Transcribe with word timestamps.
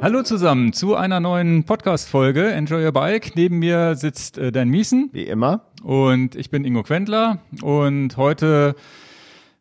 Hallo 0.00 0.22
zusammen 0.22 0.72
zu 0.72 0.94
einer 0.94 1.18
neuen 1.18 1.64
Podcast-Folge 1.64 2.52
Enjoy 2.52 2.84
Your 2.84 2.92
Bike. 2.92 3.34
Neben 3.34 3.58
mir 3.58 3.96
sitzt 3.96 4.38
äh, 4.38 4.52
Dan 4.52 4.68
Miesen. 4.68 5.10
Wie 5.12 5.24
immer. 5.24 5.62
Und 5.82 6.36
ich 6.36 6.50
bin 6.50 6.64
Ingo 6.64 6.84
Quendler. 6.84 7.40
Und 7.62 8.16
heute 8.16 8.76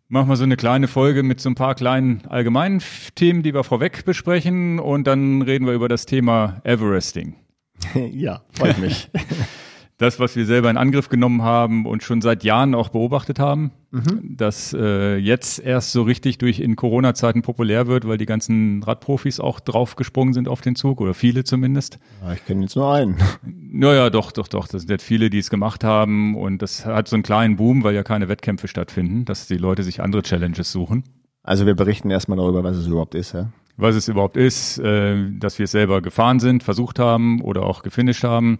machen 0.10 0.29
wir 0.29 0.35
so 0.35 0.44
eine 0.44 0.55
kleine 0.55 0.87
Folge 0.87 1.23
mit 1.23 1.42
so 1.42 1.49
ein 1.49 1.55
paar 1.55 1.73
kleinen 1.73 2.21
allgemeinen 2.29 2.83
Themen, 3.15 3.42
die 3.42 3.55
wir 3.55 3.63
vorweg 3.63 4.05
besprechen. 4.05 4.78
Und 4.78 5.08
dann 5.08 5.42
reden 5.42 5.65
wir 5.65 5.73
über 5.73 5.87
das 5.87 6.05
Thema 6.05 6.62
Everesting. 6.63 7.35
ja, 8.12 8.42
freut 8.54 8.78
mich. 8.78 9.10
das, 9.97 10.19
was 10.19 10.35
wir 10.35 10.45
selber 10.45 10.69
in 10.69 10.77
Angriff 10.77 11.09
genommen 11.09 11.41
haben 11.41 11.87
und 11.87 12.03
schon 12.03 12.21
seit 12.21 12.43
Jahren 12.43 12.75
auch 12.75 12.89
beobachtet 12.89 13.39
haben, 13.39 13.71
mhm. 13.89 14.37
dass 14.37 14.71
äh, 14.73 15.17
jetzt 15.17 15.59
erst 15.59 15.91
so 15.91 16.03
richtig 16.03 16.38
durch 16.38 16.59
in 16.59 16.75
Corona-Zeiten 16.75 17.41
populär 17.41 17.88
wird, 17.88 18.07
weil 18.07 18.19
die 18.19 18.27
ganzen 18.27 18.83
Radprofis 18.83 19.39
auch 19.39 19.59
draufgesprungen 19.59 20.35
sind 20.35 20.47
auf 20.47 20.61
den 20.61 20.75
Zug 20.75 21.02
oder 21.02 21.15
viele 21.15 21.43
zumindest. 21.43 21.97
Ja, 22.23 22.33
ich 22.33 22.45
kenne 22.45 22.61
jetzt 22.61 22.75
nur 22.75 22.93
einen. 22.93 23.17
Naja, 23.69 24.09
doch, 24.09 24.31
doch, 24.31 24.47
doch. 24.47 24.67
Das 24.67 24.83
sind 24.83 24.89
jetzt 24.89 25.03
viele, 25.03 25.29
die 25.29 25.39
es 25.39 25.49
gemacht 25.49 25.83
haben 25.83 26.35
und 26.35 26.61
das 26.61 26.85
hat 26.85 27.07
so 27.07 27.16
einen 27.16 27.23
kleinen 27.23 27.57
Boom, 27.57 27.83
weil 27.83 27.93
ja 27.93 28.02
keine 28.02 28.27
Wettkämpfe 28.27 28.67
stattfinden, 28.67 29.25
dass 29.25 29.45
die 29.45 29.57
Leute 29.57 29.83
sich 29.83 30.02
andere 30.02 30.23
Challenges 30.23 30.71
suchen. 30.71 31.03
Also 31.43 31.66
wir 31.66 31.75
berichten 31.75 32.09
erstmal 32.09 32.38
darüber, 32.38 32.63
was 32.63 32.77
es 32.77 32.88
überhaupt 32.88 33.13
ist, 33.13 33.33
ja? 33.33 33.52
Was 33.75 33.95
es 33.95 34.07
überhaupt 34.07 34.38
ist, 34.38 34.79
äh, 34.79 35.29
dass 35.38 35.59
wir 35.59 35.66
es 35.66 35.71
selber 35.71 36.02
gefahren 36.02 36.39
sind, 36.39 36.63
versucht 36.63 36.97
haben 36.97 37.41
oder 37.41 37.63
auch 37.63 37.83
gefinisht 37.83 38.23
haben 38.23 38.57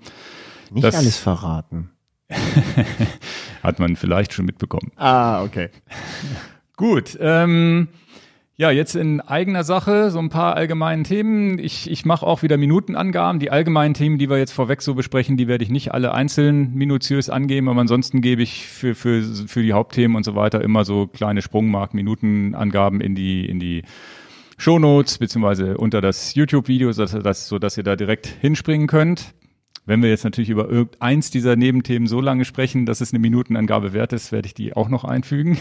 nicht 0.72 0.84
das 0.84 0.96
alles 0.96 1.18
verraten. 1.18 1.90
hat 3.64 3.80
man 3.80 3.96
vielleicht 3.96 4.34
schon 4.34 4.46
mitbekommen. 4.46 4.92
Ah, 4.96 5.44
okay. 5.44 5.70
Gut. 6.76 7.18
Ähm, 7.20 7.88
ja, 8.60 8.72
jetzt 8.72 8.96
in 8.96 9.22
eigener 9.22 9.64
Sache 9.64 10.10
so 10.10 10.18
ein 10.18 10.30
paar 10.30 10.56
allgemeinen 10.56 11.04
Themen. 11.04 11.60
Ich, 11.60 11.90
ich 11.92 12.06
mache 12.06 12.26
auch 12.26 12.42
wieder 12.42 12.58
Minutenangaben. 12.58 13.40
Die 13.40 13.52
allgemeinen 13.52 13.94
Themen, 13.94 14.18
die 14.18 14.32
wir 14.32 14.40
jetzt 14.40 14.52
vorweg 14.52 14.82
so 14.82 14.96
besprechen, 14.96 15.38
die 15.38 15.48
werde 15.48 15.64
ich 15.64 15.70
nicht 15.70 15.94
alle 15.94 16.12
einzeln 16.12 16.74
minutiös 16.74 17.30
angeben, 17.30 17.70
aber 17.70 17.82
ansonsten 17.82 18.22
gebe 18.22 18.42
ich 18.42 18.68
für, 18.68 18.96
für, 18.96 19.22
für 19.22 19.62
die 19.62 19.74
Hauptthemen 19.74 20.18
und 20.18 20.24
so 20.24 20.34
weiter 20.34 20.62
immer 20.62 20.86
so 20.86 21.06
kleine 21.06 21.44
Sprungmark, 21.44 21.94
Minutenangaben 21.94 23.00
in 23.00 23.14
die, 23.14 23.46
in 23.46 23.60
die 23.60 23.84
Shownotes 24.58 25.20
beziehungsweise 25.20 25.78
unter 25.78 26.02
das 26.02 26.34
YouTube-Video, 26.34 26.92
so 26.94 27.06
dass, 27.06 27.48
so 27.48 27.60
dass 27.60 27.78
ihr 27.78 27.84
da 27.84 27.96
direkt 27.96 28.26
hinspringen 28.26 28.88
könnt. 28.88 29.36
Wenn 29.88 30.04
wir 30.04 30.10
jetzt 30.10 30.26
natürlich 30.26 30.50
über 30.50 30.70
irgendeins 30.70 31.32
dieser 31.32 31.56
Nebenthemen 31.56 32.10
so 32.10 32.20
lange 32.20 32.44
sprechen, 32.44 32.86
dass 32.86 33.00
es 33.00 33.14
eine 33.14 33.20
Minutenangabe 33.20 33.94
wert 33.94 34.12
ist, 34.12 34.34
werde 34.34 34.46
ich 34.46 34.54
die 34.54 34.76
auch 34.76 34.90
noch 34.90 35.06
einfügen. 35.06 35.58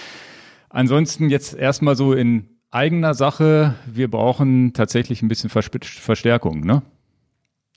Ansonsten 0.70 1.28
jetzt 1.28 1.54
erstmal 1.54 1.94
so 1.94 2.14
in 2.14 2.48
eigener 2.70 3.12
Sache. 3.12 3.74
Wir 3.84 4.10
brauchen 4.10 4.72
tatsächlich 4.72 5.20
ein 5.20 5.28
bisschen 5.28 5.50
Verstärkung, 5.50 6.60
ne? 6.60 6.82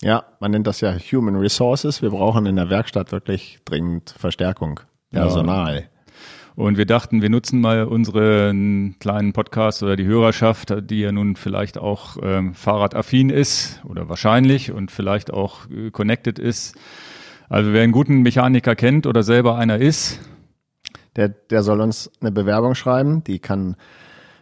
Ja, 0.01 0.23
man 0.39 0.51
nennt 0.51 0.67
das 0.67 0.79
ja 0.79 0.95
Human 0.97 1.35
Resources. 1.35 2.01
Wir 2.01 2.11
brauchen 2.11 2.45
in 2.45 2.55
der 2.55 2.69
Werkstatt 2.69 3.11
wirklich 3.11 3.59
dringend 3.65 4.15
Verstärkung. 4.17 4.79
Personal. 5.11 5.75
Ja. 5.81 5.92
Und 6.55 6.77
wir 6.77 6.85
dachten, 6.85 7.21
wir 7.21 7.29
nutzen 7.29 7.61
mal 7.61 7.85
unseren 7.85 8.95
kleinen 8.99 9.33
Podcast 9.33 9.81
oder 9.81 9.95
die 9.95 10.05
Hörerschaft, 10.05 10.73
die 10.89 10.99
ja 10.99 11.11
nun 11.11 11.35
vielleicht 11.35 11.79
auch 11.79 12.17
ähm, 12.21 12.53
fahrradaffin 12.53 13.29
ist 13.29 13.81
oder 13.85 14.07
wahrscheinlich 14.07 14.71
und 14.71 14.91
vielleicht 14.91 15.33
auch 15.33 15.69
äh, 15.69 15.89
connected 15.89 16.37
ist. 16.37 16.75
Also 17.49 17.73
wer 17.73 17.81
einen 17.81 17.91
guten 17.91 18.21
Mechaniker 18.21 18.75
kennt 18.75 19.07
oder 19.07 19.23
selber 19.23 19.57
einer 19.57 19.79
ist, 19.79 20.19
der, 21.15 21.29
der 21.29 21.63
soll 21.63 21.81
uns 21.81 22.11
eine 22.21 22.31
Bewerbung 22.31 22.75
schreiben. 22.75 23.23
Die 23.23 23.39
kann 23.39 23.75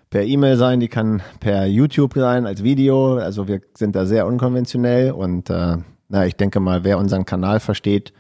per 0.10 0.24
E-Mail 0.24 0.58
sein, 0.58 0.80
die 0.80 0.90
kann 0.90 1.22
per 1.40 1.66
YouTube 1.66 2.14
sein 2.16 2.46
als 2.46 2.64
Video. 2.64 3.18
Also 3.18 3.48
wir 3.48 3.62
sind 3.74 3.96
da 3.96 4.06
sehr 4.06 4.28
unkonventionell 4.28 5.12
und 5.12 5.50
äh, 5.50 5.78
na, 6.10 6.26
ich 6.26 6.36
denke 6.36 6.60
mal, 6.60 6.84
wer 6.84 6.98
unseren 6.98 7.24
Kanal 7.24 7.62
versteht, 7.62 8.12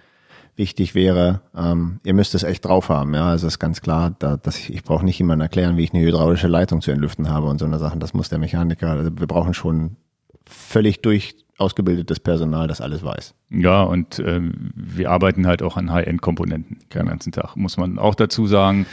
wichtig 0.55 0.95
wäre, 0.95 1.41
ähm, 1.55 1.99
ihr 2.03 2.13
müsst 2.13 2.35
es 2.35 2.43
echt 2.43 2.65
drauf 2.65 2.89
haben. 2.89 3.13
Ja, 3.13 3.29
also 3.29 3.47
ist 3.47 3.59
ganz 3.59 3.81
klar, 3.81 4.15
da, 4.19 4.37
dass 4.37 4.57
ich, 4.57 4.73
ich 4.73 4.83
brauche 4.83 5.05
nicht 5.05 5.17
jemandem 5.17 5.45
erklären, 5.45 5.77
wie 5.77 5.83
ich 5.83 5.93
eine 5.93 6.03
hydraulische 6.03 6.47
Leitung 6.47 6.81
zu 6.81 6.91
entlüften 6.91 7.29
habe 7.29 7.47
und 7.47 7.59
so 7.59 7.65
eine 7.65 7.79
Sachen. 7.79 7.99
Das 7.99 8.13
muss 8.13 8.29
der 8.29 8.39
Mechaniker. 8.39 8.89
Also 8.89 9.11
wir 9.17 9.27
brauchen 9.27 9.53
schon 9.53 9.97
völlig 10.45 11.01
durch 11.01 11.35
ausgebildetes 11.57 12.19
Personal, 12.19 12.67
das 12.67 12.81
alles 12.81 13.03
weiß. 13.03 13.35
Ja, 13.49 13.83
und 13.83 14.19
ähm, 14.19 14.71
wir 14.75 15.11
arbeiten 15.11 15.47
halt 15.47 15.61
auch 15.61 15.77
an 15.77 15.91
High-End-Komponenten 15.91 16.79
den 16.93 17.05
ganzen 17.05 17.31
Tag, 17.31 17.55
muss 17.55 17.77
man 17.77 17.99
auch 17.99 18.15
dazu 18.15 18.47
sagen. 18.47 18.85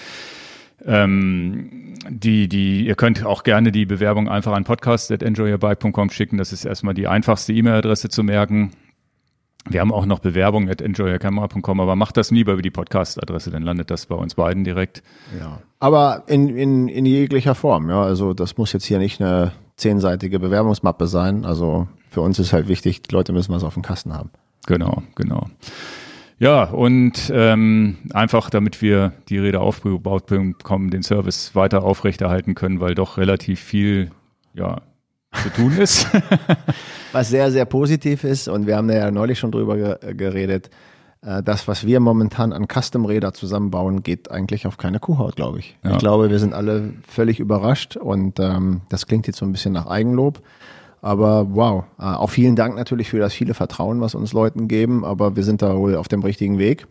Ähm, 0.84 1.94
die, 2.08 2.48
die, 2.48 2.86
ihr 2.86 2.94
könnt 2.94 3.24
auch 3.24 3.42
gerne 3.42 3.72
die 3.72 3.86
Bewerbung 3.86 4.28
einfach 4.28 4.52
an 4.52 4.64
podcast.enjoyyourbike.com 4.64 6.10
schicken. 6.10 6.38
Das 6.38 6.52
ist 6.52 6.64
erstmal 6.64 6.94
die 6.94 7.08
einfachste 7.08 7.52
E-Mail-Adresse 7.52 8.08
zu 8.10 8.22
merken. 8.22 8.70
Wir 9.70 9.80
haben 9.80 9.92
auch 9.92 10.06
noch 10.06 10.18
Bewerbung 10.18 10.68
at 10.68 10.80
enjoyyourcamera.com, 10.80 11.80
aber 11.80 11.96
macht 11.96 12.16
das 12.16 12.30
lieber 12.30 12.52
über 12.52 12.62
die 12.62 12.70
Podcast-Adresse, 12.70 13.50
dann 13.50 13.62
landet 13.62 13.90
das 13.90 14.06
bei 14.06 14.14
uns 14.14 14.34
beiden 14.34 14.64
direkt. 14.64 15.02
Ja. 15.38 15.60
Aber 15.78 16.24
in, 16.26 16.56
in, 16.56 16.88
in 16.88 17.06
jeglicher 17.06 17.54
Form, 17.54 17.88
ja. 17.90 18.02
Also 18.02 18.34
das 18.34 18.56
muss 18.56 18.72
jetzt 18.72 18.84
hier 18.84 18.98
nicht 18.98 19.20
eine 19.20 19.52
zehnseitige 19.76 20.38
Bewerbungsmappe 20.38 21.06
sein. 21.06 21.44
Also 21.44 21.88
für 22.10 22.20
uns 22.20 22.38
ist 22.38 22.52
halt 22.52 22.68
wichtig, 22.68 23.02
die 23.02 23.14
Leute 23.14 23.32
müssen 23.32 23.54
was 23.54 23.64
auf 23.64 23.74
dem 23.74 23.82
Kasten 23.82 24.12
haben. 24.12 24.30
Genau, 24.66 25.02
genau. 25.14 25.48
Ja, 26.38 26.64
und 26.64 27.32
ähm, 27.34 27.98
einfach 28.12 28.48
damit 28.50 28.80
wir 28.80 29.12
die 29.28 29.38
Räder 29.38 29.60
aufgebaut 29.60 30.26
bekommen, 30.26 30.90
den 30.90 31.02
Service 31.02 31.54
weiter 31.54 31.82
aufrechterhalten 31.82 32.54
können, 32.54 32.80
weil 32.80 32.94
doch 32.94 33.16
relativ 33.18 33.60
viel 33.60 34.10
ja, 34.54 34.82
zu 35.32 35.50
tun 35.50 35.76
ist. 35.76 36.06
was 37.12 37.28
sehr, 37.28 37.50
sehr 37.50 37.64
positiv 37.64 38.24
ist, 38.24 38.48
und 38.48 38.66
wir 38.66 38.76
haben 38.76 38.90
ja 38.90 39.10
neulich 39.10 39.38
schon 39.38 39.52
drüber 39.52 39.98
geredet, 39.98 40.70
äh, 41.22 41.42
das, 41.42 41.68
was 41.68 41.86
wir 41.86 42.00
momentan 42.00 42.52
an 42.52 42.66
Custom-Räder 42.68 43.32
zusammenbauen, 43.32 44.02
geht 44.02 44.30
eigentlich 44.30 44.66
auf 44.66 44.76
keine 44.76 45.00
Kuhhaut, 45.00 45.36
glaube 45.36 45.58
ich. 45.58 45.76
Ja. 45.84 45.92
Ich 45.92 45.98
glaube, 45.98 46.30
wir 46.30 46.38
sind 46.38 46.54
alle 46.54 46.94
völlig 47.06 47.40
überrascht 47.40 47.96
und 47.96 48.38
ähm, 48.40 48.82
das 48.88 49.06
klingt 49.06 49.26
jetzt 49.26 49.38
so 49.38 49.46
ein 49.46 49.52
bisschen 49.52 49.72
nach 49.72 49.86
Eigenlob. 49.86 50.40
Aber 51.00 51.54
wow, 51.54 51.84
äh, 51.98 52.04
auch 52.04 52.30
vielen 52.30 52.56
Dank 52.56 52.76
natürlich 52.76 53.10
für 53.10 53.18
das 53.18 53.32
viele 53.32 53.54
Vertrauen, 53.54 54.00
was 54.00 54.14
uns 54.14 54.32
Leuten 54.32 54.66
geben, 54.66 55.04
aber 55.04 55.36
wir 55.36 55.44
sind 55.44 55.62
da 55.62 55.76
wohl 55.76 55.94
auf 55.94 56.08
dem 56.08 56.22
richtigen 56.22 56.58
Weg. 56.58 56.86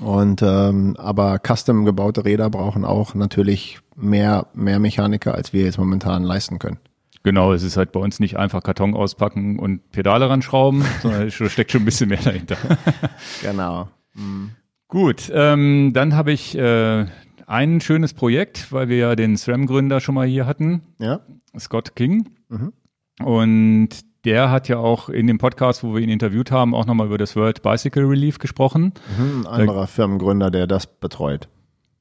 Und 0.00 0.42
ähm, 0.42 0.94
aber 0.98 1.38
custom 1.38 1.86
gebaute 1.86 2.26
Räder 2.26 2.50
brauchen 2.50 2.84
auch 2.84 3.14
natürlich 3.14 3.78
mehr 3.94 4.46
mehr 4.52 4.78
Mechaniker, 4.78 5.34
als 5.34 5.54
wir 5.54 5.64
jetzt 5.64 5.78
momentan 5.78 6.22
leisten 6.22 6.58
können. 6.58 6.78
Genau, 7.26 7.52
es 7.52 7.64
ist 7.64 7.76
halt 7.76 7.90
bei 7.90 7.98
uns 7.98 8.20
nicht 8.20 8.36
einfach 8.36 8.62
Karton 8.62 8.94
auspacken 8.94 9.58
und 9.58 9.90
Pedale 9.90 10.30
ranschrauben, 10.30 10.84
sondern 11.02 11.26
es 11.26 11.34
steckt 11.34 11.72
schon 11.72 11.82
ein 11.82 11.84
bisschen 11.84 12.08
mehr 12.08 12.22
dahinter. 12.22 12.56
genau. 13.42 13.88
Mhm. 14.14 14.52
Gut, 14.86 15.32
ähm, 15.34 15.90
dann 15.92 16.14
habe 16.14 16.30
ich 16.30 16.56
äh, 16.56 17.06
ein 17.48 17.80
schönes 17.80 18.14
Projekt, 18.14 18.70
weil 18.70 18.88
wir 18.88 18.98
ja 18.98 19.16
den 19.16 19.36
SRAM-Gründer 19.36 19.98
schon 19.98 20.14
mal 20.14 20.28
hier 20.28 20.46
hatten, 20.46 20.82
ja. 21.00 21.18
Scott 21.58 21.96
King. 21.96 22.28
Mhm. 22.48 22.72
Und 23.20 23.88
der 24.24 24.52
hat 24.52 24.68
ja 24.68 24.78
auch 24.78 25.08
in 25.08 25.26
dem 25.26 25.38
Podcast, 25.38 25.82
wo 25.82 25.96
wir 25.96 26.02
ihn 26.02 26.10
interviewt 26.10 26.52
haben, 26.52 26.76
auch 26.76 26.86
nochmal 26.86 27.08
über 27.08 27.18
das 27.18 27.34
World 27.34 27.60
Bicycle 27.60 28.04
Relief 28.04 28.38
gesprochen. 28.38 28.92
Mhm, 29.18 29.48
ein 29.48 29.62
anderer 29.62 29.88
Firmengründer, 29.88 30.52
der 30.52 30.68
das 30.68 30.86
betreut. 30.86 31.48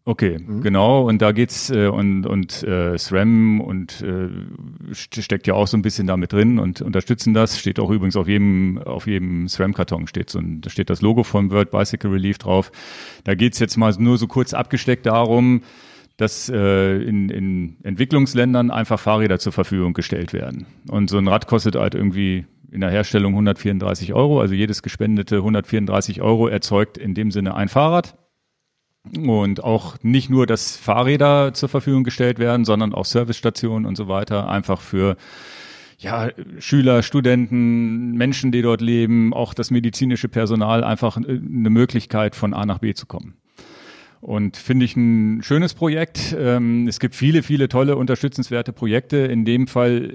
Okay, 0.08 0.38
mhm. 0.38 0.62
genau. 0.62 1.08
Und 1.08 1.24
da 1.24 1.32
geht's 1.32 1.72
äh, 1.72 1.88
und 1.88 2.28
und 2.28 2.62
äh, 2.62 2.96
SRAM 2.96 3.60
und 3.60 4.02
äh, 4.02 4.30
steckt 4.94 5.48
ja 5.48 5.56
auch 5.56 5.66
so 5.66 5.76
ein 5.76 5.82
bisschen 5.82 6.06
damit 6.06 6.32
drin 6.32 6.60
und 6.60 6.84
unterstützen 6.84 7.34
das. 7.34 7.58
Steht 7.58 7.80
auch 7.80 7.90
übrigens 7.90 8.16
auf 8.16 8.28
jedem 8.28 8.78
auf 8.78 9.08
jedem 9.08 9.48
SRAM-Karton 9.48 10.06
steht 10.06 10.30
so 10.30 10.38
ein, 10.38 10.62
da 10.62 10.70
steht 10.70 10.92
das 10.92 11.02
Logo 11.02 11.24
von 11.24 11.50
World 11.50 11.72
Bicycle 11.72 12.12
Relief 12.12 12.38
drauf. 12.38 12.72
Da 13.24 13.34
geht's 13.34 13.58
jetzt 13.58 13.78
mal 13.78 13.92
nur 13.98 14.20
so 14.20 14.28
kurz 14.28 14.54
abgesteckt 14.54 15.08
darum, 15.08 15.64
dass 16.18 16.50
äh, 16.50 16.98
in, 16.98 17.30
in 17.30 17.78
Entwicklungsländern 17.82 18.70
einfach 18.70 19.00
Fahrräder 19.00 19.40
zur 19.40 19.54
Verfügung 19.54 19.94
gestellt 19.94 20.34
werden. 20.34 20.68
Und 20.88 21.10
so 21.10 21.18
ein 21.18 21.28
Rad 21.28 21.48
kostet 21.48 21.76
halt 21.78 21.96
irgendwie 21.96 22.46
in 22.72 22.82
der 22.82 22.92
Herstellung 22.92 23.34
134 23.34 24.14
Euro. 24.14 24.40
Also 24.40 24.54
jedes 24.54 24.84
gespendete 24.84 25.38
134 25.38 26.22
Euro 26.22 26.48
erzeugt 26.48 27.00
in 27.00 27.16
dem 27.16 27.32
Sinne 27.32 27.56
ein 27.56 27.70
Fahrrad 27.70 28.16
und 29.18 29.64
auch 29.64 29.98
nicht 30.02 30.30
nur, 30.30 30.46
dass 30.48 30.78
Fahrräder 30.78 31.54
zur 31.54 31.70
Verfügung 31.70 32.04
gestellt 32.04 32.40
werden, 32.40 32.66
sondern 32.66 32.94
auch 32.94 33.06
Servicestationen 33.06 33.86
und 33.86 33.96
so 33.96 34.08
weiter, 34.08 34.50
einfach 34.50 34.82
für 34.82 35.18
ja, 35.98 36.30
Schüler, 36.60 37.04
Studenten, 37.04 38.12
Menschen, 38.14 38.52
die 38.52 38.62
dort 38.62 38.82
leben, 38.82 39.34
auch 39.34 39.54
das 39.54 39.72
medizinische 39.72 40.28
Personal, 40.28 40.84
einfach 40.84 41.18
eine 41.18 41.70
Möglichkeit 41.70 42.36
von 42.36 42.54
A 42.54 42.66
nach 42.66 42.80
B 42.80 42.94
zu 42.94 43.06
kommen. 43.06 43.36
Und 44.22 44.58
finde 44.58 44.86
ich 44.86 44.96
ein 44.96 45.44
schönes 45.44 45.76
Projekt. 45.76 46.36
Ähm, 46.38 46.88
es 46.88 47.00
gibt 47.00 47.14
viele, 47.14 47.44
viele 47.44 47.70
tolle, 47.70 47.96
unterstützenswerte 47.96 48.74
Projekte. 48.74 49.18
In 49.18 49.46
dem 49.46 49.68
Fall 49.68 50.12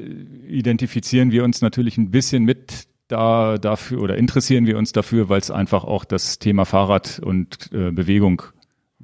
identifizieren 0.49 1.31
wir 1.31 1.45
uns 1.45 1.61
natürlich 1.61 1.97
ein 1.97 2.11
bisschen 2.11 2.45
mit 2.45 2.89
da 3.07 3.57
dafür 3.59 4.03
oder 4.03 4.17
interessieren 4.17 4.67
wir 4.67 4.79
uns 4.79 4.93
dafür, 4.93 5.29
weil 5.29 5.41
es 5.41 5.51
einfach 5.51 5.85
auch 5.85 6.05
das 6.05 6.39
Thema 6.39 6.65
Fahrrad 6.65 7.21
und 7.25 7.71
äh, 7.73 7.91
Bewegung 7.91 8.43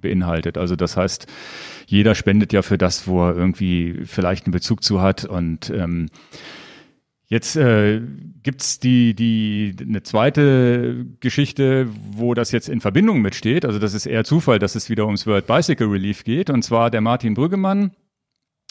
beinhaltet. 0.06 0.58
Also 0.58 0.76
das 0.76 0.96
heißt, 0.96 1.26
jeder 1.86 2.14
spendet 2.14 2.52
ja 2.52 2.62
für 2.62 2.78
das, 2.78 3.06
wo 3.06 3.26
er 3.26 3.36
irgendwie 3.36 4.00
vielleicht 4.04 4.46
einen 4.46 4.52
Bezug 4.52 4.82
zu 4.82 5.00
hat 5.00 5.24
und 5.24 5.70
ähm, 5.70 6.08
Jetzt 7.28 7.56
äh, 7.56 8.00
gibt 8.44 8.84
die, 8.84 9.14
die 9.14 9.74
eine 9.80 10.04
zweite 10.04 11.06
Geschichte, 11.18 11.88
wo 12.12 12.34
das 12.34 12.52
jetzt 12.52 12.68
in 12.68 12.80
Verbindung 12.80 13.20
mitsteht. 13.20 13.64
Also 13.64 13.80
das 13.80 13.94
ist 13.94 14.06
eher 14.06 14.22
Zufall, 14.22 14.60
dass 14.60 14.76
es 14.76 14.88
wieder 14.88 15.06
ums 15.06 15.26
World 15.26 15.48
Bicycle 15.48 15.88
Relief 15.88 16.22
geht. 16.22 16.50
Und 16.50 16.62
zwar 16.62 16.88
der 16.88 17.00
Martin 17.00 17.34
Brüggemann, 17.34 17.90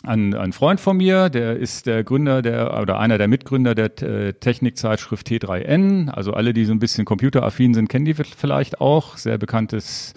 ein, 0.03 0.33
ein 0.35 0.53
Freund 0.53 0.79
von 0.79 0.95
mir, 0.95 1.29
der 1.29 1.57
ist 1.57 1.85
der 1.85 2.05
Gründer 2.05 2.41
der 2.41 2.79
oder 2.79 2.97
einer 2.97 3.17
der 3.17 3.27
Mitgründer 3.27 3.75
der 3.75 4.01
äh, 4.01 4.33
Technikzeitschrift 4.33 5.27
T3N. 5.27 6.09
Also 6.09 6.31
alle, 6.31 6.53
die 6.53 6.63
so 6.63 6.71
ein 6.71 6.79
bisschen 6.79 7.03
computeraffin 7.03 7.73
sind, 7.73 7.89
kennen 7.89 8.05
die 8.05 8.13
vielleicht 8.13 8.79
auch. 8.79 9.17
Sehr 9.17 9.37
bekanntes 9.37 10.13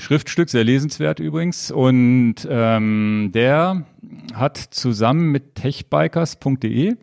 Schriftstück, 0.00 0.50
sehr 0.50 0.64
lesenswert 0.64 1.20
übrigens. 1.20 1.70
Und 1.70 2.36
ähm, 2.48 3.30
der 3.32 3.86
hat 4.34 4.56
zusammen 4.56 5.30
mit 5.30 5.54
techbikers.de 5.54 6.96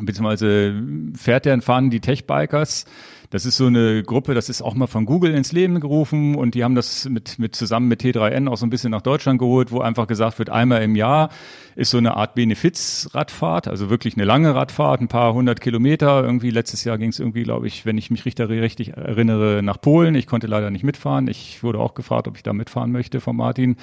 beziehungsweise 0.00 0.80
fährt 1.14 1.44
der 1.44 1.60
fahren 1.62 1.90
die 1.90 2.00
Techbikers. 2.00 2.84
Das 3.30 3.44
ist 3.44 3.58
so 3.58 3.66
eine 3.66 4.02
Gruppe, 4.02 4.32
das 4.32 4.48
ist 4.48 4.62
auch 4.62 4.74
mal 4.74 4.86
von 4.86 5.04
Google 5.04 5.34
ins 5.34 5.52
Leben 5.52 5.80
gerufen 5.80 6.34
und 6.34 6.54
die 6.54 6.64
haben 6.64 6.74
das 6.74 7.06
mit, 7.10 7.38
mit 7.38 7.54
zusammen 7.54 7.86
mit 7.86 8.00
T3N 8.00 8.48
auch 8.48 8.56
so 8.56 8.64
ein 8.64 8.70
bisschen 8.70 8.90
nach 8.90 9.02
Deutschland 9.02 9.38
geholt, 9.38 9.70
wo 9.70 9.80
einfach 9.80 10.06
gesagt 10.06 10.38
wird, 10.38 10.48
einmal 10.48 10.82
im 10.82 10.96
Jahr 10.96 11.28
ist 11.76 11.90
so 11.90 11.98
eine 11.98 12.16
Art 12.16 12.34
Benefizradfahrt, 12.34 13.68
also 13.68 13.90
wirklich 13.90 14.16
eine 14.16 14.24
lange 14.24 14.54
Radfahrt, 14.54 15.02
ein 15.02 15.08
paar 15.08 15.34
hundert 15.34 15.60
Kilometer. 15.60 16.24
Irgendwie 16.24 16.48
letztes 16.48 16.84
Jahr 16.84 16.96
ging 16.96 17.10
es 17.10 17.20
irgendwie, 17.20 17.42
glaube 17.42 17.66
ich, 17.66 17.84
wenn 17.84 17.98
ich 17.98 18.10
mich 18.10 18.24
richtig, 18.24 18.48
richtig 18.48 18.96
erinnere, 18.96 19.62
nach 19.62 19.78
Polen. 19.78 20.14
Ich 20.14 20.26
konnte 20.26 20.46
leider 20.46 20.70
nicht 20.70 20.82
mitfahren. 20.82 21.28
Ich 21.28 21.62
wurde 21.62 21.80
auch 21.80 21.92
gefragt, 21.92 22.28
ob 22.28 22.36
ich 22.36 22.42
da 22.42 22.54
mitfahren 22.54 22.92
möchte 22.92 23.20
von 23.20 23.36
Martin. 23.36 23.76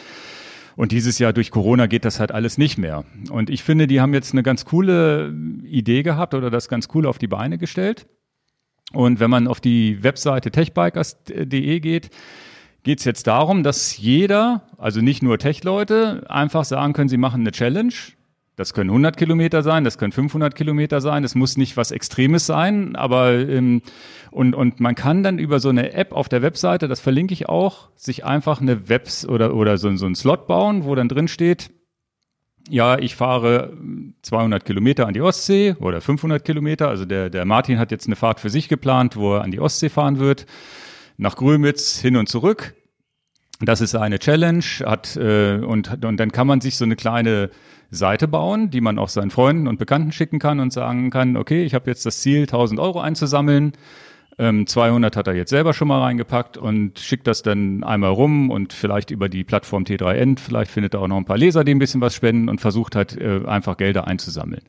Und 0.76 0.92
dieses 0.92 1.20
Jahr 1.20 1.34
durch 1.34 1.52
Corona 1.52 1.86
geht 1.86 2.04
das 2.04 2.20
halt 2.20 2.32
alles 2.32 2.58
nicht 2.58 2.80
mehr. 2.80 3.06
Und 3.30 3.52
ich 3.52 3.64
finde, 3.64 3.86
die 3.86 4.02
haben 4.02 4.14
jetzt 4.16 4.34
eine 4.34 4.42
ganz 4.42 4.66
coole 4.66 5.32
Idee 5.64 6.02
gehabt 6.02 6.34
oder 6.34 6.50
das 6.50 6.68
ganz 6.68 6.88
cool 6.96 7.06
auf 7.06 7.20
die 7.20 7.28
Beine 7.28 7.60
gestellt. 7.60 8.08
Und 8.96 9.20
wenn 9.20 9.30
man 9.30 9.48
auf 9.48 9.60
die 9.60 10.04
Webseite 10.04 10.52
techbikers.de 10.52 11.80
geht, 11.80 12.10
geht 12.84 13.00
es 13.00 13.06
jetzt 13.06 13.28
darum, 13.28 13.64
dass 13.64 13.98
jeder, 13.98 14.62
also 14.78 15.02
nicht 15.02 15.24
nur 15.24 15.38
Tech-Leute, 15.38 16.26
einfach 16.30 16.64
sagen 16.66 16.94
können, 16.94 17.10
sie 17.10 17.18
machen 17.18 17.42
eine 17.42 17.52
Challenge. 17.52 17.94
Das 18.56 18.74
können 18.74 18.90
100 18.90 19.18
Kilometer 19.18 19.64
sein, 19.64 19.84
das 19.84 19.98
können 19.98 20.14
500 20.14 20.56
Kilometer 20.56 21.02
sein, 21.02 21.24
das 21.24 21.36
muss 21.36 21.58
nicht 21.58 21.76
was 21.76 21.92
Extremes 21.92 22.46
sein, 22.46 22.96
aber 22.96 23.34
ähm, 23.34 23.82
und, 24.32 24.54
und 24.54 24.80
man 24.80 24.96
kann 24.96 25.24
dann 25.24 25.40
über 25.40 25.60
so 25.60 25.68
eine 25.68 25.92
App 25.92 26.14
auf 26.14 26.30
der 26.30 26.42
Webseite, 26.42 26.88
das 26.88 27.02
verlinke 27.02 27.34
ich 27.34 27.50
auch, 27.50 27.90
sich 27.98 28.24
einfach 28.24 28.62
eine 28.62 28.88
Webs 28.88 29.28
oder, 29.28 29.54
oder 29.56 29.78
so, 29.78 29.94
so 29.98 30.06
einen 30.06 30.16
Slot 30.16 30.48
bauen, 30.48 30.86
wo 30.86 30.96
dann 30.96 31.10
drin 31.10 31.28
steht, 31.28 31.72
ja, 32.70 32.98
ich 32.98 33.16
fahre 33.16 33.74
200 34.24 34.66
Kilometer 34.66 35.08
an 35.08 35.14
die 35.14 35.22
Ostsee 35.22 35.76
oder 35.80 36.02
500 36.02 36.44
Kilometer. 36.44 36.90
Also 36.90 37.06
der, 37.06 37.30
der 37.30 37.46
Martin 37.46 37.80
hat 37.80 37.92
jetzt 37.92 38.08
eine 38.08 38.16
Fahrt 38.16 38.40
für 38.40 38.50
sich 38.50 38.70
geplant, 38.70 39.16
wo 39.16 39.36
er 39.36 39.44
an 39.44 39.52
die 39.52 39.60
Ostsee 39.60 39.90
fahren 39.90 40.20
wird, 40.20 40.46
nach 41.18 41.36
Grömitz 41.36 42.00
hin 42.00 42.18
und 42.18 42.28
zurück. 42.28 42.76
Das 43.62 43.82
ist 43.82 43.96
eine 43.96 44.20
Challenge, 44.20 44.64
hat 44.86 45.16
äh, 45.16 45.58
und, 45.58 46.04
und 46.04 46.18
dann 46.18 46.32
kann 46.32 46.48
man 46.48 46.60
sich 46.60 46.76
so 46.76 46.84
eine 46.84 46.96
kleine 46.96 47.50
Seite 47.90 48.28
bauen, 48.28 48.70
die 48.70 48.82
man 48.82 49.00
auch 49.00 49.10
seinen 49.10 49.32
Freunden 49.32 49.68
und 49.68 49.78
Bekannten 49.78 50.12
schicken 50.12 50.40
kann 50.40 50.60
und 50.60 50.74
sagen 50.74 51.10
kann, 51.10 51.38
okay, 51.38 51.64
ich 51.64 51.74
habe 51.74 51.90
jetzt 51.90 52.06
das 52.06 52.22
Ziel, 52.22 52.42
1000 52.42 52.80
Euro 52.80 53.00
einzusammeln. 53.00 53.74
Ähm, 54.38 54.68
200 54.68 55.16
hat 55.16 55.28
er 55.28 55.34
jetzt 55.34 55.50
selber 55.50 55.74
schon 55.74 55.88
mal 55.88 56.02
reingepackt 56.02 56.58
und 56.58 57.00
schickt 57.00 57.26
das 57.26 57.42
dann 57.42 57.84
einmal 57.84 58.12
rum 58.12 58.50
und 58.52 58.74
vielleicht 58.74 59.12
über 59.12 59.30
die 59.30 59.46
Plattform 59.46 59.84
T3N, 59.84 60.40
vielleicht 60.40 60.72
findet 60.72 60.94
er 60.94 61.02
auch 61.02 61.08
noch 61.08 61.18
ein 61.18 61.26
paar 61.26 61.38
Leser, 61.38 61.64
die 61.64 61.74
ein 61.74 61.80
bisschen 61.80 62.02
was 62.02 62.16
spenden 62.16 62.50
und 62.50 62.60
versucht 62.60 62.96
halt 62.96 63.16
äh, 63.18 63.46
einfach 63.46 63.78
Gelder 63.78 64.08
einzusammeln. 64.08 64.62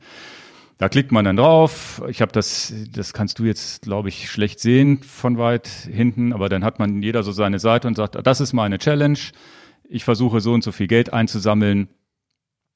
Da 0.77 0.89
klickt 0.89 1.11
man 1.11 1.25
dann 1.25 1.37
drauf. 1.37 2.03
Ich 2.07 2.21
habe 2.21 2.31
das, 2.31 2.71
das 2.91 3.11
kannst 3.11 3.39
du 3.39 3.45
jetzt, 3.45 3.81
glaube 3.81 4.09
ich, 4.09 4.29
schlecht 4.29 4.59
sehen 4.59 5.01
von 5.01 5.37
weit 5.37 5.67
hinten, 5.67 6.33
aber 6.33 6.49
dann 6.49 6.63
hat 6.63 6.77
man 6.77 7.01
jeder 7.01 7.23
so 7.23 7.31
seine 7.31 7.59
Seite 7.59 7.87
und 7.87 7.95
sagt, 7.95 8.15
das 8.25 8.41
ist 8.41 8.53
meine 8.53 8.77
Challenge. 8.77 9.17
Ich 9.89 10.03
versuche 10.03 10.39
so 10.39 10.53
und 10.53 10.63
so 10.63 10.71
viel 10.71 10.87
Geld 10.87 11.11
einzusammeln. 11.13 11.89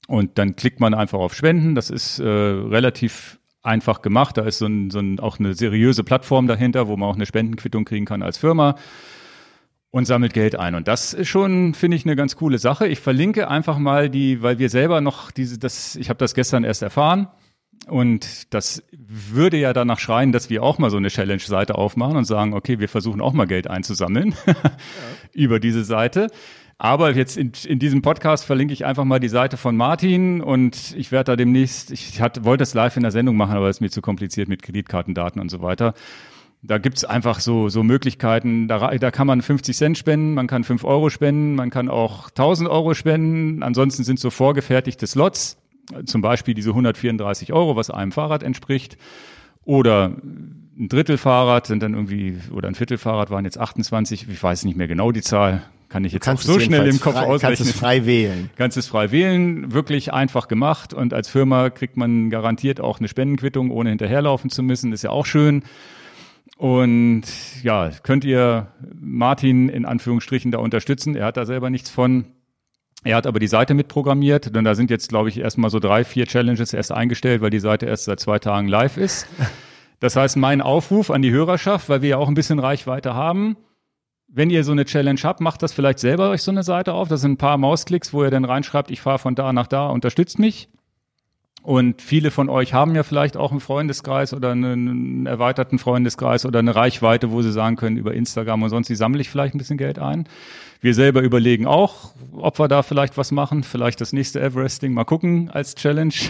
Und 0.07 0.39
dann 0.39 0.55
klickt 0.55 0.79
man 0.79 0.95
einfach 0.95 1.19
auf 1.19 1.35
Spenden. 1.35 1.75
Das 1.75 1.91
ist 1.91 2.19
äh, 2.19 2.23
relativ 2.27 3.39
einfach 3.63 4.01
gemacht. 4.01 4.37
Da 4.37 4.43
ist 4.43 4.59
so, 4.59 4.65
ein, 4.65 4.89
so 4.89 4.99
ein, 4.99 5.19
auch 5.19 5.39
eine 5.39 5.53
seriöse 5.53 6.03
Plattform 6.03 6.47
dahinter, 6.47 6.87
wo 6.87 6.97
man 6.97 7.09
auch 7.09 7.15
eine 7.15 7.25
Spendenquittung 7.25 7.85
kriegen 7.85 8.05
kann 8.05 8.23
als 8.23 8.37
Firma 8.37 8.75
und 9.91 10.05
sammelt 10.05 10.33
Geld 10.33 10.55
ein. 10.57 10.73
Und 10.75 10.87
das 10.87 11.13
ist 11.13 11.27
schon, 11.27 11.73
finde 11.73 11.97
ich, 11.97 12.05
eine 12.05 12.15
ganz 12.15 12.35
coole 12.37 12.57
Sache. 12.57 12.87
Ich 12.87 12.99
verlinke 12.99 13.49
einfach 13.49 13.77
mal 13.77 14.09
die, 14.09 14.41
weil 14.41 14.57
wir 14.57 14.69
selber 14.69 15.01
noch 15.01 15.31
diese, 15.31 15.59
das, 15.59 15.95
ich 15.97 16.09
habe 16.09 16.17
das 16.17 16.33
gestern 16.33 16.63
erst 16.63 16.81
erfahren. 16.81 17.27
Und 17.87 18.53
das 18.53 18.83
würde 18.91 19.57
ja 19.57 19.73
danach 19.73 19.99
schreien, 19.99 20.31
dass 20.31 20.49
wir 20.49 20.63
auch 20.63 20.77
mal 20.77 20.89
so 20.91 20.97
eine 20.97 21.09
Challenge-Seite 21.09 21.75
aufmachen 21.75 22.15
und 22.15 22.25
sagen, 22.25 22.53
okay, 22.53 22.79
wir 22.79 22.87
versuchen 22.87 23.21
auch 23.21 23.33
mal 23.33 23.47
Geld 23.47 23.67
einzusammeln 23.67 24.35
ja. 24.45 24.53
über 25.33 25.59
diese 25.59 25.83
Seite. 25.83 26.27
Aber 26.83 27.15
jetzt 27.15 27.37
in, 27.37 27.51
in 27.67 27.77
diesem 27.77 28.01
Podcast 28.01 28.43
verlinke 28.43 28.73
ich 28.73 28.85
einfach 28.85 29.03
mal 29.03 29.19
die 29.19 29.29
Seite 29.29 29.55
von 29.55 29.77
Martin 29.77 30.41
und 30.41 30.95
ich 30.97 31.11
werde 31.11 31.25
da 31.25 31.35
demnächst, 31.35 31.91
ich 31.91 32.19
hatte, 32.19 32.43
wollte 32.43 32.63
es 32.63 32.73
live 32.73 32.97
in 32.97 33.03
der 33.03 33.11
Sendung 33.11 33.37
machen, 33.37 33.55
aber 33.55 33.69
es 33.69 33.77
ist 33.77 33.81
mir 33.81 33.91
zu 33.91 34.01
kompliziert 34.01 34.49
mit 34.49 34.63
Kreditkartendaten 34.63 35.39
und 35.39 35.49
so 35.49 35.61
weiter. 35.61 35.93
Da 36.63 36.79
gibt's 36.79 37.05
einfach 37.05 37.39
so, 37.39 37.69
so 37.69 37.83
Möglichkeiten, 37.83 38.67
da, 38.67 38.97
da 38.97 39.11
kann 39.11 39.27
man 39.27 39.43
50 39.43 39.77
Cent 39.77 39.95
spenden, 39.95 40.33
man 40.33 40.47
kann 40.47 40.63
5 40.63 40.83
Euro 40.83 41.11
spenden, 41.11 41.53
man 41.53 41.69
kann 41.69 41.87
auch 41.87 42.29
1000 42.29 42.67
Euro 42.67 42.95
spenden. 42.95 43.61
Ansonsten 43.61 44.03
sind 44.03 44.19
so 44.19 44.31
vorgefertigte 44.31 45.05
Slots, 45.05 45.59
zum 46.05 46.23
Beispiel 46.23 46.55
diese 46.55 46.71
134 46.71 47.53
Euro, 47.53 47.75
was 47.75 47.91
einem 47.91 48.11
Fahrrad 48.11 48.41
entspricht. 48.41 48.97
Oder 49.65 50.05
ein 50.15 50.87
Drittel 50.89 51.19
Fahrrad 51.19 51.67
sind 51.67 51.83
dann 51.83 51.93
irgendwie, 51.93 52.39
oder 52.51 52.69
ein 52.69 52.73
Viertel 52.73 52.97
Fahrrad 52.97 53.29
waren 53.29 53.45
jetzt 53.45 53.59
28, 53.59 54.27
ich 54.27 54.41
weiß 54.41 54.65
nicht 54.65 54.77
mehr 54.77 54.87
genau 54.87 55.11
die 55.11 55.21
Zahl, 55.21 55.61
kann 55.91 56.05
ich 56.05 56.13
jetzt 56.13 56.27
auch 56.29 56.39
so 56.39 56.57
schnell 56.57 56.87
im 56.87 57.01
Kopf 57.01 57.15
frei, 57.15 57.25
ausrechnen. 57.25 57.57
Kannst 57.57 57.61
es 57.61 57.79
frei 57.79 58.05
wählen. 58.05 58.49
Kannst 58.57 58.77
es 58.77 58.87
frei 58.87 59.11
wählen, 59.11 59.73
wirklich 59.73 60.13
einfach 60.13 60.47
gemacht 60.47 60.93
und 60.93 61.13
als 61.13 61.27
Firma 61.27 61.69
kriegt 61.69 61.97
man 61.97 62.29
garantiert 62.29 62.79
auch 62.79 62.99
eine 62.99 63.09
Spendenquittung, 63.09 63.71
ohne 63.71 63.89
hinterherlaufen 63.89 64.49
zu 64.49 64.63
müssen, 64.63 64.93
ist 64.93 65.03
ja 65.03 65.09
auch 65.09 65.25
schön. 65.25 65.63
Und 66.57 67.23
ja, 67.61 67.89
könnt 68.03 68.23
ihr 68.23 68.67
Martin 68.93 69.67
in 69.67 69.85
Anführungsstrichen 69.85 70.51
da 70.51 70.59
unterstützen. 70.59 71.15
Er 71.15 71.25
hat 71.25 71.35
da 71.35 71.45
selber 71.45 71.69
nichts 71.69 71.89
von. 71.89 72.25
Er 73.03 73.17
hat 73.17 73.27
aber 73.27 73.39
die 73.39 73.47
Seite 73.47 73.73
mitprogrammiert, 73.73 74.55
denn 74.55 74.63
da 74.63 74.75
sind 74.75 74.91
jetzt, 74.91 75.09
glaube 75.09 75.27
ich, 75.29 75.39
erstmal 75.39 75.71
so 75.71 75.79
drei, 75.79 76.03
vier 76.05 76.27
Challenges 76.27 76.71
erst 76.71 76.91
eingestellt, 76.91 77.41
weil 77.41 77.49
die 77.49 77.59
Seite 77.59 77.87
erst 77.87 78.05
seit 78.05 78.19
zwei 78.19 78.39
Tagen 78.39 78.67
live 78.67 78.97
ist. 78.97 79.27
Das 79.99 80.15
heißt, 80.15 80.35
mein 80.35 80.61
Aufruf 80.61 81.11
an 81.11 81.21
die 81.21 81.29
Hörerschaft, 81.29 81.87
weil 81.87 82.01
wir 82.01 82.09
ja 82.09 82.17
auch 82.17 82.27
ein 82.27 82.33
bisschen 82.33 82.57
Reichweite 82.57 83.13
haben, 83.13 83.55
wenn 84.33 84.49
ihr 84.49 84.63
so 84.63 84.71
eine 84.71 84.85
Challenge 84.85 85.19
habt, 85.23 85.41
macht 85.41 85.61
das 85.61 85.73
vielleicht 85.73 85.99
selber 85.99 86.29
euch 86.29 86.41
so 86.41 86.51
eine 86.51 86.63
Seite 86.63 86.93
auf. 86.93 87.09
Das 87.09 87.21
sind 87.21 87.33
ein 87.33 87.37
paar 87.37 87.57
Mausklicks, 87.57 88.13
wo 88.13 88.23
ihr 88.23 88.31
dann 88.31 88.45
reinschreibt, 88.45 88.89
ich 88.89 89.01
fahre 89.01 89.19
von 89.19 89.35
da 89.35 89.51
nach 89.51 89.67
da, 89.67 89.87
unterstützt 89.87 90.39
mich. 90.39 90.69
Und 91.63 92.01
viele 92.01 92.31
von 92.31 92.49
euch 92.49 92.73
haben 92.73 92.95
ja 92.95 93.03
vielleicht 93.03 93.37
auch 93.37 93.51
einen 93.51 93.59
Freundeskreis 93.59 94.33
oder 94.33 94.51
einen 94.51 95.27
erweiterten 95.27 95.77
Freundeskreis 95.77 96.45
oder 96.45 96.59
eine 96.59 96.75
Reichweite, 96.75 97.31
wo 97.31 97.43
sie 97.43 97.51
sagen 97.51 97.75
können, 97.75 97.97
über 97.97 98.15
Instagram 98.15 98.63
und 98.63 98.69
sonst, 98.69 98.89
wie 98.89 98.95
sammle 98.95 99.21
ich 99.21 99.29
vielleicht 99.29 99.53
ein 99.53 99.59
bisschen 99.59 99.77
Geld 99.77 99.99
ein. 99.99 100.27
Wir 100.83 100.95
selber 100.95 101.21
überlegen 101.21 101.67
auch, 101.67 102.15
ob 102.31 102.57
wir 102.57 102.67
da 102.67 102.81
vielleicht 102.81 103.15
was 103.15 103.31
machen. 103.31 103.61
Vielleicht 103.61 104.01
das 104.01 104.13
nächste 104.13 104.41
Everesting 104.41 104.91
mal 104.91 105.03
gucken 105.03 105.51
als 105.51 105.75
Challenge. 105.75 106.13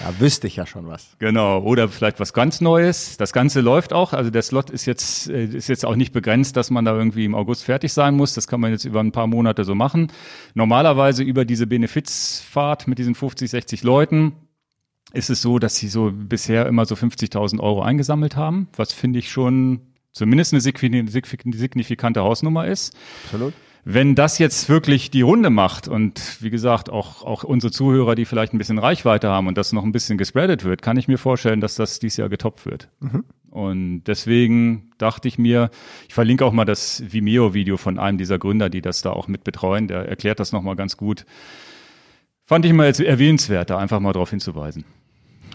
Da 0.00 0.18
wüsste 0.18 0.46
ich 0.46 0.56
ja 0.56 0.66
schon 0.66 0.88
was. 0.88 1.14
Genau. 1.18 1.60
Oder 1.60 1.88
vielleicht 1.88 2.18
was 2.18 2.32
ganz 2.32 2.60
Neues. 2.60 3.16
Das 3.18 3.32
Ganze 3.32 3.60
läuft 3.60 3.92
auch. 3.92 4.14
Also 4.14 4.30
der 4.30 4.42
Slot 4.42 4.70
ist 4.70 4.86
jetzt, 4.86 5.28
äh, 5.28 5.44
ist 5.44 5.68
jetzt 5.68 5.84
auch 5.84 5.94
nicht 5.94 6.12
begrenzt, 6.12 6.56
dass 6.56 6.70
man 6.70 6.84
da 6.84 6.96
irgendwie 6.96 7.26
im 7.26 7.34
August 7.34 7.64
fertig 7.64 7.92
sein 7.92 8.14
muss. 8.14 8.32
Das 8.34 8.48
kann 8.48 8.60
man 8.60 8.70
jetzt 8.70 8.84
über 8.84 9.00
ein 9.00 9.12
paar 9.12 9.26
Monate 9.26 9.64
so 9.64 9.74
machen. 9.74 10.10
Normalerweise 10.54 11.22
über 11.22 11.44
diese 11.44 11.66
Benefizfahrt 11.66 12.88
mit 12.88 12.98
diesen 12.98 13.14
50, 13.14 13.50
60 13.50 13.82
Leuten 13.82 14.32
ist 15.12 15.30
es 15.30 15.42
so, 15.42 15.58
dass 15.58 15.76
sie 15.76 15.88
so 15.88 16.10
bisher 16.12 16.66
immer 16.66 16.86
so 16.86 16.94
50.000 16.94 17.60
Euro 17.60 17.82
eingesammelt 17.82 18.36
haben, 18.36 18.68
was 18.76 18.92
finde 18.92 19.18
ich 19.18 19.30
schon 19.30 19.80
zumindest 20.12 20.52
eine 20.52 20.60
signifikante 20.60 22.22
Hausnummer 22.22 22.66
ist. 22.66 22.96
Absolut. 23.24 23.54
Wenn 23.84 24.14
das 24.14 24.38
jetzt 24.38 24.68
wirklich 24.68 25.10
die 25.10 25.22
Runde 25.22 25.50
macht 25.50 25.88
und 25.88 26.38
wie 26.40 26.50
gesagt 26.50 26.88
auch, 26.88 27.24
auch 27.24 27.42
unsere 27.42 27.72
Zuhörer, 27.72 28.14
die 28.14 28.26
vielleicht 28.26 28.54
ein 28.54 28.58
bisschen 28.58 28.78
Reichweite 28.78 29.28
haben 29.28 29.48
und 29.48 29.58
das 29.58 29.72
noch 29.72 29.82
ein 29.82 29.90
bisschen 29.90 30.18
gespreadet 30.18 30.62
wird, 30.62 30.82
kann 30.82 30.96
ich 30.96 31.08
mir 31.08 31.18
vorstellen, 31.18 31.60
dass 31.60 31.74
das 31.74 31.98
dieses 31.98 32.18
Jahr 32.18 32.28
getoppt 32.28 32.64
wird. 32.64 32.88
Mhm. 33.00 33.24
Und 33.50 34.04
deswegen 34.04 34.92
dachte 34.98 35.26
ich 35.26 35.36
mir, 35.36 35.70
ich 36.06 36.14
verlinke 36.14 36.46
auch 36.46 36.52
mal 36.52 36.64
das 36.64 37.02
Vimeo-Video 37.12 37.76
von 37.76 37.98
einem 37.98 38.18
dieser 38.18 38.38
Gründer, 38.38 38.70
die 38.70 38.82
das 38.82 39.02
da 39.02 39.10
auch 39.10 39.26
mit 39.26 39.42
betreuen. 39.42 39.88
Der 39.88 40.08
erklärt 40.08 40.38
das 40.38 40.52
nochmal 40.52 40.76
ganz 40.76 40.96
gut. 40.96 41.26
Fand 42.44 42.64
ich 42.64 42.72
mal 42.72 42.86
jetzt 42.86 43.00
erwähnenswert, 43.00 43.68
da 43.70 43.78
einfach 43.78 43.98
mal 43.98 44.12
darauf 44.12 44.30
hinzuweisen. 44.30 44.84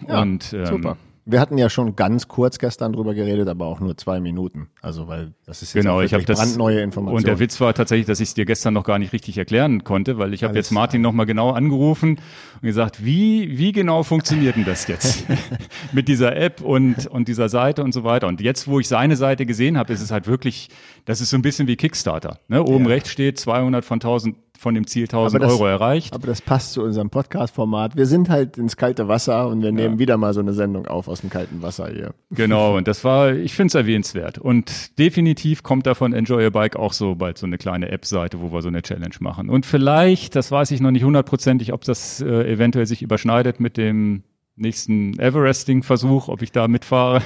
Ja, 0.08 0.22
und, 0.22 0.54
ähm, 0.54 0.66
super. 0.66 0.98
Wir 1.30 1.42
hatten 1.42 1.58
ja 1.58 1.70
schon 1.70 1.98
ganz 1.98 2.30
kurz 2.30 2.58
gestern 2.58 2.94
drüber 2.94 3.14
geredet, 3.14 3.50
aber 3.50 3.66
auch 3.66 3.82
nur 3.82 3.98
zwei 3.98 4.22
Minuten. 4.22 4.70
Also 4.82 5.10
weil 5.10 5.34
das 5.46 5.62
ist 5.62 5.74
jetzt 5.74 5.84
genau, 5.84 6.00
ich 6.00 6.14
habe 6.14 6.24
das 6.24 6.40
brandneue 6.40 6.80
Information. 6.80 7.18
Und 7.18 7.28
der 7.28 7.40
Witz 7.40 7.60
war 7.60 7.74
tatsächlich, 7.74 8.08
dass 8.08 8.22
ich 8.22 8.30
es 8.30 8.34
dir 8.34 8.46
gestern 8.46 8.74
noch 8.74 8.86
gar 8.86 8.98
nicht 8.98 9.12
richtig 9.12 9.38
erklären 9.38 9.84
konnte, 9.84 10.18
weil 10.18 10.34
ich 10.34 10.46
habe 10.46 10.56
jetzt 10.56 10.72
Martin 10.72 11.02
noch 11.02 11.12
mal 11.12 11.26
genau 11.26 11.52
angerufen 11.52 12.12
und 12.12 12.62
gesagt, 12.62 13.04
wie 13.04 13.58
wie 13.58 13.74
genau 13.74 14.04
funktioniert 14.04 14.56
denn 14.56 14.64
das 14.64 14.88
jetzt 14.88 15.26
mit 15.92 16.08
dieser 16.08 16.34
App 16.38 16.62
und 16.62 17.08
und 17.08 17.28
dieser 17.28 17.50
Seite 17.50 17.84
und 17.84 17.94
so 17.94 18.06
weiter. 18.06 18.28
Und 18.28 18.40
jetzt, 18.40 18.70
wo 18.70 18.80
ich 18.80 18.88
seine 18.88 19.18
Seite 19.18 19.46
gesehen 19.46 19.78
habe, 19.78 19.92
ist 19.92 20.02
es 20.02 20.12
halt 20.12 20.28
wirklich, 20.28 20.70
das 21.04 21.20
ist 21.20 21.32
so 21.32 21.38
ein 21.38 21.42
bisschen 21.42 21.68
wie 21.68 21.76
Kickstarter. 21.76 22.40
Ne? 22.48 22.64
Oben 22.64 22.86
ja. 22.86 22.92
rechts 22.92 23.10
steht 23.10 23.38
200 23.38 23.84
von 23.84 23.98
1000 23.98 24.47
von 24.58 24.76
dem 24.76 24.88
Ziel 24.88 25.04
1000 25.04 25.44
das, 25.44 25.52
Euro 25.52 25.66
erreicht. 25.68 26.14
Aber 26.14 26.28
das 26.28 26.42
passt 26.42 26.74
zu 26.74 26.84
unserem 26.84 27.10
Podcast-Format. 27.10 27.96
Wir 27.96 28.06
sind 28.06 28.30
halt 28.30 28.58
ins 28.58 28.78
kalte 28.78 29.08
Wasser 29.08 29.48
und 29.48 29.62
wir 29.62 29.72
nehmen 29.72 29.96
ja. 29.96 30.00
wieder 30.00 30.18
mal 30.18 30.34
so 30.34 30.40
eine 30.40 30.54
Sendung 30.54 30.88
auf 30.88 31.08
aus 31.08 31.22
dem 31.22 31.30
kalten 31.30 31.62
Wasser 31.62 31.90
hier. 31.90 32.14
Genau, 32.32 32.78
und 32.78 32.88
das 32.88 33.04
war, 33.04 33.34
ich 33.34 33.54
finde 33.54 33.68
es 33.70 33.76
erwähnenswert. 33.76 34.38
Und 34.38 34.98
definitiv 35.00 35.64
kommt 35.64 35.86
da 35.86 35.94
von 35.94 36.14
Enjoy 36.14 36.44
Your 36.46 36.52
Bike 36.52 36.76
auch 36.76 36.94
so 36.94 37.16
bald 37.16 37.38
so 37.38 37.46
eine 37.46 37.58
kleine 37.58 37.90
App-Seite, 37.90 38.42
wo 38.42 38.52
wir 38.52 38.62
so 38.62 38.68
eine 38.68 38.82
Challenge 38.82 39.16
machen. 39.20 39.50
Und 39.50 39.66
vielleicht, 39.66 40.36
das 40.36 40.52
weiß 40.52 40.72
ich 40.72 40.82
noch 40.82 40.92
nicht 40.92 41.04
hundertprozentig, 41.04 41.74
ob 41.74 41.84
das 41.84 42.22
äh, 42.22 42.52
eventuell 42.52 42.86
sich 42.86 43.02
überschneidet 43.02 43.60
mit 43.60 43.78
dem 43.78 44.24
nächsten 44.56 45.18
Everesting-Versuch, 45.20 46.28
ob 46.28 46.42
ich 46.42 46.52
da 46.52 46.68
mitfahre. 46.68 47.22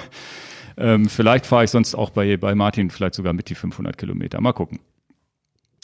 Ähm, 0.78 1.10
vielleicht 1.10 1.46
fahre 1.46 1.64
ich 1.64 1.70
sonst 1.70 1.96
auch 1.96 2.10
bei, 2.10 2.38
bei 2.38 2.56
Martin 2.56 2.90
vielleicht 2.90 3.16
sogar 3.16 3.34
mit 3.34 3.50
die 3.50 3.56
500 3.56 3.98
Kilometer. 3.98 4.42
Mal 4.42 4.54
gucken. 4.54 4.80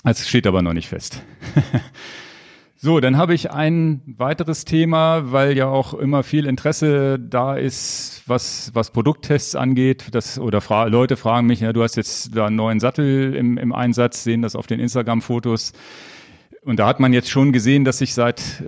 Es 0.03 0.27
steht 0.27 0.47
aber 0.47 0.61
noch 0.61 0.73
nicht 0.73 0.87
fest. 0.87 1.23
so, 2.75 2.99
dann 2.99 3.17
habe 3.17 3.33
ich 3.33 3.51
ein 3.51 4.01
weiteres 4.05 4.63
Thema, 4.63 5.31
weil 5.31 5.57
ja 5.57 5.67
auch 5.67 5.93
immer 5.93 6.23
viel 6.23 6.45
Interesse 6.45 7.19
da 7.19 7.55
ist, 7.55 8.23
was, 8.27 8.71
was 8.73 8.91
Produkttests 8.91 9.55
angeht. 9.55 10.09
Das, 10.11 10.39
oder 10.39 10.61
fra 10.61 10.85
Leute 10.85 11.17
fragen 11.17 11.47
mich, 11.47 11.61
ja, 11.61 11.73
du 11.73 11.83
hast 11.83 11.95
jetzt 11.95 12.35
da 12.35 12.47
einen 12.47 12.55
neuen 12.55 12.79
Sattel 12.79 13.35
im, 13.35 13.57
im 13.57 13.73
Einsatz, 13.73 14.23
sehen 14.23 14.41
das 14.41 14.55
auf 14.55 14.67
den 14.67 14.79
Instagram-Fotos. 14.79 15.73
Und 16.63 16.79
da 16.79 16.87
hat 16.87 16.99
man 16.99 17.13
jetzt 17.13 17.29
schon 17.29 17.51
gesehen, 17.51 17.85
dass 17.85 18.01
ich 18.01 18.13
seit 18.13 18.63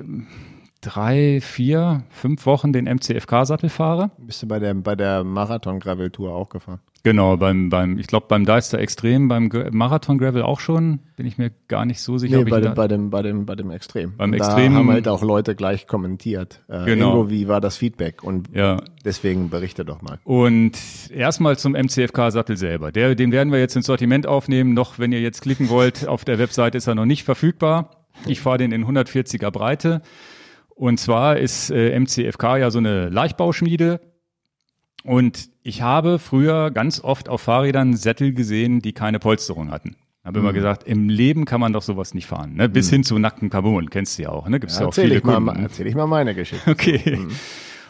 drei, 0.82 1.42
vier, 1.42 2.04
fünf 2.10 2.46
Wochen 2.46 2.74
den 2.74 2.86
MCFK-Sattel 2.86 3.70
fahre. 3.70 4.12
Bist 4.18 4.42
du 4.42 4.48
bei 4.48 4.60
der, 4.60 4.74
bei 4.74 4.96
der 4.96 5.24
Marathon-Gravel-Tour 5.24 6.34
auch 6.34 6.50
gefahren? 6.50 6.80
Genau, 7.04 7.38
beim, 7.38 7.70
beim, 7.70 7.98
ich 7.98 8.08
glaube 8.08 8.26
beim 8.28 8.46
Deister 8.46 8.80
Extrem, 8.80 9.28
beim 9.30 9.50
Marathon 9.72 10.18
Gravel 10.18 10.42
auch 10.42 10.60
schon, 10.60 11.00
bin 11.16 11.26
ich 11.26 11.38
mir 11.38 11.52
gar 11.68 11.86
nicht 11.86 12.02
so 12.02 12.18
sicher. 12.18 12.44
Nee, 12.44 12.50
bei, 12.50 12.60
dem, 12.60 12.74
bei, 12.74 12.88
dem, 12.88 13.10
bei, 13.10 13.22
dem, 13.22 13.46
bei 13.46 13.56
dem 13.56 13.72
Extrem. 13.72 14.18
Beim 14.18 14.34
Extrem. 14.34 14.76
Haben 14.76 14.92
halt 14.92 15.08
auch 15.08 15.22
Leute 15.22 15.56
gleich 15.56 15.88
kommentiert. 15.88 16.62
Äh, 16.68 16.86
genau. 16.86 17.12
Ingo, 17.12 17.30
wie 17.30 17.48
war 17.48 17.62
das 17.62 17.78
Feedback? 17.78 18.24
Und 18.24 18.50
ja. 18.54 18.82
deswegen 19.06 19.50
berichte 19.50 19.86
doch 19.86 20.02
mal. 20.02 20.20
Und 20.24 20.78
erstmal 21.10 21.58
zum 21.58 21.74
MCFK-Sattel 21.74 22.58
selber. 22.58 22.92
Der, 22.92 23.16
den 23.16 23.32
werden 23.32 23.52
wir 23.52 23.60
jetzt 23.60 23.76
ins 23.76 23.86
Sortiment 23.86 24.28
aufnehmen. 24.28 24.74
Noch, 24.74 25.00
wenn 25.00 25.12
ihr 25.12 25.22
jetzt 25.22 25.42
klicken 25.42 25.70
wollt, 25.70 26.08
auf 26.08 26.26
der 26.26 26.38
Webseite 26.38 26.78
ist 26.78 26.88
er 26.88 26.96
noch 26.96 27.06
nicht 27.06 27.24
verfügbar. 27.24 27.92
Ich 28.26 28.42
fahre 28.42 28.58
den 28.58 28.74
in 28.74 28.86
140er 28.86 29.52
Breite. 29.52 30.02
Und 30.76 31.00
zwar 31.00 31.38
ist 31.38 31.72
äh, 31.72 31.98
MCFK 31.98 32.58
ja 32.58 32.72
so 32.72 32.80
eine 32.80 33.10
Leichtbauschmiede 33.10 34.00
und 35.04 35.50
ich 35.64 35.82
habe 35.82 36.20
früher 36.20 36.72
ganz 36.72 37.02
oft 37.02 37.30
auf 37.30 37.42
Fahrrädern 37.42 37.96
Sättel 37.96 38.34
gesehen, 38.34 38.82
die 38.82 38.94
keine 38.94 39.20
Polsterung 39.20 39.72
hatten. 39.72 39.96
Habe 40.24 40.40
mhm. 40.40 40.46
immer 40.46 40.54
gesagt, 40.54 40.84
im 40.84 41.10
Leben 41.10 41.46
kann 41.46 41.62
man 41.62 41.74
doch 41.74 41.82
sowas 41.82 42.14
nicht 42.14 42.28
fahren. 42.28 42.56
Ne? 42.56 42.70
Bis 42.70 42.88
mhm. 42.88 42.96
hin 42.96 43.04
zu 43.04 43.18
nackten 43.20 43.50
Carbon, 43.50 43.90
kennst 43.90 44.18
du 44.18 44.24
ja 44.24 44.30
auch. 44.30 44.48
Ne? 44.48 44.60
Gibt's 44.60 44.76
ja, 44.76 44.82
ja 44.82 44.88
auch 44.88 44.94
viele 44.94 45.16
ich 45.16 45.24
mal, 45.24 45.60
Erzähl 45.62 45.88
ich 45.88 45.96
mal 45.96 46.08
meine 46.08 46.36
Geschichte. 46.36 46.70
Okay. 46.72 47.18
Mhm 47.18 47.32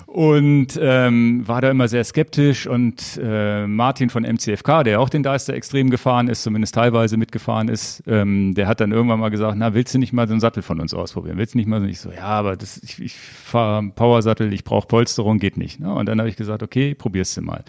und 0.09 0.79
ähm, 0.81 1.47
war 1.47 1.61
da 1.61 1.69
immer 1.69 1.87
sehr 1.87 2.03
skeptisch 2.03 2.65
und 2.65 3.19
äh, 3.21 3.67
Martin 3.67 4.09
von 4.09 4.23
MCFK, 4.23 4.83
der 4.83 5.01
auch 5.01 5.09
den 5.09 5.21
Deister 5.21 5.53
extrem 5.53 5.91
gefahren 5.91 6.29
ist, 6.29 6.41
zumindest 6.41 6.73
teilweise 6.73 7.15
mitgefahren 7.15 7.67
ist, 7.67 8.01
ähm, 8.07 8.55
der 8.55 8.67
hat 8.67 8.79
dann 8.79 8.91
irgendwann 8.91 9.19
mal 9.19 9.29
gesagt, 9.29 9.55
na, 9.57 9.75
willst 9.75 9.93
du 9.93 9.99
nicht 9.99 10.11
mal 10.11 10.27
so 10.27 10.33
einen 10.33 10.39
Sattel 10.39 10.63
von 10.63 10.79
uns 10.79 10.95
ausprobieren? 10.95 11.37
Willst 11.37 11.53
du 11.53 11.59
nicht 11.59 11.67
mal 11.67 11.79
so? 11.79 11.85
Ich 11.85 11.99
so, 11.99 12.11
ja, 12.11 12.23
aber 12.23 12.55
das, 12.55 12.81
ich, 12.81 12.99
ich 12.99 13.15
fahre 13.15 13.83
Powersattel, 13.89 14.51
ich 14.51 14.63
brauche 14.63 14.87
Polsterung, 14.87 15.37
geht 15.37 15.57
nicht. 15.57 15.79
Ne? 15.79 15.93
Und 15.93 16.07
dann 16.07 16.17
habe 16.17 16.29
ich 16.29 16.35
gesagt, 16.35 16.63
okay, 16.63 16.95
probierst 16.95 17.37
du 17.37 17.41
mal. 17.41 17.63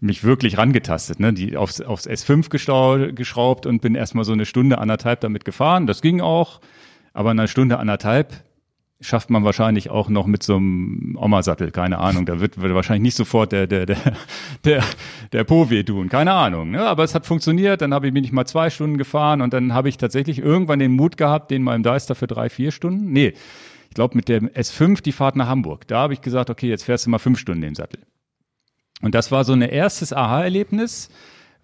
Mich 0.00 0.24
wirklich 0.24 0.56
rangetastet, 0.56 1.20
ne? 1.20 1.34
die 1.34 1.56
aufs, 1.58 1.82
aufs 1.82 2.08
S5 2.08 2.48
geschraubt 3.14 3.66
und 3.66 3.82
bin 3.82 3.94
erstmal 3.94 4.24
so 4.24 4.32
eine 4.32 4.46
Stunde, 4.46 4.78
anderthalb 4.78 5.20
damit 5.20 5.44
gefahren. 5.44 5.86
Das 5.86 6.00
ging 6.00 6.22
auch, 6.22 6.60
aber 7.12 7.30
eine 7.30 7.46
Stunde, 7.46 7.78
anderthalb 7.78 8.43
schafft 9.04 9.30
man 9.30 9.44
wahrscheinlich 9.44 9.90
auch 9.90 10.08
noch 10.08 10.26
mit 10.26 10.42
so 10.42 10.56
einem 10.56 11.16
Oma-Sattel, 11.20 11.70
keine 11.70 11.98
Ahnung. 11.98 12.26
Da 12.26 12.40
wird, 12.40 12.60
wird 12.60 12.74
wahrscheinlich 12.74 13.02
nicht 13.02 13.16
sofort 13.16 13.52
der, 13.52 13.66
der, 13.66 13.86
der, 13.86 13.98
der, 14.64 14.82
der 15.32 15.44
Po 15.44 15.70
weh 15.70 15.82
tun, 15.82 16.08
keine 16.08 16.32
Ahnung. 16.32 16.70
Ne? 16.70 16.82
Aber 16.82 17.04
es 17.04 17.14
hat 17.14 17.26
funktioniert, 17.26 17.80
dann 17.82 17.92
habe 17.92 18.06
ich 18.06 18.14
bin 18.14 18.24
ich 18.24 18.32
mal 18.32 18.46
zwei 18.46 18.70
Stunden 18.70 18.96
gefahren 18.96 19.42
und 19.42 19.52
dann 19.52 19.74
habe 19.74 19.88
ich 19.88 19.98
tatsächlich 19.98 20.38
irgendwann 20.38 20.78
den 20.78 20.92
Mut 20.92 21.16
gehabt, 21.16 21.50
den 21.50 21.62
mal 21.62 21.74
im 21.74 21.82
Deister 21.82 22.14
für 22.14 22.26
drei, 22.26 22.48
vier 22.48 22.70
Stunden. 22.70 23.12
Nee, 23.12 23.34
ich 23.88 23.94
glaube 23.94 24.16
mit 24.16 24.28
dem 24.28 24.48
S5 24.48 25.02
die 25.02 25.12
Fahrt 25.12 25.36
nach 25.36 25.48
Hamburg. 25.48 25.86
Da 25.86 25.98
habe 25.98 26.14
ich 26.14 26.20
gesagt, 26.20 26.50
okay, 26.50 26.68
jetzt 26.68 26.84
fährst 26.84 27.06
du 27.06 27.10
mal 27.10 27.18
fünf 27.18 27.38
Stunden 27.38 27.60
den 27.60 27.74
Sattel. 27.74 28.00
Und 29.02 29.14
das 29.14 29.30
war 29.30 29.44
so 29.44 29.52
ein 29.52 29.62
erstes 29.62 30.12
Aha-Erlebnis 30.12 31.10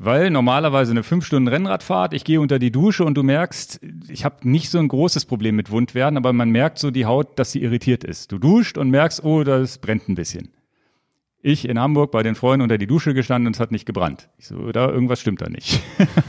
weil 0.02 0.30
normalerweise 0.30 0.92
eine 0.92 1.02
fünf 1.02 1.26
Stunden 1.26 1.47
Rennradfahrt, 1.47 2.14
ich 2.14 2.25
gehe 2.25 2.40
unter 2.40 2.59
die 2.59 2.73
Dusche 2.73 3.04
und 3.04 3.19
du 3.19 3.23
merkst, 3.23 3.80
ich 4.09 4.25
habe 4.25 4.49
nicht 4.49 4.71
so 4.71 4.78
ein 4.78 4.88
großes 4.88 5.26
Problem 5.26 5.57
mit 5.57 5.71
Wundwerden, 5.71 6.16
aber 6.16 6.33
man 6.33 6.49
merkt 6.49 6.78
so 6.78 6.90
die 6.90 7.04
Haut, 7.04 7.38
dass 7.38 7.52
sie 7.52 7.62
irritiert 7.62 8.02
ist. 8.02 8.33
Du 8.33 8.38
duscht 8.38 8.78
und 8.78 8.88
merkst, 8.88 9.23
oh, 9.23 9.45
das 9.45 9.76
brennt 9.76 10.09
ein 10.09 10.14
bisschen. 10.14 10.49
Ich 11.42 11.69
in 11.69 11.78
Hamburg 11.78 12.12
bei 12.12 12.23
den 12.23 12.35
Freunden 12.35 12.62
unter 12.62 12.78
die 12.78 12.87
Dusche 12.87 13.12
gestanden 13.12 13.49
und 13.49 13.57
es 13.57 13.61
hat 13.61 13.73
nicht 13.73 13.85
gebrannt. 13.85 14.30
Ich 14.38 14.47
so, 14.47 14.73
da 14.73 14.88
irgendwas 14.88 15.21
stimmt 15.21 15.42
da 15.42 15.50
nicht. 15.50 15.83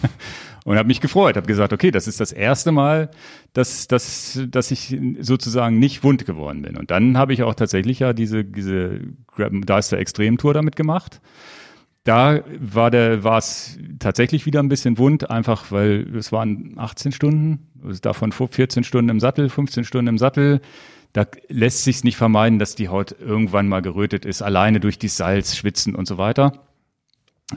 und 0.65 0.77
habe 0.77 0.87
mich 0.87 0.99
gefreut, 0.99 1.37
habe 1.37 1.47
gesagt, 1.47 1.71
okay, 1.71 1.91
das 1.91 2.09
ist 2.09 2.19
das 2.19 2.33
erste 2.33 2.73
Mal, 2.73 3.09
dass, 3.53 3.87
dass, 3.87 4.37
dass 4.49 4.71
ich 4.71 4.97
sozusagen 5.21 5.79
nicht 5.79 6.03
wund 6.03 6.25
geworden 6.25 6.61
bin. 6.61 6.75
Und 6.75 6.91
dann 6.91 7.17
habe 7.17 7.31
ich 7.31 7.43
auch 7.43 7.55
tatsächlich 7.55 7.99
ja 7.99 8.11
diese, 8.11 8.43
diese 8.43 8.99
Deister 9.37 9.97
Extrem 9.97 10.37
Tour 10.37 10.53
damit 10.53 10.75
gemacht 10.75 11.21
da 12.03 12.41
war 12.59 12.89
der, 12.89 13.23
war 13.23 13.37
es 13.37 13.77
tatsächlich 13.99 14.45
wieder 14.45 14.61
ein 14.61 14.69
bisschen 14.69 14.97
wund, 14.97 15.29
einfach 15.29 15.71
weil 15.71 16.15
es 16.15 16.31
waren 16.31 16.73
18 16.77 17.11
Stunden, 17.11 17.67
davon 18.01 18.31
14 18.31 18.83
Stunden 18.83 19.09
im 19.09 19.19
Sattel, 19.19 19.49
15 19.49 19.83
Stunden 19.83 20.07
im 20.07 20.17
Sattel. 20.17 20.61
Da 21.13 21.25
lässt 21.49 21.83
sich 21.83 22.03
nicht 22.03 22.17
vermeiden, 22.17 22.57
dass 22.57 22.75
die 22.75 22.87
Haut 22.89 23.15
irgendwann 23.19 23.67
mal 23.67 23.81
gerötet 23.81 24.25
ist, 24.25 24.41
alleine 24.41 24.79
durch 24.79 24.97
die 24.97 25.09
Salz, 25.09 25.55
Schwitzen 25.55 25.93
und 25.93 26.07
so 26.07 26.17
weiter. 26.17 26.53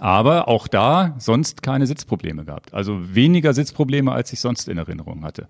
Aber 0.01 0.49
auch 0.49 0.67
da 0.67 1.15
sonst 1.19 1.63
keine 1.63 1.87
Sitzprobleme 1.87 2.45
gehabt. 2.45 2.75
Also 2.75 3.15
weniger 3.15 3.55
Sitzprobleme, 3.55 4.13
als 4.13 4.33
ich 4.33 4.41
sonst 4.41 4.69
in 4.69 4.77
Erinnerung 4.77 5.25
hatte. 5.25 5.47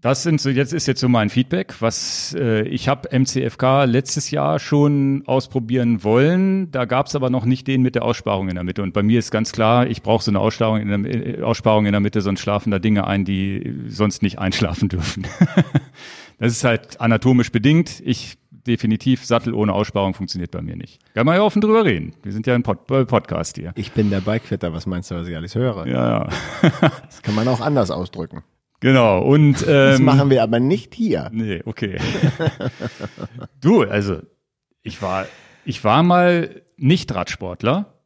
Das 0.00 0.22
sind 0.22 0.40
so, 0.40 0.48
jetzt 0.48 0.72
ist 0.72 0.86
jetzt 0.86 1.00
so 1.00 1.08
mein 1.08 1.28
Feedback. 1.28 1.74
Was 1.80 2.34
äh, 2.38 2.62
ich 2.68 2.88
habe 2.88 3.08
MCFK 3.18 3.84
letztes 3.84 4.30
Jahr 4.30 4.60
schon 4.60 5.24
ausprobieren 5.26 6.04
wollen. 6.04 6.70
Da 6.70 6.84
gab 6.84 7.06
es 7.06 7.16
aber 7.16 7.30
noch 7.30 7.44
nicht 7.44 7.66
den 7.66 7.82
mit 7.82 7.96
der 7.96 8.04
Aussparung 8.04 8.48
in 8.48 8.54
der 8.54 8.62
Mitte. 8.62 8.82
Und 8.82 8.92
bei 8.92 9.02
mir 9.02 9.18
ist 9.18 9.32
ganz 9.32 9.50
klar, 9.50 9.88
ich 9.88 10.02
brauche 10.02 10.22
so 10.22 10.30
eine 10.30 10.38
Aussparung 10.38 10.80
in, 10.80 11.02
der, 11.02 11.38
äh, 11.38 11.42
Aussparung 11.42 11.86
in 11.86 11.92
der 11.92 12.00
Mitte, 12.00 12.20
sonst 12.20 12.40
schlafen 12.40 12.70
da 12.70 12.78
Dinge 12.78 13.08
ein, 13.08 13.24
die 13.24 13.74
sonst 13.88 14.22
nicht 14.22 14.38
einschlafen 14.38 14.88
dürfen. 14.88 15.26
das 16.38 16.52
ist 16.52 16.62
halt 16.62 17.00
anatomisch 17.00 17.50
bedingt. 17.50 18.00
Ich 18.04 18.38
definitiv 18.52 19.24
Sattel 19.24 19.52
ohne 19.52 19.72
Aussparung 19.72 20.14
funktioniert 20.14 20.52
bei 20.52 20.62
mir 20.62 20.76
nicht. 20.76 21.00
Kann 21.14 21.26
man 21.26 21.34
ja 21.34 21.42
offen 21.42 21.60
drüber 21.60 21.84
reden. 21.84 22.12
Wir 22.22 22.32
sind 22.32 22.46
ja 22.46 22.54
ein 22.54 22.62
Pod 22.62 22.88
äh, 22.92 23.04
Podcast 23.04 23.56
hier. 23.56 23.72
Ich 23.74 23.90
bin 23.92 24.10
der 24.10 24.20
Bikefitter. 24.20 24.72
Was 24.72 24.86
meinst 24.86 25.10
du, 25.10 25.16
was 25.16 25.26
ich 25.26 25.34
alles 25.34 25.56
höre? 25.56 25.88
Ja, 25.88 26.08
ja. 26.08 26.28
das 27.04 27.22
kann 27.22 27.34
man 27.34 27.48
auch 27.48 27.60
anders 27.60 27.90
ausdrücken. 27.90 28.44
Genau, 28.80 29.22
und 29.22 29.62
ähm, 29.62 29.66
das 29.66 30.00
machen 30.00 30.30
wir 30.30 30.42
aber 30.42 30.60
nicht 30.60 30.94
hier. 30.94 31.30
Nee, 31.32 31.62
okay. 31.64 31.98
du, 33.60 33.82
also 33.82 34.20
ich 34.82 35.02
war, 35.02 35.26
ich 35.64 35.82
war 35.84 36.02
mal 36.02 36.62
nicht 36.76 37.14
Radsportler, 37.14 37.98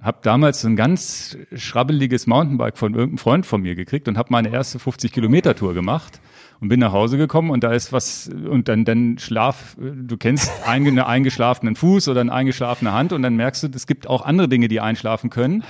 habe 0.00 0.18
damals 0.22 0.62
so 0.62 0.68
ein 0.68 0.76
ganz 0.76 1.36
schrabbeliges 1.54 2.26
Mountainbike 2.26 2.78
von 2.78 2.94
irgendeinem 2.94 3.18
Freund 3.18 3.44
von 3.44 3.60
mir 3.60 3.74
gekriegt 3.74 4.08
und 4.08 4.16
habe 4.16 4.28
meine 4.30 4.50
erste 4.50 4.78
50 4.78 5.12
Kilometer 5.12 5.54
Tour 5.54 5.74
gemacht 5.74 6.20
und 6.60 6.68
bin 6.68 6.80
nach 6.80 6.92
Hause 6.92 7.18
gekommen 7.18 7.50
und 7.50 7.64
da 7.64 7.72
ist 7.72 7.92
was 7.92 8.28
und 8.28 8.68
dann 8.68 8.84
dann 8.84 9.18
schlaf 9.18 9.76
du 9.78 10.16
kennst 10.16 10.50
einen 10.66 10.98
eingeschlafenen 11.00 11.76
Fuß 11.76 12.08
oder 12.08 12.22
eine 12.22 12.32
eingeschlafene 12.32 12.92
Hand 12.92 13.12
und 13.12 13.22
dann 13.22 13.36
merkst 13.36 13.64
du 13.64 13.68
es 13.74 13.86
gibt 13.86 14.06
auch 14.06 14.24
andere 14.24 14.48
Dinge 14.48 14.68
die 14.68 14.80
einschlafen 14.80 15.28
können 15.28 15.64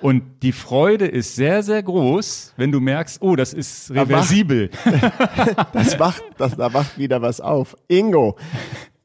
und 0.00 0.22
die 0.42 0.52
Freude 0.52 1.06
ist 1.06 1.36
sehr, 1.36 1.62
sehr 1.62 1.82
groß, 1.82 2.54
wenn 2.56 2.72
du 2.72 2.80
merkst, 2.80 3.20
oh, 3.22 3.36
das 3.36 3.52
ist 3.52 3.90
reversibel. 3.90 4.70
das 5.72 5.98
wacht, 5.98 6.22
das, 6.38 6.56
da 6.56 6.72
wacht 6.72 6.98
wieder 6.98 7.22
was 7.22 7.40
auf. 7.40 7.76
Ingo, 7.88 8.36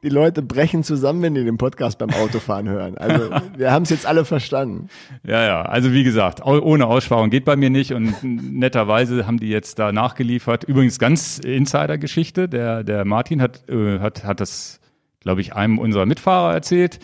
die 0.03 0.09
Leute 0.09 0.41
brechen 0.41 0.83
zusammen, 0.83 1.21
wenn 1.21 1.33
die 1.33 1.43
den 1.43 1.57
Podcast 1.57 1.97
beim 1.97 2.11
Autofahren 2.11 2.69
hören. 2.69 2.97
Also 2.97 3.29
wir 3.57 3.71
haben 3.71 3.83
es 3.83 3.89
jetzt 3.89 4.05
alle 4.05 4.23
verstanden. 4.23 4.89
Ja, 5.23 5.43
ja. 5.45 5.61
Also 5.63 5.91
wie 5.91 6.03
gesagt, 6.03 6.45
ohne 6.45 6.87
Aussparung 6.87 7.29
geht 7.29 7.45
bei 7.45 7.55
mir 7.55 7.69
nicht 7.69 7.91
und 7.93 8.15
netterweise 8.23 9.25
haben 9.25 9.39
die 9.39 9.49
jetzt 9.49 9.79
da 9.79 9.91
nachgeliefert. 9.91 10.63
Übrigens 10.63 10.99
ganz 10.99 11.39
Insider-Geschichte. 11.39 12.47
Der 12.47 12.83
der 12.83 13.03
Martin 13.03 13.41
hat 13.41 13.67
äh, 13.67 13.99
hat 13.99 14.23
hat 14.23 14.39
das 14.39 14.79
glaube 15.25 15.41
ich, 15.41 15.53
einem 15.53 15.79
unserer 15.79 16.05
Mitfahrer 16.05 16.53
erzählt. 16.53 16.99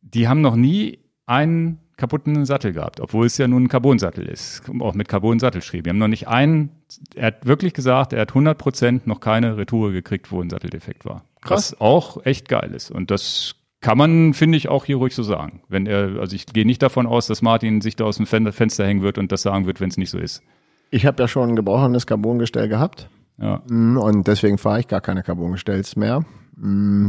Die 0.00 0.28
haben 0.28 0.40
noch 0.40 0.54
nie 0.54 1.00
einen 1.26 1.80
kaputten 1.98 2.46
Sattel 2.46 2.72
gehabt, 2.72 3.00
obwohl 3.00 3.26
es 3.26 3.36
ja 3.36 3.46
nun 3.46 3.64
ein 3.64 3.68
Carbon-Sattel 3.68 4.24
ist, 4.26 4.62
auch 4.80 4.94
mit 4.94 5.08
Carbon-Sattelschrieb. 5.08 5.84
Wir 5.84 5.90
haben 5.90 5.98
noch 5.98 6.08
nicht 6.08 6.28
einen, 6.28 6.70
er 7.14 7.26
hat 7.26 7.44
wirklich 7.44 7.74
gesagt, 7.74 8.14
er 8.14 8.22
hat 8.22 8.30
100 8.30 8.56
Prozent 8.56 9.06
noch 9.06 9.20
keine 9.20 9.58
Retour 9.58 9.92
gekriegt, 9.92 10.32
wo 10.32 10.40
ein 10.40 10.48
Satteldefekt 10.48 11.04
war. 11.04 11.24
Krass. 11.42 11.72
Was 11.72 11.80
auch 11.80 12.24
echt 12.24 12.48
geil 12.48 12.72
ist. 12.74 12.90
Und 12.90 13.10
das 13.10 13.56
kann 13.80 13.98
man, 13.98 14.32
finde 14.32 14.56
ich, 14.56 14.68
auch 14.68 14.84
hier 14.84 14.96
ruhig 14.96 15.14
so 15.14 15.22
sagen. 15.22 15.60
Wenn 15.68 15.86
er, 15.86 16.20
also 16.20 16.34
ich 16.34 16.46
gehe 16.46 16.64
nicht 16.64 16.82
davon 16.82 17.06
aus, 17.06 17.26
dass 17.26 17.42
Martin 17.42 17.80
sich 17.80 17.96
da 17.96 18.04
aus 18.04 18.16
dem 18.16 18.26
Fenster 18.26 18.86
hängen 18.86 19.02
wird 19.02 19.18
und 19.18 19.30
das 19.30 19.42
sagen 19.42 19.66
wird, 19.66 19.80
wenn 19.80 19.90
es 19.90 19.96
nicht 19.96 20.10
so 20.10 20.18
ist. 20.18 20.42
Ich 20.90 21.04
habe 21.04 21.22
ja 21.22 21.28
schon 21.28 21.50
ein 21.50 21.56
gebrochenes 21.56 22.06
Carbongestell 22.06 22.68
gehabt. 22.68 23.10
Ja. 23.38 23.62
Mm, 23.68 23.98
und 23.98 24.26
deswegen 24.26 24.58
fahre 24.58 24.80
ich 24.80 24.88
gar 24.88 25.00
keine 25.00 25.22
Carbongestells 25.22 25.96
mehr. 25.96 26.24
Mm, 26.56 27.08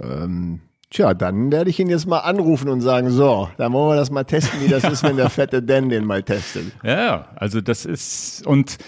ähm, 0.00 0.60
tja, 0.90 1.14
dann 1.14 1.50
werde 1.52 1.70
ich 1.70 1.78
ihn 1.80 1.88
jetzt 1.88 2.06
mal 2.06 2.20
anrufen 2.20 2.68
und 2.68 2.80
sagen, 2.80 3.10
so, 3.10 3.48
dann 3.56 3.72
wollen 3.72 3.90
wir 3.90 3.96
das 3.96 4.10
mal 4.10 4.24
testen, 4.24 4.60
wie 4.62 4.68
das 4.68 4.84
ist, 4.92 5.02
wenn 5.02 5.16
der 5.16 5.30
fette 5.30 5.62
Dan 5.62 5.88
den 5.88 6.04
mal 6.04 6.22
testet. 6.22 6.64
Ja, 6.82 7.28
also 7.36 7.60
das 7.60 7.84
ist, 7.84 8.46
und 8.46 8.78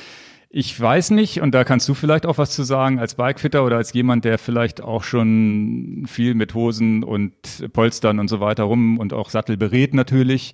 ich 0.48 0.80
weiß 0.80 1.10
nicht, 1.10 1.40
und 1.40 1.54
da 1.54 1.64
kannst 1.64 1.88
du 1.88 1.94
vielleicht 1.94 2.24
auch 2.24 2.38
was 2.38 2.50
zu 2.50 2.62
sagen, 2.62 2.98
als 2.98 3.16
Bikefitter 3.16 3.64
oder 3.64 3.76
als 3.76 3.92
jemand, 3.92 4.24
der 4.24 4.38
vielleicht 4.38 4.80
auch 4.80 5.02
schon 5.02 6.04
viel 6.06 6.34
mit 6.34 6.54
Hosen 6.54 7.02
und 7.04 7.32
Polstern 7.72 8.18
und 8.18 8.28
so 8.28 8.40
weiter 8.40 8.64
rum 8.64 8.98
und 8.98 9.12
auch 9.12 9.28
Sattel 9.28 9.56
berät 9.56 9.92
natürlich. 9.92 10.52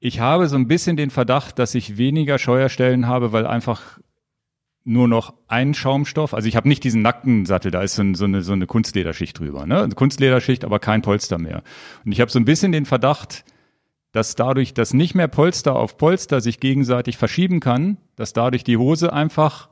Ich 0.00 0.20
habe 0.20 0.48
so 0.48 0.56
ein 0.56 0.68
bisschen 0.68 0.96
den 0.96 1.10
Verdacht, 1.10 1.58
dass 1.58 1.74
ich 1.74 1.96
weniger 1.96 2.38
Scheuerstellen 2.38 3.06
habe, 3.06 3.32
weil 3.32 3.46
einfach 3.46 3.98
nur 4.84 5.08
noch 5.08 5.34
ein 5.46 5.74
Schaumstoff. 5.74 6.34
Also 6.34 6.48
ich 6.48 6.56
habe 6.56 6.68
nicht 6.68 6.84
diesen 6.84 7.02
nackten 7.02 7.44
Sattel, 7.46 7.70
da 7.70 7.82
ist 7.82 7.94
so, 7.94 8.14
so, 8.14 8.24
eine, 8.24 8.42
so 8.42 8.52
eine 8.52 8.66
Kunstlederschicht 8.66 9.38
drüber. 9.38 9.66
Ne? 9.66 9.82
Eine 9.82 9.94
Kunstlederschicht, 9.94 10.64
aber 10.64 10.78
kein 10.78 11.02
Polster 11.02 11.38
mehr. 11.38 11.62
Und 12.04 12.12
ich 12.12 12.20
habe 12.20 12.30
so 12.30 12.38
ein 12.38 12.44
bisschen 12.44 12.72
den 12.72 12.86
Verdacht, 12.86 13.44
dass 14.12 14.34
dadurch, 14.34 14.74
dass 14.74 14.94
nicht 14.94 15.14
mehr 15.14 15.28
Polster 15.28 15.76
auf 15.76 15.96
Polster 15.96 16.40
sich 16.40 16.60
gegenseitig 16.60 17.16
verschieben 17.16 17.60
kann, 17.60 17.98
dass 18.16 18.32
dadurch 18.32 18.64
die 18.64 18.76
Hose 18.76 19.12
einfach, 19.12 19.68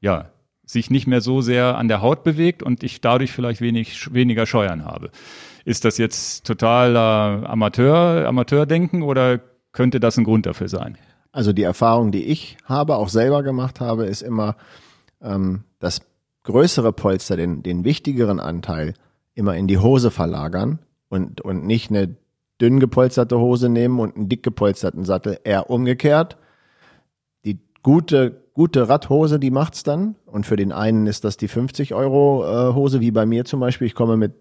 ja, 0.00 0.30
sich 0.64 0.90
nicht 0.90 1.06
mehr 1.06 1.20
so 1.20 1.40
sehr 1.40 1.76
an 1.76 1.86
der 1.86 2.02
Haut 2.02 2.24
bewegt 2.24 2.62
und 2.62 2.82
ich 2.82 3.00
dadurch 3.00 3.30
vielleicht 3.30 3.60
wenig, 3.60 4.12
weniger 4.12 4.46
Scheuern 4.46 4.84
habe. 4.84 5.10
Ist 5.64 5.84
das 5.84 5.96
jetzt 5.98 6.44
totaler 6.44 7.48
Amateur, 7.48 8.26
Amateurdenken 8.26 9.02
oder 9.02 9.40
könnte 9.70 10.00
das 10.00 10.16
ein 10.16 10.24
Grund 10.24 10.46
dafür 10.46 10.68
sein? 10.68 10.98
Also 11.36 11.52
die 11.52 11.64
Erfahrung, 11.64 12.12
die 12.12 12.24
ich 12.24 12.56
habe, 12.64 12.96
auch 12.96 13.10
selber 13.10 13.42
gemacht 13.42 13.78
habe, 13.78 14.06
ist 14.06 14.22
immer, 14.22 14.56
ähm, 15.20 15.64
das 15.80 16.00
größere 16.44 16.94
Polster, 16.94 17.36
den, 17.36 17.62
den 17.62 17.84
wichtigeren 17.84 18.40
Anteil 18.40 18.94
immer 19.34 19.54
in 19.54 19.66
die 19.66 19.76
Hose 19.76 20.10
verlagern 20.10 20.78
und, 21.10 21.42
und 21.42 21.66
nicht 21.66 21.90
eine 21.90 22.16
dünn 22.58 22.80
gepolsterte 22.80 23.38
Hose 23.38 23.68
nehmen 23.68 24.00
und 24.00 24.16
einen 24.16 24.30
dick 24.30 24.42
gepolsterten 24.44 25.04
Sattel, 25.04 25.38
eher 25.44 25.68
umgekehrt. 25.68 26.38
Die 27.44 27.58
gute, 27.82 28.40
gute 28.54 28.88
Radhose, 28.88 29.38
die 29.38 29.50
macht's 29.50 29.82
dann. 29.82 30.14
Und 30.24 30.46
für 30.46 30.56
den 30.56 30.72
einen 30.72 31.06
ist 31.06 31.24
das 31.24 31.36
die 31.36 31.48
50 31.48 31.92
Euro 31.92 32.46
äh, 32.46 32.72
Hose, 32.72 33.02
wie 33.02 33.10
bei 33.10 33.26
mir 33.26 33.44
zum 33.44 33.60
Beispiel. 33.60 33.86
Ich 33.86 33.94
komme 33.94 34.16
mit 34.16 34.32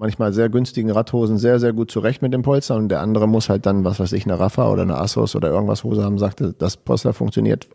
manchmal 0.00 0.32
sehr 0.32 0.48
günstigen 0.48 0.90
Radhosen 0.90 1.36
sehr, 1.36 1.60
sehr 1.60 1.74
gut 1.74 1.90
zurecht 1.90 2.22
mit 2.22 2.32
dem 2.32 2.40
Polster 2.40 2.74
und 2.74 2.88
der 2.88 3.00
andere 3.00 3.28
muss 3.28 3.50
halt 3.50 3.66
dann, 3.66 3.84
was 3.84 4.00
weiß 4.00 4.12
ich, 4.12 4.24
eine 4.24 4.40
Rafa 4.40 4.70
oder 4.70 4.82
eine 4.82 4.96
Assos 4.96 5.36
oder 5.36 5.50
irgendwas 5.50 5.84
Hose 5.84 6.02
haben, 6.02 6.18
sagte, 6.18 6.54
das 6.58 6.78
Polster 6.78 7.12
funktioniert 7.12 7.68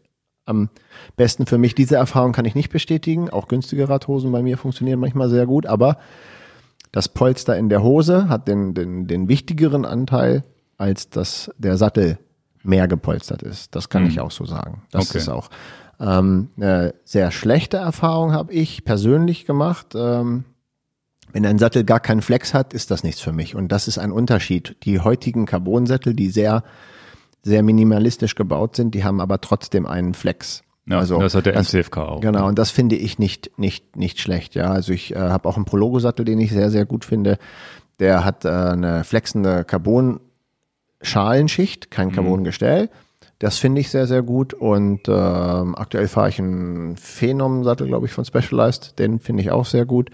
am 0.46 0.70
besten 1.16 1.46
für 1.46 1.60
mich. 1.60 1.76
Diese 1.76 1.96
Erfahrung 1.96 2.32
kann 2.32 2.46
ich 2.46 2.56
nicht 2.56 2.72
bestätigen. 2.72 3.30
Auch 3.30 3.48
günstige 3.48 3.88
Radhosen 3.90 4.32
bei 4.32 4.42
mir 4.42 4.58
funktionieren 4.58 5.00
manchmal 5.00 5.30
sehr 5.30 5.46
gut, 5.46 5.68
aber 5.68 5.98
das 6.92 7.10
Polster 7.10 7.58
in 7.58 7.70
der 7.70 7.84
Hose 7.84 8.28
hat 8.28 8.48
den, 8.48 8.74
den, 8.74 9.06
den 9.06 9.28
wichtigeren 9.28 9.86
Anteil, 9.86 10.44
als 10.78 11.12
dass 11.12 11.52
der 11.60 11.78
Sattel 11.78 12.18
mehr 12.64 12.88
gepolstert 12.88 13.44
ist. 13.44 13.76
Das 13.76 13.90
kann 13.90 14.04
mhm. 14.04 14.10
ich 14.10 14.20
auch 14.20 14.32
so 14.32 14.46
sagen. 14.46 14.82
Das 14.92 15.10
okay. 15.10 15.20
ist 15.20 15.30
auch 15.30 15.52
ähm, 16.00 16.50
eine 16.58 16.96
sehr 17.04 17.30
schlechte 17.30 17.78
Erfahrung 17.78 18.34
habe 18.34 18.52
ich 18.52 18.84
persönlich 18.84 19.46
gemacht. 19.46 19.94
Ähm, 19.96 20.44
wenn 21.36 21.46
ein 21.46 21.60
Sattel 21.60 21.84
gar 21.84 22.00
keinen 22.00 22.22
Flex 22.22 22.54
hat, 22.54 22.74
ist 22.74 22.92
das 22.92 23.04
nichts 23.04 23.20
für 23.20 23.34
mich. 23.34 23.56
Und 23.56 23.74
das 23.74 23.90
ist 23.90 23.98
ein 23.98 24.14
Unterschied. 24.14 24.78
Die 24.84 25.02
heutigen 25.02 25.46
Carbon-Sättel, 25.46 26.14
die 26.14 26.30
sehr, 26.30 26.64
sehr 27.44 27.62
minimalistisch 27.62 28.36
gebaut 28.36 28.78
sind, 28.78 28.96
die 28.96 29.04
haben 29.04 29.20
aber 29.20 29.42
trotzdem 29.42 29.86
einen 29.86 30.14
Flex. 30.14 30.64
Ja, 30.86 31.00
also, 31.00 31.20
das 31.20 31.36
hat 31.36 31.46
der 31.46 31.52
das, 31.52 31.74
MCFK 31.74 31.98
auch. 31.98 32.22
Genau, 32.22 32.48
und 32.48 32.58
das 32.58 32.72
finde 32.72 32.96
ich 32.96 33.20
nicht, 33.20 33.60
nicht, 33.60 33.98
nicht 33.98 34.22
schlecht. 34.22 34.56
Ja, 34.56 34.72
also 34.72 34.94
ich 34.94 35.14
äh, 35.14 35.20
habe 35.20 35.50
auch 35.50 35.58
einen 35.58 35.66
Prologo-Sattel, 35.66 36.24
den 36.24 36.40
ich 36.40 36.54
sehr, 36.54 36.72
sehr 36.72 36.86
gut 36.86 37.04
finde. 37.04 37.38
Der 38.00 38.24
hat 38.24 38.46
äh, 38.46 38.48
eine 38.48 39.04
flexende 39.04 39.66
Carbon-Schalenschicht, 39.66 41.92
kein 41.92 42.08
mhm. 42.08 42.14
Carbon-Gestell. 42.14 42.90
Das 43.40 43.58
finde 43.58 43.82
ich 43.82 43.90
sehr, 43.90 44.08
sehr 44.08 44.24
gut. 44.24 44.54
Und 44.54 45.10
äh, 45.10 45.12
aktuell 45.12 46.08
fahre 46.08 46.30
ich 46.30 46.40
einen 46.40 46.96
Phenom-Sattel, 46.96 47.88
glaube 47.88 48.06
ich, 48.06 48.14
von 48.14 48.24
Specialized. 48.24 48.98
Den 49.00 49.20
finde 49.20 49.44
ich 49.44 49.52
auch 49.52 49.66
sehr 49.66 49.86
gut. 49.86 50.12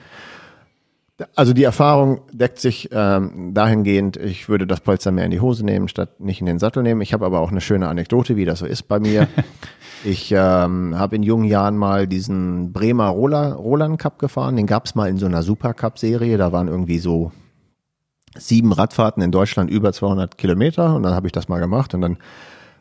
Also 1.36 1.53
die 1.53 1.63
Erfahrung 1.63 2.21
deckt 2.31 2.60
sich 2.60 2.89
ähm, 2.91 3.53
dahingehend, 3.53 4.17
ich 4.17 4.49
würde 4.49 4.67
das 4.67 4.79
Polster 4.79 5.12
mehr 5.12 5.25
in 5.25 5.31
die 5.31 5.39
Hose 5.39 5.65
nehmen, 5.65 5.88
statt 5.88 6.19
nicht 6.19 6.39
in 6.39 6.45
den 6.45 6.60
Sattel 6.60 6.84
nehmen. 6.84 7.01
Ich 7.01 7.13
habe 7.13 7.25
aber 7.25 7.39
auch 7.39 7.51
eine 7.51 7.62
schöne 7.62 7.88
Anekdote, 7.88 8.36
wie 8.36 8.45
das 8.45 8.60
so 8.60 8.65
ist 8.65 8.84
bei 8.84 8.99
mir. 8.99 9.27
ich 10.03 10.31
ähm, 10.31 10.97
habe 10.97 11.15
in 11.15 11.23
jungen 11.23 11.45
Jahren 11.45 11.77
mal 11.77 12.07
diesen 12.07 12.71
Bremer 12.73 13.10
Roland 13.10 13.99
Cup 13.99 14.19
gefahren. 14.19 14.55
Den 14.55 14.67
gab 14.67 14.86
es 14.86 14.95
mal 14.95 15.10
in 15.10 15.17
so 15.17 15.25
einer 15.25 15.43
Supercup-Serie. 15.43 16.38
Da 16.38 16.51
waren 16.51 16.67
irgendwie 16.67 16.99
so 16.99 17.31
sieben 18.38 18.71
Radfahrten 18.71 19.21
in 19.21 19.31
Deutschland 19.31 19.69
über 19.69 19.93
200 19.93 20.38
Kilometer. 20.38 20.95
Und 20.95 21.03
dann 21.03 21.13
habe 21.13 21.27
ich 21.27 21.34
das 21.34 21.49
mal 21.49 21.60
gemacht. 21.60 21.93
Und 21.93 22.01
dann 22.01 22.17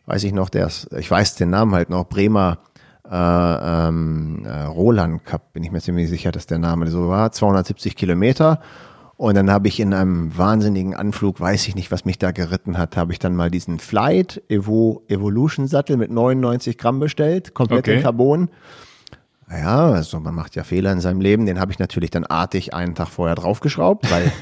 weiß 0.06 0.24
ich 0.24 0.32
noch, 0.32 0.48
der 0.48 0.66
ist, 0.66 0.92
ich 0.98 1.10
weiß 1.10 1.36
den 1.36 1.50
Namen 1.50 1.74
halt 1.74 1.90
noch, 1.90 2.08
Bremer 2.08 2.58
äh, 3.10 3.14
ähm, 3.88 4.44
äh, 4.44 4.62
Roland 4.62 5.24
Cup, 5.24 5.52
bin 5.52 5.64
ich 5.64 5.72
mir 5.72 5.80
ziemlich 5.80 6.08
sicher, 6.08 6.30
dass 6.30 6.46
der 6.46 6.58
Name 6.58 6.86
so 6.88 7.08
war, 7.08 7.32
270 7.32 7.96
Kilometer. 7.96 8.60
Und 9.16 9.34
dann 9.34 9.50
habe 9.50 9.68
ich 9.68 9.80
in 9.80 9.92
einem 9.92 10.36
wahnsinnigen 10.38 10.94
Anflug, 10.94 11.40
weiß 11.40 11.68
ich 11.68 11.74
nicht, 11.74 11.90
was 11.92 12.06
mich 12.06 12.18
da 12.18 12.30
geritten 12.30 12.78
hat, 12.78 12.96
habe 12.96 13.12
ich 13.12 13.18
dann 13.18 13.36
mal 13.36 13.50
diesen 13.50 13.78
Flight 13.78 14.42
Evo 14.48 15.02
Evolution 15.08 15.66
Sattel 15.66 15.98
mit 15.98 16.10
99 16.10 16.78
Gramm 16.78 17.00
bestellt, 17.00 17.52
komplett 17.52 17.80
okay. 17.80 17.96
in 17.96 18.02
Carbon. 18.02 18.48
Ja, 19.50 19.90
also 19.90 20.20
man 20.20 20.34
macht 20.34 20.54
ja 20.54 20.62
Fehler 20.62 20.92
in 20.92 21.00
seinem 21.00 21.20
Leben. 21.20 21.44
Den 21.44 21.58
habe 21.58 21.72
ich 21.72 21.78
natürlich 21.78 22.10
dann 22.10 22.24
artig 22.24 22.72
einen 22.72 22.94
Tag 22.94 23.08
vorher 23.08 23.34
draufgeschraubt, 23.34 24.10
weil 24.10 24.32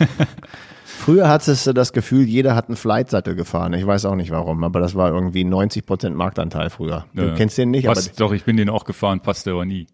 Früher 0.99 1.29
hattest 1.29 1.65
du 1.65 1.73
das 1.73 1.93
Gefühl, 1.93 2.25
jeder 2.25 2.57
hat 2.57 2.69
einen 2.69 2.77
Flight-Sattel 2.77 3.37
gefahren. 3.37 3.73
Ich 3.73 3.87
weiß 3.87 4.05
auch 4.05 4.17
nicht 4.17 4.33
warum, 4.33 4.65
aber 4.65 4.81
das 4.81 4.97
war 4.97 5.11
irgendwie 5.11 5.45
90 5.45 5.87
Prozent 5.87 6.17
Marktanteil 6.17 6.71
früher. 6.71 7.07
Du 7.15 7.23
ja. 7.23 7.35
kennst 7.35 7.57
den 7.57 7.71
nicht, 7.71 7.87
Passt, 7.87 8.09
aber. 8.09 8.17
Doch, 8.17 8.33
ich 8.33 8.45
bin 8.45 8.57
den 8.57 8.69
auch 8.69 8.85
gefahren, 8.85 9.21
passt 9.21 9.47
aber 9.47 9.65
nie. 9.65 9.87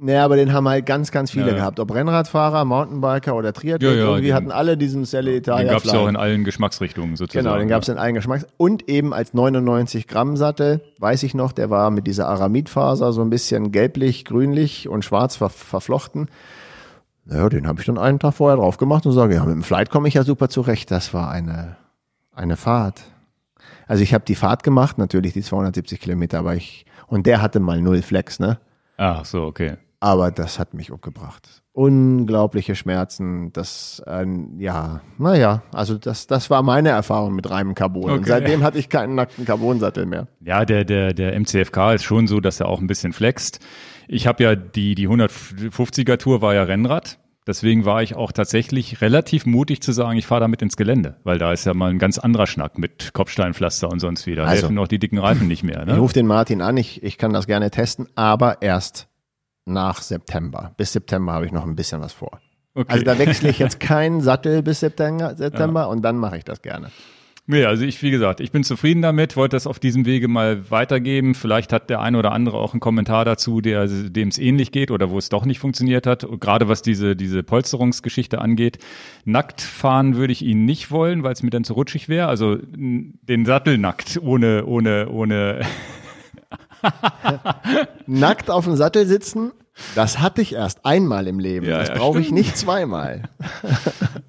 Naja, 0.00 0.24
aber 0.24 0.36
den 0.36 0.52
haben 0.52 0.68
halt 0.68 0.86
ganz, 0.86 1.10
ganz 1.10 1.32
viele 1.32 1.48
ja. 1.48 1.54
gehabt. 1.54 1.80
Ob 1.80 1.92
Rennradfahrer, 1.92 2.64
Mountainbiker 2.64 3.34
oder 3.34 3.52
Triathlon, 3.52 3.92
ja, 3.92 3.98
ja, 3.98 4.04
irgendwie 4.04 4.26
den, 4.28 4.34
hatten 4.34 4.50
alle 4.52 4.76
diesen 4.76 5.04
Selle 5.04 5.34
Italia. 5.34 5.64
Den 5.64 5.72
gab 5.72 5.84
es 5.84 5.92
ja 5.92 5.98
auch 5.98 6.08
in 6.08 6.16
allen 6.16 6.44
Geschmacksrichtungen 6.44 7.16
sozusagen. 7.16 7.44
Genau, 7.44 7.58
den 7.58 7.68
gab 7.68 7.82
es 7.82 7.88
in 7.88 7.98
allen 7.98 8.14
Geschmacks. 8.14 8.46
Und 8.56 8.88
eben 8.88 9.12
als 9.12 9.34
99 9.34 10.06
Gramm 10.06 10.36
Sattel, 10.36 10.80
weiß 10.98 11.24
ich 11.24 11.34
noch, 11.34 11.50
der 11.50 11.70
war 11.70 11.90
mit 11.90 12.06
dieser 12.06 12.28
Aramidfaser 12.28 13.12
so 13.12 13.20
ein 13.20 13.30
bisschen 13.30 13.72
gelblich, 13.72 14.24
grünlich 14.24 14.88
und 14.88 15.04
schwarz 15.04 15.36
ver 15.36 15.50
verflochten. 15.50 16.28
Naja, 17.24 17.48
den 17.48 17.66
habe 17.66 17.80
ich 17.80 17.86
dann 17.86 17.98
einen 17.98 18.18
Tag 18.18 18.34
vorher 18.34 18.56
drauf 18.56 18.78
gemacht 18.78 19.06
und 19.06 19.12
sage, 19.12 19.34
ja, 19.34 19.44
mit 19.44 19.54
dem 19.54 19.62
Flight 19.62 19.90
komme 19.90 20.08
ich 20.08 20.14
ja 20.14 20.24
super 20.24 20.48
zurecht. 20.48 20.90
Das 20.90 21.14
war 21.14 21.30
eine, 21.30 21.76
eine 22.34 22.56
Fahrt. 22.56 23.02
Also 23.86 24.02
ich 24.02 24.14
habe 24.14 24.24
die 24.24 24.34
Fahrt 24.34 24.62
gemacht, 24.62 24.98
natürlich 24.98 25.32
die 25.32 25.42
270 25.42 26.00
Kilometer, 26.00 26.38
aber 26.38 26.54
ich, 26.56 26.86
und 27.06 27.26
der 27.26 27.42
hatte 27.42 27.60
mal 27.60 27.80
null 27.80 28.02
Flex, 28.02 28.40
ne? 28.40 28.58
Ach 28.96 29.24
so, 29.24 29.44
okay. 29.44 29.76
Aber 30.00 30.32
das 30.32 30.58
hat 30.58 30.74
mich 30.74 30.90
umgebracht. 30.90 31.62
Unglaubliche 31.72 32.74
Schmerzen, 32.74 33.52
das, 33.52 34.02
äh, 34.06 34.26
ja, 34.58 35.00
naja, 35.16 35.62
also 35.72 35.96
das, 35.96 36.26
das 36.26 36.50
war 36.50 36.62
meine 36.62 36.88
Erfahrung 36.88 37.34
mit 37.34 37.48
reinem 37.48 37.74
Carbon. 37.74 38.04
Okay. 38.04 38.12
Und 38.14 38.26
seitdem 38.26 38.64
hatte 38.64 38.78
ich 38.78 38.88
keinen 38.88 39.14
nackten 39.14 39.44
Carbonsattel 39.44 40.06
mehr. 40.06 40.26
Ja, 40.40 40.64
der, 40.64 40.84
der, 40.84 41.14
der 41.14 41.38
MCFK 41.38 41.94
ist 41.94 42.02
schon 42.02 42.26
so, 42.26 42.40
dass 42.40 42.58
er 42.58 42.66
auch 42.66 42.80
ein 42.80 42.88
bisschen 42.88 43.12
flext. 43.12 43.60
Ich 44.12 44.26
habe 44.26 44.44
ja 44.44 44.54
die, 44.54 44.94
die 44.94 45.08
150er 45.08 46.18
Tour 46.18 46.42
war 46.42 46.54
ja 46.54 46.64
Rennrad. 46.64 47.18
Deswegen 47.46 47.86
war 47.86 48.02
ich 48.02 48.14
auch 48.14 48.30
tatsächlich 48.30 49.00
relativ 49.00 49.46
mutig 49.46 49.82
zu 49.82 49.90
sagen, 49.90 50.18
ich 50.18 50.26
fahre 50.26 50.42
damit 50.42 50.60
ins 50.60 50.76
Gelände, 50.76 51.16
weil 51.24 51.38
da 51.38 51.50
ist 51.52 51.64
ja 51.64 51.72
mal 51.72 51.90
ein 51.90 51.98
ganz 51.98 52.18
anderer 52.18 52.46
Schnack 52.46 52.78
mit 52.78 53.14
Kopfsteinpflaster 53.14 53.88
und 53.88 54.00
sonst 54.00 54.26
wieder. 54.26 54.46
Also, 54.46 54.64
helfen 54.64 54.78
auch 54.78 54.86
die 54.86 54.98
dicken 54.98 55.18
Reifen 55.18 55.48
nicht 55.48 55.64
mehr. 55.64 55.84
Ne? 55.86 55.94
Ich 55.94 55.98
rufe 55.98 56.12
den 56.12 56.26
Martin 56.26 56.60
an, 56.60 56.76
ich, 56.76 57.02
ich 57.02 57.16
kann 57.16 57.32
das 57.32 57.46
gerne 57.46 57.70
testen, 57.70 58.06
aber 58.14 58.60
erst 58.60 59.08
nach 59.64 60.02
September. 60.02 60.72
Bis 60.76 60.92
September 60.92 61.32
habe 61.32 61.46
ich 61.46 61.52
noch 61.52 61.66
ein 61.66 61.74
bisschen 61.74 62.00
was 62.02 62.12
vor. 62.12 62.38
Okay. 62.74 62.92
Also 62.92 63.04
da 63.04 63.18
wechsle 63.18 63.48
ich 63.48 63.58
jetzt 63.58 63.80
keinen 63.80 64.20
Sattel 64.20 64.62
bis 64.62 64.80
September, 64.80 65.34
September 65.34 65.80
ja. 65.80 65.86
und 65.86 66.02
dann 66.02 66.18
mache 66.18 66.36
ich 66.36 66.44
das 66.44 66.60
gerne. 66.60 66.90
Nee, 67.46 67.64
also 67.64 67.84
ich, 67.84 68.00
wie 68.02 68.12
gesagt, 68.12 68.38
ich 68.38 68.52
bin 68.52 68.62
zufrieden 68.62 69.02
damit, 69.02 69.36
wollte 69.36 69.56
das 69.56 69.66
auf 69.66 69.80
diesem 69.80 70.06
Wege 70.06 70.28
mal 70.28 70.70
weitergeben. 70.70 71.34
Vielleicht 71.34 71.72
hat 71.72 71.90
der 71.90 72.00
eine 72.00 72.16
oder 72.16 72.30
andere 72.30 72.58
auch 72.58 72.72
einen 72.72 72.78
Kommentar 72.78 73.24
dazu, 73.24 73.60
der 73.60 73.88
dem 73.88 74.28
es 74.28 74.38
ähnlich 74.38 74.70
geht 74.70 74.92
oder 74.92 75.10
wo 75.10 75.18
es 75.18 75.28
doch 75.28 75.44
nicht 75.44 75.58
funktioniert 75.58 76.06
hat. 76.06 76.24
gerade 76.38 76.68
was 76.68 76.82
diese, 76.82 77.16
diese 77.16 77.42
Polsterungsgeschichte 77.42 78.40
angeht. 78.40 78.78
Nackt 79.24 79.60
fahren 79.60 80.14
würde 80.14 80.32
ich 80.32 80.42
ihn 80.42 80.64
nicht 80.64 80.92
wollen, 80.92 81.24
weil 81.24 81.32
es 81.32 81.42
mir 81.42 81.50
dann 81.50 81.64
zu 81.64 81.72
rutschig 81.72 82.08
wäre. 82.08 82.28
Also 82.28 82.58
den 82.62 83.44
Sattel 83.44 83.76
nackt, 83.76 84.20
ohne, 84.22 84.64
ohne, 84.64 85.08
ohne. 85.08 85.62
nackt 88.06 88.50
auf 88.50 88.66
dem 88.66 88.76
Sattel 88.76 89.04
sitzen 89.06 89.50
das 89.94 90.20
hatte 90.20 90.42
ich 90.42 90.54
erst 90.54 90.84
einmal 90.84 91.26
im 91.26 91.38
Leben. 91.38 91.66
Ja, 91.66 91.78
das 91.78 91.88
ja, 91.88 91.94
brauche 91.94 92.20
ich 92.20 92.30
nicht 92.30 92.56
zweimal. 92.56 93.22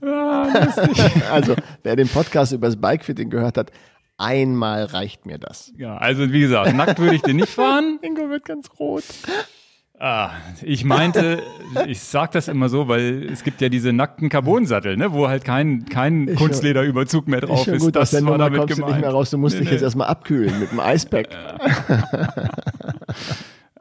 Ja, 0.01 0.43
also, 1.31 1.55
wer 1.83 1.95
den 1.95 2.07
Podcast 2.07 2.51
über 2.51 2.67
das 2.67 2.75
Bikefitting 2.77 3.29
gehört 3.29 3.57
hat, 3.57 3.71
einmal 4.17 4.85
reicht 4.85 5.25
mir 5.25 5.37
das. 5.37 5.73
Ja, 5.77 5.97
also 5.97 6.31
wie 6.31 6.41
gesagt, 6.41 6.75
nackt 6.75 6.99
würde 6.99 7.15
ich 7.15 7.21
den 7.21 7.37
nicht 7.37 7.49
fahren. 7.49 7.99
Ingo 8.01 8.29
wird 8.29 8.45
ganz 8.45 8.69
rot. 8.79 9.03
Ah, 9.99 10.31
ich 10.61 10.83
meinte, 10.83 11.43
ich 11.87 12.01
sag 12.01 12.31
das 12.31 12.49
immer 12.49 12.67
so, 12.67 12.89
weil 12.89 13.29
es 13.31 13.43
gibt 13.43 13.61
ja 13.61 13.69
diese 13.69 13.93
nackten 13.93 14.27
Carbonsattel, 14.27 14.97
ne, 14.97 15.13
wo 15.13 15.29
halt 15.29 15.45
kein, 15.45 15.85
kein 15.85 16.35
Kunstlederüberzug 16.35 17.27
mehr 17.27 17.39
drauf 17.41 17.67
ist. 17.67 17.81
Gut, 17.81 17.95
das 17.95 18.11
war 18.13 18.21
Nummer 18.21 18.37
damit 18.37 18.59
kommst 18.59 18.75
gemeint. 18.75 18.89
du 18.89 18.95
nicht 18.95 19.01
mehr 19.01 19.11
raus, 19.11 19.29
du 19.29 19.37
musst 19.37 19.55
nee, 19.55 19.61
dich 19.61 19.69
nee. 19.69 19.75
jetzt 19.75 19.83
erstmal 19.83 20.07
abkühlen 20.07 20.59
mit 20.59 20.71
dem 20.71 20.79
Eispack. 20.81 21.29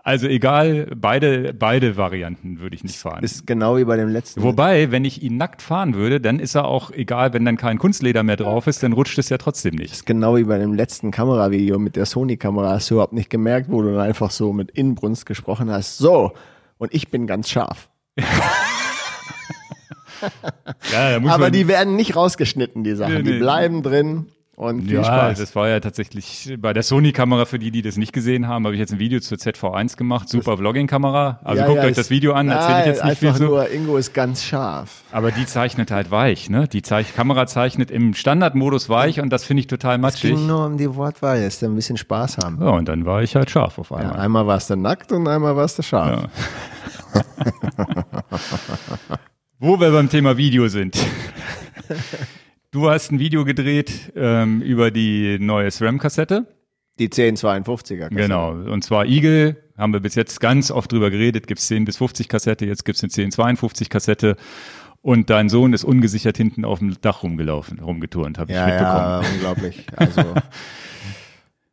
Also 0.05 0.27
egal, 0.27 0.89
beide, 0.97 1.55
beide 1.55 1.97
Varianten 1.97 2.59
würde 2.59 2.75
ich 2.75 2.83
nicht 2.83 2.99
fahren. 2.99 3.23
Ist 3.23 3.47
genau 3.47 3.77
wie 3.77 3.85
bei 3.85 3.97
dem 3.97 4.09
letzten. 4.09 4.43
Wobei, 4.43 4.91
wenn 4.91 5.05
ich 5.05 5.23
ihn 5.23 5.37
nackt 5.37 5.63
fahren 5.63 5.95
würde, 5.95 6.21
dann 6.21 6.41
ist 6.41 6.57
er 6.57 6.65
auch 6.65 6.91
egal, 6.91 7.33
wenn 7.35 7.45
dann 7.45 7.57
kein 7.57 7.79
Kunstleder 7.79 8.25
mehr 8.25 8.37
drauf 8.37 8.67
ist, 8.67 8.83
dann 8.83 8.93
rutscht 8.95 9.17
es 9.19 9.29
ja 9.29 9.39
trotzdem 9.39 9.77
nicht. 9.77 9.93
Ist 9.93 10.07
genau 10.07 10.37
wie 10.37 10.43
bei 10.43 10.59
dem 10.59 10.75
letzten 10.75 11.13
Kameravideo 11.13 11.79
mit 11.79 11.95
der 11.95 12.07
Sony-Kamera. 12.07 12.71
Hast 12.71 12.91
du 12.91 12.95
überhaupt 12.95 13.13
nicht 13.13 13.31
gemerkt, 13.31 13.71
wo 13.71 13.81
du 13.81 13.93
dann 13.93 14.01
einfach 14.01 14.33
so 14.33 14.53
mit 14.53 14.73
Inbrunst 14.73 15.25
gesprochen 15.25 15.71
hast. 15.71 15.99
So, 15.99 16.33
und 16.79 16.93
ich 16.93 17.11
bin 17.11 17.29
ganz 17.29 17.49
scharf. 17.49 17.89
ja, 20.93 21.21
Aber 21.29 21.53
die 21.53 21.69
werden 21.69 21.95
nicht 21.95 22.17
rausgeschnitten, 22.17 22.83
die 22.83 22.97
Sachen. 22.97 23.15
Nee, 23.15 23.23
nee. 23.23 23.33
Die 23.35 23.39
bleiben 23.39 23.85
drin. 23.85 24.27
Und 24.55 24.83
viel 24.83 24.97
ja, 24.97 25.05
Spaß. 25.05 25.39
das 25.39 25.57
war 25.57 25.69
ja 25.69 25.81
tatsächlich 25.81 26.55
bei 26.59 26.75
der 26.75 26.83
Sony-Kamera, 26.83 27.47
für 27.47 27.59
die, 27.59 27.71
die 27.71 27.81
das 27.81 27.97
nicht 27.97 28.13
gesehen 28.13 28.49
haben, 28.49 28.67
habe 28.67 28.75
ich 28.75 28.81
jetzt 28.81 28.93
ein 28.93 28.99
Video 28.99 29.19
zur 29.19 29.39
ZV1 29.39 29.97
gemacht. 29.97 30.29
Super 30.29 30.59
Vlogging-Kamera. 30.59 31.41
Also 31.43 31.63
ja, 31.63 31.67
guckt 31.67 31.79
ja, 31.79 31.85
euch 31.85 31.97
das 31.97 32.11
Video 32.11 32.35
an, 32.35 32.51
erzähle 32.51 32.81
ich 32.81 32.87
jetzt 32.87 33.03
nicht 33.03 33.19
viel 33.19 33.33
so. 33.35 33.45
nur, 33.45 33.71
Ingo 33.71 33.97
ist 33.97 34.13
ganz 34.13 34.45
scharf. 34.45 35.05
Aber 35.11 35.31
die 35.31 35.47
zeichnet 35.47 35.91
halt 35.91 36.11
weich, 36.11 36.51
ne? 36.51 36.69
Die 36.69 36.83
Zeich 36.83 37.15
Kamera 37.15 37.47
zeichnet 37.47 37.91
im 37.91 38.13
Standardmodus 38.13 38.91
weich 38.91 39.21
und 39.21 39.31
das 39.31 39.45
finde 39.45 39.63
ich 39.63 39.69
total 39.69 39.97
matschig. 39.97 40.33
Es 40.33 40.37
ging 40.37 40.47
nur 40.47 40.67
um 40.67 40.77
die 40.77 40.95
Wortwahl, 40.95 41.41
jetzt 41.41 41.65
ein 41.65 41.75
bisschen 41.75 41.97
Spaß 41.97 42.39
haben. 42.39 42.59
Ja, 42.61 42.69
und 42.71 42.87
dann 42.89 43.07
war 43.07 43.23
ich 43.23 43.35
halt 43.35 43.51
scharf 43.51 43.79
auf 43.79 43.91
einmal. 43.91 44.17
Ja, 44.17 44.21
einmal 44.21 44.47
warst 44.47 44.69
du 44.69 44.77
nackt 44.77 45.13
und 45.13 45.27
einmal 45.29 45.57
warst 45.57 45.79
du 45.79 45.83
scharf. 45.83 46.29
Wo 49.59 49.81
wir 49.81 49.91
beim 49.93 50.11
Thema 50.11 50.37
Video 50.37 50.69
sind. 50.69 50.99
Du 52.73 52.89
hast 52.89 53.13
ein 53.13 53.19
Video 53.19 53.45
gedreht 53.45 54.15
ähm, 54.17 54.63
über 54.63 54.91
die 54.91 55.39
neue 55.39 55.71
SRAM-Kassette. 55.71 56.47
Die 56.99 57.11
1052er 57.11 57.99
Kassette. 57.99 58.15
Genau. 58.15 58.53
Und 58.53 58.83
zwar 58.83 59.05
Eagle, 59.05 59.59
haben 59.77 59.93
wir 59.93 60.01
bis 60.01 60.15
jetzt 60.15 60.41
ganz 60.41 60.71
oft 60.71 60.91
drüber 60.91 61.11
geredet, 61.11 61.47
gibt's 61.47 61.67
10 61.67 61.85
bis 61.85 61.99
50 61.99 62.29
Kassette, 62.29 62.65
jetzt 62.65 62.87
gibt's 62.87 63.03
eine 63.03 63.11
1052 63.11 63.91
Kassette. 63.91 64.37
Und 65.03 65.29
dein 65.29 65.51
Sohn 65.51 65.75
ist 65.75 65.85
ungesichert 65.85 66.39
hinten 66.39 66.65
auf 66.65 66.79
dem 66.79 66.99
Dach 67.03 67.23
rumgelaufen, 67.23 67.79
rumgeturnt, 67.79 68.39
habe 68.39 68.51
ja, 68.51 68.65
ich 68.65 68.73
mitbekommen. 68.73 68.99
Ja, 68.99 69.23
unglaublich. 69.35 69.87
Also 69.95 70.23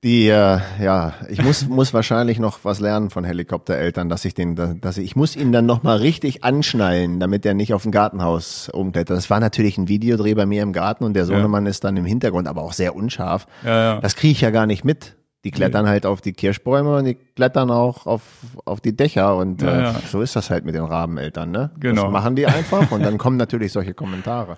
Die, 0.02 0.30
äh, 0.30 0.60
ja, 0.82 1.14
ich 1.30 1.44
muss, 1.44 1.68
muss 1.68 1.94
wahrscheinlich 1.94 2.40
noch 2.40 2.60
was 2.64 2.80
lernen 2.80 3.10
von 3.10 3.26
Helikoptereltern, 3.26 4.08
dass 4.08 4.24
ich 4.24 4.34
den, 4.34 4.80
dass 4.80 4.98
ich, 4.98 5.04
ich 5.04 5.16
muss 5.18 5.36
ihn 5.36 5.52
dann 5.52 5.66
nochmal 5.66 5.98
richtig 5.98 6.46
anschnallen, 6.46 7.20
damit 7.20 7.46
er 7.46 7.54
nicht 7.54 7.74
auf 7.74 7.84
dem 7.84 7.92
Gartenhaus 7.92 8.70
umklettert. 8.70 9.18
Das 9.18 9.30
war 9.30 9.42
natürlich 9.42 9.78
ein 9.78 9.90
Videodreh 9.90 10.36
bei 10.36 10.46
mir 10.46 10.64
im 10.64 10.72
Garten 10.72 11.04
und 11.04 11.16
der 11.16 11.26
Sohnemann 11.26 11.66
ja. 11.66 11.72
ist 11.72 11.84
dann 11.84 11.98
im 11.98 12.06
Hintergrund, 12.06 12.48
aber 12.48 12.62
auch 12.62 12.72
sehr 12.72 12.96
unscharf. 12.96 13.46
Ja, 13.66 13.96
ja. 13.96 14.00
Das 14.00 14.16
kriege 14.16 14.32
ich 14.32 14.40
ja 14.40 14.52
gar 14.52 14.68
nicht 14.68 14.86
mit. 14.86 15.18
Die 15.44 15.52
klettern 15.52 15.88
halt 15.88 16.06
auf 16.06 16.20
die 16.20 16.34
Kirschbäume 16.34 16.98
und 16.98 17.06
die 17.06 17.16
klettern 17.16 17.72
auch 17.72 18.06
auf, 18.06 18.22
auf 18.66 18.82
die 18.82 18.96
Dächer 18.96 19.38
und 19.38 19.64
äh, 19.64 19.94
so 20.10 20.22
ist 20.22 20.36
das 20.36 20.50
halt 20.50 20.66
mit 20.66 20.76
den 20.76 20.84
Rabeneltern, 20.84 21.52
ne? 21.52 21.72
Genau. 21.80 22.04
Das 22.04 22.12
machen 22.12 22.36
die 22.36 22.46
einfach 22.46 22.92
und 22.92 23.04
dann 23.04 23.18
kommen 23.18 23.38
natürlich 23.38 23.72
solche 23.72 23.94
Kommentare. 23.94 24.58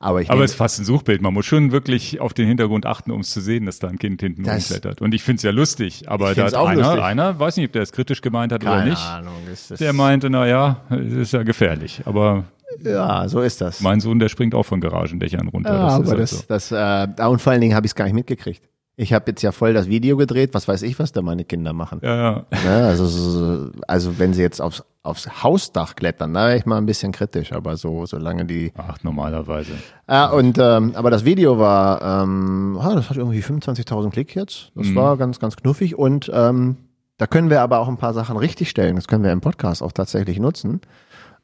Aber, 0.00 0.22
ich 0.22 0.30
Aber 0.30 0.44
es 0.44 0.52
ist 0.52 0.56
fast 0.56 0.78
ein 0.78 0.84
Suchbild. 0.84 1.22
Man 1.22 1.34
muss 1.34 1.46
schon 1.46 1.72
wirklich 1.72 2.20
auf 2.20 2.32
den 2.32 2.46
Hintergrund 2.46 2.86
achten, 2.86 3.10
um 3.10 3.20
es 3.20 3.30
zu 3.30 3.40
sehen, 3.40 3.66
dass 3.66 3.80
da 3.80 3.88
ein 3.88 3.98
Kind 3.98 4.20
hinten 4.20 4.48
rumklettert. 4.48 5.00
Und 5.00 5.12
ich 5.12 5.22
finde 5.22 5.38
es 5.38 5.42
ja 5.42 5.50
lustig. 5.50 6.08
Aber 6.08 6.34
da 6.34 6.44
hat 6.44 6.54
einer, 6.54 6.74
lustig. 6.82 7.02
einer, 7.02 7.38
weiß 7.38 7.56
nicht, 7.56 7.66
ob 7.66 7.72
der 7.72 7.82
es 7.82 7.92
kritisch 7.92 8.20
gemeint 8.20 8.52
hat 8.52 8.62
Keine 8.62 8.76
oder 8.76 8.84
nicht. 8.90 9.02
Ahnung, 9.02 9.34
ist 9.52 9.80
der 9.80 9.92
meinte, 9.92 10.30
na 10.30 10.46
ja, 10.46 10.82
es 10.90 11.14
ist 11.14 11.32
ja 11.32 11.42
gefährlich. 11.42 12.02
Aber 12.04 12.44
ja, 12.80 13.28
so 13.28 13.40
ist 13.40 13.60
das. 13.60 13.80
Mein 13.80 14.00
Sohn, 14.00 14.18
der 14.18 14.28
springt 14.28 14.54
auch 14.54 14.64
von 14.64 14.80
Garagendächern 14.80 15.48
runter. 15.48 15.74
Ja, 15.74 15.84
das 15.84 15.94
aber 15.94 16.08
halt 16.08 16.20
das, 16.20 16.30
so. 16.30 16.44
das, 16.48 16.72
äh, 16.72 17.26
und 17.26 17.40
vor 17.40 17.52
allen 17.52 17.60
Dingen 17.60 17.74
habe 17.74 17.86
ich 17.86 17.90
es 17.90 17.96
gar 17.96 18.04
nicht 18.04 18.14
mitgekriegt. 18.14 18.68
Ich 19.00 19.12
habe 19.12 19.30
jetzt 19.30 19.42
ja 19.42 19.52
voll 19.52 19.74
das 19.74 19.88
Video 19.88 20.16
gedreht, 20.16 20.54
was 20.54 20.66
weiß 20.66 20.82
ich, 20.82 20.98
was 20.98 21.12
da 21.12 21.22
meine 21.22 21.44
Kinder 21.44 21.72
machen. 21.72 22.00
Ja, 22.02 22.16
ja. 22.16 22.46
Ne, 22.64 22.86
also, 22.86 23.70
also 23.86 24.18
wenn 24.18 24.34
sie 24.34 24.42
jetzt 24.42 24.60
aufs, 24.60 24.82
aufs 25.08 25.42
Hausdach 25.42 25.96
klettern, 25.96 26.34
da 26.34 26.46
wäre 26.46 26.56
ich 26.58 26.66
mal 26.66 26.78
ein 26.78 26.86
bisschen 26.86 27.12
kritisch, 27.12 27.52
aber 27.52 27.76
so, 27.76 28.06
solange 28.06 28.44
die. 28.44 28.72
Ach, 28.76 28.98
normalerweise. 29.02 29.72
Ja, 30.08 30.30
und 30.30 30.58
ähm, 30.58 30.92
aber 30.94 31.10
das 31.10 31.24
Video 31.24 31.58
war, 31.58 32.22
ähm, 32.22 32.78
ah, 32.80 32.94
das 32.94 33.10
hat 33.10 33.16
irgendwie 33.16 33.40
25.000 33.40 34.10
Klick 34.10 34.34
jetzt. 34.34 34.70
Das 34.74 34.88
mhm. 34.88 34.94
war 34.94 35.16
ganz, 35.16 35.40
ganz 35.40 35.56
knuffig 35.56 35.96
und 35.96 36.30
ähm, 36.32 36.76
da 37.16 37.26
können 37.26 37.50
wir 37.50 37.62
aber 37.62 37.80
auch 37.80 37.88
ein 37.88 37.96
paar 37.96 38.14
Sachen 38.14 38.36
richtigstellen. 38.36 38.96
Das 38.96 39.08
können 39.08 39.24
wir 39.24 39.32
im 39.32 39.40
Podcast 39.40 39.82
auch 39.82 39.92
tatsächlich 39.92 40.38
nutzen. 40.38 40.80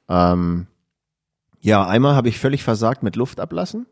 Ähm, 0.09 0.68
ja, 1.61 1.87
einmal 1.87 2.14
habe 2.14 2.29
ich 2.29 2.38
völlig 2.38 2.62
versagt 2.62 3.03
mit 3.03 3.16
Luft 3.16 3.40
ablassen. 3.40 3.87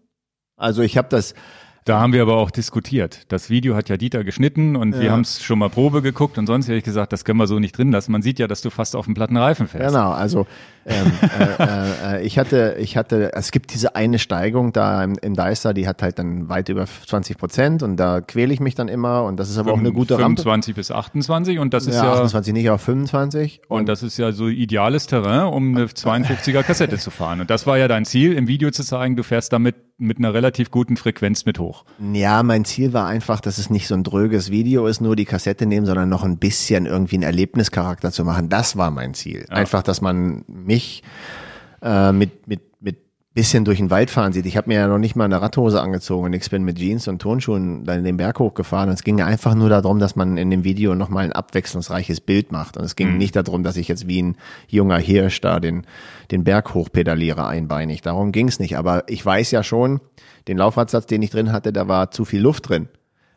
Also 0.57 0.83
ich 0.83 0.97
habe 0.97 1.09
das 1.09 1.35
da 1.85 1.99
haben 2.01 2.13
wir 2.13 2.23
aber 2.23 2.37
auch 2.37 2.51
diskutiert. 2.51 3.23
Das 3.29 3.51
Video 3.51 3.75
hat 3.75 3.89
ja 3.89 3.97
Dieter 3.97 4.23
geschnitten 4.23 4.77
und 4.77 4.95
ja. 4.95 5.01
wir 5.01 5.13
haben 5.13 5.23
es 5.23 5.43
schon 5.43 5.59
mal 5.59 5.69
Probe 5.69 6.03
geguckt 6.03 6.39
und 6.39 6.47
sonst 6.47 6.69
hätte 6.69 6.79
ich 6.79 6.85
gesagt, 6.85 7.13
das 7.13 7.25
können 7.25 7.39
wir 7.39 7.47
so 7.47 7.59
nicht 7.59 7.77
drin 7.77 7.91
lassen. 7.91 8.13
Man 8.13 8.23
sieht 8.23 8.39
ja, 8.39 8.47
dass 8.47 8.63
du 8.63 8.71
fast 8.71 8.95
auf 8.95 9.07
dem 9.07 9.15
platten 9.15 9.37
Reifen 9.37 9.67
fährst. 9.67 9.95
Genau, 9.95 10.11
also 10.13 10.47
ähm, 10.85 11.13
äh, 11.39 11.63
äh, 11.63 12.17
äh, 12.17 12.23
ich 12.23 12.39
hatte, 12.39 12.77
ich 12.79 12.97
hatte, 12.97 13.33
es 13.35 13.51
gibt 13.51 13.73
diese 13.73 13.95
eine 13.97 14.19
Steigung 14.19 14.73
da 14.73 15.03
im, 15.03 15.17
im 15.21 15.35
Deister, 15.35 15.75
die 15.75 15.87
hat 15.87 16.03
halt 16.03 16.19
dann 16.19 16.49
weit 16.49 16.69
über 16.69 16.87
20 16.87 17.39
Prozent 17.39 17.83
und 17.83 17.97
da 17.97 18.21
quäle 18.21 18.53
ich 18.53 18.61
mich 18.61 18.75
dann 18.75 18.89
immer 18.89 19.25
und 19.25 19.39
das 19.39 19.51
ist 19.51 19.59
aber 19.59 19.73
auch 19.73 19.79
eine 19.79 19.93
gute 19.93 20.17
25 20.17 20.25
Rampe. 20.25 20.43
25 20.43 20.75
bis 20.75 20.91
28 20.91 21.59
und 21.59 21.75
das 21.75 21.87
ist 21.87 21.97
ja, 21.97 22.05
ja 22.05 22.13
28 22.13 22.53
nicht, 22.53 22.69
aber 22.69 22.79
25. 22.79 23.61
Und, 23.69 23.81
und 23.81 23.89
das 23.89 24.03
ist 24.03 24.19
ja 24.19 24.33
so 24.33 24.49
ideales 24.49 25.07
Terrain, 25.07 25.53
um 25.53 25.77
eine 25.77 25.87
52er 25.87 26.63
Kassette 26.63 26.99
zu 26.99 27.11
fahren. 27.11 27.41
Und 27.41 27.51
das 27.51 27.67
war 27.67 27.79
ja 27.79 27.89
dein 27.89 28.05
Ziel, 28.05 28.33
im 28.33 28.49
Video 28.49 28.71
zu 28.71 28.85
zeigen, 28.85 29.17
du 29.17 29.23
fährst 29.23 29.53
damit 29.53 29.77
mit 30.03 30.19
einer 30.19 30.35
relativ 30.35 30.71
guten 30.71 30.97
Frequenz 30.97 31.45
mit 31.45 31.59
hoch. 31.59 31.85
Ja, 32.13 32.43
mein 32.43 32.65
Ziel 32.65 32.93
war 32.93 33.07
einfach, 33.07 33.41
dass 33.41 33.59
es 33.59 33.71
nicht 33.71 33.87
so 33.87 33.95
ein 33.95 34.05
dröges 34.05 34.51
Video 34.51 34.87
ist, 34.87 35.01
nur 35.01 35.17
die 35.17 35.25
Kassette 35.25 35.67
nehmen, 35.67 35.87
sondern 35.87 36.09
noch 36.09 36.25
ein 36.25 36.39
bisschen 36.39 36.87
irgendwie 36.87 37.17
einen 37.17 37.23
Erlebnischarakter 37.23 38.13
zu 38.13 38.25
machen. 38.25 38.49
Das 38.49 38.77
war 38.77 38.91
mein 38.91 39.15
Ziel. 39.15 39.47
Ja. 39.49 39.57
Einfach, 39.57 39.83
dass 39.83 40.01
man 40.01 40.45
mich 40.49 41.03
äh, 41.83 42.13
mit, 42.13 42.47
mit, 42.47 42.61
mit 42.63 42.72
bisschen 43.35 43.65
durch 43.65 43.79
den 43.79 43.91
Wald 43.91 44.11
fahren 44.11 44.33
sieht. 44.33 44.45
Ich 44.45 44.59
habe 44.59 44.69
mir 44.69 44.79
ja 44.79 44.87
noch 44.87 44.99
nicht 44.99 45.17
mal 45.17 45.25
eine 45.25 45.41
Radhose 45.41 45.81
angezogen 45.81 46.27
und 46.27 46.33
ich 46.35 46.49
bin 46.51 46.65
mit 46.65 46.77
Jeans 46.77 47.09
und 47.09 47.21
Turnschuhen 47.21 47.85
dann 47.85 48.05
den 48.05 48.19
Berg 48.19 48.39
hochgefahren. 48.39 48.91
Und 48.91 48.95
es 48.95 49.05
ging 49.05 49.23
einfach 49.23 49.55
nur 49.55 49.71
darum, 49.71 49.99
dass 49.99 50.17
man 50.17 50.37
in 50.37 50.51
dem 50.51 50.65
Video 50.65 50.95
nochmal 50.95 51.25
ein 51.25 51.33
abwechslungsreiches 51.33 52.21
Bild 52.21 52.53
macht. 52.53 52.77
Und 52.77 52.85
es 52.85 52.95
ging 52.95 53.13
mhm. 53.13 53.19
nicht 53.19 53.35
darum, 53.35 53.63
dass 53.63 53.79
ich 53.79 53.89
jetzt 53.89 54.07
wie 54.07 54.23
ein 54.23 54.37
junger 54.69 54.99
Hirsch 54.99 55.41
da 55.41 55.61
den, 55.61 55.87
den 56.31 56.45
Berg 56.45 56.75
hochpedaliere 56.75 57.47
einbeinig. 57.47 58.03
Darum 58.03 58.33
ging 58.33 58.49
es 58.49 58.59
nicht. 58.59 58.77
Aber 58.77 59.05
ich 59.09 59.25
weiß 59.25 59.51
ja 59.51 59.63
schon, 59.63 60.01
den 60.47 60.59
Laufradsatz, 60.59 61.07
den 61.07 61.23
ich 61.23 61.31
drin 61.31 61.53
hatte, 61.53 61.73
da 61.73 61.89
war 61.89 62.11
zu 62.11 62.27
viel 62.27 62.43
Luft 62.43 62.69
drin. 62.69 62.89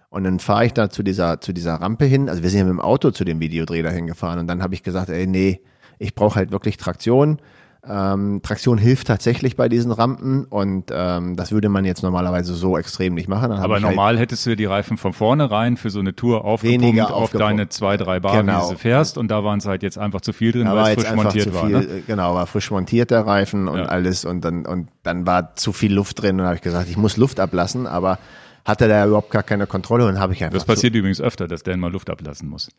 Und 0.10 0.26
dann 0.26 0.40
fahre 0.40 0.66
ich 0.66 0.74
da 0.74 0.90
zu 0.90 1.04
dieser, 1.04 1.40
zu 1.40 1.54
dieser 1.54 1.76
Rampe 1.76 2.06
hin. 2.06 2.28
Also 2.28 2.44
wir 2.44 2.50
sind 2.50 2.60
ja 2.60 2.66
mit 2.66 2.74
dem 2.74 2.82
Auto 2.82 3.12
zu 3.12 3.24
dem 3.24 3.40
Videodreh 3.40 3.82
dahin 3.82 4.08
gefahren. 4.08 4.40
Und 4.40 4.48
dann 4.48 4.62
habe 4.62 4.74
ich 4.74 4.84
gesagt, 4.84 5.10
ey, 5.10 5.26
nee, 5.26 5.62
ich 6.00 6.16
brauche 6.16 6.36
halt 6.36 6.52
wirklich 6.52 6.76
Traktion 6.76 7.40
ähm, 7.88 8.42
Traktion 8.44 8.78
hilft 8.78 9.08
tatsächlich 9.08 9.56
bei 9.56 9.70
diesen 9.70 9.92
Rampen 9.92 10.46
und 10.46 10.92
ähm, 10.92 11.36
das 11.36 11.52
würde 11.52 11.70
man 11.70 11.86
jetzt 11.86 12.04
normalerweise 12.04 12.54
so 12.54 12.78
extrem 12.78 13.14
nicht 13.14 13.28
machen. 13.28 13.50
Dann 13.50 13.60
Aber 13.60 13.80
normal 13.80 14.14
halt 14.14 14.20
hättest 14.20 14.46
du 14.46 14.56
die 14.56 14.66
Reifen 14.66 14.98
von 14.98 15.14
vorne 15.14 15.52
rein 15.52 15.78
für 15.78 15.90
so 15.90 16.00
eine 16.00 16.16
Tour 16.16 16.46
aufgepumpt 16.46 17.12
auf 17.12 17.32
deine 17.32 17.70
zwei, 17.70 17.98
drei 17.98 18.20
Bar, 18.20 18.42
genau. 18.42 18.68
wie 18.68 18.74
du 18.74 18.78
fährst 18.78 19.18
und 19.18 19.30
da 19.30 19.44
waren 19.44 19.60
es 19.60 19.66
halt 19.66 19.84
jetzt 19.84 19.98
einfach 19.98 20.22
zu 20.22 20.34
viel 20.34 20.52
drin, 20.52 20.66
da 20.66 20.76
weil 20.76 20.98
es 20.98 21.04
frisch 21.04 21.16
montiert 21.16 21.54
war. 21.54 21.66
Viel, 21.68 21.78
ne? 21.80 22.04
Genau, 22.08 22.36
war 22.36 22.48
frisch 22.48 22.72
montiert 22.72 23.12
der 23.12 23.26
Reifen 23.26 23.68
und 23.68 23.80
ja. 23.80 23.86
alles 23.86 24.26
und 24.26 24.42
dann 24.44 24.66
und 24.66 24.90
dann 25.04 25.26
war 25.28 25.56
zu 25.56 25.74
viel 25.74 25.94
Luft 25.94 26.22
drin 26.22 26.40
und 26.40 26.46
habe 26.46 26.56
ich 26.56 26.62
gesagt, 26.62 26.90
ich 26.90 26.98
muss 26.98 27.18
Luft 27.18 27.40
ablassen, 27.40 27.88
aber 27.88 28.20
hatte 28.66 28.88
da 28.88 29.06
überhaupt 29.06 29.30
gar 29.30 29.44
keine 29.44 29.68
Kontrolle 29.68 30.08
und 30.08 30.20
habe 30.20 30.34
ich 30.34 30.44
einfach. 30.44 30.58
Das 30.58 30.66
passiert 30.66 30.96
übrigens 30.96 31.22
öfter, 31.22 31.48
dass 31.48 31.64
der 31.64 31.78
mal 31.78 31.92
Luft 31.92 32.10
ablassen 32.10 32.50
muss. 32.50 32.70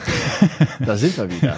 da 0.86 0.96
sind 0.96 1.16
wir 1.16 1.30
wieder. 1.30 1.56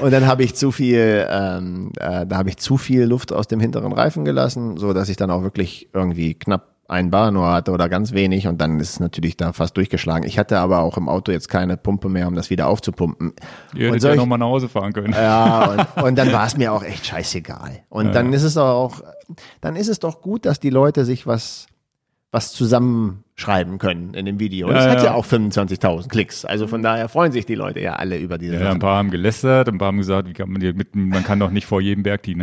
Und 0.00 0.12
dann 0.12 0.26
habe 0.26 0.44
ich 0.44 0.54
zu 0.54 0.70
viel, 0.70 1.26
ähm, 1.28 1.92
äh, 1.98 2.26
da 2.26 2.36
habe 2.36 2.50
ich 2.50 2.58
zu 2.58 2.76
viel 2.76 3.04
Luft 3.04 3.32
aus 3.32 3.48
dem 3.48 3.60
hinteren 3.60 3.92
Reifen 3.92 4.24
gelassen, 4.24 4.76
so 4.76 4.92
dass 4.92 5.08
ich 5.08 5.16
dann 5.16 5.30
auch 5.30 5.42
wirklich 5.42 5.88
irgendwie 5.92 6.34
knapp 6.34 6.72
ein 6.92 7.10
Bar 7.10 7.30
nur 7.30 7.50
hatte 7.50 7.72
oder 7.72 7.88
ganz 7.88 8.12
wenig 8.12 8.46
und 8.46 8.60
dann 8.60 8.78
ist 8.78 8.90
es 8.90 9.00
natürlich 9.00 9.36
da 9.36 9.52
fast 9.52 9.76
durchgeschlagen. 9.76 10.26
Ich 10.26 10.38
hatte 10.38 10.58
aber 10.58 10.80
auch 10.80 10.98
im 10.98 11.08
Auto 11.08 11.32
jetzt 11.32 11.48
keine 11.48 11.76
Pumpe 11.76 12.08
mehr, 12.08 12.28
um 12.28 12.34
das 12.34 12.50
wieder 12.50 12.68
aufzupumpen. 12.68 13.32
Ihr 13.74 13.88
hättet 13.88 14.02
ja 14.02 14.14
nochmal 14.14 14.38
nach 14.38 14.46
Hause 14.46 14.68
fahren 14.68 14.92
können. 14.92 15.14
Ja, 15.14 15.86
und, 15.96 16.02
und 16.02 16.18
dann 16.18 16.32
war 16.32 16.46
es 16.46 16.56
mir 16.56 16.72
auch 16.72 16.82
echt 16.82 17.06
scheißegal. 17.06 17.80
Und 17.88 18.06
ja. 18.06 18.12
dann 18.12 18.32
ist 18.32 18.42
es 18.42 18.56
auch, 18.58 19.00
dann 19.60 19.74
ist 19.74 19.88
es 19.88 20.00
doch 20.00 20.20
gut, 20.20 20.44
dass 20.44 20.60
die 20.60 20.70
Leute 20.70 21.04
sich 21.04 21.26
was 21.26 21.66
was 22.32 22.50
zusammenschreiben 22.52 23.76
können 23.76 24.14
in 24.14 24.24
dem 24.24 24.40
Video. 24.40 24.68
Ja, 24.68 24.74
das 24.74 24.86
hat 24.86 25.02
ja, 25.04 25.12
auch 25.12 25.26
25.000 25.26 26.08
Klicks. 26.08 26.46
Also 26.46 26.66
von 26.66 26.82
daher 26.82 27.10
freuen 27.10 27.30
sich 27.30 27.44
die 27.44 27.54
Leute 27.54 27.80
ja 27.80 27.96
alle 27.96 28.16
über 28.16 28.38
diese 28.38 28.54
ja, 28.54 28.60
Sachen. 28.60 28.72
Ein 28.72 28.78
paar 28.78 28.96
haben 28.96 29.10
gelästert, 29.10 29.68
ein 29.68 29.76
paar 29.76 29.88
haben 29.88 29.98
gesagt, 29.98 30.28
wie 30.28 30.32
kann 30.32 30.50
man, 30.50 30.62
die 30.62 30.72
mit, 30.72 30.96
man 30.96 31.24
kann 31.24 31.38
doch 31.38 31.50
nicht 31.50 31.66
vor 31.66 31.82
jedem 31.82 32.04
Berg 32.04 32.22
die, 32.22 32.34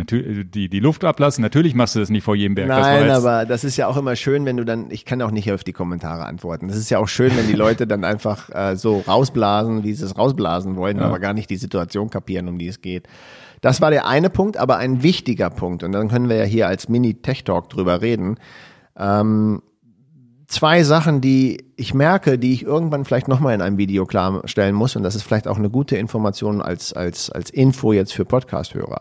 die, 0.44 0.68
die 0.68 0.80
Luft 0.80 1.04
ablassen. 1.04 1.42
Natürlich 1.42 1.74
machst 1.74 1.96
du 1.96 1.98
das 1.98 2.08
nicht 2.08 2.22
vor 2.22 2.36
jedem 2.36 2.54
Berg. 2.54 2.68
Nein, 2.68 3.08
das 3.08 3.24
aber 3.24 3.44
das 3.44 3.64
ist 3.64 3.76
ja 3.76 3.88
auch 3.88 3.96
immer 3.96 4.14
schön, 4.14 4.46
wenn 4.46 4.56
du 4.56 4.64
dann, 4.64 4.92
ich 4.92 5.04
kann 5.04 5.20
auch 5.22 5.32
nicht 5.32 5.50
auf 5.50 5.64
die 5.64 5.72
Kommentare 5.72 6.24
antworten. 6.24 6.68
Das 6.68 6.76
ist 6.76 6.88
ja 6.88 7.00
auch 7.00 7.08
schön, 7.08 7.36
wenn 7.36 7.48
die 7.48 7.54
Leute 7.54 7.88
dann 7.88 8.04
einfach 8.04 8.48
äh, 8.54 8.76
so 8.76 9.00
rausblasen, 9.00 9.82
wie 9.82 9.92
sie 9.92 10.04
es 10.04 10.16
rausblasen 10.16 10.76
wollen, 10.76 10.98
ja. 10.98 11.02
aber 11.02 11.18
gar 11.18 11.34
nicht 11.34 11.50
die 11.50 11.56
Situation 11.56 12.10
kapieren, 12.10 12.46
um 12.46 12.58
die 12.58 12.68
es 12.68 12.80
geht. 12.80 13.08
Das 13.60 13.80
war 13.80 13.90
der 13.90 14.06
eine 14.06 14.30
Punkt, 14.30 14.56
aber 14.56 14.76
ein 14.76 15.02
wichtiger 15.02 15.50
Punkt. 15.50 15.82
Und 15.82 15.90
dann 15.90 16.06
können 16.06 16.28
wir 16.28 16.36
ja 16.36 16.44
hier 16.44 16.68
als 16.68 16.88
Mini-Tech-Talk 16.88 17.68
drüber 17.68 18.00
reden. 18.00 18.36
Ähm, 18.96 19.62
zwei 20.50 20.82
Sachen, 20.82 21.20
die 21.20 21.64
ich 21.76 21.94
merke, 21.94 22.38
die 22.38 22.52
ich 22.52 22.64
irgendwann 22.64 23.04
vielleicht 23.04 23.28
nochmal 23.28 23.54
in 23.54 23.62
einem 23.62 23.78
Video 23.78 24.04
klarstellen 24.04 24.74
muss. 24.74 24.96
Und 24.96 25.04
das 25.04 25.14
ist 25.14 25.22
vielleicht 25.22 25.48
auch 25.48 25.56
eine 25.56 25.70
gute 25.70 25.96
Information 25.96 26.60
als, 26.60 26.92
als, 26.92 27.30
als 27.30 27.50
Info 27.50 27.92
jetzt 27.92 28.12
für 28.12 28.24
Podcast-Hörer. 28.24 29.00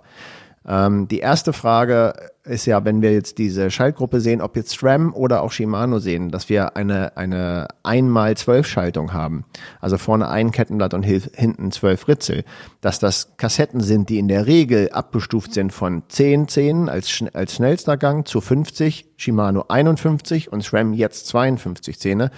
Ähm, 0.69 1.07
die 1.07 1.17
erste 1.17 1.51
Frage 1.51 2.13
ist 2.43 2.67
ja, 2.67 2.85
wenn 2.85 3.01
wir 3.01 3.11
jetzt 3.11 3.39
diese 3.39 3.71
Schaltgruppe 3.71 4.21
sehen, 4.21 4.39
ob 4.39 4.55
jetzt 4.55 4.69
SRAM 4.71 5.13
oder 5.15 5.41
auch 5.41 5.51
Shimano 5.51 5.97
sehen, 5.97 6.29
dass 6.29 6.47
wir 6.47 6.77
eine, 6.77 7.17
eine 7.17 7.67
einmal 7.81 8.37
zwölf 8.37 8.67
Schaltung 8.67 9.11
haben. 9.11 9.45
Also 9.81 9.97
vorne 9.97 10.29
ein 10.29 10.51
Kettenblatt 10.51 10.93
und 10.93 11.03
hinten 11.03 11.71
zwölf 11.71 12.07
Ritzel. 12.07 12.43
Dass 12.81 12.99
das 12.99 13.35
Kassetten 13.37 13.81
sind, 13.81 14.09
die 14.09 14.19
in 14.19 14.27
der 14.27 14.45
Regel 14.45 14.89
abgestuft 14.91 15.53
sind 15.53 15.73
von 15.73 16.03
10 16.07 16.47
Zähnen 16.47 16.87
als, 16.87 17.23
als 17.33 17.55
schnellster 17.55 17.97
Gang 17.97 18.27
zu 18.27 18.39
50, 18.39 19.07
Shimano 19.17 19.65
51 19.67 20.51
und 20.51 20.63
SRAM 20.63 20.93
jetzt 20.93 21.27
52 21.27 21.99
Zähne. 21.99 22.29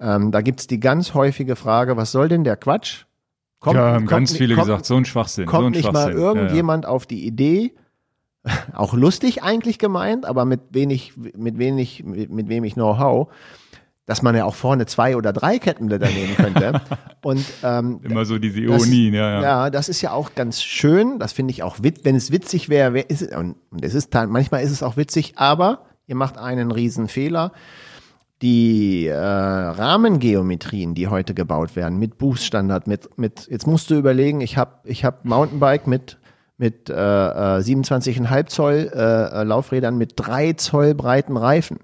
Ähm, 0.00 0.30
da 0.30 0.42
gibt's 0.42 0.68
die 0.68 0.78
ganz 0.78 1.14
häufige 1.14 1.56
Frage, 1.56 1.96
was 1.96 2.12
soll 2.12 2.28
denn 2.28 2.44
der 2.44 2.56
Quatsch? 2.56 3.07
Kommt, 3.60 3.76
ja, 3.76 3.92
haben 3.92 4.06
ganz 4.06 4.36
viele 4.36 4.54
kommt, 4.54 4.66
gesagt, 4.66 4.86
so 4.86 4.96
ein 4.96 5.04
Schwachsinn. 5.04 5.46
Kommt 5.46 5.62
so 5.62 5.66
ein 5.66 5.72
nicht 5.72 5.82
Schwachsinn. 5.82 6.14
mal 6.14 6.20
irgendjemand 6.20 6.84
ja, 6.84 6.90
ja. 6.90 6.94
auf 6.94 7.06
die 7.06 7.26
Idee, 7.26 7.74
auch 8.72 8.94
lustig 8.94 9.42
eigentlich 9.42 9.78
gemeint, 9.78 10.26
aber 10.26 10.44
mit 10.44 10.60
wenig, 10.70 11.14
mit 11.16 11.58
wenig, 11.58 12.04
mit, 12.04 12.30
mit 12.30 12.48
wenig 12.48 12.74
Know-how, 12.74 13.28
dass 14.06 14.22
man 14.22 14.34
ja 14.34 14.44
auch 14.44 14.54
vorne 14.54 14.86
zwei 14.86 15.16
oder 15.16 15.32
drei 15.32 15.58
Kettenblätter 15.58 16.08
nehmen 16.08 16.36
könnte. 16.36 16.80
Und 17.22 17.44
ähm, 17.62 18.00
immer 18.04 18.24
so 18.24 18.38
diese 18.38 18.60
Ironien, 18.60 19.12
ja, 19.12 19.30
ja. 19.30 19.42
Ja, 19.42 19.70
das 19.70 19.88
ist 19.88 20.00
ja 20.00 20.12
auch 20.12 20.34
ganz 20.34 20.62
schön. 20.62 21.18
Das 21.18 21.32
finde 21.32 21.50
ich 21.50 21.62
auch 21.62 21.82
wit 21.82 22.04
wenn 22.04 22.14
es 22.14 22.30
witzig 22.30 22.68
wäre, 22.68 22.94
wär, 22.94 23.10
ist 23.10 23.22
es, 23.22 23.36
und 23.36 23.56
es 23.82 23.94
ist 23.94 24.14
manchmal 24.14 24.62
ist 24.62 24.70
es 24.70 24.82
auch 24.82 24.96
witzig, 24.96 25.34
aber 25.36 25.84
ihr 26.06 26.14
macht 26.14 26.38
einen 26.38 26.70
riesen 26.70 27.08
Fehler 27.08 27.52
die 28.42 29.06
äh, 29.06 29.16
Rahmengeometrien, 29.16 30.94
die 30.94 31.08
heute 31.08 31.34
gebaut 31.34 31.74
werden, 31.76 31.98
mit 31.98 32.18
Bußstandard, 32.18 32.86
mit, 32.86 33.18
mit, 33.18 33.48
jetzt 33.50 33.66
musst 33.66 33.90
du 33.90 33.96
überlegen, 33.96 34.40
ich 34.40 34.56
habe 34.56 34.74
ich 34.84 35.04
hab 35.04 35.24
Mountainbike 35.24 35.86
mit, 35.86 36.18
mit 36.56 36.88
äh, 36.88 36.92
27,5 36.92 38.36
äh, 38.38 38.44
Zoll 38.46 38.90
äh, 38.94 39.42
Laufrädern 39.42 39.98
mit 39.98 40.12
drei 40.16 40.52
Zoll 40.52 40.94
breiten 40.94 41.36
Reifen. 41.36 41.78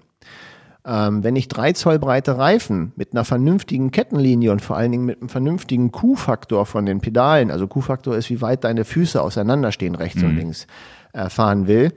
Ähm, 0.85 1.23
wenn 1.23 1.35
ich 1.35 1.47
drei 1.47 1.73
Zoll 1.73 1.97
breite 1.97 2.37
Reifen 2.37 2.93
mit 2.95 3.11
einer 3.11 3.25
vernünftigen 3.25 3.89
Kettenlinie 3.91 4.51
und 4.51 4.61
vor 4.61 4.77
allen 4.77 4.91
Dingen 4.91 5.05
mit 5.05 5.19
einem 5.19 5.29
vernünftigen 5.29 5.91
Q-Faktor 5.91 6.65
von 6.67 6.85
den 6.85 7.01
Pedalen, 7.01 7.49
also 7.49 7.67
Q-Faktor 7.67 8.15
ist, 8.15 8.29
wie 8.29 8.41
weit 8.41 8.63
deine 8.63 8.85
Füße 8.85 9.19
auseinanderstehen, 9.19 9.95
rechts 9.95 10.21
mhm. 10.21 10.29
und 10.29 10.35
links, 10.35 10.67
äh, 11.13 11.29
fahren 11.29 11.67
will, 11.67 11.91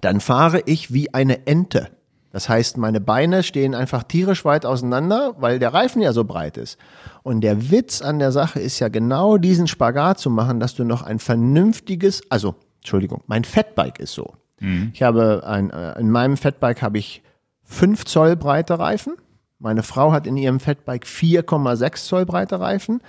dann 0.00 0.20
fahre 0.20 0.62
ich 0.64 0.92
wie 0.92 1.12
eine 1.12 1.46
Ente. 1.46 1.90
Das 2.34 2.48
heißt, 2.48 2.78
meine 2.78 3.00
Beine 3.00 3.44
stehen 3.44 3.76
einfach 3.76 4.02
tierisch 4.02 4.44
weit 4.44 4.66
auseinander, 4.66 5.36
weil 5.38 5.60
der 5.60 5.72
Reifen 5.72 6.02
ja 6.02 6.12
so 6.12 6.24
breit 6.24 6.56
ist. 6.56 6.80
Und 7.22 7.42
der 7.42 7.70
Witz 7.70 8.02
an 8.02 8.18
der 8.18 8.32
Sache 8.32 8.58
ist 8.58 8.80
ja 8.80 8.88
genau 8.88 9.36
diesen 9.36 9.68
Spagat 9.68 10.18
zu 10.18 10.30
machen, 10.30 10.58
dass 10.58 10.74
du 10.74 10.82
noch 10.82 11.02
ein 11.02 11.20
vernünftiges, 11.20 12.22
also, 12.30 12.56
Entschuldigung, 12.78 13.22
mein 13.28 13.44
Fatbike 13.44 14.00
ist 14.00 14.14
so. 14.14 14.34
Mhm. 14.58 14.90
Ich 14.92 15.04
habe 15.04 15.44
ein, 15.46 15.70
äh, 15.70 15.96
in 16.00 16.10
meinem 16.10 16.36
Fatbike 16.36 16.82
habe 16.82 16.98
ich 16.98 17.22
5 17.62 18.04
Zoll 18.04 18.34
breite 18.34 18.80
Reifen. 18.80 19.14
Meine 19.60 19.84
Frau 19.84 20.10
hat 20.10 20.26
in 20.26 20.36
ihrem 20.36 20.58
Fatbike 20.58 21.06
4,6 21.06 22.04
Zoll 22.04 22.26
breite 22.26 22.58
Reifen. 22.58 23.00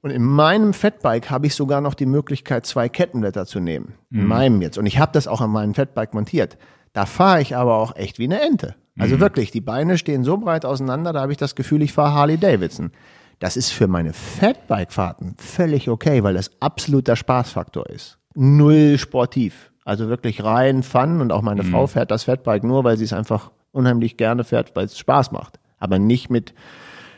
Und 0.00 0.08
in 0.08 0.22
meinem 0.22 0.72
Fatbike 0.72 1.28
habe 1.28 1.48
ich 1.48 1.54
sogar 1.54 1.82
noch 1.82 1.92
die 1.92 2.06
Möglichkeit, 2.06 2.64
zwei 2.64 2.88
Kettenblätter 2.88 3.44
zu 3.44 3.60
nehmen. 3.60 3.92
In 4.10 4.22
mhm. 4.22 4.26
meinem 4.26 4.62
jetzt. 4.62 4.78
Und 4.78 4.86
ich 4.86 4.98
habe 4.98 5.12
das 5.12 5.28
auch 5.28 5.42
an 5.42 5.50
meinem 5.50 5.74
Fatbike 5.74 6.14
montiert. 6.14 6.56
Da 6.92 7.06
fahre 7.06 7.40
ich 7.40 7.56
aber 7.56 7.76
auch 7.76 7.96
echt 7.96 8.18
wie 8.18 8.24
eine 8.24 8.40
Ente. 8.40 8.74
Also 8.98 9.16
mhm. 9.16 9.20
wirklich, 9.20 9.50
die 9.50 9.60
Beine 9.60 9.96
stehen 9.96 10.24
so 10.24 10.36
breit 10.36 10.64
auseinander, 10.64 11.12
da 11.12 11.22
habe 11.22 11.32
ich 11.32 11.38
das 11.38 11.54
Gefühl, 11.54 11.82
ich 11.82 11.92
fahre 11.92 12.14
Harley 12.14 12.38
Davidson. 12.38 12.90
Das 13.38 13.56
ist 13.56 13.70
für 13.70 13.88
meine 13.88 14.12
Fatbike-Fahrten 14.12 15.34
völlig 15.38 15.88
okay, 15.88 16.22
weil 16.22 16.34
das 16.34 16.50
absoluter 16.60 17.16
Spaßfaktor 17.16 17.88
ist. 17.88 18.18
Null 18.34 18.98
sportiv. 18.98 19.72
Also 19.84 20.08
wirklich 20.08 20.44
rein 20.44 20.82
Fun 20.82 21.20
und 21.20 21.32
auch 21.32 21.42
meine 21.42 21.64
mhm. 21.64 21.70
Frau 21.70 21.86
fährt 21.86 22.10
das 22.10 22.24
Fatbike 22.24 22.62
nur, 22.62 22.84
weil 22.84 22.96
sie 22.96 23.04
es 23.04 23.12
einfach 23.12 23.50
unheimlich 23.72 24.16
gerne 24.16 24.44
fährt, 24.44 24.76
weil 24.76 24.84
es 24.84 24.98
Spaß 24.98 25.32
macht. 25.32 25.58
Aber 25.78 25.98
nicht 25.98 26.30
mit 26.30 26.54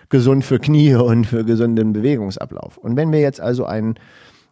gesund 0.08 0.44
für 0.44 0.58
Knie 0.58 0.94
und 0.94 1.26
für 1.26 1.44
gesunden 1.44 1.92
Bewegungsablauf. 1.92 2.78
Und 2.78 2.96
wenn 2.96 3.12
wir 3.12 3.20
jetzt 3.20 3.40
also 3.40 3.66
ein, 3.66 3.96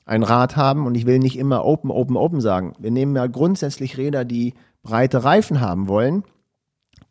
ein 0.05 0.25
Rad 0.25 0.57
haben, 0.57 0.87
und 0.87 0.95
ich 0.95 1.07
will 1.07 1.21
nicht 1.21 1.39
immer 1.39 1.65
Open, 1.65 1.91
Open, 1.91 2.17
Open 2.17 2.41
sagen, 2.41 2.75
wir 2.79 2.91
nehmen 2.91 3.17
ja 3.17 3.27
grundsätzlich 3.29 3.97
Räder, 3.97 4.25
die 4.25 4.55
breite 4.83 5.25
Reifen 5.25 5.61
haben 5.61 5.89
wollen, 5.89 6.25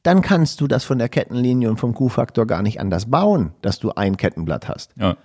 dann 0.03 0.21
kannst 0.21 0.61
du 0.61 0.67
das 0.67 0.83
von 0.83 0.97
der 0.97 1.09
Kettenlinie 1.09 1.69
und 1.69 1.79
vom 1.79 1.93
Q-Faktor 1.93 2.47
gar 2.47 2.61
nicht 2.61 2.79
anders 2.79 3.09
bauen, 3.09 3.53
dass 3.61 3.79
du 3.79 3.91
ein 3.91 4.17
Kettenblatt 4.17 4.67
hast. 4.67 4.93
Ja. 4.95 5.17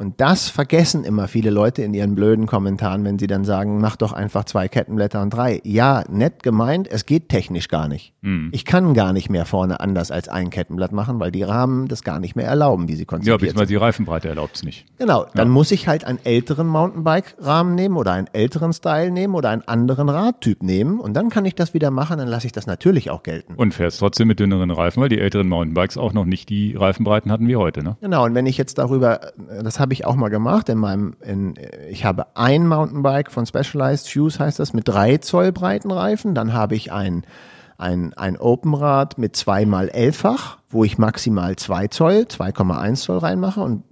Und 0.00 0.18
das 0.18 0.48
vergessen 0.48 1.04
immer 1.04 1.28
viele 1.28 1.50
Leute 1.50 1.82
in 1.82 1.92
ihren 1.92 2.14
blöden 2.14 2.46
Kommentaren, 2.46 3.04
wenn 3.04 3.18
sie 3.18 3.26
dann 3.26 3.44
sagen, 3.44 3.82
mach 3.82 3.96
doch 3.96 4.14
einfach 4.14 4.44
zwei 4.44 4.66
Kettenblätter 4.66 5.20
und 5.20 5.28
drei. 5.28 5.60
Ja, 5.62 6.04
nett 6.08 6.42
gemeint, 6.42 6.88
es 6.90 7.04
geht 7.04 7.28
technisch 7.28 7.68
gar 7.68 7.86
nicht. 7.86 8.14
Mhm. 8.22 8.48
Ich 8.52 8.64
kann 8.64 8.94
gar 8.94 9.12
nicht 9.12 9.28
mehr 9.28 9.44
vorne 9.44 9.78
anders 9.80 10.10
als 10.10 10.30
ein 10.30 10.48
Kettenblatt 10.48 10.92
machen, 10.92 11.20
weil 11.20 11.30
die 11.30 11.42
Rahmen 11.42 11.86
das 11.86 12.02
gar 12.02 12.18
nicht 12.18 12.34
mehr 12.34 12.46
erlauben, 12.46 12.88
wie 12.88 12.94
sie 12.94 13.04
konzipiert 13.04 13.32
Ja, 13.34 13.36
beziehungsweise 13.36 13.68
die 13.68 13.76
Reifenbreite 13.76 14.30
erlaubt 14.30 14.56
es 14.56 14.62
nicht. 14.62 14.86
Genau, 14.96 15.26
dann 15.34 15.48
ja. 15.48 15.52
muss 15.52 15.70
ich 15.70 15.86
halt 15.86 16.04
einen 16.04 16.18
älteren 16.24 16.66
Mountainbike-Rahmen 16.66 17.74
nehmen 17.74 17.98
oder 17.98 18.12
einen 18.12 18.28
älteren 18.32 18.72
Style 18.72 19.10
nehmen 19.10 19.34
oder 19.34 19.50
einen 19.50 19.68
anderen 19.68 20.08
Radtyp 20.08 20.62
nehmen 20.62 20.98
und 20.98 21.12
dann 21.12 21.28
kann 21.28 21.44
ich 21.44 21.54
das 21.54 21.74
wieder 21.74 21.90
machen, 21.90 22.16
dann 22.16 22.28
lasse 22.28 22.46
ich 22.46 22.52
das 22.52 22.66
natürlich 22.66 23.10
auch 23.10 23.22
gelten. 23.22 23.52
Und 23.54 23.74
fährst 23.74 23.98
trotzdem 23.98 24.28
mit 24.28 24.40
dünneren 24.40 24.70
Reifen, 24.70 25.02
weil 25.02 25.10
die 25.10 25.20
älteren 25.20 25.46
Mountainbikes 25.48 25.98
auch 25.98 26.14
noch 26.14 26.24
nicht 26.24 26.48
die 26.48 26.74
Reifenbreiten 26.74 27.30
hatten 27.30 27.46
wie 27.48 27.56
heute, 27.56 27.82
ne? 27.82 27.98
Genau, 28.00 28.24
und 28.24 28.34
wenn 28.34 28.46
ich 28.46 28.56
jetzt 28.56 28.78
darüber, 28.78 29.20
das 29.62 29.78
habe 29.78 29.89
habe 29.90 29.94
ich 29.94 30.06
auch 30.06 30.14
mal 30.14 30.28
gemacht. 30.28 30.68
In 30.68 30.78
meinem, 30.78 31.16
in, 31.20 31.54
ich 31.88 32.04
habe 32.04 32.36
ein 32.36 32.68
Mountainbike 32.68 33.32
von 33.32 33.44
Specialized 33.44 34.08
Shoes 34.08 34.38
heißt 34.38 34.60
das 34.60 34.72
mit 34.72 34.86
drei 34.86 35.16
Zoll 35.16 35.50
breiten 35.50 35.90
Reifen. 35.90 36.32
Dann 36.36 36.52
habe 36.52 36.76
ich 36.76 36.92
ein 36.92 37.26
ein, 37.76 38.12
ein 38.14 38.36
Openrad 38.36 39.18
mit 39.18 39.34
zweimal 39.34 39.88
elffach, 39.88 40.58
wo 40.68 40.84
ich 40.84 40.98
maximal 40.98 41.56
zwei 41.56 41.88
Zoll, 41.88 42.26
2,1 42.28 42.96
Zoll 42.96 43.18
reinmache 43.18 43.62
und, 43.62 43.84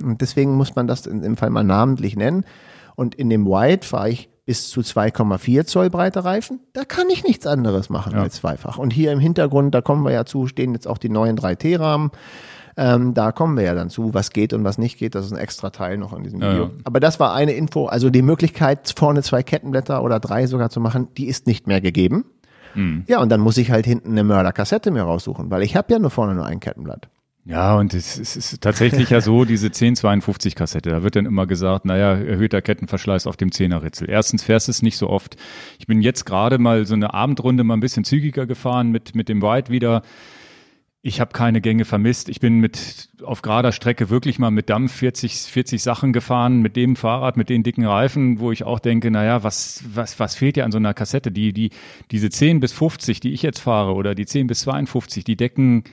und 0.00 0.20
deswegen 0.20 0.54
muss 0.54 0.76
man 0.76 0.86
das 0.86 1.06
in 1.06 1.20
dem 1.20 1.36
Fall 1.36 1.50
mal 1.50 1.64
namentlich 1.64 2.16
nennen. 2.16 2.46
Und 2.94 3.16
in 3.16 3.28
dem 3.28 3.44
White 3.44 3.86
fahre 3.86 4.10
ich 4.10 4.30
bis 4.46 4.70
zu 4.70 4.80
2,4 4.80 5.66
Zoll 5.66 5.90
breite 5.90 6.24
Reifen. 6.24 6.60
Da 6.72 6.84
kann 6.84 7.10
ich 7.10 7.24
nichts 7.24 7.46
anderes 7.48 7.90
machen 7.90 8.12
ja. 8.12 8.22
als 8.22 8.36
zweifach. 8.36 8.78
Und 8.78 8.92
hier 8.92 9.10
im 9.12 9.18
Hintergrund, 9.18 9.74
da 9.74 9.82
kommen 9.82 10.04
wir 10.04 10.12
ja 10.12 10.24
zu, 10.24 10.46
stehen 10.46 10.72
jetzt 10.72 10.86
auch 10.86 10.98
die 10.98 11.10
neuen 11.10 11.36
3T-Rahmen. 11.36 12.12
Ähm, 12.78 13.14
da 13.14 13.32
kommen 13.32 13.56
wir 13.56 13.64
ja 13.64 13.74
dann 13.74 13.88
zu, 13.88 14.12
was 14.12 14.30
geht 14.30 14.52
und 14.52 14.62
was 14.62 14.76
nicht 14.76 14.98
geht. 14.98 15.14
Das 15.14 15.24
ist 15.24 15.32
ein 15.32 15.38
extra 15.38 15.70
Teil 15.70 15.96
noch 15.96 16.12
in 16.12 16.24
diesem 16.24 16.40
Video. 16.40 16.64
Ja, 16.64 16.70
Aber 16.84 17.00
das 17.00 17.18
war 17.18 17.34
eine 17.34 17.52
Info. 17.52 17.86
Also 17.86 18.10
die 18.10 18.22
Möglichkeit, 18.22 18.92
vorne 18.96 19.22
zwei 19.22 19.42
Kettenblätter 19.42 20.02
oder 20.02 20.20
drei 20.20 20.46
sogar 20.46 20.68
zu 20.68 20.80
machen, 20.80 21.08
die 21.16 21.26
ist 21.26 21.46
nicht 21.46 21.66
mehr 21.66 21.80
gegeben. 21.80 22.26
Mhm. 22.74 23.04
Ja, 23.06 23.20
und 23.20 23.30
dann 23.30 23.40
muss 23.40 23.56
ich 23.56 23.70
halt 23.70 23.86
hinten 23.86 24.10
eine 24.10 24.24
Mörderkassette 24.24 24.90
mir 24.90 25.02
raussuchen, 25.02 25.50
weil 25.50 25.62
ich 25.62 25.74
habe 25.74 25.92
ja 25.92 25.98
nur 25.98 26.10
vorne 26.10 26.34
nur 26.34 26.44
ein 26.44 26.60
Kettenblatt. 26.60 27.08
Ja, 27.46 27.76
und 27.78 27.94
es, 27.94 28.18
ist 28.18 28.60
tatsächlich 28.60 29.08
ja 29.08 29.20
so, 29.20 29.44
diese 29.46 29.68
1052 29.68 30.56
Kassette, 30.56 30.90
da 30.90 31.02
wird 31.04 31.14
dann 31.14 31.26
immer 31.26 31.46
gesagt, 31.46 31.84
naja, 31.84 32.14
erhöhter 32.14 32.60
Kettenverschleiß 32.60 33.28
auf 33.28 33.36
dem 33.36 33.52
Zehnerritzel. 33.52 34.10
Erstens 34.10 34.42
fährst 34.42 34.66
du 34.66 34.72
es 34.72 34.82
nicht 34.82 34.98
so 34.98 35.08
oft. 35.08 35.36
Ich 35.78 35.86
bin 35.86 36.02
jetzt 36.02 36.26
gerade 36.26 36.58
mal 36.58 36.84
so 36.86 36.94
eine 36.94 37.14
Abendrunde 37.14 37.62
mal 37.62 37.74
ein 37.74 37.80
bisschen 37.80 38.02
zügiger 38.02 38.46
gefahren 38.46 38.90
mit, 38.90 39.14
mit 39.14 39.28
dem 39.28 39.42
White 39.42 39.70
wieder 39.70 40.02
ich 41.06 41.20
habe 41.20 41.32
keine 41.32 41.60
Gänge 41.60 41.84
vermisst. 41.84 42.28
Ich 42.28 42.40
bin 42.40 42.58
mit 42.58 43.10
auf 43.22 43.40
gerader 43.40 43.70
Strecke 43.70 44.10
wirklich 44.10 44.40
mal 44.40 44.50
mit 44.50 44.68
Dampf 44.68 44.92
40, 44.92 45.34
40 45.34 45.80
Sachen 45.80 46.12
gefahren, 46.12 46.62
mit 46.62 46.74
dem 46.74 46.96
Fahrrad, 46.96 47.36
mit 47.36 47.48
den 47.48 47.62
dicken 47.62 47.86
Reifen, 47.86 48.40
wo 48.40 48.50
ich 48.50 48.64
auch 48.64 48.80
denke, 48.80 49.12
naja, 49.12 49.44
was, 49.44 49.84
was, 49.94 50.18
was 50.18 50.34
fehlt 50.34 50.56
dir 50.56 50.64
an 50.64 50.72
so 50.72 50.78
einer 50.78 50.94
Kassette? 50.94 51.30
Die, 51.30 51.52
die, 51.52 51.70
diese 52.10 52.28
10 52.28 52.58
bis 52.58 52.72
50, 52.72 53.20
die 53.20 53.32
ich 53.32 53.42
jetzt 53.42 53.60
fahre, 53.60 53.94
oder 53.94 54.16
die 54.16 54.26
10 54.26 54.48
bis 54.48 54.62
52, 54.62 55.22
die 55.22 55.36
decken 55.36 55.84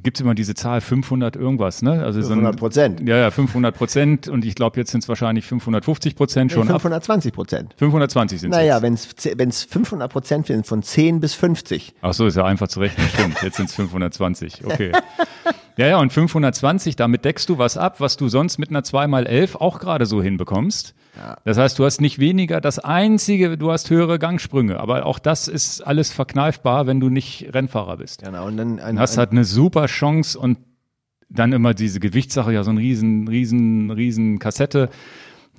gibt 0.00 0.16
es 0.16 0.20
immer 0.20 0.34
diese 0.34 0.54
Zahl 0.54 0.80
500 0.80 1.36
irgendwas, 1.36 1.82
ne? 1.82 2.04
Also 2.04 2.20
500 2.20 2.56
Prozent. 2.56 3.00
So 3.00 3.06
ja, 3.06 3.16
ja, 3.18 3.30
500 3.30 3.76
Prozent 3.76 4.28
und 4.28 4.44
ich 4.44 4.54
glaube, 4.54 4.78
jetzt 4.78 4.90
sind 4.90 5.02
es 5.02 5.08
wahrscheinlich 5.08 5.46
550 5.46 6.16
Prozent 6.16 6.52
schon. 6.52 6.66
520 6.66 7.32
Prozent. 7.32 7.74
520 7.76 8.40
sind 8.40 8.50
es. 8.50 8.56
Naja, 8.56 8.82
wenn 8.82 8.94
es 8.94 9.62
500 9.64 10.10
Prozent 10.10 10.46
sind, 10.46 10.66
von 10.66 10.82
10 10.82 11.20
bis 11.20 11.34
50. 11.34 11.94
Ach 12.00 12.14
so, 12.14 12.26
ist 12.26 12.36
ja 12.36 12.44
einfach 12.44 12.68
zu 12.68 12.80
rechnen, 12.80 13.06
stimmt. 13.08 13.42
Jetzt 13.42 13.56
sind 13.56 13.68
es 13.68 13.74
520, 13.74 14.64
okay. 14.64 14.92
Ja, 15.76 15.86
ja, 15.86 15.98
und 15.98 16.12
520, 16.12 16.96
damit 16.96 17.24
deckst 17.24 17.48
du 17.48 17.58
was 17.58 17.76
ab, 17.76 18.00
was 18.00 18.16
du 18.16 18.28
sonst 18.28 18.58
mit 18.58 18.70
einer 18.70 18.82
2x11 18.82 19.56
auch 19.56 19.78
gerade 19.78 20.06
so 20.06 20.22
hinbekommst. 20.22 20.94
Ja. 21.16 21.36
Das 21.44 21.58
heißt, 21.58 21.78
du 21.78 21.84
hast 21.84 22.00
nicht 22.00 22.18
weniger, 22.18 22.60
das 22.60 22.78
einzige, 22.78 23.56
du 23.58 23.70
hast 23.70 23.90
höhere 23.90 24.18
Gangsprünge, 24.18 24.80
aber 24.80 25.06
auch 25.06 25.18
das 25.18 25.48
ist 25.48 25.80
alles 25.80 26.12
verkneifbar, 26.12 26.86
wenn 26.86 27.00
du 27.00 27.08
nicht 27.10 27.52
Rennfahrer 27.52 27.98
bist. 27.98 28.22
Genau, 28.22 28.46
und 28.46 28.56
dann 28.56 28.80
ein, 28.80 28.98
hast 28.98 29.14
ein, 29.14 29.18
halt 29.18 29.32
eine 29.32 29.44
super 29.44 29.86
Chance 29.86 30.38
und 30.38 30.58
dann 31.28 31.52
immer 31.52 31.74
diese 31.74 32.00
Gewichtssache, 32.00 32.52
ja, 32.52 32.62
so 32.62 32.70
ein 32.70 32.78
riesen, 32.78 33.28
riesen, 33.28 33.90
riesen 33.90 34.38
Kassette 34.38 34.90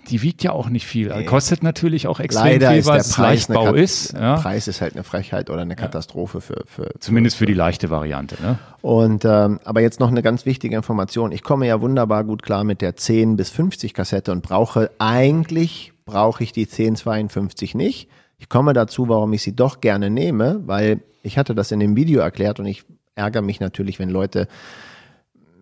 die 0.10 0.22
wiegt 0.22 0.44
ja 0.44 0.52
auch 0.52 0.70
nicht 0.70 0.86
viel. 0.86 1.14
Nee. 1.16 1.26
Kostet 1.26 1.64
natürlich 1.64 2.08
auch 2.08 2.20
extrem 2.20 2.54
Leider 2.54 2.72
viel, 2.72 2.86
weil 2.86 3.00
es 3.00 3.18
Leichtbau 3.18 3.74
ist. 3.74 4.14
Ja. 4.14 4.36
Preis 4.36 4.68
ist 4.68 4.82
halt 4.82 4.94
eine 4.94 5.04
Frechheit 5.04 5.50
oder 5.50 5.62
eine 5.62 5.76
Katastrophe 5.76 6.42
für, 6.42 6.64
für 6.66 6.92
zumindest 7.00 7.38
für, 7.38 7.44
für 7.44 7.46
die 7.48 7.54
leichte 7.54 7.90
Variante. 7.90 8.36
Ne? 8.42 8.60
Und 8.82 9.26
ähm, 9.26 9.60
aber 9.64 9.82
jetzt 9.82 10.00
noch 10.00 10.10
eine 10.10 10.22
ganz 10.22 10.46
wichtige 10.46 10.76
Information. 10.76 11.32
Ich 11.32 11.44
komme 11.44 11.68
ja 11.68 11.82
wunderbar 11.82 12.24
gut 12.24 12.44
klar 12.44 12.64
mit 12.64 12.82
der 12.82 12.96
10 12.96 13.38
bis 13.38 13.50
50 13.50 13.94
Kassette 13.94 14.32
und 14.32 14.44
brauche 14.44 14.92
eigentlich 15.00 15.94
brauche 16.06 16.44
ich 16.44 16.52
die 16.52 16.66
1052 16.66 17.76
nicht. 17.76 18.10
Ich 18.38 18.50
komme 18.50 18.74
dazu, 18.74 19.08
warum 19.08 19.32
ich 19.34 19.42
sie 19.42 19.56
doch 19.56 19.80
gerne 19.80 20.10
nehme, 20.10 20.62
weil 20.66 21.02
ich 21.22 21.38
hatte 21.38 21.56
das 21.56 21.72
in 21.72 21.80
dem 21.80 21.96
Video 21.96 22.20
erklärt 22.20 22.60
und 22.60 22.66
ich 22.66 22.84
ärgere 23.16 23.42
mich 23.42 23.60
natürlich, 23.60 24.00
wenn 24.00 24.10
Leute 24.10 24.48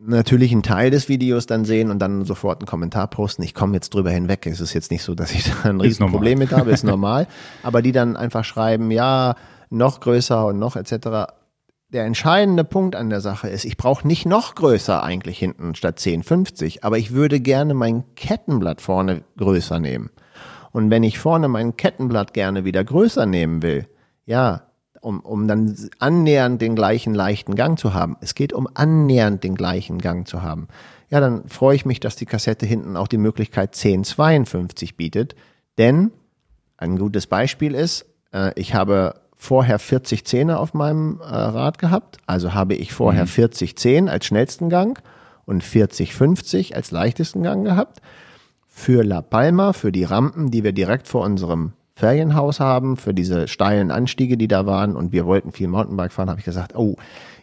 natürlich 0.06 0.52
einen 0.52 0.64
Teil 0.64 0.92
des 0.92 1.10
Videos 1.10 1.46
dann 1.46 1.66
sehen 1.66 1.92
und 1.92 2.00
dann 2.00 2.26
sofort 2.26 2.62
einen 2.62 2.68
Kommentar 2.68 3.08
posten. 3.08 3.44
Ich 3.44 3.54
komme 3.54 3.74
jetzt 3.74 3.94
drüber 3.94 4.12
hinweg. 4.12 4.46
Es 4.48 4.60
ist 4.60 4.74
jetzt 4.74 4.92
nicht 4.92 5.04
so, 5.04 5.16
dass 5.16 5.32
ich 5.32 5.44
da 5.64 5.70
ein 5.70 5.82
Riesenproblem 5.82 6.40
mit 6.40 6.52
habe, 6.52 6.72
ist 6.72 6.84
normal. 6.86 7.28
Aber 7.64 7.82
die 7.82 7.92
dann 7.92 8.18
einfach 8.18 8.44
schreiben, 8.44 8.92
ja, 8.92 9.36
noch 9.70 10.00
größer 10.00 10.48
und 10.48 10.60
noch 10.60 10.76
etc. 10.76 11.32
Der 11.90 12.06
entscheidende 12.06 12.64
Punkt 12.64 12.96
an 12.96 13.10
der 13.10 13.22
Sache 13.22 13.50
ist, 13.50 13.66
ich 13.66 13.78
brauche 13.78 14.08
nicht 14.08 14.26
noch 14.26 14.56
größer 14.56 15.04
eigentlich 15.04 15.38
hinten 15.38 15.76
statt 15.76 16.00
1050, 16.00 16.84
aber 16.84 16.98
ich 16.98 17.12
würde 17.12 17.40
gerne 17.40 17.74
mein 17.74 18.04
Kettenblatt 18.16 18.82
vorne 18.82 19.24
größer 19.38 19.80
nehmen. 19.80 20.10
Und 20.72 20.90
wenn 20.90 21.04
ich 21.04 21.20
vorne 21.20 21.48
mein 21.48 21.76
Kettenblatt 21.76 22.34
gerne 22.34 22.66
wieder 22.66 22.84
größer 22.84 23.26
nehmen 23.26 23.62
will, 23.62 23.88
ja, 24.26 24.64
um, 25.02 25.20
um 25.20 25.48
dann 25.48 25.76
annähernd 26.00 26.62
den 26.62 26.76
gleichen 26.76 27.14
leichten 27.14 27.56
Gang 27.56 27.78
zu 27.78 27.94
haben. 27.94 28.16
Es 28.22 28.36
geht 28.36 28.54
um 28.54 28.68
annähernd 28.74 29.44
den 29.44 29.56
gleichen 29.56 29.98
Gang 29.98 30.28
zu 30.28 30.42
haben. 30.42 30.68
Ja, 31.10 31.20
dann 31.20 31.48
freue 31.50 31.76
ich 31.76 31.86
mich, 31.86 32.00
dass 32.00 32.16
die 32.16 32.26
Kassette 32.26 32.66
hinten 32.66 32.96
auch 32.96 33.08
die 33.10 33.18
Möglichkeit 33.18 33.76
1052 33.76 34.96
bietet. 34.96 35.36
Denn 35.78 36.12
ein 36.78 36.98
gutes 36.98 37.28
Beispiel 37.28 37.76
ist, 37.76 38.06
äh, 38.32 38.52
ich 38.56 38.74
habe 38.74 39.16
vorher 39.36 39.80
40 39.80 40.26
Zähne 40.26 40.60
auf 40.60 40.74
meinem 40.74 41.20
äh, 41.20 41.26
Rad 41.26 41.80
gehabt. 41.80 42.18
Also 42.28 42.54
habe 42.54 42.76
ich 42.76 42.94
vorher 42.94 43.24
mhm. 43.24 43.30
40 43.30 43.76
10 43.76 44.08
als 44.08 44.26
schnellsten 44.26 44.70
Gang 44.70 45.02
und 45.46 45.64
40 45.64 46.14
50 46.14 46.76
als 46.76 46.92
leichtesten 46.92 47.44
Gang 47.44 47.66
gehabt. 47.66 48.02
Für 48.68 49.04
La 49.04 49.22
Palma, 49.22 49.74
für 49.74 49.92
die 49.92 50.06
Rampen, 50.06 50.50
die 50.52 50.64
wir 50.64 50.72
direkt 50.72 51.08
vor 51.08 51.26
unserem 51.26 51.74
Ferienhaus 52.02 52.60
haben, 52.60 52.98
für 52.98 53.14
diese 53.14 53.48
steilen 53.48 53.92
Anstiege, 53.92 54.36
die 54.36 54.48
da 54.48 54.66
waren 54.66 54.96
und 54.96 55.12
wir 55.12 55.28
wollten 55.28 55.52
viel 55.52 55.68
Mountainbike 55.68 56.12
fahren, 56.12 56.32
habe 56.32 56.40
ich 56.40 56.46
gesagt, 56.46 56.76
oh, 56.76 56.96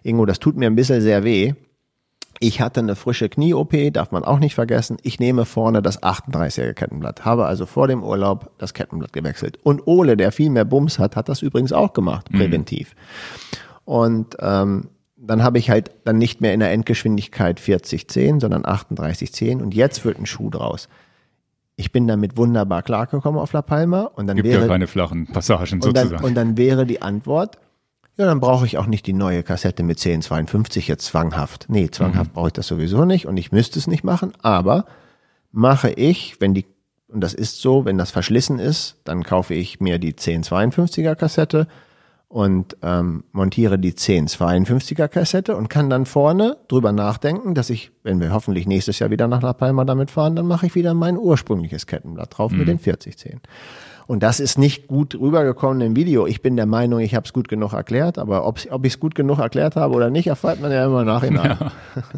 Ingo, 0.03 0.27
das 0.27 0.41
tut 0.41 0.57
mir 0.57 0.67
ein 0.67 0.75
bisschen 0.75 1.01
sehr 1.01 1.23
weh. 1.23 1.55
Ich 2.41 2.61
hatte 2.61 2.81
eine 2.81 2.97
frische 2.97 3.29
Knie-OP, 3.29 3.93
darf 3.93 4.11
man 4.11 4.25
auch 4.25 4.41
nicht 4.41 4.57
vergessen. 4.57 4.97
Ich 5.03 5.21
nehme 5.21 5.45
vorne 5.45 5.81
das 5.81 6.03
38er 6.03 6.73
Kettenblatt, 6.73 7.25
habe 7.25 7.47
also 7.47 7.67
vor 7.67 7.87
dem 7.87 8.03
Urlaub 8.03 8.51
das 8.59 8.75
Kettenblatt 8.75 9.13
gewechselt. 9.13 9.59
Und 9.63 9.87
Ole, 9.87 10.17
der 10.17 10.33
viel 10.33 10.51
mehr 10.51 10.65
Bums 10.65 10.99
hat, 10.99 11.15
hat 11.15 11.29
das 11.29 11.43
übrigens 11.43 11.73
auch 11.73 11.93
gemacht, 11.93 12.33
mhm. 12.33 12.39
präventiv. 12.39 12.97
Mhm. 12.97 13.93
Und 13.93 14.37
ähm, 14.41 14.89
dann 15.17 15.45
habe 15.45 15.59
ich 15.59 15.71
halt 15.71 15.93
dann 16.05 16.19
nicht 16.19 16.41
mehr 16.41 16.53
in 16.53 16.59
der 16.59 16.73
Endgeschwindigkeit 16.73 17.61
40-10, 17.61 18.41
sondern 18.41 18.65
38-10 18.65 19.63
und 19.63 19.73
jetzt 19.73 20.05
wird 20.05 20.19
ein 20.19 20.27
Schuh 20.27 20.51
draus. 20.51 20.89
Ich 21.81 21.93
bin 21.93 22.09
damit 22.09 22.37
wunderbar 22.37 22.83
klargekommen 22.83 23.41
auf 23.41 23.53
La 23.53 23.63
Palma 23.63 24.03
und 24.03 24.27
dann 24.27 24.37
Gibt 24.37 24.49
wäre 24.49 24.63
ja 24.63 24.67
keine 24.67 24.89
flachen 24.89 25.29
Passagen 25.29 25.75
und 25.75 25.85
sozusagen. 25.85 26.11
Dann, 26.11 26.25
und 26.25 26.35
dann 26.35 26.57
wäre 26.57 26.87
die 26.87 27.03
Antwort, 27.03 27.57
ja, 28.17 28.27
dann 28.27 28.41
brauche 28.41 28.67
ich 28.67 28.79
auch 28.79 28.87
nicht 28.87 29.07
die 29.07 29.13
neue 29.13 29.45
Kassette 29.45 29.85
mit 29.85 29.99
1052 29.99 30.89
jetzt 30.89 31.07
zwanghaft. 31.07 31.67
Nee, 31.69 31.89
zwanghaft 31.89 32.33
mhm. 32.33 32.35
brauche 32.35 32.49
ich 32.49 32.53
das 32.53 32.67
sowieso 32.67 33.05
nicht 33.05 33.27
und 33.27 33.37
ich 33.37 33.53
müsste 33.53 33.79
es 33.79 33.87
nicht 33.87 34.03
machen, 34.03 34.33
aber 34.43 34.87
mache 35.53 35.91
ich, 35.91 36.41
wenn 36.41 36.53
die, 36.53 36.67
und 37.07 37.21
das 37.21 37.33
ist 37.33 37.61
so, 37.61 37.85
wenn 37.85 37.97
das 37.97 38.11
verschlissen 38.11 38.59
ist, 38.59 38.97
dann 39.05 39.23
kaufe 39.23 39.55
ich 39.55 39.79
mir 39.79 40.01
die 40.01 40.15
1052er 40.15 41.15
Kassette 41.15 41.69
und 42.29 42.77
ähm, 42.83 43.25
montiere 43.33 43.79
die 43.79 43.93
1052er 43.93 45.09
Kassette 45.09 45.57
und 45.57 45.69
kann 45.69 45.89
dann 45.89 46.05
vorne 46.05 46.59
drüber 46.69 46.93
nachdenken, 46.93 47.55
dass 47.55 47.71
ich, 47.71 47.91
wenn 48.03 48.21
wir 48.21 48.33
hoffentlich 48.33 48.67
nächstes 48.67 48.99
Jahr 48.99 49.11
wieder 49.11 49.29
nach 49.29 49.41
La 49.41 49.55
Palma 49.55 49.85
damit 49.85 50.11
fahren, 50.11 50.37
dann 50.37 50.47
mache 50.47 50.67
ich 50.67 50.75
wieder 50.75 50.93
mein 50.93 51.17
ursprüngliches 51.17 51.87
Kettenblatt 51.87 52.37
drauf 52.37 52.53
mhm. 52.53 52.59
mit 52.59 52.69
den 52.69 52.79
4010. 52.79 53.41
Und 54.07 54.23
das 54.23 54.41
ist 54.41 54.59
nicht 54.59 54.89
gut 54.89 55.15
rübergekommen 55.15 55.81
im 55.83 55.97
Video. 55.97 56.27
Ich 56.27 56.41
bin 56.41 56.57
der 56.57 56.67
Meinung, 56.67 57.01
ich 57.01 57.15
habe 57.15 57.25
es 57.25 57.33
gut 57.33 57.49
genug 57.49 57.75
erklärt, 57.75 58.19
aber 58.19 58.47
ob, 58.47 58.59
ob 58.71 58.85
ich 58.87 58.95
es 58.95 59.01
gut 59.01 59.15
genug 59.15 59.39
erklärt 59.39 59.77
habe 59.77 59.95
oder 59.95 60.09
nicht, 60.09 60.27
erfährt 60.27 60.61
man 60.61 60.71
ja 60.73 60.85
immer 60.87 61.05
nachhinein. 61.05 61.59
Ja. 61.61 61.73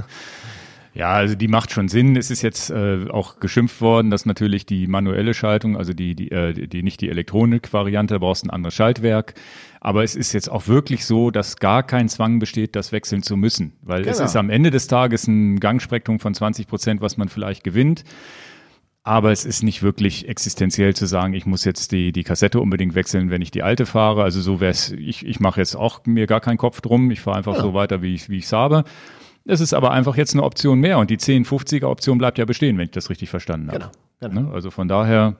Ja, 0.92 1.12
also 1.12 1.36
die 1.36 1.48
macht 1.48 1.70
schon 1.70 1.88
Sinn. 1.88 2.16
Es 2.16 2.30
ist 2.30 2.42
jetzt 2.42 2.70
äh, 2.70 3.06
auch 3.10 3.38
geschimpft 3.38 3.80
worden, 3.80 4.10
dass 4.10 4.26
natürlich 4.26 4.66
die 4.66 4.88
manuelle 4.88 5.34
Schaltung, 5.34 5.76
also 5.76 5.92
die, 5.92 6.16
die, 6.16 6.30
äh, 6.32 6.52
die 6.52 6.82
nicht 6.82 7.00
die 7.00 7.08
Elektronik-Variante, 7.08 8.14
da 8.14 8.18
brauchst 8.18 8.44
ein 8.44 8.50
anderes 8.50 8.74
Schaltwerk. 8.74 9.34
Aber 9.80 10.02
es 10.02 10.16
ist 10.16 10.32
jetzt 10.32 10.50
auch 10.50 10.66
wirklich 10.66 11.06
so, 11.06 11.30
dass 11.30 11.56
gar 11.56 11.84
kein 11.84 12.08
Zwang 12.08 12.38
besteht, 12.38 12.74
das 12.74 12.90
wechseln 12.90 13.22
zu 13.22 13.36
müssen. 13.36 13.74
Weil 13.82 14.02
genau. 14.02 14.12
es 14.12 14.20
ist 14.20 14.36
am 14.36 14.50
Ende 14.50 14.70
des 14.70 14.88
Tages 14.88 15.28
ein 15.28 15.60
Gangspektrum 15.60 16.18
von 16.18 16.34
20 16.34 16.66
Prozent, 16.66 17.00
was 17.00 17.16
man 17.16 17.28
vielleicht 17.28 17.62
gewinnt. 17.62 18.04
Aber 19.02 19.32
es 19.32 19.46
ist 19.46 19.62
nicht 19.62 19.82
wirklich 19.82 20.28
existenziell 20.28 20.94
zu 20.94 21.06
sagen, 21.06 21.32
ich 21.32 21.46
muss 21.46 21.64
jetzt 21.64 21.92
die, 21.92 22.12
die 22.12 22.22
Kassette 22.22 22.60
unbedingt 22.60 22.94
wechseln, 22.94 23.30
wenn 23.30 23.40
ich 23.40 23.50
die 23.50 23.62
alte 23.62 23.86
fahre. 23.86 24.22
Also 24.22 24.42
so 24.42 24.60
wäre 24.60 24.72
es, 24.72 24.92
ich, 24.92 25.24
ich 25.24 25.40
mache 25.40 25.60
jetzt 25.60 25.74
auch 25.74 26.04
mir 26.04 26.26
gar 26.26 26.40
keinen 26.40 26.58
Kopf 26.58 26.80
drum. 26.82 27.10
Ich 27.10 27.20
fahre 27.20 27.38
einfach 27.38 27.54
ja. 27.54 27.62
so 27.62 27.72
weiter, 27.72 28.02
wie 28.02 28.12
ich 28.12 28.28
wie 28.28 28.38
ich 28.38 28.52
habe. 28.52 28.84
Es 29.44 29.60
ist 29.60 29.72
aber 29.72 29.90
einfach 29.90 30.16
jetzt 30.16 30.34
eine 30.34 30.42
Option 30.42 30.80
mehr 30.80 30.98
und 30.98 31.10
die 31.10 31.18
1050er 31.18 31.86
Option 31.86 32.18
bleibt 32.18 32.38
ja 32.38 32.44
bestehen, 32.44 32.76
wenn 32.78 32.84
ich 32.84 32.90
das 32.90 33.10
richtig 33.10 33.30
verstanden 33.30 33.68
habe. 33.68 33.90
Genau. 34.20 34.34
genau. 34.34 34.48
Ne? 34.48 34.54
Also 34.54 34.70
von 34.70 34.88
daher. 34.88 35.36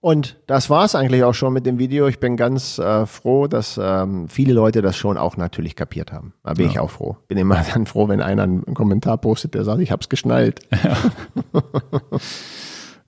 Und 0.00 0.36
das 0.46 0.70
war's 0.70 0.94
eigentlich 0.94 1.24
auch 1.24 1.34
schon 1.34 1.52
mit 1.52 1.66
dem 1.66 1.78
Video. 1.78 2.06
Ich 2.06 2.20
bin 2.20 2.36
ganz 2.36 2.78
äh, 2.78 3.04
froh, 3.06 3.48
dass 3.48 3.80
ähm, 3.82 4.28
viele 4.28 4.52
Leute 4.52 4.80
das 4.80 4.96
schon 4.96 5.16
auch 5.16 5.36
natürlich 5.36 5.74
kapiert 5.74 6.12
haben. 6.12 6.34
Da 6.44 6.54
bin 6.54 6.66
ja. 6.66 6.72
ich 6.72 6.78
auch 6.78 6.90
froh. 6.90 7.16
Bin 7.26 7.38
immer 7.38 7.64
dann 7.74 7.86
froh, 7.86 8.08
wenn 8.08 8.20
einer 8.20 8.44
einen 8.44 8.74
Kommentar 8.74 9.18
postet, 9.18 9.54
der 9.54 9.64
sagt, 9.64 9.80
ich 9.80 9.90
hab's 9.90 10.08
geschnallt. 10.08 10.60
Ja. 10.84 10.96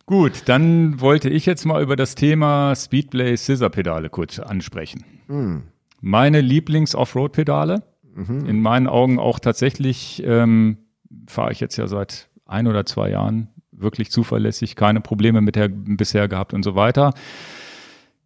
Gut, 0.06 0.42
dann 0.46 1.00
wollte 1.00 1.28
ich 1.28 1.46
jetzt 1.46 1.64
mal 1.64 1.80
über 1.80 1.94
das 1.94 2.16
Thema 2.16 2.74
Speedplay 2.74 3.36
Scissor 3.36 3.70
Pedale 3.70 4.10
kurz 4.10 4.40
ansprechen. 4.40 5.04
Hm. 5.28 5.62
Meine 6.00 6.40
Lieblings-Offroad-Pedale. 6.40 7.84
Mhm. 8.14 8.46
In 8.46 8.60
meinen 8.60 8.86
Augen 8.86 9.18
auch 9.18 9.38
tatsächlich 9.38 10.22
ähm, 10.24 10.78
fahre 11.26 11.52
ich 11.52 11.60
jetzt 11.60 11.76
ja 11.76 11.86
seit 11.86 12.28
ein 12.46 12.66
oder 12.66 12.84
zwei 12.84 13.10
Jahren 13.10 13.48
wirklich 13.72 14.10
zuverlässig, 14.10 14.76
keine 14.76 15.00
Probleme 15.00 15.40
mit 15.40 15.56
der 15.56 15.68
bisher 15.68 16.28
gehabt 16.28 16.52
und 16.52 16.62
so 16.62 16.74
weiter. 16.74 17.14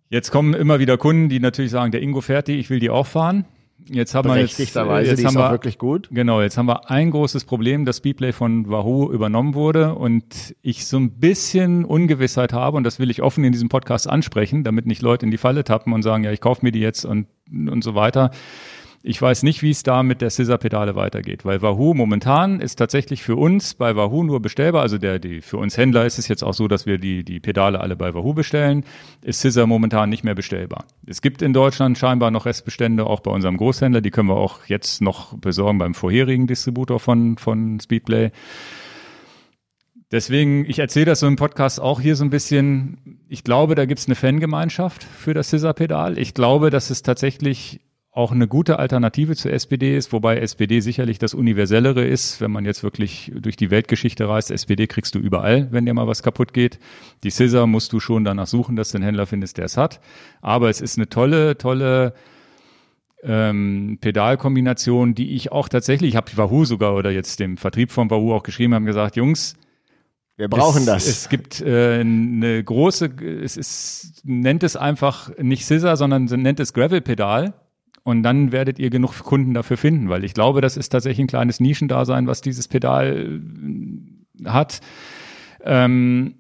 Jetzt 0.09 0.31
kommen 0.31 0.55
immer 0.55 0.79
wieder 0.79 0.97
Kunden, 0.97 1.29
die 1.29 1.41
natürlich 1.41 1.71
sagen, 1.71 1.93
der 1.93 2.03
Ingo 2.03 2.21
fährt 2.21 2.49
die, 2.49 2.55
ich 2.55 2.71
will 2.71 2.81
die 2.81 2.91
auch 2.91 3.07
fahren. 3.07 3.47
Jetzt 3.87 4.15
haben 4.15 4.31
wir 4.31 4.41
jetzt, 4.41 4.59
jetzt 4.59 4.77
haben 4.77 5.37
wir, 5.37 5.51
wirklich 5.51 5.79
gut. 5.79 6.09
Genau, 6.11 6.41
jetzt 6.41 6.57
haben 6.57 6.67
wir 6.67 6.91
ein 6.91 7.11
großes 7.11 7.45
Problem, 7.45 7.85
dass 7.85 7.99
Speedplay 7.99 8.33
von 8.33 8.71
Wahoo 8.71 9.11
übernommen 9.13 9.55
wurde 9.55 9.95
und 9.95 10.55
ich 10.63 10.87
so 10.87 10.97
ein 10.97 11.19
bisschen 11.19 11.85
Ungewissheit 11.85 12.53
habe 12.53 12.77
und 12.77 12.85
das 12.85 12.99
will 12.99 13.11
ich 13.11 13.21
offen 13.21 13.45
in 13.45 13.53
diesem 13.53 13.69
Podcast 13.69 14.09
ansprechen, 14.09 14.65
damit 14.65 14.87
nicht 14.87 15.03
Leute 15.03 15.27
in 15.27 15.31
die 15.31 15.37
Falle 15.37 15.65
tappen 15.65 15.93
und 15.93 16.03
sagen, 16.03 16.25
ja, 16.25 16.33
ich 16.33 16.41
kaufe 16.41 16.65
mir 16.65 16.73
die 16.73 16.81
jetzt 16.81 17.05
und, 17.05 17.27
und 17.51 17.85
so 17.85 17.95
weiter. 17.95 18.31
Ich 19.07 19.21
weiß 19.21 19.43
nicht, 19.43 19.61
wie 19.61 19.69
es 19.69 19.83
da 19.83 20.03
mit 20.03 20.23
der 20.23 20.31
Scissor-Pedale 20.31 20.97
weitergeht, 20.97 21.45
weil 21.45 21.61
Wahoo 21.61 21.93
momentan 21.93 22.59
ist 22.59 22.77
tatsächlich 22.77 23.23
für 23.23 23.37
uns 23.37 23.75
bei 23.75 23.97
Wahoo 23.97 24.25
nur 24.25 24.41
bestellbar. 24.41 24.81
Also 24.81 24.97
der, 24.97 25.19
die, 25.19 25.43
für 25.43 25.59
uns 25.59 25.77
Händler 25.77 26.07
ist 26.07 26.19
es 26.19 26.27
jetzt 26.27 26.43
auch 26.43 26.55
so, 26.55 26.69
dass 26.69 26.87
wir 26.87 26.97
die, 26.97 27.23
die 27.23 27.39
Pedale 27.39 27.81
alle 27.81 27.97
bei 27.97 28.15
Wahoo 28.15 28.33
bestellen. 28.33 28.83
Ist 29.21 29.43
Scissor 29.43 29.67
momentan 29.67 30.09
nicht 30.09 30.25
mehr 30.25 30.35
bestellbar. 30.35 30.87
Es 31.05 31.21
gibt 31.21 31.43
in 31.43 31.53
Deutschland 31.53 31.99
scheinbar 31.99 32.31
noch 32.31 32.47
Restbestände, 32.47 33.05
auch 33.05 33.21
bei 33.21 33.31
unserem 33.31 33.59
Großhändler. 33.59 34.01
Die 34.01 34.11
können 34.11 34.31
wir 34.31 34.39
auch 34.39 34.65
jetzt 34.69 35.03
noch 35.03 35.37
besorgen 35.37 35.77
beim 35.77 35.93
vorherigen 35.93 36.47
Distributor 36.47 36.99
von, 36.99 37.37
von 37.37 37.81
Speedplay. 37.81 38.31
Deswegen, 40.13 40.65
ich 40.65 40.79
erzähle 40.79 41.05
das 41.05 41.21
so 41.21 41.27
im 41.27 41.37
Podcast 41.37 41.79
auch 41.79 42.01
hier 42.01 42.17
so 42.17 42.25
ein 42.25 42.31
bisschen. 42.31 43.21
Ich 43.29 43.45
glaube, 43.45 43.75
da 43.75 43.85
gibt 43.85 44.01
es 44.01 44.07
eine 44.07 44.15
Fangemeinschaft 44.15 45.05
für 45.05 45.35
das 45.35 45.51
Scissor-Pedal. 45.51 46.17
Ich 46.17 46.33
glaube, 46.33 46.71
dass 46.71 46.89
es 46.89 47.03
tatsächlich 47.03 47.81
auch 48.15 48.31
eine 48.31 48.47
gute 48.47 48.79
Alternative 48.79 49.35
zur 49.35 49.53
SPD 49.53 49.97
ist, 49.97 50.13
wobei 50.13 50.39
SPD 50.39 50.79
sicherlich 50.79 51.19
das 51.19 51.35
Universellere 51.35 52.05
ist, 52.05 52.41
wenn 52.41 52.53
man 52.53 52.65
jetzt 52.65 52.85
wirklich 52.85 53.33
durch 53.35 53.57
die 53.57 53.73
Weltgeschichte 53.73 54.29
reist. 54.29 54.53
SPD 54.53 54.87
kriegst 54.87 55.17
du 55.17 55.19
überall, 55.19 55.67
wenn 55.73 55.85
dir 55.85 55.95
mal 55.95 56.07
was 56.07 56.23
kaputt 56.23 56.55
geht. 56.55 56.79
Die 57.25 57.33
Scissor 57.33 57.67
musst 57.67 57.93
du 57.93 57.99
schon 57.99 58.23
danach 58.25 58.47
suchen, 58.47 58.77
dass 58.77 58.93
du 58.93 58.99
einen 58.99 59.05
Händler 59.05 59.27
findest, 59.27 59.59
der 59.59 59.65
es 59.65 59.77
hat. 59.77 60.01
Aber 60.43 60.71
es 60.71 60.81
ist 60.81 60.97
eine 60.97 61.09
tolle, 61.09 61.59
tolle 61.59 62.15
ähm, 63.25 63.99
Pedalkombination, 64.01 65.17
die 65.17 65.35
ich 65.35 65.51
auch 65.51 65.69
tatsächlich, 65.69 66.11
ich 66.11 66.17
habe 66.17 66.31
Wahoo 66.37 66.65
sogar 66.65 66.95
oder 66.95 67.11
jetzt 67.11 67.41
dem 67.41 67.57
Vertrieb 67.57 67.91
von 67.91 68.11
Wahoo 68.11 68.33
auch 68.33 68.45
geschrieben, 68.45 68.75
haben 68.75 68.87
gesagt, 68.87 69.17
Jungs, 69.17 69.57
wir 70.37 70.49
brauchen 70.49 70.83
es, 70.83 70.87
das. 70.87 71.07
Es 71.09 71.29
gibt 71.29 71.63
äh, 71.63 71.99
eine 71.99 72.63
große, 72.63 73.11
es 73.43 73.57
ist, 73.57 74.23
nennt 74.25 74.63
es 74.63 74.77
einfach 74.77 75.37
nicht 75.37 75.65
Scissor, 75.65 75.97
sondern 75.97 76.27
nennt 76.27 76.61
es 76.61 76.73
Gravel-Pedal 76.75 77.55
und 78.05 78.23
dann 78.23 78.53
werdet 78.53 78.79
ihr 78.79 78.91
genug 78.91 79.19
Kunden 79.25 79.55
dafür 79.55 79.79
finden, 79.79 80.11
weil 80.11 80.25
ich 80.25 80.35
glaube, 80.35 80.61
das 80.61 80.77
ist 80.77 80.91
tatsächlich 80.91 81.25
ein 81.25 81.27
kleines 81.27 81.59
Nischendasein, 81.59 82.27
was 82.27 82.43
dieses 82.43 82.69
Pedal 82.69 83.41
äh, 84.45 84.49
hat. 84.49 84.81
Ähm, 85.63 86.35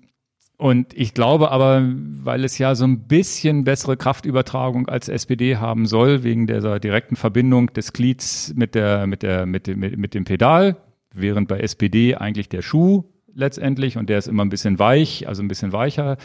und 0.57 0.95
ich 0.95 1.15
glaube 1.15 1.51
aber, 1.51 1.83
weil 1.85 2.45
es 2.45 2.59
ja 2.59 2.75
so 2.75 2.85
ein 2.85 3.09
bisschen 3.09 3.65
bessere 3.65 3.97
Kraftübertragung 3.97 4.89
als 4.89 5.09
SPD 5.09 5.57
haben 5.57 5.87
soll, 5.87 6.23
wegen 6.23 6.47
dieser 6.47 6.79
direkten 6.79 7.17
Verbindung 7.17 7.73
des 7.73 7.93
Glieds 7.93 8.53
mit 8.55 8.75
der, 8.75 9.07
mit 9.07 9.23
der, 9.23 9.47
mit 9.47 9.67
dem, 9.67 9.81
mit 9.81 10.15
dem 10.15 10.25
Pedal, 10.25 10.77
während 11.13 11.49
bei 11.49 11.59
SPD 11.59 12.15
eigentlich 12.15 12.49
der 12.49 12.63
Schuh 12.63 13.05
letztendlich 13.35 13.97
und 13.97 14.09
der 14.09 14.19
ist 14.19 14.29
immer 14.29 14.45
ein 14.45 14.49
bisschen 14.49 14.79
weich, 14.79 15.27
also 15.27 15.43
ein 15.43 15.49
bisschen 15.49 15.73
weicher 15.73 16.19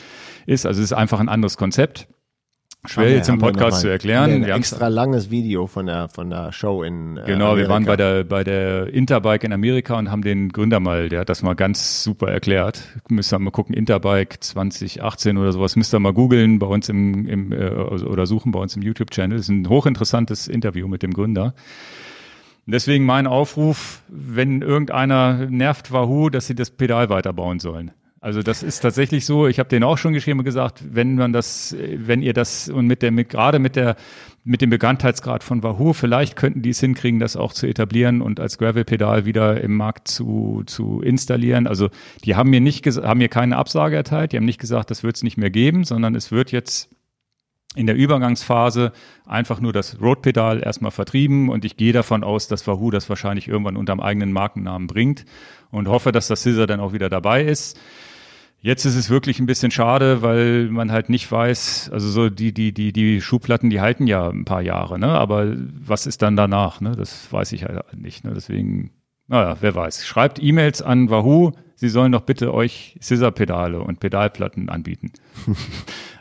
ist. 0.45 0.65
Also 0.65 0.79
es 0.79 0.91
ist 0.91 0.97
einfach 0.97 1.19
ein 1.19 1.29
anderes 1.29 1.57
Konzept. 1.57 2.07
Schwer 2.85 3.11
jetzt 3.11 3.27
im 3.27 3.39
Podcast 3.39 3.81
zu 3.81 3.89
erklären. 3.89 4.31
Ein 4.31 4.43
extra 4.45 4.87
langes 4.87 5.29
Video 5.29 5.67
von 5.67 5.85
der 5.85 6.07
von 6.07 6.29
der 6.29 6.53
Show 6.53 6.81
in 6.83 7.17
äh, 7.17 7.23
Genau, 7.25 7.51
Amerika. 7.51 7.57
wir 7.57 7.69
waren 7.69 7.85
bei 7.85 7.97
der 7.97 8.23
bei 8.23 8.43
der 8.45 8.87
Interbike 8.93 9.43
in 9.43 9.51
Amerika 9.51 9.97
und 9.97 10.09
haben 10.09 10.21
den 10.21 10.49
Gründer 10.49 10.79
mal, 10.79 11.09
der 11.09 11.19
hat 11.19 11.29
das 11.29 11.43
mal 11.43 11.55
ganz 11.55 12.03
super 12.03 12.29
erklärt. 12.31 12.81
Müsst 13.09 13.33
ihr 13.33 13.39
mal 13.39 13.51
gucken, 13.51 13.75
Interbike 13.75 14.41
2018 14.41 15.37
oder 15.37 15.51
sowas, 15.51 15.75
müsst 15.75 15.93
ihr 15.93 15.99
mal 15.99 16.13
googeln 16.13 16.57
bei 16.59 16.67
uns 16.67 16.87
im, 16.87 17.27
im 17.27 17.51
äh, 17.51 17.69
oder 17.69 18.25
suchen 18.25 18.53
bei 18.53 18.59
uns 18.59 18.77
im 18.77 18.81
YouTube 18.81 19.11
Channel. 19.11 19.37
Das 19.37 19.47
ist 19.47 19.49
ein 19.49 19.67
hochinteressantes 19.67 20.47
Interview 20.47 20.87
mit 20.87 21.03
dem 21.03 21.13
Gründer. 21.13 21.53
Deswegen 22.65 23.03
mein 23.05 23.27
Aufruf, 23.27 24.03
wenn 24.07 24.61
irgendeiner 24.61 25.47
nervt 25.49 25.91
Wahoo, 25.91 26.29
dass 26.29 26.47
sie 26.47 26.55
das 26.55 26.69
Pedal 26.69 27.09
weiterbauen 27.09 27.59
sollen. 27.59 27.91
Also 28.21 28.41
das 28.41 28.63
ist 28.63 28.81
tatsächlich 28.81 29.25
so. 29.25 29.47
Ich 29.47 29.59
habe 29.59 29.69
denen 29.69 29.83
auch 29.83 29.97
schon 29.97 30.11
geschrieben 30.11 30.39
und 30.39 30.45
gesagt, 30.45 30.83
wenn 30.93 31.15
man 31.15 31.31
das, 31.31 31.73
wenn 31.79 32.21
ihr 32.21 32.33
das 32.33 32.67
und 32.67 32.85
mit 32.85 33.01
der, 33.01 33.11
mit, 33.11 33.29
gerade 33.29 33.59
mit 33.59 33.77
der, 33.77 33.95
mit 34.43 34.61
dem 34.61 34.69
Bekanntheitsgrad 34.69 35.41
von 35.41 35.63
Wahoo, 35.63 35.93
vielleicht 35.93 36.35
könnten 36.35 36.61
die 36.61 36.71
es 36.71 36.81
hinkriegen, 36.81 37.19
das 37.19 37.37
auch 37.37 37.53
zu 37.53 37.65
etablieren 37.65 38.21
und 38.21 38.41
als 38.41 38.57
Gravel-Pedal 38.57 39.25
wieder 39.25 39.61
im 39.61 39.75
Markt 39.75 40.09
zu, 40.09 40.63
zu 40.65 41.01
installieren. 41.01 41.65
Also 41.65 41.89
die 42.25 42.35
haben 42.35 42.49
mir 42.49 42.59
nicht, 42.59 42.85
haben 42.85 43.19
mir 43.19 43.29
keine 43.29 43.55
Absage 43.55 43.95
erteilt. 43.95 44.33
Die 44.33 44.37
haben 44.37 44.45
nicht 44.45 44.59
gesagt, 44.59 44.91
das 44.91 45.01
wird 45.01 45.15
es 45.15 45.23
nicht 45.23 45.37
mehr 45.37 45.49
geben, 45.49 45.85
sondern 45.85 46.13
es 46.13 46.29
wird 46.29 46.51
jetzt 46.51 46.89
in 47.75 47.85
der 47.85 47.95
Übergangsphase 47.95 48.91
einfach 49.27 49.61
nur 49.61 49.71
das 49.71 50.01
Road-Pedal 50.01 50.61
erstmal 50.61 50.91
vertrieben 50.91 51.49
und 51.49 51.63
ich 51.63 51.77
gehe 51.77 51.93
davon 51.93 52.23
aus, 52.23 52.47
dass 52.47 52.65
Wahoo 52.67 52.89
das 52.89 53.07
wahrscheinlich 53.09 53.47
irgendwann 53.47 53.77
unter 53.77 53.93
dem 53.93 54.01
eigenen 54.01 54.33
Markennamen 54.33 54.87
bringt 54.87 55.23
und 55.71 55.87
hoffe, 55.87 56.11
dass 56.11 56.27
das 56.27 56.41
Scissor 56.41 56.65
dann 56.65 56.79
auch 56.79 56.93
wieder 56.93 57.09
dabei 57.09 57.43
ist. 57.43 57.79
Jetzt 58.61 58.83
ist 58.83 58.95
es 58.95 59.09
wirklich 59.09 59.39
ein 59.39 59.45
bisschen 59.45 59.71
schade, 59.71 60.21
weil 60.21 60.67
man 60.69 60.91
halt 60.91 61.09
nicht 61.09 61.31
weiß, 61.31 61.91
also 61.93 62.09
so 62.09 62.29
die, 62.29 62.53
die, 62.53 62.73
die, 62.73 62.91
die 62.91 63.21
Schuhplatten, 63.21 63.69
die 63.69 63.79
halten 63.79 64.05
ja 64.05 64.29
ein 64.29 64.43
paar 64.43 64.61
Jahre, 64.61 64.99
ne? 64.99 65.07
Aber 65.07 65.55
was 65.55 66.05
ist 66.05 66.21
dann 66.21 66.35
danach, 66.35 66.81
ne? 66.81 66.91
Das 66.91 67.31
weiß 67.31 67.53
ich 67.53 67.63
halt 67.63 67.81
nicht. 67.97 68.25
Ne? 68.25 68.33
Deswegen, 68.33 68.91
naja, 69.29 69.57
wer 69.61 69.75
weiß. 69.75 70.05
Schreibt 70.05 70.41
E-Mails 70.41 70.81
an 70.81 71.09
Wahoo, 71.11 71.51
sie 71.75 71.89
sollen 71.89 72.11
doch 72.11 72.21
bitte 72.21 72.51
euch 72.53 72.97
Scissor-Pedale 72.99 73.79
und 73.79 73.99
Pedalplatten 73.99 74.69
anbieten. 74.69 75.13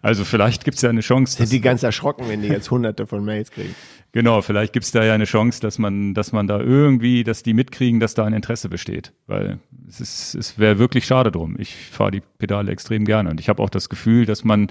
also 0.03 0.25
vielleicht 0.25 0.65
gibt's 0.65 0.83
ja 0.83 0.91
eine 0.91 1.01
Chance. 1.01 1.39
Sind 1.39 1.51
die 1.51 1.63
ganz 1.63 1.83
erschrocken, 1.83 2.29
wenn 2.29 2.43
die 2.43 2.49
jetzt 2.49 2.71
hunderte 2.71 3.07
von 3.07 3.25
Mails 3.25 3.51
kriegen. 3.51 3.75
Genau, 4.13 4.43
vielleicht 4.43 4.75
gibt's 4.75 4.93
da 4.93 5.05
ja 5.05 5.15
eine 5.15 5.25
Chance, 5.25 5.61
dass 5.61 5.79
man, 5.79 6.13
dass 6.13 6.33
man 6.33 6.47
da 6.47 6.61
irgendwie, 6.61 7.25
dass 7.25 7.43
die 7.43 7.55
mitkriegen, 7.55 7.99
dass 7.99 8.13
da 8.13 8.25
ein 8.25 8.35
Interesse 8.35 8.69
besteht. 8.69 9.13
Weil 9.27 9.59
es 9.89 10.01
ist, 10.01 10.35
es 10.35 10.59
wäre 10.59 10.79
wirklich 10.79 11.07
schade 11.07 11.31
drum. 11.31 11.57
Ich 11.59 11.75
fahre 11.77 12.11
die 12.11 12.23
Pedale 12.39 12.71
extrem 12.71 13.07
gerne 13.07 13.31
und 13.31 13.41
ich 13.41 13.49
habe 13.49 13.63
auch 13.63 13.71
das 13.71 13.89
Gefühl, 13.89 14.27
dass 14.27 14.45
man, 14.45 14.69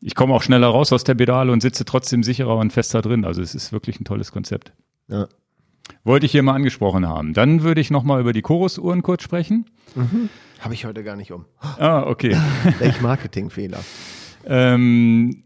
ich 0.00 0.16
komme 0.16 0.34
auch 0.34 0.42
schneller 0.42 0.68
raus 0.68 0.92
aus 0.92 1.04
der 1.04 1.14
Pedale 1.14 1.52
und 1.52 1.62
sitze 1.62 1.84
trotzdem 1.84 2.24
sicherer 2.24 2.56
und 2.56 2.72
fester 2.72 3.00
drin. 3.00 3.24
Also 3.24 3.42
es 3.42 3.54
ist 3.54 3.72
wirklich 3.72 4.00
ein 4.00 4.04
tolles 4.04 4.32
Konzept. 4.32 4.72
Ja. 5.06 5.28
Wollte 6.04 6.26
ich 6.26 6.32
hier 6.32 6.42
mal 6.42 6.54
angesprochen 6.54 7.06
haben. 7.08 7.32
Dann 7.32 7.62
würde 7.62 7.80
ich 7.80 7.90
nochmal 7.90 8.20
über 8.20 8.32
die 8.32 8.42
Chorus-Uhren 8.42 9.02
kurz 9.02 9.22
sprechen. 9.22 9.66
Mhm. 9.94 10.28
Habe 10.60 10.74
ich 10.74 10.84
heute 10.84 11.04
gar 11.04 11.16
nicht 11.16 11.32
um. 11.32 11.44
Ah, 11.60 12.02
okay. 12.02 12.36
Welch 12.78 13.00
Marketingfehler. 13.00 13.78
ähm, 14.46 15.44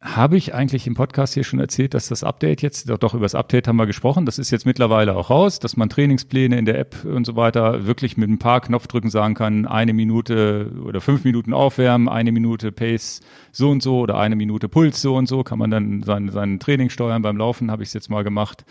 habe 0.00 0.36
ich 0.36 0.54
eigentlich 0.54 0.86
im 0.86 0.94
Podcast 0.94 1.34
hier 1.34 1.42
schon 1.42 1.58
erzählt, 1.58 1.94
dass 1.94 2.08
das 2.08 2.22
Update 2.22 2.62
jetzt, 2.62 2.88
doch, 2.88 2.98
doch 2.98 3.14
über 3.14 3.24
das 3.24 3.34
Update 3.34 3.66
haben 3.66 3.76
wir 3.76 3.86
gesprochen, 3.86 4.24
das 4.24 4.38
ist 4.38 4.50
jetzt 4.50 4.64
mittlerweile 4.66 5.16
auch 5.16 5.30
raus, 5.30 5.58
dass 5.58 5.76
man 5.76 5.88
Trainingspläne 5.88 6.56
in 6.56 6.64
der 6.64 6.78
App 6.78 7.04
und 7.04 7.24
so 7.24 7.34
weiter 7.34 7.86
wirklich 7.86 8.16
mit 8.16 8.28
ein 8.28 8.38
paar 8.38 8.60
Knopfdrücken 8.60 9.10
sagen 9.10 9.34
kann, 9.34 9.66
eine 9.66 9.92
Minute 9.94 10.70
oder 10.84 11.00
fünf 11.00 11.24
Minuten 11.24 11.52
aufwärmen, 11.52 12.08
eine 12.08 12.30
Minute 12.30 12.72
Pace 12.72 13.20
so 13.52 13.70
und 13.70 13.82
so 13.82 13.98
oder 14.00 14.16
eine 14.18 14.36
Minute 14.36 14.68
Puls 14.68 15.00
so 15.02 15.16
und 15.16 15.26
so, 15.28 15.42
kann 15.42 15.58
man 15.58 15.70
dann 15.70 16.02
sein, 16.02 16.28
sein 16.28 16.60
Training 16.60 16.90
steuern 16.90 17.22
beim 17.22 17.36
Laufen, 17.36 17.70
habe 17.70 17.82
ich 17.82 17.88
es 17.88 17.94
jetzt 17.94 18.10
mal 18.10 18.22
gemacht. 18.22 18.64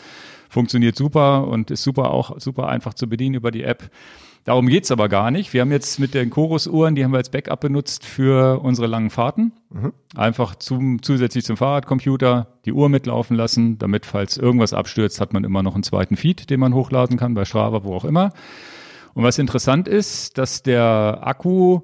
Funktioniert 0.50 0.96
super 0.96 1.48
und 1.48 1.72
ist 1.72 1.84
super 1.84 2.12
auch 2.12 2.40
super 2.40 2.68
einfach 2.68 2.94
zu 2.94 3.08
bedienen 3.08 3.36
über 3.36 3.52
die 3.52 3.64
App. 3.64 3.90
Darum 4.46 4.68
geht's 4.68 4.92
aber 4.92 5.10
gar 5.10 5.32
nicht. 5.32 5.54
Wir 5.54 5.62
haben 5.62 5.72
jetzt 5.72 6.00
mit 6.00 6.14
den 6.14 6.30
Chorus-Uhren, 6.30 6.94
die 6.94 7.04
haben 7.04 7.12
wir 7.12 7.18
als 7.18 7.32
Backup 7.32 7.62
benutzt 7.62 8.06
für 8.06 8.60
unsere 8.62 8.86
langen 8.86 9.10
Fahrten. 9.10 9.54
Mhm. 9.72 9.92
Einfach 10.16 10.54
zum, 10.54 11.02
zusätzlich 11.02 11.44
zum 11.44 11.58
Fahrradcomputer 11.58 12.48
die 12.66 12.72
Uhr 12.72 12.88
mitlaufen 12.88 13.36
lassen, 13.36 13.80
damit, 13.80 14.06
falls 14.06 14.38
irgendwas 14.38 14.74
abstürzt, 14.74 15.20
hat 15.20 15.34
man 15.34 15.46
immer 15.46 15.64
noch 15.64 15.74
einen 15.74 15.82
zweiten 15.82 16.16
Feed, 16.16 16.52
den 16.52 16.60
man 16.60 16.76
hochladen 16.76 17.18
kann, 17.18 17.34
bei 17.34 17.44
Strava, 17.44 17.84
wo 17.84 17.96
auch 17.96 18.06
immer. 18.06 18.34
Und 19.16 19.24
was 19.24 19.40
interessant 19.40 19.88
ist, 19.88 20.38
dass 20.38 20.62
der 20.62 21.22
Akku 21.24 21.82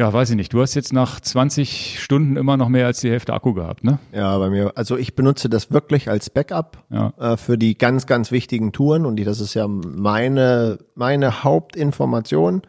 ja, 0.00 0.10
weiß 0.10 0.30
ich 0.30 0.36
nicht. 0.36 0.50
Du 0.54 0.62
hast 0.62 0.74
jetzt 0.74 0.94
nach 0.94 1.20
20 1.20 2.00
Stunden 2.00 2.38
immer 2.38 2.56
noch 2.56 2.70
mehr 2.70 2.86
als 2.86 3.00
die 3.00 3.10
Hälfte 3.10 3.34
Akku 3.34 3.52
gehabt, 3.52 3.84
ne? 3.84 3.98
Ja, 4.14 4.38
bei 4.38 4.48
mir. 4.48 4.72
Also 4.74 4.96
ich 4.96 5.14
benutze 5.14 5.50
das 5.50 5.72
wirklich 5.72 6.08
als 6.08 6.30
Backup 6.30 6.82
ja. 6.88 7.12
äh, 7.18 7.36
für 7.36 7.58
die 7.58 7.76
ganz, 7.76 8.06
ganz 8.06 8.30
wichtigen 8.30 8.72
Touren 8.72 9.04
und 9.04 9.16
die, 9.16 9.24
das 9.24 9.40
ist 9.40 9.52
ja 9.52 9.68
meine, 9.68 10.78
meine 10.94 11.44
Hauptinformation. 11.44 12.62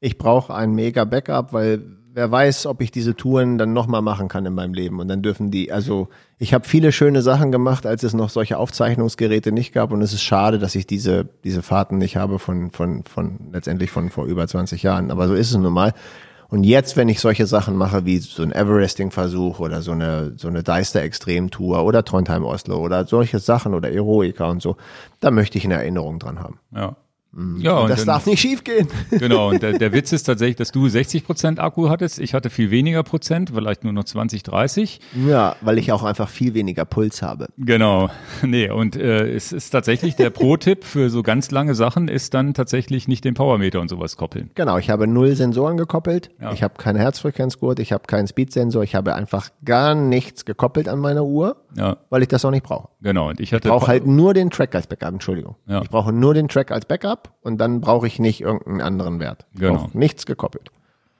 Ich 0.00 0.18
brauche 0.18 0.52
ein 0.52 0.72
mega 0.72 1.04
Backup, 1.04 1.52
weil 1.52 1.80
wer 2.12 2.28
weiß, 2.28 2.66
ob 2.66 2.82
ich 2.82 2.90
diese 2.90 3.14
Touren 3.14 3.56
dann 3.56 3.72
nochmal 3.72 4.02
machen 4.02 4.26
kann 4.26 4.44
in 4.44 4.52
meinem 4.52 4.74
Leben. 4.74 4.98
Und 4.98 5.06
dann 5.06 5.22
dürfen 5.22 5.52
die, 5.52 5.70
also 5.70 6.08
ich 6.38 6.54
habe 6.54 6.66
viele 6.66 6.90
schöne 6.90 7.22
Sachen 7.22 7.52
gemacht, 7.52 7.86
als 7.86 8.02
es 8.02 8.14
noch 8.14 8.30
solche 8.30 8.58
Aufzeichnungsgeräte 8.58 9.52
nicht 9.52 9.72
gab. 9.72 9.92
Und 9.92 10.02
es 10.02 10.12
ist 10.12 10.22
schade, 10.22 10.58
dass 10.58 10.74
ich 10.74 10.88
diese, 10.88 11.28
diese 11.44 11.62
Fahrten 11.62 11.98
nicht 11.98 12.16
habe 12.16 12.40
von, 12.40 12.72
von, 12.72 13.04
von 13.04 13.38
letztendlich 13.52 13.92
von 13.92 14.10
vor 14.10 14.26
über 14.26 14.48
20 14.48 14.82
Jahren. 14.82 15.12
Aber 15.12 15.28
so 15.28 15.34
ist 15.34 15.52
es 15.52 15.56
nun 15.56 15.72
mal. 15.72 15.94
Und 16.50 16.64
jetzt, 16.64 16.96
wenn 16.96 17.10
ich 17.10 17.20
solche 17.20 17.46
Sachen 17.46 17.76
mache, 17.76 18.06
wie 18.06 18.18
so 18.18 18.42
ein 18.42 18.52
Everesting-Versuch 18.52 19.60
oder 19.60 19.82
so 19.82 19.92
eine, 19.92 20.32
so 20.36 20.48
eine 20.48 20.62
Deister-Extrem-Tour 20.62 21.84
oder 21.84 22.04
Trondheim-Oslo 22.04 22.78
oder 22.78 23.06
solche 23.06 23.38
Sachen 23.38 23.74
oder 23.74 23.90
Eroica 23.92 24.48
und 24.48 24.62
so, 24.62 24.76
da 25.20 25.30
möchte 25.30 25.58
ich 25.58 25.64
eine 25.64 25.74
Erinnerung 25.74 26.18
dran 26.18 26.40
haben. 26.40 26.58
Ja. 26.74 26.96
Mhm. 27.32 27.60
Ja, 27.60 27.78
und 27.78 27.90
das 27.90 28.00
dann, 28.00 28.06
darf 28.06 28.26
nicht 28.26 28.40
schiefgehen. 28.40 28.88
Genau, 29.10 29.50
und 29.50 29.62
der, 29.62 29.78
der 29.78 29.92
Witz 29.92 30.12
ist 30.12 30.24
tatsächlich, 30.24 30.56
dass 30.56 30.70
du 30.70 30.88
60 30.88 31.24
Prozent 31.24 31.58
Akku 31.58 31.88
hattest. 31.88 32.18
Ich 32.18 32.34
hatte 32.34 32.50
viel 32.50 32.70
weniger 32.70 33.02
Prozent, 33.02 33.50
vielleicht 33.54 33.84
nur 33.84 33.92
noch 33.92 34.04
20, 34.04 34.42
30. 34.42 35.00
Ja, 35.26 35.56
weil 35.60 35.78
ich 35.78 35.92
auch 35.92 36.04
einfach 36.04 36.28
viel 36.28 36.54
weniger 36.54 36.84
Puls 36.84 37.22
habe. 37.22 37.48
Genau. 37.56 38.10
Nee, 38.42 38.70
und 38.70 38.96
äh, 38.96 39.28
es 39.28 39.52
ist 39.52 39.70
tatsächlich 39.70 40.16
der 40.16 40.30
Pro-Tipp 40.30 40.84
für 40.84 41.10
so 41.10 41.22
ganz 41.22 41.50
lange 41.50 41.74
Sachen 41.74 42.08
ist 42.08 42.34
dann 42.34 42.54
tatsächlich 42.54 43.08
nicht 43.08 43.24
den 43.24 43.34
Powermeter 43.34 43.80
und 43.80 43.88
sowas 43.88 44.16
koppeln. 44.16 44.50
Genau, 44.54 44.78
ich 44.78 44.90
habe 44.90 45.06
null 45.06 45.34
Sensoren 45.34 45.76
gekoppelt. 45.76 46.30
Ja. 46.40 46.52
Ich 46.52 46.62
habe 46.62 46.74
keinen 46.78 46.96
Herzfrequenzgurt, 46.96 47.80
ich 47.80 47.92
habe 47.92 48.04
keinen 48.06 48.26
Speedsensor, 48.26 48.82
ich 48.84 48.94
habe 48.94 49.14
einfach 49.14 49.50
gar 49.64 49.94
nichts 49.94 50.44
gekoppelt 50.44 50.88
an 50.88 51.00
meiner 51.00 51.24
Uhr 51.24 51.56
ja. 51.74 51.96
weil 52.10 52.22
ich 52.22 52.28
das 52.28 52.44
auch 52.44 52.50
nicht 52.50 52.64
brauche. 52.64 52.88
Genau. 53.00 53.28
Und 53.28 53.40
ich 53.40 53.52
ich 53.52 53.60
brauche 53.60 53.86
halt 53.86 54.06
nur 54.06 54.34
den 54.34 54.50
Track 54.50 54.74
als 54.74 54.86
Backup. 54.86 55.12
Entschuldigung. 55.12 55.56
Ja. 55.66 55.82
Ich 55.82 55.90
brauche 55.90 56.12
nur 56.12 56.34
den 56.34 56.48
Track 56.48 56.70
als 56.70 56.86
Backup 56.86 57.32
und 57.42 57.58
dann 57.58 57.80
brauche 57.80 58.06
ich 58.06 58.18
nicht 58.18 58.40
irgendeinen 58.40 58.80
anderen 58.80 59.20
Wert. 59.20 59.46
Ich 59.52 59.60
genau. 59.60 59.88
Nichts 59.92 60.26
gekoppelt. 60.26 60.70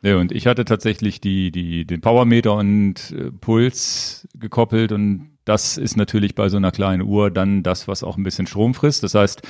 Ja, 0.02 0.16
und 0.16 0.30
ich 0.30 0.46
hatte 0.46 0.64
tatsächlich 0.64 1.20
die, 1.20 1.50
die, 1.50 1.84
den 1.84 2.00
Powermeter 2.00 2.54
und 2.54 3.10
äh, 3.10 3.32
Puls 3.32 4.28
gekoppelt 4.34 4.92
und 4.92 5.30
das 5.44 5.76
ist 5.76 5.96
natürlich 5.96 6.34
bei 6.34 6.48
so 6.48 6.56
einer 6.56 6.70
kleinen 6.70 7.02
Uhr 7.02 7.30
dann 7.30 7.62
das, 7.62 7.88
was 7.88 8.04
auch 8.04 8.16
ein 8.16 8.22
bisschen 8.22 8.46
Strom 8.46 8.74
frisst. 8.74 9.02
Das 9.02 9.14
heißt, 9.14 9.42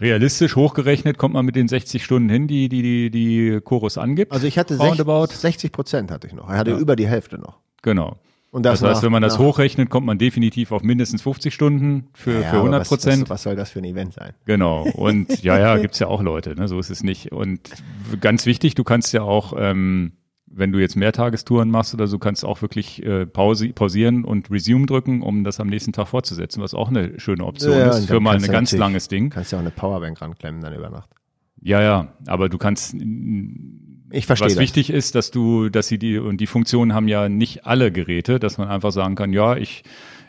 realistisch 0.00 0.56
hochgerechnet 0.56 1.18
kommt 1.18 1.34
man 1.34 1.44
mit 1.44 1.56
den 1.56 1.68
60 1.68 2.02
Stunden 2.02 2.28
hin, 2.28 2.48
die 2.48 2.68
die 2.68 2.82
die, 2.82 3.10
die 3.10 3.60
Chorus 3.60 3.98
angibt. 3.98 4.32
Also 4.32 4.46
ich 4.46 4.58
hatte 4.58 4.76
60, 4.76 5.06
60 5.06 5.72
Prozent 5.72 6.10
hatte 6.10 6.26
ich 6.26 6.32
noch. 6.32 6.48
Er 6.48 6.56
hatte 6.56 6.72
ja. 6.72 6.78
über 6.78 6.96
die 6.96 7.06
Hälfte 7.06 7.38
noch. 7.38 7.58
Genau. 7.82 8.16
Und 8.54 8.62
das, 8.62 8.78
das 8.78 8.88
heißt, 8.88 8.98
nach, 8.98 9.02
wenn 9.02 9.10
man 9.10 9.22
das 9.22 9.40
hochrechnet, 9.40 9.90
kommt 9.90 10.06
man 10.06 10.16
definitiv 10.16 10.70
auf 10.70 10.84
mindestens 10.84 11.22
50 11.22 11.52
Stunden 11.52 12.06
für, 12.14 12.40
ja, 12.40 12.50
für 12.50 12.58
100 12.58 12.86
Prozent. 12.86 13.22
Was, 13.22 13.30
was, 13.30 13.42
soll 13.42 13.56
das 13.56 13.72
für 13.72 13.80
ein 13.80 13.84
Event 13.84 14.12
sein? 14.12 14.32
Genau. 14.44 14.84
Und 14.84 15.42
ja, 15.42 15.58
ja, 15.58 15.76
gibt's 15.82 15.98
ja 15.98 16.06
auch 16.06 16.22
Leute, 16.22 16.54
ne? 16.54 16.68
so 16.68 16.78
ist 16.78 16.88
es 16.88 17.02
nicht. 17.02 17.32
Und 17.32 17.68
ganz 18.20 18.46
wichtig, 18.46 18.76
du 18.76 18.84
kannst 18.84 19.12
ja 19.12 19.22
auch, 19.22 19.54
ähm, 19.58 20.12
wenn 20.46 20.70
du 20.70 20.78
jetzt 20.78 20.94
Mehrtagestouren 20.94 21.68
machst 21.68 21.94
oder 21.94 22.06
so, 22.06 22.20
kannst 22.20 22.44
du 22.44 22.46
auch 22.46 22.62
wirklich 22.62 23.04
äh, 23.04 23.26
Pause, 23.26 23.70
pausieren 23.70 24.24
und 24.24 24.52
Resume 24.52 24.86
drücken, 24.86 25.22
um 25.22 25.42
das 25.42 25.58
am 25.58 25.66
nächsten 25.66 25.92
Tag 25.92 26.06
fortzusetzen, 26.06 26.62
was 26.62 26.74
auch 26.74 26.90
eine 26.90 27.18
schöne 27.18 27.44
Option 27.44 27.76
ja, 27.76 27.88
ist 27.88 28.06
für 28.06 28.20
mal 28.20 28.36
ein 28.36 28.42
ganz 28.42 28.70
langes 28.70 29.08
Ding. 29.08 29.30
Kannst 29.30 29.50
ja 29.50 29.58
auch 29.58 29.62
eine 29.62 29.72
Powerbank 29.72 30.22
ranklemmen 30.22 30.60
dann 30.60 30.74
über 30.74 30.90
Nacht. 30.90 31.10
Ja, 31.60 31.82
ja, 31.82 32.14
aber 32.28 32.48
du 32.48 32.58
kannst 32.58 32.94
ich 34.14 34.26
verstehe. 34.26 34.46
Was 34.46 34.54
das. 34.54 34.62
wichtig 34.62 34.90
ist, 34.90 35.14
dass 35.14 35.30
du, 35.30 35.68
dass 35.68 35.88
sie 35.88 35.98
die 35.98 36.18
und 36.18 36.38
die 36.38 36.46
Funktionen 36.46 36.94
haben 36.94 37.08
ja 37.08 37.28
nicht 37.28 37.66
alle 37.66 37.92
Geräte, 37.92 38.38
dass 38.38 38.58
man 38.58 38.68
einfach 38.68 38.92
sagen 38.92 39.14
kann, 39.14 39.32
ja, 39.32 39.56
ich 39.56 39.84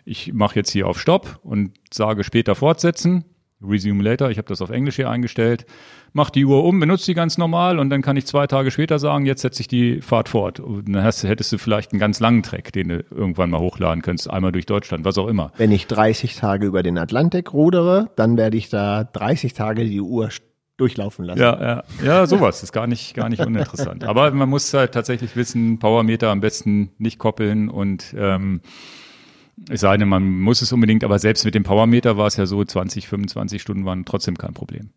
ich 0.06 0.34
mache 0.34 0.56
jetzt 0.56 0.72
hier 0.72 0.88
auf 0.88 1.00
Stopp 1.00 1.40
und 1.44 1.72
sage 1.92 2.24
später 2.24 2.54
fortsetzen, 2.56 3.26
resume 3.62 4.04
later. 4.04 4.30
Ich 4.30 4.38
habe 4.38 4.48
das 4.48 4.62
auf 4.62 4.70
Englisch 4.70 4.98
hier 4.98 5.10
eingestellt. 5.10 5.66
Mach 6.14 6.30
die 6.30 6.46
Uhr 6.46 6.64
um, 6.64 6.80
benutze 6.80 7.08
die 7.08 7.14
ganz 7.16 7.38
normal 7.38 7.80
und 7.80 7.90
dann 7.90 8.02
kann 8.02 8.16
ich 8.16 8.26
zwei 8.26 8.48
Tage 8.48 8.72
später 8.72 9.00
sagen, 9.00 9.26
jetzt 9.26 9.42
setze 9.42 9.62
ich 9.62 9.68
die 9.68 10.02
Fahrt 10.02 10.30
fort. 10.30 10.60
Und 10.60 10.94
dann 10.94 11.04
hast, 11.04 11.24
hättest 11.24 11.52
du 11.52 11.58
vielleicht 11.58 11.92
einen 11.92 12.00
ganz 12.00 12.20
langen 12.20 12.44
Track, 12.44 12.72
den 12.72 12.90
du 12.90 13.04
irgendwann 13.10 13.50
mal 13.50 13.60
hochladen 13.60 14.02
könntest, 14.02 14.30
einmal 14.30 14.52
durch 14.52 14.66
Deutschland, 14.66 15.04
was 15.04 15.18
auch 15.18 15.28
immer. 15.28 15.52
Wenn 15.58 15.72
ich 15.72 15.88
30 15.88 16.36
Tage 16.36 16.68
über 16.68 16.84
den 16.84 16.98
Atlantik 16.98 17.52
rudere, 17.52 18.12
dann 18.16 18.38
werde 18.38 18.58
ich 18.58 18.70
da 18.70 19.04
30 19.04 19.54
Tage 19.54 19.86
die 19.86 20.02
Uhr 20.02 20.30
durchlaufen 20.78 21.26
lassen. 21.26 21.40
Ja, 21.40 21.62
ja, 21.62 21.84
ja, 22.04 22.28
sowas 22.28 22.62
ist 22.62 22.72
gar 22.72 22.88
nicht, 22.88 23.14
gar 23.14 23.30
nicht 23.30 23.46
uninteressant. 23.46 24.04
Aber 24.04 24.32
man 24.32 24.50
muss 24.50 24.74
halt 24.74 24.92
tatsächlich 24.94 25.36
wissen, 25.36 25.80
Powermeter 25.80 26.30
am 26.30 26.42
besten 26.42 26.92
nicht 26.98 27.18
koppeln 27.18 27.70
und 27.70 28.14
ähm, 28.18 28.62
es 29.70 29.82
sei 29.82 29.96
denn, 29.98 30.10
man 30.10 30.24
muss 30.42 30.62
es 30.62 30.72
unbedingt, 30.74 31.04
aber 31.04 31.18
selbst 31.18 31.46
mit 31.46 31.56
dem 31.56 31.64
Powermeter 31.64 32.18
war 32.18 32.28
es 32.28 32.36
ja 32.36 32.46
so, 32.46 32.64
20, 32.64 33.08
25 33.08 33.62
Stunden 33.62 33.86
waren 33.86 34.04
trotzdem 34.04 34.38
kein 34.38 34.54
Problem. 34.54 34.90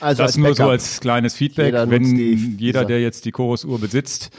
Also 0.00 0.22
das 0.22 0.36
nur 0.36 0.54
so 0.54 0.68
als 0.68 1.00
kleines 1.00 1.34
Feedback, 1.34 1.66
jeder 1.66 1.90
wenn 1.90 2.02
die, 2.16 2.56
jeder, 2.58 2.84
der 2.84 3.00
jetzt 3.00 3.24
die 3.24 3.32
Chorus-Uhr 3.32 3.80
besitzt, 3.80 4.36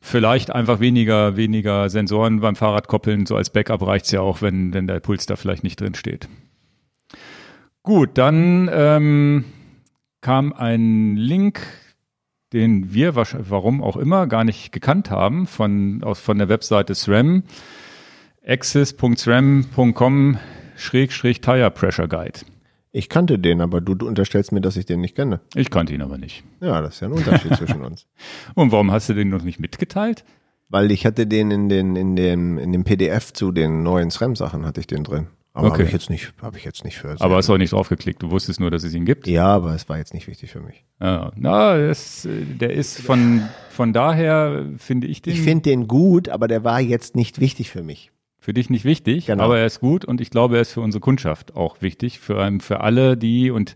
vielleicht 0.00 0.50
einfach 0.50 0.80
weniger, 0.80 1.36
weniger 1.36 1.90
Sensoren 1.90 2.40
beim 2.40 2.56
Fahrrad 2.56 2.88
koppeln, 2.88 3.26
so 3.26 3.36
als 3.36 3.50
Backup 3.50 3.86
reicht's 3.86 4.10
ja 4.10 4.20
auch, 4.20 4.40
wenn, 4.40 4.72
wenn 4.72 4.86
der 4.86 5.00
Puls 5.00 5.26
da 5.26 5.36
vielleicht 5.36 5.64
nicht 5.64 5.78
drin 5.80 5.94
steht. 5.94 6.28
Gut, 7.82 8.10
dann 8.14 8.68
ähm, 8.72 9.44
kam 10.20 10.52
ein 10.52 11.16
Link, 11.16 11.62
den 12.52 12.92
wir, 12.92 13.16
warum 13.16 13.82
auch 13.82 13.96
immer, 13.96 14.26
gar 14.26 14.44
nicht 14.44 14.70
gekannt 14.72 15.10
haben, 15.10 15.46
von, 15.46 16.02
aus, 16.02 16.20
von 16.20 16.36
der 16.38 16.48
Webseite 16.48 16.94
SRAM, 16.94 17.44
access.sram.com 18.46 20.38
Schrägstrich 20.76 21.40
Tire 21.40 21.70
Pressure 21.70 22.08
Guide. 22.08 22.40
Ich 22.92 23.08
kannte 23.08 23.38
den, 23.38 23.60
aber 23.60 23.80
du, 23.80 23.94
du 23.94 24.08
unterstellst 24.08 24.50
mir, 24.50 24.60
dass 24.60 24.76
ich 24.76 24.84
den 24.84 25.00
nicht 25.00 25.14
kenne. 25.14 25.40
Ich 25.54 25.70
kannte 25.70 25.94
ihn 25.94 26.02
aber 26.02 26.18
nicht. 26.18 26.42
Ja, 26.60 26.80
das 26.80 26.94
ist 26.94 27.00
ja 27.00 27.08
ein 27.08 27.12
Unterschied 27.12 27.54
zwischen 27.56 27.82
uns. 27.82 28.06
Und 28.54 28.72
warum 28.72 28.90
hast 28.90 29.08
du 29.08 29.14
den 29.14 29.28
noch 29.28 29.42
nicht 29.42 29.60
mitgeteilt? 29.60 30.24
Weil 30.68 30.90
ich 30.90 31.06
hatte 31.06 31.26
den 31.26 31.50
in 31.50 31.68
den, 31.68 31.96
in 31.96 32.16
dem, 32.16 32.58
in 32.58 32.72
dem 32.72 32.84
PDF 32.84 33.32
zu 33.32 33.52
den 33.52 33.82
neuen 33.82 34.10
SRAM-Sachen 34.10 34.66
hatte 34.66 34.80
ich 34.80 34.86
den 34.86 35.04
drin. 35.04 35.28
Aber 35.52 35.68
okay. 35.68 35.78
habe 35.78 35.84
ich 35.84 35.92
jetzt 35.92 36.10
nicht, 36.10 36.32
habe 36.40 36.58
ich 36.58 36.64
jetzt 36.64 36.84
nicht 36.84 36.98
für. 36.98 37.16
Aber 37.18 37.36
hast 37.36 37.48
du 37.48 37.54
auch 37.54 37.58
nicht 37.58 37.72
draufgeklickt. 37.72 38.22
Du 38.22 38.30
wusstest 38.30 38.60
nur, 38.60 38.70
dass 38.70 38.84
es 38.84 38.94
ihn 38.94 39.04
gibt. 39.04 39.26
Ja, 39.26 39.46
aber 39.46 39.74
es 39.74 39.88
war 39.88 39.98
jetzt 39.98 40.14
nicht 40.14 40.28
wichtig 40.28 40.50
für 40.50 40.60
mich. 40.60 40.84
Ja, 41.00 41.32
na, 41.34 41.76
das, 41.76 42.26
der 42.28 42.72
ist 42.72 43.00
von 43.00 43.42
von 43.68 43.92
daher 43.92 44.66
finde 44.78 45.08
ich 45.08 45.22
den. 45.22 45.32
Ich 45.32 45.40
finde 45.40 45.62
den 45.62 45.88
gut, 45.88 46.28
aber 46.28 46.46
der 46.46 46.62
war 46.62 46.80
jetzt 46.80 47.16
nicht 47.16 47.40
wichtig 47.40 47.70
für 47.70 47.82
mich. 47.82 48.12
Für 48.38 48.54
dich 48.54 48.70
nicht 48.70 48.84
wichtig, 48.84 49.26
genau. 49.26 49.44
aber 49.44 49.58
er 49.58 49.66
ist 49.66 49.80
gut 49.80 50.04
und 50.04 50.20
ich 50.20 50.30
glaube, 50.30 50.54
er 50.54 50.62
ist 50.62 50.72
für 50.72 50.80
unsere 50.80 51.00
Kundschaft 51.00 51.56
auch 51.56 51.82
wichtig, 51.82 52.20
für 52.20 52.58
für 52.60 52.80
alle 52.80 53.16
die 53.16 53.50
und 53.50 53.74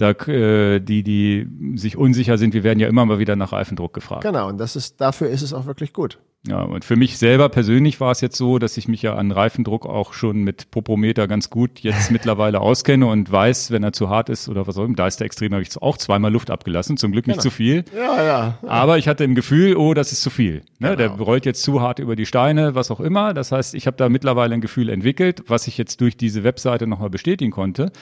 da, 0.00 0.10
äh, 0.10 0.80
die, 0.80 1.02
die 1.02 1.46
sich 1.76 1.96
unsicher 1.96 2.38
sind, 2.38 2.54
wir 2.54 2.64
werden 2.64 2.78
ja 2.78 2.88
immer 2.88 3.04
mal 3.04 3.18
wieder 3.18 3.36
nach 3.36 3.52
Reifendruck 3.52 3.92
gefragt. 3.92 4.22
Genau, 4.22 4.48
und 4.48 4.58
das 4.58 4.76
ist, 4.76 5.00
dafür 5.00 5.28
ist 5.28 5.42
es 5.42 5.52
auch 5.52 5.66
wirklich 5.66 5.92
gut. 5.92 6.18
Ja, 6.48 6.62
und 6.62 6.86
für 6.86 6.96
mich 6.96 7.18
selber 7.18 7.50
persönlich 7.50 8.00
war 8.00 8.12
es 8.12 8.22
jetzt 8.22 8.36
so, 8.36 8.58
dass 8.58 8.78
ich 8.78 8.88
mich 8.88 9.02
ja 9.02 9.14
an 9.14 9.30
Reifendruck 9.30 9.84
auch 9.84 10.14
schon 10.14 10.42
mit 10.42 10.70
Popometer 10.70 11.28
ganz 11.28 11.50
gut 11.50 11.80
jetzt 11.80 12.10
mittlerweile 12.10 12.60
auskenne 12.62 13.06
und 13.06 13.30
weiß, 13.30 13.70
wenn 13.72 13.82
er 13.82 13.92
zu 13.92 14.08
hart 14.08 14.30
ist 14.30 14.48
oder 14.48 14.66
was 14.66 14.78
auch 14.78 14.84
immer. 14.84 14.94
Da 14.94 15.06
ist 15.06 15.20
der 15.20 15.26
extrem, 15.26 15.52
habe 15.52 15.62
ich 15.62 15.76
auch 15.82 15.98
zweimal 15.98 16.32
Luft 16.32 16.50
abgelassen, 16.50 16.96
zum 16.96 17.12
Glück 17.12 17.26
nicht 17.26 17.40
genau. 17.40 17.42
zu 17.42 17.50
viel. 17.50 17.84
Ja, 17.94 18.16
ja, 18.16 18.58
ja. 18.62 18.68
Aber 18.68 18.96
ich 18.96 19.06
hatte 19.06 19.22
im 19.22 19.34
Gefühl, 19.34 19.76
oh, 19.76 19.92
das 19.92 20.12
ist 20.12 20.22
zu 20.22 20.30
viel. 20.30 20.62
Ne? 20.78 20.96
Genau. 20.96 20.96
Der 20.96 21.08
rollt 21.10 21.44
jetzt 21.44 21.62
zu 21.62 21.82
hart 21.82 21.98
über 21.98 22.16
die 22.16 22.24
Steine, 22.24 22.74
was 22.74 22.90
auch 22.90 23.00
immer. 23.00 23.34
Das 23.34 23.52
heißt, 23.52 23.74
ich 23.74 23.86
habe 23.86 23.98
da 23.98 24.08
mittlerweile 24.08 24.54
ein 24.54 24.62
Gefühl 24.62 24.88
entwickelt, 24.88 25.42
was 25.48 25.66
ich 25.66 25.76
jetzt 25.76 26.00
durch 26.00 26.16
diese 26.16 26.42
Webseite 26.42 26.86
nochmal 26.86 27.10
bestätigen 27.10 27.50
konnte. 27.50 27.92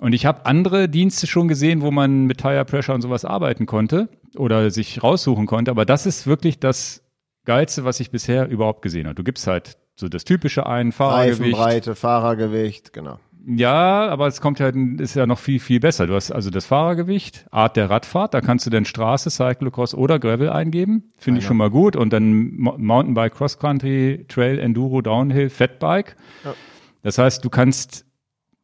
Und 0.00 0.12
ich 0.12 0.26
habe 0.26 0.44
andere 0.44 0.88
Dienste 0.88 1.28
schon 1.28 1.46
gesehen, 1.46 1.82
wo 1.82 1.92
man 1.92 2.24
mit 2.24 2.38
Tire 2.38 2.64
Pressure 2.64 2.96
und 2.96 3.02
sowas 3.02 3.24
arbeiten 3.24 3.66
konnte 3.66 4.08
oder 4.34 4.72
sich 4.72 5.02
raussuchen 5.04 5.46
konnte. 5.46 5.70
Aber 5.70 5.84
das 5.84 6.06
ist 6.06 6.26
wirklich 6.26 6.58
das 6.58 7.02
Geilste, 7.44 7.84
was 7.84 8.00
ich 8.00 8.10
bisher 8.10 8.48
überhaupt 8.48 8.82
gesehen 8.82 9.06
habe. 9.06 9.14
Du 9.14 9.24
gibst 9.24 9.46
halt 9.46 9.78
so 9.96 10.08
das 10.08 10.24
typische 10.24 10.66
ein, 10.66 10.92
Fahrergewicht. 10.92 11.40
Reifenbreite, 11.40 11.94
Fahrergewicht, 11.94 12.92
genau. 12.92 13.18
Ja, 13.46 14.08
aber 14.08 14.26
es 14.26 14.40
kommt 14.40 14.58
ja, 14.58 14.68
ist 14.68 15.14
ja 15.14 15.26
noch 15.26 15.38
viel, 15.38 15.60
viel 15.60 15.80
besser. 15.80 16.06
Du 16.06 16.14
hast 16.14 16.30
also 16.30 16.50
das 16.50 16.66
Fahrergewicht, 16.66 17.46
Art 17.50 17.76
der 17.76 17.88
Radfahrt, 17.88 18.34
da 18.34 18.40
kannst 18.40 18.66
du 18.66 18.70
dann 18.70 18.84
Straße, 18.84 19.30
Cyclocross 19.30 19.94
oder 19.94 20.18
Gravel 20.18 20.50
eingeben. 20.50 21.12
Finde 21.16 21.40
ich 21.40 21.46
schon 21.46 21.56
mal 21.56 21.70
gut. 21.70 21.96
Und 21.96 22.12
dann 22.12 22.52
Mountainbike, 22.58 23.34
Cross 23.34 23.58
Country, 23.58 24.26
Trail, 24.28 24.58
Enduro, 24.58 25.00
Downhill, 25.00 25.48
Fatbike. 25.48 26.16
Ja. 26.44 26.54
Das 27.02 27.16
heißt, 27.16 27.44
du 27.44 27.48
kannst 27.48 28.04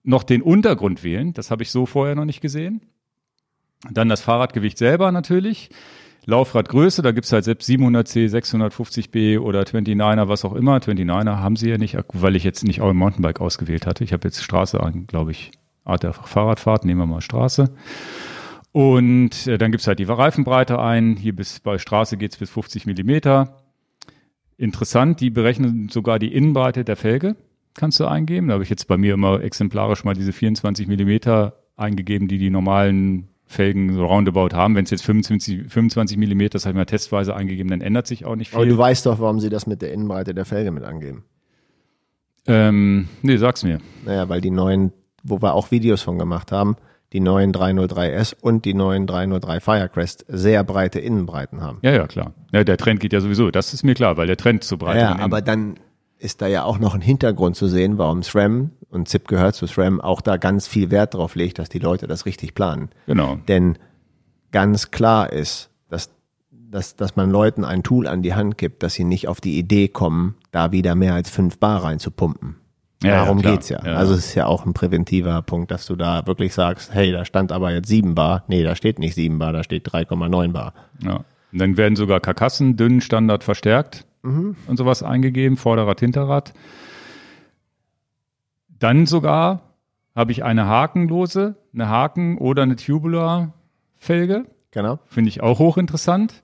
noch 0.03 0.23
den 0.23 0.43
Untergrund 0.43 1.03
wählen. 1.03 1.33
Das 1.33 1.51
habe 1.51 1.63
ich 1.63 1.71
so 1.71 1.87
vorher 1.87 2.15
noch 2.15 2.27
nicht 2.27 2.41
gesehen. 2.41 2.83
Dann 3.91 4.09
das 4.09 4.21
Fahrradgewicht 4.21 4.79
selber 4.79 5.11
natürlich. 5.11 5.71
Laufradgröße, 6.29 7.03
da 7.03 7.13
gibt's 7.13 7.33
halt 7.33 7.45
selbst 7.45 7.69
700C, 7.69 8.29
650B 8.29 9.39
oder 9.39 9.63
29er, 9.63 10.27
was 10.29 10.45
auch 10.45 10.55
immer. 10.55 10.79
29er 10.79 11.37
haben 11.37 11.55
sie 11.55 11.71
ja 11.71 11.79
nicht, 11.79 11.97
weil 12.13 12.35
ich 12.35 12.43
jetzt 12.43 12.65
nicht 12.65 12.81
auch 12.81 12.91
im 12.91 12.97
Mountainbike 12.97 13.41
ausgewählt 13.41 13.87
hatte. 13.87 14.03
Ich 14.03 14.13
habe 14.13 14.27
jetzt 14.27 14.43
Straße 14.43 14.81
glaube 15.07 15.31
ich, 15.31 15.53
Art 15.85 16.03
der 16.03 16.13
Fahrradfahrt, 16.13 16.85
nehmen 16.85 17.01
wir 17.01 17.07
mal 17.07 17.21
Straße. 17.21 17.73
Und 18.73 19.47
äh, 19.47 19.57
dann 19.57 19.71
gibt's 19.71 19.87
halt 19.87 20.01
die 20.01 20.05
Reifenbreite 20.05 20.81
ein. 20.81 21.17
Hier 21.17 21.35
bis 21.35 21.61
bei 21.61 21.79
Straße 21.79 22.17
geht's 22.17 22.37
bis 22.37 22.51
50 22.51 22.87
Millimeter. 22.87 23.63
Interessant, 24.59 25.21
die 25.21 25.31
berechnen 25.31 25.89
sogar 25.91 26.19
die 26.19 26.35
Innenbreite 26.35 26.85
der 26.85 26.97
Felge, 26.97 27.37
kannst 27.75 28.01
du 28.01 28.07
eingeben. 28.07 28.49
Da 28.49 28.55
habe 28.55 28.65
ich 28.65 28.71
jetzt 28.71 28.89
bei 28.89 28.97
mir 28.97 29.15
immer 29.15 29.41
exemplarisch 29.43 30.03
mal 30.03 30.15
diese 30.15 30.33
24 30.33 30.89
Millimeter 30.89 31.63
eingegeben, 31.77 32.27
die 32.27 32.39
die 32.39 32.51
normalen 32.51 33.29
Felgen 33.47 33.95
so 33.95 34.05
roundabout 34.05 34.55
haben. 34.55 34.75
Wenn 34.75 34.85
es 34.85 34.91
jetzt 34.91 35.05
25, 35.05 35.69
25 35.69 36.19
Millimeter, 36.19 36.55
das 36.55 36.67
habe 36.67 36.73
ich 36.73 36.77
mal 36.77 36.85
testweise 36.85 37.35
eingegeben, 37.35 37.71
dann 37.71 37.81
ändert 37.81 38.07
sich 38.07 38.25
auch 38.25 38.37
nicht 38.37 38.51
viel. 38.51 38.59
Aber 38.59 38.67
du 38.67 38.77
weißt 38.77 39.07
doch, 39.07 39.21
warum 39.21 39.41
sie 39.41 39.49
das 39.49 39.67
mit 39.67 39.83
der 39.83 39.93
Innenbreite 39.93 40.35
der 40.35 40.45
Felge 40.45 40.73
mit 40.73 40.85
angeben. 40.85 41.25
Ähm, 42.49 43.09
nee, 43.23 43.37
sag's 43.37 43.63
mir. 43.63 43.79
Naja, 44.05 44.29
weil 44.29 44.41
die 44.41 44.51
neuen, 44.51 44.93
wo 45.23 45.41
wir 45.41 45.55
auch 45.55 45.71
Videos 45.71 46.03
von 46.03 46.19
gemacht 46.19 46.53
haben, 46.53 46.77
die 47.13 47.21
neuen 47.21 47.53
303S 47.53 48.35
und 48.41 48.65
die 48.65 48.75
neuen 48.75 49.07
303 49.07 49.61
Firecrest 49.61 50.25
sehr 50.29 50.65
breite 50.65 50.99
Innenbreiten 50.99 51.61
haben. 51.61 51.79
Ja, 51.83 51.93
ja, 51.93 52.07
klar. 52.07 52.35
Ja, 52.53 52.65
der 52.65 52.77
Trend 52.77 53.01
geht 53.01 53.13
ja 53.13 53.21
sowieso, 53.21 53.51
das 53.51 53.73
ist 53.73 53.85
mir 53.85 53.95
klar, 53.95 54.17
weil 54.17 54.27
der 54.27 54.37
Trend 54.37 54.65
zu 54.65 54.77
breit 54.77 54.97
ist. 54.97 55.03
Ja, 55.03 55.19
aber 55.19 55.41
dann 55.41 55.79
ist 56.27 56.43
da 56.43 56.49
ja 56.49 56.65
auch 56.65 56.79
noch 56.79 56.95
ein 56.95 57.01
Hintergrund 57.01 57.55
zu 57.55 57.69
sehen, 57.69 57.99
warum 57.99 58.25
SRAM 58.25 58.73
und 58.91 59.09
ZIP 59.09 59.29
gehört 59.29 59.55
zu 59.55 59.67
SRAM 59.67 60.01
auch 60.01 60.21
da 60.21 60.37
ganz 60.37 60.67
viel 60.67 60.91
Wert 60.91 61.15
drauf 61.15 61.37
legt, 61.37 61.59
dass 61.61 61.69
die 61.69 61.79
Leute 61.79 62.09
das 62.09 62.27
richtig 62.27 62.55
planen. 62.55 62.91
Genau. 63.07 63.39
Denn 63.47 63.79
ganz 64.51 64.91
klar 64.91 65.33
ist, 65.33 65.71
dass, 65.89 66.11
dass, 66.51 66.97
dass 66.97 67.15
man 67.15 67.31
Leuten 67.31 67.65
ein 67.65 67.85
Tool 67.85 68.09
an 68.09 68.23
die 68.23 68.35
Hand 68.35 68.59
gibt, 68.59 68.83
dass 68.83 68.95
sie 68.95 69.05
nicht 69.05 69.29
auf 69.29 69.41
die 69.41 69.57
Idee 69.57 69.87
kommen, 69.87 70.35
da 70.51 70.73
wieder 70.73 70.97
mehr 70.97 71.15
als 71.15 71.31
fünf 71.31 71.59
Bar 71.59 71.85
reinzupumpen. 71.85 72.57
Ja, 73.05 73.25
Darum 73.25 73.39
ja, 73.39 73.53
geht's 73.53 73.69
ja. 73.69 73.81
ja. 73.85 73.95
Also 73.95 74.15
es 74.15 74.27
ist 74.27 74.35
ja 74.35 74.47
auch 74.47 74.67
ein 74.67 74.75
präventiver 74.75 75.41
Punkt, 75.43 75.71
dass 75.71 75.87
du 75.87 75.95
da 75.95 76.27
wirklich 76.27 76.55
sagst, 76.55 76.93
hey, 76.93 77.13
da 77.13 77.25
stand 77.25 77.53
aber 77.53 77.73
jetzt 77.73 77.89
sieben 77.89 78.17
Bar. 78.17 78.43
Nee, 78.49 78.65
da 78.65 78.75
steht 78.75 78.99
nicht 78.99 79.15
sieben 79.15 79.39
Bar, 79.39 79.53
da 79.53 79.63
steht 79.63 79.89
3,9 79.89 80.51
Bar. 80.51 80.75
Ja. 81.05 81.25
Und 81.53 81.61
dann 81.61 81.77
werden 81.77 81.95
sogar 81.95 82.19
Karkassen 82.19 82.77
dünn 82.77 83.01
Standard 83.01 83.45
verstärkt 83.45 84.07
mhm. 84.27 84.57
und 84.67 84.77
sowas 84.77 85.03
eingegeben, 85.03 85.57
Vorderrad, 85.57 86.01
Hinterrad. 86.01 86.53
Dann 88.69 89.07
sogar 89.07 89.63
habe 90.15 90.33
ich 90.33 90.45
eine 90.45 90.67
hakenlose, 90.67 91.57
eine 91.73 91.89
Haken- 91.89 92.39
oder 92.39 92.63
eine 92.63 92.77
Tubular-Felge. 92.77 94.47
Genau. 94.71 94.99
Finde 95.07 95.29
ich 95.29 95.43
auch 95.43 95.59
hochinteressant. 95.59 96.43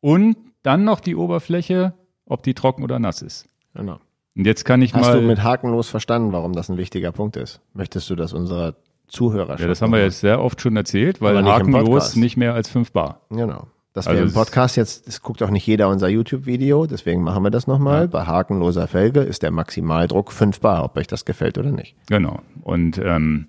Und 0.00 0.36
dann 0.62 0.84
noch 0.84 1.00
die 1.00 1.16
Oberfläche, 1.16 1.94
ob 2.26 2.42
die 2.42 2.54
trocken 2.54 2.82
oder 2.82 2.98
nass 2.98 3.22
ist. 3.22 3.48
Genau. 3.74 3.98
Und 4.36 4.46
jetzt 4.46 4.64
kann 4.64 4.82
ich 4.82 4.94
Hast 4.94 5.02
mal. 5.02 5.08
Hast 5.08 5.20
du 5.20 5.26
mit 5.26 5.42
hakenlos 5.42 5.88
verstanden, 5.88 6.32
warum 6.32 6.52
das 6.52 6.68
ein 6.68 6.76
wichtiger 6.76 7.12
Punkt 7.12 7.36
ist? 7.36 7.60
Möchtest 7.72 8.10
du 8.10 8.16
das 8.16 8.32
unserer 8.32 8.74
Zuhörer 9.06 9.58
Ja, 9.60 9.66
das 9.66 9.80
haben 9.80 9.92
wir 9.92 10.02
jetzt 10.02 10.20
sehr 10.20 10.40
oft 10.42 10.60
schon 10.60 10.76
erzählt, 10.76 11.20
weil 11.20 11.42
nicht 11.42 11.52
hakenlos 11.52 12.16
nicht 12.16 12.36
mehr 12.36 12.54
als 12.54 12.68
5 12.68 12.92
Bar. 12.92 13.20
Genau. 13.30 13.68
Dass 13.94 14.06
Also 14.08 14.18
wir 14.18 14.22
im 14.22 14.28
es- 14.28 14.34
Podcast 14.34 14.76
jetzt, 14.76 15.06
das 15.08 15.22
guckt 15.22 15.42
auch 15.42 15.50
nicht 15.50 15.66
jeder 15.66 15.88
unser 15.88 16.08
YouTube-Video, 16.08 16.86
deswegen 16.86 17.22
machen 17.22 17.42
wir 17.44 17.50
das 17.50 17.66
nochmal. 17.66 18.02
Ja. 18.02 18.06
Bei 18.08 18.26
hakenloser 18.26 18.86
Felge 18.88 19.20
ist 19.20 19.42
der 19.42 19.50
Maximaldruck 19.52 20.32
5 20.32 20.60
Bar, 20.60 20.84
ob 20.84 20.96
euch 20.98 21.06
das 21.06 21.24
gefällt 21.24 21.56
oder 21.58 21.70
nicht. 21.70 21.94
Genau. 22.08 22.40
Und 22.62 22.98
ähm, 22.98 23.46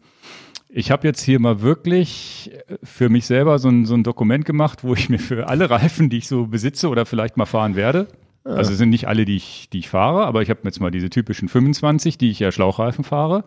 ich 0.69 0.91
habe 0.91 1.07
jetzt 1.07 1.21
hier 1.21 1.39
mal 1.39 1.61
wirklich 1.61 2.51
für 2.83 3.09
mich 3.09 3.25
selber 3.25 3.59
so 3.59 3.69
ein, 3.69 3.85
so 3.85 3.95
ein 3.95 4.03
Dokument 4.03 4.45
gemacht, 4.45 4.83
wo 4.83 4.93
ich 4.93 5.09
mir 5.09 5.19
für 5.19 5.49
alle 5.49 5.69
Reifen, 5.69 6.09
die 6.09 6.17
ich 6.19 6.27
so 6.27 6.45
besitze 6.47 6.89
oder 6.89 7.05
vielleicht 7.05 7.37
mal 7.37 7.45
fahren 7.45 7.75
werde, 7.75 8.07
also 8.43 8.71
es 8.73 8.77
sind 8.77 8.89
nicht 8.91 9.07
alle, 9.07 9.25
die 9.25 9.37
ich, 9.37 9.69
die 9.73 9.79
ich 9.79 9.89
fahre, 9.89 10.27
aber 10.27 10.43
ich 10.43 10.51
habe 10.51 10.59
jetzt 10.65 10.79
mal 10.79 10.91
diese 10.91 11.09
typischen 11.09 11.49
25, 11.49 12.19
die 12.19 12.29
ich 12.29 12.37
ja 12.37 12.51
Schlauchreifen 12.51 13.03
fahre. 13.03 13.43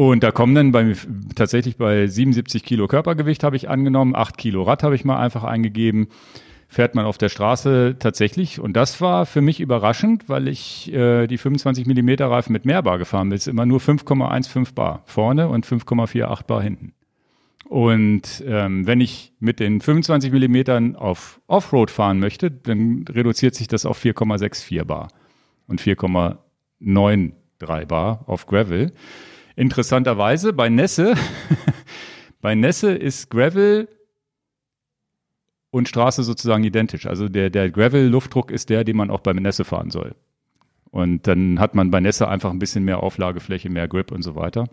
Und 0.00 0.22
da 0.22 0.30
kommen 0.30 0.54
dann 0.54 0.72
bei, 0.72 0.96
tatsächlich 1.34 1.76
bei 1.76 2.06
77 2.06 2.62
Kilo 2.62 2.86
Körpergewicht 2.86 3.44
habe 3.44 3.56
ich 3.56 3.68
angenommen, 3.68 4.16
8 4.16 4.38
Kilo 4.38 4.62
Rad 4.62 4.82
habe 4.82 4.94
ich 4.94 5.04
mal 5.04 5.18
einfach 5.18 5.44
eingegeben, 5.44 6.08
fährt 6.68 6.94
man 6.94 7.04
auf 7.04 7.18
der 7.18 7.28
Straße 7.28 7.96
tatsächlich. 7.98 8.60
Und 8.60 8.78
das 8.78 9.02
war 9.02 9.26
für 9.26 9.42
mich 9.42 9.60
überraschend, 9.60 10.30
weil 10.30 10.48
ich 10.48 10.90
äh, 10.90 11.26
die 11.26 11.36
25 11.36 11.84
Millimeter 11.84 12.30
Reifen 12.30 12.54
mit 12.54 12.64
Mehrbar 12.64 12.96
gefahren 12.96 13.28
bin. 13.28 13.36
Es 13.36 13.42
ist 13.42 13.48
immer 13.48 13.66
nur 13.66 13.78
5,15 13.78 14.74
Bar 14.74 15.02
vorne 15.04 15.48
und 15.48 15.66
5,48 15.66 16.46
Bar 16.46 16.62
hinten. 16.62 16.94
Und 17.68 18.42
ähm, 18.46 18.86
wenn 18.86 19.02
ich 19.02 19.34
mit 19.38 19.60
den 19.60 19.82
25 19.82 20.32
Millimetern 20.32 20.96
auf 20.96 21.42
Offroad 21.46 21.90
fahren 21.90 22.20
möchte, 22.20 22.50
dann 22.50 23.04
reduziert 23.06 23.54
sich 23.54 23.68
das 23.68 23.84
auf 23.84 24.02
4,64 24.02 24.82
Bar 24.82 25.08
und 25.66 25.82
4,93 25.82 27.84
Bar 27.84 28.24
auf 28.26 28.46
Gravel. 28.46 28.94
Interessanterweise 29.60 30.54
bei 30.54 30.70
Nässe, 30.70 31.12
bei 32.40 32.54
Nässe 32.54 32.92
ist 32.92 33.28
Gravel 33.28 33.88
und 35.70 35.86
Straße 35.86 36.22
sozusagen 36.22 36.64
identisch. 36.64 37.04
Also 37.04 37.28
der, 37.28 37.50
der 37.50 37.70
Gravel-Luftdruck 37.70 38.50
ist 38.50 38.70
der, 38.70 38.84
den 38.84 38.96
man 38.96 39.10
auch 39.10 39.20
bei 39.20 39.34
Nässe 39.34 39.64
fahren 39.64 39.90
soll. 39.90 40.14
Und 40.90 41.26
dann 41.26 41.60
hat 41.60 41.74
man 41.74 41.90
bei 41.90 42.00
Nässe 42.00 42.26
einfach 42.26 42.50
ein 42.50 42.58
bisschen 42.58 42.84
mehr 42.84 43.02
Auflagefläche, 43.02 43.68
mehr 43.68 43.86
Grip 43.86 44.12
und 44.12 44.22
so 44.22 44.34
weiter. 44.34 44.64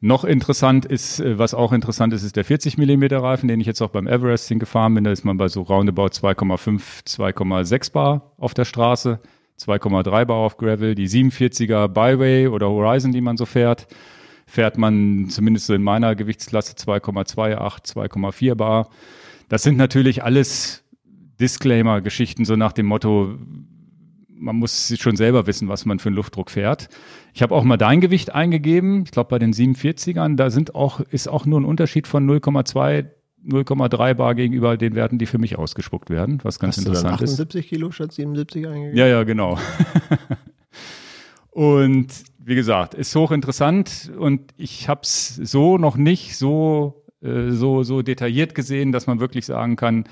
Noch 0.00 0.24
interessant 0.24 0.84
ist, 0.84 1.20
äh, 1.20 1.38
was 1.38 1.54
auch 1.54 1.72
interessant 1.72 2.12
ist, 2.12 2.24
ist 2.24 2.34
der 2.34 2.44
40 2.44 2.76
Millimeter 2.76 3.22
Reifen, 3.22 3.46
den 3.46 3.60
ich 3.60 3.68
jetzt 3.68 3.82
auch 3.82 3.90
beim 3.90 4.08
Everesting 4.08 4.58
gefahren 4.58 4.94
bin. 4.94 5.04
Da 5.04 5.12
ist 5.12 5.24
man 5.24 5.36
bei 5.36 5.46
so 5.46 5.62
roundabout 5.62 6.06
2,5, 6.06 7.04
2,6 7.06 7.92
Bar 7.92 8.32
auf 8.36 8.52
der 8.52 8.64
Straße, 8.64 9.20
2,3 9.58 10.24
Bar 10.24 10.36
auf 10.36 10.56
Gravel. 10.56 10.94
Die 10.94 11.08
47er 11.08 11.88
Byway 11.88 12.48
oder 12.48 12.68
Horizon, 12.68 13.12
die 13.12 13.20
man 13.20 13.36
so 13.36 13.46
fährt, 13.46 13.86
fährt 14.46 14.78
man 14.78 15.28
zumindest 15.28 15.70
in 15.70 15.82
meiner 15.82 16.14
Gewichtsklasse 16.14 16.74
2,28, 16.74 17.94
2,4 17.94 18.54
Bar. 18.54 18.88
Das 19.48 19.62
sind 19.62 19.76
natürlich 19.76 20.22
alles 20.22 20.84
Disclaimer-Geschichten, 21.40 22.44
so 22.44 22.56
nach 22.56 22.72
dem 22.72 22.86
Motto, 22.86 23.36
man 24.28 24.56
muss 24.56 24.94
schon 24.98 25.16
selber 25.16 25.46
wissen, 25.46 25.68
was 25.68 25.84
man 25.84 25.98
für 25.98 26.08
einen 26.08 26.16
Luftdruck 26.16 26.50
fährt. 26.50 26.88
Ich 27.32 27.42
habe 27.42 27.54
auch 27.54 27.64
mal 27.64 27.76
dein 27.76 28.00
Gewicht 28.00 28.34
eingegeben. 28.34 29.02
Ich 29.04 29.10
glaube, 29.10 29.30
bei 29.30 29.38
den 29.38 29.52
47ern, 29.52 30.36
da 30.36 30.50
sind 30.50 30.74
auch, 30.74 31.00
ist 31.00 31.28
auch 31.28 31.46
nur 31.46 31.60
ein 31.60 31.64
Unterschied 31.64 32.06
von 32.06 32.28
0,2, 32.28 33.06
0,3 33.46 34.14
Bar 34.14 34.34
gegenüber 34.34 34.76
den 34.76 34.94
Werten, 34.94 35.18
die 35.18 35.26
für 35.26 35.38
mich 35.38 35.58
ausgespuckt 35.58 36.10
werden, 36.10 36.40
was 36.42 36.58
ganz 36.58 36.76
Hast 36.76 36.86
du 36.86 36.92
dann 36.92 36.96
interessant 36.96 37.22
ist. 37.22 37.32
78 37.32 37.68
Kilo 37.68 37.90
statt 37.90 38.12
77 38.12 38.66
eingegeben? 38.66 38.96
Ja, 38.96 39.06
ja, 39.06 39.22
genau. 39.24 39.58
und 41.50 42.08
wie 42.38 42.54
gesagt, 42.54 42.94
ist 42.94 43.14
hochinteressant 43.14 44.12
und 44.18 44.52
ich 44.56 44.88
habe 44.88 45.02
es 45.02 45.36
so 45.36 45.78
noch 45.78 45.96
nicht 45.96 46.36
so, 46.36 47.04
äh, 47.22 47.50
so, 47.50 47.82
so 47.82 48.02
detailliert 48.02 48.54
gesehen, 48.54 48.92
dass 48.92 49.06
man 49.06 49.20
wirklich 49.20 49.46
sagen 49.46 49.76
kann, 49.76 50.04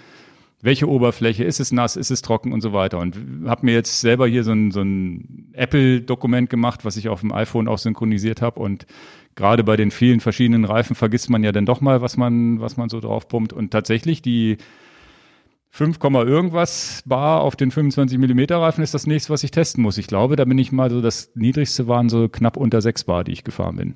welche 0.63 0.89
Oberfläche, 0.89 1.43
ist 1.43 1.59
es 1.59 1.73
nass, 1.73 1.97
ist 1.97 2.13
es 2.13 2.23
trocken 2.23 2.53
und 2.53 2.61
so 2.61 2.73
weiter. 2.73 3.01
Und 3.01 3.17
habe 3.47 3.67
mir 3.67 3.75
jetzt 3.75 4.01
selber 4.01 4.29
hier 4.29 4.45
so 4.45 4.53
ein, 4.53 4.71
so 4.71 4.81
ein 4.81 5.51
Apple-Dokument 5.55 6.49
gemacht, 6.49 6.85
was 6.85 6.97
ich 6.97 7.09
auf 7.09 7.21
dem 7.21 7.33
iPhone 7.33 7.67
auch 7.67 7.79
synchronisiert 7.79 8.41
habe. 8.41 8.61
Und 8.61 8.87
gerade 9.35 9.65
bei 9.65 9.77
den 9.77 9.91
vielen 9.91 10.21
verschiedenen 10.21 10.65
Reifen 10.65 10.95
vergisst 10.95 11.31
man 11.31 11.43
ja 11.45 11.53
dann 11.53 11.67
doch 11.67 11.81
mal, 11.81 12.03
was 12.03 12.17
man, 12.17 12.61
was 12.61 12.77
man 12.77 12.89
so 12.89 13.01
drauf 13.01 13.29
pumpt. 13.29 13.53
Und 13.53 13.71
tatsächlich 13.71 14.23
die 14.23 14.59
5, 15.71 15.99
irgendwas 16.03 17.03
Bar 17.07 17.41
auf 17.41 17.57
den 17.57 17.71
25 17.71 18.19
Millimeter 18.19 18.59
Reifen 18.61 18.83
ist 18.83 18.93
das 18.93 19.07
nächste, 19.07 19.33
was 19.33 19.43
ich 19.43 19.51
testen 19.51 19.83
muss. 19.83 19.97
Ich 19.97 20.07
glaube, 20.07 20.37
da 20.37 20.45
bin 20.45 20.59
ich 20.59 20.71
mal 20.71 20.91
so, 20.91 21.01
das 21.01 21.31
niedrigste 21.35 21.89
waren 21.89 22.09
so 22.11 22.29
knapp 22.29 22.57
unter 22.59 22.83
6 22.83 23.05
Bar, 23.05 23.25
die 23.25 23.33
ich 23.33 23.43
gefahren 23.43 23.77
bin. 23.77 23.95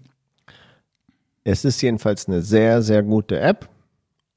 Es 1.45 1.65
ist 1.65 1.81
jedenfalls 1.83 2.29
eine 2.29 2.43
sehr, 2.43 2.83
sehr 2.83 3.03
gute 3.03 3.39
App 3.39 3.69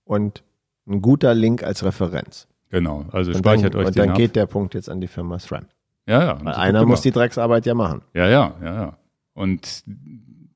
und 0.03 0.43
ein 0.85 1.01
guter 1.01 1.33
Link 1.33 1.63
als 1.63 1.83
Referenz. 1.83 2.47
Genau, 2.71 3.05
also 3.11 3.31
Und 3.31 3.37
speichert 3.39 3.73
dann, 3.73 3.81
euch 3.81 3.87
und 3.87 3.95
den 3.95 4.01
dann 4.01 4.09
ab. 4.11 4.17
geht 4.17 4.35
der 4.35 4.45
Punkt 4.45 4.75
jetzt 4.75 4.89
an 4.89 5.01
die 5.01 5.07
Firma 5.07 5.39
SRAM. 5.39 5.65
ja, 6.07 6.23
ja. 6.23 6.39
Weil 6.43 6.53
einer 6.55 6.85
muss 6.85 7.01
die 7.01 7.11
Drecksarbeit 7.11 7.65
ja 7.65 7.73
machen. 7.73 8.01
Ja, 8.13 8.27
ja, 8.27 8.53
ja, 8.61 8.73
ja. 8.73 8.97
Und 9.33 9.83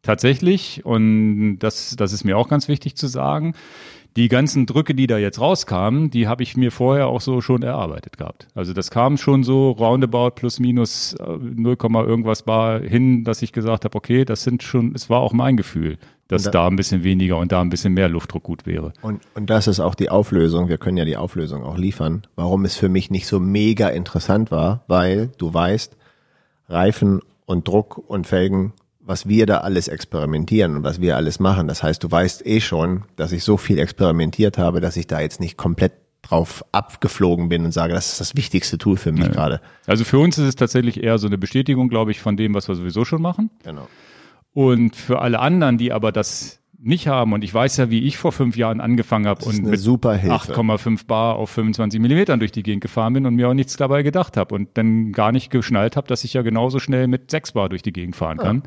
tatsächlich, 0.04 0.86
und 0.86 1.58
das, 1.60 1.96
das 1.98 2.14
ist 2.14 2.24
mir 2.24 2.38
auch 2.38 2.48
ganz 2.50 2.68
wichtig 2.68 2.96
zu 2.96 3.08
sagen, 3.08 3.54
die 4.16 4.28
ganzen 4.28 4.68
Drücke, 4.68 4.94
die 4.94 5.08
da 5.08 5.18
jetzt 5.18 5.42
rauskamen, 5.42 6.12
die 6.12 6.28
habe 6.28 6.44
ich 6.44 6.56
mir 6.56 6.72
vorher 6.72 7.08
auch 7.08 7.20
so 7.22 7.42
schon 7.42 7.64
erarbeitet 7.64 8.20
gehabt. 8.20 8.48
Also 8.54 8.72
das 8.72 8.92
kam 8.92 9.18
schon 9.18 9.44
so 9.44 9.72
roundabout 9.72 10.32
plus 10.36 10.60
minus 10.60 11.14
äh, 11.14 11.26
0, 11.26 11.78
irgendwas 12.06 12.44
bar 12.44 12.80
hin, 12.80 13.24
dass 13.24 13.42
ich 13.42 13.52
gesagt 13.54 13.86
habe, 13.86 13.98
okay, 13.98 14.24
das 14.24 14.44
sind 14.44 14.62
schon, 14.62 14.94
es 14.94 15.10
war 15.10 15.22
auch 15.22 15.34
mein 15.34 15.58
Gefühl, 15.58 15.98
dass 16.28 16.44
da- 16.44 16.52
da 16.52 16.68
ein 16.68 16.76
bisschen 16.76 17.04
weniger 17.04 17.38
und 17.40 17.52
da 17.52 17.62
ein 17.62 17.70
bisschen 17.72 17.96
mehr 17.96 18.08
Luftdruck 18.08 18.44
gut 18.44 18.68
wäre. 18.68 18.94
Und, 19.02 19.22
und 19.34 19.50
das 19.50 19.66
ist 19.66 19.80
auch 19.80 19.96
die 19.96 20.12
Auflösung. 20.12 20.70
Wir 20.70 20.78
können 20.78 20.98
ja 20.98 21.06
die 21.06 21.18
Auflösung 21.18 21.64
auch 21.64 21.78
liefern. 21.78 22.22
Warum 22.36 22.66
es 22.66 22.76
für 22.76 22.90
mich 22.90 23.10
nicht 23.10 23.26
so 23.26 23.40
mega 23.40 23.88
interessant 23.90 24.52
war, 24.52 24.84
weil 24.88 25.32
du 25.40 25.52
weißt, 25.56 25.98
Reifen 26.70 27.22
und 27.48 27.68
Druck 27.68 27.98
und 27.98 28.28
Felgen, 28.28 28.74
was 29.06 29.28
wir 29.28 29.46
da 29.46 29.60
alles 29.60 29.88
experimentieren 29.88 30.78
und 30.78 30.84
was 30.84 31.02
wir 31.02 31.18
alles 31.18 31.40
machen. 31.40 31.68
Das 31.68 31.84
heißt, 31.84 32.04
du 32.04 32.10
weißt 32.10 32.46
eh 32.46 32.62
schon, 32.62 33.04
dass 33.16 33.32
ich 33.32 33.44
so 33.44 33.58
viel 33.58 33.80
experimentiert 33.80 34.58
habe, 34.58 34.82
dass 34.82 34.98
ich 34.98 35.08
da 35.08 35.20
jetzt 35.20 35.40
nicht 35.40 35.58
komplett 35.58 35.94
drauf 36.22 36.64
abgeflogen 36.72 37.50
bin 37.50 37.66
und 37.66 37.74
sage, 37.74 37.94
das 37.94 38.14
ist 38.14 38.22
das 38.22 38.36
wichtigste 38.36 38.78
Tool 38.78 38.96
für 38.96 39.12
mich 39.12 39.30
gerade. 39.30 39.60
Also 39.88 40.06
für 40.06 40.20
uns 40.20 40.38
ist 40.38 40.46
es 40.46 40.56
tatsächlich 40.56 41.04
eher 41.04 41.18
so 41.18 41.28
eine 41.28 41.38
Bestätigung, 41.38 41.90
glaube 41.90 42.12
ich, 42.12 42.22
von 42.22 42.38
dem, 42.38 42.54
was 42.54 42.70
wir 42.70 42.76
sowieso 42.76 43.04
schon 43.04 43.22
machen. 43.22 43.50
Genau. 43.64 43.90
Und 44.54 44.96
für 44.96 45.22
alle 45.22 45.40
anderen, 45.40 45.78
die 45.78 45.92
aber 45.92 46.14
das 46.14 46.63
nicht 46.84 47.08
haben, 47.08 47.34
und 47.34 47.44
ich 47.44 47.54
weiß 47.54 47.78
ja, 47.78 47.90
wie 47.90 48.04
ich 48.04 48.18
vor 48.18 48.32
fünf 48.32 48.58
Jahren 48.58 48.82
angefangen 48.82 49.26
habe 49.26 49.46
und 49.46 49.64
mit 49.64 49.80
super 49.80 50.14
Hilfe. 50.14 50.54
8,5 50.54 51.08
Bar 51.08 51.36
auf 51.36 51.50
25 51.50 52.00
Millimetern 52.00 52.40
durch 52.40 52.52
die 52.52 52.64
Gegend 52.64 52.82
gefahren 52.82 53.14
bin 53.14 53.26
und 53.26 53.36
mir 53.36 53.50
auch 53.50 53.54
nichts 53.54 53.78
dabei 53.78 54.04
gedacht 54.04 54.38
habe 54.38 54.54
und 54.54 54.70
dann 54.74 55.12
gar 55.12 55.32
nicht 55.32 55.50
geschnallt 55.50 55.96
habe, 55.96 56.08
dass 56.08 56.24
ich 56.24 56.34
ja 56.34 56.42
genauso 56.42 56.80
schnell 56.80 57.08
mit 57.08 57.32
6 57.32 57.54
Bar 57.54 57.70
durch 57.70 57.82
die 57.82 57.94
Gegend 57.94 58.16
fahren 58.16 58.38
kann. 58.38 58.64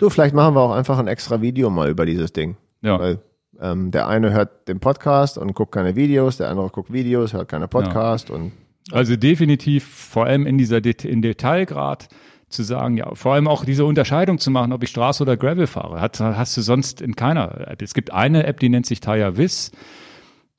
Du, 0.00 0.10
vielleicht 0.10 0.34
machen 0.34 0.54
wir 0.54 0.60
auch 0.60 0.72
einfach 0.72 0.98
ein 0.98 1.06
extra 1.06 1.40
Video 1.40 1.70
mal 1.70 1.90
über 1.90 2.06
dieses 2.06 2.32
Ding. 2.32 2.56
Ja. 2.82 2.98
Weil 2.98 3.18
ähm, 3.60 3.90
der 3.90 4.08
eine 4.08 4.32
hört 4.32 4.66
den 4.68 4.80
Podcast 4.80 5.38
und 5.38 5.54
guckt 5.54 5.72
keine 5.72 5.94
Videos, 5.94 6.38
der 6.38 6.48
andere 6.48 6.70
guckt 6.70 6.92
Videos, 6.92 7.32
hört 7.32 7.48
keine 7.48 7.68
Podcast 7.68 8.30
und 8.30 8.52
Also 8.90 9.16
definitiv 9.16 9.86
vor 9.86 10.24
allem 10.24 10.46
in 10.46 10.58
dieser 10.58 10.80
Det 10.80 11.04
in 11.04 11.22
Detailgrad 11.22 12.08
zu 12.50 12.62
sagen, 12.62 12.96
ja, 12.96 13.14
vor 13.14 13.34
allem 13.34 13.48
auch 13.48 13.64
diese 13.64 13.84
Unterscheidung 13.84 14.38
zu 14.38 14.50
machen, 14.50 14.72
ob 14.72 14.82
ich 14.82 14.90
Straße 14.90 15.22
oder 15.22 15.36
Gravel 15.36 15.66
fahre, 15.66 16.00
hat, 16.00 16.20
hast 16.20 16.56
du 16.56 16.60
sonst 16.60 17.00
in 17.00 17.16
keiner 17.16 17.68
App. 17.68 17.80
Es 17.80 17.94
gibt 17.94 18.12
eine 18.12 18.44
App, 18.44 18.60
die 18.60 18.68
nennt 18.68 18.86
sich 18.86 19.00
Taya 19.00 19.36
Viz. 19.36 19.70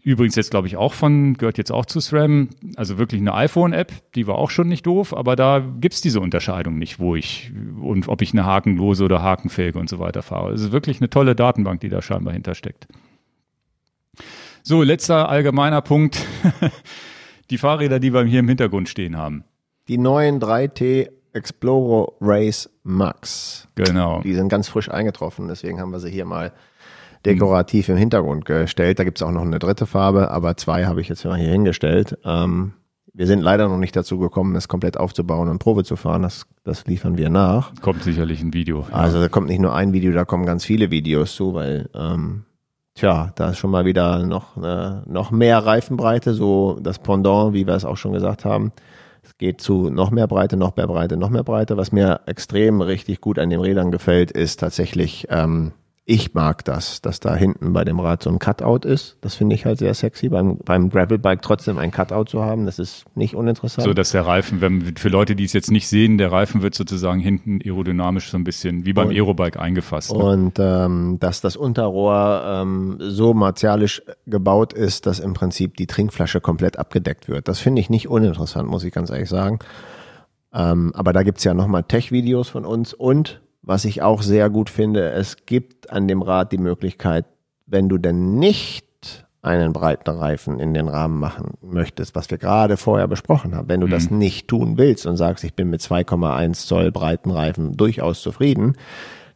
Übrigens 0.04 0.36
jetzt 0.36 0.50
glaube 0.50 0.68
ich 0.68 0.78
auch 0.78 0.94
von, 0.94 1.36
gehört 1.36 1.60
jetzt 1.60 1.72
auch 1.72 1.86
zu 1.86 2.00
SRAM, 2.00 2.50
also 2.76 2.98
wirklich 2.98 3.22
eine 3.22 3.36
iPhone-App, 3.36 3.92
die 4.16 4.26
war 4.26 4.36
auch 4.36 4.50
schon 4.50 4.68
nicht 4.68 4.88
doof, 4.88 5.16
aber 5.16 5.36
da 5.36 5.60
gibt's 5.60 6.02
diese 6.02 6.22
Unterscheidung 6.22 6.80
nicht, 6.80 7.00
wo 7.00 7.16
ich 7.16 7.52
und 7.80 8.08
ob 8.08 8.24
ich 8.24 8.34
eine 8.34 8.44
hakenlose 8.44 9.06
oder 9.06 9.22
hakenfähige 9.22 9.78
und 9.78 9.90
so 9.90 10.00
weiter 10.00 10.24
fahre. 10.24 10.54
Es 10.54 10.62
ist 10.62 10.72
wirklich 10.72 11.02
eine 11.02 11.12
tolle 11.12 11.36
Datenbank, 11.36 11.82
die 11.82 11.90
da 11.90 12.02
scheinbar 12.02 12.34
hintersteckt. 12.34 12.88
So, 14.64 14.82
letzter 14.82 15.30
allgemeiner 15.30 15.82
Punkt. 15.82 16.26
Die 17.50 17.58
Fahrräder, 17.58 18.00
die 18.00 18.14
wir 18.14 18.24
hier 18.24 18.40
im 18.40 18.48
Hintergrund 18.48 18.88
stehen 18.88 19.18
haben. 19.18 19.44
die 19.90 19.98
neuen 19.98 20.40
3T 20.40 21.10
Explorer 21.34 22.12
Race 22.22 22.70
Max. 22.84 23.68
Genau. 23.76 24.22
Die 24.22 24.34
sind 24.34 24.50
ganz 24.50 24.68
frisch 24.68 24.90
eingetroffen, 24.90 25.48
deswegen 25.48 25.80
haben 25.80 25.92
wir 25.92 26.00
sie 26.00 26.12
hier 26.12 26.26
mal 26.26 26.52
dekorativ 27.26 27.90
im 27.90 27.98
Hintergrund 27.98 28.46
gestellt. 28.46 29.00
Da 29.00 29.04
gibt's 29.04 29.22
auch 29.22 29.32
noch 29.32 29.44
eine 29.44 29.60
dritte 29.60 29.86
Farbe, 29.86 30.32
aber 30.32 30.58
zwei 30.58 30.86
habe 30.86 31.02
ich 31.02 31.10
jetzt 31.10 31.24
mal 31.24 31.38
hier 31.38 31.52
hingestellt. 31.52 32.18
Ähm, 32.26 32.74
Wir 33.14 33.28
sind 33.28 33.42
leider 33.42 33.68
noch 33.68 33.78
nicht 33.78 33.96
dazu 33.96 34.18
gekommen, 34.18 34.56
es 34.56 34.68
komplett 34.68 34.98
aufzubauen 34.98 35.50
und 35.50 35.60
Probe 35.60 35.84
zu 35.84 35.98
fahren. 35.98 36.24
Das, 36.24 36.46
das 36.64 36.88
liefern 36.88 37.18
wir 37.18 37.30
nach. 37.30 37.74
Kommt 37.82 38.04
sicherlich 38.04 38.42
ein 38.42 38.54
Video. 38.54 38.86
Ja. 38.90 38.96
Also 38.96 39.20
da 39.20 39.28
kommt 39.28 39.48
nicht 39.48 39.60
nur 39.60 39.76
ein 39.76 39.92
Video, 39.94 40.14
da 40.14 40.26
kommen 40.26 40.46
ganz 40.46 40.66
viele 40.66 40.90
Videos 40.92 41.36
zu, 41.36 41.54
weil 41.54 41.90
ähm, 41.94 42.46
tja, 42.96 43.34
da 43.36 43.50
ist 43.50 43.58
schon 43.58 43.70
mal 43.70 43.86
wieder 43.86 44.26
noch, 44.26 44.58
äh, 44.58 45.02
noch 45.06 45.30
mehr 45.30 45.60
Reifenbreite, 45.60 46.34
so 46.34 46.80
das 46.82 47.00
Pendant, 47.00 47.54
wie 47.54 47.68
wir 47.68 47.76
es 47.76 47.86
auch 47.86 47.98
schon 47.98 48.14
gesagt 48.14 48.46
haben. 48.46 48.72
Es 49.24 49.38
geht 49.38 49.62
zu 49.62 49.90
noch 49.90 50.12
mehr 50.12 50.28
Breite, 50.28 50.58
noch 50.58 50.76
mehr 50.76 50.88
Breite, 50.88 51.16
noch 51.16 51.30
mehr 51.30 51.44
Breite. 51.44 51.78
Was 51.78 51.92
mir 51.92 52.22
extrem 52.26 52.82
richtig 52.82 53.22
gut 53.22 53.38
an 53.38 53.50
den 53.50 53.60
Rädern 53.60 53.92
gefällt, 53.92 54.32
ist 54.32 54.60
tatsächlich 54.60 55.28
ähm, 55.30 55.74
ich 56.04 56.34
mag 56.34 56.66
das, 56.66 57.02
dass 57.02 57.20
da 57.20 57.36
hinten 57.36 57.74
bei 57.74 57.84
dem 57.86 58.00
Rad 58.00 58.24
so 58.24 58.32
ein 58.32 58.40
Cutout 58.40 58.88
ist. 58.88 59.18
Das 59.22 59.36
finde 59.36 59.56
ich 59.56 59.66
halt 59.66 59.78
sehr 59.78 59.94
sexy, 59.94 60.30
beim, 60.30 60.58
beim 60.58 60.90
Gravelbike 60.90 61.44
trotzdem 61.44 61.78
ein 61.78 61.92
Cutout 61.92 62.26
zu 62.26 62.44
haben. 62.44 62.66
Das 62.66 62.80
ist 62.80 63.06
nicht 63.16 63.36
uninteressant. 63.36 63.86
So, 63.86 63.94
dass 63.94 64.12
der 64.12 64.26
Reifen, 64.26 64.62
wenn, 64.62 64.96
für 64.98 65.10
Leute, 65.10 65.36
die 65.36 65.44
es 65.44 65.54
jetzt 65.54 65.70
nicht 65.70 65.88
sehen, 65.88 66.18
der 66.18 66.32
Reifen 66.32 66.64
wird 66.64 66.74
sozusagen 66.74 67.20
hinten 67.20 67.60
aerodynamisch 67.64 68.32
so 68.32 68.38
ein 68.38 68.44
bisschen 68.44 68.84
wie 68.84 68.94
beim 68.94 69.10
und, 69.10 69.16
Aerobike 69.16 69.60
eingefasst. 69.60 70.12
Ne? 70.12 70.18
Und 70.18 70.54
ähm, 70.58 71.18
dass 71.20 71.40
das 71.40 71.56
Unterrohr 71.56 72.44
ähm, 72.46 72.98
so 73.00 73.36
martialisch 73.36 74.02
gebaut 74.26 74.74
ist, 74.74 75.06
dass 75.06 75.20
im 75.20 75.36
Prinzip 75.36 75.78
die 75.78 75.86
Trinkflasche 75.86 76.42
komplett 76.42 76.80
abgedeckt 76.80 77.30
wird. 77.30 77.48
Das 77.48 77.60
finde 77.60 77.80
ich 77.80 77.92
nicht 77.92 78.10
uninteressant, 78.10 78.68
muss 78.68 78.84
ich 78.84 78.92
ganz 78.92 79.12
ehrlich 79.12 79.30
sagen. 79.30 79.60
Ähm, 80.52 80.92
aber 80.96 81.14
da 81.14 81.22
gibt's 81.22 81.44
ja 81.44 81.54
nochmal 81.54 81.84
Tech-Videos 81.84 82.50
von 82.50 82.66
uns 82.66 82.94
und 82.96 83.40
was 83.62 83.86
ich 83.86 84.02
auch 84.02 84.22
sehr 84.22 84.50
gut 84.50 84.70
finde, 84.70 85.12
es 85.12 85.46
gibt 85.46 85.92
an 85.92 86.08
dem 86.08 86.22
Rad 86.22 86.52
die 86.52 86.58
Möglichkeit, 86.58 87.26
wenn 87.66 87.90
du 87.90 87.98
denn 87.98 88.36
nicht 88.36 88.86
einen 89.42 89.74
breiten 89.74 90.10
Reifen 90.10 90.60
in 90.60 90.74
den 90.74 90.88
Rahmen 90.88 91.20
machen 91.20 91.58
möchtest, 91.62 92.16
was 92.16 92.30
wir 92.30 92.38
gerade 92.38 92.78
vorher 92.78 93.08
besprochen 93.08 93.56
haben, 93.56 93.70
wenn 93.70 93.80
du 93.80 93.88
mhm. 93.88 93.92
das 93.92 94.12
nicht 94.12 94.48
tun 94.48 94.78
willst 94.78 95.06
und 95.06 95.18
sagst, 95.18 95.44
ich 95.44 95.56
bin 95.56 95.70
mit 95.70 95.82
2,1 95.82 96.68
Zoll 96.68 96.92
breiten 96.92 97.32
Reifen 97.32 97.76
durchaus 97.76 98.22
zufrieden, 98.22 98.76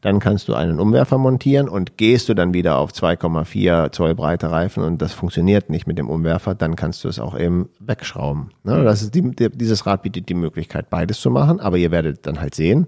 dann 0.05 0.19
kannst 0.19 0.47
du 0.47 0.53
einen 0.53 0.79
Umwerfer 0.79 1.17
montieren 1.17 1.67
und 1.67 1.97
gehst 1.97 2.29
du 2.29 2.35
dann 2.35 2.53
wieder 2.53 2.77
auf 2.77 2.91
2,4 2.91 3.91
Zoll 3.91 4.13
breite 4.13 4.51
Reifen 4.51 4.83
und 4.83 5.01
das 5.01 5.13
funktioniert 5.13 5.71
nicht 5.71 5.87
mit 5.87 5.97
dem 5.97 6.11
Umwerfer, 6.11 6.53
dann 6.53 6.75
kannst 6.75 7.03
du 7.03 7.07
es 7.07 7.17
auch 7.17 7.35
eben 7.35 7.69
wegschrauben. 7.79 8.51
Ne, 8.63 8.83
das 8.83 9.01
ist 9.01 9.15
die, 9.15 9.33
dieses 9.33 9.87
Rad 9.87 10.03
bietet 10.03 10.29
die 10.29 10.35
Möglichkeit, 10.35 10.91
beides 10.91 11.19
zu 11.19 11.31
machen, 11.31 11.59
aber 11.59 11.77
ihr 11.77 11.89
werdet 11.89 12.27
dann 12.27 12.39
halt 12.39 12.53
sehen, 12.53 12.85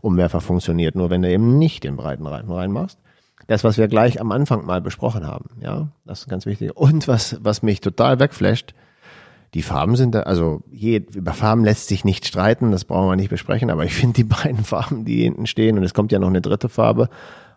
Umwerfer 0.00 0.40
funktioniert 0.40 0.94
nur, 0.94 1.10
wenn 1.10 1.20
du 1.20 1.30
eben 1.30 1.58
nicht 1.58 1.84
den 1.84 1.96
breiten 1.96 2.26
Reifen 2.26 2.50
reinmachst. 2.50 2.98
Das, 3.46 3.62
was 3.62 3.76
wir 3.76 3.88
gleich 3.88 4.18
am 4.18 4.32
Anfang 4.32 4.64
mal 4.64 4.80
besprochen 4.80 5.26
haben, 5.26 5.50
ja, 5.60 5.88
das 6.06 6.20
ist 6.20 6.28
ganz 6.30 6.46
wichtig. 6.46 6.74
Und 6.74 7.08
was, 7.08 7.36
was 7.42 7.62
mich 7.62 7.82
total 7.82 8.20
wegflasht, 8.20 8.74
die 9.54 9.62
Farben 9.62 9.94
sind 9.94 10.14
da, 10.14 10.20
also 10.20 10.62
je, 10.70 11.02
über 11.14 11.32
Farben 11.32 11.64
lässt 11.64 11.88
sich 11.88 12.04
nicht 12.04 12.26
streiten, 12.26 12.72
das 12.72 12.84
brauchen 12.84 13.08
wir 13.08 13.16
nicht 13.16 13.30
besprechen, 13.30 13.70
aber 13.70 13.84
ich 13.84 13.94
finde 13.94 14.14
die 14.14 14.24
beiden 14.42 14.64
Farben, 14.64 15.04
die 15.04 15.22
hinten 15.22 15.46
stehen, 15.46 15.78
und 15.78 15.84
es 15.84 15.94
kommt 15.94 16.12
ja 16.12 16.18
noch 16.18 16.28
eine 16.28 16.40
dritte 16.40 16.68
Farbe, 16.68 17.08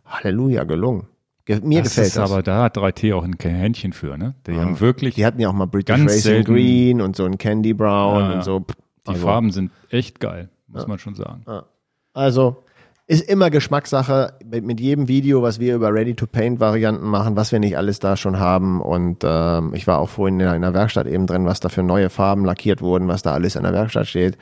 Halleluja, 0.05 0.63
gelungen. 0.63 1.07
Mir 1.47 1.81
das 1.81 1.91
gefällt 1.91 2.07
ist 2.07 2.17
das. 2.17 2.29
Aber 2.29 2.43
da 2.43 2.63
hat 2.63 2.77
3T 2.77 3.15
auch 3.15 3.23
ein 3.23 3.35
Händchen 3.39 3.93
für, 3.93 4.17
ne? 4.17 4.35
Die 4.45 4.51
ja. 4.51 4.59
haben 4.59 4.79
wirklich. 4.81 5.15
Die 5.15 5.25
hatten 5.25 5.39
ja 5.39 5.47
auch 5.47 5.53
mal 5.53 5.65
British 5.65 5.95
Racing 5.95 6.19
selten. 6.19 6.53
Green 6.53 7.01
und 7.01 7.15
so 7.15 7.23
ein 7.23 7.37
Candy 7.37 7.73
Brown 7.73 8.19
ja, 8.19 8.33
und 8.33 8.43
so. 8.43 8.59
Die 8.59 9.11
also. 9.11 9.25
Farben 9.25 9.51
sind 9.51 9.71
echt 9.89 10.19
geil, 10.19 10.49
muss 10.67 10.81
ja. 10.81 10.87
man 10.89 10.99
schon 10.99 11.15
sagen. 11.15 11.45
Also 12.11 12.63
ist 13.08 13.30
immer 13.30 13.49
Geschmackssache 13.49 14.34
mit, 14.43 14.66
mit, 14.66 14.82
jedem 14.82 15.08
Video, 15.08 15.41
was 15.41 15.60
wir 15.60 15.76
über 15.76 15.93
Ready-to-Paint-Varianten 15.93 17.05
machen, 17.05 17.38
was 17.38 17.53
wir 17.53 17.60
nicht 17.60 17.78
alles 17.78 17.99
da 17.99 18.18
schon 18.18 18.38
haben. 18.38 18.82
Und 18.82 19.24
ähm, 19.24 19.74
ich 19.74 19.88
war 19.88 19.99
auch 19.99 20.10
vorhin 20.10 20.41
in 20.41 20.47
einer 20.47 20.74
Werkstatt 20.74 21.08
eben 21.08 21.26
drin, 21.26 21.45
was 21.45 21.62
da 21.62 21.70
für 21.70 21.84
neue 21.84 22.10
Farben 22.10 22.43
lackiert 22.43 22.82
wurden, 22.82 23.08
was 23.08 23.22
da 23.22 23.32
alles 23.32 23.55
in 23.55 23.64
der 23.64 23.72
Werkstatt 23.72 24.08
steht. 24.08 24.38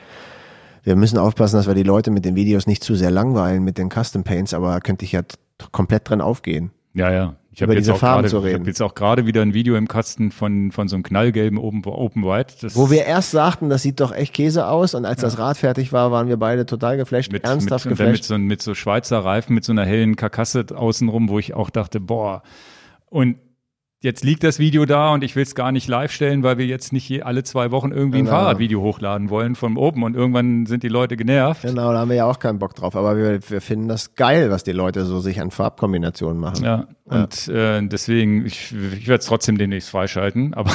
Wir 0.82 0.96
müssen 0.96 1.18
aufpassen, 1.18 1.56
dass 1.56 1.68
wir 1.68 1.74
die 1.74 1.84
Leute 1.84 2.10
mit 2.10 2.24
den 2.24 2.34
Videos 2.34 2.66
nicht 2.66 2.82
zu 2.82 2.96
sehr 2.96 3.10
langweilen 3.12 3.62
mit 3.62 3.78
den 3.78 3.88
Custom 3.88 4.24
Paints, 4.24 4.52
aber 4.52 4.80
könnte 4.80 5.04
ich 5.04 5.12
ja 5.12 5.22
komplett 5.70 6.08
drin 6.10 6.20
aufgehen. 6.20 6.70
Ja, 6.92 7.12
ja. 7.12 7.36
Ich 7.56 7.62
habe 7.62 7.72
jetzt, 7.72 7.88
auch 7.88 7.98
grade, 7.98 8.28
ich 8.28 8.54
hab 8.54 8.66
jetzt 8.66 8.82
auch 8.82 8.94
gerade 8.94 9.24
wieder 9.24 9.40
ein 9.40 9.54
Video 9.54 9.76
im 9.76 9.88
Kasten 9.88 10.30
von, 10.30 10.72
von 10.72 10.88
so 10.88 10.96
einem 10.96 11.02
knallgelben 11.02 11.58
Open, 11.58 11.82
Open 11.86 12.22
White. 12.22 12.56
Das 12.60 12.76
Wo 12.76 12.90
wir 12.90 13.06
erst 13.06 13.30
sagten, 13.30 13.70
das 13.70 13.80
sieht 13.80 13.98
doch 13.98 14.12
echt 14.12 14.34
Käse 14.34 14.66
aus 14.66 14.92
und 14.92 15.06
als 15.06 15.22
ja. 15.22 15.28
das 15.28 15.38
Rad 15.38 15.56
fertig 15.56 15.90
war, 15.90 16.12
waren 16.12 16.28
wir 16.28 16.36
beide 16.36 16.66
total 16.66 16.98
geflasht, 16.98 17.32
mit, 17.32 17.44
ernsthaft 17.44 17.86
mit, 17.86 17.96
geflasht. 17.96 18.12
Mit 18.12 18.24
so, 18.24 18.36
mit 18.36 18.60
so 18.60 18.74
Schweizer 18.74 19.20
Reifen, 19.20 19.54
mit 19.54 19.64
so 19.64 19.72
einer 19.72 19.86
hellen 19.86 20.16
Karkasse 20.16 20.66
außenrum, 20.74 21.30
wo 21.30 21.38
ich 21.38 21.54
auch 21.54 21.70
dachte, 21.70 21.98
boah. 21.98 22.42
Und 23.08 23.36
jetzt 24.00 24.24
liegt 24.24 24.44
das 24.44 24.58
Video 24.58 24.84
da 24.84 25.12
und 25.12 25.24
ich 25.24 25.36
will 25.36 25.42
es 25.42 25.54
gar 25.54 25.72
nicht 25.72 25.88
live 25.88 26.12
stellen, 26.12 26.42
weil 26.42 26.58
wir 26.58 26.66
jetzt 26.66 26.92
nicht 26.92 27.24
alle 27.24 27.42
zwei 27.44 27.70
Wochen 27.70 27.92
irgendwie 27.92 28.18
genau. 28.18 28.30
ein 28.30 28.36
Fahrradvideo 28.36 28.80
hochladen 28.80 29.30
wollen 29.30 29.54
von 29.54 29.76
oben 29.76 30.02
und 30.02 30.14
irgendwann 30.14 30.66
sind 30.66 30.82
die 30.82 30.88
Leute 30.88 31.16
genervt. 31.16 31.62
Genau, 31.62 31.92
da 31.92 32.00
haben 32.00 32.08
wir 32.08 32.16
ja 32.16 32.26
auch 32.26 32.38
keinen 32.38 32.58
Bock 32.58 32.74
drauf, 32.74 32.94
aber 32.94 33.16
wir, 33.16 33.40
wir 33.48 33.60
finden 33.60 33.88
das 33.88 34.14
geil, 34.14 34.50
was 34.50 34.64
die 34.64 34.72
Leute 34.72 35.04
so 35.04 35.20
sich 35.20 35.40
an 35.40 35.50
Farbkombinationen 35.50 36.38
machen. 36.38 36.64
Ja, 36.64 36.86
ja. 37.10 37.22
und 37.22 37.48
äh, 37.48 37.86
deswegen, 37.86 38.44
ich, 38.44 38.72
ich 38.72 39.08
werde 39.08 39.20
es 39.20 39.26
trotzdem 39.26 39.58
demnächst 39.58 39.90
freischalten, 39.90 40.54
aber 40.54 40.70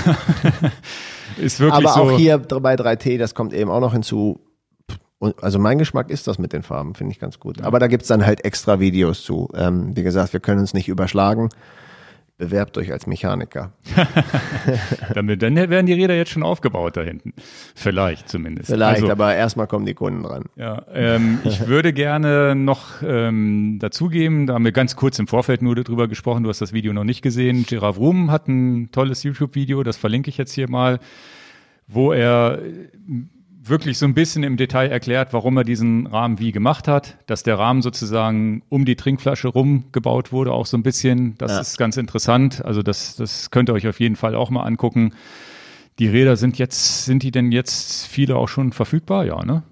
ist 1.37 1.59
wirklich 1.59 1.85
aber 1.85 1.93
so. 1.93 2.01
Aber 2.01 2.13
auch 2.13 2.17
hier 2.17 2.37
bei 2.37 2.75
3T, 2.75 3.17
das 3.17 3.35
kommt 3.35 3.53
eben 3.53 3.69
auch 3.69 3.81
noch 3.81 3.93
hinzu, 3.93 4.41
also 5.39 5.59
mein 5.59 5.77
Geschmack 5.77 6.09
ist 6.09 6.27
das 6.27 6.39
mit 6.39 6.51
den 6.51 6.63
Farben, 6.63 6.95
finde 6.95 7.13
ich 7.13 7.19
ganz 7.19 7.39
gut. 7.39 7.61
Aber 7.61 7.77
da 7.77 7.85
gibt's 7.85 8.07
dann 8.07 8.25
halt 8.25 8.43
extra 8.43 8.79
Videos 8.79 9.23
zu. 9.23 9.49
Ähm, 9.53 9.95
wie 9.95 10.01
gesagt, 10.01 10.33
wir 10.33 10.39
können 10.39 10.59
uns 10.59 10.73
nicht 10.73 10.87
überschlagen. 10.87 11.49
Bewerbt 12.41 12.75
euch 12.79 12.91
als 12.91 13.05
Mechaniker. 13.05 13.71
Damit, 15.13 15.43
dann 15.43 15.55
werden 15.55 15.85
die 15.85 15.93
Räder 15.93 16.15
jetzt 16.15 16.31
schon 16.31 16.41
aufgebaut 16.41 16.97
da 16.97 17.03
hinten. 17.03 17.33
Vielleicht 17.75 18.29
zumindest. 18.29 18.71
Vielleicht, 18.71 19.01
also, 19.03 19.11
aber 19.11 19.35
erstmal 19.35 19.67
kommen 19.67 19.85
die 19.85 19.93
Kunden 19.93 20.23
dran. 20.23 20.45
Ja, 20.55 20.83
ähm, 20.91 21.37
ich 21.43 21.67
würde 21.67 21.93
gerne 21.93 22.55
noch 22.55 23.03
ähm, 23.03 23.77
dazugeben, 23.79 24.47
da 24.47 24.55
haben 24.55 24.65
wir 24.65 24.71
ganz 24.71 24.95
kurz 24.95 25.19
im 25.19 25.27
Vorfeld 25.27 25.61
nur 25.61 25.75
darüber 25.75 26.07
gesprochen, 26.07 26.41
du 26.41 26.49
hast 26.49 26.61
das 26.61 26.73
Video 26.73 26.93
noch 26.93 27.03
nicht 27.03 27.21
gesehen. 27.21 27.63
Gerard 27.67 27.99
Rum 27.99 28.31
hat 28.31 28.47
ein 28.47 28.89
tolles 28.91 29.21
YouTube-Video, 29.21 29.83
das 29.83 29.97
verlinke 29.97 30.31
ich 30.31 30.39
jetzt 30.39 30.53
hier 30.53 30.67
mal, 30.67 30.97
wo 31.87 32.11
er 32.11 32.57
wirklich 33.63 33.97
so 33.97 34.05
ein 34.05 34.13
bisschen 34.13 34.43
im 34.43 34.57
Detail 34.57 34.89
erklärt, 34.89 35.33
warum 35.33 35.57
er 35.57 35.63
diesen 35.63 36.07
Rahmen 36.07 36.39
wie 36.39 36.51
gemacht 36.51 36.87
hat, 36.87 37.17
dass 37.27 37.43
der 37.43 37.59
Rahmen 37.59 37.81
sozusagen 37.81 38.63
um 38.69 38.85
die 38.85 38.95
Trinkflasche 38.95 39.47
rum 39.47 39.85
gebaut 39.91 40.31
wurde, 40.31 40.51
auch 40.51 40.65
so 40.65 40.77
ein 40.77 40.83
bisschen. 40.83 41.37
Das 41.37 41.51
ja. 41.51 41.61
ist 41.61 41.77
ganz 41.77 41.97
interessant. 41.97 42.65
Also 42.65 42.81
das, 42.81 43.15
das 43.15 43.51
könnt 43.51 43.69
ihr 43.69 43.73
euch 43.73 43.87
auf 43.87 43.99
jeden 43.99 44.15
Fall 44.15 44.35
auch 44.35 44.49
mal 44.49 44.63
angucken. 44.63 45.13
Die 45.99 46.07
Räder 46.07 46.37
sind 46.37 46.57
jetzt, 46.57 47.05
sind 47.05 47.21
die 47.21 47.31
denn 47.31 47.51
jetzt 47.51 48.07
viele 48.07 48.35
auch 48.35 48.47
schon 48.47 48.71
verfügbar? 48.71 49.25
Ja, 49.25 49.45
ne? 49.45 49.63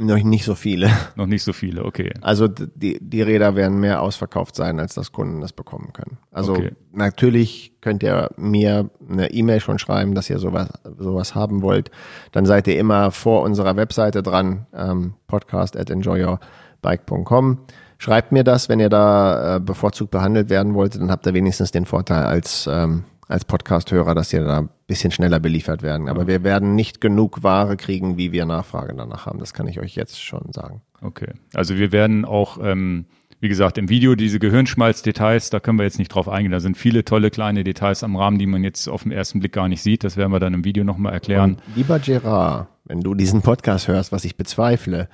Noch 0.00 0.22
nicht 0.22 0.44
so 0.44 0.54
viele. 0.54 0.90
Noch 1.16 1.26
nicht 1.26 1.42
so 1.42 1.52
viele, 1.52 1.84
okay. 1.84 2.12
Also 2.20 2.46
die, 2.46 2.98
die 3.00 3.20
Räder 3.20 3.56
werden 3.56 3.80
mehr 3.80 4.00
ausverkauft 4.00 4.54
sein, 4.54 4.78
als 4.78 4.94
das 4.94 5.10
Kunden 5.10 5.40
das 5.40 5.52
bekommen 5.52 5.92
können. 5.92 6.18
Also 6.30 6.52
okay. 6.52 6.70
natürlich 6.92 7.72
könnt 7.80 8.04
ihr 8.04 8.30
mir 8.36 8.90
eine 9.10 9.32
E-Mail 9.32 9.58
schon 9.58 9.80
schreiben, 9.80 10.14
dass 10.14 10.30
ihr 10.30 10.38
sowas, 10.38 10.68
sowas 10.98 11.34
haben 11.34 11.62
wollt. 11.62 11.90
Dann 12.30 12.46
seid 12.46 12.68
ihr 12.68 12.78
immer 12.78 13.10
vor 13.10 13.42
unserer 13.42 13.74
Webseite 13.76 14.22
dran, 14.22 14.66
ähm, 14.72 15.14
podcast 15.26 15.76
at 15.76 15.90
enjoyyourbike.com. 15.90 17.58
Schreibt 17.98 18.30
mir 18.30 18.44
das, 18.44 18.68
wenn 18.68 18.78
ihr 18.78 18.90
da 18.90 19.56
äh, 19.56 19.60
bevorzugt 19.60 20.12
behandelt 20.12 20.48
werden 20.48 20.74
wollt, 20.74 20.94
dann 20.94 21.10
habt 21.10 21.26
ihr 21.26 21.34
wenigstens 21.34 21.72
den 21.72 21.86
Vorteil 21.86 22.24
als 22.24 22.68
ähm, 22.70 23.02
als 23.28 23.44
Podcast-Hörer, 23.44 24.14
dass 24.14 24.32
ihr 24.32 24.44
da 24.44 24.68
bisschen 24.88 25.10
schneller 25.12 25.38
beliefert 25.38 25.82
werden. 25.82 26.08
Aber 26.08 26.26
wir 26.26 26.42
werden 26.42 26.74
nicht 26.74 27.00
genug 27.00 27.44
Ware 27.44 27.76
kriegen, 27.76 28.16
wie 28.16 28.32
wir 28.32 28.46
Nachfrage 28.46 28.94
danach 28.96 29.26
haben. 29.26 29.38
Das 29.38 29.52
kann 29.54 29.68
ich 29.68 29.78
euch 29.78 29.94
jetzt 29.94 30.20
schon 30.20 30.50
sagen. 30.52 30.80
Okay. 31.02 31.28
Also 31.54 31.76
wir 31.76 31.92
werden 31.92 32.24
auch, 32.24 32.58
ähm, 32.60 33.04
wie 33.38 33.48
gesagt, 33.48 33.76
im 33.78 33.90
Video 33.90 34.14
diese 34.14 34.38
Gehirnschmalz-Details, 34.40 35.50
da 35.50 35.60
können 35.60 35.78
wir 35.78 35.84
jetzt 35.84 35.98
nicht 35.98 36.08
drauf 36.08 36.28
eingehen. 36.28 36.50
Da 36.50 36.58
sind 36.58 36.76
viele 36.76 37.04
tolle 37.04 37.30
kleine 37.30 37.64
Details 37.64 38.02
am 38.02 38.16
Rahmen, 38.16 38.38
die 38.38 38.46
man 38.46 38.64
jetzt 38.64 38.88
auf 38.88 39.02
den 39.02 39.12
ersten 39.12 39.40
Blick 39.40 39.52
gar 39.52 39.68
nicht 39.68 39.82
sieht. 39.82 40.04
Das 40.04 40.16
werden 40.16 40.32
wir 40.32 40.40
dann 40.40 40.54
im 40.54 40.64
Video 40.64 40.82
nochmal 40.84 41.12
erklären. 41.12 41.58
Und 41.66 41.76
lieber 41.76 41.98
Gerard, 41.98 42.68
wenn 42.86 43.02
du 43.02 43.14
diesen 43.14 43.42
Podcast 43.42 43.88
hörst, 43.88 44.10
was 44.10 44.24
ich 44.24 44.36
bezweifle, 44.36 45.10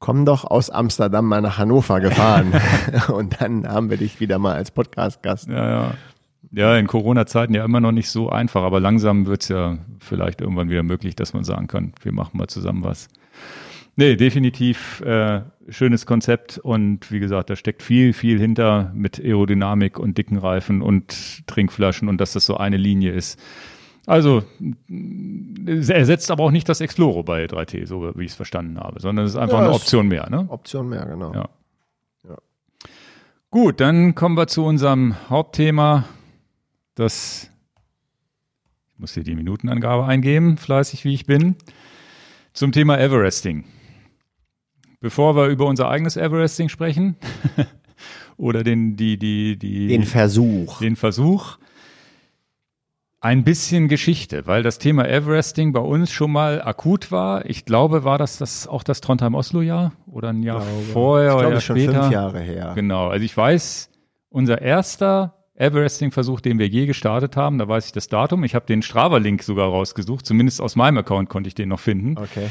komm 0.00 0.24
doch 0.24 0.44
aus 0.44 0.70
Amsterdam 0.70 1.26
mal 1.26 1.40
nach 1.40 1.56
Hannover 1.56 2.00
gefahren. 2.00 2.52
und 3.12 3.40
dann 3.40 3.68
haben 3.68 3.90
wir 3.90 3.96
dich 3.96 4.18
wieder 4.18 4.40
mal 4.40 4.54
als 4.54 4.72
Podcast-Gast. 4.72 5.48
Ja, 5.48 5.70
ja. 5.70 5.94
Ja, 6.50 6.76
in 6.76 6.86
Corona-Zeiten 6.86 7.54
ja 7.54 7.64
immer 7.64 7.80
noch 7.80 7.92
nicht 7.92 8.10
so 8.10 8.30
einfach, 8.30 8.62
aber 8.62 8.80
langsam 8.80 9.26
wird's 9.26 9.48
ja 9.48 9.78
vielleicht 10.00 10.40
irgendwann 10.40 10.70
wieder 10.70 10.82
möglich, 10.82 11.14
dass 11.14 11.34
man 11.34 11.44
sagen 11.44 11.66
kann, 11.66 11.92
wir 12.02 12.12
machen 12.12 12.38
mal 12.38 12.48
zusammen 12.48 12.84
was. 12.84 13.08
Nee, 13.96 14.16
definitiv 14.16 15.00
äh, 15.00 15.42
schönes 15.68 16.06
Konzept 16.06 16.58
und 16.58 17.10
wie 17.10 17.18
gesagt, 17.18 17.50
da 17.50 17.56
steckt 17.56 17.82
viel, 17.82 18.12
viel 18.12 18.38
hinter 18.38 18.92
mit 18.94 19.18
Aerodynamik 19.18 19.98
und 19.98 20.16
dicken 20.16 20.38
Reifen 20.38 20.82
und 20.82 21.46
Trinkflaschen 21.48 22.08
und 22.08 22.20
dass 22.20 22.32
das 22.32 22.46
so 22.46 22.56
eine 22.56 22.76
Linie 22.76 23.12
ist. 23.12 23.40
Also 24.06 24.42
er 25.66 25.96
ersetzt 25.96 26.30
aber 26.30 26.44
auch 26.44 26.50
nicht 26.50 26.68
das 26.68 26.80
Exploro 26.80 27.24
bei 27.24 27.44
3T, 27.44 27.86
so 27.86 28.12
wie 28.16 28.24
ich 28.24 28.30
es 28.30 28.36
verstanden 28.36 28.78
habe, 28.78 29.00
sondern 29.00 29.26
es 29.26 29.32
ist 29.32 29.36
einfach 29.36 29.58
ja, 29.58 29.64
eine 29.64 29.74
Option 29.74 30.08
mehr, 30.08 30.30
ne? 30.30 30.46
Option 30.48 30.88
mehr, 30.88 31.04
genau. 31.04 31.34
Ja. 31.34 31.48
ja. 32.26 32.36
Gut, 33.50 33.80
dann 33.80 34.14
kommen 34.14 34.36
wir 34.36 34.46
zu 34.46 34.64
unserem 34.64 35.16
Hauptthema, 35.28 36.04
das 36.98 37.50
muss 38.96 39.14
hier 39.14 39.22
die 39.22 39.36
Minutenangabe 39.36 40.04
eingeben, 40.04 40.56
fleißig 40.56 41.04
wie 41.04 41.14
ich 41.14 41.26
bin, 41.26 41.54
zum 42.52 42.72
Thema 42.72 42.98
Everesting. 42.98 43.64
Bevor 45.00 45.36
wir 45.36 45.46
über 45.46 45.66
unser 45.66 45.88
eigenes 45.88 46.16
Everesting 46.16 46.68
sprechen, 46.68 47.16
oder 48.36 48.64
den, 48.64 48.96
die, 48.96 49.18
die, 49.18 49.56
die, 49.56 49.88
den 49.88 50.04
Versuch. 50.04 50.80
Den 50.80 50.96
Versuch. 50.96 51.58
Ein 53.20 53.42
bisschen 53.42 53.88
Geschichte, 53.88 54.46
weil 54.46 54.62
das 54.62 54.78
Thema 54.78 55.08
Everesting 55.08 55.72
bei 55.72 55.80
uns 55.80 56.10
schon 56.10 56.30
mal 56.30 56.62
akut 56.62 57.10
war. 57.10 57.44
Ich 57.46 57.64
glaube, 57.64 58.04
war 58.04 58.16
das, 58.16 58.38
das 58.38 58.68
auch 58.68 58.84
das 58.84 59.00
Trondheim-Oslo-Jahr 59.00 59.92
oder 60.06 60.28
ein 60.28 60.42
Jahr 60.42 60.60
glaube, 60.60 60.82
vorher 60.92 61.36
oder 61.36 61.50
Jahr 61.50 61.60
schon 61.60 61.76
später? 61.76 62.02
fünf 62.02 62.12
Jahre 62.12 62.40
her. 62.40 62.72
Genau. 62.76 63.08
Also 63.08 63.24
ich 63.24 63.36
weiß, 63.36 63.90
unser 64.30 64.62
erster 64.62 65.37
Everesting-Versuch, 65.58 66.40
den 66.40 66.58
wir 66.58 66.68
je 66.68 66.86
gestartet 66.86 67.36
haben, 67.36 67.58
da 67.58 67.66
weiß 67.68 67.86
ich 67.86 67.92
das 67.92 68.08
Datum. 68.08 68.44
Ich 68.44 68.54
habe 68.54 68.66
den 68.66 68.82
Strava-Link 68.82 69.42
sogar 69.42 69.68
rausgesucht. 69.68 70.24
Zumindest 70.24 70.60
aus 70.60 70.76
meinem 70.76 70.98
Account 70.98 71.28
konnte 71.28 71.48
ich 71.48 71.54
den 71.54 71.68
noch 71.68 71.80
finden. 71.80 72.16
Okay. 72.16 72.50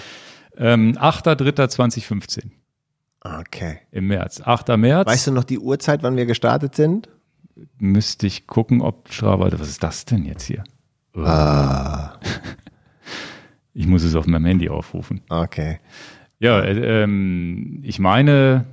Ähm, 0.57 0.97
8.3.2015. 0.97 2.51
Okay. 3.21 3.79
Im 3.91 4.07
März. 4.07 4.41
8. 4.41 4.77
März. 4.77 5.07
Weißt 5.07 5.27
du 5.27 5.31
noch 5.31 5.43
die 5.43 5.59
Uhrzeit, 5.59 6.03
wann 6.03 6.17
wir 6.17 6.25
gestartet 6.25 6.75
sind? 6.75 7.09
Müsste 7.77 8.27
ich 8.27 8.45
gucken, 8.45 8.81
ob 8.81 9.11
Strava, 9.11 9.51
was 9.51 9.69
ist 9.69 9.83
das 9.83 10.05
denn 10.05 10.25
jetzt 10.25 10.43
hier? 10.43 10.63
Ah. 11.15 12.19
Ich 13.73 13.87
muss 13.87 14.03
es 14.03 14.15
auf 14.15 14.25
meinem 14.25 14.45
Handy 14.45 14.69
aufrufen. 14.69 15.21
Okay. 15.29 15.79
Ja, 16.39 16.59
äh, 16.61 17.03
ähm, 17.03 17.79
ich 17.83 17.99
meine. 17.99 18.65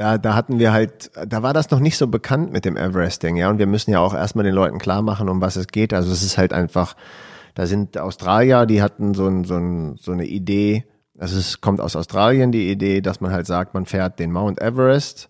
Da, 0.00 0.16
da 0.16 0.34
hatten 0.34 0.58
wir 0.58 0.72
halt, 0.72 1.10
da 1.28 1.42
war 1.42 1.52
das 1.52 1.70
noch 1.70 1.78
nicht 1.78 1.98
so 1.98 2.06
bekannt 2.06 2.50
mit 2.52 2.64
dem 2.64 2.78
Everesting, 2.78 3.36
ja. 3.36 3.50
Und 3.50 3.58
wir 3.58 3.66
müssen 3.66 3.90
ja 3.90 4.00
auch 4.00 4.14
erstmal 4.14 4.46
den 4.46 4.54
Leuten 4.54 4.78
klar 4.78 5.02
machen, 5.02 5.28
um 5.28 5.42
was 5.42 5.56
es 5.56 5.66
geht. 5.66 5.92
Also 5.92 6.10
es 6.10 6.22
ist 6.22 6.38
halt 6.38 6.54
einfach, 6.54 6.96
da 7.54 7.66
sind 7.66 7.98
Australier, 7.98 8.64
die 8.64 8.80
hatten 8.80 9.12
so, 9.12 9.26
ein, 9.26 9.44
so, 9.44 9.56
ein, 9.56 9.96
so 10.00 10.12
eine 10.12 10.24
Idee, 10.24 10.86
also 11.18 11.38
es 11.38 11.60
kommt 11.60 11.82
aus 11.82 11.96
Australien 11.96 12.50
die 12.50 12.70
Idee, 12.70 13.02
dass 13.02 13.20
man 13.20 13.30
halt 13.30 13.46
sagt, 13.46 13.74
man 13.74 13.84
fährt 13.84 14.18
den 14.18 14.32
Mount 14.32 14.58
Everest 14.58 15.28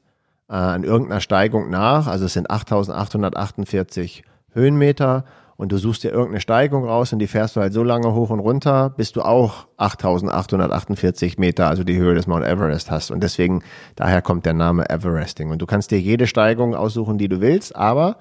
äh, 0.48 0.52
an 0.52 0.84
irgendeiner 0.84 1.20
Steigung 1.20 1.68
nach. 1.68 2.06
Also 2.06 2.26
es 2.26 2.34
sind 2.34 2.48
8848 2.48 4.22
Höhenmeter 4.52 5.24
und 5.60 5.70
du 5.72 5.76
suchst 5.76 6.04
dir 6.04 6.08
irgendeine 6.08 6.40
Steigung 6.40 6.86
raus 6.86 7.12
und 7.12 7.18
die 7.18 7.26
fährst 7.26 7.54
du 7.54 7.60
halt 7.60 7.74
so 7.74 7.82
lange 7.82 8.14
hoch 8.14 8.30
und 8.30 8.40
runter, 8.40 8.88
bis 8.96 9.12
du 9.12 9.20
auch 9.20 9.66
8848 9.76 11.36
Meter, 11.36 11.68
also 11.68 11.84
die 11.84 11.98
Höhe 11.98 12.14
des 12.14 12.26
Mount 12.26 12.46
Everest 12.46 12.90
hast. 12.90 13.10
Und 13.10 13.22
deswegen, 13.22 13.62
daher 13.94 14.22
kommt 14.22 14.46
der 14.46 14.54
Name 14.54 14.88
Everesting. 14.88 15.50
Und 15.50 15.60
du 15.60 15.66
kannst 15.66 15.90
dir 15.90 16.00
jede 16.00 16.26
Steigung 16.26 16.74
aussuchen, 16.74 17.18
die 17.18 17.28
du 17.28 17.42
willst, 17.42 17.76
aber 17.76 18.16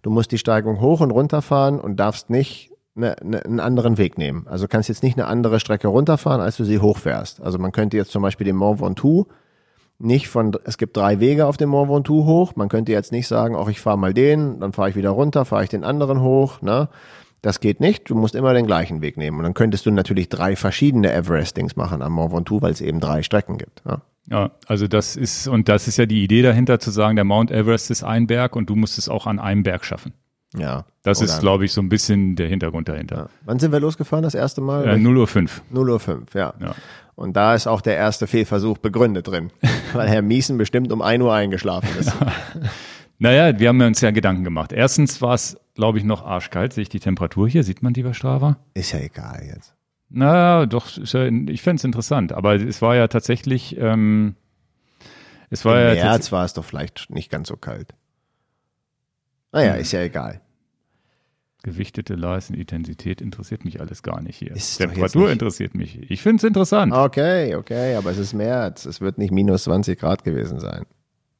du 0.00 0.08
musst 0.08 0.32
die 0.32 0.38
Steigung 0.38 0.80
hoch 0.80 1.02
und 1.02 1.10
runter 1.10 1.42
fahren 1.42 1.78
und 1.78 2.00
darfst 2.00 2.30
nicht 2.30 2.70
eine, 2.96 3.14
eine, 3.20 3.44
einen 3.44 3.60
anderen 3.60 3.98
Weg 3.98 4.16
nehmen. 4.16 4.46
Also 4.48 4.66
kannst 4.66 4.88
jetzt 4.88 5.02
nicht 5.02 5.18
eine 5.18 5.26
andere 5.26 5.60
Strecke 5.60 5.88
runterfahren, 5.88 6.40
als 6.40 6.56
du 6.56 6.64
sie 6.64 6.78
hochfährst. 6.78 7.42
Also 7.42 7.58
man 7.58 7.72
könnte 7.72 7.98
jetzt 7.98 8.10
zum 8.10 8.22
Beispiel 8.22 8.46
den 8.46 8.56
Mont 8.56 8.80
Ventoux 8.80 9.26
nicht 10.00 10.28
von, 10.28 10.56
es 10.64 10.78
gibt 10.78 10.96
drei 10.96 11.20
Wege 11.20 11.46
auf 11.46 11.56
dem 11.56 11.70
Mont 11.70 11.90
Ventoux 11.90 12.24
hoch. 12.24 12.56
Man 12.56 12.68
könnte 12.68 12.92
jetzt 12.92 13.12
nicht 13.12 13.28
sagen, 13.28 13.54
auch 13.54 13.68
ich 13.68 13.80
fahre 13.80 13.98
mal 13.98 14.14
den, 14.14 14.60
dann 14.60 14.72
fahre 14.72 14.90
ich 14.90 14.96
wieder 14.96 15.10
runter, 15.10 15.44
fahre 15.44 15.64
ich 15.64 15.70
den 15.70 15.84
anderen 15.84 16.20
hoch. 16.20 16.62
Ne? 16.62 16.88
Das 17.42 17.60
geht 17.60 17.80
nicht. 17.80 18.08
Du 18.08 18.14
musst 18.14 18.34
immer 18.34 18.54
den 18.54 18.66
gleichen 18.66 19.02
Weg 19.02 19.16
nehmen. 19.16 19.38
Und 19.38 19.44
dann 19.44 19.54
könntest 19.54 19.86
du 19.86 19.90
natürlich 19.90 20.28
drei 20.28 20.56
verschiedene 20.56 21.12
Everestings 21.12 21.76
machen 21.76 22.02
am 22.02 22.12
Mont 22.12 22.32
Ventoux, 22.32 22.62
weil 22.62 22.72
es 22.72 22.80
eben 22.80 23.00
drei 23.00 23.22
Strecken 23.22 23.58
gibt. 23.58 23.82
Ja? 23.86 24.02
ja, 24.30 24.52
also 24.66 24.86
das 24.86 25.16
ist, 25.16 25.48
und 25.48 25.68
das 25.68 25.88
ist 25.88 25.96
ja 25.96 26.06
die 26.06 26.22
Idee 26.22 26.42
dahinter 26.42 26.78
zu 26.78 26.90
sagen, 26.90 27.16
der 27.16 27.24
Mount 27.24 27.50
Everest 27.50 27.90
ist 27.90 28.04
ein 28.04 28.26
Berg 28.26 28.56
und 28.56 28.70
du 28.70 28.76
musst 28.76 28.96
es 28.96 29.08
auch 29.08 29.26
an 29.26 29.38
einem 29.38 29.62
Berg 29.62 29.84
schaffen. 29.84 30.12
Ja. 30.56 30.84
Das 31.02 31.20
ist, 31.20 31.40
glaube 31.40 31.64
ich, 31.64 31.72
so 31.72 31.80
ein 31.80 31.88
bisschen 31.88 32.36
der 32.36 32.48
Hintergrund 32.48 32.88
dahinter. 32.88 33.16
Ja. 33.16 33.26
Wann 33.44 33.58
sind 33.58 33.72
wir 33.72 33.80
losgefahren 33.80 34.22
das 34.22 34.34
erste 34.34 34.60
Mal? 34.60 34.86
Äh, 34.86 34.98
0 34.98 35.16
Uhr 35.16 35.26
5. 35.26 35.62
0 35.70 35.90
Uhr 35.90 36.00
5, 36.00 36.34
ja. 36.34 36.54
ja. 36.60 36.74
Und 37.20 37.34
da 37.34 37.54
ist 37.54 37.66
auch 37.66 37.82
der 37.82 37.96
erste 37.96 38.26
Fehlversuch 38.26 38.78
begründet 38.78 39.28
drin, 39.28 39.50
weil 39.92 40.08
Herr 40.08 40.22
Miesen 40.22 40.56
bestimmt 40.56 40.90
um 40.90 41.02
1 41.02 41.22
Uhr 41.22 41.34
eingeschlafen 41.34 41.90
ist. 41.98 42.14
naja, 43.18 43.58
wir 43.58 43.68
haben 43.68 43.80
uns 43.82 44.00
ja 44.00 44.10
Gedanken 44.10 44.42
gemacht. 44.42 44.72
Erstens 44.72 45.20
war 45.20 45.34
es, 45.34 45.60
glaube 45.74 45.98
ich, 45.98 46.04
noch 46.04 46.24
arschkalt. 46.24 46.72
Sehe 46.72 46.80
ich 46.80 46.88
die 46.88 46.98
Temperatur 46.98 47.46
hier? 47.46 47.62
Sieht 47.62 47.82
man 47.82 47.92
die 47.92 48.04
bei 48.04 48.14
Strava? 48.14 48.56
Ist 48.72 48.92
ja 48.92 49.00
egal 49.00 49.42
jetzt. 49.54 49.74
Naja, 50.08 50.64
doch, 50.64 50.88
ja, 50.96 51.26
ich 51.26 51.60
fände 51.60 51.80
es 51.80 51.84
interessant. 51.84 52.32
Aber 52.32 52.54
es 52.54 52.80
war 52.80 52.96
ja 52.96 53.06
tatsächlich, 53.06 53.76
ähm, 53.76 54.34
es 55.50 55.66
war 55.66 55.78
Im 55.78 55.98
ja. 55.98 56.04
März 56.04 56.32
war 56.32 56.46
es 56.46 56.54
doch 56.54 56.64
vielleicht 56.64 57.10
nicht 57.10 57.30
ganz 57.30 57.48
so 57.48 57.56
kalt. 57.58 57.92
Naja, 59.52 59.74
ist 59.74 59.92
ja 59.92 60.00
egal. 60.00 60.40
Gewichtete 61.62 62.14
Leistung, 62.14 62.56
Intensität 62.56 63.20
interessiert 63.20 63.66
mich 63.66 63.80
alles 63.80 64.02
gar 64.02 64.22
nicht 64.22 64.36
hier. 64.36 64.52
Ist 64.52 64.78
Temperatur 64.78 65.30
interessiert 65.30 65.74
mich. 65.74 66.10
Ich 66.10 66.22
finde 66.22 66.36
es 66.38 66.44
interessant. 66.44 66.92
Okay, 66.92 67.54
okay, 67.54 67.96
aber 67.96 68.10
es 68.10 68.18
ist 68.18 68.32
März. 68.32 68.86
Es 68.86 69.02
wird 69.02 69.18
nicht 69.18 69.30
minus 69.30 69.64
20 69.64 69.98
Grad 69.98 70.24
gewesen 70.24 70.58
sein. 70.58 70.84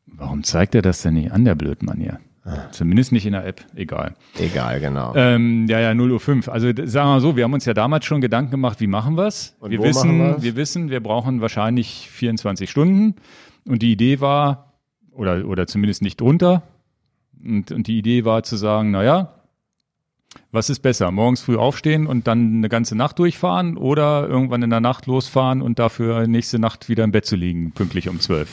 Warum 0.06 0.42
zeigt 0.42 0.74
er 0.74 0.82
das 0.82 1.00
denn 1.02 1.14
nicht 1.14 1.32
an, 1.32 1.46
der 1.46 1.54
Blödmann 1.54 1.98
hier? 1.98 2.20
Ah. 2.44 2.70
Zumindest 2.70 3.12
nicht 3.12 3.26
in 3.26 3.32
der 3.32 3.46
App, 3.46 3.64
egal. 3.74 4.14
Egal, 4.38 4.80
genau. 4.80 5.14
Ähm, 5.14 5.66
ja, 5.68 5.78
ja, 5.80 5.94
0 5.94 6.12
Uhr 6.12 6.20
5. 6.20 6.48
Also 6.48 6.68
sagen 6.68 6.92
wir 6.92 7.04
mal 7.04 7.20
so, 7.20 7.36
wir 7.36 7.44
haben 7.44 7.52
uns 7.52 7.64
ja 7.64 7.74
damals 7.74 8.04
schon 8.04 8.20
Gedanken 8.20 8.50
gemacht, 8.50 8.80
wie 8.80 8.86
machen 8.86 9.16
wir's? 9.16 9.56
Und 9.60 9.70
wir 9.70 9.82
wissen, 9.82 10.42
wir 10.42 10.56
wissen, 10.56 10.90
wir 10.90 11.00
brauchen 11.00 11.40
wahrscheinlich 11.40 12.10
24 12.10 12.70
Stunden. 12.70 13.16
Und 13.66 13.82
die 13.82 13.92
Idee 13.92 14.20
war, 14.20 14.74
oder, 15.12 15.46
oder 15.46 15.66
zumindest 15.66 16.02
nicht 16.02 16.20
drunter. 16.20 16.62
Und, 17.42 17.72
und 17.72 17.86
die 17.86 17.98
Idee 17.98 18.24
war 18.24 18.42
zu 18.42 18.56
sagen, 18.56 18.90
naja, 18.90 19.39
was 20.52 20.70
ist 20.70 20.80
besser? 20.80 21.10
Morgens 21.10 21.42
früh 21.42 21.56
aufstehen 21.56 22.06
und 22.06 22.26
dann 22.26 22.56
eine 22.56 22.68
ganze 22.68 22.96
Nacht 22.96 23.18
durchfahren 23.18 23.76
oder 23.76 24.28
irgendwann 24.28 24.62
in 24.62 24.70
der 24.70 24.80
Nacht 24.80 25.06
losfahren 25.06 25.62
und 25.62 25.78
dafür 25.78 26.26
nächste 26.26 26.58
Nacht 26.58 26.88
wieder 26.88 27.04
im 27.04 27.12
Bett 27.12 27.26
zu 27.26 27.36
liegen, 27.36 27.72
pünktlich 27.72 28.08
um 28.08 28.20
zwölf? 28.20 28.48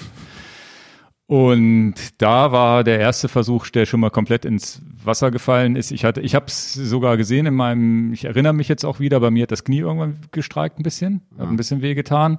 Und 1.28 1.96
da 2.20 2.54
war 2.54 2.86
der 2.86 3.00
erste 3.00 3.28
Versuch, 3.28 3.68
der 3.68 3.86
schon 3.86 4.00
mal 4.00 4.10
komplett 4.10 4.46
ins 4.46 4.82
Wasser 5.04 5.30
gefallen 5.30 5.76
ist. 5.76 5.92
Ich 5.92 6.06
hatte, 6.06 6.22
ich 6.22 6.36
habe 6.36 6.46
es 6.46 6.74
sogar 6.74 7.18
gesehen 7.18 7.46
in 7.46 7.54
meinem, 7.54 8.14
ich 8.14 8.24
erinnere 8.24 8.54
mich 8.54 8.70
jetzt 8.70 8.86
auch 8.86 9.02
wieder, 9.02 9.20
bei 9.20 9.30
mir 9.30 9.44
hat 9.44 9.52
das 9.52 9.66
Knie 9.66 9.80
irgendwann 9.80 10.20
gestreikt 10.32 10.80
ein 10.80 10.84
bisschen, 10.84 11.22
hat 11.38 11.50
ein 11.50 11.58
bisschen 11.58 11.82
wehgetan. 11.82 12.38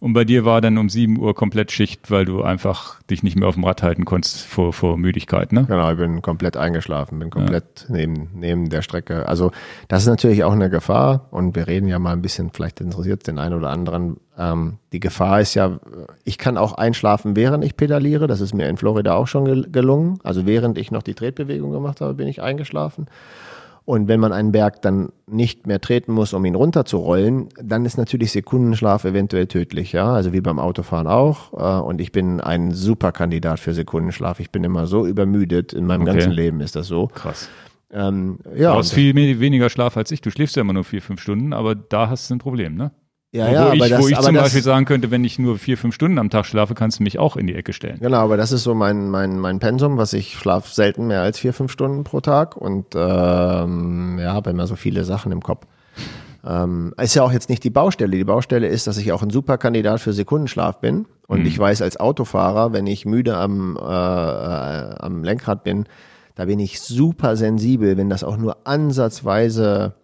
Und 0.00 0.12
bei 0.12 0.24
dir 0.24 0.44
war 0.44 0.60
dann 0.60 0.78
um 0.78 0.88
7 0.88 1.18
Uhr 1.18 1.34
komplett 1.34 1.72
Schicht, 1.72 2.10
weil 2.10 2.24
du 2.24 2.42
einfach 2.42 3.02
dich 3.04 3.24
nicht 3.24 3.36
mehr 3.36 3.48
auf 3.48 3.54
dem 3.54 3.64
Rad 3.64 3.82
halten 3.82 4.04
konntest 4.04 4.42
vor, 4.42 4.72
vor 4.72 4.96
Müdigkeit, 4.96 5.52
ne? 5.52 5.64
Genau, 5.66 5.90
ich 5.90 5.98
bin 5.98 6.22
komplett 6.22 6.56
eingeschlafen, 6.56 7.18
bin 7.18 7.30
komplett 7.30 7.86
ja. 7.88 7.96
neben, 7.96 8.28
neben 8.34 8.68
der 8.68 8.82
Strecke. 8.82 9.26
Also 9.26 9.50
das 9.88 10.02
ist 10.02 10.08
natürlich 10.08 10.44
auch 10.44 10.52
eine 10.52 10.70
Gefahr 10.70 11.26
und 11.32 11.56
wir 11.56 11.66
reden 11.66 11.88
ja 11.88 11.98
mal 11.98 12.12
ein 12.12 12.22
bisschen, 12.22 12.50
vielleicht 12.52 12.80
interessiert 12.80 13.26
den 13.26 13.40
einen 13.40 13.54
oder 13.54 13.70
anderen. 13.70 14.18
Ähm, 14.38 14.78
die 14.92 15.00
Gefahr 15.00 15.40
ist 15.40 15.54
ja, 15.54 15.80
ich 16.22 16.38
kann 16.38 16.56
auch 16.58 16.74
einschlafen, 16.74 17.34
während 17.34 17.64
ich 17.64 17.76
pedaliere. 17.76 18.28
Das 18.28 18.40
ist 18.40 18.54
mir 18.54 18.68
in 18.68 18.76
Florida 18.76 19.14
auch 19.14 19.26
schon 19.26 19.72
gelungen. 19.72 20.20
Also 20.22 20.46
während 20.46 20.78
ich 20.78 20.92
noch 20.92 21.02
die 21.02 21.14
Tretbewegung 21.14 21.72
gemacht 21.72 22.00
habe, 22.00 22.14
bin 22.14 22.28
ich 22.28 22.40
eingeschlafen. 22.40 23.06
Und 23.88 24.06
wenn 24.06 24.20
man 24.20 24.34
einen 24.34 24.52
Berg 24.52 24.82
dann 24.82 25.12
nicht 25.26 25.66
mehr 25.66 25.80
treten 25.80 26.12
muss, 26.12 26.34
um 26.34 26.44
ihn 26.44 26.54
runterzurollen, 26.54 27.48
dann 27.58 27.86
ist 27.86 27.96
natürlich 27.96 28.32
Sekundenschlaf 28.32 29.06
eventuell 29.06 29.46
tödlich, 29.46 29.92
ja. 29.92 30.12
Also 30.12 30.34
wie 30.34 30.42
beim 30.42 30.58
Autofahren 30.58 31.06
auch. 31.06 31.54
Äh, 31.54 31.80
und 31.80 31.98
ich 32.02 32.12
bin 32.12 32.42
ein 32.42 32.72
super 32.72 33.12
Kandidat 33.12 33.60
für 33.60 33.72
Sekundenschlaf. 33.72 34.40
Ich 34.40 34.50
bin 34.50 34.62
immer 34.62 34.86
so 34.86 35.06
übermüdet. 35.06 35.72
In 35.72 35.86
meinem 35.86 36.02
okay. 36.02 36.12
ganzen 36.12 36.32
Leben 36.32 36.60
ist 36.60 36.76
das 36.76 36.86
so. 36.86 37.06
Krass. 37.06 37.48
Ähm, 37.90 38.40
ja, 38.54 38.72
du 38.72 38.78
hast 38.78 38.92
viel 38.92 39.14
weniger 39.14 39.70
Schlaf 39.70 39.96
als 39.96 40.10
ich. 40.10 40.20
Du 40.20 40.30
schläfst 40.30 40.54
ja 40.56 40.60
immer 40.60 40.74
nur 40.74 40.84
vier, 40.84 41.00
fünf 41.00 41.22
Stunden, 41.22 41.54
aber 41.54 41.74
da 41.74 42.10
hast 42.10 42.28
du 42.28 42.34
ein 42.34 42.40
Problem, 42.40 42.74
ne? 42.74 42.90
Ja, 43.30 43.46
wo, 43.48 43.52
ja, 43.52 43.72
ich, 43.74 43.80
aber 43.82 43.88
das, 43.90 44.02
wo 44.02 44.08
ich 44.08 44.18
zum 44.18 44.34
das, 44.34 44.44
Beispiel 44.44 44.62
sagen 44.62 44.86
könnte, 44.86 45.10
wenn 45.10 45.22
ich 45.22 45.38
nur 45.38 45.58
vier, 45.58 45.76
fünf 45.76 45.94
Stunden 45.94 46.18
am 46.18 46.30
Tag 46.30 46.46
schlafe, 46.46 46.74
kannst 46.74 46.98
du 46.98 47.02
mich 47.02 47.18
auch 47.18 47.36
in 47.36 47.46
die 47.46 47.54
Ecke 47.54 47.74
stellen. 47.74 47.98
Genau, 48.00 48.18
aber 48.18 48.38
das 48.38 48.52
ist 48.52 48.62
so 48.62 48.74
mein, 48.74 49.10
mein, 49.10 49.38
mein 49.38 49.58
Pensum, 49.58 49.98
was 49.98 50.14
ich 50.14 50.34
schlafe 50.38 50.74
selten 50.74 51.08
mehr 51.08 51.20
als 51.20 51.38
vier, 51.38 51.52
fünf 51.52 51.70
Stunden 51.70 52.04
pro 52.04 52.20
Tag 52.20 52.56
und 52.56 52.86
ähm, 52.94 54.18
ja, 54.18 54.32
habe 54.32 54.50
immer 54.50 54.66
so 54.66 54.76
viele 54.76 55.04
Sachen 55.04 55.30
im 55.30 55.42
Kopf. 55.42 55.66
Ähm, 56.46 56.94
ist 56.98 57.14
ja 57.14 57.22
auch 57.22 57.32
jetzt 57.32 57.50
nicht 57.50 57.64
die 57.64 57.70
Baustelle. 57.70 58.16
Die 58.16 58.24
Baustelle 58.24 58.68
ist, 58.68 58.86
dass 58.86 58.96
ich 58.96 59.12
auch 59.12 59.22
ein 59.22 59.30
super 59.30 59.58
Kandidat 59.58 60.00
für 60.00 60.14
Sekundenschlaf 60.14 60.80
bin. 60.80 61.04
Und 61.26 61.40
Mhm. 61.40 61.46
ich 61.46 61.58
weiß 61.58 61.82
als 61.82 61.98
Autofahrer, 62.00 62.72
wenn 62.72 62.86
ich 62.86 63.04
müde 63.04 63.36
am, 63.36 63.76
äh, 63.76 63.80
äh, 63.82 64.94
am 65.00 65.22
Lenkrad 65.22 65.64
bin, 65.64 65.84
da 66.36 66.46
bin 66.46 66.60
ich 66.60 66.80
super 66.80 67.36
sensibel, 67.36 67.98
wenn 67.98 68.08
das 68.08 68.24
auch 68.24 68.38
nur 68.38 68.56
ansatzweise 68.64 69.94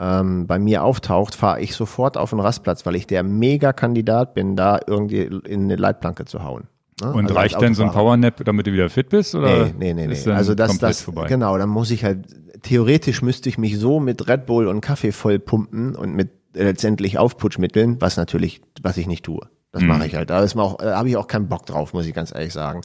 ähm, 0.00 0.46
bei 0.46 0.58
mir 0.58 0.82
auftaucht, 0.84 1.34
fahre 1.34 1.60
ich 1.60 1.74
sofort 1.74 2.16
auf 2.16 2.30
den 2.30 2.40
Rastplatz, 2.40 2.84
weil 2.86 2.94
ich 2.96 3.06
der 3.06 3.22
Mega-Kandidat 3.22 4.34
bin, 4.34 4.56
da 4.56 4.80
irgendwie 4.86 5.22
in 5.22 5.64
eine 5.64 5.76
Leitplanke 5.76 6.24
zu 6.24 6.42
hauen. 6.42 6.64
Ne? 7.00 7.12
Und 7.12 7.24
Also 7.26 7.34
als 7.36 7.52
reicht 7.54 7.60
denn 7.62 7.74
so 7.74 7.84
ein. 7.84 7.90
Powernap, 7.90 8.44
damit 8.44 8.66
du 8.66 8.72
wieder 8.72 8.88
fit 8.90 9.08
bist? 9.08 9.34
Oder 9.34 9.66
Nee, 9.66 9.92
nee, 9.94 10.06
nee, 10.06 10.06
nee. 10.24 10.30
Also 10.32 10.54
das, 10.54 10.78
das, 10.78 11.02
vorbei? 11.02 11.26
genau, 11.26 11.56
dann 11.58 11.68
muss 11.68 11.90
ich 11.90 12.04
halt, 12.04 12.26
theoretisch 12.62 13.22
müsste 13.22 13.48
ich 13.48 13.58
mich 13.58 13.78
so 13.78 14.00
mit 14.00 14.28
Red 14.28 14.46
Bull 14.46 14.66
und 14.68 14.80
Kaffee 14.80 15.12
voll 15.12 15.38
pumpen 15.38 15.94
und 15.96 16.14
mit 16.14 16.30
äh, 16.54 16.62
letztendlich 16.64 17.18
Aufputschmitteln, 17.18 18.00
was 18.00 18.16
natürlich, 18.16 18.60
was 18.82 18.96
ich 18.96 19.06
nicht 19.06 19.24
tue. 19.24 19.40
Das 19.72 19.82
Mhm. 19.82 19.88
mache 19.88 20.06
ich 20.06 20.14
halt. 20.14 20.30
Da 20.30 20.44
auch, 20.56 20.80
äh, 20.80 20.92
habe 20.92 21.08
ich 21.08 21.16
auch 21.16 21.26
keinen 21.26 21.48
Bock 21.48 21.66
drauf, 21.66 21.92
muss 21.94 22.06
ich 22.06 22.14
ganz 22.14 22.32
ehrlich 22.32 22.52
sagen. 22.52 22.82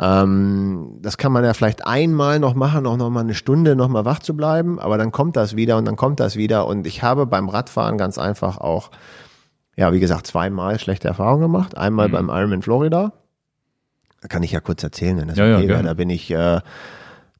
Ähm, 0.00 0.98
das 1.00 1.18
kann 1.18 1.32
man 1.32 1.44
ja 1.44 1.54
vielleicht 1.54 1.86
einmal 1.86 2.38
noch 2.38 2.54
machen, 2.54 2.86
auch 2.86 2.96
noch 2.96 3.10
mal 3.10 3.20
eine 3.20 3.34
Stunde 3.34 3.74
noch 3.74 3.88
mal 3.88 4.04
wach 4.04 4.20
zu 4.20 4.36
bleiben, 4.36 4.78
aber 4.78 4.96
dann 4.96 5.10
kommt 5.10 5.36
das 5.36 5.56
wieder 5.56 5.76
und 5.76 5.86
dann 5.86 5.96
kommt 5.96 6.20
das 6.20 6.36
wieder. 6.36 6.66
Und 6.66 6.86
ich 6.86 7.02
habe 7.02 7.26
beim 7.26 7.48
Radfahren 7.48 7.98
ganz 7.98 8.18
einfach 8.18 8.58
auch, 8.58 8.90
ja, 9.76 9.92
wie 9.92 10.00
gesagt, 10.00 10.26
zweimal 10.26 10.78
schlechte 10.78 11.08
Erfahrungen 11.08 11.42
gemacht. 11.42 11.76
Einmal 11.76 12.08
mhm. 12.08 12.12
beim 12.12 12.28
Ironman 12.28 12.62
Florida. 12.62 13.12
Da 14.20 14.28
kann 14.28 14.42
ich 14.42 14.52
ja 14.52 14.60
kurz 14.60 14.82
erzählen, 14.82 15.18
wenn 15.18 15.28
das 15.28 15.38
ja, 15.38 15.56
okay 15.56 15.64
ja, 15.64 15.68
wäre. 15.68 15.82
Da 15.82 15.94
bin 15.94 16.10
ich, 16.10 16.30
äh, 16.30 16.60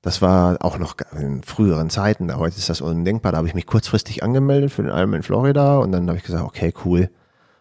das 0.03 0.23
war 0.23 0.59
auch 0.61 0.79
noch 0.79 0.97
in 1.19 1.43
früheren 1.43 1.91
Zeiten, 1.91 2.35
heute 2.37 2.57
ist 2.57 2.69
das 2.69 2.81
undenkbar, 2.81 3.33
da 3.33 3.39
habe 3.39 3.49
ich 3.49 3.55
mich 3.55 3.67
kurzfristig 3.67 4.23
angemeldet 4.23 4.71
für 4.71 4.83
den 4.83 4.93
Ironman 4.93 5.23
Florida 5.23 5.79
und 5.79 5.91
dann 5.91 6.07
habe 6.07 6.19
ich 6.19 6.25
gesagt, 6.25 6.45
okay, 6.45 6.73
cool, 6.85 7.11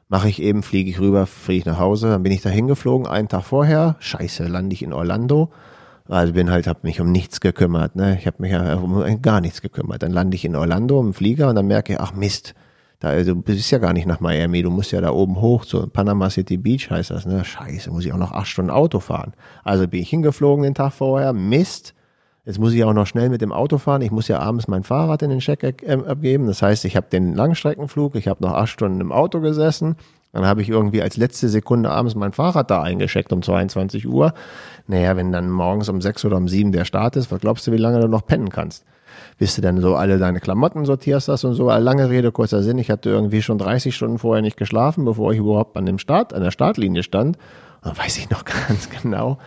mache 0.10 0.30
ich 0.30 0.42
eben, 0.42 0.64
fliege 0.64 0.90
ich 0.90 1.00
rüber, 1.00 1.26
fliege 1.26 1.60
ich 1.60 1.66
nach 1.66 1.80
Hause, 1.80 2.10
dann 2.10 2.24
bin 2.24 2.32
ich 2.32 2.42
da 2.42 2.50
hingeflogen, 2.50 3.08
einen 3.08 3.28
Tag 3.28 3.44
vorher, 3.44 3.96
scheiße, 4.00 4.48
lande 4.48 4.74
ich 4.74 4.84
in 4.84 4.94
Orlando, 4.94 5.52
also 6.08 6.34
bin 6.34 6.50
halt, 6.50 6.68
habe 6.68 6.80
mich 6.84 7.02
um 7.02 7.12
nichts 7.12 7.42
gekümmert, 7.42 7.96
ne, 7.96 8.18
ich 8.18 8.28
habe 8.28 8.42
mich 8.42 8.52
ja 8.52 8.76
um 8.76 9.22
gar 9.22 9.42
nichts 9.42 9.62
gekümmert, 9.62 10.04
dann 10.04 10.12
lande 10.12 10.36
ich 10.36 10.46
in 10.46 10.56
Orlando 10.56 11.00
im 11.02 11.14
Flieger 11.14 11.50
und 11.50 11.56
dann 11.56 11.68
merke 11.68 11.94
ich, 11.94 12.00
ach 12.00 12.14
Mist, 12.14 12.56
da, 13.00 13.10
also, 13.10 13.36
du 13.36 13.42
bist 13.44 13.70
ja 13.70 13.78
gar 13.78 13.94
nicht 13.94 14.08
nach 14.08 14.22
Miami, 14.22 14.64
du 14.64 14.72
musst 14.72 14.92
ja 14.92 15.02
da 15.02 15.12
oben 15.12 15.40
hoch 15.40 15.66
zu 15.66 15.86
Panama 15.88 16.32
City 16.32 16.58
Beach 16.58 16.90
heißt 16.90 17.12
das, 17.12 17.28
ne? 17.28 17.46
Scheiße, 17.46 17.92
muss 17.92 18.06
ich 18.06 18.12
auch 18.12 18.18
noch 18.18 18.32
acht 18.32 18.48
Stunden 18.48 18.72
Auto 18.72 19.00
fahren. 19.00 19.34
Also 19.64 19.88
bin 19.88 20.02
ich 20.02 20.10
hingeflogen 20.10 20.64
den 20.64 20.74
Tag 20.74 20.94
vorher, 20.94 21.32
Mist. 21.32 21.94
Jetzt 22.48 22.60
muss 22.60 22.72
ich 22.72 22.82
auch 22.86 22.94
noch 22.94 23.06
schnell 23.06 23.28
mit 23.28 23.42
dem 23.42 23.52
Auto 23.52 23.78
fahren. 23.78 24.02
Ich 24.02 24.10
muss 24.10 24.30
ja 24.30 24.40
abends 24.40 24.70
mein 24.70 24.84
Fahrrad 24.84 25.22
in 25.22 25.30
den 25.30 25.40
Check 25.40 25.64
äh, 25.64 25.98
abgeben. 26.08 26.48
Das 26.48 26.62
heißt, 26.62 26.86
ich 26.86 26.96
habe 26.96 27.08
den 27.12 27.34
Langstreckenflug, 27.34 28.16
ich 28.16 28.30
habe 28.30 28.42
noch 28.42 28.54
acht 28.54 28.70
Stunden 28.70 29.02
im 29.02 29.12
Auto 29.12 29.42
gesessen. 29.42 29.98
Dann 30.32 30.46
habe 30.46 30.62
ich 30.62 30.70
irgendwie 30.70 31.02
als 31.02 31.18
letzte 31.18 31.50
Sekunde 31.50 31.90
abends 31.90 32.16
mein 32.16 32.32
Fahrrad 32.32 32.72
da 32.72 32.82
eingecheckt 32.82 33.34
um 33.34 33.42
22 33.42 34.08
Uhr. 34.08 34.34
Naja, 34.88 35.18
wenn 35.18 35.34
dann 35.34 35.50
morgens 35.50 35.90
um 35.90 36.00
sechs 36.00 36.24
oder 36.24 36.38
um 36.38 36.48
sieben 36.48 36.72
der 36.72 36.86
Start 36.86 37.18
ist, 37.18 37.34
was 37.34 37.42
glaubst 37.42 37.68
du, 37.68 37.74
wie 37.74 37.78
lange 37.78 38.00
du 38.00 38.08
noch 38.08 38.26
pennen 38.26 38.50
kannst? 38.50 38.86
bis 39.40 39.56
du 39.56 39.62
dann 39.62 39.82
so 39.82 39.96
alle 39.96 40.18
deine 40.18 40.40
Klamotten 40.40 40.86
sortierst 40.86 41.28
hast 41.28 41.44
und 41.44 41.54
so. 41.54 41.70
Lange 41.70 42.10
Rede, 42.10 42.32
kurzer 42.32 42.64
Sinn. 42.64 42.78
Ich 42.78 42.90
hatte 42.90 43.10
irgendwie 43.10 43.42
schon 43.42 43.58
30 43.58 43.96
Stunden 43.96 44.20
vorher 44.20 44.42
nicht 44.42 44.58
geschlafen, 44.58 45.06
bevor 45.06 45.32
ich 45.32 45.40
überhaupt 45.40 45.78
an 45.78 45.86
dem 45.86 46.00
Start, 46.00 46.34
an 46.34 46.44
der 46.44 46.52
Startlinie 46.52 47.04
stand. 47.04 47.38
Und 47.84 47.98
weiß 47.98 48.18
ich 48.18 48.30
noch 48.30 48.46
ganz 48.68 48.90
genau. 48.90 49.38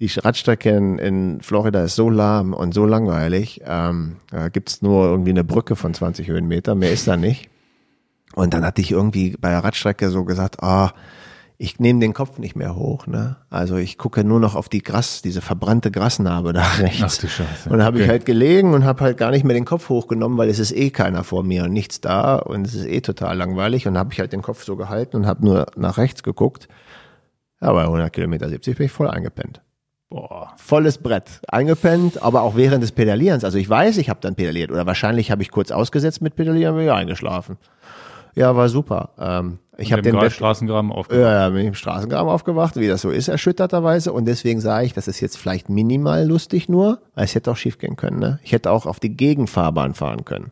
Die 0.00 0.06
Radstrecke 0.06 0.70
in, 0.70 0.98
in 0.98 1.40
Florida 1.42 1.82
ist 1.82 1.94
so 1.94 2.08
lahm 2.08 2.54
und 2.54 2.72
so 2.72 2.86
langweilig. 2.86 3.60
Ähm, 3.66 4.16
da 4.30 4.48
gibt's 4.48 4.80
nur 4.80 5.04
irgendwie 5.04 5.30
eine 5.30 5.44
Brücke 5.44 5.76
von 5.76 5.92
20 5.92 6.26
Höhenmeter, 6.26 6.74
mehr 6.74 6.90
ist 6.90 7.06
da 7.06 7.18
nicht. 7.18 7.50
Und 8.34 8.54
dann 8.54 8.64
hatte 8.64 8.80
ich 8.80 8.92
irgendwie 8.92 9.36
bei 9.38 9.50
der 9.50 9.62
Radstrecke 9.62 10.08
so 10.08 10.24
gesagt, 10.24 10.62
ah, 10.62 10.92
ich 11.58 11.78
nehme 11.78 12.00
den 12.00 12.14
Kopf 12.14 12.38
nicht 12.38 12.56
mehr 12.56 12.74
hoch. 12.74 13.06
Ne? 13.06 13.36
Also 13.50 13.76
ich 13.76 13.98
gucke 13.98 14.24
nur 14.24 14.40
noch 14.40 14.54
auf 14.54 14.70
die 14.70 14.82
Gras, 14.82 15.20
diese 15.20 15.42
verbrannte 15.42 15.90
Grasnarbe 15.90 16.54
da 16.54 16.62
rechts. 16.78 17.02
Ach 17.04 17.20
du 17.20 17.28
Scheiße. 17.28 17.68
Und 17.68 17.82
habe 17.82 17.96
okay. 17.96 18.04
ich 18.04 18.10
halt 18.10 18.24
gelegen 18.24 18.72
und 18.72 18.84
habe 18.84 19.04
halt 19.04 19.18
gar 19.18 19.30
nicht 19.30 19.44
mehr 19.44 19.52
den 19.52 19.66
Kopf 19.66 19.90
hochgenommen, 19.90 20.38
weil 20.38 20.48
es 20.48 20.58
ist 20.58 20.72
eh 20.72 20.88
keiner 20.88 21.22
vor 21.22 21.42
mir 21.42 21.64
und 21.64 21.74
nichts 21.74 22.00
da 22.00 22.36
und 22.36 22.66
es 22.66 22.74
ist 22.74 22.86
eh 22.86 23.02
total 23.02 23.36
langweilig. 23.36 23.86
Und 23.86 23.98
habe 23.98 24.14
ich 24.14 24.20
halt 24.20 24.32
den 24.32 24.40
Kopf 24.40 24.64
so 24.64 24.76
gehalten 24.76 25.16
und 25.16 25.26
habe 25.26 25.44
nur 25.44 25.66
nach 25.76 25.98
rechts 25.98 26.22
geguckt. 26.22 26.68
Ja, 27.60 27.70
bei 27.74 27.82
100 27.82 28.10
Kilometer 28.10 28.48
70 28.48 28.78
bin 28.78 28.86
ich 28.86 28.92
voll 28.92 29.10
eingepennt. 29.10 29.60
Boah. 30.10 30.54
Volles 30.56 30.98
Brett. 30.98 31.40
Eingepennt, 31.48 32.20
aber 32.20 32.42
auch 32.42 32.56
während 32.56 32.82
des 32.82 32.90
Pedalierens. 32.90 33.44
Also 33.44 33.58
ich 33.58 33.70
weiß, 33.70 33.96
ich 33.98 34.10
habe 34.10 34.18
dann 34.20 34.34
pedaliert 34.34 34.72
oder 34.72 34.84
wahrscheinlich 34.84 35.30
habe 35.30 35.42
ich 35.42 35.52
kurz 35.52 35.70
ausgesetzt 35.70 36.20
mit 36.20 36.34
Pedalieren 36.34 36.74
und 36.74 36.80
bin 36.80 36.90
eingeschlafen. 36.90 37.56
Ja, 38.34 38.56
war 38.56 38.68
super. 38.68 39.10
Ähm, 39.18 39.58
ich 39.78 39.92
habe 39.92 40.02
den 40.02 40.30
Straßengraben 40.30 40.92
aufgewacht. 40.92 41.22
Ja, 41.22 41.48
bin 41.48 41.60
ich 41.60 41.68
im 41.68 41.74
Straßengraben 41.74 42.28
aufgewacht, 42.28 42.76
wie 42.76 42.88
das 42.88 43.02
so 43.02 43.10
ist, 43.10 43.28
erschütterterweise. 43.28 44.12
Und 44.12 44.26
deswegen 44.26 44.60
sage 44.60 44.86
ich, 44.86 44.92
das 44.92 45.08
ist 45.08 45.20
jetzt 45.20 45.38
vielleicht 45.38 45.68
minimal 45.68 46.26
lustig 46.26 46.68
nur, 46.68 47.00
weil 47.14 47.24
es 47.24 47.34
hätte 47.34 47.50
auch 47.50 47.56
schief 47.56 47.78
gehen 47.78 47.96
können. 47.96 48.18
Ne? 48.18 48.40
Ich 48.42 48.52
hätte 48.52 48.70
auch 48.72 48.86
auf 48.86 49.00
die 49.00 49.16
Gegenfahrbahn 49.16 49.94
fahren 49.94 50.24
können. 50.24 50.50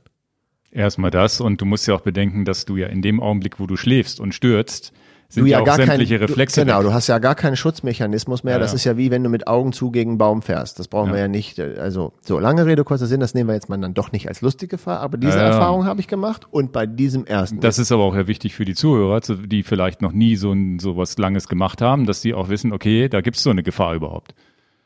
Erstmal 0.70 1.10
das 1.10 1.40
und 1.40 1.60
du 1.60 1.64
musst 1.64 1.86
ja 1.88 1.94
auch 1.94 2.00
bedenken, 2.02 2.44
dass 2.44 2.64
du 2.64 2.76
ja 2.76 2.86
in 2.86 3.02
dem 3.02 3.20
Augenblick, 3.20 3.58
wo 3.58 3.66
du 3.66 3.76
schläfst 3.76 4.20
und 4.20 4.34
stürzt, 4.34 4.92
sind 5.30 5.44
du 5.44 5.50
ja, 5.50 5.58
ja 5.58 5.64
gar 5.64 5.76
sämtliche 5.76 6.18
kein, 6.18 6.26
Reflexe. 6.26 6.60
Du, 6.60 6.66
genau, 6.66 6.78
weg. 6.78 6.86
du 6.86 6.92
hast 6.94 7.06
ja 7.06 7.18
gar 7.18 7.34
keinen 7.34 7.56
Schutzmechanismus 7.56 8.44
mehr. 8.44 8.54
Ja, 8.54 8.58
das 8.58 8.72
ja. 8.72 8.76
ist 8.76 8.84
ja 8.84 8.96
wie 8.96 9.10
wenn 9.10 9.22
du 9.22 9.28
mit 9.28 9.46
Augen 9.46 9.74
zu 9.74 9.90
gegen 9.90 10.12
einen 10.12 10.18
Baum 10.18 10.40
fährst. 10.40 10.78
Das 10.78 10.88
brauchen 10.88 11.12
wir 11.12 11.20
ja 11.20 11.28
nicht. 11.28 11.60
Also 11.60 12.14
so 12.22 12.38
lange 12.38 12.64
Rede 12.64 12.82
kurzer 12.82 13.06
Sinn, 13.06 13.20
das 13.20 13.34
nehmen 13.34 13.48
wir 13.48 13.54
jetzt 13.54 13.68
mal 13.68 13.76
dann 13.76 13.92
doch 13.92 14.10
nicht 14.10 14.28
als 14.28 14.40
lustige 14.40 14.76
Gefahr. 14.76 15.00
Aber 15.00 15.18
diese 15.18 15.38
Erfahrung 15.38 15.84
habe 15.84 16.00
ich 16.00 16.08
gemacht 16.08 16.46
und 16.50 16.72
bei 16.72 16.86
diesem 16.86 17.26
ersten. 17.26 17.60
Das 17.60 17.78
ist 17.78 17.92
aber 17.92 18.04
auch 18.04 18.14
ja 18.14 18.26
wichtig 18.26 18.54
für 18.54 18.64
die 18.64 18.74
Zuhörer, 18.74 19.20
die 19.20 19.62
vielleicht 19.62 20.00
noch 20.00 20.12
nie 20.12 20.36
so 20.36 20.52
ein 20.52 20.78
so 20.78 20.96
was 20.96 21.18
Langes 21.18 21.46
gemacht 21.46 21.82
haben, 21.82 22.06
dass 22.06 22.22
die 22.22 22.32
auch 22.32 22.48
wissen, 22.48 22.72
okay, 22.72 23.08
da 23.10 23.20
gibt 23.20 23.36
es 23.36 23.42
so 23.42 23.50
eine 23.50 23.62
Gefahr 23.62 23.94
überhaupt. 23.94 24.34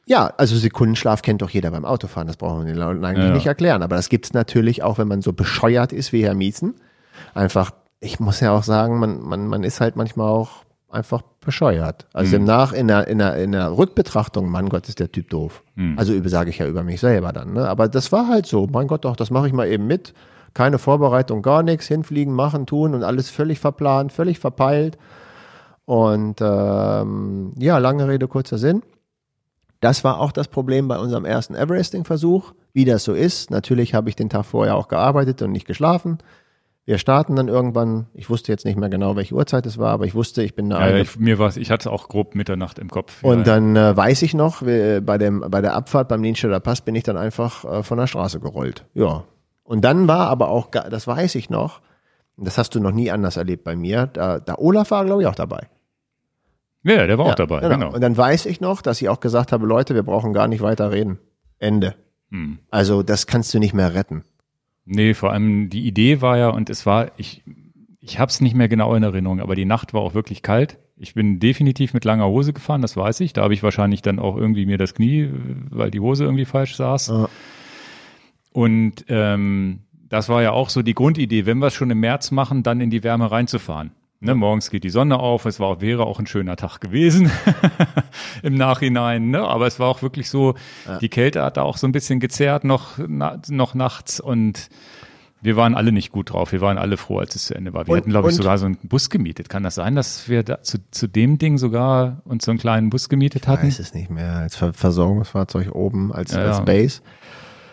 Ja, 0.06 0.32
also 0.36 0.56
Sekundenschlaf 0.56 1.22
kennt 1.22 1.42
doch 1.42 1.50
jeder 1.50 1.70
beim 1.70 1.84
Autofahren, 1.84 2.26
das 2.26 2.36
brauchen 2.36 2.66
wir 2.66 2.72
den 2.72 2.80
Leuten 2.80 3.04
eigentlich 3.04 3.32
nicht 3.32 3.46
erklären. 3.46 3.82
Aber 3.82 3.94
das 3.94 4.08
gibt's 4.08 4.32
natürlich 4.32 4.82
auch, 4.82 4.98
wenn 4.98 5.06
man 5.06 5.22
so 5.22 5.32
bescheuert 5.32 5.92
ist 5.92 6.12
wie 6.12 6.24
Herr 6.24 6.34
Miezen. 6.34 6.74
Einfach, 7.34 7.70
ich 8.02 8.18
muss 8.20 8.40
ja 8.40 8.52
auch 8.52 8.64
sagen, 8.64 8.98
man, 8.98 9.22
man, 9.22 9.46
man 9.46 9.62
ist 9.62 9.80
halt 9.80 9.96
manchmal 9.96 10.28
auch 10.28 10.64
einfach 10.90 11.22
bescheuert. 11.40 12.06
Also 12.12 12.30
mhm. 12.30 12.42
im 12.42 12.44
Nach, 12.44 12.72
in 12.72 12.88
der, 12.88 13.06
in 13.06 13.18
der, 13.18 13.36
in 13.36 13.52
der 13.52 13.76
Rückbetrachtung, 13.78 14.48
mein 14.48 14.68
Gott, 14.68 14.88
ist 14.88 14.98
der 14.98 15.10
Typ 15.10 15.30
doof. 15.30 15.62
Mhm. 15.76 15.98
Also 15.98 16.12
sage 16.28 16.50
ich 16.50 16.58
ja 16.58 16.66
über 16.66 16.82
mich 16.82 17.00
selber 17.00 17.32
dann. 17.32 17.54
Ne? 17.54 17.66
Aber 17.66 17.88
das 17.88 18.12
war 18.12 18.28
halt 18.28 18.46
so. 18.46 18.66
Mein 18.66 18.88
Gott, 18.88 19.04
doch, 19.04 19.16
das 19.16 19.30
mache 19.30 19.46
ich 19.46 19.52
mal 19.52 19.68
eben 19.68 19.86
mit. 19.86 20.12
Keine 20.52 20.78
Vorbereitung, 20.78 21.40
gar 21.42 21.62
nichts, 21.62 21.86
hinfliegen, 21.86 22.34
machen, 22.34 22.66
tun 22.66 22.94
und 22.94 23.04
alles 23.04 23.30
völlig 23.30 23.60
verplant, 23.60 24.12
völlig 24.12 24.38
verpeilt. 24.38 24.98
Und 25.86 26.40
ähm, 26.40 27.52
ja, 27.56 27.78
lange 27.78 28.08
Rede, 28.08 28.28
kurzer 28.28 28.58
Sinn. 28.58 28.82
Das 29.80 30.04
war 30.04 30.20
auch 30.20 30.32
das 30.32 30.48
Problem 30.48 30.88
bei 30.88 30.98
unserem 30.98 31.24
ersten 31.24 31.54
Everesting-Versuch. 31.54 32.52
Wie 32.72 32.84
das 32.84 33.04
so 33.04 33.14
ist, 33.14 33.50
natürlich 33.50 33.94
habe 33.94 34.08
ich 34.08 34.16
den 34.16 34.28
Tag 34.28 34.44
vorher 34.44 34.76
auch 34.76 34.88
gearbeitet 34.88 35.40
und 35.42 35.52
nicht 35.52 35.66
geschlafen. 35.66 36.18
Wir 36.84 36.98
starten 36.98 37.36
dann 37.36 37.46
irgendwann, 37.46 38.06
ich 38.12 38.28
wusste 38.28 38.50
jetzt 38.50 38.64
nicht 38.64 38.76
mehr 38.76 38.88
genau, 38.88 39.14
welche 39.14 39.34
Uhrzeit 39.34 39.66
es 39.66 39.78
war, 39.78 39.92
aber 39.92 40.04
ich 40.04 40.14
wusste, 40.14 40.42
ich 40.42 40.56
bin 40.56 40.70
da. 40.70 40.88
Ja, 40.88 40.96
ich, 40.96 41.16
mir 41.16 41.38
war 41.38 41.56
ich 41.56 41.70
hatte 41.70 41.92
auch 41.92 42.08
grob 42.08 42.34
Mitternacht 42.34 42.80
im 42.80 42.90
Kopf. 42.90 43.22
Und 43.22 43.38
ja, 43.38 43.44
dann 43.44 43.76
äh, 43.76 43.96
weiß 43.96 44.22
ich 44.22 44.34
noch, 44.34 44.62
wie, 44.62 45.00
bei 45.00 45.16
dem 45.16 45.44
bei 45.48 45.60
der 45.60 45.74
Abfahrt 45.74 46.08
beim 46.08 46.20
Nienstädter 46.20 46.58
Pass 46.58 46.80
bin 46.80 46.96
ich 46.96 47.04
dann 47.04 47.16
einfach 47.16 47.64
äh, 47.64 47.82
von 47.84 47.98
der 47.98 48.08
Straße 48.08 48.40
gerollt. 48.40 48.84
Ja. 48.94 49.24
Und 49.62 49.84
dann 49.84 50.08
war 50.08 50.28
aber 50.28 50.48
auch, 50.48 50.70
das 50.70 51.06
weiß 51.06 51.36
ich 51.36 51.50
noch, 51.50 51.80
das 52.36 52.58
hast 52.58 52.74
du 52.74 52.80
noch 52.80 52.90
nie 52.90 53.12
anders 53.12 53.36
erlebt 53.36 53.62
bei 53.62 53.76
mir, 53.76 54.06
da, 54.06 54.40
da 54.40 54.56
Olaf 54.58 54.90
war, 54.90 55.04
glaube 55.04 55.22
ich, 55.22 55.28
auch 55.28 55.36
dabei. 55.36 55.68
Ja, 56.82 57.06
der 57.06 57.16
war 57.16 57.26
ja, 57.26 57.32
auch 57.32 57.36
dabei, 57.36 57.60
genau. 57.60 57.74
genau. 57.76 57.94
Und 57.94 58.00
dann 58.00 58.16
weiß 58.16 58.46
ich 58.46 58.60
noch, 58.60 58.82
dass 58.82 59.00
ich 59.00 59.08
auch 59.08 59.20
gesagt 59.20 59.52
habe, 59.52 59.66
Leute, 59.66 59.94
wir 59.94 60.02
brauchen 60.02 60.32
gar 60.32 60.48
nicht 60.48 60.62
weiter 60.62 60.90
reden. 60.90 61.18
Ende. 61.58 61.94
Hm. 62.30 62.58
Also 62.70 63.04
das 63.04 63.28
kannst 63.28 63.54
du 63.54 63.60
nicht 63.60 63.72
mehr 63.72 63.94
retten. 63.94 64.24
Nee, 64.84 65.14
vor 65.14 65.32
allem 65.32 65.70
die 65.70 65.86
Idee 65.86 66.20
war 66.20 66.38
ja, 66.38 66.48
und 66.48 66.70
es 66.70 66.86
war, 66.86 67.12
ich, 67.16 67.42
ich 68.00 68.18
habe 68.18 68.30
es 68.30 68.40
nicht 68.40 68.54
mehr 68.54 68.68
genau 68.68 68.94
in 68.94 69.02
Erinnerung, 69.02 69.40
aber 69.40 69.54
die 69.54 69.64
Nacht 69.64 69.94
war 69.94 70.00
auch 70.00 70.14
wirklich 70.14 70.42
kalt. 70.42 70.78
Ich 70.96 71.14
bin 71.14 71.40
definitiv 71.40 71.94
mit 71.94 72.04
langer 72.04 72.26
Hose 72.26 72.52
gefahren, 72.52 72.82
das 72.82 72.96
weiß 72.96 73.20
ich. 73.20 73.32
Da 73.32 73.42
habe 73.42 73.54
ich 73.54 73.62
wahrscheinlich 73.62 74.02
dann 74.02 74.18
auch 74.18 74.36
irgendwie 74.36 74.66
mir 74.66 74.78
das 74.78 74.94
Knie, 74.94 75.30
weil 75.70 75.90
die 75.90 76.00
Hose 76.00 76.24
irgendwie 76.24 76.44
falsch 76.44 76.76
saß. 76.76 77.08
Ja. 77.08 77.28
Und 78.52 79.04
ähm, 79.08 79.80
das 80.08 80.28
war 80.28 80.42
ja 80.42 80.52
auch 80.52 80.68
so 80.68 80.82
die 80.82 80.94
Grundidee, 80.94 81.46
wenn 81.46 81.58
wir 81.58 81.68
es 81.68 81.74
schon 81.74 81.90
im 81.90 82.00
März 82.00 82.30
machen, 82.30 82.62
dann 82.62 82.80
in 82.80 82.90
die 82.90 83.02
Wärme 83.02 83.30
reinzufahren. 83.30 83.92
Ne, 84.24 84.36
morgens 84.36 84.70
geht 84.70 84.84
die 84.84 84.90
Sonne 84.90 85.18
auf, 85.18 85.46
es 85.46 85.58
war, 85.58 85.80
wäre 85.80 86.06
auch 86.06 86.20
ein 86.20 86.28
schöner 86.28 86.54
Tag 86.54 86.80
gewesen 86.80 87.28
im 88.44 88.54
Nachhinein, 88.54 89.30
ne? 89.30 89.40
aber 89.40 89.66
es 89.66 89.80
war 89.80 89.88
auch 89.88 90.00
wirklich 90.00 90.30
so, 90.30 90.54
ja. 90.86 90.98
die 90.98 91.08
Kälte 91.08 91.42
hat 91.42 91.56
da 91.56 91.62
auch 91.62 91.76
so 91.76 91.88
ein 91.88 91.92
bisschen 91.92 92.20
gezerrt 92.20 92.62
noch, 92.62 92.98
na, 93.08 93.42
noch 93.48 93.74
nachts 93.74 94.20
und 94.20 94.68
wir 95.40 95.56
waren 95.56 95.74
alle 95.74 95.90
nicht 95.90 96.12
gut 96.12 96.32
drauf. 96.32 96.52
Wir 96.52 96.60
waren 96.60 96.78
alle 96.78 96.96
froh, 96.96 97.18
als 97.18 97.34
es 97.34 97.46
zu 97.46 97.54
Ende 97.56 97.72
war. 97.72 97.88
Wir 97.88 97.92
und, 97.94 97.98
hatten, 97.98 98.10
glaube 98.10 98.30
ich, 98.30 98.36
sogar 98.36 98.58
so 98.58 98.66
einen 98.66 98.76
Bus 98.84 99.10
gemietet. 99.10 99.48
Kann 99.48 99.64
das 99.64 99.74
sein, 99.74 99.96
dass 99.96 100.28
wir 100.28 100.44
da 100.44 100.62
zu, 100.62 100.78
zu 100.92 101.08
dem 101.08 101.38
Ding 101.38 101.58
sogar 101.58 102.22
uns 102.24 102.44
so 102.44 102.52
einen 102.52 102.60
kleinen 102.60 102.90
Bus 102.90 103.08
gemietet 103.08 103.48
hatten? 103.48 103.66
Ich 103.66 103.74
weiß 103.74 103.80
es 103.80 103.92
nicht 103.92 104.08
mehr. 104.08 104.36
Als 104.36 104.54
Versorgungsfahrzeug 104.54 105.74
oben, 105.74 106.12
als, 106.12 106.32
ja, 106.32 106.44
als 106.44 106.64
Base. 106.64 107.00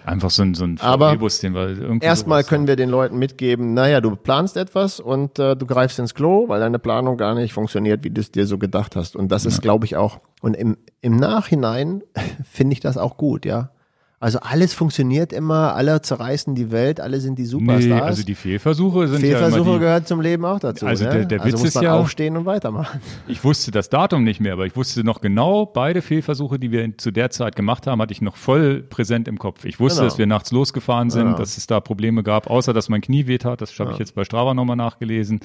Einfach 0.05 0.29
so 0.29 0.43
ein, 0.43 0.53
so 0.53 0.63
ein 0.63 0.77
VW-Bus, 0.77 1.39
den 1.39 1.53
wir 1.53 1.69
irgendwie. 1.69 2.05
Erstmal 2.05 2.43
können 2.43 2.67
wir 2.67 2.75
den 2.75 2.89
Leuten 2.89 3.17
mitgeben, 3.17 3.73
naja, 3.73 4.01
du 4.01 4.15
planst 4.15 4.57
etwas 4.57 4.99
und 4.99 5.39
äh, 5.39 5.55
du 5.55 5.65
greifst 5.65 5.99
ins 5.99 6.15
Klo, 6.15 6.47
weil 6.47 6.59
deine 6.59 6.79
Planung 6.79 7.17
gar 7.17 7.35
nicht 7.35 7.53
funktioniert, 7.53 8.03
wie 8.03 8.09
du 8.09 8.21
es 8.21 8.31
dir 8.31 8.45
so 8.45 8.57
gedacht 8.57 8.95
hast. 8.95 9.15
Und 9.15 9.31
das 9.31 9.43
ja. 9.43 9.49
ist, 9.49 9.61
glaube 9.61 9.85
ich, 9.85 9.97
auch. 9.97 10.19
Und 10.41 10.55
im, 10.55 10.77
im 11.01 11.17
Nachhinein 11.17 12.03
finde 12.49 12.73
ich 12.73 12.79
das 12.79 12.97
auch 12.97 13.17
gut, 13.17 13.45
ja. 13.45 13.71
Also 14.21 14.39
alles 14.39 14.73
funktioniert 14.73 15.31
immer, 15.31 15.75
alle 15.75 16.01
zerreißen 16.01 16.53
die 16.53 16.71
Welt, 16.71 16.99
alle 16.99 17.21
sind 17.21 17.39
die 17.39 17.45
Superstars. 17.45 17.85
Nee, 17.85 18.01
also 18.01 18.23
die 18.23 18.35
Fehlversuche 18.35 19.07
sind 19.07 19.21
Fehlversuche 19.21 19.59
ja 19.59 19.63
immer 19.63 19.73
die, 19.75 19.79
gehört 19.79 20.07
zum 20.09 20.19
Leben 20.19 20.43
auch 20.43 20.59
dazu. 20.59 20.85
Also 20.85 21.05
ne? 21.05 21.11
der, 21.11 21.25
der 21.25 21.41
also 21.41 21.53
Witz 21.53 21.59
man 21.61 21.67
ist 21.67 21.81
ja 21.81 21.93
aufstehen 21.93 22.35
und 22.35 22.45
weitermachen. 22.45 22.99
Ich 23.29 23.41
wusste 23.45 23.71
das 23.71 23.89
Datum 23.89 24.25
nicht 24.25 24.41
mehr, 24.41 24.53
aber 24.53 24.65
ich 24.65 24.75
wusste 24.75 25.05
noch 25.05 25.21
genau 25.21 25.65
beide 25.65 26.01
Fehlversuche, 26.01 26.59
die 26.59 26.69
wir 26.69 26.97
zu 26.97 27.11
der 27.11 27.29
Zeit 27.29 27.55
gemacht 27.55 27.87
haben, 27.87 28.01
hatte 28.01 28.11
ich 28.11 28.21
noch 28.21 28.35
voll 28.35 28.83
präsent 28.83 29.29
im 29.29 29.39
Kopf. 29.39 29.63
Ich 29.63 29.79
wusste, 29.79 29.99
genau. 29.99 30.09
dass 30.09 30.17
wir 30.17 30.27
nachts 30.27 30.51
losgefahren 30.51 31.09
sind, 31.09 31.25
genau. 31.25 31.37
dass 31.37 31.57
es 31.57 31.65
da 31.67 31.79
Probleme 31.79 32.21
gab, 32.21 32.49
außer 32.49 32.73
dass 32.73 32.89
mein 32.89 32.99
Knie 32.99 33.25
weht 33.25 33.45
hat. 33.45 33.61
Das 33.61 33.71
habe 33.79 33.91
ja. 33.91 33.93
ich 33.93 33.99
jetzt 33.99 34.15
bei 34.15 34.25
Strava 34.25 34.53
nochmal 34.53 34.75
nachgelesen. 34.75 35.39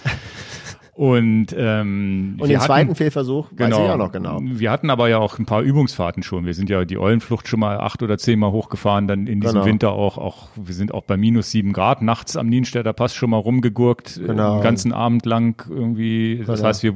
Und, 0.94 1.46
ähm, 1.58 2.36
und 2.38 2.48
den 2.48 2.58
hatten, 2.58 2.66
zweiten 2.66 2.94
Fehlversuch 2.94 3.50
genau, 3.56 3.78
weiß 3.78 3.84
ich 3.84 3.90
auch 3.90 3.96
noch 3.96 4.12
genau. 4.12 4.38
Wir 4.40 4.70
hatten 4.70 4.90
aber 4.90 5.08
ja 5.08 5.18
auch 5.18 5.40
ein 5.40 5.44
paar 5.44 5.62
Übungsfahrten 5.62 6.22
schon. 6.22 6.46
Wir 6.46 6.54
sind 6.54 6.70
ja 6.70 6.84
die 6.84 6.98
Eulenflucht 6.98 7.48
schon 7.48 7.58
mal 7.58 7.78
acht 7.80 8.00
oder 8.04 8.16
zehnmal 8.16 8.52
hochgefahren, 8.52 9.08
dann 9.08 9.26
in 9.26 9.40
diesem 9.40 9.54
genau. 9.54 9.66
Winter 9.66 9.92
auch, 9.92 10.18
auch, 10.18 10.48
wir 10.54 10.74
sind 10.74 10.94
auch 10.94 11.02
bei 11.02 11.16
minus 11.16 11.50
sieben 11.50 11.72
Grad 11.72 12.00
nachts 12.00 12.36
am 12.36 12.46
Nienstädter 12.46 12.92
Pass 12.92 13.12
schon 13.12 13.30
mal 13.30 13.38
rumgegurkt, 13.38 14.18
äh, 14.18 14.26
genau. 14.28 14.58
den 14.58 14.62
ganzen 14.62 14.92
Abend 14.92 15.26
lang 15.26 15.68
irgendwie. 15.68 16.44
Das 16.46 16.58
genau. 16.58 16.68
heißt, 16.68 16.82
wir 16.84 16.94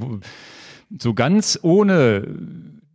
so 0.97 1.15
ganz 1.15 1.59
ohne 1.63 2.29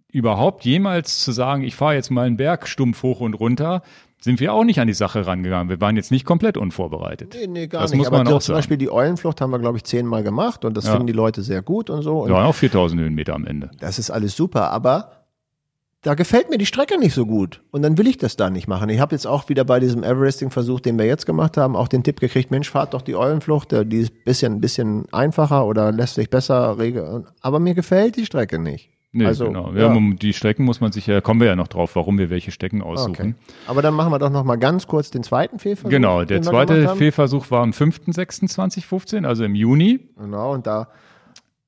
überhaupt 0.09 0.63
jemals 0.63 1.19
zu 1.19 1.33
sagen, 1.33 1.63
ich 1.63 1.75
fahre 1.75 1.95
jetzt 1.95 2.11
mal 2.11 2.27
einen 2.27 2.37
Berg 2.37 2.67
stumpf 2.67 3.03
hoch 3.03 3.19
und 3.19 3.33
runter, 3.33 3.81
sind 4.24 4.39
wir 4.39 4.53
auch 4.53 4.63
nicht 4.63 4.80
an 4.80 4.88
die 4.88 4.93
Sache 4.93 5.26
rangegangen. 5.28 5.67
Wir 5.67 5.82
waren 5.82 5.97
jetzt 5.97 6.09
nicht 6.09 6.26
komplett 6.26 6.57
unvorbereitet. 6.57 7.36
Nee, 7.38 7.47
nee, 7.47 7.67
gar 7.67 7.82
das 7.82 7.91
nicht. 7.91 7.99
Muss 7.99 8.11
man 8.11 8.21
Aber 8.21 8.38
auch 8.38 8.39
zum 8.39 8.53
sagen. 8.53 8.57
Beispiel 8.59 8.78
die 8.78 8.89
Eulenflucht 8.89 9.41
haben 9.41 9.51
wir, 9.51 9.59
glaube 9.59 9.78
ich, 9.78 9.84
zehnmal 9.84 10.24
gemacht 10.24 10.63
und 10.63 10.78
das 10.78 10.86
ja. 10.86 10.91
finden 10.91 11.07
die 11.07 11.13
Leute 11.13 11.41
sehr 11.41 11.61
gut 11.61 11.89
und 11.89 12.03
so. 12.03 12.21
Und 12.21 12.32
waren 12.32 12.45
auch 12.45 12.55
4000 12.55 13.01
Höhenmeter 13.01 13.34
am 13.34 13.45
Ende. 13.45 13.71
Das 13.80 13.99
ist 13.99 14.11
alles 14.11 14.36
super, 14.36 14.71
aber 14.71 15.11
da 16.03 16.13
gefällt 16.15 16.49
mir 16.49 16.57
die 16.57 16.65
Strecke 16.65 16.97
nicht 16.97 17.13
so 17.13 17.26
gut. 17.26 17.61
Und 17.71 17.82
dann 17.82 17.97
will 17.97 18.07
ich 18.07 18.17
das 18.17 18.36
da 18.36 18.49
nicht 18.49 18.67
machen. 18.67 18.89
Ich 18.89 18.99
habe 18.99 19.15
jetzt 19.15 19.26
auch 19.26 19.49
wieder 19.49 19.65
bei 19.65 19.80
diesem 19.80 20.03
Everesting-Versuch, 20.03 20.80
den 20.80 20.97
wir 20.97 21.05
jetzt 21.05 21.26
gemacht 21.26 21.57
haben, 21.57 21.76
auch 21.76 21.88
den 21.88 22.03
Tipp 22.03 22.19
gekriegt, 22.19 22.51
Mensch, 22.51 22.69
fahrt 22.69 22.93
doch 22.93 23.01
die 23.01 23.15
Eulenflucht, 23.15 23.71
die 23.71 23.99
ist 23.99 24.24
bisschen, 24.26 24.61
bisschen 24.61 25.05
einfacher 25.11 25.65
oder 25.65 25.91
lässt 25.91 26.15
sich 26.15 26.30
besser 26.30 26.78
regeln. 26.78 27.26
Aber 27.41 27.59
mir 27.59 27.74
gefällt 27.74 28.17
die 28.17 28.26
Strecke 28.26 28.59
nicht. 28.59 28.89
Nee, 29.16 29.28
also, 29.28 29.45
genau. 29.45 29.72
Ja, 29.74 29.93
ja. 29.93 30.14
Die 30.16 30.34
Strecken 30.34 30.66
muss 30.66 30.82
man 30.82 30.91
sich 30.91 31.05
ja, 31.05 31.22
kommen 31.22 31.39
wir 31.39 31.45
ja 31.45 31.55
noch 31.55 31.68
drauf, 31.68 31.95
warum 31.95 32.18
wir 32.18 32.32
welche 32.32 32.49
Strecken 32.49 32.82
aussuchen. 32.82 33.36
Okay. 33.36 33.53
Aber 33.68 33.84
dann 33.84 33.93
machen 33.93 34.11
wir 34.11 34.18
doch 34.18 34.32
noch 34.32 34.43
mal 34.43 34.55
ganz 34.55 34.88
kurz 34.88 35.11
den 35.11 35.22
zweiten 35.22 35.59
Fehlversuch. 35.59 35.91
Genau, 35.91 36.24
der 36.26 36.41
zweite 36.41 36.95
Fehlversuch 36.95 37.51
war 37.51 37.61
am 37.61 37.70
5.6.2015, 37.72 39.26
also 39.26 39.43
im 39.43 39.53
Juni. 39.53 40.09
Genau, 40.18 40.53
und 40.53 40.66
da 40.66 40.88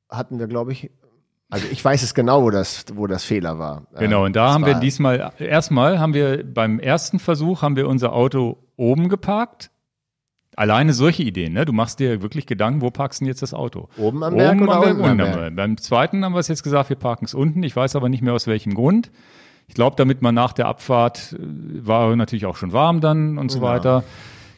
hatten 0.10 0.40
wir, 0.40 0.48
glaube 0.48 0.72
ich, 0.72 0.90
also 1.52 1.68
ich 1.72 1.86
weiß 1.86 2.02
es 2.02 2.16
genau, 2.16 2.42
wo 2.42 2.50
das, 2.50 2.86
wo 2.96 3.06
das 3.06 3.24
Fehler 3.24 3.60
war. 3.60 3.86
Genau, 4.00 4.26
und 4.26 4.36
da 4.36 4.46
das 4.46 4.54
haben 4.56 4.66
wir 4.66 4.74
diesmal, 4.76 5.32
erstmal 5.38 6.00
haben 6.00 6.16
wir 6.16 6.44
beim 6.44 6.80
ersten 6.80 7.20
Versuch 7.20 7.62
haben 7.62 7.76
wir 7.76 7.88
unser 7.88 8.14
Auto 8.14 8.58
oben 8.76 9.08
geparkt 9.08 9.70
Alleine 10.56 10.94
solche 10.94 11.24
Ideen, 11.24 11.54
ne? 11.54 11.66
Du 11.66 11.74
machst 11.74 12.00
dir 12.00 12.22
wirklich 12.22 12.46
Gedanken, 12.46 12.82
wo 12.82 12.90
parkst 12.90 13.20
du 13.20 13.26
denn 13.26 13.30
jetzt 13.30 13.42
das 13.42 13.54
Auto? 13.54 13.90
Oben 13.98 14.24
am 14.24 14.36
Berg 14.36 14.56
Oben 14.56 14.64
oder 14.64 14.82
unten 14.82 15.04
am 15.04 15.18
Berg? 15.18 15.56
Beim 15.56 15.78
zweiten 15.78 16.24
haben 16.24 16.34
wir 16.34 16.40
es 16.40 16.48
jetzt 16.48 16.64
gesagt, 16.64 16.90
wir 16.90 16.96
parken 16.96 17.26
es 17.26 17.34
unten. 17.34 17.62
Ich 17.64 17.76
weiß 17.76 17.96
aber 17.96 18.10
nicht 18.10 18.22
mehr 18.22 18.34
aus 18.34 18.48
welchem 18.48 18.74
Grund. 18.74 19.12
Ich 19.68 19.76
glaube, 19.76 19.96
damit 19.96 20.22
man 20.22 20.36
nach 20.36 20.54
der 20.54 20.68
Abfahrt 20.68 21.34
äh, 21.34 21.38
war 21.86 22.16
natürlich 22.16 22.46
auch 22.46 22.56
schon 22.56 22.72
warm 22.72 23.02
dann 23.02 23.38
und 23.38 23.52
so 23.52 23.60
ja. 23.60 23.64
weiter. 23.64 24.04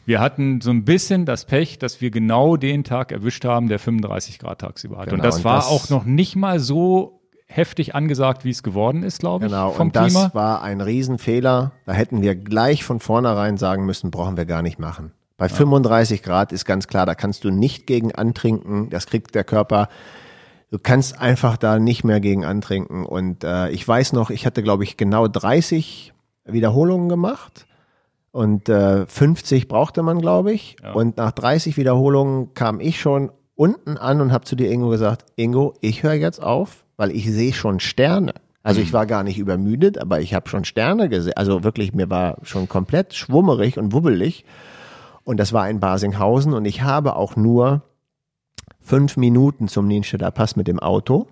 Wir 0.04 0.20
hatten 0.20 0.60
so 0.60 0.70
ein 0.70 0.84
bisschen 0.84 1.26
das 1.26 1.44
Pech, 1.44 1.78
dass 1.78 2.00
wir 2.00 2.10
genau 2.10 2.56
den 2.56 2.84
Tag 2.84 3.12
erwischt 3.12 3.44
haben, 3.44 3.68
der 3.68 3.78
35 3.78 4.38
Grad 4.38 4.60
tagsüber 4.60 4.98
hat. 4.98 5.06
Genau, 5.06 5.16
und 5.16 5.24
das 5.24 5.38
und 5.38 5.44
war 5.44 5.56
das 5.56 5.66
auch 5.66 5.90
noch 5.90 6.04
nicht 6.04 6.34
mal 6.34 6.60
so 6.60 7.20
heftig 7.46 7.94
angesagt, 7.94 8.44
wie 8.44 8.50
es 8.50 8.62
geworden 8.62 9.02
ist, 9.02 9.20
glaube 9.20 9.46
ich. 9.46 9.50
Genau, 9.50 9.72
vom 9.72 9.88
und 9.88 9.96
das 9.96 10.12
Klima. 10.12 10.30
war 10.32 10.62
ein 10.62 10.80
Riesenfehler. 10.80 11.72
Da 11.86 11.92
hätten 11.92 12.22
wir 12.22 12.36
gleich 12.36 12.84
von 12.84 13.00
vornherein 13.00 13.56
sagen 13.56 13.84
müssen, 13.84 14.10
brauchen 14.10 14.36
wir 14.36 14.46
gar 14.46 14.62
nicht 14.62 14.78
machen. 14.78 15.12
Bei 15.38 15.46
ja. 15.46 15.54
35 15.54 16.22
Grad 16.22 16.52
ist 16.52 16.66
ganz 16.66 16.88
klar, 16.88 17.06
da 17.06 17.14
kannst 17.14 17.44
du 17.44 17.50
nicht 17.50 17.86
gegen 17.86 18.12
antrinken. 18.12 18.90
Das 18.90 19.06
kriegt 19.06 19.34
der 19.34 19.44
Körper. 19.44 19.88
Du 20.70 20.78
kannst 20.78 21.18
einfach 21.18 21.56
da 21.56 21.78
nicht 21.78 22.04
mehr 22.04 22.20
gegen 22.20 22.44
antrinken. 22.44 23.06
Und 23.06 23.44
äh, 23.44 23.70
ich 23.70 23.86
weiß 23.86 24.12
noch, 24.12 24.28
ich 24.28 24.44
hatte, 24.44 24.62
glaube 24.62 24.84
ich, 24.84 24.98
genau 24.98 25.28
30 25.28 26.12
Wiederholungen 26.44 27.08
gemacht. 27.08 27.66
Und 28.32 28.68
äh, 28.68 29.06
50 29.06 29.68
brauchte 29.68 30.02
man, 30.02 30.20
glaube 30.20 30.52
ich. 30.52 30.76
Ja. 30.82 30.92
Und 30.92 31.16
nach 31.16 31.30
30 31.30 31.76
Wiederholungen 31.76 32.52
kam 32.54 32.80
ich 32.80 33.00
schon 33.00 33.30
unten 33.54 33.96
an 33.96 34.20
und 34.20 34.32
habe 34.32 34.44
zu 34.44 34.56
dir 34.56 34.70
Ingo 34.70 34.88
gesagt, 34.88 35.24
Ingo, 35.36 35.74
ich 35.80 36.02
höre 36.02 36.14
jetzt 36.14 36.42
auf, 36.42 36.84
weil 36.96 37.12
ich 37.12 37.30
sehe 37.30 37.52
schon 37.52 37.80
Sterne. 37.80 38.34
Also 38.64 38.80
ich 38.80 38.88
mhm. 38.88 38.94
war 38.94 39.06
gar 39.06 39.22
nicht 39.22 39.38
übermüdet, 39.38 39.98
aber 39.98 40.20
ich 40.20 40.34
habe 40.34 40.48
schon 40.48 40.64
Sterne 40.64 41.08
gesehen. 41.08 41.34
Also 41.36 41.62
wirklich, 41.62 41.94
mir 41.94 42.10
war 42.10 42.38
schon 42.42 42.68
komplett 42.68 43.14
schwummerig 43.14 43.78
und 43.78 43.92
wubbelig. 43.92 44.44
Und 45.28 45.36
das 45.36 45.52
war 45.52 45.68
in 45.68 45.78
Basinghausen 45.78 46.54
und 46.54 46.64
ich 46.64 46.80
habe 46.80 47.14
auch 47.14 47.36
nur 47.36 47.82
fünf 48.80 49.18
Minuten 49.18 49.68
zum 49.68 49.86
Nienstädter 49.86 50.30
Pass 50.30 50.56
mit 50.56 50.68
dem 50.68 50.78
Auto 50.78 51.28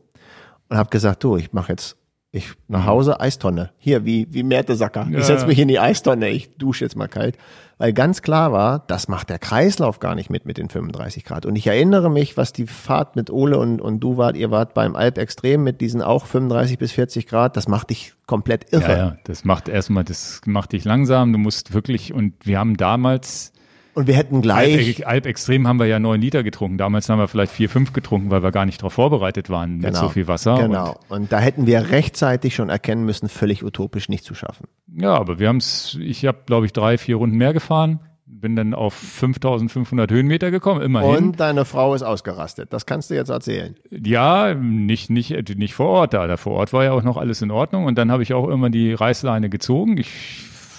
und 0.69 0.77
habe 0.77 0.91
gesagt, 0.91 1.25
du, 1.25 1.39
ich 1.39 1.55
mache 1.55 1.73
jetzt 1.73 1.97
ich 2.31 2.53
nach 2.69 2.83
mhm. 2.83 2.87
Hause 2.89 3.21
Eistonne. 3.21 3.71
Hier, 3.79 4.05
wie, 4.05 4.27
wie 4.31 4.43
Märtesacker. 4.43 5.09
Ja. 5.11 5.21
Ich 5.21 5.25
setze 5.25 5.47
mich 5.47 5.59
in 5.59 5.69
die 5.69 5.79
Eistonne, 5.79 6.29
ich 6.29 6.59
dusche 6.59 6.85
jetzt 6.85 6.95
mal 6.95 7.09
kalt. 7.09 7.39
Weil 7.79 7.95
ganz 7.95 8.21
klar 8.21 8.53
war, 8.53 8.85
das 8.87 9.09
macht 9.09 9.31
der 9.31 9.39
Kreislauf 9.39 9.99
gar 9.99 10.15
nicht 10.15 10.29
mit 10.29 10.45
mit 10.45 10.59
den 10.59 10.69
35 10.69 11.25
Grad. 11.25 11.47
Und 11.47 11.57
ich 11.57 11.67
erinnere 11.67 12.11
mich, 12.11 12.37
was 12.37 12.53
die 12.53 12.67
Fahrt 12.67 13.17
mit 13.17 13.31
Ole 13.31 13.59
und, 13.59 13.81
und 13.81 14.01
du 14.01 14.19
wart, 14.19 14.37
ihr 14.37 14.51
wart 14.51 14.75
beim 14.75 14.95
Alp 14.95 15.17
Extrem 15.17 15.65
mit 15.65 15.81
diesen 15.81 16.03
auch 16.03 16.27
35 16.27 16.77
bis 16.77 16.93
40 16.93 17.27
Grad, 17.27 17.57
das 17.57 17.67
macht 17.67 17.89
dich 17.89 18.13
komplett 18.27 18.75
irre. 18.75 18.93
Ja, 18.93 18.99
ja, 18.99 19.17
das 19.25 19.47
macht 19.47 19.71
erstmal, 19.71 20.05
das 20.05 20.43
macht 20.45 20.73
dich 20.73 20.85
langsam. 20.85 21.33
Du 21.33 21.39
musst 21.39 21.73
wirklich, 21.73 22.13
und 22.13 22.35
wir 22.45 22.59
haben 22.59 22.77
damals, 22.77 23.55
und 23.97 24.07
wir 24.07 24.15
hätten 24.15 24.43
gleich. 24.43 24.99
Alp, 24.99 25.09
Alp 25.09 25.27
Extrem 25.27 25.67
haben 25.67 25.79
wir 25.79 25.87
ja 25.87 25.99
neun 25.99 26.21
Liter 26.21 26.43
getrunken. 26.43 26.77
Damals 26.77 27.09
haben 27.09 27.19
wir 27.19 27.29
vielleicht 27.29 27.51
vier, 27.51 27.71
fünf 27.71 27.95
getrunken, 27.95 28.31
weil 28.31 28.43
wir 28.43 28.53
gar 28.53 28.67
nicht 28.67 28.83
darauf 28.83 28.93
vorbereitet 28.93 29.49
waren 29.49 29.79
genau, 29.79 29.89
mit 29.89 29.97
so 29.97 30.11
viel 30.11 30.29
Wasser. 30.29 30.59
Genau. 30.59 30.99
Und, 31.09 31.23
und, 31.23 31.33
da 31.33 31.39
hätten 31.39 31.67
wir 31.67 31.91
rechtzeitig 31.91 32.55
schon 32.55 32.69
erkennen 32.69 33.07
müssen, 33.07 33.31
völlig 33.31 33.65
utopisch 33.65 34.11
nicht 34.11 34.23
zu 34.23 34.35
schaffen. 34.35 34.67
Ja, 34.95 35.15
aber 35.15 35.39
wir 35.39 35.49
haben 35.49 35.57
es, 35.57 35.97
ich 35.99 36.27
habe, 36.27 36.41
glaube 36.45 36.67
ich, 36.67 36.75
drei, 36.75 36.99
vier 36.99 37.17
Runden 37.17 37.39
mehr 37.39 37.55
gefahren. 37.55 38.01
Bin 38.27 38.55
dann 38.55 38.75
auf 38.75 38.93
5500 38.93 40.11
Höhenmeter 40.11 40.51
gekommen, 40.51 40.83
immerhin. 40.83 41.29
Und 41.29 41.41
deine 41.41 41.65
Frau 41.65 41.95
ist 41.95 42.03
ausgerastet. 42.03 42.75
Das 42.75 42.85
kannst 42.85 43.09
du 43.09 43.15
jetzt 43.15 43.31
erzählen. 43.31 43.77
Ja, 43.91 44.53
nicht, 44.53 45.09
nicht, 45.09 45.57
nicht 45.57 45.73
vor 45.73 45.87
Ort 45.87 46.13
da. 46.13 46.27
Da 46.27 46.37
vor 46.37 46.53
Ort 46.53 46.75
war 46.75 46.85
ja 46.85 46.93
auch 46.93 47.03
noch 47.03 47.17
alles 47.17 47.41
in 47.41 47.51
Ordnung. 47.51 47.87
Und 47.87 47.97
dann 47.97 48.13
habe 48.13 48.23
ich 48.23 48.35
auch 48.35 48.49
immer 48.49 48.69
die 48.69 48.93
Reißleine 48.93 49.49
gezogen. 49.49 49.97
Ich 49.97 50.11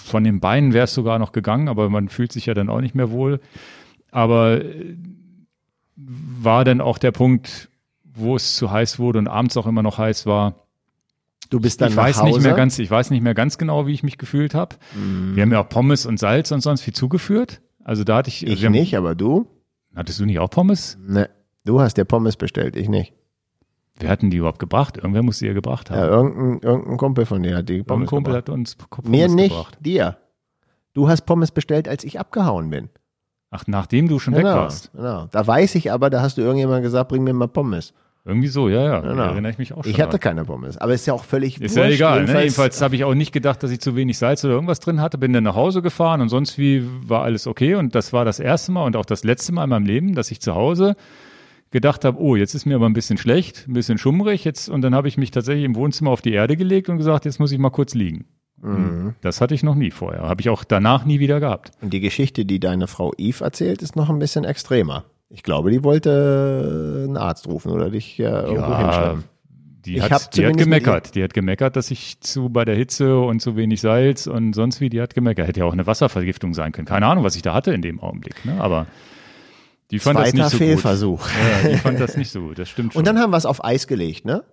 von 0.08 0.24
den 0.24 0.40
Beinen 0.40 0.72
wäre 0.72 0.84
es 0.84 0.94
sogar 0.94 1.18
noch 1.18 1.32
gegangen, 1.32 1.68
aber 1.68 1.88
man 1.90 2.08
fühlt 2.08 2.32
sich 2.32 2.46
ja 2.46 2.54
dann 2.54 2.68
auch 2.68 2.80
nicht 2.80 2.94
mehr 2.94 3.10
wohl. 3.10 3.40
Aber 4.10 4.64
äh, 4.64 4.96
war 5.96 6.64
dann 6.64 6.80
auch 6.80 6.98
der 6.98 7.12
Punkt, 7.12 7.68
wo 8.04 8.36
es 8.36 8.56
zu 8.56 8.70
heiß 8.70 8.98
wurde 8.98 9.18
und 9.18 9.28
abends 9.28 9.56
auch 9.56 9.66
immer 9.66 9.82
noch 9.82 9.98
heiß 9.98 10.26
war. 10.26 10.54
Du 11.50 11.60
bist 11.60 11.80
dann 11.80 11.90
ich 11.90 11.96
weiß 11.96 12.18
Hause? 12.18 12.26
nicht 12.26 12.42
mehr 12.42 12.54
ganz, 12.54 12.78
ich 12.78 12.90
weiß 12.90 13.10
nicht 13.10 13.22
mehr 13.22 13.34
ganz 13.34 13.58
genau, 13.58 13.86
wie 13.86 13.92
ich 13.92 14.02
mich 14.02 14.18
gefühlt 14.18 14.54
habe. 14.54 14.76
Mm. 14.94 15.34
Wir 15.34 15.42
haben 15.42 15.52
ja 15.52 15.60
auch 15.60 15.68
Pommes 15.68 16.04
und 16.04 16.18
Salz 16.18 16.50
und 16.50 16.60
sonst 16.60 16.82
viel 16.82 16.94
zugeführt. 16.94 17.62
Also 17.84 18.04
da 18.04 18.18
hatte 18.18 18.28
ich. 18.28 18.46
Ich 18.46 18.64
haben, 18.64 18.72
nicht, 18.72 18.96
aber 18.96 19.14
du? 19.14 19.46
Hattest 19.94 20.20
du 20.20 20.26
nicht 20.26 20.38
auch 20.40 20.50
Pommes? 20.50 20.98
Ne, 21.00 21.30
du 21.64 21.80
hast 21.80 21.96
dir 21.96 22.04
Pommes 22.04 22.36
bestellt, 22.36 22.76
ich 22.76 22.88
nicht. 22.88 23.14
Wer 24.00 24.10
hat 24.10 24.22
denn 24.22 24.30
die 24.30 24.36
überhaupt 24.38 24.58
gebracht? 24.58 24.96
Irgendwer 24.96 25.22
muss 25.22 25.38
die 25.38 25.46
ja 25.46 25.52
gebracht 25.52 25.90
haben. 25.90 25.98
Ja, 25.98 26.06
irgendein, 26.06 26.60
irgendein 26.68 26.96
Kumpel 26.96 27.26
von 27.26 27.42
dir 27.42 27.56
hat 27.56 27.68
die 27.68 27.82
Pommes 27.82 28.04
Irgendein 28.04 28.06
Kumpel 28.08 28.32
gebracht. 28.34 28.48
hat 28.48 28.54
uns 28.54 28.76
Pommes 28.76 29.08
Mir 29.10 29.28
nicht, 29.28 29.50
gebracht. 29.50 29.78
dir. 29.80 30.16
Du 30.94 31.08
hast 31.08 31.22
Pommes 31.26 31.50
bestellt, 31.50 31.88
als 31.88 32.04
ich 32.04 32.18
abgehauen 32.18 32.70
bin. 32.70 32.88
Ach, 33.50 33.64
nachdem 33.66 34.08
du 34.08 34.18
schon 34.18 34.34
genau, 34.34 34.48
weg 34.48 34.56
warst. 34.56 34.92
Genau. 34.92 35.26
Da 35.30 35.46
weiß 35.46 35.74
ich 35.76 35.90
aber, 35.90 36.10
da 36.10 36.20
hast 36.20 36.36
du 36.38 36.42
irgendjemand 36.42 36.82
gesagt, 36.82 37.08
bring 37.08 37.24
mir 37.24 37.32
mal 37.32 37.48
Pommes. 37.48 37.94
Irgendwie 38.24 38.48
so, 38.48 38.68
ja, 38.68 38.84
ja. 38.84 39.00
Genau. 39.00 39.14
Da 39.14 39.30
erinnere 39.30 39.52
ich 39.52 39.58
mich 39.58 39.72
auch 39.72 39.82
schon. 39.84 39.90
Ich 39.90 40.00
hatte 40.02 40.14
an. 40.14 40.20
keine 40.20 40.44
Pommes, 40.44 40.76
aber 40.76 40.92
ist 40.92 41.06
ja 41.06 41.14
auch 41.14 41.24
völlig 41.24 41.54
Ist 41.62 41.76
wurscht. 41.76 41.76
ja 41.76 41.94
egal. 41.94 42.14
Jedenfalls, 42.18 42.34
ne? 42.36 42.42
Jedenfalls 42.42 42.82
habe 42.82 42.94
ich 42.94 43.04
auch 43.04 43.14
nicht 43.14 43.32
gedacht, 43.32 43.62
dass 43.62 43.70
ich 43.70 43.80
zu 43.80 43.96
wenig 43.96 44.18
Salz 44.18 44.44
oder 44.44 44.52
irgendwas 44.52 44.80
drin 44.80 45.00
hatte. 45.00 45.16
Bin 45.16 45.32
dann 45.32 45.44
nach 45.44 45.54
Hause 45.54 45.80
gefahren 45.80 46.20
und 46.20 46.28
sonst 46.28 46.58
wie 46.58 46.84
war 47.08 47.22
alles 47.22 47.46
okay. 47.46 47.74
Und 47.76 47.94
das 47.94 48.12
war 48.12 48.26
das 48.26 48.38
erste 48.38 48.70
Mal 48.72 48.84
und 48.84 48.96
auch 48.96 49.06
das 49.06 49.24
letzte 49.24 49.52
Mal 49.52 49.64
in 49.64 49.70
meinem 49.70 49.86
Leben, 49.86 50.14
dass 50.14 50.30
ich 50.30 50.42
zu 50.42 50.54
Hause 50.54 50.94
gedacht 51.70 52.04
habe, 52.04 52.20
oh, 52.20 52.36
jetzt 52.36 52.54
ist 52.54 52.66
mir 52.66 52.76
aber 52.76 52.86
ein 52.86 52.94
bisschen 52.94 53.18
schlecht, 53.18 53.66
ein 53.68 53.74
bisschen 53.74 53.98
schummrig, 53.98 54.44
jetzt, 54.44 54.68
und 54.68 54.82
dann 54.82 54.94
habe 54.94 55.08
ich 55.08 55.16
mich 55.16 55.30
tatsächlich 55.30 55.64
im 55.64 55.76
Wohnzimmer 55.76 56.10
auf 56.10 56.22
die 56.22 56.32
Erde 56.32 56.56
gelegt 56.56 56.88
und 56.88 56.98
gesagt, 56.98 57.24
jetzt 57.24 57.38
muss 57.40 57.52
ich 57.52 57.58
mal 57.58 57.70
kurz 57.70 57.94
liegen. 57.94 58.26
Mhm. 58.60 59.14
Das 59.20 59.40
hatte 59.40 59.54
ich 59.54 59.62
noch 59.62 59.74
nie 59.74 59.90
vorher. 59.90 60.22
Habe 60.22 60.40
ich 60.40 60.48
auch 60.48 60.64
danach 60.64 61.04
nie 61.04 61.20
wieder 61.20 61.40
gehabt. 61.40 61.70
Und 61.80 61.92
die 61.92 62.00
Geschichte, 62.00 62.44
die 62.44 62.60
deine 62.60 62.86
Frau 62.86 63.12
Eve 63.16 63.44
erzählt, 63.44 63.82
ist 63.82 63.96
noch 63.96 64.10
ein 64.10 64.18
bisschen 64.18 64.44
extremer. 64.44 65.04
Ich 65.30 65.42
glaube, 65.42 65.70
die 65.70 65.84
wollte 65.84 67.04
einen 67.06 67.16
Arzt 67.16 67.46
rufen 67.46 67.70
oder 67.70 67.90
dich 67.90 68.16
ja 68.18 68.44
irgendwo 68.44 68.76
hinschreiben. 68.76 69.24
Die 69.84 70.02
hat, 70.02 70.36
die 70.36 70.46
hat 70.46 70.56
gemeckert. 70.56 71.14
Die 71.14 71.22
hat 71.22 71.32
gemeckert, 71.32 71.76
dass 71.76 71.90
ich 71.90 72.20
zu 72.20 72.48
bei 72.50 72.64
der 72.64 72.74
Hitze 72.74 73.18
und 73.18 73.40
zu 73.40 73.56
wenig 73.56 73.80
Salz 73.80 74.26
und 74.26 74.52
sonst 74.52 74.80
wie, 74.80 74.90
die 74.90 75.00
hat 75.00 75.14
gemeckert. 75.14 75.48
Hätte 75.48 75.60
ja 75.60 75.66
auch 75.66 75.72
eine 75.72 75.86
Wasservergiftung 75.86 76.52
sein 76.52 76.72
können. 76.72 76.86
Keine 76.86 77.06
Ahnung, 77.06 77.24
was 77.24 77.36
ich 77.36 77.42
da 77.42 77.54
hatte 77.54 77.72
in 77.72 77.80
dem 77.80 78.00
Augenblick. 78.00 78.44
Ne? 78.44 78.60
Aber 78.60 78.86
die 79.90 79.98
fand 79.98 80.18
Zweiter 80.18 80.36
das 80.36 80.40
nicht 80.44 80.50
so 80.50 80.58
Fehlversuch. 80.58 81.22
Gut. 81.22 81.32
Ja, 81.62 81.68
die 81.70 81.76
fand 81.76 82.00
das 82.00 82.16
nicht 82.16 82.30
so 82.30 82.40
gut, 82.40 82.58
das 82.58 82.68
stimmt 82.68 82.92
schon. 82.92 83.00
Und 83.00 83.06
dann 83.06 83.18
haben 83.18 83.30
wir 83.30 83.36
es 83.36 83.46
auf 83.46 83.64
Eis 83.64 83.86
gelegt, 83.86 84.24
ne? 84.24 84.44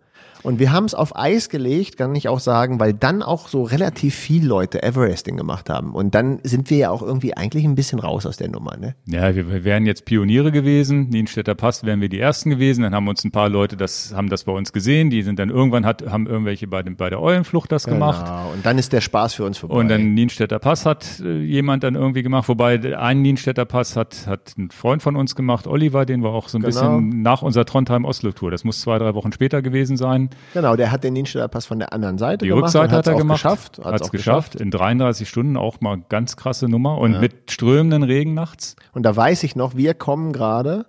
Und 0.43 0.59
wir 0.59 0.71
haben 0.71 0.85
es 0.85 0.93
auf 0.93 1.15
Eis 1.15 1.49
gelegt, 1.49 1.97
kann 1.97 2.15
ich 2.15 2.27
auch 2.29 2.39
sagen, 2.39 2.79
weil 2.79 2.93
dann 2.93 3.23
auch 3.23 3.47
so 3.47 3.63
relativ 3.63 4.15
viele 4.15 4.47
Leute 4.47 4.83
Everesting 4.83 5.37
gemacht 5.37 5.69
haben. 5.69 5.93
Und 5.93 6.15
dann 6.15 6.39
sind 6.43 6.69
wir 6.69 6.77
ja 6.77 6.89
auch 6.89 7.01
irgendwie 7.01 7.35
eigentlich 7.35 7.65
ein 7.65 7.75
bisschen 7.75 7.99
raus 7.99 8.25
aus 8.25 8.37
der 8.37 8.49
Nummer, 8.49 8.77
ne? 8.77 8.95
Ja, 9.05 9.35
wir, 9.35 9.51
wir 9.51 9.63
wären 9.63 9.85
jetzt 9.85 10.05
Pioniere 10.05 10.51
gewesen. 10.51 11.09
Nienstädter 11.09 11.55
Pass 11.55 11.83
wären 11.83 12.01
wir 12.01 12.09
die 12.09 12.19
Ersten 12.19 12.49
gewesen. 12.49 12.83
Dann 12.83 12.93
haben 12.93 13.07
uns 13.07 13.23
ein 13.23 13.31
paar 13.31 13.49
Leute 13.49 13.77
das, 13.77 14.13
haben 14.15 14.29
das 14.29 14.43
bei 14.43 14.51
uns 14.51 14.71
gesehen. 14.73 15.09
Die 15.09 15.23
sind 15.23 15.39
dann 15.39 15.49
irgendwann 15.49 15.85
hat, 15.85 16.09
haben 16.09 16.27
irgendwelche 16.27 16.67
bei, 16.67 16.83
dem, 16.83 16.95
bei 16.95 17.09
der 17.09 17.21
Eulenflucht 17.21 17.71
das 17.71 17.85
genau. 17.85 17.97
gemacht. 17.97 18.31
Und 18.53 18.65
dann 18.65 18.77
ist 18.77 18.93
der 18.93 19.01
Spaß 19.01 19.33
für 19.33 19.45
uns 19.45 19.57
vorbei. 19.57 19.75
Und 19.75 19.89
dann 19.89 20.13
Nienstädter 20.13 20.59
Pass 20.59 20.85
hat 20.85 21.19
äh, 21.23 21.39
jemand 21.41 21.83
dann 21.83 21.95
irgendwie 21.95 22.23
gemacht. 22.23 22.47
Wobei 22.49 22.97
ein 22.97 23.21
Nienstädter 23.21 23.65
Pass 23.65 23.95
hat, 23.95 24.27
hat 24.27 24.55
ein 24.57 24.69
Freund 24.71 25.01
von 25.01 25.15
uns 25.15 25.35
gemacht, 25.35 25.67
Oliver, 25.67 26.05
den 26.05 26.21
wir 26.21 26.29
auch 26.29 26.49
so 26.49 26.57
ein 26.57 26.61
genau. 26.61 26.97
bisschen 26.97 27.21
nach 27.21 27.41
unserer 27.41 27.65
Trondheim-Oslo-Tour. 27.65 28.51
Das 28.51 28.63
muss 28.63 28.81
zwei, 28.81 28.97
drei 28.99 29.13
Wochen 29.15 29.31
später 29.31 29.61
gewesen 29.61 29.97
sein. 29.97 30.29
Genau, 30.53 30.75
der 30.75 30.91
hat 30.91 31.03
den 31.03 31.13
Nienstädter 31.13 31.47
Pass 31.47 31.65
von 31.65 31.79
der 31.79 31.93
anderen 31.93 32.17
Seite 32.17 32.45
Die 32.45 32.49
gemacht. 32.49 32.73
Die 32.73 32.77
Rückseite 32.77 32.95
hat 32.95 33.07
er 33.07 33.15
gemacht. 33.15 33.37
Geschafft, 33.37 33.79
hat 33.79 34.01
es 34.01 34.11
geschafft. 34.11 34.51
geschafft. 34.51 34.55
In 34.55 34.71
33 34.71 35.27
Stunden 35.27 35.57
auch 35.57 35.81
mal 35.81 36.01
ganz 36.09 36.37
krasse 36.37 36.67
Nummer 36.67 36.97
und 36.97 37.13
ja. 37.13 37.19
mit 37.19 37.51
strömenden 37.51 38.03
Regen 38.03 38.33
nachts. 38.33 38.75
Und 38.93 39.03
da 39.03 39.15
weiß 39.15 39.43
ich 39.43 39.55
noch, 39.55 39.75
wir 39.75 39.93
kommen 39.93 40.33
gerade 40.33 40.85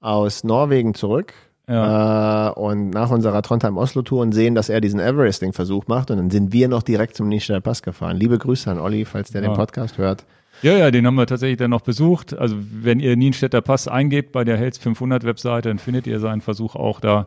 aus 0.00 0.44
Norwegen 0.44 0.94
zurück. 0.94 1.34
Ja. 1.68 2.48
Äh, 2.48 2.52
und 2.52 2.90
nach 2.90 3.10
unserer 3.10 3.42
Trondheim-Oslo-Tour 3.42 4.22
und 4.22 4.32
sehen, 4.32 4.54
dass 4.54 4.70
er 4.70 4.80
diesen 4.80 5.00
Everesting-Versuch 5.00 5.86
macht. 5.86 6.10
Und 6.10 6.16
dann 6.16 6.30
sind 6.30 6.52
wir 6.52 6.68
noch 6.68 6.82
direkt 6.82 7.14
zum 7.14 7.28
Nienstädter 7.28 7.60
Pass 7.60 7.82
gefahren. 7.82 8.16
Liebe 8.16 8.38
Grüße 8.38 8.70
an 8.70 8.78
Olli, 8.78 9.04
falls 9.04 9.30
der 9.30 9.42
ja. 9.42 9.48
den 9.48 9.56
Podcast 9.56 9.98
hört. 9.98 10.24
Ja, 10.62 10.76
ja, 10.76 10.90
den 10.90 11.06
haben 11.06 11.14
wir 11.14 11.26
tatsächlich 11.26 11.58
dann 11.58 11.70
noch 11.70 11.82
besucht. 11.82 12.36
Also 12.36 12.56
wenn 12.58 13.00
ihr 13.00 13.16
Nienstädter 13.16 13.60
Pass 13.60 13.86
eingebt 13.86 14.32
bei 14.32 14.44
der 14.44 14.56
Hells 14.56 14.78
500 14.78 15.24
Webseite, 15.24 15.68
dann 15.68 15.78
findet 15.78 16.06
ihr 16.06 16.18
seinen 16.20 16.40
Versuch 16.40 16.74
auch 16.74 17.00
da. 17.00 17.26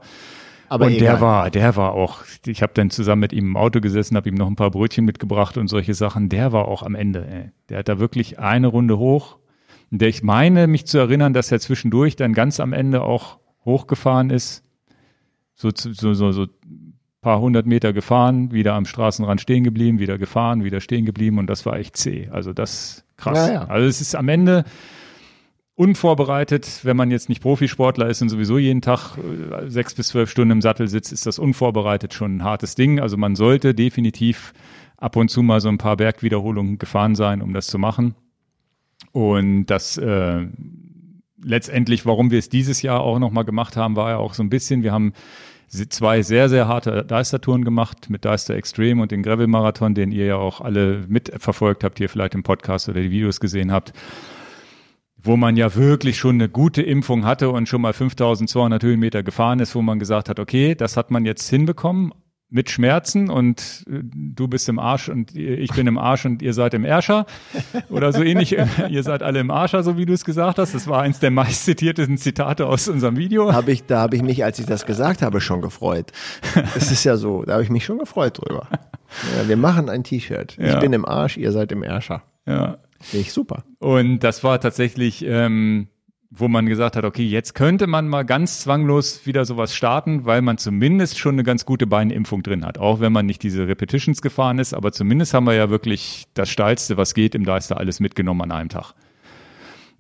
Aber 0.72 0.86
und 0.86 0.94
egal. 0.94 1.06
der 1.06 1.22
war, 1.22 1.50
der 1.50 1.76
war 1.76 1.92
auch, 1.92 2.20
ich 2.46 2.62
habe 2.62 2.72
dann 2.74 2.90
zusammen 2.90 3.20
mit 3.20 3.34
ihm 3.34 3.48
im 3.48 3.58
Auto 3.58 3.82
gesessen, 3.82 4.16
habe 4.16 4.30
ihm 4.30 4.36
noch 4.36 4.48
ein 4.48 4.56
paar 4.56 4.72
Brötchen 4.72 5.04
mitgebracht 5.04 5.58
und 5.58 5.68
solche 5.68 5.94
Sachen. 5.94 6.30
Der 6.30 6.54
war 6.54 6.70
auch 6.70 6.82
am 6.82 6.96
Ende. 6.96 7.28
Ey. 7.30 7.52
Der 7.68 7.80
hat 7.80 7.90
da 7.90 8.00
wirklich 8.00 8.40
eine 8.40 8.68
Runde 8.68 8.98
hoch. 8.98 9.38
Der 9.90 10.08
ich 10.08 10.24
meine, 10.24 10.68
mich 10.68 10.88
zu 10.88 10.98
erinnern, 10.98 11.34
dass 11.34 11.52
er 11.52 11.60
zwischendurch 11.60 12.16
dann 12.16 12.32
ganz 12.32 12.62
am 12.62 12.72
Ende 12.72 13.02
auch 13.02 13.40
hochgefahren 13.66 14.30
ist. 14.30 14.64
So, 15.56 15.72
so, 15.76 16.14
so, 16.14 16.32
so 16.32 16.48
paar 17.20 17.42
hundert 17.42 17.66
Meter 17.66 17.92
gefahren, 17.92 18.54
wieder 18.54 18.74
am 18.76 18.86
Straßenrand 18.86 19.42
stehen 19.42 19.66
geblieben, 19.66 20.00
wieder 20.00 20.18
gefahren, 20.18 20.64
wieder 20.64 20.80
stehen 20.80 21.04
geblieben 21.06 21.38
und 21.38 21.48
das 21.48 21.66
war 21.66 21.76
echt 21.76 21.98
zäh. 21.98 22.30
Also 22.30 22.54
das 22.54 23.04
krass. 23.18 23.50
Ja, 23.50 23.54
ja. 23.54 23.66
Also 23.66 23.90
es 23.90 24.00
ist 24.00 24.16
am 24.16 24.30
Ende 24.30 24.64
unvorbereitet, 25.82 26.82
wenn 26.84 26.96
man 26.96 27.10
jetzt 27.10 27.28
nicht 27.28 27.42
Profisportler 27.42 28.08
ist 28.08 28.22
und 28.22 28.30
sowieso 28.30 28.60
jeden 28.60 28.82
Tag 28.82 29.18
äh, 29.18 29.68
sechs 29.68 29.96
bis 29.96 30.10
zwölf 30.10 30.30
Stunden 30.30 30.52
im 30.52 30.62
Sattel 30.62 30.88
sitzt, 30.88 31.12
ist 31.12 31.26
das 31.26 31.40
unvorbereitet 31.40 32.14
schon 32.14 32.38
ein 32.38 32.44
hartes 32.44 32.76
Ding. 32.76 33.00
Also 33.00 33.18
man 33.18 33.36
sollte 33.36 33.74
definitiv 33.74 34.54
ab 34.98 35.16
und 35.16 35.30
zu 35.30 35.42
mal 35.42 35.60
so 35.60 35.70
ein 35.70 35.80
paar 35.80 35.98
Bergwiederholungen 35.98 36.78
gefahren 36.78 37.16
sein, 37.16 37.42
um 37.42 37.56
das 37.56 37.66
zu 37.66 37.80
machen. 37.80 38.14
Und 39.12 39.66
das 39.66 39.98
äh, 39.98 40.46
letztendlich, 41.44 42.06
warum 42.06 42.30
wir 42.30 42.38
es 42.38 42.50
dieses 42.50 42.84
Jahr 42.84 43.02
auch 43.02 43.18
nochmal 43.18 43.46
gemacht 43.46 43.76
haben, 43.76 43.96
war 43.96 44.12
ja 44.12 44.18
auch 44.18 44.36
so 44.36 44.44
ein 44.44 44.52
bisschen, 44.52 44.84
wir 44.84 44.92
haben 44.92 45.14
zwei 45.68 46.22
sehr, 46.22 46.48
sehr 46.48 46.68
harte 46.68 47.04
Deister-Touren 47.04 47.64
gemacht 47.66 48.08
mit 48.12 48.24
Deister 48.24 48.54
Extreme 48.54 49.02
und 49.02 49.12
den 49.12 49.24
Gravel-Marathon, 49.24 49.96
den 49.96 50.12
ihr 50.12 50.28
ja 50.28 50.36
auch 50.36 50.62
alle 50.62 51.06
mitverfolgt 51.08 51.84
habt, 51.84 51.98
hier 51.98 52.10
vielleicht 52.10 52.36
im 52.36 52.44
Podcast 52.44 52.88
oder 52.88 53.02
die 53.02 53.10
Videos 53.10 53.40
gesehen 53.40 53.72
habt 53.72 53.94
wo 55.24 55.38
man 55.38 55.56
ja 55.58 55.76
wirklich 55.76 56.18
schon 56.18 56.36
eine 56.36 56.50
gute 56.50 56.82
Impfung 56.82 57.26
hatte 57.26 57.50
und 57.50 57.68
schon 57.68 57.82
mal 57.82 57.94
5200 57.94 58.82
Höhenmeter 58.84 59.24
gefahren 59.24 59.60
ist, 59.60 59.76
wo 59.76 59.82
man 59.82 60.00
gesagt 60.00 60.30
hat, 60.30 60.40
okay, 60.40 60.76
das 60.76 60.98
hat 60.98 61.12
man 61.12 61.26
jetzt 61.26 61.50
hinbekommen 61.50 62.14
mit 62.52 62.70
Schmerzen 62.70 63.30
und 63.30 63.86
äh, 63.90 64.02
du 64.04 64.48
bist 64.48 64.68
im 64.68 64.78
Arsch 64.78 65.08
und 65.08 65.36
ich 65.36 65.72
bin 65.74 65.88
im 65.88 65.98
Arsch 65.98 66.26
und 66.26 66.42
ihr 66.42 66.54
seid 66.54 66.74
im 66.74 66.84
Ärscher 66.84 67.26
oder 67.90 68.12
so 68.12 68.22
ähnlich. 68.22 68.58
ihr 68.90 69.04
seid 69.04 69.24
alle 69.24 69.40
im 69.40 69.50
Arscher, 69.50 69.84
so 69.84 69.98
wie 69.98 70.06
du 70.06 70.14
es 70.14 70.26
gesagt 70.26 70.60
hast. 70.60 70.76
Das 70.76 70.88
war 70.88 71.02
eins 71.02 71.20
der 71.20 71.32
meist 71.32 71.64
zitiertesten 71.66 72.18
Zitate 72.18 72.68
aus 72.68 72.90
unserem 72.90 73.16
Video. 73.16 73.54
Hab 73.54 73.70
ich, 73.70 73.86
da 73.86 74.02
habe 74.02 74.18
ich 74.18 74.22
mich, 74.22 74.44
als 74.44 74.60
ich 74.60 74.66
das 74.66 74.86
gesagt 74.86 75.22
habe, 75.22 75.40
schon 75.40 75.62
gefreut. 75.62 76.12
Es 76.76 76.92
ist 76.92 77.06
ja 77.06 77.16
so, 77.16 77.44
da 77.44 77.54
habe 77.54 77.64
ich 77.64 77.70
mich 77.70 77.86
schon 77.86 77.98
gefreut 77.98 78.38
drüber. 78.40 78.68
Ja, 79.36 79.50
wir 79.50 79.58
machen 79.58 79.90
ein 79.90 80.06
T-Shirt. 80.06 80.56
Ja. 80.56 80.76
Ich 80.76 80.80
bin 80.80 80.94
im 80.94 81.04
Arsch, 81.04 81.36
ihr 81.36 81.52
seid 81.52 81.74
im 81.74 81.84
Ärscher. 81.84 82.24
Ja, 82.48 82.78
Finde 83.02 83.22
ich 83.22 83.34
super. 83.34 83.64
Und 83.80 84.20
das 84.20 84.44
war 84.44 84.60
tatsächlich, 84.60 85.24
ähm, 85.26 85.88
wo 86.30 86.48
man 86.48 86.66
gesagt 86.66 86.96
hat, 86.96 87.04
okay, 87.04 87.26
jetzt 87.26 87.56
könnte 87.56 87.88
man 87.88 88.08
mal 88.08 88.24
ganz 88.24 88.62
zwanglos 88.62 89.26
wieder 89.26 89.44
sowas 89.44 89.76
starten, 89.76 90.26
weil 90.26 90.42
man 90.42 90.58
zumindest 90.58 91.20
schon 91.20 91.36
eine 91.36 91.44
ganz 91.44 91.66
gute 91.66 91.88
Beinimpfung 91.88 92.42
drin 92.42 92.66
hat. 92.66 92.78
Auch 92.78 93.02
wenn 93.02 93.12
man 93.12 93.26
nicht 93.26 93.44
diese 93.44 93.68
Repetitions 93.68 94.22
gefahren 94.22 94.60
ist, 94.60 94.74
aber 94.74 94.92
zumindest 94.92 95.34
haben 95.34 95.46
wir 95.46 95.56
ja 95.56 95.70
wirklich 95.70 96.26
das 96.34 96.50
Steilste, 96.50 96.96
was 96.96 97.14
geht, 97.14 97.36
im 97.36 97.44
Deister 97.44 97.78
alles 97.78 98.00
mitgenommen 98.00 98.42
an 98.44 98.52
einem 98.52 98.70
Tag. 98.70 98.94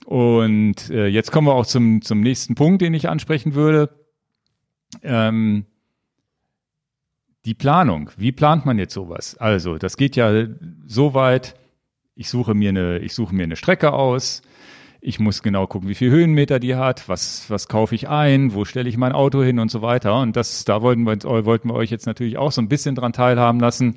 Und 0.05 0.89
äh, 0.89 1.07
jetzt 1.07 1.31
kommen 1.31 1.47
wir 1.47 1.53
auch 1.53 1.65
zum, 1.65 2.01
zum 2.01 2.21
nächsten 2.21 2.55
Punkt, 2.55 2.81
den 2.81 2.93
ich 2.93 3.09
ansprechen 3.09 3.53
würde. 3.53 3.89
Ähm, 5.03 5.65
die 7.45 7.53
Planung. 7.53 8.11
Wie 8.17 8.31
plant 8.31 8.65
man 8.65 8.77
jetzt 8.77 8.93
sowas? 8.93 9.35
Also, 9.37 9.77
das 9.77 9.97
geht 9.97 10.15
ja 10.15 10.45
so 10.85 11.13
weit, 11.13 11.55
ich 12.15 12.29
suche 12.29 12.53
mir 12.53 12.69
eine, 12.69 12.99
ich 12.99 13.13
suche 13.13 13.33
mir 13.33 13.43
eine 13.43 13.55
Strecke 13.55 13.93
aus. 13.93 14.41
Ich 15.03 15.19
muss 15.19 15.41
genau 15.41 15.65
gucken, 15.65 15.89
wie 15.89 15.95
viel 15.95 16.11
Höhenmeter 16.11 16.59
die 16.59 16.75
hat, 16.75 17.09
was, 17.09 17.49
was 17.49 17.67
kaufe 17.67 17.95
ich 17.95 18.07
ein, 18.07 18.53
wo 18.53 18.65
stelle 18.65 18.87
ich 18.87 18.97
mein 18.97 19.13
Auto 19.13 19.41
hin 19.41 19.57
und 19.57 19.71
so 19.71 19.81
weiter. 19.81 20.19
Und 20.19 20.35
das, 20.35 20.63
da 20.63 20.83
wollten 20.83 21.03
wir, 21.03 21.23
wollten 21.23 21.69
wir 21.69 21.73
euch 21.73 21.89
jetzt 21.89 22.05
natürlich 22.05 22.37
auch 22.37 22.51
so 22.51 22.61
ein 22.61 22.69
bisschen 22.69 22.93
dran 22.93 23.11
teilhaben 23.11 23.59
lassen, 23.59 23.95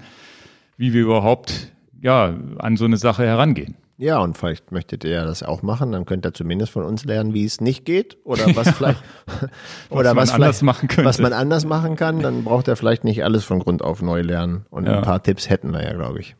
wie 0.78 0.94
wir 0.94 1.02
überhaupt, 1.02 1.72
ja, 2.00 2.34
an 2.58 2.76
so 2.78 2.86
eine 2.86 2.96
Sache 2.96 3.24
herangehen. 3.24 3.76
Ja, 3.96 4.18
und 4.18 4.36
vielleicht 4.36 4.72
möchtet 4.72 5.04
ihr 5.04 5.12
ja 5.12 5.24
das 5.24 5.42
auch 5.44 5.62
machen, 5.62 5.92
dann 5.92 6.04
könnt 6.04 6.26
ihr 6.26 6.34
zumindest 6.34 6.72
von 6.72 6.84
uns 6.84 7.04
lernen, 7.04 7.32
wie 7.32 7.44
es 7.44 7.60
nicht 7.60 7.84
geht 7.84 8.16
oder 8.24 8.44
was 8.56 8.70
vielleicht 8.76 9.02
oder 9.90 10.16
was, 10.16 10.30
was 10.30 10.32
vielleicht 10.32 10.62
machen 10.62 10.88
könnte. 10.88 11.04
was 11.04 11.20
man 11.20 11.32
anders 11.32 11.64
machen 11.64 11.94
kann, 11.94 12.20
dann 12.20 12.42
braucht 12.42 12.66
er 12.66 12.76
vielleicht 12.76 13.04
nicht 13.04 13.22
alles 13.22 13.44
von 13.44 13.60
Grund 13.60 13.82
auf 13.82 14.02
neu 14.02 14.22
lernen 14.22 14.66
und 14.70 14.86
ja. 14.86 14.96
ein 14.96 15.02
paar 15.02 15.22
Tipps 15.22 15.48
hätten 15.48 15.70
wir 15.72 15.84
ja, 15.84 15.92
glaube 15.92 16.20
ich. 16.20 16.34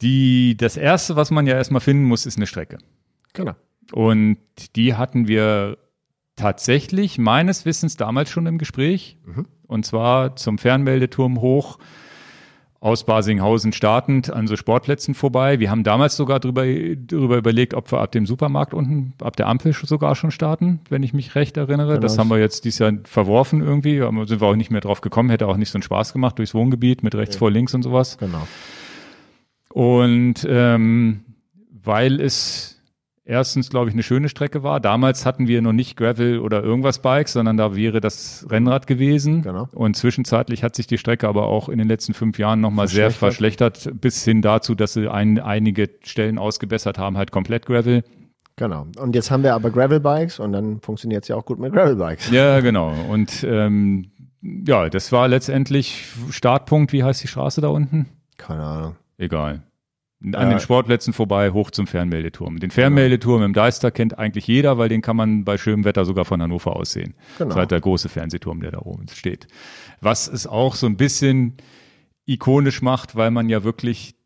Die, 0.00 0.56
das 0.56 0.76
erste, 0.76 1.16
was 1.16 1.30
man 1.30 1.46
ja 1.46 1.54
erstmal 1.54 1.80
finden 1.80 2.04
muss, 2.04 2.26
ist 2.26 2.36
eine 2.36 2.46
Strecke. 2.46 2.78
Genau. 3.32 3.54
Und 3.92 4.38
die 4.76 4.94
hatten 4.94 5.28
wir 5.28 5.78
tatsächlich 6.36 7.18
meines 7.18 7.64
Wissens 7.64 7.96
damals 7.96 8.30
schon 8.30 8.46
im 8.46 8.58
Gespräch. 8.58 9.18
Mhm. 9.24 9.46
Und 9.66 9.86
zwar 9.86 10.36
zum 10.36 10.58
Fernmeldeturm 10.58 11.40
hoch 11.40 11.78
aus 12.80 13.04
Basinghausen 13.04 13.72
startend 13.72 14.32
an 14.32 14.46
so 14.46 14.56
Sportplätzen 14.56 15.14
vorbei. 15.14 15.58
Wir 15.58 15.68
haben 15.70 15.82
damals 15.82 16.16
sogar 16.16 16.38
drüber, 16.38 16.64
drüber 16.64 17.36
überlegt, 17.36 17.74
ob 17.74 17.90
wir 17.90 17.98
ab 17.98 18.12
dem 18.12 18.24
Supermarkt 18.24 18.72
unten, 18.72 19.14
ab 19.20 19.34
der 19.34 19.48
Ampel 19.48 19.72
sogar 19.72 20.14
schon 20.14 20.30
starten, 20.30 20.80
wenn 20.88 21.02
ich 21.02 21.12
mich 21.12 21.34
recht 21.34 21.56
erinnere. 21.56 21.94
Genau. 21.94 22.00
Das 22.00 22.18
haben 22.18 22.28
wir 22.28 22.38
jetzt 22.38 22.64
dieses 22.64 22.78
Jahr 22.78 22.92
verworfen 23.02 23.62
irgendwie. 23.62 23.98
Da 23.98 24.10
sind 24.26 24.40
wir 24.40 24.46
auch 24.46 24.54
nicht 24.54 24.70
mehr 24.70 24.80
drauf 24.80 25.00
gekommen. 25.00 25.30
Hätte 25.30 25.48
auch 25.48 25.56
nicht 25.56 25.70
so 25.70 25.76
einen 25.76 25.82
Spaß 25.82 26.12
gemacht 26.12 26.38
durchs 26.38 26.54
Wohngebiet 26.54 27.02
mit 27.02 27.16
rechts 27.16 27.34
ja. 27.34 27.40
vor 27.40 27.50
links 27.50 27.74
und 27.74 27.82
sowas. 27.82 28.16
Genau. 28.18 28.46
Und 29.68 30.46
ähm, 30.48 31.24
weil 31.70 32.20
es 32.20 32.78
erstens, 33.28 33.68
glaube 33.68 33.90
ich, 33.90 33.94
eine 33.94 34.02
schöne 34.02 34.28
Strecke 34.28 34.62
war. 34.62 34.80
Damals 34.80 35.26
hatten 35.26 35.46
wir 35.46 35.60
noch 35.60 35.74
nicht 35.74 35.96
Gravel 35.96 36.40
oder 36.40 36.62
irgendwas 36.62 37.00
Bikes, 37.00 37.34
sondern 37.34 37.56
da 37.58 37.76
wäre 37.76 38.00
das 38.00 38.46
Rennrad 38.50 38.86
gewesen. 38.86 39.42
Genau. 39.42 39.68
Und 39.72 39.96
zwischenzeitlich 39.96 40.64
hat 40.64 40.74
sich 40.74 40.86
die 40.86 40.98
Strecke 40.98 41.28
aber 41.28 41.46
auch 41.46 41.68
in 41.68 41.78
den 41.78 41.86
letzten 41.86 42.14
fünf 42.14 42.38
Jahren 42.38 42.60
nochmal 42.60 42.88
sehr 42.88 43.10
verschlechtert, 43.10 43.90
bis 44.00 44.24
hin 44.24 44.40
dazu, 44.40 44.74
dass 44.74 44.94
sie 44.94 45.08
ein, 45.08 45.38
einige 45.38 45.90
Stellen 46.02 46.38
ausgebessert 46.38 46.98
haben, 46.98 47.18
halt 47.18 47.30
komplett 47.30 47.66
Gravel. 47.66 48.02
Genau. 48.56 48.86
Und 48.98 49.14
jetzt 49.14 49.30
haben 49.30 49.44
wir 49.44 49.54
aber 49.54 49.70
Gravel-Bikes 49.70 50.40
und 50.40 50.52
dann 50.52 50.80
funktioniert 50.80 51.22
es 51.22 51.28
ja 51.28 51.36
auch 51.36 51.44
gut 51.44 51.60
mit 51.60 51.72
Gravel-Bikes. 51.72 52.30
Ja, 52.30 52.60
genau. 52.60 52.92
Und 53.08 53.44
ähm, 53.44 54.10
ja, 54.42 54.88
das 54.88 55.12
war 55.12 55.28
letztendlich 55.28 56.06
Startpunkt. 56.30 56.92
Wie 56.92 57.04
heißt 57.04 57.22
die 57.22 57.28
Straße 57.28 57.60
da 57.60 57.68
unten? 57.68 58.06
Keine 58.36 58.64
Ahnung. 58.64 58.96
Egal. 59.18 59.62
An 60.20 60.32
ja. 60.32 60.48
den 60.48 60.58
Sportplätzen 60.58 61.12
vorbei, 61.12 61.52
hoch 61.52 61.70
zum 61.70 61.86
Fernmeldeturm. 61.86 62.58
Den 62.58 62.72
Fernmeldeturm 62.72 63.42
im 63.42 63.52
Deister 63.52 63.92
kennt 63.92 64.18
eigentlich 64.18 64.48
jeder, 64.48 64.76
weil 64.76 64.88
den 64.88 65.00
kann 65.00 65.16
man 65.16 65.44
bei 65.44 65.58
schönem 65.58 65.84
Wetter 65.84 66.04
sogar 66.04 66.24
von 66.24 66.42
Hannover 66.42 66.74
aus 66.74 66.90
sehen. 66.92 67.14
Genau. 67.36 67.48
Das 67.48 67.48
ist 67.50 67.56
halt 67.56 67.70
der 67.70 67.80
große 67.80 68.08
Fernsehturm, 68.08 68.60
der 68.60 68.72
da 68.72 68.78
oben 68.80 69.06
steht. 69.08 69.46
Was 70.00 70.26
es 70.26 70.48
auch 70.48 70.74
so 70.74 70.86
ein 70.86 70.96
bisschen 70.96 71.56
ikonisch 72.24 72.82
macht, 72.82 73.14
weil 73.14 73.30
man 73.30 73.48
ja 73.48 73.62
wirklich 73.62 74.17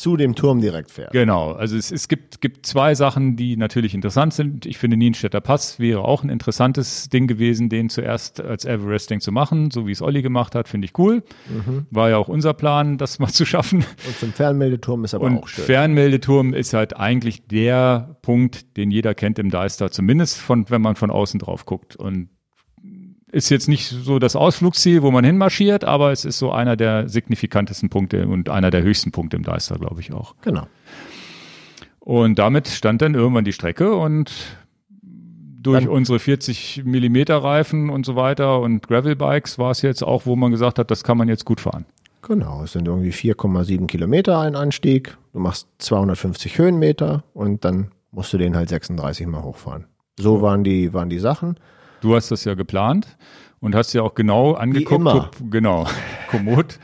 zu 0.00 0.16
dem 0.16 0.34
Turm 0.34 0.62
direkt 0.62 0.90
fährt. 0.90 1.12
Genau, 1.12 1.52
also 1.52 1.76
es, 1.76 1.92
es 1.92 2.08
gibt, 2.08 2.40
gibt 2.40 2.64
zwei 2.64 2.94
Sachen, 2.94 3.36
die 3.36 3.58
natürlich 3.58 3.94
interessant 3.94 4.32
sind. 4.32 4.64
Ich 4.64 4.78
finde, 4.78 4.96
Nienstädter 4.96 5.42
Pass 5.42 5.78
wäre 5.78 6.00
auch 6.06 6.24
ein 6.24 6.30
interessantes 6.30 7.10
Ding 7.10 7.26
gewesen, 7.26 7.68
den 7.68 7.90
zuerst 7.90 8.40
als 8.40 8.64
Everesting 8.64 9.20
zu 9.20 9.30
machen, 9.30 9.70
so 9.70 9.86
wie 9.86 9.92
es 9.92 10.00
Olli 10.00 10.22
gemacht 10.22 10.54
hat, 10.54 10.68
finde 10.68 10.86
ich 10.86 10.98
cool. 10.98 11.22
Mhm. 11.50 11.86
War 11.90 12.08
ja 12.08 12.16
auch 12.16 12.28
unser 12.28 12.54
Plan, 12.54 12.96
das 12.96 13.18
mal 13.18 13.28
zu 13.28 13.44
schaffen. 13.44 13.84
Und 14.06 14.18
zum 14.18 14.32
Fernmeldeturm 14.32 15.04
ist 15.04 15.12
aber 15.12 15.26
Und 15.26 15.36
auch 15.36 15.48
schön. 15.48 15.66
Fernmeldeturm 15.66 16.54
ist 16.54 16.72
halt 16.72 16.96
eigentlich 16.96 17.46
der 17.46 18.16
Punkt, 18.22 18.78
den 18.78 18.90
jeder 18.90 19.14
kennt 19.14 19.38
im 19.38 19.50
Deister, 19.50 19.90
zumindest 19.90 20.38
von, 20.38 20.70
wenn 20.70 20.80
man 20.80 20.96
von 20.96 21.10
außen 21.10 21.38
drauf 21.38 21.66
guckt. 21.66 21.94
Und 21.96 22.30
ist 23.32 23.50
jetzt 23.50 23.68
nicht 23.68 23.88
so 23.88 24.18
das 24.18 24.36
Ausflugsziel, 24.36 25.02
wo 25.02 25.10
man 25.10 25.24
hinmarschiert, 25.24 25.84
aber 25.84 26.12
es 26.12 26.24
ist 26.24 26.38
so 26.38 26.50
einer 26.50 26.76
der 26.76 27.08
signifikantesten 27.08 27.88
Punkte 27.88 28.26
und 28.26 28.48
einer 28.48 28.70
der 28.70 28.82
höchsten 28.82 29.12
Punkte 29.12 29.36
im 29.36 29.42
Deister, 29.42 29.76
glaube 29.76 30.00
ich 30.00 30.12
auch. 30.12 30.34
Genau. 30.42 30.66
Und 32.00 32.38
damit 32.38 32.68
stand 32.68 33.02
dann 33.02 33.14
irgendwann 33.14 33.44
die 33.44 33.52
Strecke 33.52 33.94
und 33.94 34.32
durch 35.62 35.84
dann, 35.84 35.88
unsere 35.88 36.18
40 36.18 36.82
Millimeter 36.84 37.36
Reifen 37.36 37.90
und 37.90 38.06
so 38.06 38.16
weiter 38.16 38.60
und 38.60 38.88
Gravelbikes 38.88 39.58
war 39.58 39.70
es 39.70 39.82
jetzt 39.82 40.02
auch, 40.02 40.26
wo 40.26 40.34
man 40.34 40.50
gesagt 40.50 40.78
hat, 40.78 40.90
das 40.90 41.04
kann 41.04 41.18
man 41.18 41.28
jetzt 41.28 41.44
gut 41.44 41.60
fahren. 41.60 41.84
Genau, 42.22 42.62
es 42.64 42.72
sind 42.72 42.86
irgendwie 42.86 43.12
4,7 43.12 43.86
Kilometer 43.86 44.40
ein 44.40 44.56
Anstieg. 44.56 45.16
Du 45.32 45.40
machst 45.40 45.68
250 45.78 46.58
Höhenmeter 46.58 47.24
und 47.34 47.64
dann 47.64 47.92
musst 48.10 48.32
du 48.32 48.38
den 48.38 48.56
halt 48.56 48.68
36 48.68 49.26
mal 49.26 49.42
hochfahren. 49.42 49.86
So 50.18 50.42
waren 50.42 50.64
die, 50.64 50.92
waren 50.92 51.08
die 51.08 51.18
Sachen. 51.18 51.56
Du 52.00 52.14
hast 52.14 52.30
das 52.30 52.44
ja 52.44 52.54
geplant 52.54 53.16
und 53.60 53.74
hast 53.74 53.92
ja 53.92 54.02
auch 54.02 54.14
genau 54.14 54.52
angeguckt. 54.52 55.00
Immer. 55.00 55.30
Genau, 55.50 55.86
Komoot. 56.30 56.78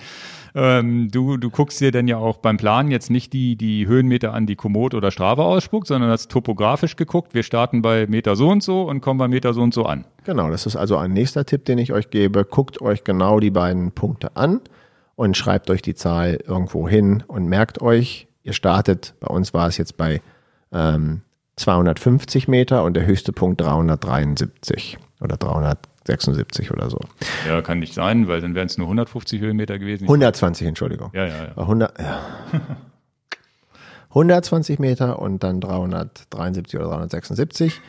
ähm, 0.54 1.10
du, 1.10 1.36
du 1.36 1.50
guckst 1.50 1.80
dir 1.80 1.90
dann 1.90 2.06
ja 2.06 2.18
auch 2.18 2.38
beim 2.38 2.56
Planen 2.56 2.90
jetzt 2.90 3.10
nicht 3.10 3.32
die, 3.32 3.56
die 3.56 3.86
Höhenmeter 3.86 4.32
an, 4.34 4.46
die 4.46 4.56
Komoot 4.56 4.94
oder 4.94 5.10
Strava 5.10 5.44
ausspuckt, 5.44 5.86
sondern 5.86 6.10
hast 6.10 6.30
topografisch 6.30 6.96
geguckt. 6.96 7.34
Wir 7.34 7.42
starten 7.42 7.82
bei 7.82 8.06
Meter 8.06 8.36
so 8.36 8.48
und 8.48 8.62
so 8.62 8.82
und 8.82 9.00
kommen 9.00 9.18
bei 9.18 9.28
Meter 9.28 9.54
so 9.54 9.62
und 9.62 9.74
so 9.74 9.84
an. 9.84 10.04
Genau, 10.24 10.50
das 10.50 10.66
ist 10.66 10.76
also 10.76 10.96
ein 10.96 11.12
nächster 11.12 11.44
Tipp, 11.44 11.64
den 11.64 11.78
ich 11.78 11.92
euch 11.92 12.10
gebe. 12.10 12.44
Guckt 12.44 12.80
euch 12.80 13.04
genau 13.04 13.40
die 13.40 13.50
beiden 13.50 13.92
Punkte 13.92 14.36
an 14.36 14.60
und 15.14 15.36
schreibt 15.36 15.70
euch 15.70 15.82
die 15.82 15.94
Zahl 15.94 16.38
irgendwo 16.46 16.88
hin 16.88 17.24
und 17.26 17.46
merkt 17.46 17.80
euch, 17.80 18.28
ihr 18.42 18.52
startet, 18.52 19.14
bei 19.20 19.28
uns 19.28 19.54
war 19.54 19.66
es 19.66 19.78
jetzt 19.78 19.96
bei 19.96 20.20
ähm, 20.72 21.22
250 21.56 22.48
Meter 22.48 22.84
und 22.84 22.94
der 22.94 23.06
höchste 23.06 23.32
Punkt 23.32 23.62
373 23.62 24.98
oder 25.20 25.36
376 25.36 26.70
oder 26.70 26.90
so. 26.90 26.98
Ja, 27.48 27.62
kann 27.62 27.78
nicht 27.78 27.94
sein, 27.94 28.28
weil 28.28 28.40
dann 28.40 28.54
wären 28.54 28.66
es 28.66 28.78
nur 28.78 28.86
150 28.86 29.40
Höhenmeter 29.40 29.78
gewesen. 29.78 30.04
120, 30.04 30.66
Entschuldigung. 30.66 31.10
Ja, 31.14 31.26
ja, 31.26 31.44
ja. 31.44 31.56
100, 31.56 31.98
ja. 31.98 32.20
120 34.10 34.78
Meter 34.78 35.18
und 35.18 35.42
dann 35.42 35.60
373 35.60 36.80
oder 36.80 36.88
376. 36.88 37.80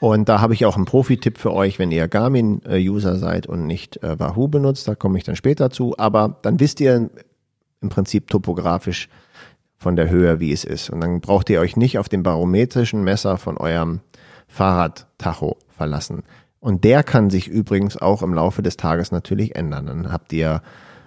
Und 0.00 0.28
da 0.28 0.40
habe 0.40 0.52
ich 0.52 0.66
auch 0.66 0.76
einen 0.76 0.84
Profi-Tipp 0.84 1.38
für 1.38 1.52
euch, 1.52 1.78
wenn 1.78 1.90
ihr 1.90 2.06
Garmin-User 2.08 3.16
seid 3.16 3.46
und 3.46 3.66
nicht 3.66 4.02
äh, 4.02 4.18
Wahoo 4.18 4.48
benutzt, 4.48 4.88
da 4.88 4.94
komme 4.94 5.16
ich 5.16 5.24
dann 5.24 5.36
später 5.36 5.70
zu. 5.70 5.96
Aber 5.96 6.38
dann 6.42 6.60
wisst 6.60 6.80
ihr 6.80 7.08
im 7.80 7.88
Prinzip 7.88 8.28
topografisch 8.28 9.08
von 9.78 9.96
der 9.96 10.10
Höhe, 10.10 10.40
wie 10.40 10.52
es 10.52 10.64
ist. 10.64 10.90
Und 10.90 11.00
dann 11.00 11.20
braucht 11.20 11.48
ihr 11.50 11.60
euch 11.60 11.76
nicht 11.76 11.98
auf 11.98 12.08
den 12.08 12.22
barometrischen 12.22 13.04
Messer 13.04 13.38
von 13.38 13.56
eurem 13.56 14.00
Fahrradtacho 14.48 15.56
verlassen. 15.68 16.24
Und 16.60 16.84
der 16.84 17.02
kann 17.02 17.30
sich 17.30 17.48
übrigens 17.48 17.96
auch 17.96 18.22
im 18.22 18.34
Laufe 18.34 18.62
des 18.62 18.76
Tages 18.76 19.12
natürlich 19.12 19.54
ändern. 19.56 19.86
Dann 19.86 20.12
habt 20.12 20.32
ihr 20.32 20.62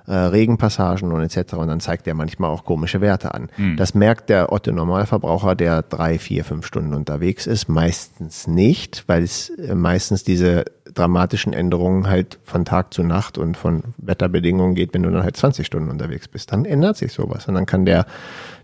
äh, 0.09 0.13
Regenpassagen 0.13 1.11
und 1.11 1.21
etc. 1.21 1.53
Und 1.53 1.67
dann 1.67 1.79
zeigt 1.79 2.07
er 2.07 2.15
manchmal 2.15 2.49
auch 2.49 2.65
komische 2.65 2.99
Werte 2.99 3.33
an. 3.33 3.49
Mhm. 3.57 3.77
Das 3.77 3.93
merkt 3.93 4.29
der 4.29 4.51
Otto 4.51 4.71
Normalverbraucher, 4.71 5.55
der 5.55 5.83
drei, 5.83 6.17
vier, 6.17 6.43
fünf 6.43 6.65
Stunden 6.65 6.93
unterwegs 6.93 7.45
ist, 7.45 7.69
meistens 7.69 8.47
nicht, 8.47 9.03
weil 9.07 9.23
es 9.23 9.49
äh, 9.49 9.75
meistens 9.75 10.23
diese 10.23 10.65
dramatischen 10.93 11.53
Änderungen 11.53 12.07
halt 12.07 12.39
von 12.43 12.65
Tag 12.65 12.93
zu 12.93 13.03
Nacht 13.03 13.37
und 13.37 13.55
von 13.55 13.83
Wetterbedingungen 13.97 14.73
geht, 14.73 14.93
wenn 14.95 15.03
du 15.03 15.11
dann 15.11 15.23
halt 15.23 15.37
20 15.37 15.65
Stunden 15.65 15.91
unterwegs 15.91 16.27
bist. 16.27 16.51
Dann 16.51 16.65
ändert 16.65 16.97
sich 16.97 17.13
sowas 17.13 17.47
und 17.47 17.53
dann 17.53 17.67
kann 17.67 17.85
der 17.85 18.07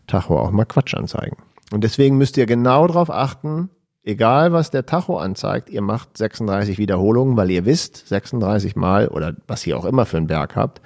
Tacho 0.08 0.40
auch 0.40 0.50
mal 0.50 0.66
Quatsch 0.66 0.96
anzeigen. 0.96 1.38
Und 1.72 1.84
deswegen 1.84 2.18
müsst 2.18 2.38
ihr 2.38 2.46
genau 2.48 2.88
darauf 2.88 3.12
achten, 3.12 3.70
egal 4.06 4.54
was 4.54 4.72
der 4.72 4.86
Tacho 4.86 5.18
anzeigt, 5.18 5.70
ihr 5.70 5.82
macht 5.82 6.18
36 6.18 6.78
Wiederholungen, 6.78 7.36
weil 7.36 7.52
ihr 7.52 7.66
wisst, 7.66 8.08
36 8.08 8.76
Mal 8.76 9.08
oder 9.10 9.36
was 9.48 9.68
ihr 9.68 9.78
auch 9.78 9.86
immer 9.86 10.06
für 10.06 10.18
einen 10.18 10.28
Berg 10.28 10.56
habt, 10.56 10.82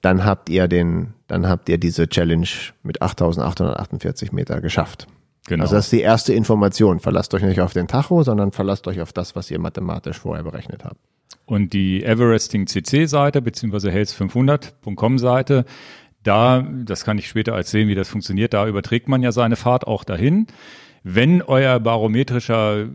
dann 0.00 0.24
habt 0.24 0.48
ihr 0.48 0.68
den, 0.68 1.14
dann 1.26 1.48
habt 1.48 1.68
ihr 1.68 1.78
diese 1.78 2.08
Challenge 2.08 2.48
mit 2.82 3.02
8848 3.02 4.32
Meter 4.32 4.60
geschafft. 4.60 5.06
Genau. 5.46 5.62
Also 5.62 5.76
das 5.76 5.86
ist 5.86 5.92
die 5.92 6.00
erste 6.00 6.32
Information. 6.32 7.00
Verlasst 7.00 7.34
euch 7.34 7.42
nicht 7.42 7.60
auf 7.60 7.72
den 7.72 7.88
Tacho, 7.88 8.22
sondern 8.22 8.52
verlasst 8.52 8.86
euch 8.86 9.00
auf 9.00 9.12
das, 9.12 9.36
was 9.36 9.50
ihr 9.50 9.58
mathematisch 9.58 10.18
vorher 10.18 10.44
berechnet 10.44 10.84
habt. 10.84 10.96
Und 11.46 11.74
die 11.74 12.02
Everesting 12.02 12.66
CC 12.66 13.04
Seite 13.04 13.42
beziehungsweise 13.42 13.90
health500.com 13.90 15.18
Seite, 15.18 15.66
da, 16.22 16.62
das 16.62 17.04
kann 17.04 17.18
ich 17.18 17.28
später 17.28 17.52
erzählen, 17.52 17.88
wie 17.88 17.94
das 17.94 18.08
funktioniert, 18.08 18.54
da 18.54 18.66
überträgt 18.66 19.08
man 19.08 19.22
ja 19.22 19.32
seine 19.32 19.56
Fahrt 19.56 19.86
auch 19.86 20.04
dahin. 20.04 20.46
Wenn 21.06 21.42
euer 21.42 21.80
barometrischer 21.80 22.88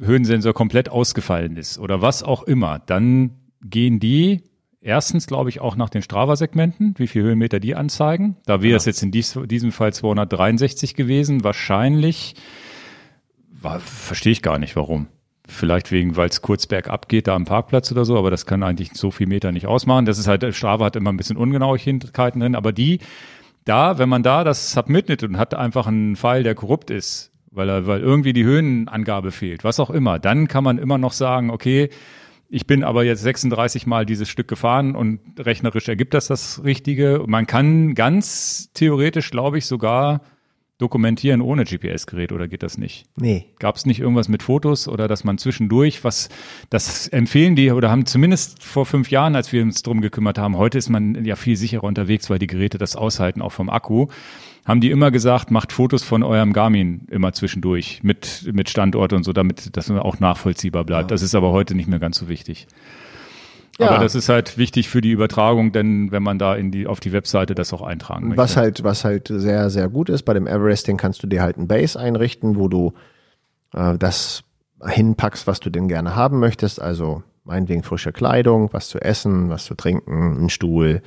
Höhensensor 0.00 0.54
komplett 0.54 0.88
ausgefallen 0.88 1.58
ist 1.58 1.78
oder 1.78 2.00
was 2.00 2.22
auch 2.22 2.42
immer, 2.44 2.78
dann 2.78 3.32
gehen 3.62 4.00
die 4.00 4.44
erstens, 4.80 5.26
glaube 5.26 5.50
ich, 5.50 5.60
auch 5.60 5.76
nach 5.76 5.90
den 5.90 6.00
Strava-Segmenten, 6.00 6.94
wie 6.96 7.06
viel 7.06 7.22
Höhenmeter 7.22 7.60
die 7.60 7.74
anzeigen. 7.74 8.36
Da 8.46 8.62
wäre 8.62 8.70
ja. 8.70 8.76
es 8.78 8.86
jetzt 8.86 9.02
in 9.02 9.10
dies, 9.10 9.38
diesem 9.44 9.72
Fall 9.72 9.92
263 9.92 10.94
gewesen. 10.94 11.44
Wahrscheinlich, 11.44 12.34
war, 13.52 13.78
verstehe 13.78 14.32
ich 14.32 14.40
gar 14.40 14.58
nicht, 14.58 14.74
warum. 14.74 15.08
Vielleicht 15.46 15.90
wegen, 15.92 16.16
weil 16.16 16.30
es 16.30 16.40
kurz 16.40 16.66
bergab 16.66 17.10
geht, 17.10 17.26
da 17.26 17.34
am 17.34 17.44
Parkplatz 17.44 17.92
oder 17.92 18.06
so, 18.06 18.16
aber 18.16 18.30
das 18.30 18.46
kann 18.46 18.62
eigentlich 18.62 18.92
so 18.94 19.10
viel 19.10 19.26
Meter 19.26 19.52
nicht 19.52 19.66
ausmachen. 19.66 20.06
Das 20.06 20.18
ist 20.18 20.28
halt, 20.28 20.54
Strava 20.54 20.86
hat 20.86 20.96
immer 20.96 21.12
ein 21.12 21.18
bisschen 21.18 21.36
Ungenauigkeiten 21.36 22.40
drin, 22.40 22.54
aber 22.54 22.72
die, 22.72 23.00
da, 23.66 23.98
wenn 23.98 24.08
man 24.08 24.22
da 24.22 24.44
das 24.44 24.72
submittet 24.72 25.24
und 25.24 25.36
hat 25.36 25.52
einfach 25.52 25.86
einen 25.86 26.16
Pfeil, 26.16 26.42
der 26.42 26.54
korrupt 26.54 26.90
ist, 26.90 27.29
weil 27.50 27.68
er, 27.68 27.86
weil 27.86 28.00
irgendwie 28.00 28.32
die 28.32 28.44
Höhenangabe 28.44 29.30
fehlt, 29.30 29.64
was 29.64 29.80
auch 29.80 29.90
immer, 29.90 30.18
dann 30.18 30.48
kann 30.48 30.64
man 30.64 30.78
immer 30.78 30.98
noch 30.98 31.12
sagen, 31.12 31.50
okay, 31.50 31.90
ich 32.48 32.66
bin 32.66 32.82
aber 32.82 33.04
jetzt 33.04 33.22
36 33.22 33.86
Mal 33.86 34.04
dieses 34.04 34.28
Stück 34.28 34.48
gefahren 34.48 34.96
und 34.96 35.20
rechnerisch 35.38 35.88
ergibt 35.88 36.14
das 36.14 36.26
das 36.26 36.64
Richtige. 36.64 37.22
Man 37.26 37.46
kann 37.46 37.94
ganz 37.94 38.72
theoretisch, 38.74 39.30
glaube 39.30 39.58
ich, 39.58 39.66
sogar 39.66 40.20
dokumentieren 40.80 41.42
ohne 41.42 41.64
GPS-Gerät 41.64 42.32
oder 42.32 42.48
geht 42.48 42.62
das 42.62 42.78
nicht? 42.78 43.04
Nee. 43.14 43.46
Gab 43.58 43.76
es 43.76 43.84
nicht 43.84 44.00
irgendwas 44.00 44.28
mit 44.28 44.42
Fotos 44.42 44.88
oder 44.88 45.08
dass 45.08 45.24
man 45.24 45.36
zwischendurch 45.36 46.02
was, 46.04 46.30
das 46.70 47.06
empfehlen 47.08 47.54
die 47.54 47.70
oder 47.70 47.90
haben 47.90 48.06
zumindest 48.06 48.64
vor 48.64 48.86
fünf 48.86 49.10
Jahren, 49.10 49.36
als 49.36 49.52
wir 49.52 49.62
uns 49.62 49.82
drum 49.82 50.00
gekümmert 50.00 50.38
haben, 50.38 50.56
heute 50.56 50.78
ist 50.78 50.88
man 50.88 51.24
ja 51.24 51.36
viel 51.36 51.56
sicherer 51.56 51.84
unterwegs, 51.84 52.30
weil 52.30 52.38
die 52.38 52.46
Geräte 52.46 52.78
das 52.78 52.96
aushalten, 52.96 53.42
auch 53.42 53.52
vom 53.52 53.68
Akku, 53.68 54.08
haben 54.64 54.80
die 54.80 54.90
immer 54.90 55.10
gesagt, 55.10 55.50
macht 55.50 55.72
Fotos 55.72 56.02
von 56.02 56.22
eurem 56.22 56.52
Garmin 56.52 57.06
immer 57.10 57.32
zwischendurch 57.32 58.00
mit, 58.02 58.48
mit 58.52 58.68
Standort 58.68 59.12
und 59.12 59.24
so, 59.24 59.32
damit 59.32 59.76
das 59.76 59.90
auch 59.90 60.20
nachvollziehbar 60.20 60.84
bleibt. 60.84 61.10
Ja. 61.10 61.14
Das 61.14 61.22
ist 61.22 61.34
aber 61.34 61.52
heute 61.52 61.74
nicht 61.74 61.88
mehr 61.88 61.98
ganz 61.98 62.18
so 62.18 62.28
wichtig. 62.28 62.66
Ja. 63.78 63.88
Aber 63.88 63.98
das 63.98 64.14
ist 64.14 64.28
halt 64.28 64.58
wichtig 64.58 64.90
für 64.90 65.00
die 65.00 65.10
Übertragung, 65.10 65.72
denn 65.72 66.12
wenn 66.12 66.22
man 66.22 66.38
da 66.38 66.54
in 66.54 66.70
die, 66.70 66.86
auf 66.86 67.00
die 67.00 67.12
Webseite 67.12 67.54
das 67.54 67.72
auch 67.72 67.80
eintragen 67.80 68.28
möchte. 68.28 68.42
Was 68.42 68.56
halt, 68.56 68.84
was 68.84 69.04
halt 69.04 69.28
sehr, 69.28 69.70
sehr 69.70 69.88
gut 69.88 70.10
ist, 70.10 70.24
bei 70.24 70.34
dem 70.34 70.46
Everesting 70.46 70.98
kannst 70.98 71.22
du 71.22 71.26
dir 71.26 71.40
halt 71.40 71.56
ein 71.56 71.66
Base 71.66 71.98
einrichten, 71.98 72.56
wo 72.56 72.68
du 72.68 72.92
äh, 73.72 73.96
das 73.96 74.44
hinpackst, 74.86 75.46
was 75.46 75.60
du 75.60 75.70
denn 75.70 75.88
gerne 75.88 76.14
haben 76.14 76.40
möchtest. 76.40 76.80
Also 76.80 77.22
meinetwegen 77.44 77.82
frische 77.82 78.12
Kleidung, 78.12 78.68
was 78.72 78.88
zu 78.88 79.00
essen, 79.00 79.48
was 79.48 79.64
zu 79.64 79.74
trinken, 79.74 80.44
ein 80.44 80.50
Stuhl, 80.50 81.00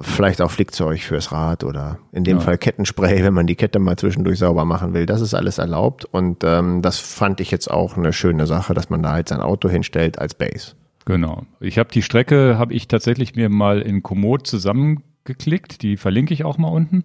vielleicht 0.00 0.40
auch 0.40 0.50
Flickzeug 0.50 1.00
fürs 1.00 1.32
Rad 1.32 1.64
oder 1.64 1.98
in 2.12 2.24
dem 2.24 2.38
ja. 2.38 2.42
Fall 2.42 2.58
Kettenspray, 2.58 3.24
wenn 3.24 3.34
man 3.34 3.46
die 3.46 3.56
Kette 3.56 3.78
mal 3.78 3.96
zwischendurch 3.96 4.38
sauber 4.38 4.64
machen 4.64 4.94
will. 4.94 5.06
Das 5.06 5.20
ist 5.20 5.34
alles 5.34 5.58
erlaubt 5.58 6.04
und 6.04 6.44
ähm, 6.44 6.82
das 6.82 6.98
fand 6.98 7.40
ich 7.40 7.50
jetzt 7.50 7.70
auch 7.70 7.96
eine 7.96 8.12
schöne 8.12 8.46
Sache, 8.46 8.74
dass 8.74 8.90
man 8.90 9.02
da 9.02 9.12
halt 9.12 9.28
sein 9.28 9.40
Auto 9.40 9.68
hinstellt 9.68 10.18
als 10.18 10.34
Base. 10.34 10.74
Genau. 11.04 11.42
Ich 11.58 11.78
habe 11.78 11.90
die 11.92 12.02
Strecke, 12.02 12.58
habe 12.58 12.74
ich 12.74 12.86
tatsächlich 12.86 13.34
mir 13.34 13.48
mal 13.48 13.80
in 13.80 14.02
Komoot 14.02 14.46
zusammengeklickt. 14.46 15.82
Die 15.82 15.96
verlinke 15.96 16.32
ich 16.32 16.44
auch 16.44 16.58
mal 16.58 16.68
unten. 16.68 17.04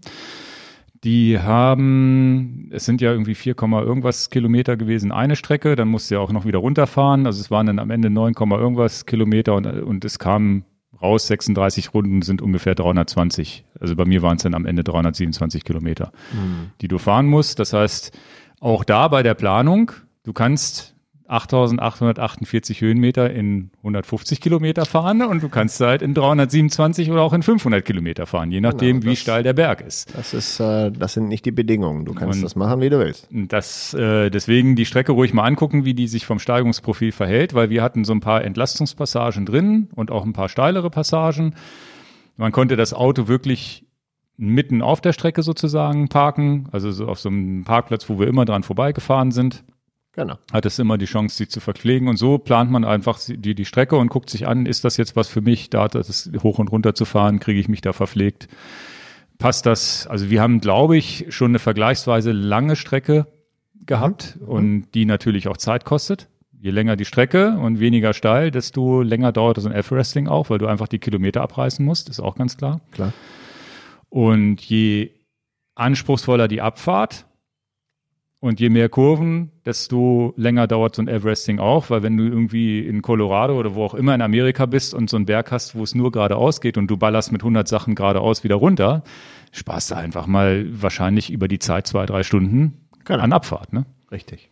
Die 1.04 1.40
haben, 1.40 2.70
es 2.72 2.86
sind 2.86 3.02
ja 3.02 3.12
irgendwie 3.12 3.36
4, 3.36 3.56
irgendwas 3.60 4.30
Kilometer 4.30 4.78
gewesen, 4.78 5.12
eine 5.12 5.36
Strecke. 5.36 5.76
Dann 5.76 5.88
musste 5.88 6.16
ja 6.16 6.22
auch 6.22 6.32
noch 6.32 6.46
wieder 6.46 6.60
runterfahren. 6.60 7.26
Also 7.26 7.42
es 7.42 7.50
waren 7.50 7.66
dann 7.66 7.80
am 7.80 7.90
Ende 7.90 8.10
9, 8.10 8.34
irgendwas 8.38 9.06
Kilometer 9.06 9.56
und, 9.56 9.66
und 9.66 10.06
es 10.06 10.20
kam 10.20 10.64
raus, 11.02 11.28
36 11.28 11.94
Runden 11.94 12.22
sind 12.22 12.42
ungefähr 12.42 12.76
320. 12.76 13.66
Also 13.80 13.96
bei 13.96 14.06
mir 14.06 14.22
waren 14.22 14.38
es 14.38 14.44
dann 14.44 14.54
am 14.54 14.66
Ende 14.66 14.84
327 14.84 15.64
Kilometer, 15.64 16.12
mhm. 16.34 16.72
die 16.82 16.88
du 16.88 16.98
fahren 16.98 17.28
musst. 17.28 17.60
Das 17.60 17.74
heißt, 17.74 18.18
auch 18.60 18.84
da 18.84 19.08
bei 19.08 19.24
der 19.24 19.34
Planung, 19.34 19.92
du 20.24 20.34
kannst 20.34 20.96
8848 21.28 22.82
Höhenmeter 22.82 23.30
in 23.30 23.72
150 23.80 24.40
Kilometer 24.40 24.86
fahren 24.86 25.22
und 25.22 25.44
du 25.44 25.50
kannst 25.50 25.80
halt 25.82 26.02
in 26.02 26.14
327 26.14 27.12
oder 27.12 27.22
auch 27.22 27.34
in 27.34 27.44
500 27.44 27.84
Kilometer 27.84 28.26
fahren, 28.26 28.52
je 28.52 28.62
nachdem, 28.62 29.02
genau, 29.02 29.12
wie 29.12 29.16
steil 29.16 29.44
der 29.44 29.54
Berg 29.54 29.82
ist. 29.82 30.16
Das 30.16 30.34
ist, 30.34 30.60
äh, 30.60 30.92
das 30.92 31.14
sind 31.14 31.28
nicht 31.28 31.46
die 31.46 31.52
Bedingungen. 31.52 32.06
Du 32.06 32.14
kannst 32.14 32.38
und 32.38 32.44
das 32.44 32.56
machen, 32.56 32.82
wie 32.82 32.90
du 32.90 33.00
willst. 33.00 33.28
Das, 33.32 33.94
äh, 33.94 34.30
deswegen 34.30 34.76
die 34.76 34.86
Strecke 34.86 35.12
ruhig 35.12 35.34
mal 35.34 35.44
angucken, 35.44 35.86
wie 35.86 35.94
die 35.94 36.08
sich 36.08 36.26
vom 36.26 36.40
Steigungsprofil 36.40 37.12
verhält, 37.12 37.54
weil 37.54 37.70
wir 37.70 37.84
hatten 37.84 38.06
so 38.06 38.14
ein 38.14 38.22
paar 38.22 38.44
Entlastungspassagen 38.44 39.46
drin 39.46 39.90
und 39.96 40.12
auch 40.12 40.26
ein 40.26 40.34
paar 40.34 40.50
steilere 40.50 40.90
Passagen. 40.90 41.56
Man 42.38 42.52
konnte 42.52 42.76
das 42.76 42.94
Auto 42.94 43.28
wirklich 43.28 43.88
mitten 44.38 44.82
auf 44.82 45.02
der 45.02 45.14
Strecke 45.14 45.42
sozusagen 45.42 46.08
parken, 46.08 46.70
also 46.72 46.92
so 46.92 47.08
auf 47.08 47.20
so 47.20 47.30
einem 47.30 47.64
Parkplatz, 47.64 48.08
wo 48.08 48.20
wir 48.20 48.28
immer 48.28 48.46
dran 48.46 48.64
vorbeigefahren 48.64 49.32
sind. 49.32 49.64
Genau. 50.18 50.40
Hat 50.52 50.66
es 50.66 50.80
immer 50.80 50.98
die 50.98 51.06
Chance, 51.06 51.38
sie 51.38 51.48
zu 51.48 51.60
verpflegen. 51.60 52.08
Und 52.08 52.18
so 52.18 52.40
plant 52.40 52.72
man 52.72 52.84
einfach 52.84 53.20
die, 53.28 53.54
die 53.54 53.66
Strecke 53.66 53.98
und 53.98 54.10
guckt 54.10 54.32
sich 54.32 54.48
an, 54.48 54.66
ist 54.66 54.84
das 54.84 54.98
jetzt 54.98 55.16
was 55.16 55.28
für 55.28 55.42
mich, 55.42 55.70
da 55.70 55.88
das 55.88 56.32
hoch 56.42 56.58
und 56.58 56.72
runter 56.72 56.96
zu 56.96 57.06
fahren, 57.06 57.40
kriege 57.40 57.60
ich 57.60 57.70
mich 57.70 57.82
da 57.82 57.94
verpflegt? 57.94 58.48
Passt 59.38 59.68
das? 59.68 60.08
Also 60.08 60.32
wir 60.32 60.42
haben, 60.42 60.60
glaube 60.60 60.98
ich, 60.98 61.28
schon 61.30 61.52
eine 61.52 61.60
vergleichsweise 61.60 62.32
lange 62.32 62.76
Strecke 62.76 63.28
gehabt 63.86 64.40
mhm. 64.42 64.48
und 64.48 64.88
die 64.96 65.06
natürlich 65.06 65.48
auch 65.50 65.58
Zeit 65.58 65.86
kostet. 65.86 66.30
Je 66.60 66.72
länger 66.72 66.96
die 66.96 67.06
Strecke 67.06 67.52
und 67.52 67.80
weniger 67.80 68.16
steil, 68.16 68.50
desto 68.50 69.04
länger 69.04 69.32
dauert 69.32 69.62
so 69.62 69.70
ein 69.70 69.76
F-Wrestling 69.76 70.28
auch, 70.28 70.50
weil 70.50 70.58
du 70.58 70.66
einfach 70.66 70.88
die 70.88 70.98
Kilometer 70.98 71.44
abreißen 71.44 71.86
musst, 71.86 72.10
ist 72.10 72.20
auch 72.20 72.34
ganz 72.34 72.58
klar. 72.58 72.82
Klar. 72.92 73.14
Und 74.10 74.62
je 74.62 75.12
anspruchsvoller 75.76 76.48
die 76.48 76.62
Abfahrt 76.62 77.27
und 78.48 78.60
je 78.60 78.70
mehr 78.70 78.90
Kurven, 78.90 79.52
desto 79.66 80.34
länger 80.38 80.68
dauert 80.68 80.96
so 80.96 81.02
ein 81.02 81.08
Everesting 81.08 81.60
auch, 81.60 81.90
weil 81.90 82.04
wenn 82.04 82.18
du 82.18 82.24
irgendwie 82.24 82.80
in 82.80 83.02
Colorado 83.02 83.58
oder 83.60 83.76
wo 83.76 83.84
auch 83.84 83.94
immer 83.94 84.16
in 84.16 84.22
Amerika 84.22 84.66
bist 84.66 84.94
und 84.94 85.10
so 85.10 85.18
einen 85.18 85.26
Berg 85.26 85.52
hast, 85.52 85.76
wo 85.76 85.84
es 85.84 85.94
nur 85.94 86.12
geradeaus 86.12 86.62
geht 86.62 86.78
und 86.78 86.88
du 86.88 86.98
ballerst 86.98 87.32
mit 87.32 87.42
100 87.42 87.68
Sachen 87.68 87.96
geradeaus 87.96 88.44
wieder 88.44 88.56
runter, 88.56 89.04
sparst 89.52 89.92
du 89.92 89.96
einfach 89.96 90.28
mal 90.28 90.66
wahrscheinlich 90.70 91.30
über 91.30 91.48
die 91.48 91.60
Zeit 91.60 91.88
zwei, 91.88 92.06
drei 92.06 92.24
Stunden 92.24 92.88
genau. 93.04 93.24
an 93.24 93.34
Abfahrt. 93.34 93.74
Ne? 93.74 93.86
Richtig. 94.12 94.50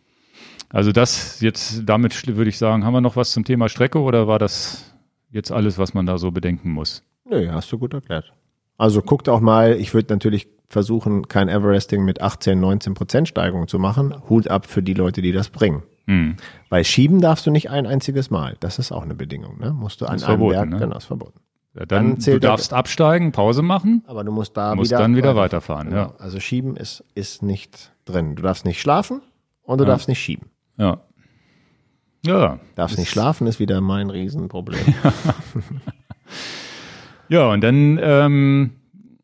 Also 0.68 0.92
das 0.92 1.40
jetzt, 1.40 1.82
damit 1.86 2.26
würde 2.26 2.50
ich 2.50 2.58
sagen, 2.58 2.84
haben 2.84 2.92
wir 2.92 3.00
noch 3.00 3.16
was 3.16 3.32
zum 3.32 3.44
Thema 3.44 3.68
Strecke 3.68 4.00
oder 4.00 4.26
war 4.26 4.38
das 4.38 4.94
jetzt 5.30 5.52
alles, 5.52 5.78
was 5.78 5.94
man 5.94 6.06
da 6.06 6.18
so 6.18 6.30
bedenken 6.30 6.70
muss? 6.70 7.02
Nö, 7.24 7.50
hast 7.50 7.70
du 7.72 7.78
gut 7.78 7.94
erklärt. 7.94 8.32
Also 8.78 9.02
guckt 9.02 9.28
auch 9.28 9.40
mal, 9.40 9.72
ich 9.72 9.94
würde 9.94 10.12
natürlich 10.12 10.48
versuchen, 10.68 11.28
kein 11.28 11.48
Everesting 11.48 12.04
mit 12.04 12.20
18, 12.20 12.58
19 12.58 12.94
Prozent 12.94 13.28
Steigerung 13.28 13.68
zu 13.68 13.78
machen. 13.78 14.14
Hut 14.28 14.48
ab 14.48 14.66
für 14.66 14.82
die 14.82 14.94
Leute, 14.94 15.22
die 15.22 15.32
das 15.32 15.50
bringen. 15.50 15.82
Hm. 16.06 16.36
Weil 16.68 16.84
schieben 16.84 17.20
darfst 17.20 17.46
du 17.46 17.50
nicht 17.50 17.70
ein 17.70 17.86
einziges 17.86 18.30
Mal. 18.30 18.56
Das 18.60 18.78
ist 18.78 18.92
auch 18.92 19.02
eine 19.02 19.14
Bedingung. 19.14 19.58
Ne? 19.58 19.72
Musst 19.72 20.00
du 20.00 20.06
an 20.06 20.12
einem 20.12 20.20
verboten, 20.20 20.52
Berg, 20.54 20.68
ne? 20.70 20.78
genau, 20.78 20.96
ist 20.96 21.04
verboten. 21.04 21.40
Ja, 21.74 21.84
dann, 21.84 22.18
dann 22.18 22.34
du 22.34 22.40
darfst 22.40 22.70
der, 22.72 22.78
absteigen, 22.78 23.32
Pause 23.32 23.62
machen. 23.62 24.02
Aber 24.06 24.24
du 24.24 24.32
musst 24.32 24.56
da 24.56 24.74
musst 24.74 24.90
wieder, 24.90 24.98
dann 24.98 25.16
wieder 25.16 25.36
weiterfahren. 25.36 25.90
Genau. 25.90 26.00
Ja. 26.00 26.14
Also 26.18 26.40
schieben 26.40 26.76
ist, 26.76 27.04
ist 27.14 27.42
nicht 27.42 27.92
drin. 28.04 28.34
Du 28.34 28.42
darfst 28.42 28.64
nicht 28.64 28.80
schlafen 28.80 29.20
und 29.62 29.78
du 29.78 29.84
ja. 29.84 29.90
darfst 29.90 30.08
nicht 30.08 30.20
schieben. 30.20 30.50
Ja. 30.78 31.02
Ja. 32.24 32.60
Darfst 32.76 32.98
nicht 32.98 33.10
schlafen, 33.10 33.46
ist 33.46 33.60
wieder 33.60 33.80
mein 33.80 34.10
Riesenproblem. 34.10 34.80
ja, 37.28 37.50
und 37.50 37.62
dann 37.62 37.98
ähm, 38.02 38.70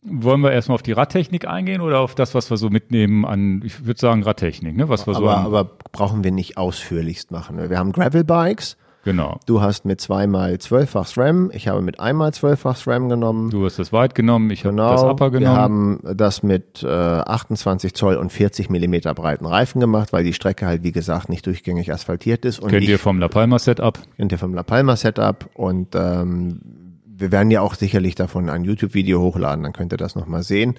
wollen 0.02 0.40
wir 0.40 0.52
erstmal 0.52 0.74
auf 0.74 0.82
die 0.82 0.92
Radtechnik 0.92 1.46
eingehen 1.46 1.80
oder 1.80 2.00
auf 2.00 2.14
das, 2.14 2.34
was 2.34 2.50
wir 2.50 2.56
so 2.56 2.70
mitnehmen 2.70 3.24
an, 3.24 3.62
ich 3.64 3.86
würde 3.86 4.00
sagen 4.00 4.22
Radtechnik, 4.22 4.76
ne? 4.76 4.88
Was 4.88 5.06
wir 5.06 5.16
aber, 5.16 5.42
so 5.42 5.56
aber 5.56 5.64
brauchen 5.92 6.24
wir 6.24 6.32
nicht 6.32 6.56
ausführlichst 6.56 7.30
machen. 7.30 7.70
Wir 7.70 7.78
haben 7.78 7.92
Gravelbikes. 7.92 8.76
Genau. 9.04 9.40
Du 9.46 9.60
hast 9.60 9.84
mit 9.84 10.00
zweimal 10.00 10.58
zwölffach 10.58 11.06
SRAM, 11.06 11.50
ich 11.52 11.66
habe 11.66 11.82
mit 11.82 11.98
einmal 11.98 12.32
zwölffach 12.32 12.76
SRAM 12.76 13.08
genommen. 13.08 13.50
Du 13.50 13.64
hast 13.64 13.78
das 13.78 13.92
Weit 13.92 14.14
genommen, 14.14 14.50
ich 14.50 14.62
genau. 14.62 14.84
habe 14.84 14.94
das 14.94 15.04
Upper 15.04 15.30
genommen. 15.30 15.98
Wir 16.02 16.10
haben 16.10 16.16
das 16.16 16.42
mit 16.44 16.84
äh, 16.84 16.86
28 16.86 17.94
Zoll 17.94 18.14
und 18.14 18.30
40 18.30 18.70
Millimeter 18.70 19.12
breiten 19.14 19.44
Reifen 19.44 19.80
gemacht, 19.80 20.12
weil 20.12 20.22
die 20.22 20.32
Strecke 20.32 20.66
halt, 20.66 20.84
wie 20.84 20.92
gesagt, 20.92 21.28
nicht 21.28 21.46
durchgängig 21.46 21.92
asphaltiert 21.92 22.44
ist. 22.44 22.60
Und 22.60 22.70
kennt 22.70 22.84
ich, 22.84 22.90
ihr 22.90 22.98
vom 22.98 23.18
La 23.18 23.26
Palma 23.26 23.58
Setup? 23.58 23.98
Kennt 24.16 24.30
ihr 24.30 24.38
vom 24.38 24.54
La 24.54 24.62
Palma 24.62 24.94
Setup 24.94 25.50
und 25.54 25.96
ähm, 25.96 26.91
wir 27.14 27.32
werden 27.32 27.50
ja 27.50 27.60
auch 27.60 27.74
sicherlich 27.74 28.14
davon 28.14 28.48
ein 28.48 28.64
YouTube-Video 28.64 29.20
hochladen, 29.20 29.62
dann 29.62 29.72
könnt 29.72 29.92
ihr 29.92 29.98
das 29.98 30.14
nochmal 30.14 30.42
sehen. 30.42 30.78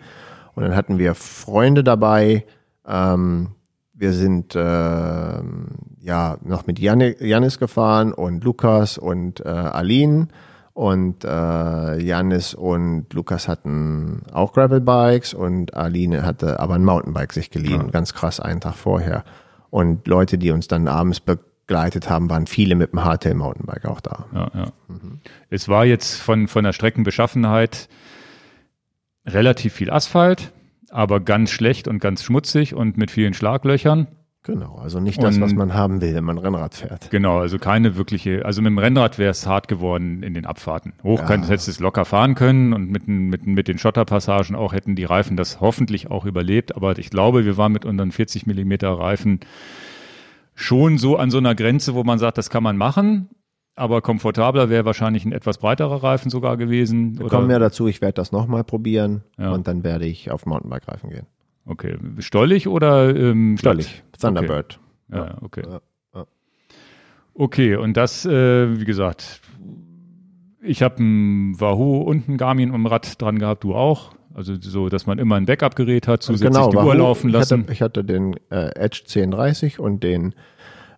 Und 0.55 0.63
dann 0.63 0.75
hatten 0.75 0.97
wir 0.97 1.15
Freunde 1.15 1.83
dabei. 1.83 2.45
Ähm, 2.85 3.49
wir 3.93 4.13
sind 4.13 4.55
äh, 4.55 4.59
ja 4.59 6.37
noch 6.43 6.67
mit 6.67 6.79
Janis 6.79 7.59
gefahren 7.59 8.13
und 8.13 8.43
Lukas 8.43 8.97
und 8.97 9.39
äh, 9.39 9.49
Aline. 9.49 10.27
Und 10.73 11.23
äh, 11.23 11.99
Janis 11.99 12.55
und 12.55 13.13
Lukas 13.13 13.47
hatten 13.47 14.23
auch 14.33 14.53
Gravelbikes 14.53 15.35
und 15.35 15.75
Aline 15.75 16.23
hatte 16.23 16.59
aber 16.59 16.73
ein 16.73 16.83
Mountainbike 16.83 17.31
sich 17.31 17.51
geliehen, 17.51 17.81
ja. 17.81 17.91
ganz 17.91 18.15
krass 18.15 18.39
einen 18.39 18.59
Tag 18.59 18.73
vorher. 18.73 19.23
Und 19.69 20.07
Leute, 20.07 20.39
die 20.39 20.49
uns 20.49 20.67
dann 20.67 20.87
abends 20.87 21.19
be 21.19 21.39
begleitet 21.65 22.09
haben, 22.09 22.29
waren 22.29 22.47
viele 22.47 22.75
mit 22.75 22.91
dem 22.91 23.03
Hardtail 23.03 23.35
Mountainbike 23.35 23.85
auch 23.85 24.01
da. 24.01 24.25
Ja, 24.33 24.51
ja. 24.53 24.65
Mhm. 24.87 25.19
Es 25.49 25.69
war 25.69 25.85
jetzt 25.85 26.15
von, 26.15 26.47
von 26.47 26.63
der 26.63 26.73
Streckenbeschaffenheit 26.73 27.87
relativ 29.25 29.73
viel 29.73 29.89
Asphalt, 29.89 30.51
aber 30.89 31.19
ganz 31.19 31.51
schlecht 31.51 31.87
und 31.87 31.99
ganz 31.99 32.23
schmutzig 32.23 32.73
und 32.73 32.97
mit 32.97 33.11
vielen 33.11 33.33
Schlaglöchern. 33.33 34.07
Genau, 34.45 34.75
also 34.75 34.99
nicht 34.99 35.23
das, 35.23 35.37
und, 35.37 35.41
was 35.41 35.53
man 35.53 35.73
haben 35.73 36.01
will, 36.01 36.13
wenn 36.13 36.25
man 36.25 36.37
Rennrad 36.37 36.75
fährt. 36.75 37.09
Genau, 37.11 37.39
also 37.39 37.57
keine 37.57 37.95
wirkliche, 37.95 38.43
also 38.43 38.61
mit 38.61 38.71
dem 38.71 38.77
Rennrad 38.77 39.17
wäre 39.17 39.31
es 39.31 39.47
hart 39.47 39.69
geworden 39.69 40.21
in 40.21 40.33
den 40.33 40.45
Abfahrten. 40.45 40.91
Hoch 41.01 41.21
ja. 41.21 41.29
hättest 41.29 41.69
es 41.69 41.79
locker 41.79 42.03
fahren 42.03 42.35
können 42.35 42.73
und 42.73 42.91
mit, 42.91 43.07
mit, 43.07 43.47
mit 43.47 43.69
den 43.69 43.77
Schotterpassagen 43.77 44.53
auch 44.57 44.73
hätten 44.73 44.97
die 44.97 45.05
Reifen 45.05 45.37
das 45.37 45.61
hoffentlich 45.61 46.11
auch 46.11 46.25
überlebt. 46.25 46.75
Aber 46.75 46.97
ich 46.99 47.09
glaube, 47.09 47.45
wir 47.45 47.55
waren 47.55 47.71
mit 47.71 47.85
unseren 47.85 48.11
40 48.11 48.45
Millimeter 48.45 48.91
Reifen 48.91 49.39
schon 50.55 50.97
so 50.97 51.17
an 51.17 51.31
so 51.31 51.37
einer 51.37 51.55
Grenze, 51.55 51.93
wo 51.95 52.03
man 52.03 52.19
sagt, 52.19 52.37
das 52.37 52.49
kann 52.49 52.63
man 52.63 52.77
machen. 52.77 53.29
Aber 53.75 54.01
komfortabler 54.01 54.69
wäre 54.69 54.85
wahrscheinlich 54.85 55.25
ein 55.25 55.31
etwas 55.31 55.57
breiterer 55.57 56.03
Reifen 56.03 56.29
sogar 56.29 56.57
gewesen. 56.57 57.17
Wir 57.17 57.27
kommen 57.27 57.49
ja 57.49 57.57
dazu, 57.57 57.87
ich 57.87 58.01
werde 58.01 58.13
das 58.13 58.31
nochmal 58.31 58.63
probieren 58.63 59.23
ja. 59.39 59.51
und 59.51 59.67
dann 59.67 59.83
werde 59.83 60.05
ich 60.05 60.29
auf 60.29 60.45
Mountainbike-Reifen 60.45 61.09
gehen. 61.09 61.25
Okay. 61.65 61.97
Stollig 62.19 62.67
oder 62.67 63.15
ähm, 63.15 63.57
Stollig. 63.57 64.03
Thunderbird. 64.19 64.79
Okay. 65.09 65.17
Ja, 65.17 65.37
okay. 65.41 65.63
Ja, 65.67 65.81
okay, 67.33 67.75
und 67.75 67.97
das, 67.97 68.25
äh, 68.25 68.79
wie 68.79 68.85
gesagt, 68.85 69.41
ich 70.61 70.81
habe 70.81 71.03
ein 71.03 71.59
Wahoo 71.59 71.97
und 72.01 72.29
ein 72.29 72.37
Garmin 72.37 72.73
am 72.73 72.85
Rad 72.85 73.21
dran 73.21 73.39
gehabt, 73.39 73.63
du 73.63 73.75
auch. 73.75 74.13
Also 74.35 74.55
so, 74.59 74.89
dass 74.89 75.05
man 75.05 75.19
immer 75.19 75.35
ein 75.35 75.45
Backup-Gerät 75.45 76.07
hat, 76.07 76.23
zusätzlich 76.23 76.53
genau, 76.53 76.69
die 76.69 76.77
Uhr 76.77 76.95
laufen 76.95 77.29
lassen. 77.29 77.61
Ich 77.61 77.61
hatte, 77.61 77.73
ich 77.73 77.81
hatte 77.81 78.03
den 78.03 78.35
äh, 78.49 78.75
Edge 78.75 79.03
1030 79.05 79.79
und 79.79 80.03
den 80.03 80.33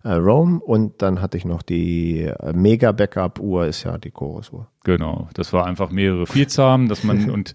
äh, 0.06 0.12
Roam 0.12 0.60
und 0.60 1.02
dann 1.02 1.20
hatte 1.20 1.36
ich 1.36 1.44
noch 1.44 1.62
die 1.62 2.22
äh, 2.22 2.52
Mega 2.52 2.92
Backup 2.92 3.40
Uhr, 3.40 3.66
ist 3.66 3.82
ja 3.82 3.98
die 3.98 4.12
Chorus 4.12 4.50
Uhr. 4.50 4.68
Genau, 4.84 5.28
das 5.34 5.52
war 5.52 5.66
einfach 5.66 5.90
mehrere 5.90 6.26
Vielzahmen, 6.26 6.88
dass 6.88 7.02
man 7.02 7.28
und 7.30 7.54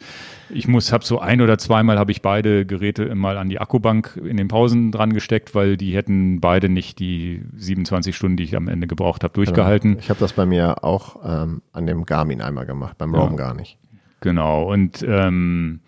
ich 0.50 0.68
muss 0.68 0.92
habe 0.92 1.06
so 1.06 1.20
ein 1.20 1.40
oder 1.40 1.58
zweimal 1.58 1.98
habe 1.98 2.12
ich 2.12 2.22
beide 2.22 2.66
Geräte 2.66 3.16
mal 3.16 3.38
an 3.38 3.48
die 3.48 3.62
Akkubank 3.62 4.20
in 4.22 4.36
den 4.36 4.50
Pausen 4.50 4.92
dran 4.92 5.14
gesteckt, 5.14 5.56
weil 5.56 5.78
die 5.78 5.96
hätten 5.96 6.42
beide 6.42 6.68
nicht 6.68 7.00
die 7.00 7.42
27 7.56 8.14
Stunden, 8.14 8.36
die 8.36 8.44
ich 8.44 8.58
am 8.58 8.68
Ende 8.68 8.86
gebraucht 8.86 9.24
habe, 9.24 9.34
durchgehalten. 9.34 9.92
Genau. 9.92 10.02
Ich 10.02 10.10
habe 10.10 10.20
das 10.20 10.34
bei 10.34 10.46
mir 10.46 10.84
auch 10.84 11.16
ähm, 11.24 11.62
an 11.72 11.88
dem 11.88 12.04
Garmin 12.04 12.42
einmal 12.42 12.66
gemacht, 12.66 12.98
beim 12.98 13.16
Roam 13.16 13.32
ja. 13.32 13.38
gar 13.38 13.54
nicht. 13.54 13.78
Genau. 14.22 14.72
Und 14.72 15.04
ähm, 15.08 15.82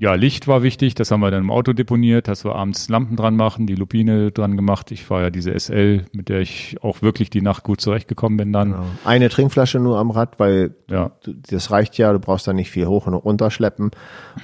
ja, 0.00 0.14
Licht 0.14 0.46
war 0.46 0.62
wichtig, 0.62 0.94
das 0.94 1.10
haben 1.10 1.18
wir 1.18 1.32
dann 1.32 1.42
im 1.42 1.50
Auto 1.50 1.72
deponiert, 1.72 2.28
dass 2.28 2.44
wir 2.44 2.54
abends 2.54 2.88
Lampen 2.88 3.16
dran 3.16 3.34
machen, 3.34 3.66
die 3.66 3.74
Lupine 3.74 4.30
dran 4.30 4.56
gemacht. 4.56 4.92
Ich 4.92 5.10
war 5.10 5.22
ja 5.22 5.30
diese 5.30 5.58
SL, 5.58 6.04
mit 6.12 6.28
der 6.28 6.38
ich 6.38 6.76
auch 6.82 7.02
wirklich 7.02 7.30
die 7.30 7.42
Nacht 7.42 7.64
gut 7.64 7.80
zurechtgekommen 7.80 8.36
bin 8.36 8.52
dann. 8.52 8.72
Genau. 8.72 8.84
Eine 9.04 9.28
Trinkflasche 9.28 9.80
nur 9.80 9.98
am 9.98 10.12
Rad, 10.12 10.38
weil 10.38 10.76
ja. 10.88 11.10
du, 11.24 11.32
das 11.34 11.72
reicht 11.72 11.98
ja, 11.98 12.12
du 12.12 12.20
brauchst 12.20 12.46
da 12.46 12.52
nicht 12.52 12.70
viel 12.70 12.86
hoch 12.86 13.08
und 13.08 13.14
runter 13.14 13.50
schleppen 13.50 13.90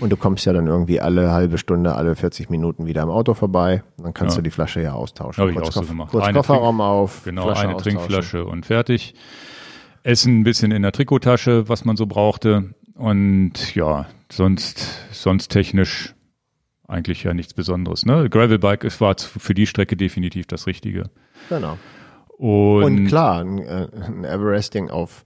und 0.00 0.10
du 0.10 0.16
kommst 0.16 0.44
ja 0.44 0.52
dann 0.52 0.66
irgendwie 0.66 1.00
alle 1.00 1.30
halbe 1.30 1.56
Stunde, 1.56 1.94
alle 1.94 2.16
40 2.16 2.50
Minuten 2.50 2.86
wieder 2.86 3.02
am 3.02 3.10
Auto 3.10 3.34
vorbei. 3.34 3.84
Dann 3.98 4.12
kannst 4.12 4.34
ja. 4.34 4.40
du 4.40 4.42
die 4.42 4.50
Flasche 4.50 4.82
ja 4.82 4.94
austauschen. 4.94 5.40
Habe 5.40 5.52
ich 5.52 5.56
kurz 5.56 5.68
auch 5.68 5.84
so 5.84 5.88
gemacht. 5.88 6.10
Kurz 6.10 6.24
eine 6.24 6.36
Kofferraum 6.36 6.78
Trink, 6.78 6.88
auf, 6.88 7.22
Genau, 7.24 7.42
Flasche 7.42 7.68
eine 7.68 7.76
Trinkflasche 7.76 8.44
und 8.44 8.66
fertig. 8.66 9.14
Essen 10.02 10.40
ein 10.40 10.42
bisschen 10.42 10.72
in 10.72 10.82
der 10.82 10.90
Trikottasche, 10.90 11.68
was 11.68 11.84
man 11.84 11.96
so 11.96 12.06
brauchte. 12.06 12.74
Und 12.94 13.74
ja, 13.74 14.06
sonst, 14.30 15.00
sonst 15.12 15.48
technisch 15.48 16.14
eigentlich 16.86 17.24
ja 17.24 17.34
nichts 17.34 17.54
Besonderes. 17.54 18.06
Ne? 18.06 18.28
Gravelbike 18.28 18.84
es 18.84 19.00
war 19.00 19.16
für 19.18 19.54
die 19.54 19.66
Strecke 19.66 19.96
definitiv 19.96 20.46
das 20.46 20.66
Richtige. 20.66 21.10
Genau. 21.48 21.78
Und, 22.36 22.84
Und 22.84 23.06
klar, 23.06 23.40
ein, 23.40 23.58
äh, 23.58 23.88
ein 23.92 24.24
Everesting 24.24 24.90
auf 24.90 25.24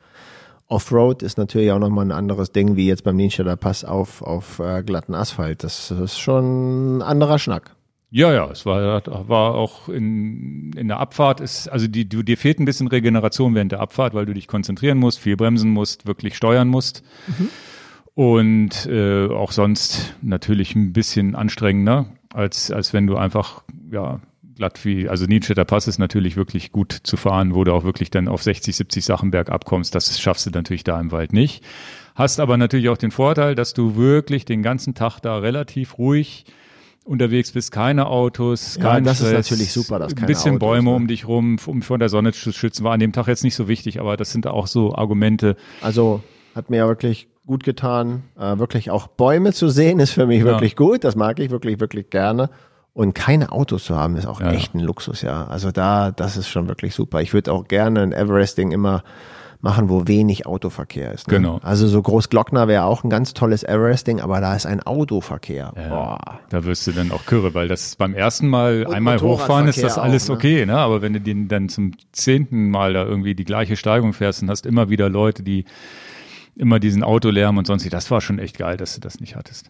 Offroad 0.70 1.22
ist 1.22 1.38
natürlich 1.38 1.72
auch 1.72 1.78
nochmal 1.78 2.04
ein 2.04 2.12
anderes 2.12 2.52
Ding, 2.52 2.76
wie 2.76 2.86
jetzt 2.86 3.02
beim 3.02 3.16
Ninja 3.16 3.56
Pass 3.56 3.84
auf, 3.84 4.20
auf 4.20 4.58
äh, 4.58 4.82
glatten 4.82 5.14
Asphalt. 5.14 5.64
Das 5.64 5.90
ist 5.90 6.18
schon 6.18 6.98
ein 6.98 7.02
anderer 7.02 7.38
Schnack. 7.38 7.74
Ja, 8.10 8.32
ja, 8.32 8.50
es 8.50 8.64
war, 8.64 9.02
war 9.28 9.54
auch 9.54 9.88
in, 9.90 10.72
in 10.72 10.88
der 10.88 10.98
Abfahrt 10.98 11.40
ist, 11.40 11.68
also 11.68 11.86
die, 11.86 12.08
du, 12.08 12.22
dir 12.22 12.38
fehlt 12.38 12.58
ein 12.58 12.64
bisschen 12.64 12.88
Regeneration 12.88 13.54
während 13.54 13.72
der 13.72 13.80
Abfahrt, 13.80 14.14
weil 14.14 14.24
du 14.24 14.32
dich 14.32 14.48
konzentrieren 14.48 14.96
musst, 14.96 15.18
viel 15.18 15.36
bremsen 15.36 15.70
musst, 15.70 16.06
wirklich 16.06 16.34
steuern 16.34 16.68
musst. 16.68 17.02
Mhm. 17.26 17.48
Und 18.14 18.86
äh, 18.86 19.26
auch 19.26 19.52
sonst 19.52 20.16
natürlich 20.22 20.74
ein 20.74 20.92
bisschen 20.92 21.34
anstrengender, 21.34 22.06
als, 22.32 22.70
als 22.70 22.92
wenn 22.92 23.06
du 23.06 23.16
einfach, 23.16 23.62
ja, 23.92 24.20
glatt 24.56 24.84
wie, 24.84 25.08
also 25.08 25.26
Niedstädter 25.26 25.64
Pass 25.64 25.86
ist 25.86 25.98
natürlich 25.98 26.36
wirklich 26.36 26.72
gut 26.72 26.92
zu 26.92 27.16
fahren, 27.16 27.54
wo 27.54 27.62
du 27.62 27.72
auch 27.72 27.84
wirklich 27.84 28.10
dann 28.10 28.26
auf 28.26 28.42
60, 28.42 28.74
70 28.74 29.04
Sachen 29.04 29.30
bergab 29.30 29.66
kommst. 29.66 29.94
Das 29.94 30.18
schaffst 30.20 30.46
du 30.46 30.50
natürlich 30.50 30.82
da 30.82 30.98
im 31.00 31.12
Wald 31.12 31.32
nicht. 31.32 31.62
Hast 32.14 32.40
aber 32.40 32.56
natürlich 32.56 32.88
auch 32.88 32.96
den 32.96 33.12
Vorteil, 33.12 33.54
dass 33.54 33.74
du 33.74 33.94
wirklich 33.96 34.44
den 34.44 34.62
ganzen 34.62 34.94
Tag 34.94 35.20
da 35.20 35.38
relativ 35.38 35.98
ruhig 35.98 36.46
unterwegs 37.08 37.52
bist, 37.52 37.72
keine 37.72 38.06
Autos, 38.06 38.76
Ja, 38.76 38.82
kein 38.82 39.04
das 39.04 39.20
ist 39.20 39.28
Stress, 39.28 39.50
natürlich 39.50 39.72
super, 39.72 39.98
dass 39.98 40.12
ein 40.12 40.16
keine 40.16 40.26
bisschen 40.26 40.50
Autos, 40.56 40.60
Bäume 40.68 40.90
ne? 40.90 40.96
um 40.96 41.06
dich 41.08 41.26
rum, 41.26 41.56
um 41.66 41.82
von 41.82 41.98
der 42.00 42.08
Sonne 42.08 42.32
zu 42.32 42.52
schützen, 42.52 42.84
war 42.84 42.92
an 42.92 43.00
dem 43.00 43.12
Tag 43.12 43.26
jetzt 43.28 43.44
nicht 43.44 43.54
so 43.54 43.66
wichtig, 43.68 43.98
aber 44.00 44.16
das 44.16 44.30
sind 44.30 44.46
auch 44.46 44.66
so 44.66 44.94
Argumente. 44.94 45.56
Also 45.80 46.22
hat 46.54 46.70
mir 46.70 46.76
ja 46.78 46.86
wirklich 46.88 47.28
gut 47.46 47.64
getan. 47.64 48.24
Äh, 48.38 48.58
wirklich 48.58 48.90
auch 48.90 49.06
Bäume 49.06 49.52
zu 49.52 49.68
sehen, 49.70 50.00
ist 50.00 50.10
für 50.10 50.26
mich 50.26 50.40
Ja. 50.40 50.44
wirklich 50.44 50.76
gut. 50.76 51.02
Das 51.04 51.16
mag 51.16 51.38
ich 51.40 51.50
wirklich, 51.50 51.80
wirklich 51.80 52.10
gerne. 52.10 52.50
Und 52.92 53.14
keine 53.14 53.52
Autos 53.52 53.84
zu 53.84 53.96
haben, 53.96 54.16
ist 54.16 54.26
auch 54.26 54.40
Ja. 54.40 54.50
echt 54.52 54.74
ein 54.74 54.80
Luxus, 54.80 55.22
ja. 55.22 55.46
Also 55.46 55.70
da, 55.70 56.10
das 56.10 56.36
ist 56.36 56.48
schon 56.48 56.68
wirklich 56.68 56.94
super. 56.94 57.22
Ich 57.22 57.32
würde 57.32 57.52
auch 57.52 57.68
gerne 57.68 58.02
ein 58.02 58.12
Everesting 58.12 58.72
immer 58.72 59.02
machen, 59.60 59.88
wo 59.88 60.06
wenig 60.06 60.46
Autoverkehr 60.46 61.12
ist. 61.12 61.26
Ne? 61.28 61.34
Genau. 61.34 61.58
Also 61.62 61.88
so 61.88 62.00
Großglockner 62.00 62.68
wäre 62.68 62.84
auch 62.84 63.02
ein 63.02 63.10
ganz 63.10 63.34
tolles 63.34 63.64
Everesting, 63.64 64.20
aber 64.20 64.40
da 64.40 64.54
ist 64.54 64.66
ein 64.66 64.80
Autoverkehr. 64.82 65.72
Boah. 65.74 66.40
Da 66.48 66.64
wirst 66.64 66.86
du 66.86 66.92
dann 66.92 67.10
auch 67.10 67.26
kürre, 67.26 67.54
weil 67.54 67.68
das 67.68 67.96
beim 67.96 68.14
ersten 68.14 68.48
Mal 68.48 68.84
Und 68.86 68.94
einmal 68.94 69.20
hochfahren 69.20 69.66
ist 69.66 69.82
das 69.82 69.98
alles 69.98 70.24
auch, 70.24 70.34
ne? 70.34 70.34
okay, 70.36 70.66
ne? 70.66 70.78
Aber 70.78 71.02
wenn 71.02 71.12
du 71.12 71.20
den 71.20 71.48
dann 71.48 71.68
zum 71.68 71.92
zehnten 72.12 72.70
Mal 72.70 72.92
da 72.92 73.04
irgendwie 73.04 73.34
die 73.34 73.44
gleiche 73.44 73.76
Steigung 73.76 74.12
fährst 74.12 74.42
und 74.42 74.50
hast 74.50 74.64
immer 74.64 74.90
wieder 74.90 75.08
Leute, 75.08 75.42
die 75.42 75.64
immer 76.56 76.78
diesen 76.78 77.02
Autolärm 77.02 77.58
und 77.58 77.66
sonst 77.66 77.92
das 77.92 78.10
war 78.10 78.20
schon 78.20 78.38
echt 78.38 78.58
geil, 78.58 78.76
dass 78.76 78.94
du 78.94 79.00
das 79.00 79.20
nicht 79.20 79.36
hattest. 79.36 79.68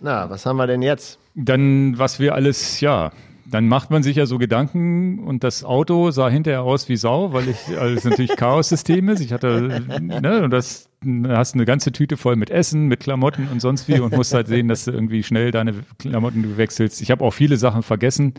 Na, 0.00 0.28
was 0.30 0.46
haben 0.46 0.56
wir 0.56 0.66
denn 0.66 0.82
jetzt? 0.82 1.18
Dann, 1.34 1.98
was 1.98 2.18
wir 2.18 2.34
alles, 2.34 2.80
ja, 2.80 3.12
dann 3.52 3.68
macht 3.68 3.90
man 3.90 4.02
sich 4.02 4.16
ja 4.16 4.24
so 4.24 4.38
Gedanken 4.38 5.18
und 5.18 5.44
das 5.44 5.62
Auto 5.62 6.10
sah 6.10 6.28
hinterher 6.28 6.62
aus 6.62 6.88
wie 6.88 6.96
Sau, 6.96 7.32
weil 7.32 7.48
ich, 7.48 7.78
also 7.78 7.94
es 7.94 8.04
natürlich 8.04 8.34
Chaos-System 8.36 9.10
ist. 9.10 9.20
Ich 9.20 9.32
hatte, 9.32 9.82
ne, 10.00 10.42
und 10.42 10.50
das 10.50 10.88
da 11.04 11.36
hast 11.36 11.54
eine 11.54 11.64
ganze 11.64 11.92
Tüte 11.92 12.16
voll 12.16 12.36
mit 12.36 12.50
Essen, 12.50 12.86
mit 12.86 13.00
Klamotten 13.00 13.48
und 13.48 13.60
sonst 13.60 13.88
wie 13.88 14.00
und 14.00 14.16
musst 14.16 14.32
halt 14.34 14.46
sehen, 14.46 14.68
dass 14.68 14.84
du 14.84 14.92
irgendwie 14.92 15.22
schnell 15.22 15.50
deine 15.50 15.74
Klamotten 15.98 16.56
wechselst. 16.56 17.02
Ich 17.02 17.10
habe 17.10 17.24
auch 17.24 17.32
viele 17.32 17.56
Sachen 17.56 17.82
vergessen, 17.82 18.34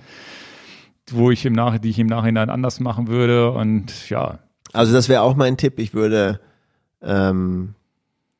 wo 1.12 1.30
ich 1.30 1.46
im 1.46 1.54
Nach 1.54 1.78
die 1.78 1.90
ich 1.90 2.00
im 2.00 2.08
Nachhinein 2.08 2.50
anders 2.50 2.80
machen 2.80 3.08
würde 3.08 3.52
und 3.52 4.10
ja, 4.10 4.40
Also 4.72 4.94
das 4.94 5.10
wäre 5.10 5.22
auch 5.22 5.36
mein 5.36 5.58
Tipp. 5.58 5.78
Ich 5.78 5.94
würde 5.94 6.40
ähm, 7.02 7.76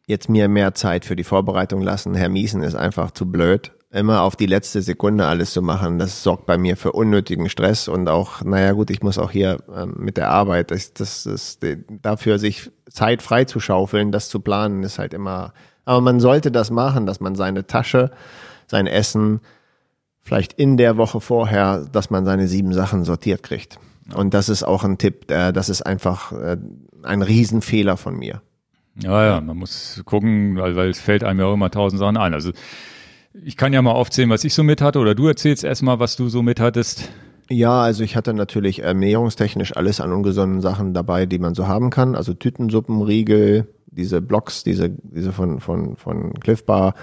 jetzt 0.08 0.30
mir 0.30 0.48
mehr 0.48 0.74
Zeit 0.74 1.06
für 1.06 1.16
die 1.16 1.24
Vorbereitung 1.24 1.82
lassen. 1.82 2.16
Herr 2.16 2.30
Miesen 2.30 2.64
ist 2.64 2.76
einfach 2.76 3.12
zu 3.12 3.30
blöd, 3.30 3.74
immer 3.94 4.24
auf 4.24 4.36
die 4.36 4.48
letzte 4.48 4.82
Sekunde 4.82 5.26
alles 5.26 5.54
zu 5.54 5.62
machen. 5.62 6.00
Das 6.00 6.24
sorgt 6.24 6.48
bei 6.48 6.58
mir 6.58 6.76
für 6.78 6.92
unnötigen 6.92 7.48
Stress 7.48 7.88
und 7.88 8.10
auch, 8.10 8.44
naja 8.44 8.72
gut, 8.72 8.90
ich 8.90 9.04
muss 9.04 9.20
auch 9.20 9.30
hier 9.30 9.60
ähm, 9.74 9.94
mit 9.98 10.18
der 10.18 10.30
Arbeit, 10.30 10.72
das, 10.72 10.94
das 10.94 11.26
ist 11.26 11.66
dafür 12.02 12.40
sich 12.40 12.72
Zeit 12.90 13.22
frei 13.22 13.46
zu 13.46 13.60
schaufeln, 13.60 14.12
das 14.12 14.30
zu 14.30 14.40
planen, 14.40 14.84
ist 14.84 14.98
halt 14.98 15.14
immer. 15.14 15.54
Aber 15.86 16.02
man 16.02 16.20
sollte 16.20 16.52
das 16.52 16.72
machen, 16.72 17.06
dass 17.06 17.20
man 17.20 17.36
seine 17.36 17.68
Tasche, 17.68 18.12
sein 18.68 18.88
Essen, 18.88 19.42
vielleicht 20.22 20.54
in 20.54 20.78
der 20.78 20.98
Woche 20.98 21.22
vorher, 21.22 21.86
dass 21.92 22.10
man 22.10 22.26
seine 22.26 22.48
sieben 22.48 22.74
Sachen 22.74 23.04
sortiert 23.04 23.44
kriegt. 23.44 23.78
Und 24.16 24.34
das 24.34 24.50
ist 24.50 24.64
auch 24.64 24.84
ein 24.84 24.98
Tipp, 24.98 25.30
äh, 25.30 25.54
das 25.54 25.70
ist 25.70 25.84
einfach 25.84 26.32
äh, 26.32 26.58
ein 27.04 27.22
Riesenfehler 27.22 27.98
von 27.98 28.18
mir. 28.18 28.42
Ja, 28.96 29.24
ja, 29.26 29.42
man 29.42 29.58
muss 29.58 30.02
gucken, 30.06 30.56
weil, 30.58 30.76
weil 30.76 30.90
es 30.90 31.00
fällt 31.00 31.24
einem 31.24 31.40
ja 31.40 31.46
auch 31.46 31.54
immer 31.54 31.72
tausend 31.72 32.00
Sachen 32.00 32.18
ein. 32.18 32.34
Also 32.34 32.52
ich 33.34 33.58
kann 33.58 33.74
ja 33.74 33.82
mal 33.82 33.92
aufzählen, 33.92 34.30
was 34.30 34.44
ich 34.44 34.54
so 34.54 34.64
mit 34.64 34.82
hatte, 34.82 35.00
oder 35.00 35.16
du 35.16 35.28
erzählst 35.28 35.64
erstmal, 35.64 36.00
was 36.00 36.16
du 36.16 36.30
so 36.30 36.42
mit 36.42 36.60
hattest. 36.60 37.10
Ja, 37.50 37.82
also 37.82 38.04
ich 38.04 38.16
hatte 38.16 38.34
natürlich 38.34 38.84
ernährungstechnisch 38.84 39.76
alles 39.76 40.00
an 40.00 40.14
ungesunden 40.14 40.62
Sachen 40.62 40.94
dabei, 40.94 41.26
die 41.26 41.40
man 41.40 41.56
so 41.56 41.68
haben 41.68 41.90
kann. 41.90 42.16
Also 42.16 42.34
Tütensuppen, 42.34 43.02
Riegel, 43.02 43.68
diese 43.88 44.22
Blocks, 44.22 44.64
diese, 44.64 44.90
diese 44.90 45.32
von, 45.34 45.60
von, 45.60 45.98
von 45.98 46.34
Cliff 46.36 46.66
Bar 46.66 46.96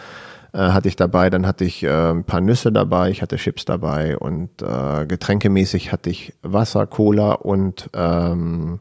äh, 0.52 0.58
hatte 0.58 0.88
ich 0.88 0.96
dabei. 0.96 1.30
Dann 1.30 1.46
hatte 1.46 1.64
ich 1.64 1.82
äh, 1.82 2.10
ein 2.10 2.24
paar 2.24 2.40
Nüsse 2.40 2.72
dabei, 2.72 3.10
ich 3.10 3.22
hatte 3.22 3.36
Chips 3.36 3.64
dabei 3.64 4.16
und 4.16 4.62
äh, 4.62 5.06
getränkemäßig 5.06 5.92
hatte 5.92 6.10
ich 6.10 6.32
Wasser, 6.42 6.86
Cola 6.86 7.32
und 7.32 7.90
ähm, 7.94 8.80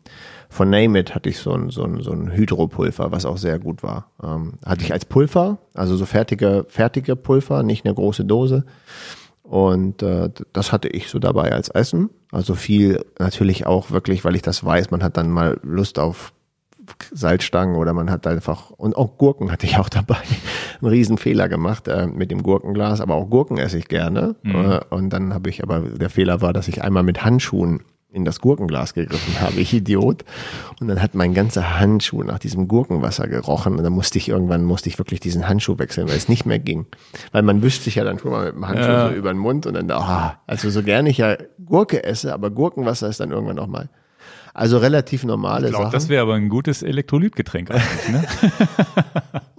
von 0.49 0.69
Name 0.69 0.99
It 0.99 1.13
hatte 1.13 1.29
ich 1.29 1.37
so 1.37 1.53
ein, 1.53 1.69
so 1.69 1.83
ein, 1.83 2.01
so 2.01 2.11
ein 2.11 2.31
Hydropulver, 2.31 3.11
was 3.11 3.25
auch 3.25 3.37
sehr 3.37 3.59
gut 3.59 3.83
war. 3.83 4.09
Ähm, 4.21 4.53
hatte 4.65 4.83
ich 4.83 4.91
als 4.91 5.05
Pulver, 5.05 5.59
also 5.75 5.95
so 5.95 6.05
fertige, 6.05 6.65
fertige 6.67 7.15
Pulver, 7.15 7.61
nicht 7.61 7.85
eine 7.85 7.93
große 7.93 8.25
Dose. 8.25 8.65
Und 9.43 10.01
äh, 10.01 10.29
das 10.51 10.71
hatte 10.71 10.89
ich 10.89 11.09
so 11.09 11.19
dabei 11.19 11.51
als 11.51 11.69
Essen. 11.69 12.09
Also 12.31 12.55
viel 12.55 13.05
natürlich 13.19 13.67
auch 13.67 13.91
wirklich, 13.91 14.25
weil 14.25 14.35
ich 14.35 14.41
das 14.41 14.63
weiß, 14.63 14.91
man 14.91 15.03
hat 15.03 15.17
dann 15.17 15.31
mal 15.31 15.59
Lust 15.63 15.99
auf 15.99 16.33
Salzstangen 17.11 17.75
oder 17.75 17.93
man 17.93 18.09
hat 18.09 18.25
einfach, 18.25 18.71
und 18.71 18.95
auch 18.95 19.17
Gurken 19.17 19.51
hatte 19.51 19.67
ich 19.67 19.77
auch 19.77 19.89
dabei. 19.89 20.17
Einen 20.81 20.89
riesen 20.89 21.17
Fehler 21.17 21.47
gemacht 21.47 21.87
äh, 21.87 22.07
mit 22.07 22.31
dem 22.31 22.41
Gurkenglas, 22.41 23.01
aber 23.01 23.15
auch 23.15 23.29
Gurken 23.29 23.57
esse 23.57 23.77
ich 23.77 23.87
gerne. 23.87 24.35
Äh, 24.43 24.95
und 24.95 25.11
dann 25.11 25.33
habe 25.33 25.49
ich, 25.49 25.61
aber 25.63 25.81
der 25.81 26.09
Fehler 26.09 26.41
war, 26.41 26.53
dass 26.53 26.67
ich 26.67 26.83
einmal 26.83 27.03
mit 27.03 27.23
Handschuhen 27.23 27.83
in 28.11 28.25
das 28.25 28.39
Gurkenglas 28.41 28.95
gegriffen 28.95 29.39
habe, 29.39 29.59
ich 29.59 29.71
Idiot. 29.73 30.25
Und 30.79 30.87
dann 30.87 31.01
hat 31.01 31.13
mein 31.13 31.33
ganzer 31.35 31.79
Handschuh 31.79 32.23
nach 32.23 32.39
diesem 32.39 32.67
Gurkenwasser 32.67 33.27
gerochen. 33.27 33.75
Und 33.77 33.83
dann 33.83 33.93
musste 33.93 34.17
ich 34.17 34.29
irgendwann, 34.29 34.63
musste 34.65 34.89
ich 34.89 34.97
wirklich 34.97 35.19
diesen 35.19 35.47
Handschuh 35.47 35.77
wechseln, 35.77 36.07
weil 36.09 36.17
es 36.17 36.27
nicht 36.27 36.45
mehr 36.45 36.57
ging. 36.59 36.87
Weil 37.31 37.43
man 37.43 37.61
wischt 37.61 37.83
sich 37.83 37.95
ja 37.95 38.03
dann 38.03 38.17
schon 38.17 38.31
mal 38.31 38.45
mit 38.47 38.55
dem 38.55 38.67
Handschuh 38.67 38.83
Ja. 38.89 39.09
so 39.09 39.15
über 39.15 39.31
den 39.31 39.37
Mund 39.37 39.67
und 39.67 39.75
dann, 39.75 39.91
ah, 39.91 40.39
also 40.47 40.69
so 40.71 40.81
gerne 40.81 41.09
ich 41.09 41.19
ja 41.19 41.37
Gurke 41.63 42.03
esse, 42.03 42.33
aber 42.33 42.49
Gurkenwasser 42.49 43.07
ist 43.09 43.19
dann 43.19 43.29
irgendwann 43.31 43.59
auch 43.59 43.67
mal. 43.67 43.89
Also 44.55 44.79
relativ 44.79 45.23
normale 45.23 45.65
Ich 45.67 45.69
glaube, 45.71 45.85
Sachen. 45.85 45.93
das 45.93 46.09
wäre 46.09 46.23
aber 46.23 46.33
ein 46.33 46.49
gutes 46.49 46.81
Elektrolytgetränk 46.81 47.69
eigentlich, 47.69 48.09
ne? 48.09 48.23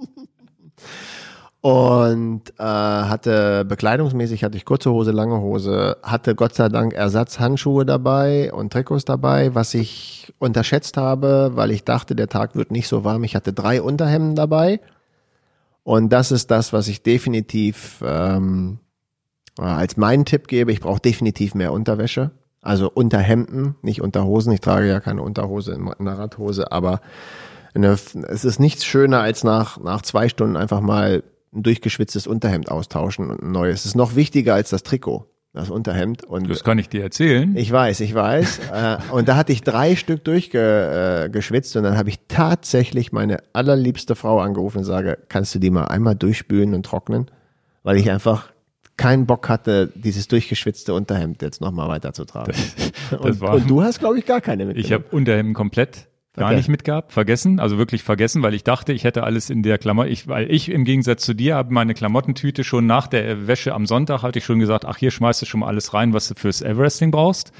und 1.63 2.43
äh, 2.59 2.63
hatte 2.63 3.67
bekleidungsmäßig 3.67 4.45
hatte 4.45 4.57
ich 4.57 4.65
kurze 4.65 4.91
Hose, 4.91 5.11
lange 5.11 5.41
Hose, 5.41 5.99
hatte 6.03 6.35
Gott 6.35 6.55
sei 6.55 6.69
Dank 6.69 6.95
Ersatzhandschuhe 6.95 7.85
dabei 7.85 8.51
und 8.53 8.73
Trikots 8.73 9.05
dabei, 9.05 9.55
was 9.55 9.75
ich 9.75 10.33
unterschätzt 10.39 10.97
habe, 10.97 11.53
weil 11.55 11.71
ich 11.71 11.85
dachte, 11.85 12.17
der 12.17 12.29
Tag 12.29 12.57
wird 12.57 12.71
nicht 12.71 12.89
so 12.89 13.05
warm. 13.05 13.25
Ich 13.25 13.37
hatte 13.37 13.53
drei 13.53 13.83
Unterhemden 13.83 14.35
dabei 14.35 14.81
und 15.83 16.11
das 16.11 16.33
ist 16.33 16.51
das, 16.51 16.73
was 16.73 16.89
ich 16.89 17.03
definitiv 17.03 18.03
ähm, 18.07 18.79
äh, 19.59 19.63
als 19.63 19.99
meinen 19.99 20.25
Tipp 20.25 20.49
gebe. 20.49 20.73
Ich 20.73 20.81
brauche 20.81 21.01
definitiv 21.01 21.55
mehr 21.55 21.75
Unterwäsche, 21.75 22.31
also 22.63 22.91
Unterhemden, 22.91 23.75
nicht 23.83 24.01
Unterhosen. 24.01 24.55
Ich 24.55 24.61
trage 24.61 24.89
ja 24.89 25.01
keine 25.01 25.21
Unterhose 25.21 25.73
in 25.73 25.93
einer 25.93 26.19
Radhose, 26.19 26.73
aber 26.73 27.03
eine, 27.75 27.89
es 27.89 28.45
ist 28.47 28.61
nichts 28.61 28.87
schöner 28.87 29.21
als 29.21 29.45
nach, 29.45 29.79
nach 29.79 30.01
zwei 30.01 30.31
Stunden 30.31 30.57
einfach 30.57 30.81
mal 30.81 31.23
ein 31.53 31.63
durchgeschwitztes 31.63 32.27
Unterhemd 32.27 32.71
austauschen 32.71 33.31
und 33.31 33.43
ein 33.43 33.53
neues. 33.53 33.81
Es 33.81 33.87
ist 33.87 33.97
noch 33.97 34.15
wichtiger 34.15 34.55
als 34.55 34.71
das 34.71 34.83
Trikot, 34.83 35.27
das 35.53 35.71
Unterhemd. 35.71 36.25
Und 36.25 36.49
Das 36.49 36.63
kann 36.63 36.79
ich 36.79 36.89
dir 36.89 37.03
erzählen. 37.03 37.57
ich 37.57 37.71
weiß, 37.73 38.01
ich 38.01 38.15
weiß. 38.15 38.61
äh, 38.73 38.97
und 39.13 39.29
da 39.29 39.37
hatte 39.37 39.53
ich 39.53 39.63
drei 39.63 39.97
Stück 39.97 40.23
durchgeschwitzt 40.25 41.75
äh, 41.75 41.79
und 41.79 41.85
dann 41.85 41.97
habe 41.97 42.09
ich 42.09 42.21
tatsächlich 42.29 43.13
meine 43.13 43.39
allerliebste 43.53 44.15
Frau 44.15 44.41
angerufen 44.41 44.79
und 44.79 44.85
sage, 44.85 45.19
kannst 45.29 45.55
du 45.55 45.59
die 45.59 45.71
mal 45.71 45.85
einmal 45.87 46.15
durchspülen 46.15 46.75
und 46.75 46.85
trocknen? 46.87 47.31
Weil 47.83 47.97
ich 47.97 48.11
einfach 48.11 48.53
keinen 48.97 49.25
Bock 49.27 49.49
hatte, 49.49 49.91
dieses 49.95 50.29
durchgeschwitzte 50.29 50.93
Unterhemd 50.93 51.41
jetzt 51.41 51.63
nochmal 51.63 51.89
weiterzutragen. 51.89 52.55
und, 53.19 53.41
war- 53.41 53.55
und 53.55 53.69
du 53.69 53.83
hast, 53.83 53.99
glaube 53.99 54.19
ich, 54.19 54.27
gar 54.27 54.43
keine 54.43 54.67
mitgenommen. 54.67 54.85
Ich 54.87 54.93
habe 54.93 55.05
Unterhemden 55.17 55.55
komplett 55.55 56.07
gar 56.41 56.49
Okay. 56.49 56.57
nicht 56.57 56.69
mitgehabt, 56.69 57.13
vergessen, 57.13 57.61
also 57.61 57.79
wirklich 57.79 58.03
vergessen, 58.03 58.43
weil 58.43 58.55
ich 58.55 58.65
dachte, 58.65 58.93
ich 58.93 59.05
hätte 59.05 59.23
alles 59.23 59.49
in 59.51 59.63
der 59.63 59.79
Klammer, 59.79 60.07
ich, 60.09 60.27
weil 60.27 60.51
ich 60.51 60.71
im 60.71 60.85
Gegensatz 60.85 61.23
zu 61.25 61.35
dir 61.35 61.55
habe 61.55 61.73
meine 61.73 61.95
Klamottentüte 61.95 62.65
schon 62.65 62.87
nach 62.87 63.07
der 63.07 63.47
Wäsche 63.47 63.73
am 63.75 63.87
Sonntag 63.87 64.23
hatte 64.23 64.39
ich 64.41 64.45
schon 64.45 64.59
gesagt, 64.59 64.85
ach 64.85 64.97
hier 64.97 65.11
schmeißt 65.13 65.43
du 65.43 65.47
schon 65.47 65.61
mal 65.61 65.69
alles 65.69 65.95
rein, 65.95 66.13
was 66.13 66.27
du 66.29 66.35
fürs 66.35 66.61
Everesting 66.63 67.11
brauchst 67.13 67.53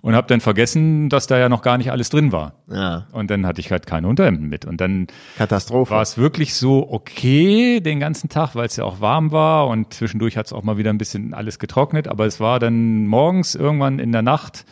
und 0.00 0.14
habe 0.14 0.26
dann 0.28 0.40
vergessen, 0.40 1.08
dass 1.10 1.26
da 1.26 1.38
ja 1.38 1.48
noch 1.48 1.62
gar 1.62 1.76
nicht 1.78 1.90
alles 1.90 2.08
drin 2.08 2.32
war. 2.32 2.54
ja, 2.70 3.06
Und 3.12 3.30
dann 3.30 3.44
hatte 3.46 3.60
ich 3.60 3.70
halt 3.70 3.86
keine 3.86 4.08
Unterhemden 4.08 4.48
mit 4.48 4.64
und 4.64 4.80
dann 4.80 5.08
Katastrophe. 5.36 5.90
war 5.90 6.02
es 6.02 6.16
wirklich 6.16 6.54
so 6.54 6.90
okay 6.90 7.80
den 7.80 8.00
ganzen 8.00 8.28
Tag, 8.28 8.54
weil 8.54 8.66
es 8.66 8.76
ja 8.76 8.84
auch 8.84 9.00
warm 9.00 9.32
war 9.32 9.66
und 9.68 9.92
zwischendurch 9.92 10.36
hat 10.36 10.46
es 10.46 10.52
auch 10.52 10.62
mal 10.62 10.78
wieder 10.78 10.90
ein 10.90 10.98
bisschen 10.98 11.34
alles 11.34 11.58
getrocknet, 11.58 12.08
aber 12.08 12.26
es 12.26 12.40
war 12.40 12.58
dann 12.58 13.06
morgens 13.06 13.54
irgendwann 13.54 13.98
in 13.98 14.12
der 14.12 14.22
Nacht 14.22 14.64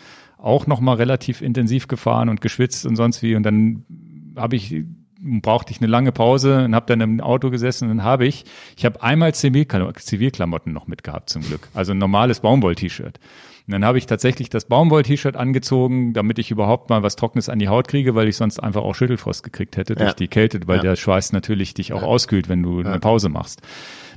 auch 0.45 0.67
noch 0.67 0.81
mal 0.81 0.95
relativ 0.97 1.41
intensiv 1.41 1.89
gefahren 1.89 2.29
und 2.29 2.41
geschwitzt 2.41 2.85
und 2.87 2.97
sonst 2.97 3.23
wie 3.23 3.35
und 3.35 3.43
dann 3.45 3.85
habe 4.37 4.57
ich 4.57 4.85
brauchte 5.27 5.73
ich 5.73 5.79
eine 5.81 5.87
lange 5.87 6.13
Pause 6.13 6.65
und 6.67 6.75
habe 6.75 6.85
dann 6.87 7.01
im 7.01 7.21
Auto 7.21 7.49
gesessen 7.49 7.89
und 7.91 7.97
dann 7.97 8.05
habe 8.07 8.27
ich 8.27 8.45
ich 8.77 8.85
habe 8.85 9.03
einmal 9.03 9.31
Zivilklam- 9.31 9.97
Zivilklamotten 9.99 10.73
noch 10.73 10.87
mitgehabt 10.87 11.31
zum 11.31 11.43
Glück, 11.43 11.69
also 11.73 11.93
ein 11.93 11.99
normales 11.99 12.41
Baumwoll-T-Shirt. 12.41 13.19
Und 13.67 13.73
dann 13.73 13.83
habe 13.87 13.97
ich 13.97 14.05
tatsächlich 14.05 14.51
das 14.51 14.67
Baumwoll-T-Shirt 14.67 15.37
angezogen, 15.37 16.13
damit 16.13 16.39
ich 16.39 16.51
überhaupt 16.51 16.91
mal 16.91 17.03
was 17.03 17.17
Trockenes 17.17 17.49
an 17.49 17.59
die 17.59 17.69
Haut 17.69 17.89
kriege, 17.89 18.15
weil 18.15 18.29
ich 18.29 18.37
sonst 18.37 18.63
einfach 18.63 18.83
auch 18.83 18.95
Schüttelfrost 18.95 19.43
gekriegt 19.43 19.79
hätte 19.79 19.95
durch 19.95 20.11
Ja. 20.11 20.15
die 20.15 20.29
Kälte, 20.29 20.61
weil 20.67 20.77
Ja. 20.77 20.83
der 20.83 20.97
Schweiß 20.97 21.33
natürlich 21.33 21.73
dich 21.73 21.95
auch 21.95 22.03
auskühlt, 22.03 22.51
wenn 22.51 22.63
du 22.63 22.81
eine 22.81 22.99
Pause 23.01 23.31
machst. 23.31 23.63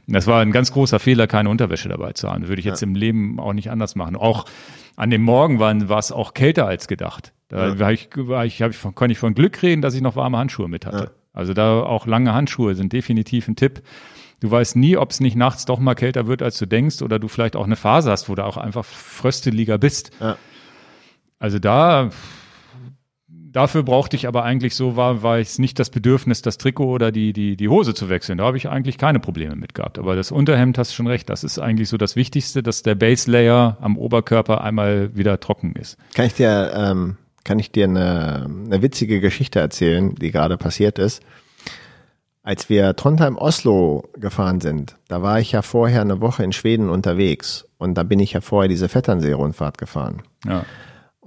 Das 0.08 0.26
war 0.26 0.42
ein 0.42 0.52
ganz 0.52 0.72
großer 0.72 1.00
Fehler, 1.00 1.28
keine 1.28 1.50
Unterwäsche 1.50 1.90
dabei 1.90 2.14
zu 2.14 2.30
haben. 2.30 2.42
Das 2.42 2.50
würde 2.50 2.62
ich 2.62 2.66
jetzt 2.66 2.82
im 2.82 2.96
Leben 2.96 3.40
auch 3.40 3.54
nicht 3.54 3.70
anders 3.70 3.96
machen. 3.96 4.16
Auch 4.16 4.46
an 4.96 5.10
dem 5.10 5.22
Morgen 5.22 5.60
war, 5.60 6.00
es 6.00 6.12
auch 6.12 6.34
kälter 6.34 6.66
als 6.66 6.88
gedacht. 6.88 7.34
Da 7.50 7.78
war 7.80 7.92
ich, 7.92 8.10
war 8.16 8.46
ich, 8.46 8.62
hab 8.62 8.72
ich 8.72 8.78
von, 8.78 8.96
konnte 8.96 9.12
ich 9.12 9.20
von 9.20 9.34
Glück 9.34 9.62
reden, 9.62 9.82
dass 9.82 9.94
ich 9.94 10.02
noch 10.02 10.16
warme 10.16 10.38
Handschuhe 10.38 10.70
mit 10.70 10.86
hatte. 10.86 11.12
Also 11.34 11.54
da 11.54 11.82
auch 11.82 12.08
lange 12.08 12.34
Handschuhe 12.34 12.74
sind 12.74 12.94
definitiv 12.94 13.48
ein 13.48 13.56
Tipp. 13.56 13.84
Du 14.40 14.50
weißt 14.50 14.76
nie, 14.76 14.98
ob 14.98 15.12
es 15.12 15.20
nicht 15.20 15.36
nachts 15.36 15.66
doch 15.66 15.80
mal 15.80 15.96
kälter 15.96 16.28
wird, 16.28 16.42
als 16.42 16.58
du 16.58 16.66
denkst, 16.66 17.02
oder 17.02 17.20
du 17.20 17.28
vielleicht 17.28 17.56
auch 17.56 17.66
eine 17.66 17.76
Phase 17.76 18.12
hast, 18.12 18.30
wo 18.30 18.36
du 18.36 18.46
auch 18.46 18.58
einfach 18.58 18.86
frösteliger 18.86 19.78
bist. 19.78 20.12
Ja. 20.20 20.38
Also 21.40 21.60
da, 21.60 22.10
dafür 23.52 23.84
brauchte 23.84 24.16
ich 24.16 24.28
aber 24.28 24.44
eigentlich 24.44 24.76
so, 24.76 24.96
war, 24.96 25.24
war 25.24 25.40
es 25.40 25.60
nicht 25.60 25.80
das 25.80 25.90
Bedürfnis, 25.90 26.42
das 26.42 26.58
Trikot 26.58 26.90
oder 26.90 27.12
die, 27.12 27.34
die, 27.34 27.56
die 27.56 27.70
Hose 27.70 27.94
zu 27.94 28.10
wechseln. 28.10 28.38
Da 28.38 28.46
habe 28.46 28.58
ich 28.58 28.70
eigentlich 28.70 28.98
keine 28.98 29.20
Probleme 29.20 29.56
mit 29.56 29.74
gehabt. 29.74 30.00
Aber 30.00 30.16
das 30.16 30.32
Unterhemd 30.32 30.78
hast 30.78 30.92
du 30.92 30.96
schon 30.96 31.08
recht. 31.08 31.30
Das 31.30 31.44
ist 31.44 31.60
eigentlich 31.60 31.90
so 31.90 31.98
das 31.98 32.16
Wichtigste, 32.16 32.64
dass 32.64 32.84
der 32.84 32.96
Base 32.96 33.30
Layer 33.30 33.78
am 33.82 33.98
Oberkörper 33.98 34.62
einmal 34.62 35.16
wieder 35.16 35.40
trocken 35.40 35.74
ist. 35.76 35.98
Kann 36.14 36.26
ich 36.26 36.34
dir, 36.34 36.72
ähm, 36.76 37.18
kann 37.44 37.60
ich 37.60 37.72
dir 37.72 37.86
eine, 37.86 38.50
eine 38.66 38.82
witzige 38.82 39.20
Geschichte 39.22 39.60
erzählen, 39.60 40.16
die 40.16 40.32
gerade 40.32 40.58
passiert 40.58 41.00
ist? 41.00 41.22
Als 42.44 42.70
wir 42.70 42.96
Trondheim-Oslo 42.96 44.06
gefahren 44.14 44.62
sind, 44.62 44.96
da 45.10 45.22
war 45.22 45.40
ich 45.40 45.52
ja 45.52 45.62
vorher 45.62 46.00
eine 46.00 46.22
Woche 46.22 46.44
in 46.44 46.54
Schweden 46.54 46.90
unterwegs 46.90 47.68
und 47.78 47.96
da 47.96 48.04
bin 48.04 48.20
ich 48.20 48.34
ja 48.34 48.42
vorher 48.42 48.70
diese 48.70 48.88
Vetternsee-Rundfahrt 48.88 49.78
gefahren. 49.78 50.22
Ja. 50.46 50.64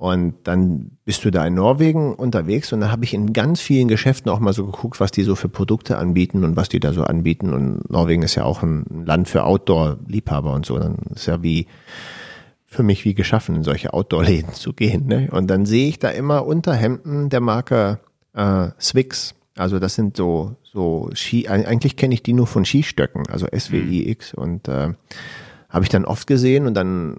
Und 0.00 0.32
dann 0.44 0.92
bist 1.04 1.26
du 1.26 1.30
da 1.30 1.46
in 1.46 1.52
Norwegen 1.52 2.14
unterwegs 2.14 2.72
und 2.72 2.80
da 2.80 2.90
habe 2.90 3.04
ich 3.04 3.12
in 3.12 3.34
ganz 3.34 3.60
vielen 3.60 3.86
Geschäften 3.86 4.30
auch 4.30 4.40
mal 4.40 4.54
so 4.54 4.64
geguckt, 4.64 4.98
was 4.98 5.10
die 5.10 5.24
so 5.24 5.34
für 5.34 5.50
Produkte 5.50 5.98
anbieten 5.98 6.42
und 6.42 6.56
was 6.56 6.70
die 6.70 6.80
da 6.80 6.94
so 6.94 7.04
anbieten. 7.04 7.52
Und 7.52 7.90
Norwegen 7.90 8.22
ist 8.22 8.34
ja 8.34 8.44
auch 8.44 8.62
ein 8.62 9.04
Land 9.04 9.28
für 9.28 9.44
Outdoor-Liebhaber 9.44 10.54
und 10.54 10.64
so. 10.64 10.78
Dann 10.78 10.96
ist 11.14 11.26
ja 11.26 11.42
wie 11.42 11.66
für 12.64 12.82
mich 12.82 13.04
wie 13.04 13.12
geschaffen, 13.12 13.56
in 13.56 13.62
solche 13.62 13.92
Outdoor-Läden 13.92 14.54
zu 14.54 14.72
gehen. 14.72 15.06
Ne? 15.06 15.28
Und 15.32 15.48
dann 15.48 15.66
sehe 15.66 15.88
ich 15.88 15.98
da 15.98 16.08
immer 16.08 16.46
Unterhemden 16.46 17.28
der 17.28 17.40
Marke 17.40 18.00
äh, 18.32 18.68
Swix. 18.80 19.34
Also 19.54 19.78
das 19.78 19.96
sind 19.96 20.16
so 20.16 20.56
so 20.62 21.10
Ski. 21.12 21.46
Eigentlich 21.46 21.96
kenne 21.96 22.14
ich 22.14 22.22
die 22.22 22.32
nur 22.32 22.46
von 22.46 22.64
Skistöcken, 22.64 23.28
also 23.28 23.46
SWIX 23.54 24.32
und 24.32 24.66
äh, 24.66 24.94
habe 25.68 25.84
ich 25.84 25.90
dann 25.90 26.06
oft 26.06 26.26
gesehen 26.26 26.66
und 26.66 26.72
dann 26.72 27.16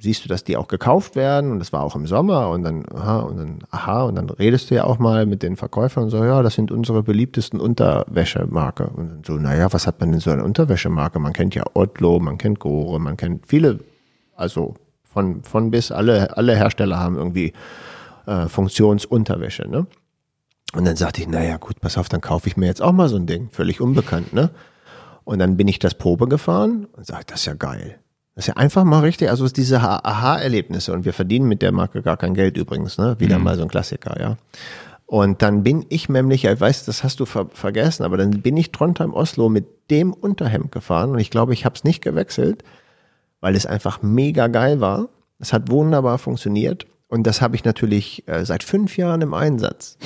siehst 0.00 0.24
du, 0.24 0.28
dass 0.28 0.44
die 0.44 0.56
auch 0.56 0.68
gekauft 0.68 1.16
werden 1.16 1.50
und 1.50 1.58
das 1.58 1.72
war 1.72 1.82
auch 1.82 1.96
im 1.96 2.06
Sommer 2.06 2.50
und 2.50 2.62
dann, 2.62 2.84
aha, 2.94 3.20
und 3.20 3.36
dann, 3.36 3.58
aha, 3.70 4.04
und 4.04 4.14
dann 4.14 4.30
redest 4.30 4.70
du 4.70 4.76
ja 4.76 4.84
auch 4.84 4.98
mal 4.98 5.26
mit 5.26 5.42
den 5.42 5.56
Verkäufern 5.56 6.04
und 6.04 6.10
so, 6.10 6.24
ja, 6.24 6.42
das 6.42 6.54
sind 6.54 6.70
unsere 6.70 7.02
beliebtesten 7.02 7.60
Unterwäschemarke. 7.60 8.88
Und 8.88 9.26
so, 9.26 9.34
naja, 9.34 9.72
was 9.72 9.86
hat 9.86 10.00
man 10.00 10.12
denn 10.12 10.20
so 10.20 10.30
eine 10.30 10.44
Unterwäschemarke? 10.44 11.18
Man 11.18 11.32
kennt 11.32 11.54
ja 11.54 11.64
Otlo, 11.74 12.20
man 12.20 12.38
kennt 12.38 12.60
Gore, 12.60 13.00
man 13.00 13.16
kennt 13.16 13.46
viele, 13.46 13.80
also 14.36 14.74
von, 15.02 15.42
von 15.42 15.70
bis 15.70 15.90
alle, 15.90 16.36
alle 16.36 16.54
Hersteller 16.54 16.98
haben 16.98 17.16
irgendwie 17.16 17.52
äh, 18.26 18.46
Funktionsunterwäsche, 18.46 19.68
ne? 19.68 19.86
Und 20.74 20.84
dann 20.84 20.96
sagte 20.96 21.22
ich, 21.22 21.28
naja, 21.28 21.56
gut, 21.56 21.80
pass 21.80 21.96
auf, 21.96 22.10
dann 22.10 22.20
kaufe 22.20 22.46
ich 22.46 22.58
mir 22.58 22.66
jetzt 22.66 22.82
auch 22.82 22.92
mal 22.92 23.08
so 23.08 23.16
ein 23.16 23.26
Ding, 23.26 23.48
völlig 23.50 23.80
unbekannt, 23.80 24.34
ne? 24.34 24.50
Und 25.24 25.38
dann 25.38 25.56
bin 25.56 25.66
ich 25.66 25.78
das 25.78 25.94
Probe 25.94 26.28
gefahren 26.28 26.86
und 26.92 27.06
sage, 27.06 27.24
das 27.26 27.40
ist 27.40 27.46
ja 27.46 27.54
geil. 27.54 27.98
Das 28.38 28.44
ist 28.44 28.54
ja 28.54 28.56
einfach 28.56 28.84
mal 28.84 29.00
richtig, 29.00 29.30
also 29.30 29.48
diese 29.48 29.80
Aha-Erlebnisse 29.80 30.92
und 30.92 31.04
wir 31.04 31.12
verdienen 31.12 31.48
mit 31.48 31.60
der 31.60 31.72
Marke 31.72 32.02
gar 32.02 32.16
kein 32.16 32.34
Geld 32.34 32.56
übrigens, 32.56 32.96
ne? 32.96 33.16
Wieder 33.18 33.36
mhm. 33.36 33.44
mal 33.44 33.56
so 33.56 33.62
ein 33.62 33.68
Klassiker, 33.68 34.14
ja. 34.20 34.36
Und 35.06 35.42
dann 35.42 35.64
bin 35.64 35.84
ich 35.88 36.08
nämlich, 36.08 36.44
ich 36.44 36.60
weiß, 36.60 36.84
das 36.84 37.02
hast 37.02 37.18
du 37.18 37.26
ver 37.26 37.48
vergessen, 37.52 38.04
aber 38.04 38.16
dann 38.16 38.40
bin 38.40 38.56
ich 38.56 38.70
Trondheim 38.70 39.12
Oslo 39.12 39.48
mit 39.48 39.90
dem 39.90 40.12
Unterhemd 40.12 40.70
gefahren 40.70 41.10
und 41.10 41.18
ich 41.18 41.32
glaube, 41.32 41.52
ich 41.52 41.64
habe 41.64 41.74
es 41.74 41.82
nicht 41.82 42.00
gewechselt, 42.00 42.62
weil 43.40 43.56
es 43.56 43.66
einfach 43.66 44.02
mega 44.02 44.46
geil 44.46 44.80
war. 44.80 45.08
Es 45.40 45.52
hat 45.52 45.68
wunderbar 45.68 46.18
funktioniert 46.18 46.86
und 47.08 47.26
das 47.26 47.42
habe 47.42 47.56
ich 47.56 47.64
natürlich 47.64 48.22
äh, 48.28 48.44
seit 48.44 48.62
fünf 48.62 48.96
Jahren 48.96 49.20
im 49.20 49.34
Einsatz. 49.34 49.98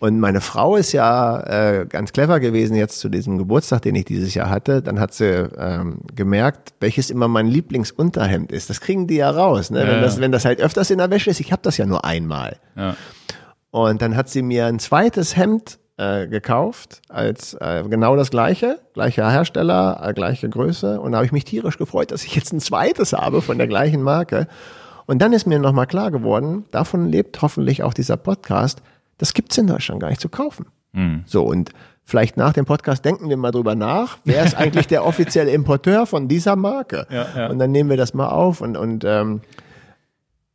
Und 0.00 0.20
meine 0.20 0.40
Frau 0.40 0.76
ist 0.76 0.92
ja 0.92 1.40
äh, 1.40 1.86
ganz 1.86 2.12
clever 2.12 2.38
gewesen 2.38 2.76
jetzt 2.76 3.00
zu 3.00 3.08
diesem 3.08 3.36
Geburtstag, 3.36 3.82
den 3.82 3.96
ich 3.96 4.04
dieses 4.04 4.32
Jahr 4.32 4.48
hatte. 4.48 4.80
Dann 4.80 5.00
hat 5.00 5.12
sie 5.12 5.48
ähm, 5.58 6.00
gemerkt, 6.14 6.74
welches 6.78 7.10
immer 7.10 7.26
mein 7.26 7.48
Lieblingsunterhemd 7.48 8.52
ist. 8.52 8.70
Das 8.70 8.80
kriegen 8.80 9.08
die 9.08 9.16
ja 9.16 9.30
raus. 9.30 9.70
Ne? 9.70 9.80
Ja, 9.80 9.88
wenn, 9.88 10.02
das, 10.02 10.20
wenn 10.20 10.30
das 10.32 10.44
halt 10.44 10.60
öfters 10.60 10.90
in 10.90 10.98
der 10.98 11.10
Wäsche 11.10 11.30
ist, 11.30 11.40
ich 11.40 11.50
habe 11.50 11.62
das 11.62 11.76
ja 11.78 11.86
nur 11.86 12.04
einmal. 12.04 12.58
Ja. 12.76 12.94
Und 13.70 14.00
dann 14.00 14.16
hat 14.16 14.28
sie 14.28 14.42
mir 14.42 14.66
ein 14.66 14.78
zweites 14.78 15.36
Hemd 15.36 15.78
äh, 15.96 16.28
gekauft, 16.28 17.02
als 17.08 17.54
äh, 17.54 17.82
genau 17.88 18.14
das 18.14 18.30
gleiche, 18.30 18.78
gleicher 18.94 19.30
Hersteller, 19.30 20.00
äh, 20.02 20.14
gleiche 20.14 20.48
Größe. 20.48 21.00
Und 21.00 21.10
da 21.12 21.18
habe 21.18 21.26
ich 21.26 21.32
mich 21.32 21.44
tierisch 21.44 21.76
gefreut, 21.76 22.12
dass 22.12 22.22
ich 22.22 22.36
jetzt 22.36 22.52
ein 22.52 22.60
zweites 22.60 23.12
habe 23.12 23.42
von 23.42 23.58
der 23.58 23.66
gleichen 23.66 24.02
Marke. 24.02 24.46
Und 25.06 25.20
dann 25.20 25.32
ist 25.32 25.46
mir 25.46 25.58
nochmal 25.58 25.86
klar 25.86 26.12
geworden, 26.12 26.66
davon 26.70 27.08
lebt 27.08 27.42
hoffentlich 27.42 27.82
auch 27.82 27.94
dieser 27.94 28.16
Podcast, 28.16 28.80
das 29.18 29.34
gibt's 29.34 29.58
in 29.58 29.66
Deutschland 29.66 30.00
gar 30.00 30.08
nicht 30.08 30.20
zu 30.20 30.28
kaufen. 30.28 30.66
Mhm. 30.92 31.22
So, 31.26 31.44
und 31.44 31.70
vielleicht 32.04 32.36
nach 32.36 32.52
dem 32.52 32.64
Podcast 32.64 33.04
denken 33.04 33.28
wir 33.28 33.36
mal 33.36 33.50
drüber 33.50 33.74
nach, 33.74 34.18
wer 34.24 34.44
ist 34.44 34.56
eigentlich 34.56 34.86
der 34.86 35.04
offizielle 35.04 35.50
Importeur 35.50 36.06
von 36.06 36.28
dieser 36.28 36.56
Marke? 36.56 37.06
Ja, 37.10 37.26
ja. 37.36 37.50
Und 37.50 37.58
dann 37.58 37.70
nehmen 37.70 37.90
wir 37.90 37.96
das 37.96 38.14
mal 38.14 38.28
auf 38.28 38.60
und, 38.60 38.76
und, 38.76 39.04
ähm, 39.04 39.42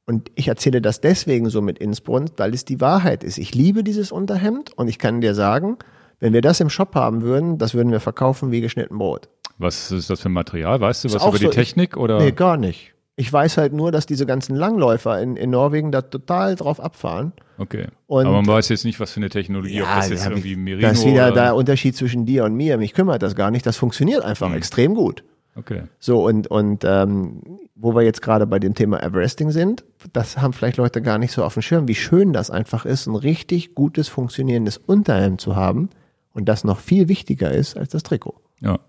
und 0.05 0.31
ich 0.35 0.47
erzähle 0.47 0.81
das 0.81 0.99
deswegen 0.99 1.49
so 1.49 1.61
mit 1.61 1.77
Innsbruck, 1.77 2.25
weil 2.37 2.53
es 2.53 2.65
die 2.65 2.81
Wahrheit 2.81 3.23
ist. 3.23 3.37
Ich 3.37 3.53
liebe 3.53 3.83
dieses 3.83 4.11
Unterhemd 4.11 4.71
und 4.75 4.87
ich 4.87 4.97
kann 4.97 5.21
dir 5.21 5.35
sagen, 5.35 5.77
wenn 6.19 6.33
wir 6.33 6.41
das 6.41 6.59
im 6.59 6.69
Shop 6.69 6.95
haben 6.95 7.21
würden, 7.21 7.57
das 7.57 7.73
würden 7.73 7.91
wir 7.91 7.99
verkaufen 7.99 8.51
wie 8.51 8.61
geschnitten 8.61 8.97
Brot. 8.97 9.29
Was 9.57 9.91
ist 9.91 10.09
das 10.09 10.21
für 10.21 10.29
ein 10.29 10.33
Material? 10.33 10.81
Weißt 10.81 11.03
du 11.03 11.13
was 11.13 11.21
über 11.21 11.37
so, 11.37 11.37
die 11.37 11.49
Technik? 11.49 11.97
Oder? 11.97 12.17
Nee, 12.17 12.31
gar 12.31 12.57
nicht. 12.57 12.92
Ich 13.15 13.31
weiß 13.31 13.57
halt 13.57 13.73
nur, 13.73 13.91
dass 13.91 14.05
diese 14.05 14.25
ganzen 14.25 14.55
Langläufer 14.55 15.21
in, 15.21 15.35
in 15.35 15.51
Norwegen 15.51 15.91
da 15.91 16.01
total 16.01 16.55
drauf 16.55 16.79
abfahren. 16.79 17.31
Okay. 17.59 17.87
Und 18.07 18.25
Aber 18.25 18.37
man 18.37 18.47
weiß 18.47 18.69
jetzt 18.69 18.85
nicht, 18.85 18.99
was 18.99 19.11
für 19.11 19.19
eine 19.19 19.29
Technologie, 19.29 19.77
ja, 19.77 19.83
ob 19.83 19.95
das 19.97 20.09
jetzt 20.09 20.25
irgendwie 20.25 20.55
Merino 20.55 20.87
Das 20.87 20.99
ist 20.99 21.05
wieder 21.05 21.31
der 21.31 21.55
Unterschied 21.55 21.95
zwischen 21.95 22.25
dir 22.25 22.43
und 22.45 22.55
mir. 22.55 22.77
Mich 22.77 22.93
kümmert 22.93 23.21
das 23.21 23.35
gar 23.35 23.51
nicht. 23.51 23.65
Das 23.65 23.77
funktioniert 23.77 24.23
einfach 24.23 24.49
mhm. 24.49 24.55
extrem 24.55 24.95
gut. 24.95 25.23
Okay. 25.55 25.83
So, 25.99 26.25
und, 26.25 26.47
und 26.47 26.83
ähm, 26.83 27.59
wo 27.75 27.93
wir 27.93 28.01
jetzt 28.01 28.21
gerade 28.21 28.47
bei 28.47 28.57
dem 28.57 28.73
Thema 28.73 29.03
Everesting 29.03 29.51
sind, 29.51 29.83
das 30.11 30.37
haben 30.37 30.53
vielleicht 30.53 30.77
Leute 30.77 31.01
gar 31.01 31.19
nicht 31.19 31.31
so 31.31 31.43
auf 31.43 31.53
dem 31.53 31.61
Schirm, 31.61 31.87
wie 31.87 31.95
schön 31.95 32.33
das 32.33 32.49
einfach 32.49 32.85
ist, 32.85 33.05
ein 33.05 33.15
richtig 33.15 33.75
gutes, 33.75 34.07
funktionierendes 34.07 34.77
Unterhemd 34.77 35.41
zu 35.41 35.55
haben 35.55 35.89
und 36.33 36.49
das 36.49 36.63
noch 36.63 36.79
viel 36.79 37.07
wichtiger 37.07 37.51
ist 37.51 37.77
als 37.77 37.89
das 37.89 38.01
Trikot. 38.01 38.41
Ja. 38.61 38.79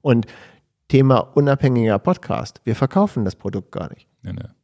Und 0.00 0.26
Thema 0.88 1.18
unabhängiger 1.18 1.98
Podcast. 1.98 2.60
Wir 2.64 2.76
verkaufen 2.76 3.24
das 3.24 3.36
Produkt 3.36 3.72
gar 3.72 3.90
nicht. 3.90 4.06
Ja, 4.22 4.32
ne. 4.32 4.54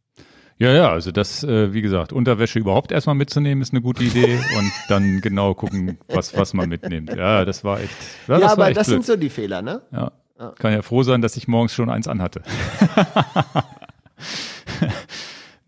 ja, 0.58 0.72
ja, 0.72 0.90
also 0.90 1.12
das, 1.12 1.42
äh, 1.44 1.72
wie 1.72 1.82
gesagt, 1.82 2.12
Unterwäsche 2.12 2.58
überhaupt 2.58 2.92
erstmal 2.92 3.14
mitzunehmen, 3.14 3.62
ist 3.62 3.72
eine 3.72 3.80
gute 3.80 4.04
Idee 4.04 4.36
und 4.58 4.72
dann 4.88 5.20
genau 5.20 5.54
gucken, 5.54 5.98
was, 6.08 6.36
was 6.36 6.52
man 6.54 6.68
mitnimmt. 6.68 7.14
Ja, 7.14 7.44
das 7.44 7.64
war 7.64 7.80
echt. 7.80 7.96
Ja, 8.28 8.38
ja 8.38 8.52
aber 8.52 8.72
das 8.72 8.86
blöd. 8.86 9.04
sind 9.04 9.06
so 9.06 9.16
die 9.16 9.30
Fehler, 9.30 9.62
ne? 9.62 9.82
Ja. 9.92 10.12
ja. 10.38 10.52
Kann 10.58 10.72
ja 10.72 10.82
froh 10.82 11.02
sein, 11.02 11.22
dass 11.22 11.36
ich 11.36 11.48
morgens 11.48 11.72
schon 11.72 11.90
eins 11.90 12.06
anhatte. 12.08 12.42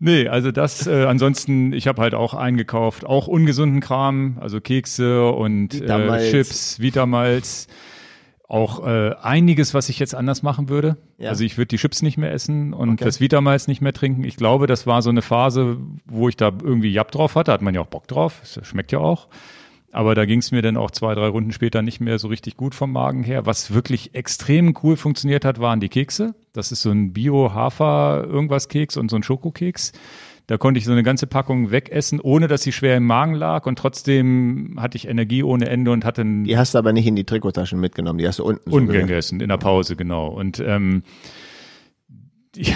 Nee, 0.05 0.27
also 0.27 0.51
das, 0.51 0.85
äh, 0.85 1.05
ansonsten, 1.05 1.71
ich 1.71 1.87
habe 1.87 2.01
halt 2.01 2.13
auch 2.13 2.33
eingekauft, 2.33 3.05
auch 3.05 3.27
ungesunden 3.27 3.79
Kram, 3.79 4.37
also 4.41 4.59
Kekse 4.59 5.31
und 5.31 5.81
äh, 5.81 6.29
Chips, 6.29 6.81
Vitamalz 6.81 7.67
auch 8.47 8.85
äh, 8.85 9.15
einiges, 9.21 9.73
was 9.73 9.89
ich 9.89 9.99
jetzt 9.99 10.13
anders 10.13 10.43
machen 10.43 10.69
würde. 10.69 10.97
Ja. 11.17 11.29
Also 11.29 11.43
ich 11.43 11.57
würde 11.57 11.69
die 11.69 11.77
Chips 11.77 12.01
nicht 12.01 12.17
mehr 12.17 12.31
essen 12.31 12.73
und 12.73 12.93
okay. 12.93 13.05
das 13.05 13.19
Vitamals 13.19 13.67
nicht 13.67 13.81
mehr 13.81 13.93
trinken. 13.93 14.23
Ich 14.23 14.35
glaube, 14.35 14.67
das 14.67 14.85
war 14.85 15.01
so 15.01 15.09
eine 15.09 15.21
Phase, 15.21 15.77
wo 16.05 16.29
ich 16.29 16.37
da 16.37 16.51
irgendwie 16.61 16.91
Jab 16.91 17.11
drauf 17.11 17.35
hatte. 17.35 17.51
Hat 17.51 17.61
man 17.61 17.73
ja 17.73 17.81
auch 17.81 17.87
Bock 17.87 18.07
drauf. 18.07 18.41
Das 18.41 18.67
schmeckt 18.67 18.91
ja 18.91 18.99
auch. 18.99 19.27
Aber 19.91 20.15
da 20.15 20.25
ging 20.25 20.39
es 20.39 20.51
mir 20.51 20.63
dann 20.63 20.75
auch 20.75 20.89
zwei, 20.89 21.13
drei 21.13 21.27
Runden 21.27 21.51
später 21.51 21.83
nicht 21.83 21.99
mehr 21.99 22.17
so 22.17 22.27
richtig 22.27 22.57
gut 22.57 22.73
vom 22.73 22.91
Magen 22.91 23.23
her. 23.23 23.45
Was 23.45 23.73
wirklich 23.73 24.15
extrem 24.15 24.73
cool 24.83 24.97
funktioniert 24.97 25.45
hat, 25.45 25.59
waren 25.59 25.79
die 25.79 25.89
Kekse. 25.89 26.33
Das 26.51 26.71
ist 26.71 26.81
so 26.81 26.89
ein 26.89 27.13
Bio-Hafer-Irgendwas-Keks 27.13 28.97
und 28.97 29.09
so 29.09 29.15
ein 29.15 29.23
Schokokeks. 29.23 29.91
Da 30.47 30.57
konnte 30.57 30.77
ich 30.77 30.85
so 30.85 30.91
eine 30.91 31.03
ganze 31.03 31.25
Packung 31.25 31.71
wegessen, 31.71 32.19
ohne 32.19 32.47
dass 32.47 32.63
sie 32.63 32.73
schwer 32.73 32.97
im 32.97 33.05
Magen 33.05 33.33
lag 33.33 33.65
und 33.65 33.77
trotzdem 33.79 34.77
hatte 34.77 34.97
ich 34.97 35.07
Energie 35.07 35.41
ohne 35.41 35.69
Ende 35.69 35.91
und 35.91 36.03
hatte 36.03 36.21
ein 36.21 36.43
Die 36.43 36.57
hast 36.57 36.73
du 36.73 36.77
aber 36.79 36.91
nicht 36.91 37.07
in 37.07 37.15
die 37.15 37.23
Trikottaschen 37.23 37.79
mitgenommen, 37.79 38.19
die 38.19 38.27
hast 38.27 38.39
du 38.39 38.43
unten. 38.43 38.69
So 38.69 38.75
unten 38.75 38.91
gegessen, 38.91 39.39
in 39.39 39.49
der 39.49 39.57
Pause, 39.57 39.95
genau. 39.95 40.27
Und 40.27 40.59
ähm, 40.59 41.03
die, 42.55 42.73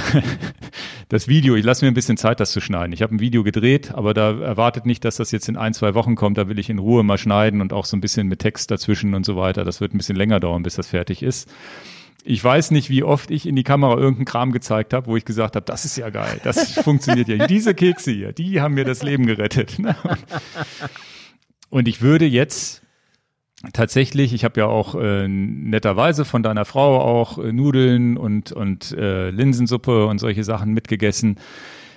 das 1.09 1.27
Video, 1.27 1.55
ich 1.55 1.65
lasse 1.65 1.83
mir 1.83 1.91
ein 1.91 1.93
bisschen 1.93 2.15
Zeit, 2.15 2.39
das 2.39 2.51
zu 2.51 2.61
schneiden. 2.61 2.93
Ich 2.93 3.01
habe 3.01 3.13
ein 3.13 3.19
Video 3.19 3.43
gedreht, 3.43 3.93
aber 3.93 4.13
da 4.13 4.39
erwartet 4.39 4.85
nicht, 4.85 5.03
dass 5.03 5.17
das 5.17 5.31
jetzt 5.31 5.49
in 5.49 5.57
ein, 5.57 5.73
zwei 5.73 5.93
Wochen 5.93 6.15
kommt. 6.15 6.37
Da 6.37 6.47
will 6.47 6.59
ich 6.59 6.69
in 6.69 6.79
Ruhe 6.79 7.03
mal 7.03 7.17
schneiden 7.17 7.59
und 7.59 7.73
auch 7.73 7.85
so 7.85 7.97
ein 7.97 8.01
bisschen 8.01 8.27
mit 8.27 8.39
Text 8.39 8.71
dazwischen 8.71 9.13
und 9.13 9.25
so 9.25 9.35
weiter. 9.35 9.65
Das 9.65 9.81
wird 9.81 9.93
ein 9.93 9.97
bisschen 9.97 10.15
länger 10.15 10.39
dauern, 10.39 10.63
bis 10.63 10.75
das 10.75 10.87
fertig 10.87 11.21
ist 11.21 11.49
ich 12.23 12.43
weiß 12.43 12.71
nicht, 12.71 12.89
wie 12.89 13.03
oft 13.03 13.31
ich 13.31 13.45
in 13.45 13.55
die 13.55 13.63
Kamera 13.63 13.95
irgendeinen 13.95 14.25
Kram 14.25 14.51
gezeigt 14.51 14.93
habe, 14.93 15.07
wo 15.07 15.15
ich 15.15 15.25
gesagt 15.25 15.55
habe, 15.55 15.65
das 15.65 15.85
ist 15.85 15.97
ja 15.97 16.09
geil, 16.09 16.39
das 16.43 16.73
funktioniert 16.83 17.27
ja. 17.27 17.47
Diese 17.47 17.73
Kekse 17.73 18.11
hier, 18.11 18.33
die 18.33 18.61
haben 18.61 18.73
mir 18.73 18.85
das 18.85 19.03
Leben 19.03 19.25
gerettet. 19.25 19.79
Ne? 19.79 19.95
Und 21.69 21.87
ich 21.87 22.01
würde 22.01 22.25
jetzt 22.25 22.81
tatsächlich, 23.73 24.33
ich 24.33 24.43
habe 24.43 24.59
ja 24.59 24.67
auch 24.67 24.95
äh, 24.95 25.27
netterweise 25.27 26.25
von 26.25 26.43
deiner 26.43 26.65
Frau 26.65 26.99
auch 26.99 27.37
äh, 27.37 27.51
Nudeln 27.51 28.17
und, 28.17 28.51
und 28.51 28.91
äh, 28.91 29.29
Linsensuppe 29.29 30.05
und 30.05 30.19
solche 30.19 30.43
Sachen 30.43 30.73
mitgegessen. 30.73 31.37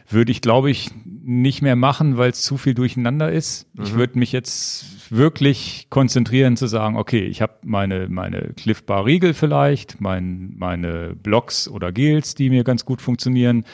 Würde 0.09 0.33
ich, 0.33 0.41
glaube 0.41 0.71
ich, 0.71 0.91
nicht 1.05 1.63
mehr 1.63 1.77
machen, 1.77 2.17
weil 2.17 2.31
es 2.31 2.43
zu 2.43 2.57
viel 2.57 2.75
durcheinander 2.75 3.31
ist. 3.31 3.69
Mhm. 3.75 3.85
Ich 3.85 3.95
würde 3.95 4.19
mich 4.19 4.33
jetzt 4.33 5.00
wirklich 5.11 5.87
konzentrieren 5.91 6.57
zu 6.57 6.67
sagen, 6.67 6.97
okay, 6.97 7.25
ich 7.25 7.43
habe 7.43 7.55
meine 7.63 8.09
meine 8.09 8.53
Cliff 8.57 8.85
Bar 8.85 9.07
Riegel 9.07 9.35
vielleicht, 9.35 10.01
mein, 10.01 10.55
meine 10.57 11.15
Blocks 11.21 11.69
oder 11.69 11.93
Gels, 11.93 12.35
die 12.35 12.51
mir 12.51 12.65
ganz 12.65 12.85
gut 12.85 13.03
funktionieren 13.03 13.65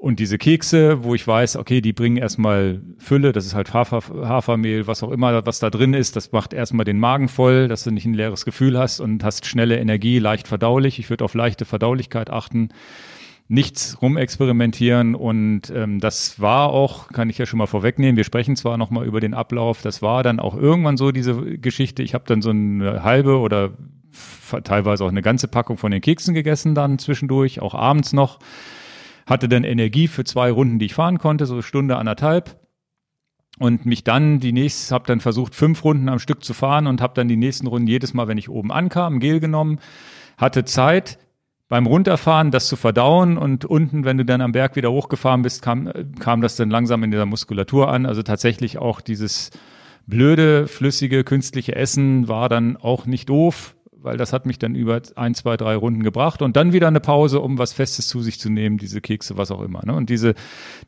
und 0.00 0.20
diese 0.20 0.38
Kekse, 0.38 1.02
wo 1.02 1.16
ich 1.16 1.26
weiß, 1.26 1.56
okay, 1.56 1.80
die 1.80 1.92
bringen 1.92 2.18
erstmal 2.18 2.80
Fülle, 2.98 3.32
das 3.32 3.46
ist 3.46 3.54
halt 3.54 3.74
Hafer, 3.74 4.00
Hafermehl, 4.28 4.86
was 4.86 5.02
auch 5.02 5.10
immer, 5.10 5.44
was 5.44 5.58
da 5.58 5.70
drin 5.70 5.92
ist, 5.92 6.14
das 6.14 6.30
macht 6.30 6.52
erstmal 6.52 6.84
den 6.84 7.00
Magen 7.00 7.28
voll, 7.28 7.66
dass 7.66 7.82
du 7.82 7.90
nicht 7.90 8.06
ein 8.06 8.14
leeres 8.14 8.44
Gefühl 8.44 8.78
hast 8.78 9.00
und 9.00 9.24
hast 9.24 9.46
schnelle 9.46 9.76
Energie, 9.76 10.20
leicht 10.20 10.46
verdaulich. 10.46 11.00
Ich 11.00 11.10
würde 11.10 11.24
auf 11.24 11.34
leichte 11.34 11.64
Verdaulichkeit 11.64 12.30
achten 12.30 12.68
nichts 13.48 14.00
rumexperimentieren 14.02 15.14
und 15.14 15.70
ähm, 15.74 16.00
das 16.00 16.38
war 16.38 16.68
auch, 16.68 17.08
kann 17.08 17.30
ich 17.30 17.38
ja 17.38 17.46
schon 17.46 17.58
mal 17.58 17.66
vorwegnehmen, 17.66 18.16
wir 18.16 18.24
sprechen 18.24 18.56
zwar 18.56 18.76
nochmal 18.76 19.06
über 19.06 19.20
den 19.20 19.32
Ablauf, 19.32 19.80
das 19.80 20.02
war 20.02 20.22
dann 20.22 20.38
auch 20.38 20.54
irgendwann 20.54 20.98
so 20.98 21.12
diese 21.12 21.58
Geschichte, 21.58 22.02
ich 22.02 22.12
habe 22.12 22.24
dann 22.26 22.42
so 22.42 22.50
eine 22.50 23.02
halbe 23.02 23.38
oder 23.38 23.72
teilweise 24.64 25.04
auch 25.04 25.08
eine 25.08 25.22
ganze 25.22 25.48
Packung 25.48 25.78
von 25.78 25.90
den 25.90 26.02
Keksen 26.02 26.34
gegessen 26.34 26.74
dann 26.74 26.98
zwischendurch, 26.98 27.60
auch 27.60 27.74
abends 27.74 28.12
noch, 28.12 28.38
hatte 29.26 29.48
dann 29.48 29.64
Energie 29.64 30.08
für 30.08 30.24
zwei 30.24 30.50
Runden, 30.50 30.78
die 30.78 30.86
ich 30.86 30.94
fahren 30.94 31.18
konnte, 31.18 31.46
so 31.46 31.62
Stunde, 31.62 31.96
anderthalb. 31.96 32.58
Und 33.58 33.86
mich 33.86 34.04
dann 34.04 34.38
die 34.38 34.52
nächste, 34.52 34.94
habe 34.94 35.06
dann 35.06 35.20
versucht, 35.20 35.54
fünf 35.54 35.82
Runden 35.82 36.08
am 36.08 36.20
Stück 36.20 36.44
zu 36.44 36.54
fahren 36.54 36.86
und 36.86 37.00
habe 37.00 37.14
dann 37.14 37.28
die 37.28 37.36
nächsten 37.36 37.66
Runden 37.66 37.88
jedes 37.88 38.14
Mal, 38.14 38.28
wenn 38.28 38.38
ich 38.38 38.48
oben 38.48 38.70
ankam, 38.70 39.18
Gel 39.18 39.40
genommen, 39.40 39.80
hatte 40.36 40.64
Zeit, 40.64 41.18
beim 41.68 41.86
Runterfahren 41.86 42.50
das 42.50 42.66
zu 42.66 42.76
verdauen 42.76 43.36
und 43.36 43.64
unten, 43.64 44.04
wenn 44.04 44.16
du 44.16 44.24
dann 44.24 44.40
am 44.40 44.52
Berg 44.52 44.76
wieder 44.76 44.90
hochgefahren 44.90 45.42
bist, 45.42 45.62
kam, 45.62 45.92
kam 46.18 46.40
das 46.40 46.56
dann 46.56 46.70
langsam 46.70 47.02
in 47.04 47.10
dieser 47.10 47.26
Muskulatur 47.26 47.88
an. 47.88 48.06
Also 48.06 48.22
tatsächlich 48.22 48.78
auch 48.78 49.00
dieses 49.00 49.50
blöde, 50.06 50.66
flüssige, 50.66 51.24
künstliche 51.24 51.76
Essen 51.76 52.26
war 52.28 52.48
dann 52.48 52.76
auch 52.78 53.04
nicht 53.04 53.28
doof, 53.28 53.76
weil 54.00 54.16
das 54.16 54.32
hat 54.32 54.46
mich 54.46 54.58
dann 54.58 54.74
über 54.74 55.00
ein, 55.16 55.34
zwei, 55.34 55.56
drei 55.56 55.74
Runden 55.74 56.02
gebracht 56.02 56.42
und 56.42 56.56
dann 56.56 56.72
wieder 56.72 56.88
eine 56.88 57.00
Pause, 57.00 57.40
um 57.40 57.58
was 57.58 57.72
Festes 57.72 58.06
zu 58.06 58.20
sich 58.20 58.38
zu 58.38 58.50
nehmen, 58.50 58.78
diese 58.78 59.00
Kekse, 59.00 59.36
was 59.36 59.50
auch 59.50 59.62
immer. 59.62 59.84
Ne? 59.84 59.94
Und 59.94 60.08
diese 60.08 60.34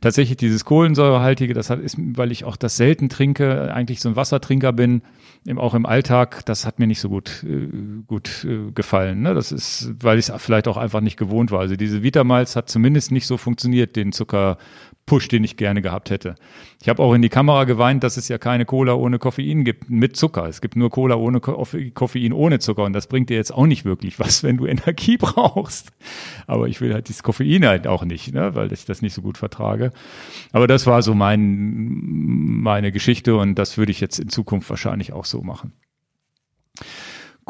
tatsächlich 0.01 0.37
dieses 0.37 0.65
Kohlensäurehaltige, 0.65 1.55
das 1.55 1.71
hat, 1.71 1.81
ist, 1.81 1.97
weil 1.99 2.31
ich 2.31 2.45
auch 2.45 2.57
das 2.57 2.77
selten 2.77 3.09
trinke, 3.09 3.73
eigentlich 3.75 4.01
so 4.01 4.09
ein 4.09 4.17
Wassertrinker 4.17 4.73
bin, 4.73 5.03
im, 5.47 5.59
auch 5.59 5.75
im 5.75 5.87
Alltag, 5.87 6.45
das 6.45 6.67
hat 6.67 6.79
mir 6.79 6.87
nicht 6.87 7.01
so 7.01 7.09
gut 7.09 7.45
äh, 7.45 7.69
gut 8.07 8.45
äh, 8.45 8.71
gefallen. 8.73 9.23
Ne? 9.23 9.35
Das 9.35 9.53
ist, 9.53 9.93
weil 10.01 10.19
ich 10.19 10.29
es 10.29 10.43
vielleicht 10.43 10.69
auch 10.69 10.77
einfach 10.77 11.01
nicht 11.01 11.17
gewohnt 11.17 11.51
war. 11.51 11.61
Also 11.61 11.77
diese 11.77 12.03
Vitamals 12.03 12.57
hat 12.57 12.69
zumindest 12.69 13.11
nicht 13.11 13.27
so 13.27 13.37
funktioniert, 13.37 13.97
den 13.97 14.13
Zucker 14.13 14.59
Push, 15.11 15.27
den 15.27 15.43
ich 15.43 15.57
gerne 15.57 15.83
gehabt 15.83 16.11
hätte. 16.11 16.37
Ich 16.81 16.89
habe 16.89 17.03
auch 17.03 17.13
in 17.15 17.21
die 17.21 17.29
Kamera 17.29 17.65
geweint, 17.65 18.05
dass 18.05 18.17
es 18.17 18.29
ja 18.29 18.39
keine 18.39 18.65
Cola 18.65 18.95
ohne 18.95 19.19
Koffein 19.19 19.65
gibt 19.65 19.91
mit 19.91 20.17
Zucker. 20.17 20.47
Es 20.47 20.61
gibt 20.61 20.77
nur 20.77 20.89
Cola 20.89 21.17
ohne 21.17 21.41
Koffein 21.41 22.33
ohne 22.33 22.61
Zucker 22.61 22.85
und 22.85 22.93
das 22.93 23.09
bringt 23.09 23.29
dir 23.29 23.35
jetzt 23.35 23.53
auch 23.53 23.67
nicht 23.67 23.85
wirklich 23.85 24.21
was, 24.21 24.45
wenn 24.45 24.57
du 24.57 24.67
Energie 24.69 25.17
brauchst. 25.17 25.91
Aber 26.47 26.69
ich 26.69 26.81
will 26.81 26.95
halt 26.95 27.09
dieses 27.09 27.25
Koffein 27.25 27.67
halt 27.67 27.89
auch 27.89 28.05
nicht, 28.05 28.33
ne, 28.33 28.55
weil 28.55 28.73
ich 28.73 28.85
das 28.85 29.03
nicht 29.03 29.15
so 29.15 29.21
gut 29.21 29.37
vertrage. 29.37 29.91
Aber 30.53 30.69
das 30.69 30.87
war 30.87 31.03
so 31.03 31.13
mein 31.13 32.61
meine 32.63 32.93
Geschichte 32.93 33.35
und 33.35 33.57
das 33.57 33.79
würde 33.79 33.91
ich 33.91 33.99
jetzt 33.99 34.21
in 34.21 34.29
Zukunft 34.29 34.71
wahrscheinlich 34.71 35.13
auch 35.13 35.25
so 35.25 35.43
machen. 35.43 35.73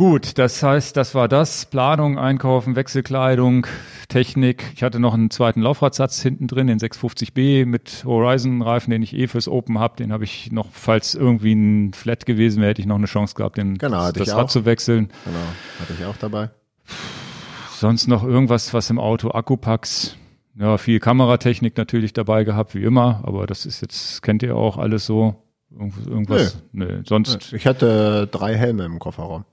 Gut, 0.00 0.38
das 0.38 0.62
heißt, 0.62 0.96
das 0.96 1.14
war 1.14 1.28
das. 1.28 1.66
Planung, 1.66 2.18
Einkaufen, 2.18 2.74
Wechselkleidung, 2.74 3.66
Technik. 4.08 4.64
Ich 4.74 4.82
hatte 4.82 4.98
noch 4.98 5.12
einen 5.12 5.30
zweiten 5.30 5.60
Laufradsatz 5.60 6.22
hinten 6.22 6.46
drin, 6.46 6.68
den 6.68 6.78
650B 6.78 7.66
mit 7.66 8.02
Horizon-Reifen, 8.06 8.92
den 8.92 9.02
ich 9.02 9.14
eh 9.14 9.26
fürs 9.26 9.46
Open 9.46 9.78
habe. 9.78 9.96
Den 9.96 10.10
habe 10.10 10.24
ich 10.24 10.52
noch, 10.52 10.68
falls 10.72 11.14
irgendwie 11.14 11.52
ein 11.52 11.92
Flat 11.92 12.24
gewesen 12.24 12.62
wäre, 12.62 12.70
hätte 12.70 12.80
ich 12.80 12.86
noch 12.86 12.96
eine 12.96 13.08
Chance 13.08 13.34
gehabt, 13.34 13.58
den, 13.58 13.76
genau, 13.76 14.10
das, 14.10 14.34
Rad 14.34 14.50
zu 14.50 14.64
wechseln. 14.64 15.10
Genau, 15.26 15.36
hatte 15.80 15.92
ich 15.92 16.06
auch 16.06 16.16
dabei. 16.16 16.48
Sonst 17.72 18.06
noch 18.08 18.24
irgendwas, 18.24 18.72
was 18.72 18.88
im 18.88 18.98
Auto, 18.98 19.32
Akkupacks. 19.32 20.16
Ja, 20.58 20.78
viel 20.78 20.98
Kameratechnik 20.98 21.76
natürlich 21.76 22.14
dabei 22.14 22.44
gehabt, 22.44 22.74
wie 22.74 22.84
immer. 22.84 23.20
Aber 23.24 23.46
das 23.46 23.66
ist 23.66 23.82
jetzt, 23.82 24.22
kennt 24.22 24.42
ihr 24.42 24.56
auch 24.56 24.78
alles 24.78 25.04
so. 25.04 25.36
Irgendwas? 25.78 26.62
Nee. 26.72 26.86
nee. 26.86 27.02
Sonst. 27.04 27.52
Ich 27.52 27.66
hatte 27.66 28.26
drei 28.28 28.56
Helme 28.56 28.86
im 28.86 28.98
Kofferraum. 28.98 29.44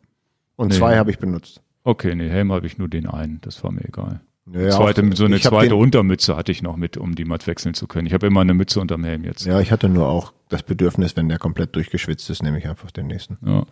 Und 0.57 0.69
nee. 0.69 0.75
zwei 0.75 0.97
habe 0.97 1.09
ich 1.11 1.19
benutzt. 1.19 1.61
Okay, 1.85 2.13
nee, 2.15 2.27
Helm 2.27 2.51
habe 2.51 2.67
ich 2.67 2.77
nur 2.77 2.89
den 2.89 3.07
einen, 3.07 3.39
das 3.39 3.63
war 3.63 3.71
mir 3.71 3.85
egal. 3.85 4.19
Ja, 4.51 4.71
zweite, 4.71 5.09
so 5.13 5.25
eine 5.25 5.39
zweite 5.39 5.75
Untermütze 5.75 6.35
hatte 6.37 6.51
ich 6.51 6.61
noch 6.61 6.77
mit, 6.77 6.97
um 6.97 7.15
die 7.15 7.25
mal 7.25 7.37
wechseln 7.45 7.73
zu 7.73 7.87
können. 7.87 8.07
Ich 8.07 8.13
habe 8.13 8.27
immer 8.27 8.41
eine 8.41 8.53
Mütze 8.53 8.79
unterm 8.79 9.03
Helm 9.03 9.23
jetzt. 9.23 9.45
Ja, 9.45 9.59
ich 9.59 9.71
hatte 9.71 9.89
nur 9.89 10.07
auch 10.07 10.33
das 10.49 10.63
Bedürfnis, 10.63 11.17
wenn 11.17 11.27
der 11.27 11.37
komplett 11.37 11.75
durchgeschwitzt 11.75 12.29
ist, 12.29 12.43
nehme 12.43 12.57
ich 12.57 12.67
einfach 12.67 12.91
den 12.91 13.07
nächsten. 13.07 13.37
Ja. 13.45 13.65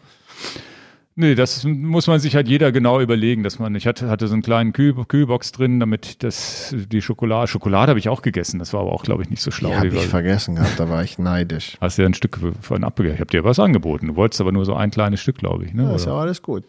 Nee, 1.18 1.34
das 1.34 1.64
muss 1.64 2.08
man 2.08 2.20
sich 2.20 2.36
halt 2.36 2.50
jeder 2.50 2.74
genau 2.74 3.00
überlegen, 3.00 3.42
dass 3.42 3.58
man, 3.58 3.74
ich 3.76 3.88
hatte, 3.88 4.10
hatte 4.10 4.28
so 4.28 4.34
einen 4.34 4.42
kleinen 4.42 4.74
Kühl, 4.74 4.94
Kühlbox 4.94 5.54
drin, 5.54 5.80
damit 5.80 6.24
das, 6.24 6.76
die 6.76 7.02
Schokolade, 7.02 7.48
Schokolade 7.48 7.90
habe 7.92 8.00
ich 8.00 8.10
auch 8.10 8.22
gegessen, 8.22 8.60
das 8.60 8.74
war 8.74 8.82
aber 8.82 8.92
auch, 8.92 9.04
glaube 9.04 9.24
ich, 9.24 9.30
nicht 9.30 9.42
so 9.42 9.50
schlau. 9.50 9.70
Ja, 9.70 9.78
habe 9.78 9.88
ich 9.88 10.08
vergessen 10.08 10.56
gehabt, 10.56 10.78
da 10.78 10.90
war 10.90 11.04
ich 11.04 11.18
neidisch. 11.18 11.78
Hast 11.82 11.98
du 11.98 12.02
ja 12.02 12.10
ein 12.10 12.14
Stück 12.14 12.38
von 12.60 12.84
abgegeben. 12.84 13.16
Ich 13.16 13.22
habe 13.22 13.32
dir 13.32 13.46
was 13.46 13.60
angeboten, 13.60 14.08
du 14.08 14.16
wolltest 14.18 14.42
aber 14.42 14.52
nur 14.52 14.66
so 14.66 14.76
ein 14.76 14.92
kleines 14.92 15.22
Stück, 15.22 15.38
glaube 15.38 15.64
ich. 15.64 15.74
Ne? 15.74 15.84
Ja, 15.84 15.96
ist 15.96 16.06
ja 16.06 16.14
alles 16.14 16.42
gut. 16.42 16.66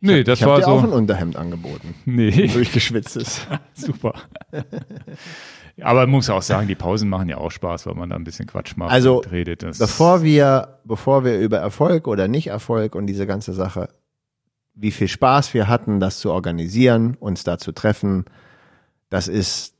Nee, 0.00 0.20
ich 0.20 0.24
das 0.24 0.40
ich 0.40 0.46
war 0.46 0.58
dir 0.58 0.64
so. 0.64 0.70
auch 0.70 0.84
ein 0.84 0.92
Unterhemd 0.92 1.36
angeboten. 1.36 1.94
Nee. 2.04 2.46
Durchgeschwitzt 2.52 3.16
ist. 3.16 3.48
Super. 3.74 4.14
Aber 5.80 6.00
man 6.00 6.10
muss 6.10 6.30
auch 6.30 6.42
sagen, 6.42 6.68
die 6.68 6.74
Pausen 6.74 7.08
machen 7.08 7.28
ja 7.28 7.38
auch 7.38 7.50
Spaß, 7.50 7.86
weil 7.86 7.94
man 7.94 8.10
da 8.10 8.16
ein 8.16 8.24
bisschen 8.24 8.46
Quatsch 8.46 8.76
macht 8.76 8.92
also, 8.92 9.18
und 9.18 9.32
redet. 9.32 9.62
Das 9.62 9.78
bevor 9.78 10.22
wir, 10.22 10.78
bevor 10.84 11.24
wir 11.24 11.38
über 11.38 11.58
Erfolg 11.58 12.06
oder 12.06 12.28
Nicht-Erfolg 12.28 12.94
und 12.94 13.06
diese 13.06 13.26
ganze 13.26 13.52
Sache, 13.52 13.88
wie 14.74 14.90
viel 14.90 15.08
Spaß 15.08 15.54
wir 15.54 15.68
hatten, 15.68 16.00
das 16.00 16.18
zu 16.18 16.30
organisieren, 16.30 17.16
uns 17.20 17.44
da 17.44 17.58
zu 17.58 17.72
treffen, 17.72 18.24
das 19.10 19.28
ist 19.28 19.74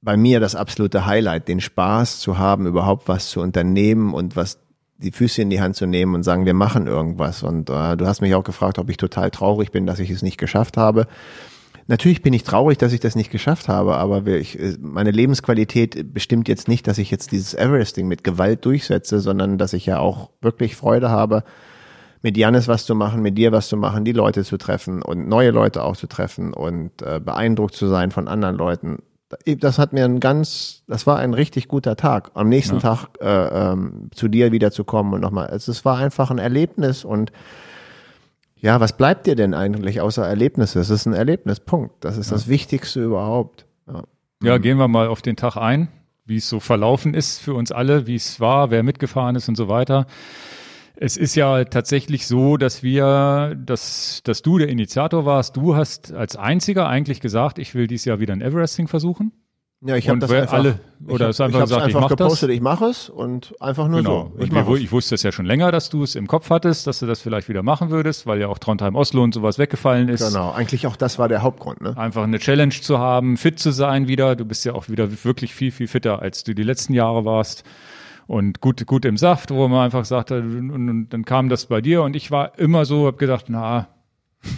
bei 0.00 0.16
mir 0.16 0.40
das 0.40 0.54
absolute 0.54 1.06
Highlight, 1.06 1.48
den 1.48 1.60
Spaß 1.60 2.20
zu 2.20 2.38
haben, 2.38 2.66
überhaupt 2.66 3.08
was 3.08 3.30
zu 3.30 3.40
unternehmen 3.40 4.14
und 4.14 4.36
was 4.36 4.58
die 4.98 5.12
Füße 5.12 5.42
in 5.42 5.50
die 5.50 5.60
Hand 5.60 5.76
zu 5.76 5.86
nehmen 5.86 6.14
und 6.14 6.24
sagen, 6.24 6.44
wir 6.44 6.54
machen 6.54 6.86
irgendwas. 6.86 7.42
Und 7.42 7.70
äh, 7.70 7.96
du 7.96 8.06
hast 8.06 8.20
mich 8.20 8.34
auch 8.34 8.44
gefragt, 8.44 8.78
ob 8.78 8.90
ich 8.90 8.96
total 8.96 9.30
traurig 9.30 9.70
bin, 9.70 9.86
dass 9.86 9.98
ich 9.98 10.10
es 10.10 10.22
nicht 10.22 10.38
geschafft 10.38 10.76
habe. 10.76 11.06
Natürlich 11.88 12.20
bin 12.20 12.34
ich 12.34 12.44
traurig, 12.44 12.76
dass 12.76 12.92
ich 12.92 13.00
das 13.00 13.16
nicht 13.16 13.30
geschafft 13.30 13.66
habe, 13.66 13.96
aber 13.96 14.24
ich, 14.26 14.60
äh, 14.60 14.76
meine 14.78 15.10
Lebensqualität 15.10 16.12
bestimmt 16.12 16.46
jetzt 16.46 16.68
nicht, 16.68 16.86
dass 16.86 16.98
ich 16.98 17.10
jetzt 17.10 17.32
dieses 17.32 17.54
Everesting 17.54 18.06
mit 18.06 18.22
Gewalt 18.22 18.64
durchsetze, 18.66 19.20
sondern 19.20 19.56
dass 19.56 19.72
ich 19.72 19.86
ja 19.86 19.98
auch 19.98 20.30
wirklich 20.42 20.76
Freude 20.76 21.08
habe, 21.08 21.44
mit 22.20 22.36
Janis 22.36 22.68
was 22.68 22.84
zu 22.84 22.94
machen, 22.94 23.22
mit 23.22 23.38
dir 23.38 23.52
was 23.52 23.68
zu 23.68 23.78
machen, 23.78 24.04
die 24.04 24.12
Leute 24.12 24.44
zu 24.44 24.58
treffen 24.58 25.00
und 25.02 25.28
neue 25.28 25.50
Leute 25.50 25.82
auch 25.82 25.96
zu 25.96 26.06
treffen 26.08 26.52
und 26.52 27.00
äh, 27.00 27.20
beeindruckt 27.20 27.74
zu 27.74 27.88
sein 27.88 28.10
von 28.10 28.28
anderen 28.28 28.56
Leuten 28.56 28.98
das 29.58 29.78
hat 29.78 29.92
mir 29.92 30.06
ein 30.06 30.20
ganz, 30.20 30.84
das 30.86 31.06
war 31.06 31.18
ein 31.18 31.34
richtig 31.34 31.68
guter 31.68 31.96
Tag. 31.96 32.30
Am 32.32 32.48
nächsten 32.48 32.76
ja. 32.76 32.80
Tag 32.80 33.08
äh, 33.20 33.26
ähm, 33.72 34.10
zu 34.14 34.28
dir 34.28 34.52
wiederzukommen 34.52 35.12
und 35.12 35.20
nochmal. 35.20 35.48
Also 35.48 35.70
es 35.70 35.84
war 35.84 35.98
einfach 35.98 36.30
ein 36.30 36.38
Erlebnis 36.38 37.04
und 37.04 37.30
ja, 38.60 38.80
was 38.80 38.96
bleibt 38.96 39.26
dir 39.26 39.36
denn 39.36 39.54
eigentlich 39.54 40.00
außer 40.00 40.26
Erlebnisse? 40.26 40.80
Es 40.80 40.90
ist 40.90 41.06
ein 41.06 41.12
Erlebnis, 41.12 41.60
Punkt. 41.60 42.04
Das 42.04 42.16
ist 42.16 42.30
ja. 42.30 42.36
das 42.36 42.48
Wichtigste 42.48 43.02
überhaupt. 43.02 43.66
Ja. 43.86 44.02
ja, 44.42 44.58
gehen 44.58 44.78
wir 44.78 44.88
mal 44.88 45.08
auf 45.08 45.22
den 45.22 45.36
Tag 45.36 45.56
ein, 45.56 45.88
wie 46.24 46.36
es 46.36 46.48
so 46.48 46.60
verlaufen 46.60 47.14
ist 47.14 47.38
für 47.38 47.54
uns 47.54 47.72
alle, 47.72 48.06
wie 48.06 48.16
es 48.16 48.40
war, 48.40 48.70
wer 48.70 48.82
mitgefahren 48.82 49.36
ist 49.36 49.48
und 49.48 49.56
so 49.56 49.68
weiter. 49.68 50.06
Es 50.96 51.16
ist 51.16 51.36
ja 51.36 51.64
tatsächlich 51.64 52.26
so, 52.26 52.56
dass 52.56 52.82
wir, 52.82 53.56
dass, 53.56 54.20
dass 54.24 54.42
du 54.42 54.58
der 54.58 54.68
Initiator 54.68 55.24
warst. 55.24 55.56
Du 55.56 55.76
hast 55.76 56.12
als 56.12 56.34
einziger 56.34 56.88
eigentlich 56.88 57.20
gesagt, 57.20 57.60
ich 57.60 57.76
will 57.76 57.86
dieses 57.86 58.04
Jahr 58.04 58.18
wieder 58.18 58.32
ein 58.32 58.42
Everesting 58.42 58.88
versuchen. 58.88 59.32
Ja, 59.80 59.94
ich 59.94 60.08
habe 60.08 60.18
das 60.18 60.32
einfach, 60.32 60.52
alle 60.54 60.80
oder 61.06 61.30
ich 61.30 61.38
hab, 61.38 61.46
einfach, 61.46 61.60
gesagt, 61.60 61.82
einfach 61.82 62.02
ich 62.02 62.08
gepostet, 62.08 62.48
das. 62.48 62.56
ich 62.56 62.60
mache 62.60 62.86
es 62.86 63.08
und 63.08 63.54
einfach 63.60 63.86
nur 63.86 63.98
genau. 63.98 64.32
so. 64.36 64.42
Ich, 64.42 64.50
wir, 64.50 64.68
ich 64.74 64.90
wusste 64.90 65.14
es 65.14 65.22
ja 65.22 65.30
schon 65.30 65.46
länger, 65.46 65.70
dass 65.70 65.88
du 65.88 66.02
es 66.02 66.16
im 66.16 66.26
Kopf 66.26 66.50
hattest, 66.50 66.88
dass 66.88 66.98
du 66.98 67.06
das 67.06 67.20
vielleicht 67.20 67.48
wieder 67.48 67.62
machen 67.62 67.90
würdest, 67.90 68.26
weil 68.26 68.40
ja 68.40 68.48
auch 68.48 68.58
Trondheim 68.58 68.96
Oslo 68.96 69.22
und 69.22 69.34
sowas 69.34 69.56
weggefallen 69.56 70.08
ist. 70.08 70.26
Genau, 70.26 70.50
eigentlich 70.50 70.88
auch 70.88 70.96
das 70.96 71.20
war 71.20 71.28
der 71.28 71.42
Hauptgrund. 71.42 71.80
Ne? 71.80 71.96
Einfach 71.96 72.24
eine 72.24 72.40
Challenge 72.40 72.74
zu 72.74 72.98
haben, 72.98 73.36
fit 73.36 73.60
zu 73.60 73.70
sein 73.70 74.08
wieder. 74.08 74.34
Du 74.34 74.44
bist 74.44 74.64
ja 74.64 74.74
auch 74.74 74.88
wieder 74.88 75.24
wirklich 75.24 75.54
viel, 75.54 75.70
viel 75.70 75.86
fitter, 75.86 76.20
als 76.20 76.42
du 76.42 76.56
die 76.56 76.64
letzten 76.64 76.92
Jahre 76.92 77.24
warst 77.24 77.62
und 78.26 78.60
gut, 78.60 78.84
gut 78.84 79.04
im 79.04 79.16
Saft, 79.16 79.52
wo 79.52 79.68
man 79.68 79.84
einfach 79.84 80.04
sagte, 80.04 80.40
und, 80.40 80.70
und, 80.70 81.08
dann 81.10 81.24
kam 81.24 81.48
das 81.48 81.66
bei 81.66 81.80
dir 81.80 82.02
und 82.02 82.16
ich 82.16 82.32
war 82.32 82.58
immer 82.58 82.84
so, 82.84 83.06
habe 83.06 83.16
gedacht, 83.16 83.44
na, 83.48 83.86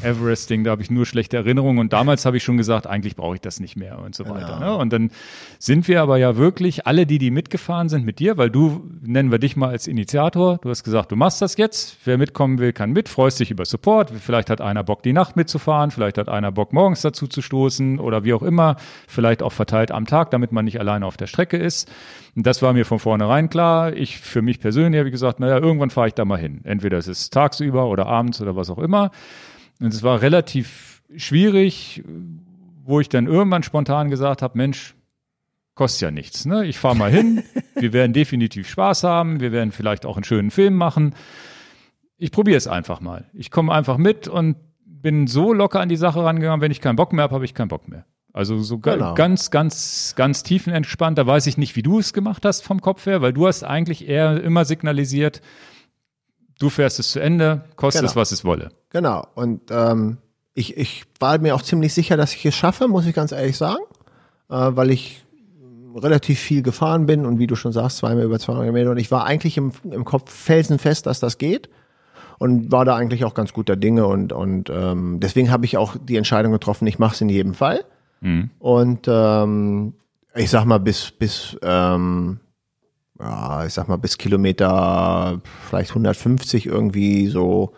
Everesting, 0.03 0.65
da 0.65 0.73
habe 0.73 0.83
ich 0.83 0.91
nur 0.91 1.07
schlechte 1.07 1.39
Erinnerungen 1.39 1.79
und 1.79 1.93
damals 1.93 2.27
habe 2.27 2.37
ich 2.37 2.45
schon 2.45 2.57
gesagt, 2.57 2.87
eigentlich 2.87 3.17
brauche 3.17 3.35
ich 3.35 3.41
das 3.41 3.61
nicht 3.61 3.77
mehr 3.77 3.99
und 3.99 4.15
so 4.15 4.29
weiter. 4.29 4.59
Genau. 4.59 4.77
Ne? 4.77 4.77
Und 4.77 4.93
dann 4.93 5.11
sind 5.59 5.89
wir 5.89 6.03
aber 6.03 6.19
ja 6.19 6.37
wirklich, 6.37 6.87
alle 6.87 7.07
die, 7.07 7.19
die 7.19 7.31
mitgefahren 7.31 7.89
sind 7.89 8.05
mit 8.05 8.19
dir, 8.19 8.37
weil 8.37 8.51
du, 8.51 8.89
nennen 9.03 9.31
wir 9.31 9.39
dich 9.39 9.57
mal 9.57 9.71
als 9.71 9.87
Initiator, 9.87 10.59
du 10.59 10.69
hast 10.69 10.85
gesagt, 10.85 11.13
du 11.13 11.17
machst 11.17 11.41
das 11.41 11.57
jetzt, 11.57 11.97
wer 12.05 12.19
mitkommen 12.19 12.59
will, 12.59 12.73
kann 12.73 12.93
mit, 12.93 13.09
freust 13.09 13.41
dich 13.41 13.51
über 13.51 13.65
Support, 13.65 14.13
vielleicht 14.21 14.51
hat 14.51 14.61
einer 14.61 14.85
Bock, 14.85 15.03
die 15.03 15.13
Nacht 15.13 15.37
mitzufahren, 15.37 15.91
vielleicht 15.91 16.19
hat 16.19 16.29
einer 16.29 16.53
Bock, 16.53 16.73
morgens 16.73 17.01
dazu 17.01 17.27
zu 17.27 17.41
stoßen 17.41 17.99
oder 17.99 18.23
wie 18.25 18.35
auch 18.35 18.43
immer, 18.43 18.77
vielleicht 19.09 19.43
auch 19.43 19.53
verteilt 19.53 19.93
am 19.93 20.07
Tag, 20.07 20.31
damit 20.31 20.53
man 20.53 20.67
nicht 20.67 20.79
alleine 20.79 21.07
auf 21.07 21.17
der 21.17 21.27
Strecke 21.27 21.57
ist. 21.57 21.91
Und 22.37 22.47
das 22.47 22.63
war 22.63 22.73
mir 22.73 22.85
von 22.85 22.99
vornherein 22.99 23.51
klar. 23.51 23.93
Ich 23.95 24.19
für 24.19 24.43
mich 24.43 24.61
persönlich 24.61 25.01
habe 25.01 25.11
gesagt, 25.11 25.41
naja, 25.41 25.59
irgendwann 25.59 25.91
fahre 25.91 26.09
ich 26.09 26.15
da 26.15 26.25
mal 26.25 26.39
hin. 26.39 26.61
Entweder 26.65 26.99
es 26.99 27.09
ist 27.09 27.33
tagsüber 27.33 27.87
oder 27.87 28.07
abends 28.07 28.41
oder 28.41 28.57
was 28.57 28.71
auch 28.71 28.79
immer. 28.79 29.11
Und 29.81 29.93
es 29.95 30.03
war 30.03 30.21
relativ 30.21 31.03
schwierig, 31.17 32.05
wo 32.85 33.01
ich 33.01 33.09
dann 33.09 33.27
irgendwann 33.27 33.63
spontan 33.63 34.11
gesagt 34.11 34.43
habe, 34.43 34.57
Mensch, 34.57 34.95
kostet 35.75 36.03
ja 36.03 36.11
nichts. 36.11 36.45
Ne? 36.45 36.67
Ich 36.67 36.79
fahre 36.79 36.97
mal 36.97 37.11
hin, 37.11 37.43
wir 37.75 37.93
werden 37.93 38.13
definitiv 38.13 38.69
Spaß 38.69 39.05
haben, 39.05 39.41
wir 39.41 39.53
werden 39.53 39.73
vielleicht 39.73 40.05
auch 40.05 40.17
einen 40.17 40.25
schönen 40.25 40.51
Film 40.51 40.75
machen. 40.75 41.15
Ich 42.19 42.33
probiere 42.33 42.59
es 42.59 42.67
einfach 42.67 43.01
mal. 43.01 43.25
Ich 43.33 43.51
komme 43.51 43.73
einfach 43.73 43.97
mit 43.97 44.29
und 44.29 44.57
bin 44.85 45.27
so 45.27 45.55
locker 45.55 45.81
an 45.81 45.89
die 45.89 45.97
Sache 45.97 46.23
rangegangen, 46.23 46.61
wenn 46.61 46.71
ich 46.71 46.83
keinen 46.83 46.97
Bock 46.97 47.15
mehr 47.15 47.23
habe, 47.23 47.35
habe 47.35 47.47
ich 47.47 47.55
keinen 47.55 47.69
Bock 47.69 47.89
mehr. 47.89 48.05
Also 48.33 48.59
so 48.59 48.79
genau. 48.79 49.15
ganz, 49.15 49.51
ganz, 49.51 50.15
ganz 50.17 50.43
tiefenentspannt. 50.43 51.19
Da 51.19 51.27
weiß 51.27 51.47
ich 51.47 51.57
nicht, 51.57 51.75
wie 51.77 51.83
du 51.83 51.99
es 51.99 52.13
gemacht 52.13 52.45
hast 52.45 52.63
vom 52.63 52.81
Kopf 52.81 53.07
her, 53.07 53.23
weil 53.23 53.33
du 53.33 53.47
hast 53.47 53.65
eigentlich 53.65 54.09
eher 54.09 54.43
immer 54.43 54.65
signalisiert, 54.65 55.41
du 56.61 56.71
fährst 56.71 57.01
es 57.01 57.11
zu 57.11 57.21
Ende, 57.21 57.63
kostet 57.75 58.03
genau. 58.03 58.11
es, 58.11 58.17
was 58.17 58.31
es 58.31 58.45
wolle. 58.45 58.71
Genau. 58.91 59.27
Und 59.35 59.63
ähm, 59.71 60.19
ich, 60.55 60.77
ich 60.77 61.05
war 61.19 61.39
mir 61.39 61.57
auch 61.57 61.63
ziemlich 61.63 61.93
sicher, 61.93 62.17
dass 62.17 62.35
ich 62.35 62.47
es 62.47 62.55
schaffe, 62.55 62.87
muss 62.87 63.07
ich 63.07 63.15
ganz 63.15 63.33
ehrlich 63.33 63.57
sagen, 63.57 63.83
äh, 64.49 64.55
weil 64.55 64.91
ich 64.91 65.25
relativ 65.97 66.39
viel 66.39 66.63
gefahren 66.63 67.07
bin 67.07 67.27
und 67.27 67.41
wie 67.41 67.49
du 67.49 67.57
schon 67.57 67.73
sagst, 67.73 67.99
zweimal 67.99 68.25
über 68.25 68.39
200 68.39 68.73
Meter. 68.73 68.91
Und 68.93 68.99
ich 68.99 69.11
war 69.11 69.25
eigentlich 69.25 69.57
im, 69.57 69.73
im 69.91 70.05
Kopf 70.05 70.31
felsenfest, 70.31 71.07
dass 71.07 71.19
das 71.19 71.39
geht 71.39 71.69
und 72.39 72.71
war 72.71 72.85
da 72.85 72.95
eigentlich 72.95 73.25
auch 73.25 73.35
ganz 73.35 73.53
guter 73.53 73.77
Dinge 73.77 74.07
und 74.07 74.33
und 74.33 74.71
ähm, 74.71 75.19
deswegen 75.21 75.51
habe 75.51 75.67
ich 75.67 75.77
auch 75.77 75.97
die 76.01 76.17
Entscheidung 76.17 76.53
getroffen, 76.53 76.87
ich 76.87 76.99
mache 76.99 77.15
es 77.15 77.21
in 77.21 77.29
jedem 77.29 77.55
Fall. 77.55 77.85
Mhm. 78.21 78.51
Und 78.59 79.07
ähm, 79.09 79.95
ich 80.35 80.49
sag 80.49 80.65
mal 80.65 80.79
bis 80.79 81.11
bis 81.11 81.57
ähm, 81.63 82.41
ja, 83.21 83.67
ich 83.67 83.75
sag 83.75 83.89
mal 83.89 83.97
bis 83.97 84.19
Kilometer 84.19 85.41
vielleicht 85.69 85.91
150 85.91 86.67
irgendwie 86.67 87.29
so 87.29 87.73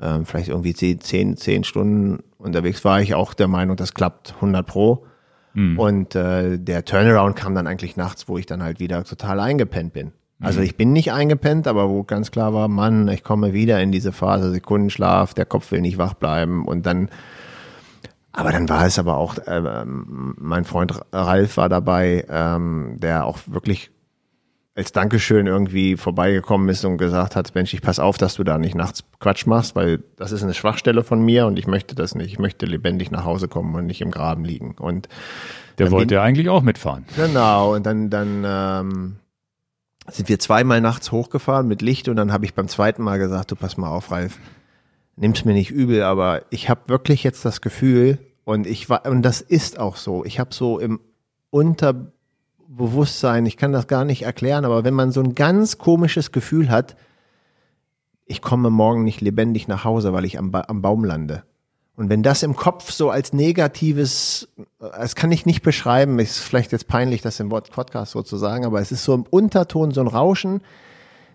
ähm, 0.00 0.26
vielleicht 0.26 0.48
irgendwie 0.48 0.74
10, 0.74 1.36
10 1.36 1.64
Stunden 1.64 2.22
unterwegs 2.38 2.84
war 2.84 3.00
ich 3.00 3.14
auch 3.14 3.34
der 3.34 3.48
Meinung, 3.48 3.76
das 3.76 3.94
klappt 3.94 4.34
100 4.34 4.66
pro. 4.66 5.06
Mhm. 5.54 5.78
Und 5.78 6.14
äh, 6.14 6.58
der 6.58 6.84
Turnaround 6.84 7.36
kam 7.36 7.54
dann 7.54 7.66
eigentlich 7.66 7.96
nachts, 7.96 8.28
wo 8.28 8.38
ich 8.38 8.46
dann 8.46 8.62
halt 8.62 8.80
wieder 8.80 9.04
total 9.04 9.38
eingepennt 9.38 9.92
bin. 9.92 10.12
Also 10.40 10.58
mhm. 10.58 10.66
ich 10.66 10.76
bin 10.76 10.92
nicht 10.92 11.12
eingepennt, 11.12 11.68
aber 11.68 11.88
wo 11.88 12.02
ganz 12.02 12.30
klar 12.30 12.52
war, 12.52 12.68
Mann, 12.68 13.06
ich 13.08 13.22
komme 13.22 13.52
wieder 13.52 13.80
in 13.80 13.92
diese 13.92 14.12
Phase 14.12 14.50
Sekundenschlaf, 14.50 15.34
der 15.34 15.44
Kopf 15.46 15.70
will 15.70 15.80
nicht 15.80 15.98
wach 15.98 16.14
bleiben 16.14 16.66
und 16.66 16.84
dann 16.84 17.08
aber 18.34 18.50
dann 18.50 18.66
war 18.70 18.86
es 18.86 18.98
aber 18.98 19.18
auch, 19.18 19.36
äh, 19.46 19.84
mein 19.84 20.64
Freund 20.64 20.98
Ralf 21.12 21.58
war 21.58 21.68
dabei, 21.68 22.24
ähm, 22.30 22.96
der 22.98 23.26
auch 23.26 23.38
wirklich 23.44 23.90
als 24.74 24.92
Dankeschön 24.92 25.46
irgendwie 25.46 25.96
vorbeigekommen 25.96 26.68
ist 26.70 26.84
und 26.84 26.96
gesagt 26.96 27.36
hat, 27.36 27.54
Mensch, 27.54 27.74
ich 27.74 27.82
pass 27.82 27.98
auf, 27.98 28.16
dass 28.16 28.36
du 28.36 28.44
da 28.44 28.56
nicht 28.56 28.74
nachts 28.74 29.04
Quatsch 29.20 29.46
machst, 29.46 29.76
weil 29.76 30.02
das 30.16 30.32
ist 30.32 30.42
eine 30.42 30.54
Schwachstelle 30.54 31.04
von 31.04 31.20
mir 31.20 31.46
und 31.46 31.58
ich 31.58 31.66
möchte 31.66 31.94
das 31.94 32.14
nicht. 32.14 32.32
Ich 32.32 32.38
möchte 32.38 32.64
lebendig 32.64 33.10
nach 33.10 33.24
Hause 33.24 33.48
kommen 33.48 33.74
und 33.74 33.86
nicht 33.86 34.00
im 34.00 34.10
Graben 34.10 34.44
liegen. 34.44 34.74
Und 34.78 35.08
der 35.78 35.90
wollte 35.90 36.14
ja 36.14 36.22
eigentlich 36.22 36.48
auch 36.48 36.62
mitfahren. 36.62 37.04
Genau. 37.16 37.74
Und 37.74 37.84
dann, 37.84 38.08
dann 38.08 38.44
ähm, 38.46 39.16
sind 40.08 40.30
wir 40.30 40.38
zweimal 40.38 40.80
nachts 40.80 41.12
hochgefahren 41.12 41.68
mit 41.68 41.82
Licht 41.82 42.08
und 42.08 42.16
dann 42.16 42.32
habe 42.32 42.46
ich 42.46 42.54
beim 42.54 42.68
zweiten 42.68 43.02
Mal 43.02 43.18
gesagt, 43.18 43.50
du 43.50 43.56
pass 43.56 43.76
mal 43.76 43.90
auf, 43.90 44.10
Ralf, 44.10 44.38
nimm's 45.16 45.44
mir 45.44 45.52
nicht 45.52 45.70
übel, 45.70 46.02
aber 46.02 46.42
ich 46.48 46.70
habe 46.70 46.88
wirklich 46.88 47.24
jetzt 47.24 47.44
das 47.44 47.60
Gefühl 47.60 48.18
und 48.44 48.66
ich 48.66 48.88
war 48.88 49.04
und 49.06 49.22
das 49.22 49.42
ist 49.42 49.78
auch 49.78 49.96
so. 49.96 50.24
Ich 50.24 50.40
habe 50.40 50.54
so 50.54 50.78
im 50.78 50.98
Unter 51.50 52.12
Bewusstsein, 52.76 53.46
ich 53.46 53.56
kann 53.56 53.72
das 53.72 53.86
gar 53.86 54.04
nicht 54.04 54.22
erklären, 54.22 54.64
aber 54.64 54.84
wenn 54.84 54.94
man 54.94 55.12
so 55.12 55.22
ein 55.22 55.34
ganz 55.34 55.78
komisches 55.78 56.32
Gefühl 56.32 56.70
hat, 56.70 56.96
ich 58.24 58.40
komme 58.40 58.70
morgen 58.70 59.04
nicht 59.04 59.20
lebendig 59.20 59.68
nach 59.68 59.84
Hause, 59.84 60.12
weil 60.12 60.24
ich 60.24 60.38
am, 60.38 60.50
ba 60.50 60.64
am 60.68 60.80
Baum 60.80 61.04
lande. 61.04 61.42
Und 61.94 62.08
wenn 62.08 62.22
das 62.22 62.42
im 62.42 62.56
Kopf 62.56 62.90
so 62.90 63.10
als 63.10 63.34
negatives, 63.34 64.48
das 64.78 65.14
kann 65.14 65.30
ich 65.30 65.44
nicht 65.44 65.62
beschreiben, 65.62 66.18
ist 66.18 66.38
vielleicht 66.38 66.72
jetzt 66.72 66.88
peinlich, 66.88 67.20
das 67.20 67.38
im 67.40 67.50
Wort 67.50 67.70
Podcast 67.70 68.12
so 68.12 68.22
zu 68.22 68.38
sagen, 68.38 68.64
aber 68.64 68.80
es 68.80 68.90
ist 68.90 69.04
so 69.04 69.14
im 69.14 69.24
Unterton 69.24 69.90
so 69.90 70.00
ein 70.00 70.06
Rauschen, 70.06 70.62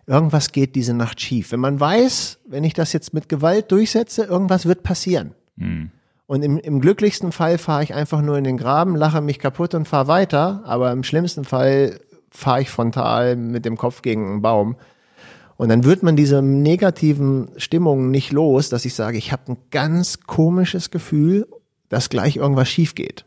irgendwas 0.07 0.51
geht 0.51 0.75
diese 0.75 0.95
Nacht 0.95 1.21
schief. 1.21 1.51
Wenn 1.51 1.59
man 1.59 1.79
weiß, 1.79 2.39
wenn 2.47 2.63
ich 2.63 2.73
das 2.73 2.93
jetzt 2.93 3.13
mit 3.13 3.29
Gewalt 3.29 3.71
durchsetze, 3.71 4.23
irgendwas 4.23 4.65
wird 4.65 4.81
passieren. 4.81 5.35
Mhm. 5.57 5.91
Und 6.27 6.43
im, 6.43 6.57
im 6.57 6.81
glücklichsten 6.81 7.31
Fall 7.31 7.57
fahre 7.57 7.83
ich 7.83 7.93
einfach 7.93 8.21
nur 8.21 8.37
in 8.37 8.43
den 8.43 8.57
Graben, 8.57 8.95
lache 8.95 9.21
mich 9.21 9.39
kaputt 9.39 9.73
und 9.73 9.87
fahre 9.87 10.07
weiter. 10.07 10.61
Aber 10.65 10.91
im 10.91 11.03
schlimmsten 11.03 11.45
Fall 11.45 11.99
fahre 12.29 12.61
ich 12.61 12.69
frontal 12.69 13.37
mit 13.37 13.65
dem 13.65 13.77
Kopf 13.77 14.01
gegen 14.01 14.25
einen 14.25 14.41
Baum. 14.41 14.75
Und 15.55 15.69
dann 15.69 15.85
wird 15.85 16.03
man 16.03 16.15
diese 16.15 16.41
negativen 16.41 17.49
Stimmungen 17.57 18.11
nicht 18.11 18.31
los, 18.31 18.69
dass 18.69 18.85
ich 18.85 18.93
sage, 18.93 19.17
ich 19.17 19.31
habe 19.31 19.53
ein 19.53 19.57
ganz 19.71 20.19
komisches 20.21 20.91
Gefühl, 20.91 21.47
dass 21.89 22.09
gleich 22.09 22.35
irgendwas 22.35 22.69
schief 22.69 22.93
geht. 22.93 23.25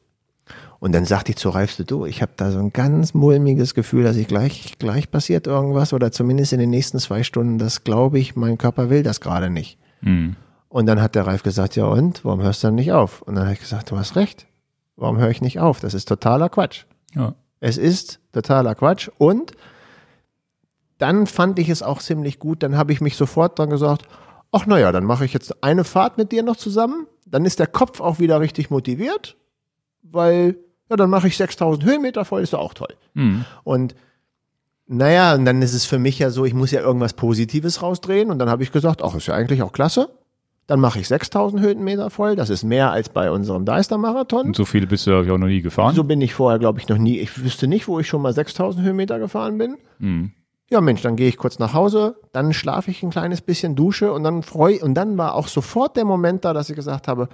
Und 0.78 0.92
dann 0.92 1.04
sagte 1.04 1.32
ich 1.32 1.36
zu 1.36 1.50
Ralf, 1.50 1.76
du, 1.76 2.06
ich 2.06 2.22
habe 2.22 2.32
da 2.36 2.50
so 2.50 2.58
ein 2.58 2.72
ganz 2.72 3.14
mulmiges 3.14 3.74
Gefühl, 3.74 4.04
dass 4.04 4.16
ich 4.16 4.28
gleich, 4.28 4.78
gleich 4.78 5.10
passiert 5.10 5.46
irgendwas 5.46 5.92
oder 5.92 6.12
zumindest 6.12 6.52
in 6.52 6.60
den 6.60 6.70
nächsten 6.70 6.98
zwei 6.98 7.22
Stunden, 7.22 7.58
das 7.58 7.84
glaube 7.84 8.18
ich, 8.18 8.36
mein 8.36 8.58
Körper 8.58 8.90
will 8.90 9.02
das 9.02 9.20
gerade 9.20 9.50
nicht. 9.50 9.78
Mhm. 10.00 10.36
Und 10.70 10.86
dann 10.86 11.02
hat 11.02 11.16
der 11.16 11.26
Ralf 11.26 11.42
gesagt, 11.42 11.74
ja 11.74 11.84
und, 11.84 12.24
warum 12.24 12.42
hörst 12.42 12.62
du 12.62 12.68
dann 12.68 12.76
nicht 12.76 12.92
auf? 12.92 13.22
Und 13.22 13.34
dann 13.34 13.44
habe 13.44 13.54
ich 13.54 13.60
gesagt, 13.60 13.90
du 13.90 13.98
hast 13.98 14.14
recht. 14.14 14.46
Warum 14.94 15.18
höre 15.18 15.30
ich 15.30 15.42
nicht 15.42 15.58
auf? 15.58 15.80
Das 15.80 15.94
ist 15.94 16.06
totaler 16.06 16.48
Quatsch. 16.48 16.84
Ja. 17.12 17.34
Es 17.58 17.76
ist 17.76 18.20
totaler 18.32 18.76
Quatsch. 18.76 19.10
Und 19.18 19.52
dann 20.98 21.26
fand 21.26 21.58
ich 21.58 21.68
es 21.70 21.82
auch 21.82 21.98
ziemlich 21.98 22.38
gut. 22.38 22.62
Dann 22.62 22.76
habe 22.76 22.92
ich 22.92 23.00
mich 23.00 23.16
sofort 23.16 23.58
dann 23.58 23.68
gesagt, 23.68 24.06
ach 24.52 24.64
naja, 24.66 24.92
dann 24.92 25.04
mache 25.04 25.24
ich 25.24 25.32
jetzt 25.32 25.64
eine 25.64 25.82
Fahrt 25.82 26.18
mit 26.18 26.30
dir 26.30 26.44
noch 26.44 26.56
zusammen. 26.56 27.08
Dann 27.26 27.44
ist 27.44 27.58
der 27.58 27.66
Kopf 27.66 28.00
auch 28.00 28.20
wieder 28.20 28.40
richtig 28.40 28.70
motiviert, 28.70 29.36
weil, 30.02 30.56
ja, 30.88 30.96
dann 30.96 31.10
mache 31.10 31.26
ich 31.26 31.36
6000 31.36 31.84
Höhenmeter 31.84 32.24
voll, 32.24 32.42
ist 32.42 32.52
ja 32.52 32.60
auch 32.60 32.74
toll. 32.74 32.94
Mhm. 33.14 33.44
Und 33.64 33.96
naja, 34.86 35.34
und 35.34 35.44
dann 35.44 35.62
ist 35.62 35.74
es 35.74 35.84
für 35.84 35.98
mich 35.98 36.20
ja 36.20 36.30
so, 36.30 36.44
ich 36.44 36.54
muss 36.54 36.70
ja 36.70 36.80
irgendwas 36.80 37.14
Positives 37.14 37.82
rausdrehen. 37.82 38.30
Und 38.30 38.38
dann 38.38 38.48
habe 38.48 38.62
ich 38.62 38.70
gesagt, 38.70 39.02
ach, 39.02 39.16
ist 39.16 39.26
ja 39.26 39.34
eigentlich 39.34 39.62
auch 39.62 39.72
klasse. 39.72 40.10
Dann 40.70 40.78
mache 40.78 41.00
ich 41.00 41.08
6000 41.08 41.60
Höhenmeter 41.60 42.10
voll. 42.10 42.36
Das 42.36 42.48
ist 42.48 42.62
mehr 42.62 42.92
als 42.92 43.08
bei 43.08 43.32
unserem 43.32 43.64
Deister-Marathon. 43.64 44.46
Und 44.46 44.54
so 44.54 44.64
viele 44.64 44.86
bist 44.86 45.04
du 45.04 45.10
ja 45.10 45.34
auch 45.34 45.36
noch 45.36 45.48
nie 45.48 45.62
gefahren? 45.62 45.96
So 45.96 46.04
bin 46.04 46.20
ich 46.20 46.32
vorher, 46.32 46.60
glaube 46.60 46.78
ich, 46.78 46.86
noch 46.86 46.96
nie. 46.96 47.18
Ich 47.18 47.42
wüsste 47.42 47.66
nicht, 47.66 47.88
wo 47.88 47.98
ich 47.98 48.06
schon 48.06 48.22
mal 48.22 48.32
6000 48.32 48.86
Höhenmeter 48.86 49.18
gefahren 49.18 49.58
bin. 49.58 49.78
Mhm. 49.98 50.30
Ja, 50.70 50.80
Mensch, 50.80 51.02
dann 51.02 51.16
gehe 51.16 51.26
ich 51.26 51.38
kurz 51.38 51.58
nach 51.58 51.74
Hause, 51.74 52.14
dann 52.30 52.52
schlafe 52.52 52.92
ich 52.92 53.02
ein 53.02 53.10
kleines 53.10 53.40
bisschen, 53.40 53.74
dusche 53.74 54.12
und 54.12 54.22
dann 54.22 54.44
freue 54.44 54.78
und 54.78 54.94
dann 54.94 55.18
war 55.18 55.34
auch 55.34 55.48
sofort 55.48 55.96
der 55.96 56.04
Moment 56.04 56.44
da, 56.44 56.52
dass 56.52 56.70
ich 56.70 56.76
gesagt 56.76 57.08
habe, 57.08 57.28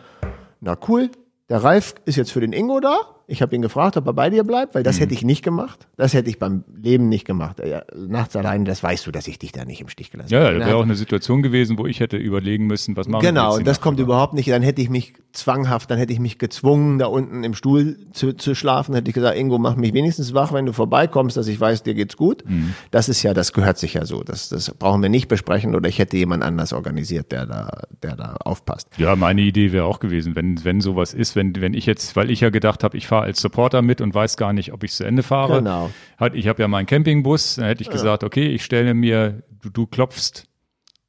na 0.63 0.75
cool, 0.89 1.11
der 1.51 1.63
Ralf 1.63 1.95
ist 2.07 2.17
jetzt 2.17 2.33
für 2.33 2.41
den 2.41 2.55
Ingo 2.55 2.81
da. 2.81 2.97
Ich 3.29 3.43
habe 3.43 3.57
ihn 3.57 3.63
gefragt, 3.63 3.97
ob 3.97 4.07
er 4.07 4.13
bei 4.13 4.31
dir 4.31 4.45
bleibt, 4.45 4.75
weil 4.75 4.85
das 4.85 4.97
mhm. 4.97 5.01
hätte 5.01 5.15
ich 5.15 5.25
nicht 5.25 5.43
gemacht. 5.43 5.89
Das 5.97 6.15
hätte 6.15 6.31
ich 6.31 6.39
beim 6.39 6.63
Leben 6.81 7.09
nicht 7.09 7.25
gemacht. 7.25 7.61
Ja, 7.65 7.83
nachts 7.95 8.37
alleine, 8.37 8.65
das 8.65 8.83
weißt 8.83 9.07
du, 9.07 9.11
dass 9.11 9.27
ich 9.27 9.39
dich 9.39 9.51
da 9.51 9.65
nicht 9.65 9.81
im 9.81 9.89
Stich 9.89 10.13
gelassen 10.13 10.35
habe. 10.35 10.45
Ja, 10.45 10.59
das 10.59 10.67
wäre 10.69 10.77
auch 10.77 10.83
eine 10.83 10.95
Situation 10.95 11.43
gewesen, 11.43 11.77
wo 11.79 11.87
ich 11.87 11.99
hätte 11.99 12.17
überlegen 12.17 12.67
müssen, 12.67 12.97
was 12.97 13.09
machen 13.09 13.23
wir 13.23 13.31
Genau, 13.31 13.57
und 13.57 13.67
das 13.67 13.81
kommt 13.81 13.99
überhaupt 13.99 14.35
nicht. 14.35 14.49
Dann 14.51 14.63
hätte 14.63 14.81
ich 14.81 14.91
mich 14.91 15.15
zwanghaft, 15.33 15.91
dann 15.91 15.99
hätte 15.99 16.13
ich 16.13 16.21
mich 16.21 16.39
gezwungen, 16.39 16.99
da 16.99 17.07
unten 17.07 17.43
im 17.43 17.55
Stuhl 17.55 17.99
zu, 18.13 18.33
zu 18.33 18.55
schlafen. 18.55 18.95
Hätte 18.95 19.09
ich 19.09 19.15
gesagt, 19.15 19.37
Ingo, 19.37 19.59
mach 19.59 19.75
mich 19.75 19.93
wenigstens 19.93 20.33
wach, 20.33 20.53
wenn 20.53 20.67
du 20.67 20.73
vorbeikommst, 20.73 21.37
dass 21.37 21.49
ich 21.49 21.61
weiß, 21.61 21.83
dir 21.83 21.95
geht's 21.95 22.17
gut. 22.17 22.45
Mhm. 22.49 22.75
Das 22.93 23.09
ist 23.09 23.23
ja, 23.23 23.35
das 23.35 23.53
gehört 23.53 23.79
sich 23.79 23.95
ja 23.95 24.05
so. 24.07 24.23
Das, 24.23 24.49
das 24.49 24.73
brauchen 24.73 25.03
wir 25.03 25.09
nicht 25.09 25.27
besprechen 25.27 25.75
oder 25.75 25.89
ich 25.89 25.99
hätte 25.99 26.17
jemand 26.17 26.45
anders 26.45 26.73
organisiert, 26.73 27.33
der 27.33 27.47
da, 27.47 27.83
der 28.03 28.15
da 28.15 28.37
aufpasst. 28.45 28.89
Ja, 28.99 29.17
meine 29.17 29.41
Idee 29.43 29.73
wäre 29.73 29.85
auch 29.85 29.99
gewesen, 29.99 30.37
wenn, 30.37 30.65
wenn 30.65 30.81
sowas 30.81 31.13
ist, 31.13 31.35
wenn, 31.35 31.61
wenn 31.61 31.75
ich 31.75 31.87
jetzt, 31.87 32.15
weil 32.15 32.31
ich 32.31 32.41
ja 32.41 32.51
gedacht 32.51 32.85
habe, 32.85 32.97
ich 32.97 33.07
fahre 33.07 33.16
als 33.23 33.41
Supporter 33.41 33.83
mit 33.83 34.01
und 34.01 34.15
weiß 34.15 34.37
gar 34.37 34.53
nicht, 34.53 34.73
ob 34.73 34.85
ich 34.85 34.93
zu 34.93 35.05
Ende 35.05 35.23
fahre. 35.23 35.59
Genau. 35.59 35.91
Hat, 36.17 36.35
ich 36.35 36.49
habe 36.49 36.63
ja 36.63 36.69
meinen 36.69 36.87
Campingbus, 36.87 37.57
dann 37.57 37.67
hätte 37.67 37.83
ich 37.83 37.89
ja. 37.89 37.93
gesagt, 37.93 38.25
okay, 38.25 38.49
ich 38.49 38.65
stelle 38.65 38.95
mir, 38.95 39.43
du, 39.63 39.71
du 39.71 39.87
klopfst 39.87 40.45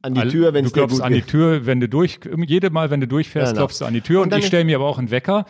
an 0.02 0.14
die 0.14 0.28
Tür, 0.28 0.54
wenn 0.54 0.66
du 0.66 0.72
klopfst 0.72 1.02
an 1.02 1.14
die 1.14 1.22
Tür, 1.22 1.66
wenn 1.66 1.80
du 1.80 1.90
durch, 1.90 2.20
jede 2.46 2.70
Mal, 2.70 2.90
wenn 2.92 3.02
du 3.02 3.08
durchfährst, 3.08 3.54
genau. 3.54 3.62
klopfst 3.62 3.82
du 3.82 3.86
an 3.86 3.94
die 3.94 4.02
Tür 4.02 4.22
und, 4.22 4.34
und 4.34 4.40
ich 4.40 4.46
stelle 4.46 4.64
mir 4.64 4.78
aber 4.78 4.86
auch 4.86 4.98
einen 4.98 5.12
Wecker. 5.12 5.46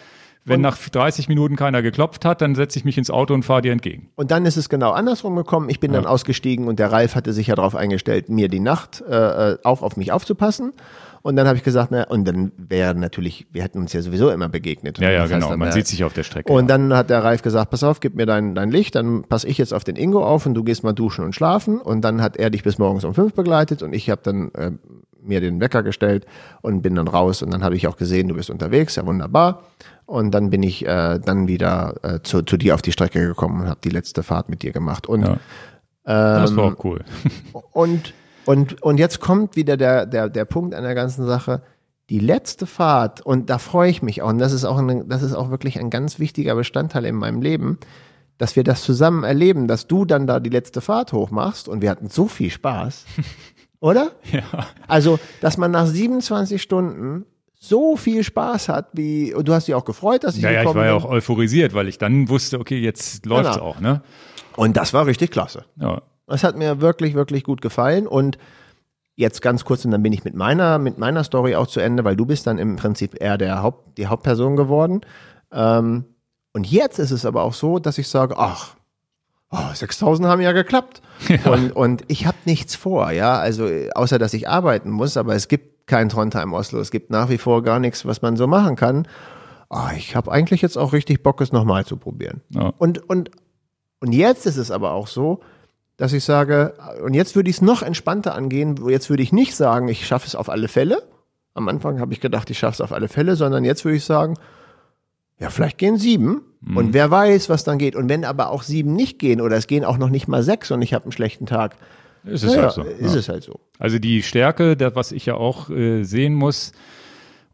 Wenn 0.47 0.61
nach 0.61 0.77
30 0.77 1.27
Minuten 1.27 1.57
keiner 1.57 1.81
geklopft 1.81 2.23
hat, 2.23 2.41
dann 2.41 2.55
setze 2.55 2.79
ich 2.79 2.85
mich 2.85 2.97
ins 2.97 3.11
Auto 3.11 3.33
und 3.33 3.43
fahre 3.43 3.61
dir 3.61 3.73
entgegen. 3.73 4.09
Und 4.15 4.31
dann 4.31 4.45
ist 4.45 4.55
es 4.55 4.69
genau 4.69 4.91
andersrum 4.91 5.35
gekommen. 5.35 5.69
Ich 5.69 5.81
bin 5.81 5.91
ja. 5.91 5.99
dann 5.99 6.07
ausgestiegen 6.07 6.69
und 6.69 6.79
der 6.79 6.89
Ralf 6.89 7.15
hatte 7.15 7.33
sich 7.33 7.47
ja 7.47 7.55
darauf 7.55 7.75
eingestellt, 7.75 8.29
mir 8.29 8.47
die 8.47 8.61
Nacht 8.61 9.03
äh, 9.09 9.13
äh 9.51 9.57
auf, 9.63 9.83
auf 9.83 9.97
mich 9.97 10.13
aufzupassen. 10.13 10.71
Und 11.27 11.35
dann 11.35 11.45
habe 11.45 11.57
ich 11.57 11.63
gesagt, 11.63 11.91
na, 11.91 12.03
und 12.05 12.25
dann 12.25 12.53
wäre 12.57 12.95
natürlich, 12.95 13.47
wir 13.51 13.61
hätten 13.61 13.79
uns 13.79 13.91
ja 13.91 14.01
sowieso 14.01 14.29
immer 14.29 14.47
begegnet. 14.47 14.97
Ja, 14.99 15.11
ja, 15.11 15.21
Das 15.23 15.29
genau. 15.31 15.49
dann 15.49 15.59
Man 15.59 15.67
wär- 15.67 15.73
sieht 15.73 15.85
sich 15.87 16.05
auf 16.05 16.13
der 16.13 16.23
Strecke. 16.23 16.53
Und 16.53 16.67
dann 16.69 16.93
hat 16.93 17.09
der 17.09 17.21
Ralf 17.21 17.41
gesagt, 17.41 17.69
pass 17.69 17.83
auf, 17.83 17.99
gib 17.99 18.15
mir 18.15 18.25
dein, 18.25 18.55
dein 18.55 18.71
Licht, 18.71 18.95
dann 18.95 19.23
passe 19.23 19.45
ich 19.47 19.57
jetzt 19.57 19.73
auf 19.73 19.83
den 19.83 19.97
Ingo 19.97 20.23
auf 20.25 20.45
und 20.45 20.53
du 20.53 20.63
gehst 20.63 20.85
mal 20.85 20.93
duschen 20.93 21.25
und 21.25 21.35
schlafen. 21.35 21.81
Und 21.81 22.01
dann 22.01 22.21
hat 22.21 22.37
er 22.37 22.49
dich 22.49 22.63
bis 22.63 22.77
morgens 22.77 23.03
um 23.03 23.13
fünf 23.13 23.33
begleitet 23.33 23.83
und 23.83 23.91
ich 23.93 24.09
habe 24.09 24.21
dann 24.23 24.51
äh, 24.53 24.71
mir 25.21 25.41
den 25.41 25.59
Wecker 25.59 25.83
gestellt 25.83 26.25
und 26.61 26.81
bin 26.81 26.95
dann 26.95 27.09
raus. 27.09 27.41
Und 27.41 27.51
dann 27.51 27.61
habe 27.61 27.75
ich 27.75 27.87
auch 27.87 27.97
gesehen, 27.97 28.29
du 28.29 28.35
bist 28.35 28.49
unterwegs, 28.49 28.95
ja 28.95 29.05
wunderbar. 29.05 29.63
Und 30.05 30.31
dann 30.31 30.49
bin 30.49 30.63
ich 30.63 30.85
äh, 30.87 31.19
dann 31.19 31.49
wieder 31.49 31.95
äh, 32.03 32.19
zu, 32.23 32.41
zu 32.43 32.55
dir 32.55 32.73
auf 32.73 32.81
die 32.81 32.93
Strecke 32.93 33.19
gekommen 33.27 33.63
und 33.63 33.67
habe 33.67 33.81
die 33.83 33.89
letzte 33.89 34.23
Fahrt 34.23 34.47
mit 34.47 34.63
dir 34.63 34.71
gemacht. 34.71 35.07
Und 35.07 35.23
Ja. 35.23 35.37
das 36.05 36.55
war 36.55 36.67
ähm, 36.67 36.73
auch 36.73 36.83
cool. 36.85 37.01
und, 37.73 38.13
und, 38.47 38.81
und 38.81 38.97
jetzt 38.97 39.19
kommt 39.19 39.55
wieder 39.55 39.77
der, 39.77 40.05
der, 40.05 40.29
der 40.29 40.45
Punkt 40.45 40.73
an 40.73 40.83
der 40.83 40.95
ganzen 40.95 41.25
Sache. 41.27 41.61
Die 42.09 42.19
letzte 42.19 42.65
Fahrt, 42.65 43.19
und 43.21 43.49
da 43.49 43.57
freue 43.57 43.89
ich 43.89 44.01
mich 44.01 44.21
auch, 44.21 44.29
und 44.29 44.37
das 44.39 44.53
ist 44.53 44.63
auch, 44.63 44.77
ein, 44.77 45.09
das 45.09 45.21
ist 45.21 45.33
auch 45.33 45.49
wirklich 45.49 45.77
ein 45.79 45.89
ganz 45.89 46.19
wichtiger 46.19 46.55
Bestandteil 46.55 47.03
in 47.05 47.15
meinem 47.15 47.41
Leben, 47.41 47.77
dass 48.37 48.55
wir 48.55 48.63
das 48.63 48.83
zusammen 48.83 49.23
erleben, 49.25 49.67
dass 49.67 49.87
du 49.87 50.05
dann 50.05 50.25
da 50.27 50.39
die 50.39 50.49
letzte 50.49 50.79
Fahrt 50.79 51.11
hochmachst 51.11 51.67
und 51.67 51.81
wir 51.81 51.89
hatten 51.89 52.07
so 52.09 52.27
viel 52.27 52.49
Spaß. 52.49 53.05
Oder? 53.81 54.11
Ja. 54.31 54.43
Also, 54.87 55.19
dass 55.41 55.57
man 55.57 55.71
nach 55.71 55.85
27 55.85 56.61
Stunden 56.61 57.25
so 57.59 57.97
viel 57.97 58.23
Spaß 58.23 58.69
hat, 58.69 58.89
wie, 58.93 59.33
und 59.33 59.47
du 59.47 59.53
hast 59.53 59.67
dich 59.67 59.75
auch 59.75 59.83
gefreut, 59.85 60.23
dass 60.23 60.37
ich 60.37 60.43
Ja, 60.43 60.51
ja, 60.51 60.63
ich 60.63 60.73
war 60.73 60.85
ja 60.85 60.93
auch 60.93 61.05
euphorisiert, 61.05 61.73
weil 61.73 61.87
ich 61.87 61.97
dann 61.97 62.29
wusste, 62.29 62.59
okay, 62.59 62.79
jetzt 62.79 63.25
läuft's 63.25 63.55
Genau. 63.55 63.65
auch, 63.65 63.79
ne? 63.81 64.01
Und 64.55 64.77
das 64.77 64.93
war 64.93 65.05
richtig 65.07 65.31
klasse. 65.31 65.65
Ja. 65.75 66.01
Das 66.27 66.43
hat 66.43 66.57
mir 66.57 66.81
wirklich, 66.81 67.15
wirklich 67.15 67.43
gut 67.43 67.61
gefallen. 67.61 68.05
Und 68.05 68.37
jetzt 69.15 69.41
ganz 69.41 69.65
kurz, 69.65 69.83
und 69.85 69.91
dann 69.91 70.03
bin 70.03 70.13
ich 70.13 70.23
mit 70.23 70.35
meiner, 70.35 70.77
mit 70.77 70.97
meiner 70.97 71.23
Story 71.23 71.55
auch 71.55 71.67
zu 71.67 71.79
Ende, 71.79 72.03
weil 72.03 72.15
du 72.15 72.25
bist 72.25 72.47
dann 72.47 72.59
im 72.59 72.75
Prinzip 72.75 73.19
eher 73.19 73.37
der 73.37 73.63
Haupt, 73.63 73.97
die 73.97 74.07
Hauptperson 74.07 74.55
geworden. 74.55 75.01
Ähm, 75.51 76.05
und 76.53 76.69
jetzt 76.69 76.99
ist 76.99 77.11
es 77.11 77.25
aber 77.25 77.43
auch 77.43 77.53
so, 77.53 77.79
dass 77.79 77.97
ich 77.97 78.07
sage, 78.07 78.35
ach, 78.37 78.75
oh, 79.51 79.73
6000 79.73 80.27
haben 80.27 80.41
ja 80.41 80.51
geklappt. 80.51 81.01
Und, 81.45 81.71
und 81.75 82.03
ich 82.07 82.27
habe 82.27 82.37
nichts 82.45 82.75
vor, 82.75 83.11
ja, 83.11 83.39
also 83.39 83.67
außer 83.95 84.19
dass 84.19 84.33
ich 84.33 84.47
arbeiten 84.47 84.91
muss, 84.91 85.17
aber 85.17 85.35
es 85.35 85.47
gibt 85.47 85.87
kein 85.87 86.09
Trondheim 86.09 86.53
Oslo, 86.53 86.79
es 86.79 86.91
gibt 86.91 87.09
nach 87.09 87.29
wie 87.29 87.37
vor 87.37 87.63
gar 87.63 87.79
nichts, 87.79 88.05
was 88.05 88.21
man 88.21 88.35
so 88.35 88.45
machen 88.45 88.75
kann. 88.75 89.07
Ah, 89.69 89.91
ich 89.97 90.15
habe 90.15 90.31
eigentlich 90.31 90.61
jetzt 90.61 90.77
auch 90.77 90.93
richtig 90.93 91.23
Bock, 91.23 91.41
es 91.41 91.51
nochmal 91.51 91.85
zu 91.85 91.97
probieren. 91.97 92.41
Ja. 92.49 92.73
Und, 92.77 93.09
und, 93.09 93.31
und 93.99 94.13
jetzt 94.13 94.45
ist 94.45 94.57
es 94.57 94.69
aber 94.69 94.91
auch 94.91 95.07
so, 95.07 95.39
dass 95.97 96.13
ich 96.13 96.23
sage, 96.23 96.73
und 97.03 97.13
jetzt 97.13 97.35
würde 97.35 97.49
ich 97.49 97.57
es 97.57 97.61
noch 97.61 97.81
entspannter 97.81 98.35
angehen, 98.35 98.75
jetzt 98.87 99.09
würde 99.09 99.23
ich 99.23 99.33
nicht 99.33 99.55
sagen, 99.55 99.87
ich 99.87 100.05
schaffe 100.05 100.27
es 100.27 100.35
auf 100.35 100.49
alle 100.49 100.67
Fälle. 100.67 101.01
Am 101.53 101.67
Anfang 101.67 101.99
habe 101.99 102.13
ich 102.13 102.21
gedacht, 102.21 102.49
ich 102.49 102.59
schaffe 102.59 102.75
es 102.75 102.81
auf 102.81 102.91
alle 102.91 103.07
Fälle, 103.07 103.35
sondern 103.35 103.65
jetzt 103.65 103.83
würde 103.83 103.97
ich 103.97 104.05
sagen, 104.05 104.35
ja, 105.39 105.49
vielleicht 105.49 105.77
gehen 105.77 105.97
sieben. 105.97 106.41
Und 106.75 106.93
wer 106.93 107.11
weiß, 107.11 107.49
was 107.49 107.63
dann 107.63 107.77
geht. 107.77 107.95
Und 107.95 108.09
wenn 108.09 108.25
aber 108.25 108.49
auch 108.49 108.63
sieben 108.63 108.93
nicht 108.93 109.19
gehen 109.19 109.41
oder 109.41 109.57
es 109.57 109.67
gehen 109.67 109.85
auch 109.85 109.97
noch 109.97 110.09
nicht 110.09 110.27
mal 110.27 110.43
sechs 110.43 110.71
und 110.71 110.81
ich 110.81 110.93
habe 110.93 111.05
einen 111.05 111.11
schlechten 111.11 111.45
Tag, 111.45 111.75
Ist 112.23 112.43
es 112.43 112.51
naja, 112.51 112.63
halt 112.63 112.73
so. 112.73 112.81
ist 112.81 113.13
ja. 113.13 113.19
es 113.19 113.29
halt 113.29 113.43
so. 113.43 113.59
Also 113.79 113.99
die 113.99 114.23
Stärke, 114.23 114.75
das, 114.75 114.95
was 114.95 115.11
ich 115.11 115.25
ja 115.25 115.35
auch 115.35 115.69
äh, 115.69 116.03
sehen 116.03 116.33
muss, 116.33 116.71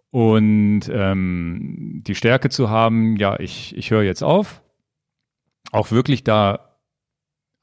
und 0.09 0.81
ähm, 0.91 2.01
die 2.05 2.13
Stärke 2.13 2.49
zu 2.49 2.69
haben, 2.69 3.17
ja, 3.17 3.39
ich, 3.39 3.75
ich 3.75 3.89
höre 3.89 4.03
jetzt 4.03 4.23
auf, 4.23 4.61
auch 5.71 5.91
wirklich 5.91 6.23
da 6.23 6.72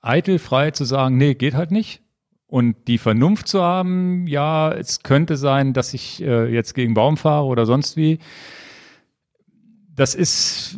eitelfrei 0.03 0.71
zu 0.71 0.85
sagen, 0.85 1.17
nee, 1.17 1.35
geht 1.35 1.55
halt 1.55 1.71
nicht. 1.71 2.03
Und 2.47 2.89
die 2.89 2.99
Vernunft 2.99 3.47
zu 3.47 3.63
haben, 3.63 4.27
ja, 4.27 4.73
es 4.73 5.05
könnte 5.05 5.37
sein, 5.37 5.73
dass 5.73 5.95
ich 5.95 6.21
äh, 6.21 6.53
jetzt 6.53 6.75
gegen 6.75 6.95
Baum 6.95 7.17
fahre 7.17 7.47
oder 7.47 7.65
sonst 7.65 7.97
wie. 7.97 8.19
Das 9.95 10.17
ist, 10.17 10.77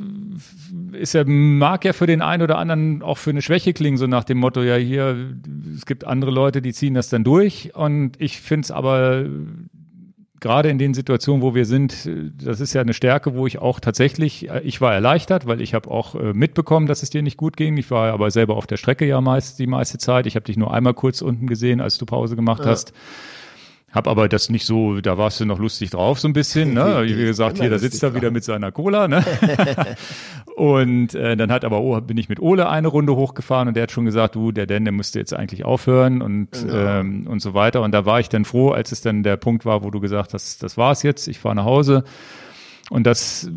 ist 0.93 1.15
ja, 1.15 1.24
mag 1.24 1.85
ja 1.85 1.94
für 1.94 2.07
den 2.07 2.20
einen 2.20 2.43
oder 2.43 2.59
anderen 2.59 3.03
auch 3.03 3.16
für 3.16 3.31
eine 3.31 3.40
Schwäche 3.40 3.73
klingen, 3.73 3.97
so 3.97 4.07
nach 4.07 4.24
dem 4.24 4.39
Motto, 4.39 4.62
ja, 4.62 4.77
hier, 4.77 5.35
es 5.74 5.86
gibt 5.86 6.05
andere 6.05 6.31
Leute, 6.31 6.61
die 6.61 6.74
ziehen 6.74 6.93
das 6.93 7.09
dann 7.09 7.24
durch. 7.24 7.74
Und 7.74 8.20
ich 8.20 8.40
finde 8.40 8.66
es 8.66 8.70
aber 8.70 9.24
gerade 10.43 10.69
in 10.69 10.77
den 10.77 10.93
Situationen, 10.93 11.40
wo 11.40 11.55
wir 11.55 11.64
sind, 11.64 12.05
äh, 12.05 12.31
das 12.44 12.60
ist 12.60 12.74
ja 12.74 12.82
eine 12.82 12.93
Stärke, 12.93 13.35
wo 13.35 13.47
ich 13.47 13.59
auch 13.59 13.81
tatsächlich, 13.81 14.51
äh, 14.51 14.60
ich 14.60 14.82
war 14.82 14.93
erleichtert, 14.93 15.47
weil 15.47 15.62
ich 15.62 15.73
habe 15.73 15.90
auch 15.90 16.14
äh, 16.14 16.35
mitbekommen, 16.35 16.86
dass 16.86 17.02
es 17.02 17.09
dir 17.09 17.23
nicht 17.23 17.39
gut 17.39 17.56
ging. 17.56 17.78
Ich 17.78 17.90
war 17.90 18.12
aber 18.12 18.31
selber 18.31 18.56
auf 18.56 18.66
der 18.66 18.77
Strecke 18.77 19.06
ja 19.06 19.20
meist 19.23 19.59
die 19.59 19.66
meiste 19.66 19.97
Zeit. 19.97 20.27
Ich 20.27 20.36
habe 20.36 20.44
dich 20.44 20.59
nur 20.59 20.74
einmal 20.74 20.93
kurz 20.93 21.23
unten 21.23 21.47
gesehen, 21.47 21.81
als 21.81 21.97
du 21.97 22.05
Pause 22.05 22.36
gemacht 22.36 22.66
hast. 22.66 22.93
Hab 23.93 24.09
aber 24.09 24.28
das 24.28 24.48
nicht 24.48 24.64
so, 24.64 25.01
da 25.01 25.19
warst 25.19 25.39
du 25.40 25.44
noch 25.44 25.59
lustig 25.59 25.90
drauf 25.90 26.19
so 26.19 26.27
ein 26.27 26.32
bisschen, 26.32 26.73
ne? 26.73 27.02
Wie 27.05 27.14
gesagt, 27.14 27.59
hier, 27.60 27.69
da 27.70 27.78
sitzt 27.78 28.02
er 28.02 28.10
drauf. 28.10 28.16
wieder 28.16 28.31
mit 28.31 28.43
seiner 28.43 28.73
Cola, 28.73 29.06
ne? 29.06 29.23
und 30.56 31.14
äh, 31.14 31.36
dann 31.36 31.52
hat 31.52 31.64
aber 31.64 31.81
oh, 31.81 32.01
bin 32.01 32.16
ich 32.16 32.28
mit 32.28 32.40
Ole 32.40 32.69
eine 32.69 32.89
Runde 32.89 33.14
hochgefahren 33.16 33.69
und 33.69 33.74
der 33.74 33.85
hat 33.85 33.93
schon 33.93 34.05
gesagt, 34.05 34.35
du, 34.35 34.52
der 34.52 34.66
Dan, 34.66 34.85
der 34.85 34.93
müsste 34.93 35.19
jetzt 35.19 35.35
eigentlich 35.35 35.64
aufhören 35.64 36.23
und 36.23 36.48
ähm, 36.70 37.27
und 37.28 37.40
so 37.40 37.55
weiter. 37.55 37.82
Und 37.82 37.93
da 37.93 38.06
war 38.06 38.20
ich 38.20 38.28
dann 38.28 38.44
froh, 38.44 38.70
als 38.70 38.93
es 38.93 39.01
dann 39.01 39.23
der 39.23 39.36
Punkt 39.36 39.64
war, 39.64 39.82
wo 39.85 39.90
du 39.90 40.01
gesagt 40.01 40.35
hast, 40.35 40.62
das 40.62 40.77
war's 40.77 41.02
jetzt, 41.02 41.28
ich 41.28 41.39
fahre 41.39 41.55
nach 41.56 41.64
Hause. 41.64 42.05
Und 42.90 43.06
das, 43.06 43.51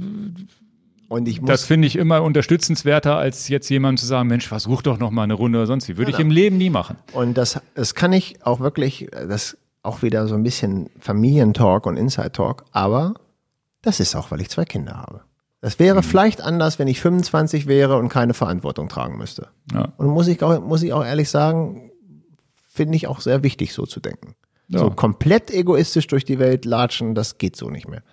Und 1.07 1.27
ich 1.27 1.41
muss, 1.41 1.49
das 1.49 1.65
finde 1.65 1.87
ich 1.87 1.95
immer 1.97 2.21
unterstützenswerter, 2.23 3.17
als 3.17 3.47
jetzt 3.49 3.69
jemandem 3.69 3.97
zu 3.97 4.05
sagen, 4.05 4.27
Mensch, 4.27 4.47
versuch 4.47 4.81
doch 4.81 4.97
noch 4.99 5.11
mal 5.11 5.23
eine 5.23 5.33
Runde 5.33 5.59
oder 5.59 5.67
sonst 5.67 5.87
wie. 5.87 5.97
Würde 5.97 6.11
ich 6.11 6.17
Genau. 6.17 6.27
im 6.27 6.31
Leben 6.31 6.57
nie 6.57 6.69
machen. 6.69 6.97
und 7.13 7.37
das, 7.37 7.59
das 7.73 7.95
kann 7.95 8.13
ich 8.13 8.45
auch 8.45 8.59
wirklich, 8.59 9.07
das 9.11 9.57
auch 9.85 10.01
wieder 10.01 10.27
so 10.27 10.35
ein 10.35 10.43
bisschen 10.43 10.89
Familientalk 10.99 11.85
und 11.85 11.97
Inside-Talk, 11.97 12.65
aber 12.71 13.13
das 13.81 13.99
ist 13.99 14.15
auch, 14.15 14.31
weil 14.31 14.41
ich 14.41 14.49
zwei 14.49 14.65
Kinder 14.65 14.95
habe. 14.95 15.21
Das 15.61 15.79
wäre 15.79 16.03
vielleicht 16.03 16.41
anders, 16.41 16.77
wenn 16.77 16.87
ich 16.87 17.01
25 17.01 17.65
wäre 17.65 17.97
und 17.97 18.09
keine 18.09 18.33
Verantwortung 18.33 18.87
tragen 18.87 19.17
müsste. 19.17 19.47
Ja. 19.73 19.93
Und 19.97 20.07
muss 20.07 20.27
ich 20.27 20.43
auch, 20.43 20.61
muss 20.61 20.83
ich 20.83 20.93
auch 20.93 21.03
ehrlich 21.03 21.29
sagen, 21.29 21.91
finde 22.67 22.95
ich 22.95 23.07
auch 23.07 23.19
sehr 23.19 23.41
wichtig, 23.41 23.73
so 23.73 23.85
zu 23.85 23.99
denken. 23.99 24.35
Ja. 24.67 24.79
So 24.79 24.91
komplett 24.91 25.51
egoistisch 25.51 26.07
durch 26.07 26.25
die 26.25 26.39
Welt 26.39 26.65
latschen, 26.65 27.15
das 27.15 27.37
geht 27.37 27.55
so 27.55 27.69
nicht 27.69 27.87
mehr. 27.87 28.03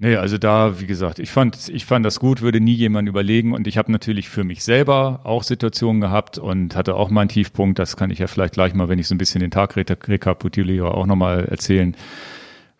Nee, 0.00 0.14
also 0.14 0.38
da, 0.38 0.78
wie 0.80 0.86
gesagt, 0.86 1.18
ich 1.18 1.30
fand, 1.32 1.68
ich 1.68 1.84
fand 1.84 2.06
das 2.06 2.20
gut, 2.20 2.40
würde 2.40 2.60
nie 2.60 2.74
jemand 2.74 3.08
überlegen. 3.08 3.52
Und 3.52 3.66
ich 3.66 3.76
habe 3.78 3.90
natürlich 3.90 4.28
für 4.28 4.44
mich 4.44 4.62
selber 4.62 5.20
auch 5.24 5.42
Situationen 5.42 6.00
gehabt 6.00 6.38
und 6.38 6.76
hatte 6.76 6.94
auch 6.94 7.10
mal 7.10 7.22
einen 7.22 7.30
Tiefpunkt, 7.30 7.80
das 7.80 7.96
kann 7.96 8.10
ich 8.10 8.20
ja 8.20 8.28
vielleicht 8.28 8.54
gleich 8.54 8.74
mal, 8.74 8.88
wenn 8.88 9.00
ich 9.00 9.08
so 9.08 9.14
ein 9.16 9.18
bisschen 9.18 9.40
den 9.40 9.50
Tag 9.50 9.76
reka- 9.76 10.06
rekapituliere, 10.06 10.94
auch 10.94 11.06
nochmal 11.06 11.46
erzählen, 11.46 11.96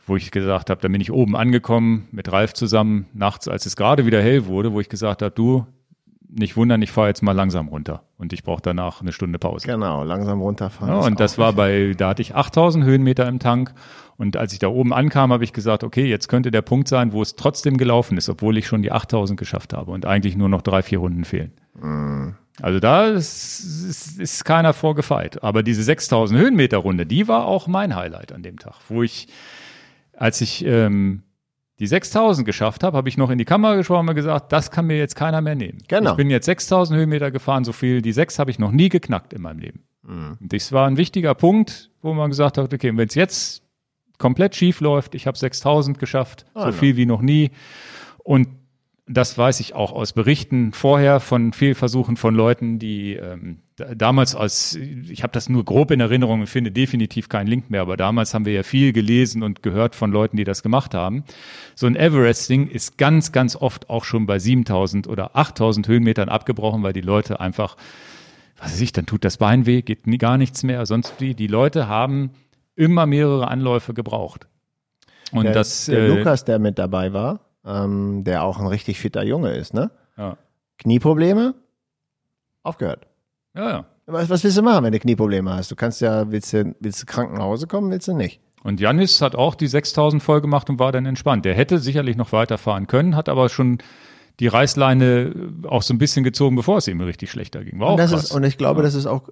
wo 0.07 0.15
ich 0.15 0.31
gesagt 0.31 0.70
habe, 0.70 0.81
da 0.81 0.86
bin 0.86 1.01
ich 1.01 1.11
oben 1.11 1.36
angekommen 1.36 2.07
mit 2.12 2.31
Ralf 2.31 2.55
zusammen, 2.55 3.07
nachts, 3.15 3.49
als 3.49 3.66
es 3.66 3.74
gerade 3.74 4.07
wieder 4.07 4.23
hell 4.23 4.47
wurde, 4.47 4.73
wo 4.73 4.81
ich 4.81 4.89
gesagt 4.89 5.20
habe, 5.23 5.35
du, 5.35 5.66
nicht 6.28 6.56
wundern, 6.56 6.82
ich 6.82 6.90
fahre 6.90 7.09
jetzt 7.09 7.22
mal 7.22 7.32
langsam 7.32 7.68
runter 7.68 8.02
und 8.18 8.32
ich 8.32 8.42
brauche 8.42 8.62
danach 8.62 9.00
eine 9.00 9.12
Stunde 9.12 9.38
Pause. 9.38 9.66
Genau, 9.66 10.05
langsam 10.05 10.40
runterfahren. 10.40 10.94
Ja, 10.94 11.00
und 11.06 11.20
das 11.20 11.38
war 11.38 11.52
bei, 11.52 11.94
da 11.96 12.10
hatte 12.10 12.22
ich 12.22 12.34
8000 12.34 12.84
Höhenmeter 12.84 13.26
im 13.26 13.38
Tank. 13.38 13.72
Und 14.16 14.36
als 14.36 14.52
ich 14.52 14.59
da 14.59 14.66
oben 14.66 14.92
ankam, 14.92 15.32
habe 15.32 15.44
ich 15.44 15.52
gesagt, 15.52 15.84
okay, 15.84 16.06
jetzt 16.06 16.28
könnte 16.28 16.50
der 16.50 16.62
Punkt 16.62 16.88
sein, 16.88 17.12
wo 17.12 17.22
es 17.22 17.36
trotzdem 17.36 17.76
gelaufen 17.76 18.18
ist, 18.18 18.28
obwohl 18.28 18.59
ich 18.59 18.66
schon 18.66 18.82
die 18.82 18.90
8000 18.90 19.38
geschafft 19.38 19.72
habe 19.72 19.92
und 19.92 20.06
eigentlich 20.06 20.36
nur 20.36 20.48
noch 20.48 20.62
drei, 20.62 20.82
vier 20.82 20.98
Runden 20.98 21.24
fehlen. 21.24 21.52
Also 22.60 22.80
da 22.80 23.06
ist, 23.06 23.60
ist, 23.60 24.18
ist 24.18 24.44
keiner 24.44 24.72
vorgefeit. 24.72 25.42
Aber 25.44 25.62
diese 25.62 25.82
6000 25.82 26.40
Höhenmeter 26.40 26.78
Runde, 26.78 27.06
die 27.06 27.28
war 27.28 27.46
auch 27.46 27.68
mein 27.68 27.94
Highlight 27.94 28.32
an 28.32 28.42
dem 28.42 28.59
Tag, 28.59 28.74
wo 28.88 29.05
ich, 29.05 29.28
als 30.16 30.40
ich 30.40 30.64
ähm, 30.64 31.22
die 31.78 31.86
6000 31.86 32.44
geschafft 32.44 32.82
habe, 32.82 32.96
habe 32.96 33.09
ich 33.09 33.16
noch 33.16 33.30
in 33.30 33.38
die 33.38 33.44
Kamera 33.44 33.76
gesprochen 33.76 34.09
und 34.09 34.14
gesagt, 34.14 34.52
das 34.52 34.70
kann 34.70 34.86
mir 34.86 34.98
jetzt 34.98 35.14
keiner 35.14 35.40
mehr 35.40 35.55
nehmen. 35.55 35.78
Genau. 35.88 36.10
Ich 36.10 36.16
bin 36.16 36.28
jetzt 36.30 36.46
6000 36.46 36.98
Höhenmeter 36.98 37.30
gefahren, 37.30 37.64
so 37.64 37.72
viel, 37.72 38.02
die 38.02 38.12
6 38.12 38.38
habe 38.38 38.50
ich 38.50 38.59
noch 38.59 38.72
nie 38.72 38.88
geknackt 38.88 39.32
in 39.32 39.42
meinem 39.42 39.60
Leben. 39.60 39.84
Und 40.40 40.52
das 40.52 40.72
war 40.72 40.86
ein 40.88 40.96
wichtiger 40.96 41.34
Punkt, 41.34 41.90
wo 42.02 42.14
man 42.14 42.30
gesagt 42.30 42.56
hat, 42.59 42.72
okay, 42.72 42.96
wenn 42.96 43.09
es 43.09 43.14
jetzt 43.14 43.62
komplett 44.16 44.56
schief 44.56 44.80
läuft, 44.80 45.14
ich 45.14 45.26
habe 45.26 45.36
6000 45.38 45.98
geschafft, 45.98 46.46
so 46.55 46.60
Ah, 46.60 46.72
viel 46.72 46.96
wie 46.96 47.06
noch 47.06 47.20
nie. 47.20 47.50
Und 48.24 48.48
das 49.06 49.38
weiß 49.38 49.60
ich 49.60 49.74
auch 49.74 49.92
aus 49.92 50.12
Berichten 50.12 50.72
vorher 50.72 51.20
von 51.20 51.52
Fehlversuchen 51.52 52.16
von 52.16 52.34
Leuten, 52.34 52.78
die 52.78 53.14
ähm, 53.14 53.59
damals 53.94 54.34
als, 54.34 54.74
ich 54.74 55.22
habe 55.22 55.32
das 55.32 55.48
nur 55.48 55.64
grob 55.64 55.90
in 55.90 56.00
Erinnerung 56.00 56.40
und 56.40 56.46
finde 56.46 56.70
definitiv 56.70 57.28
keinen 57.28 57.46
Link 57.46 57.70
mehr, 57.70 57.82
aber 57.82 57.96
damals 57.96 58.34
haben 58.34 58.44
wir 58.44 58.52
ja 58.52 58.62
viel 58.62 58.92
gelesen 58.92 59.42
und 59.42 59.62
gehört 59.62 59.94
von 59.94 60.12
Leuten, 60.12 60.36
die 60.36 60.44
das 60.44 60.62
gemacht 60.62 60.94
haben. 60.94 61.24
So 61.74 61.86
ein 61.86 61.96
Everesting 61.96 62.68
ist 62.68 62.98
ganz, 62.98 63.32
ganz 63.32 63.56
oft 63.56 63.90
auch 63.90 64.05
schon 64.05 64.26
bei 64.26 64.38
7000 64.38 65.09
oder 65.09 65.36
8000 65.36 65.88
Höhenmetern 65.88 66.28
abgebrochen, 66.28 66.82
weil 66.82 66.92
die 66.92 67.00
Leute 67.00 67.40
einfach 67.40 67.76
was 68.60 68.72
weiß 68.72 68.80
ich, 68.80 68.92
dann 68.92 69.06
tut 69.06 69.24
das 69.24 69.36
Bein 69.36 69.66
weh, 69.66 69.82
geht 69.82 70.00
gar 70.18 70.36
nichts 70.36 70.62
mehr. 70.62 70.84
Sonst 70.84 71.20
wie, 71.20 71.34
die 71.34 71.46
Leute 71.46 71.88
haben 71.88 72.32
immer 72.74 73.06
mehrere 73.06 73.48
Anläufe 73.48 73.94
gebraucht. 73.94 74.48
Und 75.32 75.44
der, 75.44 75.52
das, 75.52 75.86
der 75.86 76.00
äh, 76.00 76.09
Lukas, 76.09 76.44
der 76.44 76.59
mit 76.59 76.78
dabei 76.78 77.12
war, 77.12 77.40
ähm, 77.64 78.24
der 78.24 78.42
auch 78.42 78.59
ein 78.59 78.66
richtig 78.66 78.98
fitter 78.98 79.22
Junge 79.22 79.55
ist, 79.55 79.74
ne? 79.74 79.90
ja, 80.16 80.36
Knieprobleme? 80.78 81.55
Aufgehört. 82.62 83.07
Ja, 83.59 83.70
ja. 83.70 83.85
Was, 84.06 84.30
was 84.30 84.44
willst 84.44 84.56
du 84.56 84.62
machen, 84.62 84.85
wenn 84.85 84.93
du 84.93 85.01
Knieprobleme 85.01 85.52
hast? 85.52 85.70
Du 85.70 85.76
kannst 85.76 86.01
ja, 86.01 86.30
willst 86.30 86.52
du, 86.52 86.74
willst 86.80 87.02
du 87.02 87.06
krank 87.06 87.32
nach 87.32 87.43
Hause 87.43 87.66
kommen, 87.66 87.90
willst 87.90 88.09
du 88.09 88.14
nicht. 88.14 88.40
Und 88.62 88.80
Janis 88.80 89.20
hat 89.20 89.35
auch 89.35 89.55
die 89.55 89.66
6000 89.66 90.22
voll 90.22 90.40
gemacht 90.40 90.70
und 90.70 90.78
war 90.78 90.93
dann 90.93 91.06
entspannt. 91.06 91.44
Der 91.44 91.55
hätte 91.55 91.78
sicherlich 91.78 92.16
noch 92.16 92.32
weiterfahren 92.32 92.86
können, 92.86 93.16
hat 93.16 93.28
aber 93.28 93.48
schon 93.48 93.78
die 94.40 94.47
Reißleine 94.47 95.35
äh, 95.64 95.66
auch 95.66 95.82
so 95.82 95.93
ein 95.93 95.98
bisschen 95.98 96.22
gezogen, 96.22 96.55
bevor 96.55 96.78
es 96.78 96.86
ihm 96.86 97.01
richtig 97.01 97.30
schlechter 97.30 97.64
ging. 97.64 97.80
War 97.80 97.89
und, 97.89 97.94
auch 97.94 97.97
das 97.98 98.12
krass. 98.12 98.24
Ist, 98.24 98.32
und 98.32 98.44
ich 98.44 98.56
glaube, 98.56 98.80
ja. 98.80 98.85
das 98.85 98.94
ist 98.94 99.06
auch. 99.06 99.28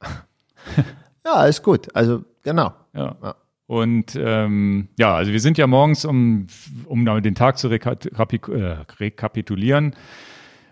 ja, 1.24 1.44
ist 1.46 1.62
gut. 1.62 1.94
Also, 1.96 2.24
genau. 2.42 2.74
Ja. 2.92 3.16
ja. 3.22 3.34
Und 3.66 4.16
ähm, 4.16 4.88
ja, 4.98 5.14
also 5.14 5.32
wir 5.32 5.40
sind 5.40 5.58
ja 5.58 5.66
morgens, 5.66 6.04
um, 6.04 6.46
um 6.86 7.04
den 7.22 7.34
Tag 7.34 7.58
zu 7.58 7.68
äh, 7.68 7.78
rekapitulieren, 8.98 9.94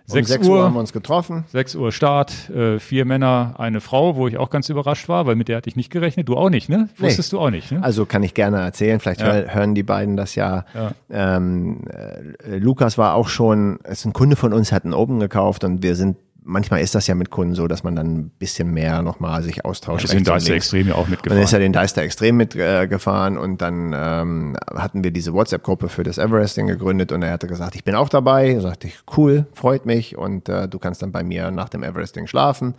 6 0.06 0.38
um 0.38 0.46
Uhr, 0.46 0.58
Uhr, 0.58 0.64
haben 0.64 0.74
wir 0.74 0.80
uns 0.80 0.92
getroffen. 0.92 1.44
6 1.52 1.74
Uhr 1.74 1.92
Start, 1.92 2.48
äh, 2.50 2.78
vier 2.78 3.04
Männer, 3.04 3.54
eine 3.58 3.80
Frau, 3.80 4.16
wo 4.16 4.28
ich 4.28 4.38
auch 4.38 4.50
ganz 4.50 4.68
überrascht 4.68 5.08
war, 5.08 5.26
weil 5.26 5.34
mit 5.34 5.48
der 5.48 5.56
hatte 5.56 5.68
ich 5.68 5.76
nicht 5.76 5.90
gerechnet. 5.90 6.28
Du 6.28 6.36
auch 6.36 6.50
nicht, 6.50 6.68
ne? 6.68 6.88
Nee. 6.98 7.06
Wusstest 7.06 7.32
du 7.32 7.40
auch 7.40 7.50
nicht, 7.50 7.72
ne? 7.72 7.82
Also 7.82 8.06
kann 8.06 8.22
ich 8.22 8.34
gerne 8.34 8.60
erzählen. 8.60 9.00
Vielleicht 9.00 9.20
ja. 9.20 9.32
hör, 9.32 9.54
hören 9.54 9.74
die 9.74 9.82
beiden 9.82 10.16
das 10.16 10.34
ja. 10.34 10.64
ja. 10.74 10.92
Ähm, 11.10 11.80
äh, 11.88 12.58
Lukas 12.58 12.98
war 12.98 13.14
auch 13.14 13.28
schon, 13.28 13.78
ist 13.88 14.04
ein 14.04 14.12
Kunde 14.12 14.36
von 14.36 14.52
uns, 14.52 14.72
hat 14.72 14.84
einen 14.84 14.94
Open 14.94 15.18
gekauft 15.18 15.64
und 15.64 15.82
wir 15.82 15.96
sind 15.96 16.16
manchmal 16.46 16.80
ist 16.80 16.94
das 16.94 17.06
ja 17.06 17.14
mit 17.14 17.30
Kunden 17.30 17.54
so, 17.54 17.66
dass 17.66 17.82
man 17.84 17.96
dann 17.96 18.14
ein 18.14 18.30
bisschen 18.30 18.72
mehr 18.72 19.02
nochmal 19.02 19.42
sich 19.42 19.64
austauscht. 19.64 20.04
Wir 20.04 20.08
sind 20.08 20.18
rechts 20.18 20.26
da 20.28 20.32
und 20.32 20.38
ist 20.38 20.46
der 20.46 20.54
links. 20.54 20.66
Extrem 20.66 20.88
ja 20.88 20.94
auch 20.94 20.98
Und 20.98 21.04
dann 21.04 21.10
mitgefahren. 21.10 21.42
ist 21.42 21.52
er 21.52 21.58
den 21.58 21.72
Deister 21.72 22.02
extrem 22.02 22.36
mitgefahren 22.36 23.36
äh, 23.36 23.38
und 23.38 23.60
dann 23.60 23.92
ähm, 23.94 24.56
hatten 24.74 25.04
wir 25.04 25.10
diese 25.10 25.34
WhatsApp-Gruppe 25.34 25.88
für 25.88 26.04
das 26.04 26.18
Everesting 26.18 26.66
gegründet 26.66 27.12
und 27.12 27.22
er 27.22 27.32
hatte 27.32 27.46
gesagt, 27.46 27.74
ich 27.74 27.84
bin 27.84 27.94
auch 27.94 28.08
dabei. 28.08 28.54
Da 28.54 28.60
sagte 28.60 28.86
ich, 28.86 28.98
cool, 29.16 29.46
freut 29.52 29.84
mich 29.86 30.16
und 30.16 30.48
äh, 30.48 30.68
du 30.68 30.78
kannst 30.78 31.02
dann 31.02 31.12
bei 31.12 31.22
mir 31.22 31.50
nach 31.50 31.68
dem 31.68 31.82
Everesting 31.82 32.26
schlafen. 32.26 32.74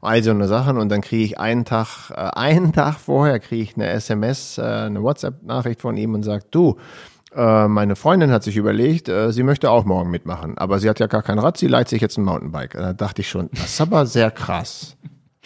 All 0.00 0.22
so 0.22 0.30
eine 0.30 0.46
Sachen 0.46 0.76
und 0.76 0.90
dann 0.90 1.00
kriege 1.00 1.24
ich 1.24 1.40
einen 1.40 1.64
Tag, 1.64 2.10
äh, 2.10 2.14
einen 2.34 2.72
Tag 2.72 2.96
vorher 3.00 3.40
kriege 3.40 3.62
ich 3.62 3.74
eine 3.76 3.88
SMS, 3.88 4.58
äh, 4.58 4.62
eine 4.62 5.02
WhatsApp-Nachricht 5.02 5.80
von 5.80 5.96
ihm 5.96 6.14
und 6.14 6.22
sagt, 6.22 6.54
du, 6.54 6.76
äh, 7.38 7.68
meine 7.68 7.94
Freundin 7.94 8.32
hat 8.32 8.42
sich 8.42 8.56
überlegt, 8.56 9.08
äh, 9.08 9.30
sie 9.30 9.44
möchte 9.44 9.70
auch 9.70 9.84
morgen 9.84 10.10
mitmachen, 10.10 10.58
aber 10.58 10.80
sie 10.80 10.88
hat 10.90 10.98
ja 10.98 11.06
gar 11.06 11.22
kein 11.22 11.38
Rad, 11.38 11.56
sie 11.56 11.68
leiht 11.68 11.88
sich 11.88 12.02
jetzt 12.02 12.18
ein 12.18 12.24
Mountainbike. 12.24 12.72
Da 12.72 12.92
dachte 12.92 13.22
ich 13.22 13.28
schon, 13.28 13.48
das 13.52 13.66
ist 13.66 13.80
aber 13.80 14.06
sehr 14.06 14.32
krass. 14.32 14.96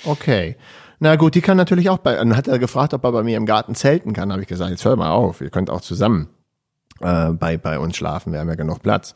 Okay. 0.07 0.57
Na 1.01 1.17
gut, 1.17 1.35
die 1.35 1.43
kann 1.43 1.59
natürlich 1.59 1.91
auch 1.91 1.99
bei, 1.99 2.15
dann 2.15 2.35
hat 2.35 2.49
er 2.49 2.59
gefragt, 2.59 2.95
ob 2.95 3.05
er 3.05 3.13
bei 3.13 3.23
mir 3.23 3.37
im 3.37 3.45
Garten 3.45 3.75
zelten 3.75 4.15
kann. 4.15 4.33
habe 4.33 4.41
ich 4.41 4.49
gesagt, 4.49 4.71
jetzt 4.71 4.85
hör 4.87 4.97
mal 4.97 5.11
auf, 5.11 5.43
ihr 5.43 5.51
könnt 5.51 5.69
auch 5.69 5.83
zusammen 5.83 6.29
äh, 7.01 7.31
bei, 7.31 7.59
bei 7.59 7.79
uns 7.79 7.97
schlafen, 7.97 8.33
wir 8.33 8.41
haben 8.41 8.49
ja 8.49 8.55
genug 8.55 8.83
Platz. 8.83 9.15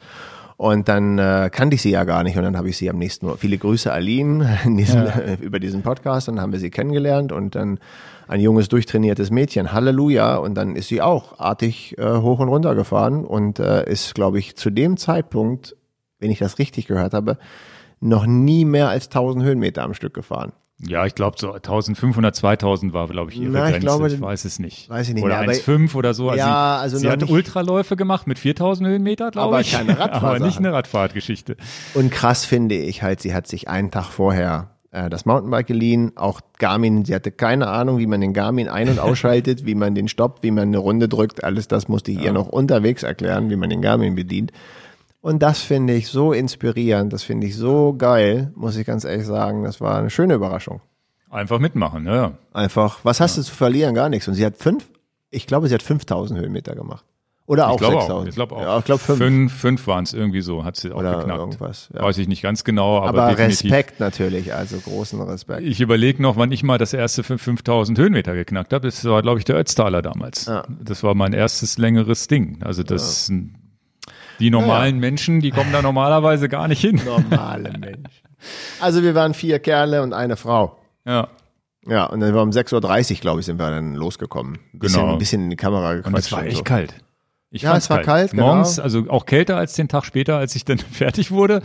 Und 0.57 0.89
dann 0.89 1.19
äh, 1.19 1.51
kannte 1.53 1.75
ich 1.75 1.83
sie 1.83 1.91
ja 1.91 2.05
gar 2.05 2.23
nicht. 2.23 2.37
Und 2.37 2.45
dann 2.45 2.57
habe 2.57 2.69
ich 2.69 2.79
sie 2.79 2.89
am 2.89 2.97
nächsten 2.97 3.27
Mal, 3.27 3.37
viele 3.37 3.59
Grüße 3.59 3.93
Aline 3.93 4.59
in 4.65 4.77
diesem, 4.77 5.07
über 5.41 5.61
diesen 5.61 5.83
Podcast, 5.83 6.29
dann 6.29 6.41
haben 6.41 6.53
wir 6.53 6.59
sie 6.59 6.71
kennengelernt 6.71 7.33
und 7.33 7.55
dann 7.55 7.79
ein 8.29 8.41
junges, 8.41 8.69
durchtrainiertes 8.69 9.31
Mädchen, 9.31 9.73
Halleluja, 9.73 10.37
und 10.37 10.55
dann 10.55 10.75
ist 10.75 10.89
sie 10.89 11.01
auch 11.01 11.39
artig 11.39 11.97
äh, 11.99 12.17
hoch 12.17 12.41
und 12.41 12.49
runter 12.49 12.75
gefahren 12.75 13.25
und 13.25 13.61
äh, 13.61 13.89
ist, 13.89 14.15
glaube 14.15 14.39
ich, 14.39 14.57
zu 14.57 14.71
dem 14.71 14.97
Zeitpunkt, 14.97 15.77
wenn 16.19 16.31
ich 16.31 16.39
das 16.39 16.59
richtig 16.59 16.87
gehört 16.87 17.15
habe, 17.15 17.39
noch 18.01 18.27
nie 18.27 18.65
mehr 18.65 18.89
als 18.89 19.07
1000 19.07 19.45
Höhenmeter 19.45 19.83
am 19.83 19.95
Stück 19.95 20.15
gefahren. 20.15 20.53
Ja, 20.79 21.07
ich 21.07 21.15
glaube 21.15 21.37
so 21.39 21.53
1500, 21.53 22.37
2000 22.37 22.93
war, 22.93 23.09
glaube 23.09 23.31
ich, 23.31 23.41
ihre 23.41 23.51
Na, 23.53 23.65
ich 23.65 23.71
Grenze. 23.73 23.81
glaube, 23.87 24.09
ich 24.09 24.21
weiß 24.21 24.45
es 24.45 24.59
nicht. 24.59 24.91
weiß 24.91 25.09
ich 25.09 25.15
nicht 25.15 25.25
Oder 25.25 25.37
mehr, 25.41 25.45
aber- 25.45 25.53
1,5 25.53 25.95
oder 25.95 26.13
so. 26.13 26.29
Also 26.29 26.39
Ja, 26.39 26.77
sie, 26.79 26.83
also 26.83 26.99
sie 26.99 27.09
hat 27.09 27.23
nicht- 27.23 27.31
Ultraläufe 27.31 27.97
gemacht 27.97 28.27
mit 28.27 28.39
4000 28.39 28.87
Höhenmeter, 28.89 29.31
glaube 29.31 29.47
Aber 29.49 29.61
ich. 29.63 29.73
keine 29.73 29.93
aber 29.99 30.01
Radfahrsachen. 30.13 30.47
nicht 30.47 30.59
eine 30.59 30.73
Radfahrtgeschichte. 30.75 31.57
Und 31.95 32.11
krass 32.11 32.45
finde 32.45 32.75
ich 32.77 33.03
halt, 33.03 33.21
sie 33.23 33.33
hat 33.35 33.47
sich 33.47 33.69
einen 33.69 33.91
Tag 33.91 34.11
vorher 34.11 34.73
äh, 34.91 35.09
das 35.09 35.25
Mountainbike 35.25 35.67
geliehen, 35.67 36.13
auch 36.17 36.41
Garmin, 36.59 37.07
sie 37.07 37.15
hatte 37.15 37.31
keine 37.33 37.69
Ahnung, 37.69 37.97
wie 37.99 38.07
man 38.07 38.21
den 38.21 38.35
Garmin 38.35 38.69
ein- 38.69 38.89
und 38.91 38.99
ausschaltet, 38.99 39.65
wie 39.65 39.75
man 39.75 39.95
den 39.95 40.09
stoppt, 40.09 40.43
wie 40.43 40.51
man 40.51 40.65
eine 40.69 40.79
Runde 40.79 41.09
drückt, 41.09 41.43
alles 41.43 41.69
das 41.69 41.89
musste 41.89 42.13
ich 42.13 42.21
ihr 42.21 42.33
noch 42.33 42.49
unterwegs 42.49 43.03
erklären, 43.03 43.49
wie 43.51 43.57
man 43.57 43.71
den 43.71 43.81
Garmin 43.81 44.15
bedient. 44.15 44.53
Und 45.21 45.43
das 45.43 45.61
finde 45.61 45.95
ich 45.95 46.09
so 46.09 46.33
inspirierend, 46.33 47.13
das 47.13 47.23
finde 47.25 47.47
ich 47.47 47.57
so 47.57 47.95
geil, 47.99 48.53
muss 48.55 48.77
ich 48.77 48.87
ganz 48.87 49.05
ehrlich 49.05 49.27
sagen, 49.27 49.65
das 49.65 49.81
war 49.81 49.99
eine 49.99 50.11
schöne 50.11 50.35
Überraschung. 50.35 50.81
Einfach 51.31 51.59
mitmachen, 51.59 52.07
ja. 52.07 52.33
Einfach, 52.53 53.01
was 53.03 53.21
hast 53.21 53.37
du 53.37 53.43
zu 53.43 53.53
verlieren? 53.55 53.95
Gar 53.95 54.09
nichts. 54.09 54.29
Und 54.29 54.35
sie 54.35 54.47
hat 54.47 54.57
fünf, 54.57 54.87
ich 55.31 55.47
glaube, 55.47 55.69
sie 55.69 55.75
hat 55.75 55.83
5000 55.83 56.41
Höhenmeter 56.41 56.75
gemacht. 56.77 57.05
Oder 57.49 57.69
auch 57.69 57.75
Ich 57.75 57.79
glaube 57.81 57.97
auch. 57.99 58.01
6000. 58.03 58.29
Ich 58.29 58.35
glaube 58.35 58.57
auch. 58.57 58.61
Ja, 58.63 58.79
ich 58.79 58.85
glaube 58.85 59.01
fünf. 59.01 59.19
Fünf, 59.19 59.53
fünf 59.53 59.87
waren 59.87 60.03
es 60.05 60.13
irgendwie 60.15 60.41
so, 60.41 60.65
hat 60.65 60.77
sie 60.77 60.91
auch 60.93 60.99
Oder 60.99 61.19
geknackt. 61.19 61.39
irgendwas, 61.39 61.89
ja. 61.95 62.03
Weiß 62.03 62.19
ich 62.19 62.27
nicht 62.27 62.43
ganz 62.43 62.65
genau, 62.65 62.99
aber, 62.99 63.23
Aber 63.23 63.31
definitiv. 63.35 63.71
Respekt 63.73 64.01
natürlich, 64.01 64.53
also 64.55 64.79
großen 64.79 65.21
Respekt. 65.23 65.63
Ich 65.63 65.81
überlege 65.81 66.21
noch, 66.23 66.37
wann 66.37 66.51
ich 66.51 66.63
mal 66.65 66.79
das 66.79 66.93
erste 66.93 67.23
für 67.23 67.39
5000 67.39 67.99
Höhenmeter 67.99 68.35
geknackt 68.35 68.73
habe. 68.73 68.87
Das 68.89 69.05
war, 69.05 69.23
glaube 69.23 69.39
ich, 69.39 69.45
der 69.45 69.57
Ötztaler 69.57 70.03
damals. 70.03 70.47
Ja. 70.47 70.65
Das 70.83 71.03
war 71.05 71.15
mein 71.15 71.33
erstes 71.33 71.79
längeres 71.79 72.27
Ding. 72.27 72.59
Also 72.65 72.83
das 72.83 73.31
die 74.39 74.51
normalen 74.51 74.99
Menschen, 74.99 75.41
die 75.41 75.51
kommen 75.51 75.73
da 75.73 75.83
normalerweise 75.83 76.49
gar 76.49 76.69
nicht 76.69 76.81
hin. 76.81 77.01
Normale 77.05 77.73
Menschen. 77.79 78.29
Also 78.81 79.03
wir 79.03 79.15
waren 79.15 79.35
vier 79.35 79.59
Kerle 79.59 80.03
und 80.03 80.13
eine 80.13 80.37
Frau. 80.37 80.79
Ja. 81.05 81.29
Ja, 81.89 82.07
und 82.07 82.21
dann 82.21 82.35
war 82.35 82.43
um 82.43 82.51
6.30 82.51 83.13
Uhr, 83.15 83.21
glaube 83.21 83.41
ich, 83.41 83.47
sind 83.47 83.59
wir 83.59 83.71
dann 83.71 83.95
losgekommen. 83.95 84.59
Bisschen, 84.73 85.01
Genau. 85.01 85.13
Ein 85.13 85.19
bisschen 85.19 85.45
in 85.45 85.51
die 85.51 85.57
Kamera 85.57 85.95
gequatscht. 85.95 86.15
Und 86.15 86.19
es 86.19 86.33
war 86.33 86.45
echt 86.45 86.57
so. 86.59 86.65
kalt. 86.65 86.95
Ich 87.57 87.63
Ja, 87.63 87.77
es 87.77 87.91
war 87.91 88.01
kalt, 88.03 88.31
genau. 88.31 88.47
Morgens, 88.47 88.79
also 88.79 89.05
auch 89.09 89.27
kälter 89.27 89.57
als 89.57 89.75
den 89.75 89.89
Tag 89.89 90.05
später, 90.05 90.37
als 90.37 90.55
ich 90.55 90.65
dann 90.65 90.79
fertig 90.93 91.31
wurde. 91.31 91.63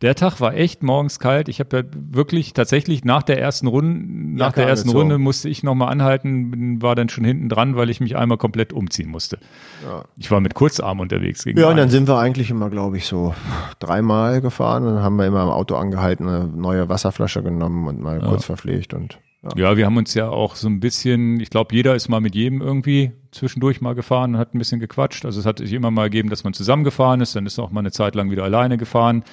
Der 0.00 0.14
Tag 0.14 0.40
war 0.40 0.54
echt 0.54 0.82
morgens 0.82 1.18
kalt. 1.18 1.48
Ich 1.48 1.60
habe 1.60 1.76
ja 1.76 1.82
wirklich 1.94 2.54
tatsächlich 2.54 3.04
nach 3.04 3.22
der 3.22 3.40
ersten 3.40 3.66
Runde, 3.66 4.36
nach 4.36 4.46
Jacke 4.46 4.60
der 4.60 4.68
ersten 4.68 4.88
angezogen. 4.88 5.10
Runde 5.10 5.18
musste 5.18 5.48
ich 5.48 5.62
nochmal 5.62 5.90
anhalten, 5.90 6.80
war 6.80 6.94
dann 6.94 7.08
schon 7.08 7.24
hinten 7.24 7.48
dran, 7.48 7.76
weil 7.76 7.90
ich 7.90 8.00
mich 8.00 8.16
einmal 8.16 8.38
komplett 8.38 8.72
umziehen 8.72 9.10
musste. 9.10 9.38
Ja. 9.84 10.04
Ich 10.16 10.30
war 10.30 10.40
mit 10.40 10.54
Kurzarm 10.54 11.00
unterwegs. 11.00 11.44
Ja, 11.44 11.68
und 11.68 11.76
dann 11.76 11.90
sind 11.90 12.08
wir 12.08 12.18
eigentlich 12.18 12.50
immer, 12.50 12.70
glaube 12.70 12.96
ich, 12.96 13.06
so 13.06 13.34
dreimal 13.78 14.40
gefahren 14.40 14.86
und 14.86 14.94
dann 14.94 15.02
haben 15.02 15.16
wir 15.16 15.26
immer 15.26 15.42
im 15.42 15.50
Auto 15.50 15.74
angehalten, 15.76 16.28
eine 16.28 16.46
neue 16.46 16.88
Wasserflasche 16.88 17.42
genommen 17.42 17.86
und 17.88 18.00
mal 18.00 18.20
kurz 18.20 18.44
verpflegt 18.44 18.94
und 18.94 19.18
ja. 19.42 19.50
Ja, 19.56 19.76
wir 19.76 19.86
haben 19.86 19.96
uns 19.96 20.14
ja 20.14 20.28
auch 20.28 20.54
so 20.54 20.68
ein 20.68 20.80
bisschen, 20.80 21.40
ich 21.40 21.50
glaube, 21.50 21.74
jeder 21.74 21.94
ist 21.94 22.08
mal 22.08 22.20
mit 22.20 22.34
jedem 22.34 22.60
irgendwie 22.60 23.12
zwischendurch 23.32 23.80
mal 23.80 23.94
gefahren 23.94 24.34
und 24.34 24.40
hat 24.40 24.54
ein 24.54 24.58
bisschen 24.58 24.78
gequatscht. 24.78 25.24
Also 25.24 25.40
es 25.40 25.46
hat 25.46 25.58
sich 25.58 25.72
immer 25.72 25.90
mal 25.90 26.10
gegeben, 26.10 26.30
dass 26.30 26.44
man 26.44 26.52
zusammengefahren 26.52 27.20
ist, 27.20 27.34
dann 27.34 27.46
ist 27.46 27.58
auch 27.58 27.70
mal 27.70 27.80
eine 27.80 27.90
Zeit 27.90 28.14
lang 28.14 28.30
wieder 28.30 28.44
alleine 28.44 28.76
gefahren. 28.76 29.24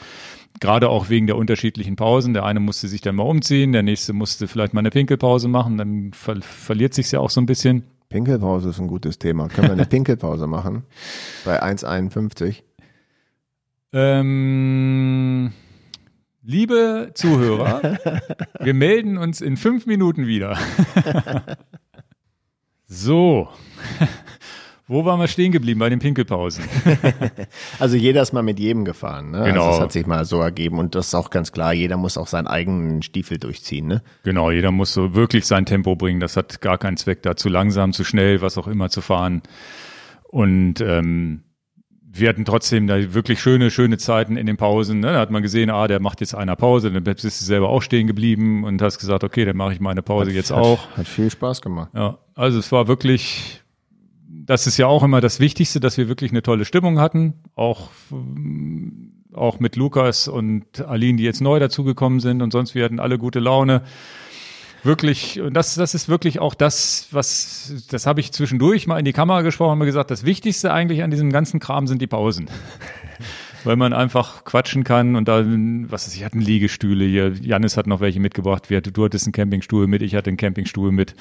Gerade 0.59 0.89
auch 0.89 1.09
wegen 1.09 1.27
der 1.27 1.37
unterschiedlichen 1.37 1.95
Pausen. 1.95 2.33
Der 2.33 2.43
eine 2.43 2.59
musste 2.59 2.87
sich 2.87 3.01
dann 3.01 3.15
mal 3.15 3.23
umziehen, 3.23 3.71
der 3.71 3.83
nächste 3.83 4.13
musste 4.13 4.47
vielleicht 4.47 4.73
mal 4.73 4.79
eine 4.79 4.89
Pinkelpause 4.89 5.47
machen, 5.47 5.77
dann 5.77 6.11
ver 6.13 6.37
verliert 6.41 6.93
sich's 6.95 7.11
ja 7.11 7.19
auch 7.19 7.29
so 7.29 7.39
ein 7.39 7.45
bisschen. 7.45 7.83
Pinkelpause 8.09 8.69
ist 8.69 8.79
ein 8.79 8.87
gutes 8.87 9.19
Thema. 9.19 9.47
Können 9.47 9.67
wir 9.67 9.73
eine 9.73 9.85
Pinkelpause 9.85 10.47
machen? 10.47 10.83
Bei 11.45 11.61
1,51. 11.61 12.63
Ähm, 13.93 15.51
liebe 16.49 17.11
Zuhörer, 17.13 17.99
wir 18.59 18.73
melden 18.73 19.17
uns 19.19 19.39
in 19.39 19.55
fünf 19.55 19.85
Minuten 19.85 20.25
wieder. 20.25 20.57
so. 22.87 23.49
Wo 24.87 25.05
waren 25.05 25.19
wir 25.19 25.27
stehen 25.27 25.51
geblieben 25.51 25.79
bei 25.79 25.89
den 25.89 25.99
Pinkelpausen? 25.99 26.63
Also 27.79 27.95
jeder 27.95 28.23
ist 28.23 28.33
mal 28.33 28.41
mit 28.41 28.59
jedem 28.59 28.83
gefahren. 28.83 29.29
Ne? 29.31 29.43
Genau. 29.45 29.61
Also 29.61 29.71
das 29.71 29.79
hat 29.81 29.91
sich 29.91 30.05
mal 30.07 30.25
so 30.25 30.41
ergeben 30.41 30.79
und 30.79 30.95
das 30.95 31.07
ist 31.07 31.13
auch 31.13 31.29
ganz 31.29 31.51
klar, 31.51 31.73
jeder 31.73 31.97
muss 31.97 32.17
auch 32.17 32.27
seinen 32.27 32.47
eigenen 32.47 33.03
Stiefel 33.03 33.37
durchziehen. 33.37 33.87
Ne? 33.87 34.01
Genau, 34.23 34.49
jeder 34.49 34.71
muss 34.71 34.93
so 34.93 35.13
wirklich 35.13 35.45
sein 35.45 35.65
Tempo 35.65 35.95
bringen. 35.95 36.19
Das 36.19 36.35
hat 36.35 36.61
gar 36.61 36.77
keinen 36.79 36.97
Zweck, 36.97 37.21
da 37.21 37.35
zu 37.35 37.47
langsam, 37.47 37.93
zu 37.93 38.03
schnell, 38.03 38.41
was 38.41 38.57
auch 38.57 38.67
immer 38.67 38.89
zu 38.89 39.01
fahren. 39.01 39.43
Und 40.23 40.81
ähm, 40.81 41.43
wir 42.19 42.29
hatten 42.29 42.45
trotzdem 42.45 42.87
da 42.87 43.13
wirklich 43.13 43.41
schöne, 43.41 43.71
schöne 43.71 43.97
Zeiten 43.97 44.37
in 44.37 44.45
den 44.45 44.57
Pausen. 44.57 44.99
Ne? 44.99 45.13
Da 45.13 45.19
hat 45.19 45.31
man 45.31 45.41
gesehen, 45.41 45.69
ah, 45.69 45.87
der 45.87 45.99
macht 45.99 46.21
jetzt 46.21 46.35
einer 46.35 46.55
Pause, 46.55 46.91
dann 46.91 47.03
bist 47.03 47.23
du 47.23 47.29
selber 47.29 47.69
auch 47.69 47.81
stehen 47.81 48.07
geblieben 48.07 48.63
und 48.63 48.81
hast 48.81 48.99
gesagt, 48.99 49.23
okay, 49.23 49.45
dann 49.45 49.57
mache 49.57 49.73
ich 49.73 49.79
meine 49.79 50.01
Pause 50.01 50.31
jetzt 50.31 50.51
auch. 50.51 50.87
Hat, 50.91 50.97
hat 50.97 51.07
viel 51.07 51.29
Spaß 51.29 51.61
gemacht. 51.61 51.91
Ja, 51.93 52.17
also 52.35 52.59
es 52.59 52.71
war 52.71 52.87
wirklich, 52.87 53.61
das 54.27 54.67
ist 54.67 54.77
ja 54.77 54.87
auch 54.87 55.03
immer 55.03 55.21
das 55.21 55.39
Wichtigste, 55.39 55.79
dass 55.79 55.97
wir 55.97 56.07
wirklich 56.07 56.31
eine 56.31 56.41
tolle 56.41 56.65
Stimmung 56.65 56.99
hatten. 56.99 57.33
Auch, 57.55 57.89
auch 59.33 59.59
mit 59.59 59.75
Lukas 59.75 60.27
und 60.27 60.85
Aline, 60.85 61.17
die 61.17 61.23
jetzt 61.23 61.41
neu 61.41 61.59
dazugekommen 61.59 62.19
sind 62.19 62.41
und 62.41 62.51
sonst, 62.51 62.75
wir 62.75 62.83
hatten 62.83 62.99
alle 62.99 63.17
gute 63.17 63.39
Laune. 63.39 63.83
Wirklich, 64.83 65.39
und 65.41 65.53
das, 65.53 65.75
das 65.75 65.93
ist 65.93 66.07
wirklich 66.07 66.39
auch 66.39 66.53
das, 66.53 67.07
was, 67.11 67.85
das 67.89 68.05
habe 68.05 68.19
ich 68.21 68.31
zwischendurch 68.31 68.87
mal 68.87 68.97
in 68.97 69.05
die 69.05 69.13
Kamera 69.13 69.41
gesprochen 69.41 69.73
und 69.73 69.79
mir 69.79 69.85
gesagt, 69.85 70.11
das 70.11 70.25
Wichtigste 70.25 70.71
eigentlich 70.71 71.03
an 71.03 71.11
diesem 71.11 71.31
ganzen 71.31 71.59
Kram 71.59 71.87
sind 71.87 72.01
die 72.01 72.07
Pausen. 72.07 72.49
Weil 73.65 73.75
man 73.75 73.91
einfach 73.91 74.45
quatschen 74.45 74.85
kann 74.85 75.17
und 75.17 75.27
dann, 75.27 75.91
was 75.91 76.07
ist, 76.07 76.15
ich 76.15 76.23
hatten 76.23 76.39
Liegestühle 76.39 77.03
hier, 77.03 77.33
Janis 77.41 77.75
hat 77.75 77.87
noch 77.87 77.99
welche 77.99 78.21
mitgebracht, 78.21 78.69
du 78.69 79.03
hattest 79.03 79.25
einen 79.25 79.33
Campingstuhl 79.33 79.85
mit, 79.85 80.01
ich 80.01 80.15
hatte 80.15 80.29
einen 80.29 80.37
Campingstuhl 80.37 80.93
mit. 80.93 81.13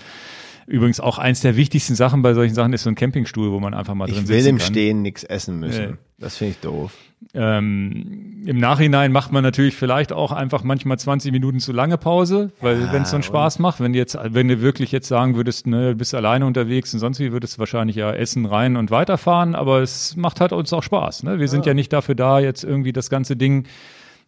Übrigens 0.68 1.00
auch 1.00 1.16
eins 1.18 1.40
der 1.40 1.56
wichtigsten 1.56 1.94
Sachen 1.94 2.20
bei 2.20 2.34
solchen 2.34 2.54
Sachen 2.54 2.74
ist 2.74 2.82
so 2.82 2.90
ein 2.90 2.94
Campingstuhl, 2.94 3.50
wo 3.50 3.58
man 3.58 3.72
einfach 3.72 3.94
mal 3.94 4.06
drin 4.06 4.24
Ich 4.24 4.28
will 4.28 4.36
sitzen 4.36 4.48
im 4.50 4.58
kann. 4.58 4.66
Stehen 4.66 5.02
nichts 5.02 5.24
essen 5.24 5.58
müssen. 5.58 5.90
Nee. 5.92 5.96
Das 6.18 6.36
finde 6.36 6.52
ich 6.52 6.60
doof. 6.60 6.92
Ähm, 7.32 8.42
Im 8.44 8.58
Nachhinein 8.58 9.10
macht 9.10 9.32
man 9.32 9.42
natürlich 9.42 9.74
vielleicht 9.76 10.12
auch 10.12 10.30
einfach 10.30 10.62
manchmal 10.62 10.98
20 10.98 11.32
Minuten 11.32 11.58
zu 11.58 11.72
lange 11.72 11.96
Pause, 11.96 12.52
weil 12.60 12.80
Ja, 12.80 12.92
wenn 12.92 13.02
es 13.02 13.10
so 13.10 13.16
einen 13.16 13.22
Spaß 13.22 13.58
macht, 13.60 13.80
wenn 13.80 13.92
du 13.92 13.98
jetzt, 13.98 14.18
wenn 14.22 14.48
du 14.48 14.60
wirklich 14.60 14.92
jetzt 14.92 15.08
sagen 15.08 15.36
würdest, 15.36 15.66
ne, 15.66 15.90
du 15.90 15.94
bist 15.96 16.14
alleine 16.14 16.44
unterwegs 16.46 16.92
und 16.92 17.00
sonst 17.00 17.18
wie, 17.18 17.32
würdest 17.32 17.56
du 17.56 17.58
wahrscheinlich 17.60 17.96
ja 17.96 18.12
essen, 18.12 18.46
rein 18.46 18.76
und 18.76 18.90
weiterfahren, 18.90 19.54
aber 19.54 19.80
es 19.80 20.16
macht 20.16 20.40
halt 20.40 20.52
uns 20.52 20.72
auch 20.72 20.82
Spaß. 20.82 21.22
Ne? 21.22 21.38
Wir 21.40 21.48
sind 21.48 21.66
ja 21.66 21.74
nicht 21.74 21.92
dafür 21.92 22.14
da, 22.14 22.40
jetzt 22.40 22.62
irgendwie 22.62 22.92
das 22.92 23.10
ganze 23.10 23.36
Ding 23.36 23.58
in 23.60 23.68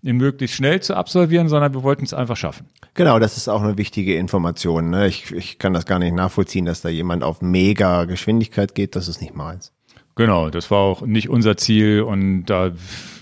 möglichst 0.02 0.56
schnell 0.56 0.81
zu 0.81 0.97
absolvieren, 0.97 1.48
sondern 1.48 1.74
wir 1.74 1.82
wollten 1.82 2.05
es 2.05 2.14
einfach 2.14 2.36
schaffen. 2.36 2.66
Genau, 2.94 3.18
das 3.18 3.36
ist 3.36 3.48
auch 3.48 3.62
eine 3.62 3.78
wichtige 3.78 4.16
Information. 4.16 4.90
Ne? 4.90 5.06
Ich, 5.06 5.32
ich 5.32 5.59
kann 5.59 5.74
das 5.74 5.86
gar 5.86 5.98
nicht 5.98 6.14
nachvollziehen, 6.14 6.64
dass 6.64 6.81
da 6.81 6.89
jemand 6.89 7.22
auf 7.22 7.43
mega 7.43 8.05
Geschwindigkeit 8.05 8.74
geht. 8.74 8.97
Das 8.97 9.09
ist 9.09 9.20
nicht 9.20 9.35
meins. 9.35 9.72
Genau, 10.16 10.51
das 10.51 10.70
war 10.70 10.78
auch 10.78 11.02
nicht 11.02 11.31
unser 11.31 11.56
Ziel 11.56 12.02
und 12.02 12.44
da, 12.44 12.72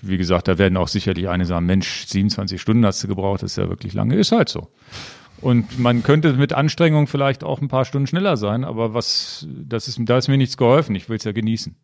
wie 0.03 0.17
gesagt, 0.17 0.49
da 0.49 0.59
werden 0.59 0.77
auch 0.77 0.89
sicherlich 0.89 1.29
eine 1.29 1.45
sagen, 1.47 1.67
Mensch, 1.67 2.07
27 2.07 2.61
Stunden 2.61 2.85
hast 2.85 3.05
du 3.05 3.09
gebraucht, 3.09 3.43
das 3.43 3.53
ist 3.53 3.57
ja 3.57 3.69
wirklich 3.69 3.93
lange, 3.95 4.17
ist 4.17 4.33
halt 4.33 4.49
so. 4.49 4.69
Und 5.41 5.79
man 5.79 6.03
könnte 6.03 6.33
mit 6.33 6.53
Anstrengung 6.53 7.07
vielleicht 7.07 7.45
auch 7.45 7.61
ein 7.61 7.69
paar 7.69 7.85
Stunden 7.85 8.09
schneller 8.09 8.37
sein, 8.37 8.65
aber 8.65 8.95
was, 8.95 9.47
das 9.49 9.87
ist, 9.87 10.01
da 10.01 10.19
ist 10.19 10.27
mir 10.27 10.39
nichts 10.39 10.57
geholfen, 10.57 10.97
ich 10.97 11.09
will 11.09 11.19
es 11.19 11.25
ja 11.25 11.33
genießen. 11.33 11.77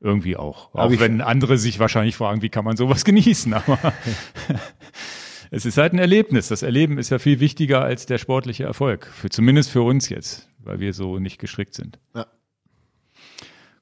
Irgendwie 0.00 0.36
auch. 0.36 0.74
Auch 0.74 0.90
ich- 0.90 1.00
wenn 1.00 1.20
andere 1.20 1.58
sich 1.58 1.78
wahrscheinlich 1.78 2.16
fragen, 2.16 2.42
wie 2.42 2.48
kann 2.48 2.64
man 2.64 2.76
sowas 2.76 3.04
genießen, 3.04 3.52
aber 3.54 3.78
es 5.50 5.66
ist 5.66 5.76
halt 5.78 5.92
ein 5.92 5.98
Erlebnis. 5.98 6.48
Das 6.48 6.62
Erleben 6.62 6.98
ist 6.98 7.10
ja 7.10 7.18
viel 7.18 7.40
wichtiger 7.40 7.82
als 7.82 8.06
der 8.06 8.18
sportliche 8.18 8.64
Erfolg. 8.64 9.06
Für, 9.06 9.28
zumindest 9.28 9.70
für 9.70 9.82
uns 9.82 10.08
jetzt, 10.08 10.48
weil 10.58 10.80
wir 10.80 10.92
so 10.94 11.18
nicht 11.18 11.38
gestrickt 11.38 11.74
sind. 11.74 11.98
Ja. 12.14 12.26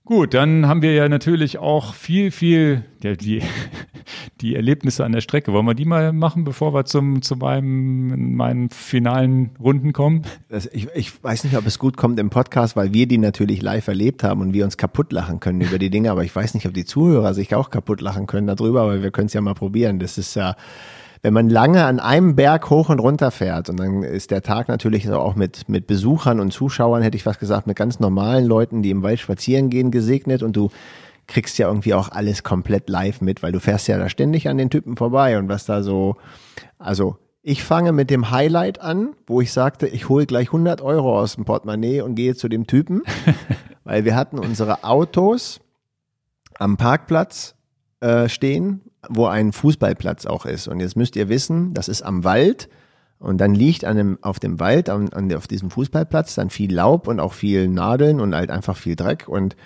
Gut, 0.09 0.33
dann 0.33 0.67
haben 0.67 0.81
wir 0.81 0.95
ja 0.95 1.07
natürlich 1.07 1.59
auch 1.59 1.93
viel, 1.93 2.31
viel, 2.31 2.83
ja, 3.03 3.15
die, 3.15 3.43
die 4.41 4.57
Erlebnisse 4.57 5.05
an 5.05 5.13
der 5.13 5.21
Strecke. 5.21 5.53
Wollen 5.53 5.67
wir 5.67 5.75
die 5.75 5.85
mal 5.85 6.15
machen, 6.15 6.45
bevor 6.45 6.73
wir 6.73 6.87
zum, 6.87 7.21
zu 7.21 7.37
meinem, 7.37 8.35
meinen 8.35 8.71
finalen 8.71 9.51
Runden 9.61 9.93
kommen? 9.93 10.23
Das, 10.49 10.65
ich, 10.65 10.89
ich 10.95 11.23
weiß 11.23 11.45
nicht, 11.45 11.59
ob 11.59 11.67
es 11.67 11.79
gut 11.79 11.99
kommt 11.99 12.19
im 12.19 12.31
Podcast, 12.31 12.75
weil 12.75 12.95
wir 12.95 13.07
die 13.07 13.19
natürlich 13.19 13.61
live 13.61 13.87
erlebt 13.87 14.25
haben 14.25 14.41
und 14.41 14.55
wir 14.55 14.65
uns 14.65 14.79
kaputt 14.79 15.13
lachen 15.13 15.41
können 15.41 15.61
über 15.61 15.79
die 15.79 15.91
Dinge, 15.91 16.11
aber 16.11 16.25
ich 16.25 16.35
weiß 16.35 16.55
nicht, 16.55 16.67
ob 16.67 16.73
die 16.73 16.87
Zuhörer 16.87 17.35
sich 17.35 17.55
auch 17.55 17.69
kaputt 17.69 18.01
lachen 18.01 18.27
können 18.27 18.47
darüber, 18.47 18.81
aber 18.81 19.03
wir 19.03 19.11
können 19.11 19.27
es 19.27 19.35
ja 19.35 19.43
mal 19.43 19.53
probieren. 19.53 19.99
Das 19.99 20.17
ist 20.17 20.35
ja, 20.37 20.57
wenn 21.23 21.35
man 21.35 21.49
lange 21.51 21.85
an 21.85 22.01
einem 22.01 22.37
Berg 22.37 22.71
hoch 22.71 22.89
und 22.89 23.01
runter 23.01 23.31
fährt 23.31 23.69
und 23.69 23.79
dann 23.79 24.03
ist 24.03 24.31
der 24.31 24.43
Tag 24.43 24.69
natürlich 24.69 25.07
so 25.07 25.19
auch 25.19 25.35
mit, 25.35 25.69
mit 25.69 25.87
Besuchern 25.87 26.41
und 26.41 26.53
Zuschauern, 26.53 27.03
hätte 27.03 27.17
ich 27.17 27.27
was 27.27 27.39
gesagt, 27.39 27.67
mit 27.67 27.77
ganz 27.77 27.99
normalen 28.01 28.45
Leuten, 28.47 28.83
die 28.83 28.91
im 28.91 29.03
Wald 29.03 29.19
spazieren 29.21 29.71
gehen, 29.71 29.91
gesegnet. 29.91 30.43
Und 30.43 30.57
du 30.57 30.71
kriegst 31.27 31.59
ja 31.59 31.69
irgendwie 31.69 31.95
auch 31.95 32.11
alles 32.11 32.43
komplett 32.43 32.89
live 32.89 33.21
mit, 33.21 33.43
weil 33.43 33.53
du 33.53 33.61
fährst 33.61 33.89
ja 33.89 33.99
da 33.99 34.09
ständig 34.09 34.49
an 34.49 34.59
den 34.59 34.71
Typen 34.71 34.97
vorbei. 34.97 35.39
Und 35.39 35.49
was 35.49 35.67
da 35.67 35.83
so, 35.83 36.17
also 36.79 37.17
ich 37.43 37.65
fange 37.65 37.93
mit 37.93 38.11
dem 38.11 38.31
Highlight 38.31 38.81
an, 38.81 39.15
wo 39.27 39.41
ich 39.41 39.53
sagte, 39.53 39.89
ich 39.89 40.09
hole 40.09 40.27
gleich 40.27 40.49
100 40.49 40.81
Euro 40.81 41.19
aus 41.19 41.35
dem 41.35 41.45
Portemonnaie 41.45 42.03
und 42.03 42.15
gehe 42.15 42.35
zu 42.35 42.49
dem 42.49 42.67
Typen, 42.67 43.03
weil 43.85 44.05
wir 44.05 44.15
hatten 44.15 44.39
unsere 44.39 44.85
Autos 44.85 45.61
am 46.59 46.77
Parkplatz 46.77 47.55
äh, 48.01 48.29
stehen, 48.29 48.83
wo 49.09 49.27
ein 49.27 49.53
Fußballplatz 49.53 50.27
auch 50.27 50.47
ist. 50.47 50.69
Und 50.69 50.81
jetzt 50.81 50.97
müsst 50.97 51.17
ihr 51.17 51.29
wissen, 51.29 51.75
das 51.75 51.89
ist 51.89 52.03
am 52.03 52.25
Wald. 52.25 52.69
Und 53.19 53.39
dann 53.39 53.55
liegt 53.55 53.85
an 53.85 53.97
dem, 53.97 54.19
auf 54.23 54.39
dem 54.39 54.61
Wald, 54.61 54.89
an, 54.89 55.09
an, 55.13 55.33
auf 55.35 55.49
diesem 55.49 55.71
Fußballplatz 55.71 56.35
dann 56.37 56.51
viel 56.51 56.73
Laub 56.73 57.09
und 57.09 57.19
auch 57.19 57.33
viel 57.33 57.69
Nadeln 57.69 58.21
und 58.21 58.35
halt 58.35 58.51
einfach 58.51 58.77
viel 58.77 58.97
Dreck. 58.97 59.27
Und 59.29 59.57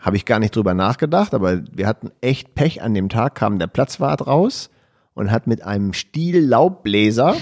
habe 0.00 0.16
ich 0.16 0.24
gar 0.24 0.38
nicht 0.38 0.54
drüber 0.54 0.74
nachgedacht, 0.74 1.32
aber 1.34 1.62
wir 1.72 1.86
hatten 1.86 2.10
echt 2.20 2.54
Pech. 2.54 2.82
An 2.82 2.94
dem 2.94 3.08
Tag, 3.08 3.34
kam 3.34 3.58
der 3.58 3.68
Platzwart 3.68 4.26
raus 4.26 4.70
und 5.14 5.30
hat 5.30 5.46
mit 5.46 5.62
einem 5.62 5.92
Stiel 5.92 6.40
Laubbläser 6.44 7.36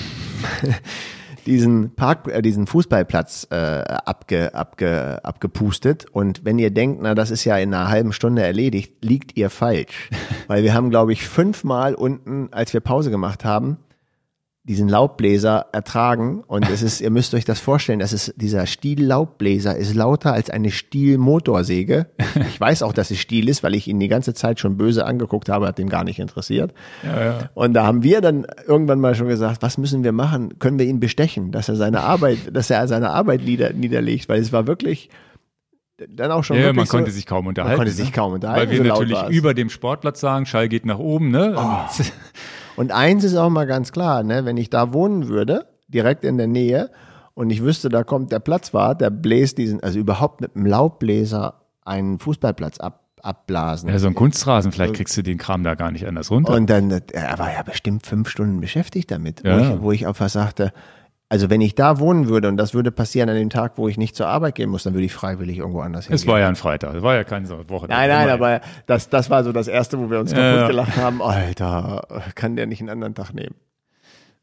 diesen 1.51 1.95
Park, 1.95 2.29
äh, 2.29 2.41
diesen 2.41 2.67
Fußballplatz 2.67 3.49
äh, 3.51 3.55
abge, 3.55 4.55
abge, 4.55 5.21
abgepustet. 5.25 6.07
Und 6.11 6.45
wenn 6.45 6.59
ihr 6.59 6.71
denkt, 6.71 7.03
na, 7.03 7.15
das 7.15 7.31
ist 7.31 7.45
ja 7.45 7.59
in 7.59 7.75
einer 7.75 7.89
halben 7.89 8.13
Stunde 8.13 8.43
erledigt, 8.43 9.05
liegt 9.05 9.37
ihr 9.37 9.51
falsch. 9.51 10.11
Weil 10.47 10.63
wir 10.63 10.73
haben, 10.73 10.91
glaube 10.91 11.13
ich, 11.13 11.27
fünfmal 11.27 11.95
unten, 11.95 12.49
als 12.53 12.73
wir 12.73 12.81
Pause 12.81 13.11
gemacht 13.11 13.45
haben, 13.45 13.79
diesen 14.65 14.89
Laubbläser 14.91 15.67
ertragen. 15.73 16.45
Und 16.47 16.69
es 16.69 16.83
ist, 16.83 17.01
ihr 17.01 17.11
müsst 17.11 17.35
euch 17.35 17.45
das 17.47 17.59
vorstellen, 17.61 17.99
das 17.99 18.13
ist, 18.13 18.35
dieser 18.37 18.67
Stiel-Laubbläser 18.67 19.75
ist 19.75 19.95
lauter 19.95 20.35
als 20.35 20.51
eine 20.51 20.71
Stiel-Motorsäge. 20.71 22.07
Ich 22.49 22.61
weiß 22.61 22.83
auch, 22.83 22.93
dass 22.93 23.11
es 23.11 23.19
Stiel 23.19 23.49
ist, 23.49 23.63
weil 23.63 23.75
ich 23.75 23.89
ihn 23.89 23.99
die 23.99 24.09
ganze 24.09 24.35
Zeit 24.35 24.61
schon 24.61 24.77
böse 24.77 25.07
angeguckt 25.07 25.49
habe, 25.49 25.67
hat 25.67 25.79
ihn 25.79 25.89
gar 25.89 26.05
nicht 26.05 26.19
interessiert. 26.19 26.75
Ja, 27.03 27.25
ja. 27.25 27.39
Und 27.55 27.73
da 27.75 27.87
haben 27.87 28.03
wir 28.03 28.21
dann 28.21 28.47
irgendwann 28.67 29.01
mal 29.01 29.15
schon 29.15 29.29
gesagt, 29.29 29.63
was 29.63 29.79
müssen 29.79 30.05
wir 30.05 30.13
machen? 30.13 30.59
Können 30.59 30.79
wir 30.79 30.87
ihn 30.87 31.01
bestechen, 31.01 31.53
dass 31.53 31.69
er 31.69 31.77
seine 31.77 32.01
Arbeit, 32.03 32.39
dass 32.53 32.69
er 32.71 32.87
seine 32.87 33.11
Arbeit 33.11 33.43
nieder, 33.45 33.73
niederlegt? 33.73 34.29
Weil 34.29 34.41
es 34.41 34.53
war 34.53 34.67
wirklich 34.67 35.09
dann 36.09 36.31
auch 36.33 36.45
schon 36.45 36.59
Ja, 36.59 36.73
man 36.73 36.87
so, 36.87 36.97
konnte 36.97 37.11
sich 37.11 37.27
kaum 37.27 37.47
unterhalten. 37.47 37.77
konnte 37.77 37.93
sich 37.93 38.13
kaum 38.13 38.35
unterhalten, 38.35 38.71
Weil 38.71 38.71
wir 38.71 38.79
so 38.95 39.01
natürlich 39.01 39.19
es. 39.23 39.29
über 39.31 39.53
dem 39.55 39.69
Sportplatz 39.71 40.21
sagen, 40.21 40.47
Schall 40.47 40.69
geht 40.69 40.87
nach 40.87 40.99
oben, 40.99 41.31
ne? 41.31 41.57
Und- 41.59 42.13
Und 42.81 42.93
eins 42.93 43.25
ist 43.25 43.37
auch 43.37 43.51
mal 43.51 43.67
ganz 43.67 43.93
klar, 43.93 44.23
ne, 44.23 44.47
wenn 44.47 44.57
ich 44.57 44.71
da 44.71 44.95
wohnen 44.95 45.29
würde, 45.29 45.67
direkt 45.89 46.25
in 46.25 46.39
der 46.39 46.47
Nähe, 46.47 46.89
und 47.35 47.51
ich 47.51 47.63
wüsste, 47.63 47.91
da 47.91 48.05
kommt 48.05 48.33
der 48.33 48.39
Platzwart, 48.39 49.03
der 49.03 49.11
bläst 49.11 49.59
diesen, 49.59 49.83
also 49.83 49.99
überhaupt 49.99 50.41
mit 50.41 50.57
einem 50.57 50.65
Laubbläser 50.65 51.61
einen 51.85 52.19
Fußballplatz 52.19 52.81
ab, 52.81 53.05
abblasen. 53.21 53.91
Ja, 53.91 53.99
so 53.99 54.07
ein 54.07 54.15
Kunstrasen, 54.15 54.73
vielleicht 54.73 54.95
kriegst 54.95 55.15
du 55.15 55.23
den 55.23 55.37
Kram 55.37 55.63
da 55.63 55.75
gar 55.75 55.91
nicht 55.91 56.09
anders 56.09 56.31
runter. 56.31 56.55
Und 56.55 56.71
dann, 56.71 56.91
äh, 56.91 57.03
er 57.13 57.39
war 57.39 57.53
ja 57.53 57.63
bestimmt 57.63 58.07
fünf 58.07 58.31
Stunden 58.31 58.63
beschäftigt 58.63 59.11
damit, 59.11 59.43
Ja. 59.45 59.59
wo, 59.59 59.61
ich, 59.61 59.83
wo 59.83 59.93
ich 59.93 60.07
einfach 60.07 60.31
sagte, 60.31 60.73
also 61.31 61.49
wenn 61.49 61.61
ich 61.63 61.75
da 61.77 61.99
wohnen 62.01 62.29
würde 62.29 62.49
und 62.49 62.57
das 62.59 62.75
würde 62.75 62.91
passieren 62.91 63.29
an 63.31 63.37
dem 63.37 63.49
Tag, 63.51 63.79
wo 63.79 63.89
ich 63.89 63.97
nicht 63.97 64.15
zur 64.17 64.27
Arbeit 64.27 64.57
gehen 64.57 64.69
muss, 64.69 64.83
dann 64.83 64.93
würde 64.95 65.07
ich 65.07 65.13
freiwillig 65.15 65.59
irgendwo 65.59 65.81
anders 65.81 66.05
hingehen. 66.07 66.17
es 66.17 66.27
war 66.27 66.41
ja 66.41 66.49
ein 66.49 66.57
Freitag, 66.57 66.95
es 66.97 67.03
war 67.03 67.15
ja 67.15 67.25
keine 67.25 67.49
Woche. 67.71 67.87
Nein, 67.89 68.09
nein, 68.11 68.25
Immer- 68.25 68.33
aber 68.33 68.61
das, 68.87 69.09
das 69.09 69.31
war 69.31 69.43
so 69.45 69.53
das 69.53 69.69
erste, 69.69 69.99
wo 69.99 70.11
wir 70.11 70.19
uns 70.21 70.33
Ja, 70.33 70.39
kaputt 70.39 70.61
ja. 70.61 70.67
gelacht 70.67 70.97
haben. 70.97 71.23
Alter, 71.23 72.03
kann 72.35 72.57
der 72.57 72.67
nicht 72.67 72.81
einen 72.81 72.91
anderen 72.91 73.15
Tag 73.15 73.33
nehmen? 73.33 73.55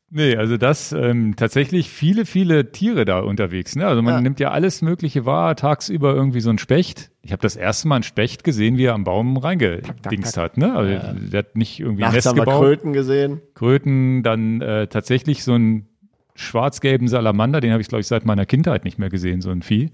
Nee, 0.09 0.37
also 0.37 0.55
das 0.55 0.93
ähm, 0.93 1.35
tatsächlich 1.35 1.89
viele, 1.89 2.25
viele 2.25 2.71
Tiere 2.71 3.03
da 3.03 3.19
unterwegs. 3.19 3.75
Ne? 3.75 3.85
Also 3.85 4.01
man 4.01 4.13
Ja. 4.13 4.21
nimmt 4.21 4.39
ja 4.39 4.51
alles 4.51 4.81
Mögliche 4.81 5.25
wahr, 5.25 5.57
tagsüber 5.57 6.15
irgendwie 6.15 6.39
so 6.39 6.49
ein 6.49 6.59
Specht. 6.59 7.11
Ich 7.21 7.33
habe 7.33 7.41
das 7.41 7.57
erste 7.57 7.89
Mal 7.89 7.95
einen 7.95 8.03
Specht 8.03 8.45
gesehen, 8.45 8.77
wie 8.77 8.85
er 8.85 8.93
am 8.93 9.03
Baum 9.03 9.35
reingedingst 9.35 10.37
hat. 10.37 10.55
Ne? 10.55 10.73
Also 10.73 10.97
der 11.29 11.39
hat 11.39 11.57
nicht 11.57 11.81
irgendwie 11.81 12.03
ein 12.03 12.13
Nachts 12.13 12.15
Nest 12.15 12.27
haben 12.29 12.37
wir 12.37 12.45
gebaut. 12.45 12.61
Kröten 12.63 12.93
gesehen. 12.93 13.41
Kröten, 13.53 14.23
dann 14.23 14.61
äh, 14.61 14.87
tatsächlich 14.87 15.43
so 15.43 15.51
einen 15.55 15.89
schwarz-gelben 16.37 17.07
Salamander, 17.07 17.59
den 17.59 17.71
habe 17.71 17.81
ich, 17.81 17.87
glaube 17.89 18.01
ich, 18.01 18.07
seit 18.07 18.25
meiner 18.25 18.45
Kindheit 18.45 18.85
nicht 18.85 18.97
mehr 18.99 19.09
gesehen, 19.09 19.41
so 19.41 19.49
ein 19.49 19.61
Vieh. 19.61 19.87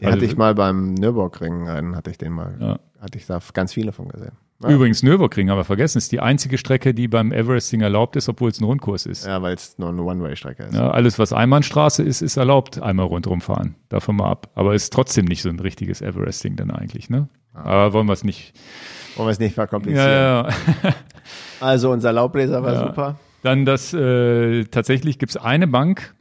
Den 0.00 0.06
Also- 0.06 0.16
hatte 0.16 0.24
ich 0.24 0.36
mal 0.36 0.54
beim 0.54 0.94
Nürburgring, 0.94 1.68
einen 1.68 1.96
hatte 1.96 2.10
ich 2.10 2.18
den 2.18 2.32
mal, 2.32 2.54
Ja. 2.58 2.78
hatte 3.00 3.18
ich 3.18 3.26
da 3.26 3.40
ganz 3.52 3.72
viele 3.74 3.92
von 3.92 4.08
gesehen. 4.08 4.32
Ja, 4.62 4.68
Übrigens, 4.68 5.02
Nürburgring 5.02 5.48
haben 5.48 5.56
wir 5.56 5.64
vergessen, 5.64 5.96
ist 5.96 6.12
die 6.12 6.20
einzige 6.20 6.58
Strecke, 6.58 6.92
die 6.92 7.08
beim 7.08 7.32
Everesting 7.32 7.80
erlaubt 7.80 8.14
ist, 8.16 8.28
obwohl 8.28 8.50
es 8.50 8.60
ein 8.60 8.64
Rundkurs 8.64 9.06
ist. 9.06 9.24
ja 9.26 9.40
weil 9.40 9.54
es 9.54 9.78
nur 9.78 9.88
eine 9.88 10.02
One-Way-Strecke 10.02 10.64
ist. 10.64 10.74
Ja, 10.74 10.90
alles, 10.90 11.18
was 11.18 11.32
Einbahnstraße 11.32 12.02
ist, 12.02 12.20
ist 12.20 12.36
erlaubt, 12.36 12.80
einmal 12.80 13.06
rundherum 13.06 13.40
fahren. 13.40 13.74
Davon 13.88 14.16
mal 14.16 14.30
ab. 14.30 14.48
Aber 14.54 14.74
ist 14.74 14.92
trotzdem 14.92 15.24
nicht 15.24 15.40
so 15.40 15.48
ein 15.48 15.58
richtiges 15.60 16.02
Everesting 16.02 16.56
dann 16.56 16.70
eigentlich, 16.70 17.08
ne? 17.08 17.28
Aber 17.54 17.94
wollen 17.94 18.06
wir 18.06 18.12
es 18.12 18.22
nicht. 18.22 18.52
Wollen 19.16 19.28
wir 19.28 19.32
es 19.32 19.38
nicht 19.38 19.54
verkomplizieren. 19.54 20.06
Ja. 20.10 20.48
Also 21.60 21.90
unser 21.90 22.12
Laubbläser 22.12 22.62
war 22.62 22.74
super. 22.88 23.16
Dann 23.42 23.64
das, 23.64 23.94
äh, 23.94 24.64
tatsächlich 24.64 25.18
gibt's 25.18 25.36
eine 25.36 25.66
Bank 25.66 26.14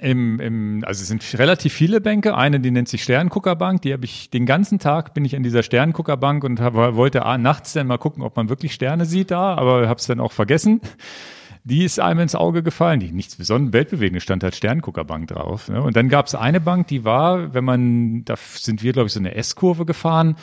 im, 0.00 0.40
im, 0.40 0.84
also 0.86 1.02
es 1.02 1.08
sind 1.08 1.24
relativ 1.38 1.72
viele 1.72 2.00
Bänke. 2.00 2.36
Eine, 2.36 2.60
die 2.60 2.70
nennt 2.70 2.88
sich 2.88 3.02
Sternguckerbank. 3.02 3.82
Die 3.82 3.92
habe 3.92 4.04
ich 4.04 4.30
den 4.30 4.46
ganzen 4.46 4.78
Tag 4.78 5.14
bin 5.14 5.24
ich 5.24 5.36
an 5.36 5.42
dieser 5.42 5.62
Sternguckerbank 5.62 6.44
und 6.44 6.60
hab, 6.60 6.74
wollte 6.74 7.20
nachts 7.38 7.72
dann 7.72 7.86
mal 7.86 7.98
gucken, 7.98 8.22
ob 8.22 8.36
man 8.36 8.48
wirklich 8.48 8.74
Sterne 8.74 9.06
sieht 9.06 9.30
da, 9.30 9.54
aber 9.54 9.88
habe 9.88 9.98
es 9.98 10.06
dann 10.06 10.20
auch 10.20 10.32
vergessen. 10.32 10.80
Die 11.64 11.84
ist 11.84 12.00
einem 12.00 12.20
ins 12.20 12.34
Auge 12.34 12.62
gefallen. 12.62 13.00
Die 13.00 13.10
nichts 13.12 13.36
besonders 13.36 13.72
weltbewegendes 13.72 14.22
stand 14.22 14.42
halt 14.42 14.54
Sternguckerbank 14.54 15.28
drauf. 15.28 15.68
Ne? 15.68 15.82
Und 15.82 15.96
dann 15.96 16.08
gab's 16.08 16.34
eine 16.34 16.60
Bank, 16.60 16.86
die 16.86 17.04
war, 17.04 17.52
wenn 17.52 17.64
man, 17.64 18.24
da 18.24 18.36
sind 18.36 18.82
wir 18.82 18.92
glaube 18.92 19.08
ich 19.08 19.12
so 19.12 19.20
eine 19.20 19.34
S-Kurve 19.34 19.84
gefahren. 19.84 20.36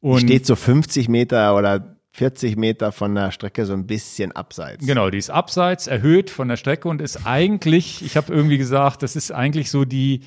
Und 0.00 0.20
Steht 0.20 0.44
so 0.44 0.56
50 0.56 1.08
Meter 1.08 1.56
oder 1.56 1.93
40 2.14 2.56
Meter 2.56 2.92
von 2.92 3.12
der 3.16 3.32
Strecke 3.32 3.66
so 3.66 3.72
ein 3.72 3.88
bisschen 3.88 4.30
abseits. 4.30 4.86
Genau, 4.86 5.10
die 5.10 5.18
ist 5.18 5.30
abseits, 5.30 5.88
erhöht 5.88 6.30
von 6.30 6.46
der 6.46 6.56
Strecke 6.56 6.88
und 6.88 7.00
ist 7.02 7.26
eigentlich, 7.26 8.04
ich 8.04 8.16
habe 8.16 8.32
irgendwie 8.32 8.56
gesagt, 8.56 9.02
das 9.02 9.16
ist 9.16 9.32
eigentlich 9.32 9.68
so 9.68 9.84
die, 9.84 10.20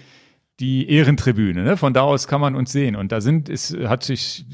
die 0.60 0.90
Ehrentribüne. 0.90 1.64
Ne? 1.64 1.78
Von 1.78 1.94
da 1.94 2.02
aus 2.02 2.28
kann 2.28 2.42
man 2.42 2.56
uns 2.56 2.74
sehen. 2.74 2.98
Und 2.98 3.14
da 3.14 3.22
sind, 3.22 3.48
ist, 3.48 3.74
hat 3.78 4.04
sich 4.04 4.46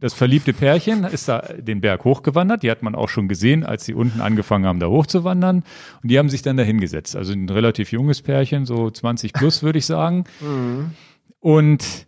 das 0.00 0.14
verliebte 0.14 0.54
Pärchen 0.54 1.04
ist 1.04 1.28
da 1.28 1.40
den 1.40 1.82
Berg 1.82 2.04
hochgewandert. 2.04 2.62
Die 2.62 2.70
hat 2.70 2.82
man 2.82 2.94
auch 2.94 3.10
schon 3.10 3.28
gesehen, 3.28 3.62
als 3.62 3.84
sie 3.84 3.92
unten 3.92 4.22
angefangen 4.22 4.64
haben, 4.64 4.80
da 4.80 4.86
hochzuwandern. 4.86 5.62
Und 6.02 6.10
die 6.10 6.18
haben 6.18 6.30
sich 6.30 6.40
dann 6.40 6.56
da 6.56 6.62
hingesetzt. 6.62 7.16
Also 7.16 7.34
ein 7.34 7.50
relativ 7.50 7.92
junges 7.92 8.22
Pärchen, 8.22 8.64
so 8.64 8.90
20 8.90 9.34
plus, 9.34 9.62
würde 9.62 9.78
ich 9.78 9.84
sagen. 9.86 10.24
Mhm. 10.40 10.92
Und 11.38 12.06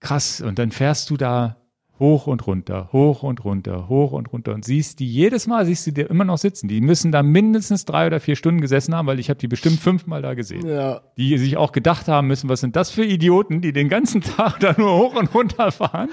krass. 0.00 0.40
Und 0.40 0.58
dann 0.58 0.72
fährst 0.72 1.10
du 1.10 1.16
da 1.16 1.56
hoch 1.98 2.26
und 2.26 2.46
runter, 2.46 2.88
hoch 2.92 3.22
und 3.22 3.44
runter, 3.44 3.88
hoch 3.88 4.12
und 4.12 4.32
runter 4.32 4.54
und 4.54 4.64
siehst 4.64 5.00
die 5.00 5.10
jedes 5.10 5.46
Mal, 5.46 5.66
siehst 5.66 5.86
du 5.86 5.92
dir 5.92 6.08
immer 6.08 6.24
noch 6.24 6.38
sitzen. 6.38 6.68
Die 6.68 6.80
müssen 6.80 7.12
da 7.12 7.22
mindestens 7.22 7.84
drei 7.84 8.06
oder 8.06 8.20
vier 8.20 8.36
Stunden 8.36 8.60
gesessen 8.60 8.94
haben, 8.94 9.06
weil 9.06 9.18
ich 9.18 9.30
habe 9.30 9.38
die 9.38 9.48
bestimmt 9.48 9.80
fünfmal 9.80 10.22
da 10.22 10.34
gesehen. 10.34 10.66
Ja. 10.66 11.00
Die 11.16 11.36
sich 11.38 11.56
auch 11.56 11.72
gedacht 11.72 12.08
haben 12.08 12.28
müssen, 12.28 12.48
was 12.48 12.60
sind 12.60 12.76
das 12.76 12.90
für 12.90 13.04
Idioten, 13.04 13.60
die 13.60 13.72
den 13.72 13.88
ganzen 13.88 14.20
Tag 14.36 14.60
da 14.60 14.74
nur 14.76 14.96
hoch 14.96 15.14
und 15.16 15.34
runter 15.34 15.72
fahren. 15.72 16.08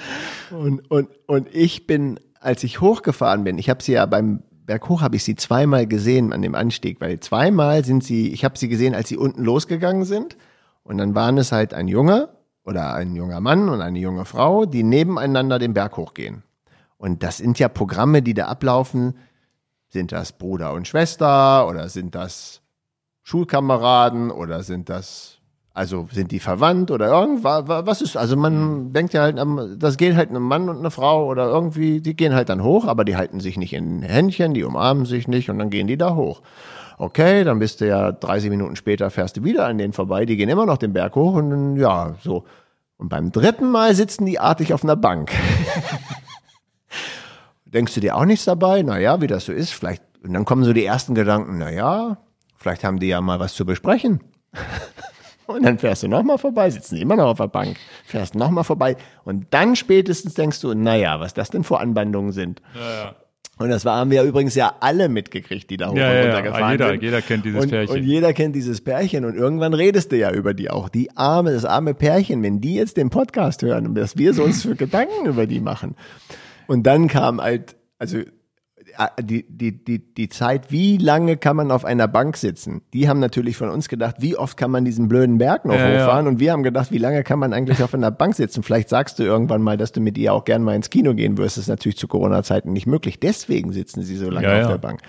Und, 0.52 0.90
und, 0.90 1.10
und 1.28 1.48
ich 1.54 1.88
bin, 1.88 2.20
als 2.40 2.64
ich 2.64 2.82
hochgefahren 2.82 3.44
bin, 3.44 3.58
ich 3.58 3.70
habe 3.70 3.84
sie 3.84 3.94
ja 3.94 4.06
beim 4.06 4.44
Berghoch 4.66 5.02
habe 5.02 5.16
ich 5.16 5.24
sie 5.24 5.36
zweimal 5.36 5.86
gesehen 5.86 6.34
an 6.34 6.42
dem 6.42 6.56
Anstieg, 6.56 7.00
weil 7.00 7.20
zweimal 7.20 7.86
sind 7.86 8.04
sie, 8.04 8.30
ich 8.30 8.44
habe 8.44 8.58
sie 8.58 8.68
gesehen, 8.68 8.96
als 8.96 9.10
sie 9.10 9.18
unten 9.18 9.44
losgegangen 9.44 10.06
sind. 10.06 10.38
Und 10.84 10.98
dann 10.98 11.14
waren 11.14 11.38
es 11.38 11.52
halt 11.52 11.74
ein 11.74 11.88
Junge 11.88 12.30
oder 12.66 12.96
ein 12.96 13.16
junger 13.16 13.40
Mann 13.40 13.70
und 13.70 13.82
eine 13.82 14.00
junge 14.00 14.26
Frau, 14.26 14.66
die 14.66 14.84
nebeneinander 14.84 15.60
den 15.60 15.74
Berg 15.74 15.98
hochgehen. 15.98 16.44
Und 16.98 17.24
das 17.24 17.38
sind 17.38 17.60
ja 17.60 17.70
Programme, 17.70 18.22
die 18.22 18.34
da 18.34 18.48
ablaufen. 18.48 19.16
Sind 19.90 20.12
das 20.12 20.34
Bruder 20.34 20.74
und 20.74 20.88
Schwester 20.88 21.68
oder 21.68 21.88
sind 21.90 22.16
das 22.16 22.62
Schulkameraden 23.22 24.30
oder 24.30 24.64
sind 24.64 24.90
das, 24.90 25.40
also 25.74 26.08
sind 26.12 26.32
die 26.32 26.40
verwandt 26.40 26.92
oder 26.92 27.08
irgendwas, 27.08 27.68
was 27.68 28.02
ist, 28.02 28.18
also 28.18 28.36
man 28.36 28.92
denkt 28.92 29.14
ja 29.14 29.22
halt, 29.22 29.40
das 29.82 29.98
geht 29.98 30.16
halt 30.16 30.32
ein 30.32 30.42
Mann 30.42 30.70
und 30.70 30.80
eine 30.80 30.92
Frau 30.92 31.26
oder 31.28 31.46
irgendwie, 31.46 32.02
die 32.02 32.16
gehen 32.16 32.36
halt 32.36 32.50
dann 32.50 32.62
hoch, 32.62 32.86
aber 32.86 33.06
die 33.06 33.16
halten 33.16 33.40
sich 33.40 33.58
nicht 33.58 33.74
in 33.74 34.02
Händchen, 34.02 34.54
die 34.54 34.64
umarmen 34.64 35.06
sich 35.06 35.28
nicht 35.28 35.50
und 35.50 35.60
dann 35.60 35.70
gehen 35.70 35.88
die 35.88 35.98
da 35.98 36.16
hoch. 36.16 36.42
Okay, 36.98 37.44
dann 37.44 37.60
bist 37.60 37.82
du 37.82 37.88
ja 37.88 38.12
30 38.12 38.50
Minuten 38.50 38.76
später 38.76 39.10
fährst 39.10 39.38
du 39.38 39.44
wieder 39.44 39.66
an 39.68 39.78
denen 39.78 39.94
vorbei, 39.94 40.26
die 40.26 40.38
gehen 40.38 40.50
immer 40.50 40.66
noch 40.66 40.78
den 40.78 40.94
Berg 40.94 41.16
hoch 41.16 41.34
und 41.34 41.50
dann, 41.50 41.76
ja, 41.76 42.16
so. 42.22 42.46
Und 42.98 43.10
beim 43.10 43.32
dritten 43.32 43.70
Mal 43.70 43.94
sitzen 43.94 44.26
die 44.26 44.40
artig 44.40 44.74
auf 44.74 44.84
einer 44.84 44.96
Bank. 44.96 45.32
Denkst 47.66 47.94
du 47.94 48.00
dir 48.00 48.16
auch 48.16 48.24
nichts 48.24 48.46
dabei? 48.46 48.84
Naja, 48.84 49.20
wie 49.20 49.28
das 49.28 49.46
so 49.46 49.52
ist, 49.52 49.72
vielleicht, 49.72 50.02
und 50.24 50.34
dann 50.34 50.46
kommen 50.46 50.64
so 50.64 50.72
die 50.72 50.86
ersten 50.86 51.14
Gedanken, 51.14 51.58
naja, 51.58 52.18
vielleicht 52.56 52.86
haben 52.86 53.00
die 53.00 53.08
ja 53.08 53.20
mal 53.20 53.40
was 53.40 53.54
zu 53.54 53.66
besprechen. 53.66 54.22
Und 55.48 55.64
dann 55.64 55.78
fährst 55.78 56.02
du 56.02 56.08
nochmal 56.08 56.40
vorbei, 56.40 56.72
sitzen 56.72 56.98
immer 56.98 57.16
noch 57.16 57.28
auf 57.28 57.38
der 57.38 57.48
Bank, 57.48 57.78
fährst 58.04 58.34
nochmal 58.34 58.64
vorbei 58.64 58.98
und 59.26 59.46
dann 59.52 59.76
spätestens 59.76 60.34
denkst 60.34 60.60
du, 60.62 60.74
naja, 60.74 61.20
was 61.20 61.36
das 61.36 61.52
denn 61.52 61.64
für 61.64 61.80
Anbandungen 61.80 62.32
sind. 62.32 62.64
Ja, 62.74 63.04
ja. 63.04 63.16
Und 63.58 63.70
das 63.70 63.86
haben 63.86 64.12
wir 64.12 64.24
übrigens 64.24 64.56
ja 64.56 64.76
alle 64.82 65.08
mitgekriegt, 65.08 65.70
die 65.70 65.78
da 65.78 65.90
hoch 65.90 65.96
ja, 65.96 66.12
und 66.12 66.18
runter 66.26 66.42
gefahren 66.42 66.72
jeder, 66.74 66.90
sind. 66.90 67.04
Jeder 67.04 67.22
kennt 67.22 67.46
dieses 67.46 67.64
und, 67.64 67.70
Pärchen. 67.70 67.96
Und 67.96 68.04
jeder 68.04 68.34
kennt 68.34 68.56
dieses 68.56 68.82
Pärchen. 68.82 69.24
Und 69.24 69.36
irgendwann 69.36 69.74
redest 69.74 70.12
du 70.12 70.18
ja 70.18 70.32
über 70.32 70.54
die 70.54 70.70
auch. 70.70 70.90
Die 70.90 71.16
arme, 71.16 71.54
das 71.54 71.64
arme 71.64 71.94
Pärchen, 71.94 72.44
wenn 72.44 72.60
die 72.60 72.76
jetzt 72.76 72.98
den 72.98 73.10
Podcast 73.10 73.62
hören 73.62 73.88
und 73.88 73.96
dass 73.96 74.18
wir 74.18 74.34
so 74.34 74.44
uns 74.44 74.64
für 74.64 74.76
Gedanken 74.76 75.26
über 75.26 75.48
die 75.48 75.62
machen. 75.62 75.96
Und 76.68 76.84
dann 76.84 77.08
kam 77.08 77.42
halt, 77.42 77.78
also 77.98 78.20
die, 79.22 79.46
die, 79.48 79.84
die, 79.84 80.00
die 80.00 80.30
Zeit, 80.30 80.72
wie 80.72 80.98
lange 80.98 81.38
kann 81.38 81.56
man 81.56 81.72
auf 81.72 81.86
einer 81.86 82.08
Bank 82.08 82.38
sitzen? 82.38 82.82
Die 82.94 83.08
haben 83.10 83.20
natürlich 83.20 83.58
von 83.58 83.70
uns 83.70 83.90
gedacht, 83.90 84.18
wie 84.20 84.38
oft 84.38 84.58
kann 84.58 84.72
man 84.72 84.86
diesen 84.86 85.08
blöden 85.08 85.38
Berg 85.38 85.66
noch 85.66 85.76
ja, 85.76 85.88
hochfahren? 85.88 86.26
Ja. 86.26 86.32
Und 86.32 86.40
wir 86.40 86.52
haben 86.52 86.64
gedacht, 86.64 86.92
wie 86.92 86.98
lange 86.98 87.24
kann 87.24 87.40
man 87.40 87.54
eigentlich 87.54 87.82
auf 87.84 87.94
einer 87.94 88.12
Bank 88.12 88.36
sitzen? 88.36 88.64
Vielleicht 88.64 88.90
sagst 88.90 89.20
du 89.20 89.24
irgendwann 89.24 89.62
mal, 89.62 89.78
dass 89.78 89.92
du 89.92 90.02
mit 90.02 90.18
ihr 90.18 90.34
auch 90.34 90.46
gern 90.46 90.64
mal 90.64 90.76
ins 90.76 90.90
Kino 90.90 91.14
gehen 91.14 91.38
wirst. 91.38 91.58
Das 91.58 91.64
ist 91.64 91.70
natürlich 91.70 91.98
zu 91.98 92.08
Corona-Zeiten 92.08 92.72
nicht 92.74 92.88
möglich. 92.88 93.20
Deswegen 93.20 93.72
sitzen 93.72 94.04
sie 94.04 94.16
so 94.16 94.30
lange 94.30 94.48
ja, 94.48 94.62
auf 94.62 94.68
der 94.72 94.78
Bank. 94.78 95.02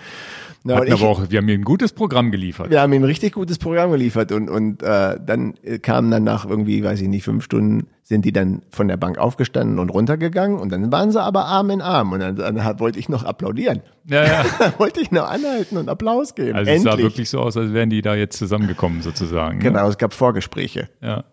Na, 0.63 0.83
ich, 0.83 0.91
aber 0.91 1.07
auch, 1.07 1.29
wir 1.29 1.37
haben 1.37 1.47
ihnen 1.47 1.61
ein 1.61 1.65
gutes 1.65 1.93
Programm 1.93 2.31
geliefert. 2.31 2.69
Wir 2.69 2.81
haben 2.81 2.91
ihnen 2.91 3.03
ein 3.03 3.07
richtig 3.07 3.33
gutes 3.33 3.57
Programm 3.57 3.91
geliefert 3.91 4.31
und, 4.31 4.49
und 4.49 4.83
äh, 4.83 5.17
dann 5.23 5.53
kamen 5.81 6.11
dann 6.11 6.23
nach 6.23 6.45
irgendwie, 6.45 6.83
weiß 6.83 7.01
ich 7.01 7.07
nicht, 7.07 7.23
fünf 7.23 7.43
Stunden 7.43 7.87
sind 8.07 8.23
die 8.23 8.31
dann 8.31 8.61
von 8.69 8.87
der 8.87 8.95
Bank 8.95 9.17
aufgestanden 9.17 9.79
und 9.79 9.89
runtergegangen 9.89 10.57
und 10.57 10.71
dann 10.71 10.89
waren 10.93 11.11
sie 11.11 11.21
aber 11.21 11.43
Arm 11.43 11.69
in 11.71 11.81
Arm 11.81 12.13
und 12.13 12.21
dann, 12.21 12.37
dann 12.37 12.79
wollte 12.79 12.99
ich 12.99 13.09
noch 13.09 13.25
applaudieren. 13.25 13.81
Ja, 14.05 14.23
ja. 14.23 14.45
wollte 14.77 15.01
ich 15.01 15.11
noch 15.11 15.29
anhalten 15.29 15.75
und 15.75 15.89
Applaus 15.89 16.33
geben. 16.33 16.55
Also 16.55 16.71
Endlich. 16.71 16.93
es 16.93 16.99
sah 16.99 17.03
wirklich 17.03 17.29
so 17.29 17.39
aus, 17.41 17.57
als 17.57 17.73
wären 17.73 17.89
die 17.89 18.01
da 18.01 18.15
jetzt 18.15 18.37
zusammengekommen 18.37 19.01
sozusagen. 19.01 19.57
Ne? 19.57 19.63
Genau, 19.65 19.83
ne? 19.83 19.89
es 19.89 19.97
gab 19.97 20.13
Vorgespräche. 20.13 20.87
Ja, 21.01 21.25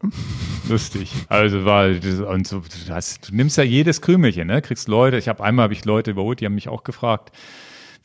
lustig. 0.69 1.13
Also 1.29 1.65
war 1.65 1.87
und 2.29 2.49
so, 2.49 2.59
du, 2.59 2.93
hast, 2.93 3.31
du 3.31 3.37
nimmst 3.37 3.57
ja 3.57 3.63
jedes 3.63 4.01
Krümelchen, 4.01 4.49
ne? 4.49 4.61
Kriegst 4.61 4.89
Leute. 4.89 5.17
Ich 5.17 5.29
habe 5.29 5.45
einmal 5.45 5.65
habe 5.65 5.75
ich 5.75 5.85
Leute 5.85 6.11
überholt, 6.11 6.41
die 6.41 6.47
haben 6.47 6.57
mich 6.57 6.69
auch 6.69 6.83
gefragt 6.83 7.31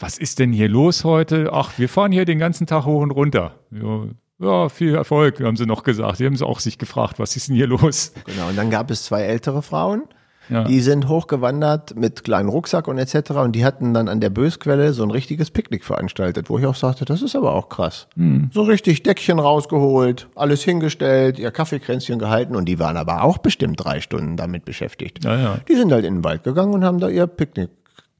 was 0.01 0.17
ist 0.17 0.39
denn 0.39 0.53
hier 0.53 0.69
los 0.69 1.03
heute? 1.03 1.49
Ach, 1.51 1.77
wir 1.77 1.89
fahren 1.89 2.13
hier 2.13 2.23
den 2.23 2.39
ganzen 2.39 2.65
Tag 2.65 2.85
hoch 2.85 3.01
und 3.01 3.11
runter. 3.11 3.55
Ja, 3.71 4.05
ja, 4.39 4.69
viel 4.69 4.95
Erfolg, 4.95 5.41
haben 5.41 5.57
sie 5.57 5.65
noch 5.65 5.83
gesagt. 5.83 6.19
Die 6.19 6.25
haben 6.25 6.35
sie 6.35 6.45
auch 6.45 6.59
sich 6.59 6.77
gefragt, 6.77 7.19
was 7.19 7.35
ist 7.35 7.49
denn 7.49 7.55
hier 7.55 7.67
los? 7.67 8.13
Genau, 8.25 8.47
und 8.49 8.57
dann 8.57 8.69
gab 8.69 8.89
es 8.89 9.03
zwei 9.03 9.23
ältere 9.23 9.61
Frauen, 9.61 10.03
ja. 10.49 10.63
die 10.63 10.79
sind 10.79 11.07
hochgewandert 11.07 11.95
mit 11.95 12.23
kleinen 12.23 12.49
Rucksack 12.49 12.87
und 12.87 12.97
etc. 12.97 13.31
Und 13.31 13.51
die 13.53 13.65
hatten 13.65 13.93
dann 13.93 14.07
an 14.07 14.21
der 14.21 14.29
Bösquelle 14.29 14.93
so 14.93 15.03
ein 15.03 15.11
richtiges 15.11 15.51
Picknick 15.51 15.83
veranstaltet, 15.83 16.49
wo 16.49 16.57
ich 16.57 16.65
auch 16.65 16.75
sagte, 16.75 17.05
das 17.05 17.21
ist 17.21 17.35
aber 17.35 17.53
auch 17.53 17.69
krass. 17.69 18.07
Hm. 18.15 18.49
So 18.53 18.63
richtig 18.63 19.03
Deckchen 19.03 19.39
rausgeholt, 19.39 20.29
alles 20.35 20.63
hingestellt, 20.63 21.37
ihr 21.37 21.51
Kaffeekränzchen 21.51 22.17
gehalten 22.17 22.55
und 22.55 22.65
die 22.65 22.79
waren 22.79 22.97
aber 22.97 23.23
auch 23.23 23.39
bestimmt 23.39 23.83
drei 23.83 23.99
Stunden 23.99 24.37
damit 24.37 24.63
beschäftigt. 24.63 25.23
Ja, 25.23 25.37
ja. 25.37 25.59
Die 25.67 25.75
sind 25.75 25.91
halt 25.91 26.05
in 26.05 26.15
den 26.15 26.23
Wald 26.23 26.43
gegangen 26.43 26.73
und 26.73 26.85
haben 26.85 26.99
da 26.99 27.09
ihr 27.09 27.27
Picknick 27.27 27.69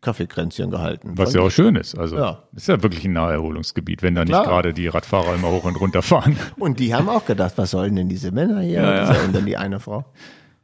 Kaffeekränzchen 0.01 0.71
gehalten. 0.71 1.13
Was 1.15 1.34
ja 1.34 1.41
auch 1.41 1.49
schön 1.49 1.76
ist. 1.76 1.97
Also 1.97 2.17
ja. 2.17 2.43
ist 2.55 2.67
ja 2.67 2.81
wirklich 2.81 3.05
ein 3.05 3.13
Naherholungsgebiet, 3.13 4.01
wenn 4.01 4.15
da 4.15 4.23
nicht 4.23 4.43
gerade 4.43 4.73
die 4.73 4.88
Radfahrer 4.88 5.35
immer 5.35 5.49
hoch 5.49 5.65
und 5.65 5.76
runter 5.76 6.01
fahren. 6.01 6.38
Und 6.57 6.80
die 6.80 6.93
haben 6.93 7.09
auch 7.09 7.26
gedacht, 7.26 7.53
was 7.57 7.71
sollen 7.71 7.95
denn 7.95 8.09
diese 8.09 8.31
Männer 8.31 8.61
hier? 8.61 8.81
Ja, 8.81 9.13
ja. 9.13 9.21
Und 9.23 9.35
dann 9.35 9.45
die 9.45 9.57
eine 9.57 9.80
Frau. 9.80 10.05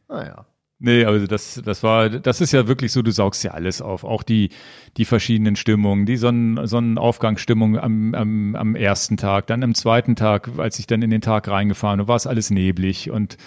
Naja. 0.08 0.46
Nee, 0.78 1.06
also 1.06 1.26
das, 1.26 1.62
das 1.64 1.84
war, 1.84 2.10
das 2.10 2.42
ist 2.42 2.52
ja 2.52 2.68
wirklich 2.68 2.92
so, 2.92 3.02
du 3.02 3.12
saugst 3.12 3.44
ja 3.44 3.52
alles 3.52 3.82
auf. 3.82 4.04
Auch 4.04 4.24
die, 4.24 4.50
die 4.98 5.06
verschiedenen 5.06 5.56
Stimmungen, 5.56 6.06
die 6.06 6.18
Sonnen, 6.18 6.68
Sonnenaufgangsstimmung 6.68 7.80
am, 7.80 8.14
am, 8.14 8.56
am 8.56 8.76
ersten 8.76 9.16
Tag, 9.16 9.48
dann 9.48 9.64
am 9.64 9.74
zweiten 9.74 10.18
Tag, 10.18 10.50
als 10.58 10.78
ich 10.78 10.86
dann 10.86 11.02
in 11.02 11.10
den 11.10 11.22
Tag 11.22 11.48
reingefahren 11.48 12.00
bin, 12.00 12.08
war 12.10 12.18
es 12.18 12.28
alles 12.28 12.52
neblig 12.52 13.10
und 13.10 13.38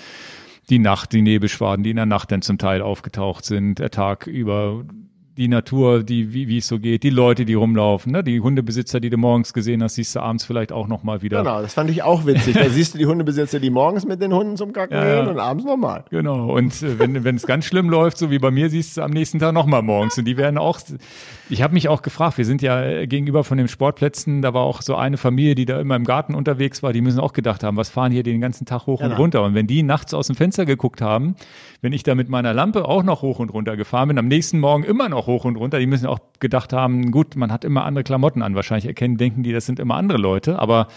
die 0.70 0.78
Nacht, 0.78 1.12
die 1.12 1.22
Nebelschwaden, 1.22 1.82
die 1.82 1.90
in 1.90 1.96
der 1.96 2.06
Nacht 2.06 2.32
dann 2.32 2.42
zum 2.42 2.58
Teil 2.58 2.82
aufgetaucht 2.82 3.44
sind, 3.44 3.78
der 3.78 3.90
Tag 3.90 4.26
über 4.26 4.84
die 5.38 5.46
Natur, 5.46 6.02
die, 6.02 6.34
wie, 6.34 6.48
wie 6.48 6.58
es 6.58 6.66
so 6.66 6.80
geht, 6.80 7.04
die 7.04 7.10
Leute, 7.10 7.44
die 7.44 7.54
rumlaufen, 7.54 8.10
ne? 8.10 8.24
die 8.24 8.40
Hundebesitzer, 8.40 8.98
die 8.98 9.08
du 9.08 9.16
morgens 9.16 9.52
gesehen 9.52 9.84
hast, 9.84 9.94
siehst 9.94 10.16
du 10.16 10.20
abends 10.20 10.44
vielleicht 10.44 10.72
auch 10.72 10.88
nochmal 10.88 11.22
wieder. 11.22 11.38
Genau, 11.38 11.62
das 11.62 11.74
fand 11.74 11.90
ich 11.90 12.02
auch 12.02 12.26
witzig. 12.26 12.56
Da 12.56 12.68
siehst 12.68 12.94
du 12.94 12.98
die 12.98 13.06
Hundebesitzer, 13.06 13.60
die 13.60 13.70
morgens 13.70 14.04
mit 14.04 14.20
den 14.20 14.34
Hunden 14.34 14.56
zum 14.56 14.72
Kacken 14.72 14.96
ja, 14.96 15.22
gehen 15.22 15.28
und 15.28 15.38
abends 15.38 15.64
nochmal. 15.64 16.04
Genau, 16.10 16.52
und 16.52 16.82
äh, 16.82 16.98
wenn 16.98 17.22
wenn 17.22 17.36
es 17.36 17.46
ganz 17.46 17.66
schlimm 17.66 17.88
läuft, 17.88 18.18
so 18.18 18.32
wie 18.32 18.40
bei 18.40 18.50
mir, 18.50 18.68
siehst 18.68 18.96
du 18.96 19.02
am 19.02 19.12
nächsten 19.12 19.38
Tag 19.38 19.54
nochmal 19.54 19.82
morgens. 19.82 20.18
Und 20.18 20.24
die 20.24 20.36
werden 20.36 20.58
auch, 20.58 20.80
ich 21.48 21.62
habe 21.62 21.72
mich 21.72 21.88
auch 21.88 22.02
gefragt, 22.02 22.36
wir 22.36 22.44
sind 22.44 22.60
ja 22.60 22.82
äh, 22.82 23.06
gegenüber 23.06 23.44
von 23.44 23.58
den 23.58 23.68
Sportplätzen, 23.68 24.42
da 24.42 24.54
war 24.54 24.62
auch 24.62 24.82
so 24.82 24.96
eine 24.96 25.18
Familie, 25.18 25.54
die 25.54 25.66
da 25.66 25.80
immer 25.80 25.94
im 25.94 26.04
Garten 26.04 26.34
unterwegs 26.34 26.82
war, 26.82 26.92
die 26.92 27.00
müssen 27.00 27.20
auch 27.20 27.32
gedacht 27.32 27.62
haben, 27.62 27.76
was 27.76 27.90
fahren 27.90 28.10
hier 28.10 28.24
den 28.24 28.40
ganzen 28.40 28.66
Tag 28.66 28.86
hoch 28.86 28.98
genau. 28.98 29.12
und 29.12 29.20
runter. 29.20 29.44
Und 29.44 29.54
wenn 29.54 29.68
die 29.68 29.84
nachts 29.84 30.14
aus 30.14 30.26
dem 30.26 30.34
Fenster 30.34 30.66
geguckt 30.66 31.00
haben, 31.00 31.36
wenn 31.80 31.92
ich 31.92 32.02
da 32.02 32.16
mit 32.16 32.28
meiner 32.28 32.52
Lampe 32.52 32.86
auch 32.86 33.04
noch 33.04 33.22
hoch 33.22 33.38
und 33.38 33.50
runter 33.50 33.76
gefahren 33.76 34.08
bin, 34.08 34.18
am 34.18 34.26
nächsten 34.26 34.58
Morgen 34.58 34.82
immer 34.82 35.08
noch 35.08 35.27
hoch 35.28 35.44
und 35.44 35.54
runter, 35.54 35.78
die 35.78 35.86
müssen 35.86 36.06
auch 36.06 36.18
gedacht 36.40 36.72
haben, 36.72 37.12
gut, 37.12 37.36
man 37.36 37.52
hat 37.52 37.64
immer 37.64 37.84
andere 37.84 38.02
Klamotten 38.02 38.42
an. 38.42 38.56
Wahrscheinlich 38.56 38.86
erkennen, 38.86 39.16
denken 39.16 39.44
die, 39.44 39.52
das 39.52 39.66
sind 39.66 39.78
immer 39.78 39.94
andere 39.94 40.18
Leute, 40.18 40.58
aber 40.58 40.88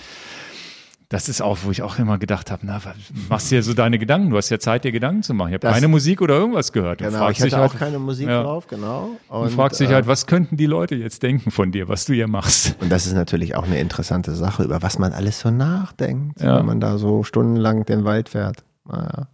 das 1.11 1.27
ist 1.27 1.41
auch, 1.41 1.57
wo 1.63 1.71
ich 1.71 1.81
auch 1.81 1.99
immer 1.99 2.17
gedacht 2.17 2.51
habe, 2.51 2.65
na, 2.65 2.79
machst 3.27 3.51
du 3.51 3.55
dir 3.55 3.63
so 3.63 3.73
deine 3.73 3.99
Gedanken? 3.99 4.29
Du 4.29 4.37
hast 4.37 4.49
ja 4.49 4.59
Zeit, 4.59 4.85
dir 4.85 4.93
Gedanken 4.93 5.23
zu 5.23 5.33
machen. 5.33 5.49
Ich 5.49 5.55
habe 5.55 5.67
keine 5.67 5.89
Musik 5.89 6.21
oder 6.21 6.35
irgendwas 6.35 6.71
gehört. 6.71 7.01
Du 7.01 7.05
genau, 7.05 7.29
ich 7.29 7.41
hatte 7.41 7.57
halt, 7.57 7.71
auch 7.71 7.77
keine 7.77 7.99
Musik 7.99 8.29
ja, 8.29 8.43
drauf, 8.43 8.67
genau. 8.67 9.17
Und, 9.27 9.43
du 9.43 9.49
fragst 9.49 9.81
dich 9.81 9.89
halt, 9.89 10.05
äh, 10.05 10.07
was 10.07 10.25
könnten 10.25 10.55
die 10.55 10.67
Leute 10.67 10.95
jetzt 10.95 11.21
denken 11.21 11.51
von 11.51 11.73
dir, 11.73 11.89
was 11.89 12.05
du 12.05 12.13
hier 12.13 12.29
machst? 12.29 12.77
Und 12.79 12.89
das 12.89 13.07
ist 13.07 13.13
natürlich 13.13 13.55
auch 13.55 13.65
eine 13.65 13.77
interessante 13.79 14.33
Sache, 14.33 14.63
über 14.63 14.81
was 14.81 14.99
man 14.99 15.11
alles 15.11 15.41
so 15.41 15.51
nachdenkt, 15.51 16.39
ja. 16.39 16.57
wenn 16.57 16.65
man 16.65 16.79
da 16.79 16.97
so 16.97 17.23
stundenlang 17.23 17.83
den 17.83 18.05
Wald 18.05 18.29
fährt. 18.29 18.63
Naja. 18.87 19.27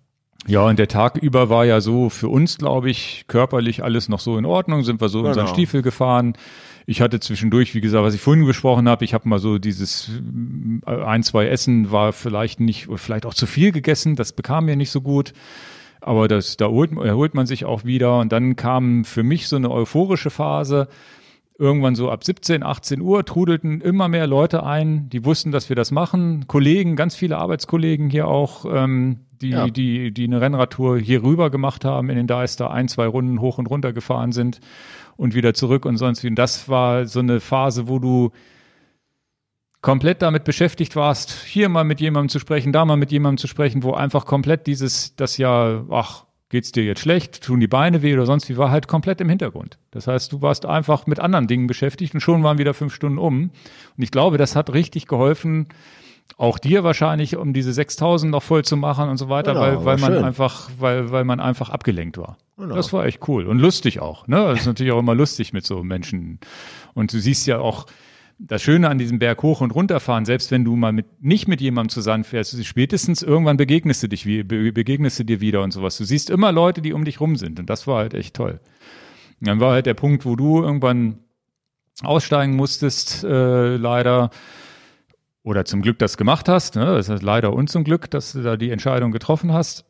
Ja, 0.47 0.63
und 0.63 0.79
der 0.79 0.87
Tag 0.87 1.17
über 1.17 1.49
war 1.49 1.65
ja 1.65 1.81
so 1.81 2.09
für 2.09 2.29
uns, 2.29 2.57
glaube 2.57 2.89
ich, 2.89 3.25
körperlich 3.27 3.83
alles 3.83 4.07
noch 4.07 4.21
so 4.21 4.37
in 4.37 4.45
Ordnung. 4.45 4.83
Sind 4.83 5.01
wir 5.01 5.09
so 5.09 5.19
genau. 5.19 5.29
unseren 5.29 5.47
Stiefel 5.47 5.81
gefahren. 5.81 6.33
Ich 6.85 7.01
hatte 7.01 7.19
zwischendurch, 7.19 7.75
wie 7.75 7.81
gesagt, 7.81 8.05
was 8.05 8.13
ich 8.13 8.21
vorhin 8.21 8.45
besprochen 8.45 8.87
habe, 8.87 9.03
ich 9.03 9.13
habe 9.13 9.27
mal 9.27 9.39
so 9.39 9.57
dieses 9.57 10.09
äh, 10.85 10.89
ein, 10.89 11.21
zwei 11.23 11.47
Essen 11.47 11.91
war 11.91 12.13
vielleicht 12.13 12.61
nicht, 12.61 12.87
oder 12.87 12.97
vielleicht 12.97 13.25
auch 13.25 13.33
zu 13.33 13.45
viel 13.45 13.73
gegessen. 13.73 14.15
Das 14.15 14.31
bekam 14.31 14.65
mir 14.65 14.77
nicht 14.77 14.91
so 14.91 15.01
gut. 15.01 15.33
Aber 15.99 16.29
das, 16.29 16.55
da 16.55 16.65
erholt, 16.65 16.93
erholt 16.93 17.33
man 17.33 17.45
sich 17.45 17.65
auch 17.65 17.83
wieder. 17.83 18.19
Und 18.19 18.31
dann 18.31 18.55
kam 18.55 19.03
für 19.03 19.23
mich 19.23 19.49
so 19.49 19.57
eine 19.57 19.69
euphorische 19.69 20.29
Phase 20.29 20.87
irgendwann 21.59 21.95
so 21.95 22.11
ab 22.11 22.23
17, 22.23 22.63
18 22.63 23.01
Uhr 23.01 23.25
trudelten 23.25 23.81
immer 23.81 24.07
mehr 24.07 24.27
Leute 24.27 24.63
ein, 24.63 25.09
die 25.09 25.25
wussten, 25.25 25.51
dass 25.51 25.69
wir 25.69 25.75
das 25.75 25.91
machen. 25.91 26.45
Kollegen, 26.47 26.95
ganz 26.95 27.15
viele 27.15 27.37
Arbeitskollegen 27.37 28.09
hier 28.09 28.27
auch, 28.27 28.65
ähm, 28.71 29.21
die, 29.41 29.49
ja. 29.49 29.67
die, 29.67 30.11
die 30.11 30.23
eine 30.25 30.41
Rennradtour 30.41 30.99
hier 30.99 31.23
rüber 31.23 31.49
gemacht 31.49 31.85
haben 31.85 32.09
in 32.09 32.15
den 32.15 32.27
Deister, 32.27 32.71
ein, 32.71 32.87
zwei 32.87 33.07
Runden 33.07 33.41
hoch 33.41 33.57
und 33.57 33.67
runter 33.67 33.93
gefahren 33.93 34.31
sind 34.31 34.59
und 35.15 35.35
wieder 35.35 35.53
zurück 35.53 35.85
und 35.85 35.97
sonst 35.97 36.23
wie. 36.23 36.27
Und 36.27 36.35
das 36.35 36.69
war 36.69 37.05
so 37.05 37.19
eine 37.19 37.39
Phase, 37.39 37.87
wo 37.87 37.99
du 37.99 38.31
komplett 39.81 40.21
damit 40.21 40.43
beschäftigt 40.43 40.95
warst, 40.95 41.31
hier 41.31 41.69
mal 41.69 41.83
mit 41.83 42.01
jemandem 42.01 42.29
zu 42.29 42.39
sprechen, 42.39 42.73
da 42.73 42.85
mal 42.85 42.97
mit 42.97 43.11
jemandem 43.11 43.37
zu 43.37 43.47
sprechen, 43.47 43.83
wo 43.83 43.93
einfach 43.93 44.25
komplett 44.25 44.67
dieses, 44.67 45.15
das 45.15 45.37
ja, 45.37 45.85
ach, 45.89 46.25
geht's 46.49 46.71
dir 46.71 46.83
jetzt 46.83 47.01
schlecht, 47.01 47.43
tun 47.43 47.59
die 47.59 47.67
Beine 47.67 48.01
weh 48.01 48.13
oder 48.13 48.25
sonst 48.25 48.49
wie, 48.49 48.57
war 48.57 48.71
halt 48.71 48.87
komplett 48.87 49.21
im 49.21 49.29
Hintergrund. 49.29 49.77
Das 49.91 50.07
heißt, 50.07 50.31
du 50.31 50.41
warst 50.41 50.65
einfach 50.65 51.07
mit 51.07 51.19
anderen 51.19 51.47
Dingen 51.47 51.67
beschäftigt 51.67 52.13
und 52.13 52.21
schon 52.21 52.43
waren 52.43 52.57
wieder 52.57 52.73
fünf 52.73 52.93
Stunden 52.93 53.17
um. 53.17 53.43
Und 53.43 54.03
ich 54.03 54.11
glaube, 54.11 54.37
das 54.37 54.55
hat 54.55 54.73
richtig 54.73 55.07
geholfen, 55.07 55.67
auch 56.37 56.59
dir 56.59 56.83
wahrscheinlich, 56.83 57.37
um 57.37 57.53
diese 57.53 57.73
6000 57.73 58.31
noch 58.31 58.43
voll 58.43 58.63
zu 58.63 58.77
machen 58.77 59.09
und 59.09 59.17
so 59.17 59.29
weiter, 59.29 59.53
genau, 59.53 59.65
weil, 59.65 59.85
weil 59.85 59.97
man 59.97 60.13
schön. 60.13 60.23
einfach, 60.23 60.69
weil, 60.77 61.11
weil 61.11 61.23
man 61.23 61.39
einfach 61.39 61.69
abgelenkt 61.69 62.17
war. 62.17 62.37
Genau. 62.57 62.75
Das 62.75 62.91
war 62.93 63.05
echt 63.05 63.27
cool 63.27 63.47
und 63.47 63.59
lustig 63.59 63.99
auch. 63.99 64.27
Ne? 64.27 64.37
Das 64.37 64.61
ist 64.61 64.65
natürlich 64.65 64.91
auch 64.91 64.99
immer 64.99 65.15
lustig 65.15 65.53
mit 65.53 65.65
so 65.65 65.83
Menschen. 65.83 66.39
Und 66.93 67.13
du 67.13 67.19
siehst 67.19 67.47
ja 67.47 67.59
auch, 67.59 67.85
das 68.39 68.61
Schöne 68.61 68.89
an 68.89 68.97
diesem 68.97 69.19
Berg 69.19 69.41
hoch 69.41 69.61
und 69.61 69.71
runterfahren, 69.71 70.25
selbst 70.25 70.51
wenn 70.51 70.63
du 70.63 70.75
mal 70.75 70.91
mit, 70.91 71.23
nicht 71.23 71.47
mit 71.47 71.59
jemandem 71.59 71.89
zusammenfährst, 71.89 72.63
spätestens 72.65 73.23
irgendwann 73.23 73.57
begegnest 73.57 74.03
du 74.03 74.07
dich, 74.07 74.25
begegnest 74.25 75.19
du 75.19 75.23
dir 75.23 75.41
wieder 75.41 75.63
und 75.63 75.71
sowas. 75.71 75.97
Du 75.97 76.03
siehst 76.03 76.29
immer 76.29 76.51
Leute, 76.51 76.81
die 76.81 76.93
um 76.93 77.03
dich 77.03 77.19
rum 77.19 77.35
sind 77.35 77.59
und 77.59 77.69
das 77.69 77.87
war 77.87 77.97
halt 77.97 78.13
echt 78.13 78.35
toll. 78.35 78.59
Und 79.39 79.47
dann 79.47 79.59
war 79.59 79.71
halt 79.71 79.85
der 79.85 79.95
Punkt, 79.95 80.25
wo 80.25 80.35
du 80.35 80.61
irgendwann 80.61 81.19
aussteigen 82.03 82.55
musstest, 82.55 83.23
äh, 83.23 83.75
leider, 83.75 84.29
oder 85.47 85.63
zum 85.63 85.81
Glück 85.81 85.97
das 85.97 86.17
gemacht 86.17 86.49
hast, 86.49 86.75
ne? 86.75 86.85
das 86.85 87.07
ist 87.07 87.23
leider 87.23 87.53
und 87.53 87.69
zum 87.69 87.85
Glück, 87.85 88.11
dass 88.11 88.33
du 88.33 88.41
da 88.41 88.57
die 88.57 88.69
Entscheidung 88.69 89.13
getroffen 89.13 89.53
hast. 89.53 89.85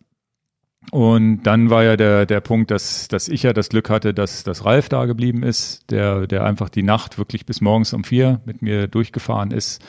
Und 0.91 1.43
dann 1.43 1.71
war 1.71 1.83
ja 1.83 1.97
der, 1.97 2.27
der 2.27 2.41
Punkt, 2.41 2.69
dass, 2.69 3.07
dass 3.07 3.27
ich 3.27 3.41
ja 3.41 3.53
das 3.53 3.69
Glück 3.69 3.89
hatte, 3.89 4.13
dass, 4.13 4.43
dass 4.43 4.65
Ralf 4.65 4.87
da 4.87 5.05
geblieben 5.05 5.41
ist, 5.41 5.89
der, 5.89 6.27
der 6.27 6.45
einfach 6.45 6.69
die 6.69 6.83
Nacht 6.83 7.17
wirklich 7.17 7.47
bis 7.47 7.59
morgens 7.59 7.91
um 7.93 8.03
vier 8.03 8.39
mit 8.45 8.61
mir 8.61 8.87
durchgefahren 8.87 9.49
ist. 9.49 9.83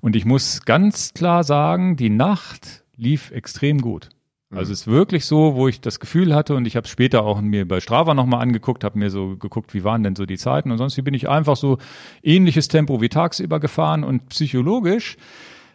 Und 0.00 0.16
ich 0.16 0.24
muss 0.24 0.64
ganz 0.64 1.14
klar 1.14 1.44
sagen, 1.44 1.96
die 1.96 2.10
Nacht 2.10 2.82
lief 2.96 3.30
extrem 3.30 3.80
gut. 3.80 4.08
Also 4.52 4.68
mhm. 4.68 4.72
es 4.72 4.80
ist 4.80 4.86
wirklich 4.86 5.24
so, 5.24 5.54
wo 5.54 5.66
ich 5.66 5.80
das 5.80 5.98
Gefühl 5.98 6.34
hatte 6.34 6.54
und 6.54 6.66
ich 6.66 6.76
habe 6.76 6.86
später 6.86 7.22
auch 7.22 7.40
mir 7.40 7.66
bei 7.66 7.80
Strava 7.80 8.14
nochmal 8.14 8.42
angeguckt, 8.42 8.84
habe 8.84 8.98
mir 8.98 9.10
so 9.10 9.36
geguckt, 9.36 9.72
wie 9.72 9.82
waren 9.82 10.02
denn 10.02 10.14
so 10.14 10.26
die 10.26 10.36
Zeiten 10.36 10.70
und 10.70 10.78
sonst 10.78 10.96
wie 10.96 11.02
bin 11.02 11.14
ich 11.14 11.28
einfach 11.28 11.56
so 11.56 11.78
ähnliches 12.22 12.68
Tempo 12.68 13.00
wie 13.00 13.08
tagsüber 13.08 13.60
gefahren 13.60 14.04
und 14.04 14.28
psychologisch 14.28 15.16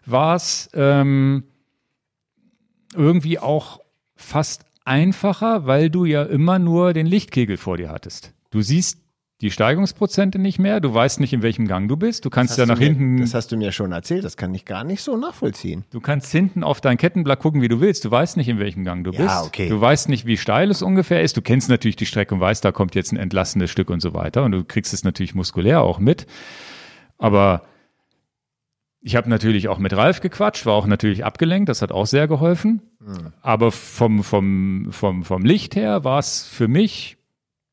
war 0.05 0.35
es 0.35 0.69
ähm, 0.73 1.43
irgendwie 2.95 3.39
auch 3.39 3.79
fast 4.15 4.65
einfacher, 4.85 5.65
weil 5.65 5.89
du 5.89 6.05
ja 6.05 6.23
immer 6.23 6.59
nur 6.59 6.93
den 6.93 7.07
Lichtkegel 7.07 7.57
vor 7.57 7.77
dir 7.77 7.89
hattest. 7.89 8.33
Du 8.51 8.61
siehst 8.61 9.06
die 9.41 9.51
Steigungsprozente 9.51 10.39
nicht 10.39 10.57
mehr, 10.57 10.79
du 10.79 10.91
weißt 10.91 11.19
nicht, 11.19 11.31
in 11.31 11.43
welchem 11.43 11.67
Gang 11.67 11.87
du 11.87 11.95
bist. 11.95 12.25
Du 12.25 12.31
kannst 12.31 12.57
ja 12.57 12.65
nach 12.65 12.79
mir, 12.79 12.85
hinten. 12.85 13.21
Das 13.21 13.35
hast 13.35 13.51
du 13.51 13.57
mir 13.57 13.71
schon 13.71 13.91
erzählt, 13.91 14.23
das 14.23 14.35
kann 14.35 14.53
ich 14.55 14.65
gar 14.65 14.83
nicht 14.83 15.03
so 15.03 15.15
nachvollziehen. 15.15 15.85
Du 15.91 15.99
kannst 15.99 16.31
hinten 16.31 16.63
auf 16.63 16.81
dein 16.81 16.97
Kettenblatt 16.97 17.39
gucken, 17.39 17.61
wie 17.61 17.67
du 17.67 17.79
willst. 17.79 18.03
Du 18.03 18.09
weißt 18.09 18.35
nicht, 18.37 18.49
in 18.49 18.57
welchem 18.57 18.83
Gang 18.83 19.03
du 19.03 19.11
ja, 19.11 19.21
bist. 19.21 19.47
Okay. 19.47 19.69
Du 19.69 19.79
weißt 19.79 20.09
nicht, 20.09 20.25
wie 20.25 20.37
steil 20.37 20.71
es 20.71 20.81
ungefähr 20.81 21.21
ist. 21.21 21.37
Du 21.37 21.43
kennst 21.43 21.69
natürlich 21.69 21.95
die 21.95 22.07
Strecke 22.07 22.33
und 22.33 22.41
weißt, 22.41 22.65
da 22.65 22.71
kommt 22.71 22.95
jetzt 22.95 23.11
ein 23.11 23.17
entlassenes 23.17 23.69
Stück 23.69 23.91
und 23.91 24.01
so 24.01 24.15
weiter. 24.15 24.43
Und 24.43 24.53
du 24.53 24.63
kriegst 24.63 24.91
es 24.91 25.03
natürlich 25.03 25.35
muskulär 25.35 25.81
auch 25.81 25.99
mit. 25.99 26.25
Aber 27.19 27.61
ich 29.01 29.15
habe 29.15 29.29
natürlich 29.29 29.67
auch 29.67 29.77
mit 29.77 29.95
Ralf 29.95 30.19
gequatscht, 30.19 30.65
war 30.65 30.73
auch 30.73 30.87
natürlich 30.87 31.23
abgelenkt, 31.23 31.69
das 31.69 31.83
hat 31.83 31.91
auch 31.91 32.07
sehr 32.07 32.27
geholfen. 32.27 32.81
Mhm. 32.99 33.33
Aber 33.41 33.71
vom, 33.71 34.23
vom, 34.23 34.87
vom, 34.89 35.23
vom 35.23 35.45
Licht 35.45 35.75
her 35.75 36.03
war 36.03 36.17
es 36.17 36.43
für 36.43 36.67
mich, 36.67 37.17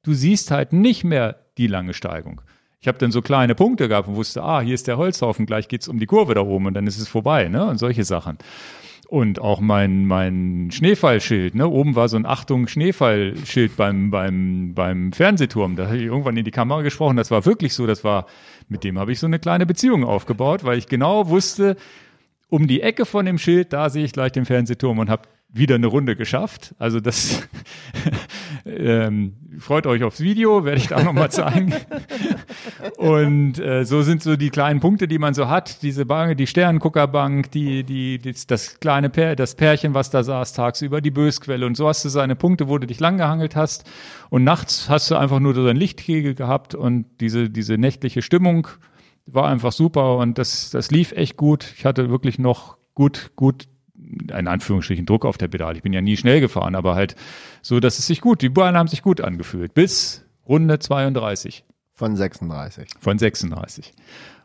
du 0.03 0.13
siehst 0.13 0.51
halt 0.51 0.75
nicht 0.75 1.05
mehr 1.05 1.44
die 1.59 1.67
lange 1.67 1.95
Steigung. 1.95 2.41
Ich 2.81 2.89
habe 2.89 2.99
dann 2.99 3.13
so 3.13 3.23
kleine 3.23 3.55
Punkte 3.55 3.89
gehabt 3.89 4.09
und 4.09 4.17
wusste, 4.17 4.43
ah, 4.43 4.61
hier 4.61 4.75
ist 4.75 4.87
der 4.87 4.99
Holzhaufen, 4.99 5.47
gleich 5.47 5.69
geht's 5.69 5.89
um 5.89 5.99
die 5.99 6.07
Kurve 6.07 6.35
da 6.35 6.43
oben 6.43 6.67
und 6.67 6.75
dann 6.75 6.87
ist 6.87 6.99
es 6.99 7.09
vorbei, 7.09 7.49
ne? 7.49 7.65
Und 7.65 7.79
solche 7.79 8.05
Sachen. 8.05 8.37
Und 9.09 9.41
auch 9.41 9.61
mein, 9.61 10.05
mein 10.05 10.69
Schneefallschild, 10.71 11.55
ne? 11.55 11.67
Oben 11.67 11.95
war 11.95 12.09
so 12.09 12.19
ein 12.19 12.27
Achtung 12.27 12.67
Schneefallschild 12.69 13.77
beim, 13.77 14.11
beim, 14.11 14.75
beim 14.75 15.13
Fernsehturm. 15.13 15.77
Da 15.77 15.87
habe 15.87 15.97
ich 15.97 16.03
irgendwann 16.03 16.37
in 16.37 16.45
die 16.45 16.51
Kamera 16.51 16.83
gesprochen. 16.83 17.17
Das 17.17 17.31
war 17.31 17.47
wirklich 17.47 17.73
so, 17.73 17.87
das 17.87 18.05
war, 18.05 18.27
mit 18.69 18.85
dem 18.85 18.99
habe 18.99 19.13
ich 19.13 19.19
so 19.19 19.27
eine 19.27 19.39
kleine 19.39 19.65
Beziehung 19.65 20.05
aufgebaut, 20.05 20.65
weil 20.65 20.77
ich 20.77 20.87
genau 20.87 21.31
wusste, 21.31 21.77
um 22.51 22.67
die 22.67 22.83
Ecke 22.83 23.07
von 23.07 23.25
dem 23.25 23.39
Schild, 23.39 23.73
da 23.73 23.89
sehe 23.89 24.05
ich 24.05 24.13
gleich 24.13 24.33
den 24.33 24.45
Fernsehturm 24.45 24.99
und 24.99 25.09
habe 25.09 25.23
wieder 25.55 25.77
eine 25.77 25.87
Runde 25.87 26.17
geschafft. 26.17 26.75
Also 26.79 26.99
das 26.99 27.49
ähm, 28.67 29.35
freut 29.61 29.87
euch 29.87 30.03
aufs 30.03 30.21
Video, 30.21 30.65
werde 30.65 30.79
ich 30.79 30.89
da 30.89 31.03
nochmal 31.03 31.31
zeigen. 31.31 31.73
Und 32.97 33.61
äh, 33.61 33.85
so 33.85 34.03
sind 34.03 34.23
so 34.23 34.37
die 34.37 34.51
kleinen 34.51 34.81
Punkte, 34.81 35.07
die 35.07 35.19
man 35.19 35.33
so 35.33 35.49
hat. 35.49 35.83
Diese 35.83 36.07
Bank, 36.07 36.37
die 36.37 36.49
Sternenguckerbank, 36.49 37.53
die, 37.53 37.85
die, 37.85 38.19
die, 38.19 38.35
das 38.47 38.81
kleine 38.81 39.11
Pär, 39.11 39.37
das 39.37 39.55
Pärchen, 39.55 39.95
was 39.95 40.11
da 40.11 40.25
saß 40.25 40.55
tagsüber, 40.55 41.01
die 41.01 41.13
Bösquelle. 41.13 41.65
Und 41.65 41.77
so 41.77 41.89
hast 41.89 42.05
du 42.05 42.09
seine 42.09 42.35
Punkte, 42.35 42.69
wo 42.69 42.79
du 42.79 42.89
dich 42.89 42.99
langgehangelt 42.99 43.55
hast. 43.55 43.89
Und 44.31 44.43
nachts 44.43 44.89
hast 44.89 45.11
du 45.11 45.17
einfach 45.17 45.39
nur 45.39 45.55
so 45.55 45.65
einen 45.65 45.79
Lichtkegel 45.79 46.35
gehabt 46.35 46.75
und 46.75 47.07
diese, 47.21 47.49
diese 47.49 47.79
nächtliche 47.79 48.23
Stimmung 48.23 48.67
war 49.27 49.49
einfach 49.49 49.73
super 49.73 50.19
und 50.19 50.37
das, 50.37 50.71
das 50.71 50.91
lief 50.91 51.13
echt 51.13 51.37
gut. 51.37 51.73
Ich 51.77 51.85
hatte 51.85 52.11
wirklich 52.11 52.39
noch 52.39 52.77
gut, 52.95 53.31
gut 53.37 53.69
in 54.37 54.49
Anführungsstrichen 54.49 55.07
Druck 55.07 55.25
auf 55.25 55.39
der 55.39 55.49
Pedal. 55.49 55.77
Ich 55.77 55.83
bin 55.83 55.93
ja 55.93 56.01
nie 56.01 56.17
schnell 56.17 56.41
gefahren, 56.41 56.75
aber 56.75 56.95
halt 56.95 57.17
so, 57.63 57.81
dass 57.81 57.99
es 57.99 58.07
sich 58.07 58.21
gut, 58.21 58.43
die 58.43 58.49
Bahnen 58.49 58.77
haben 58.77 58.89
sich 58.89 59.03
gut 59.03 59.21
angefühlt. 59.21 59.75
Bis 59.75 60.25
Runde 60.47 60.79
32. 60.79 61.65
Von 61.95 62.17
36. 62.17 62.89
Von 63.01 63.19
36. 63.19 63.93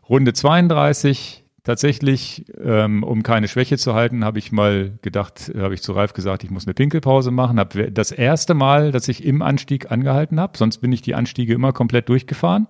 Runde 0.07 0.33
32, 0.33 1.43
tatsächlich, 1.63 2.45
ähm, 2.63 3.03
um 3.03 3.23
keine 3.23 3.47
Schwäche 3.47 3.77
zu 3.77 3.93
halten, 3.93 4.23
habe 4.23 4.39
ich 4.39 4.51
mal 4.51 4.97
gedacht, 5.01 5.51
habe 5.57 5.73
ich 5.73 5.81
zu 5.81 5.93
Ralf 5.93 6.13
gesagt, 6.13 6.43
ich 6.43 6.51
muss 6.51 6.65
eine 6.65 6.73
Pinkelpause 6.73 7.31
machen. 7.31 7.59
Hab 7.59 7.75
das 7.91 8.11
erste 8.11 8.53
Mal, 8.53 8.91
dass 8.91 9.07
ich 9.07 9.23
im 9.23 9.41
Anstieg 9.41 9.91
angehalten 9.91 10.39
habe, 10.39 10.57
sonst 10.57 10.79
bin 10.79 10.91
ich 10.91 11.01
die 11.01 11.15
Anstiege 11.15 11.53
immer 11.53 11.73
komplett 11.73 12.09
durchgefahren. 12.09 12.67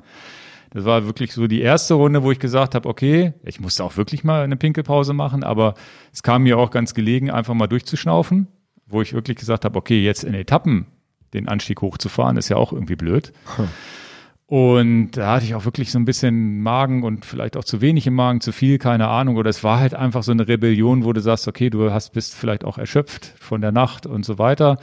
Das 0.71 0.85
war 0.85 1.05
wirklich 1.05 1.33
so 1.33 1.47
die 1.47 1.61
erste 1.61 1.95
Runde, 1.95 2.23
wo 2.23 2.31
ich 2.31 2.39
gesagt 2.39 2.75
habe, 2.75 2.87
okay, 2.87 3.33
ich 3.43 3.59
musste 3.59 3.83
auch 3.83 3.97
wirklich 3.97 4.23
mal 4.23 4.43
eine 4.43 4.55
Pinkelpause 4.55 5.13
machen, 5.13 5.43
aber 5.43 5.73
es 6.13 6.21
kam 6.21 6.43
mir 6.43 6.57
auch 6.59 6.69
ganz 6.69 6.93
gelegen, 6.93 7.31
einfach 7.31 7.55
mal 7.55 7.67
durchzuschnaufen, 7.67 8.47
wo 8.85 9.01
ich 9.01 9.13
wirklich 9.13 9.37
gesagt 9.37 9.65
habe, 9.65 9.77
okay, 9.77 10.03
jetzt 10.03 10.23
in 10.23 10.33
Etappen 10.35 10.85
den 11.33 11.47
Anstieg 11.47 11.81
hochzufahren, 11.81 12.37
ist 12.37 12.49
ja 12.49 12.57
auch 12.57 12.71
irgendwie 12.71 12.95
blöd. 12.95 13.33
Und 14.45 15.11
da 15.11 15.35
hatte 15.35 15.45
ich 15.45 15.53
auch 15.53 15.65
wirklich 15.65 15.91
so 15.91 15.99
ein 15.99 16.05
bisschen 16.05 16.61
Magen 16.61 17.03
und 17.03 17.23
vielleicht 17.23 17.55
auch 17.55 17.63
zu 17.63 17.81
wenig 17.81 18.07
im 18.07 18.15
Magen, 18.15 18.41
zu 18.41 18.51
viel, 18.51 18.79
keine 18.79 19.07
Ahnung. 19.07 19.37
Oder 19.37 19.51
es 19.51 19.63
war 19.63 19.79
halt 19.79 19.93
einfach 19.93 20.23
so 20.23 20.31
eine 20.31 20.47
Rebellion, 20.47 21.03
wo 21.03 21.13
du 21.13 21.21
sagst, 21.21 21.47
okay, 21.47 21.69
du 21.69 21.91
hast, 21.91 22.13
bist 22.13 22.33
vielleicht 22.33 22.63
auch 22.63 22.79
erschöpft 22.79 23.33
von 23.39 23.61
der 23.61 23.71
Nacht 23.71 24.07
und 24.07 24.25
so 24.25 24.39
weiter. 24.39 24.79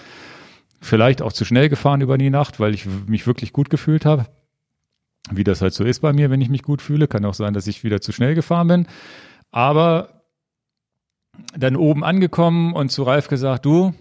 Vielleicht 0.81 1.21
auch 1.21 1.33
zu 1.33 1.45
schnell 1.45 1.69
gefahren 1.69 2.01
über 2.01 2.17
die 2.17 2.31
Nacht, 2.31 2.61
weil 2.61 2.75
ich 2.75 2.87
mich 3.09 3.27
wirklich 3.27 3.53
gut 3.53 3.69
gefühlt 3.69 4.05
habe 4.05 4.27
wie 5.31 5.45
das 5.45 5.63
halt 5.63 5.75
so 5.75 5.85
ist 5.85 6.01
bei 6.01 6.13
mir, 6.13 6.31
wenn 6.31 6.41
ich 6.41 6.49
mich 6.49 6.63
gut 6.63 6.83
fühle. 6.83 7.09
Kann 7.09 7.25
auch 7.25 7.35
sein, 7.35 7.55
dass 7.55 7.67
ich 7.67 7.85
wieder 7.85 8.01
zu 8.01 8.13
schnell 8.13 8.35
gefahren 8.35 8.69
bin. 8.69 8.87
Aber 9.51 10.23
dann 11.57 11.77
oben 11.77 12.05
angekommen 12.05 12.73
und 12.73 12.91
zu 12.91 13.03
Ralf 13.03 13.29
gesagt, 13.29 13.67
du, 13.67 13.95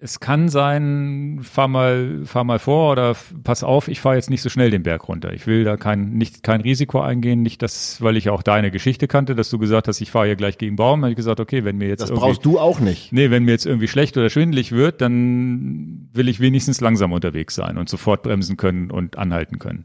es 0.00 0.20
kann 0.20 0.48
sein, 0.48 1.40
fahr 1.42 1.66
mal, 1.66 2.20
fahr 2.24 2.44
mal 2.44 2.60
vor 2.60 2.92
oder 2.92 3.16
pass 3.42 3.64
auf, 3.64 3.88
ich 3.88 4.00
fahre 4.00 4.14
jetzt 4.14 4.30
nicht 4.30 4.42
so 4.42 4.48
schnell 4.48 4.70
den 4.70 4.84
Berg 4.84 5.08
runter. 5.08 5.32
Ich 5.32 5.48
will 5.48 5.64
da 5.64 5.76
kein, 5.76 6.10
nicht, 6.10 6.44
kein 6.44 6.60
Risiko 6.60 7.00
eingehen, 7.00 7.42
nicht 7.42 7.62
das, 7.62 8.00
weil 8.00 8.16
ich 8.16 8.30
auch 8.30 8.44
deine 8.44 8.70
Geschichte 8.70 9.08
kannte, 9.08 9.34
dass 9.34 9.50
du 9.50 9.58
gesagt 9.58 9.88
hast, 9.88 10.00
ich 10.00 10.12
fahre 10.12 10.26
hier 10.26 10.36
gleich 10.36 10.56
gegen 10.56 10.76
Baum. 10.76 11.02
habe 11.02 11.10
ich 11.10 11.16
gesagt, 11.16 11.40
okay, 11.40 11.64
wenn 11.64 11.78
mir 11.78 11.88
jetzt 11.88 12.02
Das 12.02 12.12
brauchst 12.12 12.44
du 12.44 12.60
auch 12.60 12.78
nicht. 12.78 13.12
Nee, 13.12 13.32
wenn 13.32 13.42
mir 13.42 13.50
jetzt 13.50 13.66
irgendwie 13.66 13.88
schlecht 13.88 14.16
oder 14.16 14.30
schwindelig 14.30 14.70
wird, 14.70 15.00
dann 15.00 16.08
will 16.12 16.28
ich 16.28 16.38
wenigstens 16.38 16.80
langsam 16.80 17.12
unterwegs 17.12 17.56
sein 17.56 17.76
und 17.76 17.88
sofort 17.88 18.22
bremsen 18.22 18.56
können 18.56 18.92
und 18.92 19.18
anhalten 19.18 19.58
können. 19.58 19.84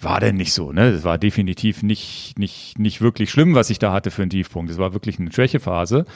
War 0.00 0.20
denn 0.20 0.36
nicht 0.36 0.54
so, 0.54 0.72
ne? 0.72 0.88
Es 0.88 1.04
war 1.04 1.18
definitiv 1.18 1.82
nicht, 1.82 2.38
nicht, 2.38 2.78
nicht 2.78 3.02
wirklich 3.02 3.30
schlimm, 3.30 3.54
was 3.54 3.68
ich 3.68 3.78
da 3.78 3.92
hatte 3.92 4.10
für 4.10 4.22
einen 4.22 4.30
Tiefpunkt. 4.30 4.70
Es 4.70 4.78
war 4.78 4.94
wirklich 4.94 5.18
eine 5.18 5.30
Schwächephase. 5.30 6.06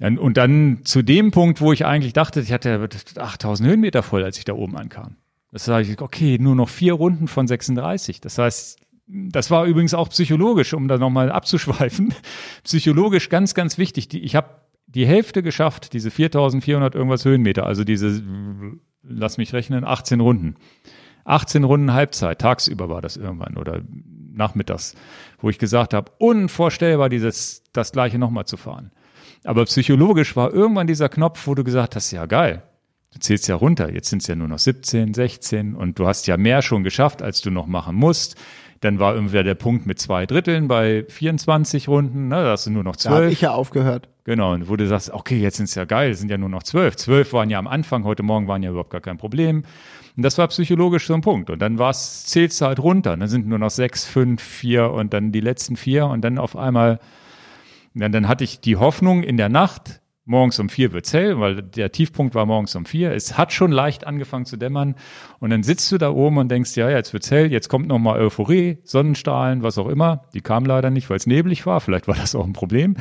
Und 0.00 0.36
dann 0.38 0.80
zu 0.84 1.02
dem 1.02 1.30
Punkt, 1.30 1.60
wo 1.60 1.72
ich 1.72 1.84
eigentlich 1.84 2.14
dachte, 2.14 2.40
ich 2.40 2.52
hatte 2.52 2.88
8000 3.16 3.68
Höhenmeter 3.68 4.02
voll, 4.02 4.24
als 4.24 4.38
ich 4.38 4.46
da 4.46 4.54
oben 4.54 4.76
ankam. 4.76 5.16
Das 5.52 5.64
sage 5.66 5.86
ich, 5.86 6.00
okay, 6.00 6.38
nur 6.40 6.54
noch 6.54 6.68
vier 6.68 6.94
Runden 6.94 7.28
von 7.28 7.46
36. 7.46 8.20
Das 8.20 8.38
heißt, 8.38 8.78
das 9.06 9.50
war 9.50 9.66
übrigens 9.66 9.92
auch 9.92 10.08
psychologisch, 10.08 10.72
um 10.72 10.88
da 10.88 10.96
nochmal 10.96 11.30
abzuschweifen, 11.30 12.14
psychologisch 12.64 13.28
ganz, 13.28 13.54
ganz 13.54 13.76
wichtig. 13.76 14.14
Ich 14.14 14.36
habe 14.36 14.48
die 14.86 15.06
Hälfte 15.06 15.42
geschafft, 15.42 15.92
diese 15.92 16.10
4400 16.10 16.94
irgendwas 16.94 17.24
Höhenmeter, 17.24 17.66
also 17.66 17.84
diese, 17.84 18.22
lass 19.02 19.36
mich 19.36 19.52
rechnen, 19.52 19.84
18 19.84 20.20
Runden. 20.20 20.54
18 21.24 21.64
Runden 21.64 21.92
Halbzeit, 21.92 22.40
tagsüber 22.40 22.88
war 22.88 23.02
das 23.02 23.16
irgendwann 23.16 23.56
oder 23.56 23.82
nachmittags, 24.32 24.94
wo 25.40 25.50
ich 25.50 25.58
gesagt 25.58 25.92
habe, 25.92 26.10
unvorstellbar, 26.18 27.08
dieses, 27.08 27.62
das 27.72 27.92
gleiche 27.92 28.18
nochmal 28.18 28.46
zu 28.46 28.56
fahren. 28.56 28.90
Aber 29.44 29.64
psychologisch 29.64 30.36
war 30.36 30.52
irgendwann 30.52 30.86
dieser 30.86 31.08
Knopf, 31.08 31.46
wo 31.46 31.54
du 31.54 31.64
gesagt 31.64 31.96
hast, 31.96 32.10
ja 32.10 32.26
geil, 32.26 32.62
du 33.12 33.20
zählst 33.20 33.48
ja 33.48 33.54
runter, 33.54 33.92
jetzt 33.92 34.10
sind 34.10 34.22
es 34.22 34.28
ja 34.28 34.34
nur 34.34 34.48
noch 34.48 34.58
17, 34.58 35.14
16 35.14 35.74
und 35.74 35.98
du 35.98 36.06
hast 36.06 36.26
ja 36.26 36.36
mehr 36.36 36.62
schon 36.62 36.84
geschafft, 36.84 37.22
als 37.22 37.40
du 37.40 37.50
noch 37.50 37.66
machen 37.66 37.96
musst. 37.96 38.36
Dann 38.80 38.98
war 38.98 39.14
irgendwer 39.14 39.42
der 39.42 39.56
Punkt 39.56 39.86
mit 39.86 39.98
zwei 39.98 40.24
Dritteln 40.24 40.66
bei 40.66 41.04
24 41.08 41.88
Runden, 41.88 42.28
ne, 42.28 42.36
da 42.36 42.52
hast 42.52 42.66
du 42.66 42.70
nur 42.70 42.82
noch 42.82 42.96
zwölf. 42.96 43.14
Da 43.14 43.22
habe 43.22 43.30
ich 43.30 43.40
ja 43.42 43.52
aufgehört. 43.52 44.08
Genau, 44.24 44.52
und 44.52 44.68
wo 44.68 44.76
du 44.76 44.86
sagst, 44.86 45.10
okay, 45.10 45.38
jetzt 45.38 45.56
sind 45.56 45.66
es 45.66 45.74
ja 45.74 45.84
geil, 45.84 46.14
sind 46.14 46.30
ja 46.30 46.38
nur 46.38 46.48
noch 46.48 46.62
zwölf. 46.62 46.96
Zwölf 46.96 47.32
waren 47.32 47.50
ja 47.50 47.58
am 47.58 47.66
Anfang, 47.66 48.04
heute 48.04 48.22
Morgen 48.22 48.48
waren 48.48 48.62
ja 48.62 48.70
überhaupt 48.70 48.90
gar 48.90 49.00
kein 49.00 49.18
Problem. 49.18 49.64
Und 50.16 50.22
das 50.22 50.38
war 50.38 50.48
psychologisch 50.48 51.06
so 51.06 51.14
ein 51.14 51.20
Punkt. 51.20 51.50
Und 51.50 51.60
dann 51.60 51.78
war's, 51.78 52.26
zählst 52.26 52.60
du 52.60 52.66
halt 52.66 52.78
runter. 52.78 53.16
Dann 53.16 53.28
sind 53.28 53.46
nur 53.46 53.58
noch 53.58 53.70
sechs, 53.70 54.04
fünf, 54.04 54.42
vier 54.42 54.90
und 54.90 55.12
dann 55.12 55.32
die 55.32 55.40
letzten 55.40 55.76
vier 55.76 56.06
und 56.06 56.22
dann 56.22 56.38
auf 56.38 56.56
einmal, 56.56 57.00
dann, 57.94 58.12
dann 58.12 58.28
hatte 58.28 58.44
ich 58.44 58.60
die 58.60 58.76
Hoffnung 58.76 59.22
in 59.22 59.36
der 59.36 59.48
Nacht, 59.48 60.00
morgens 60.24 60.58
um 60.60 60.68
vier 60.68 60.92
wird's 60.92 61.12
hell, 61.12 61.40
weil 61.40 61.62
der 61.62 61.90
Tiefpunkt 61.90 62.34
war 62.34 62.46
morgens 62.46 62.74
um 62.76 62.86
vier. 62.86 63.12
Es 63.12 63.36
hat 63.36 63.52
schon 63.52 63.72
leicht 63.72 64.06
angefangen 64.06 64.46
zu 64.46 64.56
dämmern. 64.56 64.94
Und 65.40 65.50
dann 65.50 65.62
sitzt 65.62 65.90
du 65.90 65.98
da 65.98 66.10
oben 66.10 66.38
und 66.38 66.48
denkst, 66.50 66.76
ja, 66.76 66.88
jetzt 66.88 67.12
wird's 67.12 67.30
hell, 67.30 67.50
jetzt 67.50 67.68
kommt 67.68 67.88
nochmal 67.88 68.20
Euphorie, 68.20 68.78
Sonnenstrahlen, 68.84 69.62
was 69.62 69.76
auch 69.76 69.88
immer. 69.88 70.24
Die 70.32 70.40
kam 70.40 70.64
leider 70.64 70.90
nicht, 70.90 71.10
weil 71.10 71.16
es 71.16 71.26
neblig 71.26 71.66
war. 71.66 71.80
Vielleicht 71.80 72.06
war 72.06 72.14
das 72.14 72.34
auch 72.34 72.46
ein 72.46 72.52
Problem. 72.52 72.96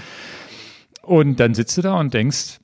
Und 1.04 1.40
dann 1.40 1.54
sitzt 1.54 1.78
du 1.78 1.82
da 1.82 2.00
und 2.00 2.14
denkst, 2.14 2.60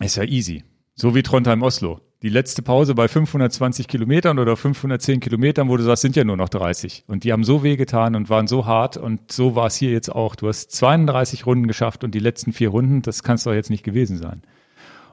ist 0.00 0.16
ja 0.16 0.24
easy. 0.24 0.64
So 0.94 1.14
wie 1.14 1.22
Trondheim-Oslo. 1.22 2.00
Die 2.26 2.32
letzte 2.32 2.60
Pause 2.60 2.96
bei 2.96 3.06
520 3.06 3.86
Kilometern 3.86 4.40
oder 4.40 4.56
510 4.56 5.20
Kilometern, 5.20 5.68
wo 5.68 5.76
du 5.76 5.84
sagst, 5.84 6.02
sind 6.02 6.16
ja 6.16 6.24
nur 6.24 6.36
noch 6.36 6.48
30. 6.48 7.04
Und 7.06 7.22
die 7.22 7.32
haben 7.32 7.44
so 7.44 7.62
wehgetan 7.62 8.16
und 8.16 8.28
waren 8.28 8.48
so 8.48 8.66
hart. 8.66 8.96
Und 8.96 9.30
so 9.30 9.54
war 9.54 9.68
es 9.68 9.76
hier 9.76 9.92
jetzt 9.92 10.08
auch. 10.08 10.34
Du 10.34 10.48
hast 10.48 10.72
32 10.72 11.46
Runden 11.46 11.68
geschafft 11.68 12.02
und 12.02 12.16
die 12.16 12.18
letzten 12.18 12.52
vier 12.52 12.70
Runden, 12.70 13.00
das 13.00 13.22
kann 13.22 13.36
es 13.36 13.44
doch 13.44 13.52
jetzt 13.52 13.70
nicht 13.70 13.84
gewesen 13.84 14.18
sein. 14.18 14.42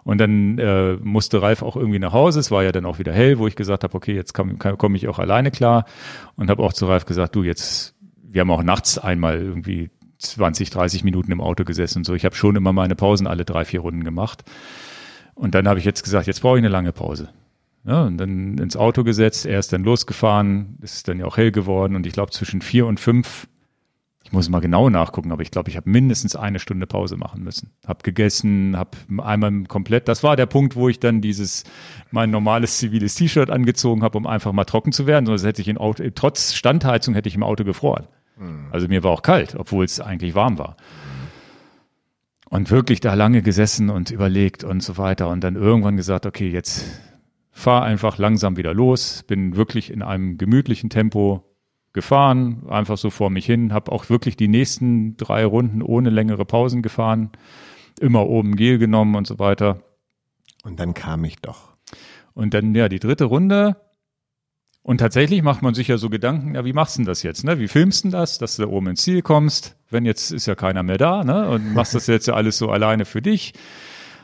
Und 0.04 0.18
dann 0.18 0.58
äh, 0.58 0.94
musste 1.04 1.44
Ralf 1.44 1.62
auch 1.62 1.76
irgendwie 1.76 2.00
nach 2.00 2.14
Hause. 2.14 2.40
Es 2.40 2.50
war 2.50 2.64
ja 2.64 2.72
dann 2.72 2.88
auch 2.88 2.98
wieder 2.98 3.14
hell, 3.14 3.38
wo 3.38 3.46
ich 3.46 3.56
gesagt 3.56 3.84
habe, 3.84 3.94
okay, 3.94 4.16
jetzt 4.16 4.34
komme 4.34 4.56
komm 4.58 4.96
ich 4.96 5.08
auch 5.08 5.20
alleine 5.20 5.52
klar. 5.52 5.86
Und 6.36 6.50
habe 6.50 6.64
auch 6.64 6.74
zu 6.74 6.88
Ralf 6.88 7.06
gesagt, 7.06 7.36
du, 7.36 7.44
jetzt, 7.44 7.94
wir 8.24 8.42
haben 8.42 8.50
auch 8.50 8.64
nachts 8.64 8.98
einmal 8.98 9.40
irgendwie 9.40 9.92
20, 10.18 10.72
30 10.72 11.04
Minuten 11.04 11.32
im 11.32 11.42
Auto 11.42 11.64
gesessen 11.64 12.00
und 12.00 12.06
so. 12.06 12.16
Ich 12.16 12.26
habe 12.26 12.34
schon 12.34 12.56
immer 12.56 12.74
meine 12.74 12.96
Pausen 12.96 13.28
alle 13.28 13.46
drei, 13.46 13.66
vier 13.66 13.82
Runden 13.82 14.04
gemacht. 14.04 14.44
Und 15.36 15.56
dann 15.56 15.68
habe 15.68 15.80
ich 15.80 15.86
jetzt 15.86 16.04
gesagt, 16.04 16.28
jetzt 16.28 16.42
brauche 16.42 16.58
ich 16.58 16.62
eine 16.62 16.70
lange 16.70 16.92
Pause. 16.92 17.30
Ja, 17.86 18.04
und 18.04 18.18
dann 18.18 18.58
ins 18.58 18.78
Auto 18.78 19.04
gesetzt, 19.04 19.46
er 19.46 19.60
ist 19.60 19.74
dann 19.74 19.84
losgefahren, 19.84 20.78
ist 20.82 21.08
dann 21.08 21.20
ja 21.20 21.26
auch 21.26 21.36
hell 21.36 21.52
geworden 21.52 21.96
und 21.96 22.08
ich 22.08 22.14
glaube 22.14 22.32
zwischen 22.32 22.62
vier 22.62 22.86
und 22.86 22.98
fünf, 22.98 23.48
ich 24.24 24.32
muss 24.32 24.48
mal 24.48 24.62
genau 24.62 24.90
nachgucken, 24.90 25.34
aber 25.34 25.42
ich 25.42 25.52
glaube, 25.52 25.70
ich 25.70 25.76
habe 25.76 25.90
mindestens 25.90 26.38
eine 26.38 26.60
Stunde 26.60 26.88
Pause 26.88 27.18
machen 27.18 27.44
müssen. 27.44 27.72
Hab 27.86 28.04
gegessen, 28.04 28.78
hab 28.78 28.96
einmal 29.18 29.66
komplett, 29.66 30.08
das 30.08 30.24
war 30.24 30.38
der 30.38 30.46
Punkt, 30.46 30.78
wo 30.78 30.88
ich 30.88 31.02
dann 31.02 31.20
dieses, 31.20 31.66
mein 32.10 32.32
normales 32.32 32.78
ziviles 32.78 33.16
T-Shirt 33.16 33.50
angezogen 33.50 34.02
habe, 34.02 34.18
um 34.18 34.26
einfach 34.26 34.54
mal 34.54 34.64
trocken 34.64 34.94
zu 34.94 35.06
werden, 35.06 35.26
sonst 35.26 35.44
hätte 35.44 35.62
ich 35.62 35.68
in 35.68 35.78
Auto, 35.78 36.06
trotz 36.16 36.54
Standheizung 36.54 37.16
hätte 37.16 37.28
ich 37.28 37.36
im 37.36 37.44
Auto 37.44 37.66
gefroren. 37.66 38.08
Mhm. 38.38 38.68
Also 38.72 38.88
mir 38.88 39.04
war 39.04 39.12
auch 39.12 39.24
kalt, 39.24 39.56
obwohl 39.58 39.84
es 39.84 40.00
eigentlich 40.00 40.36
warm 40.36 40.58
war. 40.58 40.78
Und 42.54 42.70
wirklich 42.70 43.00
da 43.00 43.16
lange 43.16 43.42
gesessen 43.42 43.90
und 43.90 44.12
überlegt 44.12 44.64
und 44.64 44.84
so 44.84 45.00
weiter 45.00 45.28
und 45.28 45.44
dann 45.44 45.56
irgendwann 45.56 45.98
gesagt, 45.98 46.28
okay, 46.28 46.52
jetzt 46.52 46.86
fahr 47.50 47.82
einfach 47.82 48.20
langsam 48.20 48.58
wieder 48.58 48.76
los, 48.76 49.24
bin 49.24 49.56
wirklich 49.56 49.92
in 49.92 50.04
einem 50.04 50.38
gemütlichen 50.38 50.92
Tempo 50.92 51.44
gefahren, 51.94 52.70
einfach 52.70 53.00
so 53.00 53.10
vor 53.10 53.32
mich 53.32 53.48
hin, 53.48 53.74
habe 53.74 53.92
auch 53.92 54.08
wirklich 54.12 54.38
die 54.38 54.48
nächsten 54.48 55.18
drei 55.18 55.46
Runden 55.46 55.82
ohne 55.82 56.12
längere 56.12 56.46
Pausen 56.46 56.84
gefahren, 56.84 57.32
immer 58.00 58.28
oben 58.28 58.56
Gel 58.56 58.78
genommen 58.78 59.16
und 59.16 59.26
so 59.26 59.40
weiter. 59.40 59.82
Und 60.64 60.80
dann 60.80 60.94
kam 60.94 61.24
ich 61.24 61.38
doch. 61.38 61.76
Und 62.36 62.54
dann, 62.54 62.76
ja, 62.76 62.88
die 62.88 63.00
dritte 63.00 63.26
Runde, 63.26 63.78
und 64.84 64.98
tatsächlich 64.98 65.42
macht 65.44 65.62
man 65.62 65.74
sich 65.74 65.88
ja 65.88 65.98
so 65.98 66.10
Gedanken, 66.10 66.56
ja, 66.56 66.66
wie 66.66 66.74
machst 66.74 66.98
du 66.98 67.00
denn 67.00 67.06
das 67.06 67.24
jetzt? 67.24 67.46
Ne? 67.46 67.58
Wie 67.58 67.70
filmst 67.70 68.04
du 68.04 68.10
das, 68.10 68.38
dass 68.38 68.58
du 68.58 68.64
da 68.64 68.68
oben 68.68 68.88
ins 68.88 69.02
Ziel 69.02 69.22
kommst? 69.22 69.78
Wenn 69.90 70.04
jetzt 70.04 70.32
ist 70.32 70.46
ja 70.46 70.56
keiner 70.56 70.84
mehr 70.84 70.98
da, 70.98 71.24
ne? 71.24 71.48
Und 71.50 71.74
machst 71.74 71.96
das 71.96 72.08
jetzt 72.08 72.28
ja 72.28 72.34
alles 72.34 72.58
so 72.58 72.70
alleine 72.70 73.06
für 73.06 73.22
dich. 73.22 73.54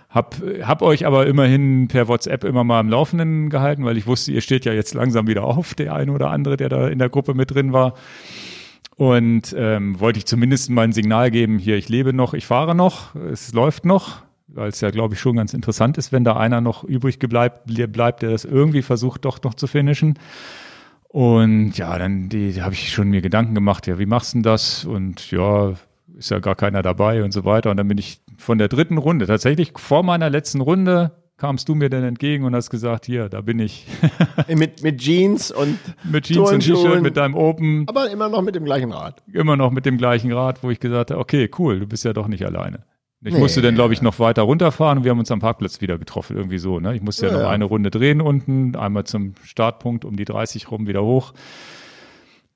Hab, 0.09 0.35
hab 0.63 0.81
euch 0.81 1.05
aber 1.05 1.27
immerhin 1.27 1.87
per 1.87 2.09
WhatsApp 2.09 2.43
immer 2.43 2.65
mal 2.65 2.79
am 2.79 2.89
Laufenden 2.89 3.49
gehalten, 3.49 3.85
weil 3.85 3.95
ich 3.95 4.05
wusste, 4.05 4.33
ihr 4.33 4.41
steht 4.41 4.65
ja 4.65 4.73
jetzt 4.73 4.93
langsam 4.95 5.27
wieder 5.27 5.45
auf, 5.45 5.75
der 5.75 5.93
eine 5.93 6.11
oder 6.11 6.29
andere, 6.29 6.57
der 6.57 6.67
da 6.67 6.87
in 6.89 6.99
der 6.99 7.09
Gruppe 7.09 7.35
mit 7.35 7.51
drin 7.51 7.71
war. 7.71 7.93
Und 8.97 9.55
ähm, 9.57 9.97
wollte 10.01 10.17
ich 10.19 10.25
zumindest 10.25 10.71
mal 10.71 10.81
ein 10.81 10.91
Signal 10.91 11.31
geben, 11.31 11.57
hier, 11.57 11.77
ich 11.77 11.87
lebe 11.87 12.11
noch, 12.11 12.33
ich 12.33 12.45
fahre 12.45 12.75
noch, 12.75 13.15
es 13.15 13.53
läuft 13.53 13.85
noch 13.85 14.23
weil 14.53 14.69
es 14.69 14.81
ja, 14.81 14.89
glaube 14.89 15.13
ich, 15.13 15.19
schon 15.19 15.35
ganz 15.35 15.53
interessant 15.53 15.97
ist, 15.97 16.11
wenn 16.11 16.23
da 16.23 16.35
einer 16.35 16.61
noch 16.61 16.83
übrig 16.83 17.19
bleibt, 17.19 17.65
bleibt, 17.65 18.21
der 18.21 18.31
das 18.31 18.45
irgendwie 18.45 18.81
versucht, 18.81 19.25
doch 19.25 19.41
noch 19.43 19.53
zu 19.53 19.67
finishen. 19.67 20.17
Und 21.07 21.77
ja, 21.77 21.97
dann 21.97 22.29
die, 22.29 22.53
die 22.53 22.61
habe 22.61 22.73
ich 22.73 22.91
schon 22.91 23.09
mir 23.09 23.21
Gedanken 23.21 23.55
gemacht, 23.55 23.87
ja, 23.87 23.97
wie 23.97 24.05
machst 24.05 24.33
du 24.33 24.37
denn 24.37 24.43
das? 24.43 24.85
Und 24.85 25.31
ja, 25.31 25.73
ist 26.17 26.29
ja 26.29 26.39
gar 26.39 26.55
keiner 26.55 26.81
dabei 26.81 27.23
und 27.23 27.31
so 27.31 27.45
weiter. 27.45 27.71
Und 27.71 27.77
dann 27.77 27.87
bin 27.87 27.97
ich 27.97 28.21
von 28.37 28.57
der 28.57 28.67
dritten 28.67 28.97
Runde, 28.97 29.25
tatsächlich 29.25 29.73
vor 29.75 30.03
meiner 30.03 30.29
letzten 30.29 30.61
Runde, 30.61 31.11
kamst 31.37 31.69
du 31.69 31.75
mir 31.75 31.89
dann 31.89 32.03
entgegen 32.03 32.43
und 32.43 32.53
hast 32.53 32.69
gesagt, 32.69 33.05
hier, 33.05 33.29
da 33.29 33.41
bin 33.41 33.59
ich. 33.59 33.87
mit, 34.47 34.83
mit 34.83 34.99
Jeans 34.99 35.51
und 35.51 35.79
mit 36.03 36.25
Jeans 36.25 36.51
und 36.51 36.59
T-Shirt, 36.59 37.01
mit 37.01 37.17
deinem 37.17 37.33
Open. 37.33 37.85
Aber 37.87 38.11
immer 38.11 38.29
noch 38.29 38.41
mit 38.41 38.55
dem 38.55 38.65
gleichen 38.65 38.91
Rad. 38.91 39.23
Immer 39.31 39.55
noch 39.55 39.71
mit 39.71 39.85
dem 39.85 39.97
gleichen 39.97 40.31
Rad, 40.31 40.61
wo 40.63 40.69
ich 40.69 40.79
gesagt 40.79 41.11
habe, 41.11 41.19
okay, 41.19 41.49
cool, 41.57 41.79
du 41.79 41.87
bist 41.87 42.03
ja 42.03 42.13
doch 42.13 42.27
nicht 42.27 42.45
alleine. 42.45 42.83
Ich 43.21 43.33
nee. 43.33 43.39
musste 43.39 43.61
dann, 43.61 43.75
glaube 43.75 43.93
ich, 43.93 44.01
noch 44.01 44.17
weiter 44.19 44.43
runterfahren 44.43 44.99
und 44.99 45.03
wir 45.03 45.11
haben 45.11 45.19
uns 45.19 45.29
am 45.29 45.41
Parkplatz 45.41 45.81
wieder 45.81 45.97
getroffen, 45.97 46.37
irgendwie 46.37 46.57
so. 46.57 46.79
Ne? 46.79 46.95
Ich 46.95 47.01
musste 47.01 47.27
ja, 47.27 47.33
ja 47.33 47.39
noch 47.39 47.49
eine 47.49 47.65
Runde 47.65 47.91
drehen 47.91 48.21
unten, 48.21 48.77
einmal 48.77 49.03
zum 49.03 49.33
Startpunkt 49.43 50.05
um 50.05 50.15
die 50.15 50.23
30 50.23 50.71
rum 50.71 50.87
wieder 50.87 51.03
hoch. 51.03 51.33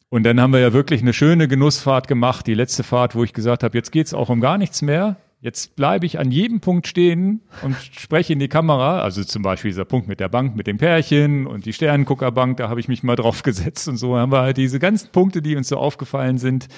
Und 0.07 0.23
dann 0.23 0.39
haben 0.39 0.53
wir 0.53 0.59
ja 0.59 0.71
wirklich 0.71 1.01
eine 1.01 1.11
schöne 1.11 1.47
Genussfahrt 1.47 2.07
gemacht, 2.07 2.47
die 2.47 2.53
letzte 2.53 2.83
Fahrt, 2.83 3.15
wo 3.15 3.23
ich 3.23 3.33
gesagt 3.33 3.63
habe, 3.63 3.77
jetzt 3.77 3.91
geht's 3.91 4.13
auch 4.13 4.29
um 4.29 4.39
gar 4.39 4.57
nichts 4.57 4.81
mehr. 4.81 5.17
Jetzt 5.41 5.75
bleibe 5.75 6.05
ich 6.05 6.19
an 6.19 6.31
jedem 6.31 6.61
Punkt 6.61 6.87
stehen 6.87 7.41
und 7.63 7.75
spreche 7.75 8.31
in 8.31 8.39
die 8.39 8.47
Kamera. 8.47 9.01
Also 9.01 9.25
zum 9.25 9.41
Beispiel 9.41 9.71
dieser 9.71 9.83
Punkt 9.83 10.07
mit 10.07 10.21
der 10.21 10.29
Bank, 10.29 10.55
mit 10.55 10.67
dem 10.67 10.77
Pärchen 10.77 11.45
und 11.45 11.65
die 11.65 11.73
Sternenguckerbank, 11.73 12.55
da 12.55 12.69
habe 12.69 12.79
ich 12.79 12.87
mich 12.87 13.03
mal 13.03 13.17
drauf 13.17 13.43
gesetzt 13.43 13.89
und 13.89 13.97
so. 13.97 14.13
Dann 14.13 14.21
haben 14.21 14.31
wir 14.31 14.41
halt 14.41 14.55
diese 14.55 14.79
ganzen 14.79 15.09
Punkte, 15.11 15.41
die 15.41 15.57
uns 15.57 15.67
so 15.67 15.75
aufgefallen 15.75 16.37
sind, 16.37 16.69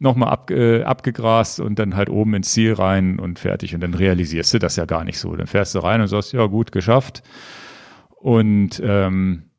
nochmal 0.00 0.30
ab, 0.30 0.50
äh, 0.50 0.82
abgegrast 0.82 1.60
und 1.60 1.78
dann 1.78 1.94
halt 1.94 2.08
oben 2.08 2.34
ins 2.34 2.52
Ziel 2.52 2.72
rein 2.72 3.18
und 3.18 3.38
fertig. 3.38 3.74
Und 3.74 3.82
dann 3.82 3.94
realisierst 3.94 4.52
du 4.54 4.58
das 4.58 4.76
ja 4.76 4.86
gar 4.86 5.04
nicht 5.04 5.18
so. 5.18 5.36
Dann 5.36 5.46
fährst 5.46 5.74
du 5.74 5.78
rein 5.80 6.00
und 6.00 6.08
sagst, 6.08 6.32
ja 6.32 6.46
gut, 6.46 6.72
geschafft. 6.72 7.22
Und 8.16 8.82
ähm, 8.84 9.50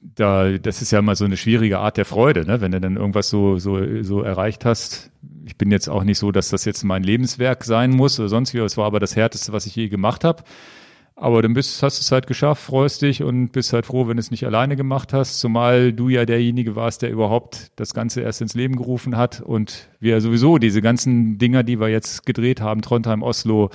da, 0.00 0.58
das 0.58 0.82
ist 0.82 0.90
ja 0.90 0.98
immer 0.98 1.16
so 1.16 1.24
eine 1.24 1.36
schwierige 1.36 1.78
Art 1.78 1.96
der 1.96 2.04
Freude, 2.04 2.44
ne? 2.44 2.60
wenn 2.60 2.72
du 2.72 2.80
dann 2.80 2.96
irgendwas 2.96 3.28
so, 3.30 3.58
so, 3.58 4.02
so 4.02 4.22
erreicht 4.22 4.64
hast. 4.64 5.10
Ich 5.44 5.56
bin 5.56 5.70
jetzt 5.70 5.88
auch 5.88 6.02
nicht 6.02 6.18
so, 6.18 6.32
dass 6.32 6.50
das 6.50 6.64
jetzt 6.64 6.84
mein 6.84 7.04
Lebenswerk 7.04 7.64
sein 7.64 7.90
muss 7.90 8.18
oder 8.18 8.28
sonst 8.28 8.52
wie. 8.52 8.58
Es 8.58 8.76
war 8.76 8.86
aber 8.86 9.00
das 9.00 9.14
Härteste, 9.14 9.52
was 9.52 9.66
ich 9.66 9.76
je 9.76 9.88
gemacht 9.88 10.24
habe. 10.24 10.42
Aber 11.18 11.40
dann 11.40 11.54
bist, 11.54 11.82
hast 11.82 11.98
du 11.98 12.02
es 12.02 12.12
halt 12.12 12.26
geschafft, 12.26 12.62
freust 12.62 13.00
dich 13.00 13.22
und 13.22 13.48
bist 13.48 13.72
halt 13.72 13.86
froh, 13.86 14.06
wenn 14.06 14.18
du 14.18 14.20
es 14.20 14.30
nicht 14.30 14.44
alleine 14.44 14.76
gemacht 14.76 15.14
hast, 15.14 15.40
zumal 15.40 15.94
du 15.94 16.10
ja 16.10 16.26
derjenige 16.26 16.76
warst, 16.76 17.00
der 17.00 17.10
überhaupt 17.10 17.72
das 17.76 17.94
Ganze 17.94 18.20
erst 18.20 18.42
ins 18.42 18.52
Leben 18.52 18.76
gerufen 18.76 19.16
hat 19.16 19.40
und 19.40 19.88
wir 19.98 20.20
sowieso 20.20 20.58
diese 20.58 20.82
ganzen 20.82 21.38
Dinger, 21.38 21.62
die 21.62 21.80
wir 21.80 21.88
jetzt 21.88 22.26
gedreht 22.26 22.60
haben, 22.60 22.82
Trondheim, 22.82 23.22
Oslo, 23.22 23.70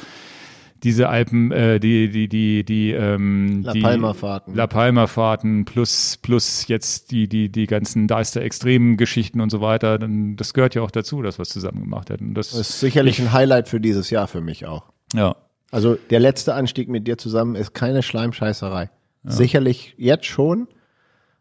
diese 0.83 1.09
Alpen, 1.09 1.51
äh, 1.51 1.79
die, 1.79 2.11
die, 2.11 2.27
die, 2.27 2.63
die, 2.63 2.91
ähm, 2.91 3.63
La 3.63 3.73
Palma-Fahrten. 3.73 4.53
La 4.53 4.67
Palma-Fahrten 4.67 5.65
plus, 5.65 6.17
plus 6.21 6.67
jetzt 6.67 7.09
die, 7.09 7.27
die, 7.27 7.49
die 7.49 7.65
ganzen 7.65 8.07
Deister-Extremen-Geschichten 8.07 9.41
und 9.41 9.49
so 9.49 9.61
weiter, 9.61 9.97
dann, 9.97 10.35
das 10.35 10.53
gehört 10.53 10.75
ja 10.75 10.83
auch 10.83 10.91
dazu, 10.91 11.23
dass 11.23 11.39
wir 11.39 11.43
es 11.43 11.49
zusammen 11.49 11.81
gemacht 11.81 12.11
hätten. 12.11 12.35
Das, 12.35 12.51
das 12.51 12.69
ist 12.69 12.79
sicherlich 12.79 13.19
ein 13.19 13.33
Highlight 13.33 13.67
für 13.67 13.79
dieses 13.79 14.11
Jahr 14.11 14.27
für 14.27 14.41
mich 14.41 14.67
auch. 14.67 14.85
Ja. 15.13 15.35
Also 15.71 15.97
der 16.09 16.19
letzte 16.19 16.53
Anstieg 16.53 16.89
mit 16.89 17.07
dir 17.07 17.17
zusammen 17.17 17.55
ist 17.55 17.73
keine 17.73 18.03
Schleimscheißerei. 18.03 18.89
Ja. 19.23 19.31
Sicherlich 19.31 19.95
jetzt 19.97 20.25
schon 20.25 20.67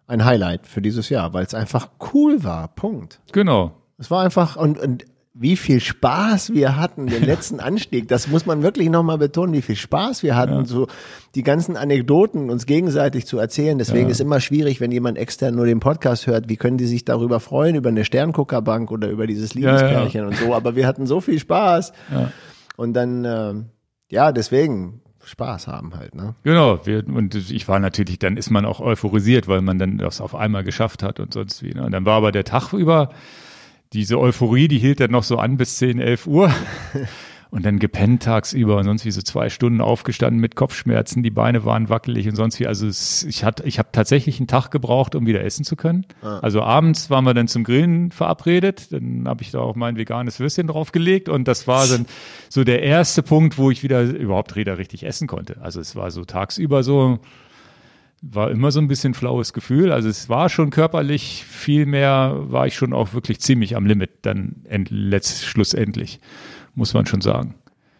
ein 0.07 0.25
Highlight 0.25 0.67
für 0.67 0.81
dieses 0.81 1.09
Jahr, 1.09 1.33
weil 1.33 1.45
es 1.45 1.55
einfach 1.55 1.91
cool 2.13 2.43
war. 2.45 2.69
Punkt. 2.69 3.21
Genau. 3.33 3.73
Es 3.99 4.11
war 4.11 4.23
einfach 4.23 4.57
und, 4.57 4.79
und 4.79 5.05
wie 5.35 5.57
viel 5.57 5.81
Spaß 5.81 6.53
wir 6.53 6.77
hatten, 6.77 7.07
den 7.07 7.23
letzten 7.27 7.61
Anstieg. 7.61 8.09
Das 8.09 8.29
muss 8.29 8.47
man 8.47 8.63
wirklich 8.63 8.91
nochmal 8.91 9.19
betonen, 9.19 9.53
wie 9.53 9.63
viel 9.63 9.77
Spaß 9.77 10.23
wir 10.23 10.37
hatten, 10.37 10.55
ja. 10.55 10.65
so 10.65 10.87
die 11.35 11.43
ganzen 11.43 11.77
Anekdoten 11.77 12.51
uns 12.51 12.67
gegenseitig 12.67 13.27
zu 13.27 13.39
erzählen. 13.39 13.79
Deswegen 13.79 14.07
ja. 14.07 14.11
ist 14.11 14.21
immer 14.21 14.41
schwierig, 14.41 14.81
wenn 14.81 14.93
jemand 14.93 15.19
extern 15.19 15.55
nur 15.55 15.67
den 15.67 15.81
Podcast 15.81 16.27
hört, 16.27 16.49
wie 16.49 16.57
können 16.57 16.77
die 16.77 16.87
sich 16.87 17.05
darüber 17.05 17.41
freuen, 17.41 17.77
über 17.77 17.89
eine 17.89 18.05
Sternguckerbank 18.05 18.91
oder 18.91 19.09
über 19.09 19.27
dieses 19.27 19.55
Liebespärchen 19.55 20.23
ja, 20.23 20.27
und 20.27 20.37
so. 20.37 20.55
Aber 20.55 20.77
wir 20.77 20.87
hatten 20.87 21.07
so 21.07 21.21
viel 21.21 21.39
Spaß. 21.39 21.93
Und 22.77 22.95
dann, 22.95 23.25
äh, 23.25 23.55
ja, 24.11 24.33
deswegen 24.33 25.01
Spaß 25.25 25.69
haben 25.69 25.95
halt, 25.97 26.15
ne? 26.15 26.35
Genau, 26.43 26.85
wir, 26.87 27.07
und 27.07 27.35
ich 27.35 27.69
war 27.69 27.79
natürlich, 27.79 28.19
dann 28.19 28.37
ist 28.37 28.51
man 28.51 28.65
auch 28.65 28.81
euphorisiert, 28.81 29.49
weil 29.49 29.61
man 29.61 29.79
dann 29.79 29.99
das 29.99 30.21
auf 30.21 30.35
einmal 30.35 30.65
geschafft 30.65 31.03
hat 31.03 31.21
und 31.21 31.33
sonst 31.33 31.63
wie. 31.63 31.73
Ne? 31.73 31.85
Und 31.85 31.93
dann 31.93 32.05
war 32.05 32.17
aber 32.17 32.33
der 32.33 32.45
Tag 32.45 32.73
über, 32.73 33.11
diese 33.93 34.19
Euphorie, 34.19 34.69
die 34.69 34.79
hielt 34.79 35.01
dann 35.01 35.11
noch 35.11 35.25
so 35.25 35.39
an 35.39 35.57
bis 35.57 35.77
10, 35.79 36.01
11 36.01 36.27
Uhr. 36.27 36.53
und 37.51 37.65
dann 37.67 37.79
gepennt 37.79 38.23
tagsüber 38.23 38.77
und 38.77 38.85
sonst 38.85 39.05
wie 39.05 39.11
so 39.11 39.23
zwei 39.23 39.49
Stunden 39.49 39.81
aufgestanden 39.81 40.41
mit 40.41 40.55
Kopfschmerzen, 40.55 41.23
die 41.23 41.31
Beine 41.31 41.65
waren 41.65 41.89
wackelig 41.89 42.29
und 42.29 42.37
sonst 42.37 42.61
wie. 42.61 42.67
Also 42.67 42.87
es, 42.87 43.25
ich 43.25 43.45
hatte, 43.45 43.65
ich 43.65 43.79
habe 43.79 43.89
tatsächlich 43.93 44.39
einen 44.39 44.47
Tag 44.47 44.71
gebraucht, 44.71 45.15
um 45.15 45.27
wieder 45.27 45.45
essen 45.45 45.65
zu 45.65 45.75
können. 45.75 46.07
Ah. 46.23 46.39
Also 46.39 46.63
abends 46.63 47.11
waren 47.11 47.25
wir 47.25 47.35
dann 47.35 47.49
zum 47.49 47.65
Grillen 47.65 48.13
verabredet, 48.13 48.93
dann 48.93 49.27
habe 49.27 49.43
ich 49.43 49.51
da 49.51 49.59
auch 49.59 49.75
mein 49.75 49.97
veganes 49.97 50.39
Würstchen 50.39 50.69
draufgelegt 50.69 51.29
und 51.29 51.49
das 51.49 51.67
war 51.67 51.87
dann 51.89 52.07
so 52.49 52.63
der 52.63 52.83
erste 52.83 53.23
Punkt, 53.23 53.59
wo 53.59 53.71
ich 53.71 53.83
wieder 53.83 54.03
überhaupt 54.03 54.55
Räder 54.55 54.79
richtig 54.79 55.05
essen 55.05 55.27
konnte. 55.27 55.61
Also 55.61 55.81
es 55.81 55.97
war 55.97 56.13
so 56.13 56.25
tagsüber 56.25 56.85
so, 56.85 57.19
war 58.23 58.51
immer 58.51 58.71
so 58.71 58.81
ein 58.81 58.87
bisschen 58.87 59.15
flaues 59.15 59.53
Gefühl. 59.53 59.91
Also 59.91 60.09
es 60.09 60.29
war 60.29 60.51
schon 60.51 60.71
körperlich 60.71 61.45
viel 61.45 61.87
mehr, 61.87 62.37
war 62.39 62.69
ich 62.69 62.75
schon 62.75 62.93
auch 62.93 63.13
wirklich 63.13 63.41
ziemlich 63.41 63.77
am 63.77 63.87
Limit 63.87 64.11
dann 64.23 64.63
letzt, 64.69 65.45
schlussendlich 65.47 66.21
muss 66.75 66.95
man 66.95 67.07
schon 67.07 67.21
sagen. 67.21 67.55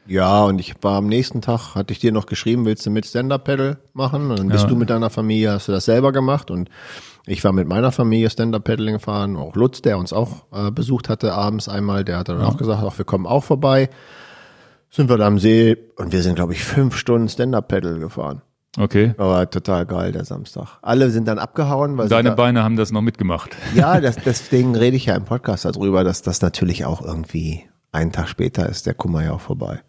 Ja, 0.07 0.43
und 0.45 0.59
ich 0.59 0.75
war 0.83 0.97
am 0.97 1.07
nächsten 1.07 1.41
Tag, 1.41 1.75
hatte 1.75 1.93
ich 1.93 2.01
dir 2.01 2.11
noch 2.11 2.27
geschrieben, 2.27 2.65
willst 2.65 2.85
du 2.85 2.91
mit 2.91 3.07
Stand-Up-Pedal 3.07 3.79
machen? 3.93 4.31
Und 4.31 4.39
dann 4.41 4.49
bist 4.49 4.65
ja. 4.65 4.69
du 4.69 4.75
mit 4.75 4.91
deiner 4.91 5.11
Familie, 5.11 5.53
hast 5.53 5.69
du 5.69 5.73
das 5.73 5.85
selber 5.85 6.11
gemacht 6.11 6.51
und 6.51 6.69
ich 7.27 7.45
war 7.45 7.53
mit 7.53 7.69
meiner 7.69 7.93
Familie 7.93 8.29
Stand-Up-Paddling 8.29 8.95
gefahren, 8.95 9.37
auch 9.37 9.55
Lutz, 9.55 9.83
der 9.83 9.99
uns 9.99 10.13
auch 10.13 10.47
äh, 10.53 10.71
besucht 10.73 11.09
hatte 11.09 11.33
abends 11.35 11.69
einmal, 11.69 12.05
der 12.05 12.19
hatte 12.19 12.33
dann 12.33 12.43
ja. 12.43 12.49
auch 12.49 12.57
gesagt, 12.57 12.83
auch 12.83 12.99
wir 12.99 13.05
kommen 13.05 13.27
auch 13.27 13.45
vorbei. 13.45 13.89
Sind 14.91 15.09
wir 15.09 15.17
da 15.17 15.29
am 15.29 15.39
See 15.39 15.77
und 15.97 16.13
wir 16.13 16.23
sind, 16.23 16.35
glaube 16.35 16.55
ich, 16.55 16.65
fünf 16.65 16.97
Stunden 16.97 17.29
Stand-Up-Pedal 17.29 18.01
gefahren. 18.01 18.43
Okay. 18.79 19.15
Aber 19.19 19.49
total 19.51 19.87
geil, 19.87 20.13
der 20.13 20.25
Samstag. 20.25 20.79
Alle 20.83 21.11
sind 21.11 21.27
dann 21.29 21.39
abgehauen. 21.39 21.99
Weil 21.99 22.09
Deine 22.09 22.31
da, 22.31 22.35
Beine 22.35 22.63
haben 22.63 22.77
das 22.77 22.91
noch 22.93 23.03
mitgemacht. 23.03 23.51
Ja, 23.75 24.01
das, 24.01 24.17
deswegen 24.17 24.75
rede 24.77 24.97
ich 24.97 25.07
ja 25.07 25.15
im 25.15 25.25
Podcast 25.25 25.65
darüber, 25.65 26.03
dass 26.05 26.23
das 26.23 26.41
natürlich 26.41 26.85
auch 26.85 27.03
irgendwie 27.03 27.65
einen 27.93 28.13
Tag 28.13 28.29
später 28.29 28.69
ist 28.69 28.87
der 28.87 28.95
Kummer 28.95 29.25
ja 29.25 29.33
auch 29.33 29.41
vorbei. 29.41 29.81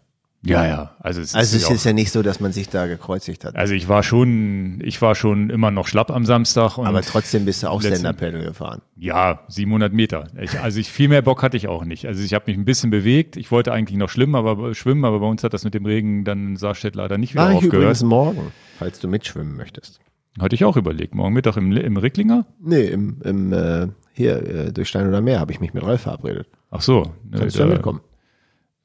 Ja, 0.44 0.66
ja. 0.66 0.96
Also 0.98 1.20
es, 1.20 1.36
also 1.36 1.56
ist, 1.56 1.64
es 1.64 1.70
ist 1.70 1.84
ja 1.84 1.92
nicht 1.92 2.10
so, 2.10 2.22
dass 2.22 2.40
man 2.40 2.52
sich 2.52 2.68
da 2.68 2.86
gekreuzigt 2.86 3.44
hat. 3.44 3.54
Also 3.54 3.74
ich 3.74 3.88
war 3.88 4.02
schon, 4.02 4.80
ich 4.82 5.00
war 5.00 5.14
schon 5.14 5.50
immer 5.50 5.70
noch 5.70 5.86
schlapp 5.86 6.10
am 6.10 6.26
Samstag. 6.26 6.78
Und 6.78 6.86
Aber 6.86 7.02
trotzdem 7.02 7.44
bist 7.44 7.62
du 7.62 7.68
auch 7.68 7.80
Stand-Up-Pedal 7.80 8.42
gefahren. 8.42 8.82
Ja, 8.96 9.40
700 9.46 9.92
Meter. 9.92 10.26
Ich, 10.40 10.58
also 10.58 10.80
ich, 10.80 10.90
viel 10.90 11.08
mehr 11.08 11.22
Bock 11.22 11.44
hatte 11.44 11.56
ich 11.56 11.68
auch 11.68 11.84
nicht. 11.84 12.06
Also 12.06 12.24
ich 12.24 12.34
habe 12.34 12.46
mich 12.48 12.56
ein 12.56 12.64
bisschen 12.64 12.90
bewegt. 12.90 13.36
Ich 13.36 13.52
wollte 13.52 13.70
eigentlich 13.70 13.96
noch 13.96 14.08
schwimmen, 14.08 14.34
aber 14.34 14.74
schwimmen, 14.74 15.04
aber 15.04 15.20
bei 15.20 15.26
uns 15.26 15.44
hat 15.44 15.54
das 15.54 15.62
mit 15.62 15.74
dem 15.74 15.86
Regen 15.86 16.24
dann 16.24 16.56
Saarstedt 16.56 16.96
leider 16.96 17.18
nicht 17.18 17.34
wieder 17.34 17.44
War 17.44 17.54
aufgehört. 17.54 17.74
Ich 17.74 17.80
übrigens 17.80 18.02
morgen, 18.02 18.52
falls 18.78 18.98
du 18.98 19.06
mitschwimmen 19.06 19.56
möchtest. 19.56 20.00
Hatte 20.40 20.56
ich 20.56 20.64
auch 20.64 20.76
überlegt. 20.76 21.14
Morgen 21.14 21.34
Mittag 21.34 21.56
im, 21.56 21.70
im 21.70 21.96
Ricklinger? 21.96 22.46
Nee, 22.60 22.86
im, 22.86 23.20
im 23.22 23.52
äh, 23.52 23.88
hier 24.12 24.42
äh, 24.42 24.72
durch 24.72 24.88
Stein 24.88 25.08
oder 25.08 25.20
Meer 25.20 25.40
habe 25.40 25.52
ich 25.52 25.60
mich 25.60 25.74
mit 25.74 25.82
Ralf 25.82 26.02
verabredet. 26.02 26.48
Ach 26.70 26.80
so. 26.80 27.12
Kannst 27.30 27.56
du 27.56 27.60
ja 27.60 27.66
mitkommen? 27.66 28.00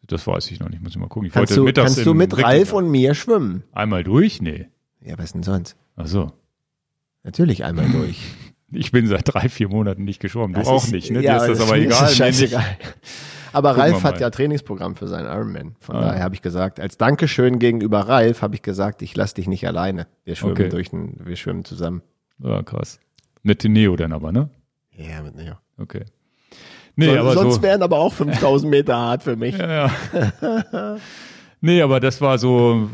Das 0.07 0.25
weiß 0.25 0.51
ich 0.51 0.59
noch 0.59 0.69
nicht, 0.69 0.81
muss 0.81 0.91
ich 0.91 0.97
mal 0.97 1.07
gucken. 1.07 1.27
Ich 1.27 1.33
kannst 1.33 1.57
wollte 1.57 1.73
du, 1.73 1.81
kannst 1.81 2.05
du 2.05 2.13
mit 2.13 2.41
Ralf 2.41 2.71
und 2.71 2.89
mir 2.89 3.13
schwimmen? 3.13 3.63
Einmal 3.73 4.03
durch? 4.03 4.41
Nee. 4.41 4.67
Ja, 5.01 5.17
was 5.17 5.33
denn 5.33 5.43
sonst? 5.43 5.75
Ach 5.97 6.07
so. 6.07 6.31
Natürlich 7.23 7.65
einmal 7.65 7.89
durch. 7.91 8.21
Ich 8.71 8.91
bin 8.91 9.07
seit 9.07 9.33
drei, 9.33 9.49
vier 9.49 9.69
Monaten 9.69 10.05
nicht 10.05 10.21
geschwommen. 10.21 10.53
Du 10.53 10.59
das 10.59 10.67
auch 10.67 10.83
ist, 10.83 10.91
nicht, 10.91 11.11
ne? 11.11 11.21
Ja, 11.21 11.39
Dir 11.39 11.51
ist 11.51 11.59
das, 11.59 11.67
aber 11.67 11.77
egal. 11.77 12.05
Ist 12.09 12.17
scheißegal. 12.17 12.77
Aber 13.53 13.73
Gucken 13.73 13.93
Ralf 13.93 14.03
hat 14.03 14.19
ja 14.19 14.29
Trainingsprogramm 14.29 14.95
für 14.95 15.07
seinen 15.07 15.25
Ironman. 15.25 15.75
Von 15.79 15.95
ah. 15.95 16.01
daher 16.01 16.23
habe 16.23 16.35
ich 16.35 16.41
gesagt, 16.41 16.79
als 16.79 16.97
Dankeschön 16.97 17.59
gegenüber 17.59 18.01
Ralf 18.01 18.41
habe 18.41 18.55
ich 18.55 18.61
gesagt, 18.61 19.01
ich 19.01 19.15
lasse 19.15 19.35
dich 19.35 19.47
nicht 19.47 19.65
alleine. 19.67 20.07
Wir 20.25 20.35
schwimmen 20.35 20.53
okay. 20.53 20.69
durch 20.69 20.89
den, 20.89 21.15
wir 21.25 21.35
schwimmen 21.37 21.65
zusammen. 21.65 22.01
Ja, 22.39 22.61
krass. 22.61 22.99
Mit 23.43 23.63
Neo 23.63 23.95
dann 23.95 24.11
aber, 24.13 24.31
ne? 24.31 24.49
Ja, 24.97 25.21
mit 25.21 25.35
Neo. 25.35 25.53
Okay. 25.77 26.05
Nee, 26.95 27.13
so, 27.13 27.19
aber 27.19 27.33
sonst 27.33 27.55
so, 27.55 27.61
wären 27.61 27.83
aber 27.83 27.99
auch 27.99 28.13
5000 28.13 28.69
Meter 28.69 28.97
hart 28.97 29.23
für 29.23 29.35
mich. 29.35 29.55
Ja, 29.57 29.91
ja. 30.11 30.97
nee, 31.61 31.81
aber 31.81 31.99
das 31.99 32.19
war 32.21 32.37
so, 32.39 32.89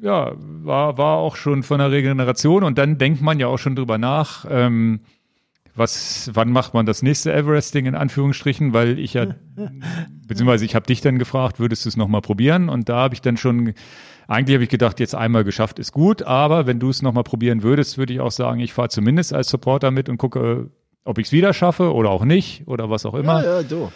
ja, 0.00 0.32
war, 0.36 0.98
war 0.98 1.18
auch 1.18 1.36
schon 1.36 1.62
von 1.62 1.78
der 1.78 1.92
Regeneration 1.92 2.64
und 2.64 2.76
dann 2.78 2.98
denkt 2.98 3.22
man 3.22 3.38
ja 3.38 3.46
auch 3.46 3.58
schon 3.58 3.76
drüber 3.76 3.98
nach, 3.98 4.44
ähm, 4.50 5.00
was, 5.74 6.30
wann 6.34 6.50
macht 6.50 6.74
man 6.74 6.84
das 6.84 7.02
nächste 7.02 7.32
Everesting 7.32 7.86
in 7.86 7.94
Anführungsstrichen, 7.94 8.72
weil 8.74 8.98
ich 8.98 9.14
ja, 9.14 9.26
beziehungsweise 10.26 10.64
ich 10.64 10.74
habe 10.74 10.86
dich 10.86 11.00
dann 11.00 11.18
gefragt, 11.18 11.60
würdest 11.60 11.84
du 11.84 11.88
es 11.88 11.96
nochmal 11.96 12.20
probieren? 12.20 12.68
Und 12.68 12.88
da 12.88 12.96
habe 12.96 13.14
ich 13.14 13.22
dann 13.22 13.36
schon, 13.36 13.74
eigentlich 14.28 14.54
habe 14.54 14.64
ich 14.64 14.70
gedacht, 14.70 15.00
jetzt 15.00 15.14
einmal 15.14 15.44
geschafft 15.44 15.78
ist 15.78 15.92
gut, 15.92 16.22
aber 16.22 16.66
wenn 16.66 16.78
du 16.78 16.90
es 16.90 17.02
nochmal 17.02 17.24
probieren 17.24 17.62
würdest, 17.62 17.98
würde 17.98 18.12
ich 18.12 18.20
auch 18.20 18.30
sagen, 18.30 18.60
ich 18.60 18.72
fahre 18.72 18.88
zumindest 18.88 19.32
als 19.32 19.48
Supporter 19.48 19.90
mit 19.90 20.08
und 20.08 20.18
gucke, 20.18 20.70
ob 21.04 21.18
ich 21.18 21.26
es 21.26 21.32
wieder 21.32 21.52
schaffe 21.52 21.92
oder 21.92 22.10
auch 22.10 22.24
nicht 22.24 22.66
oder 22.66 22.90
was 22.90 23.06
auch 23.06 23.14
immer. 23.14 23.42
Ja, 23.44 23.60
ja, 23.60 23.62
du. 23.62 23.90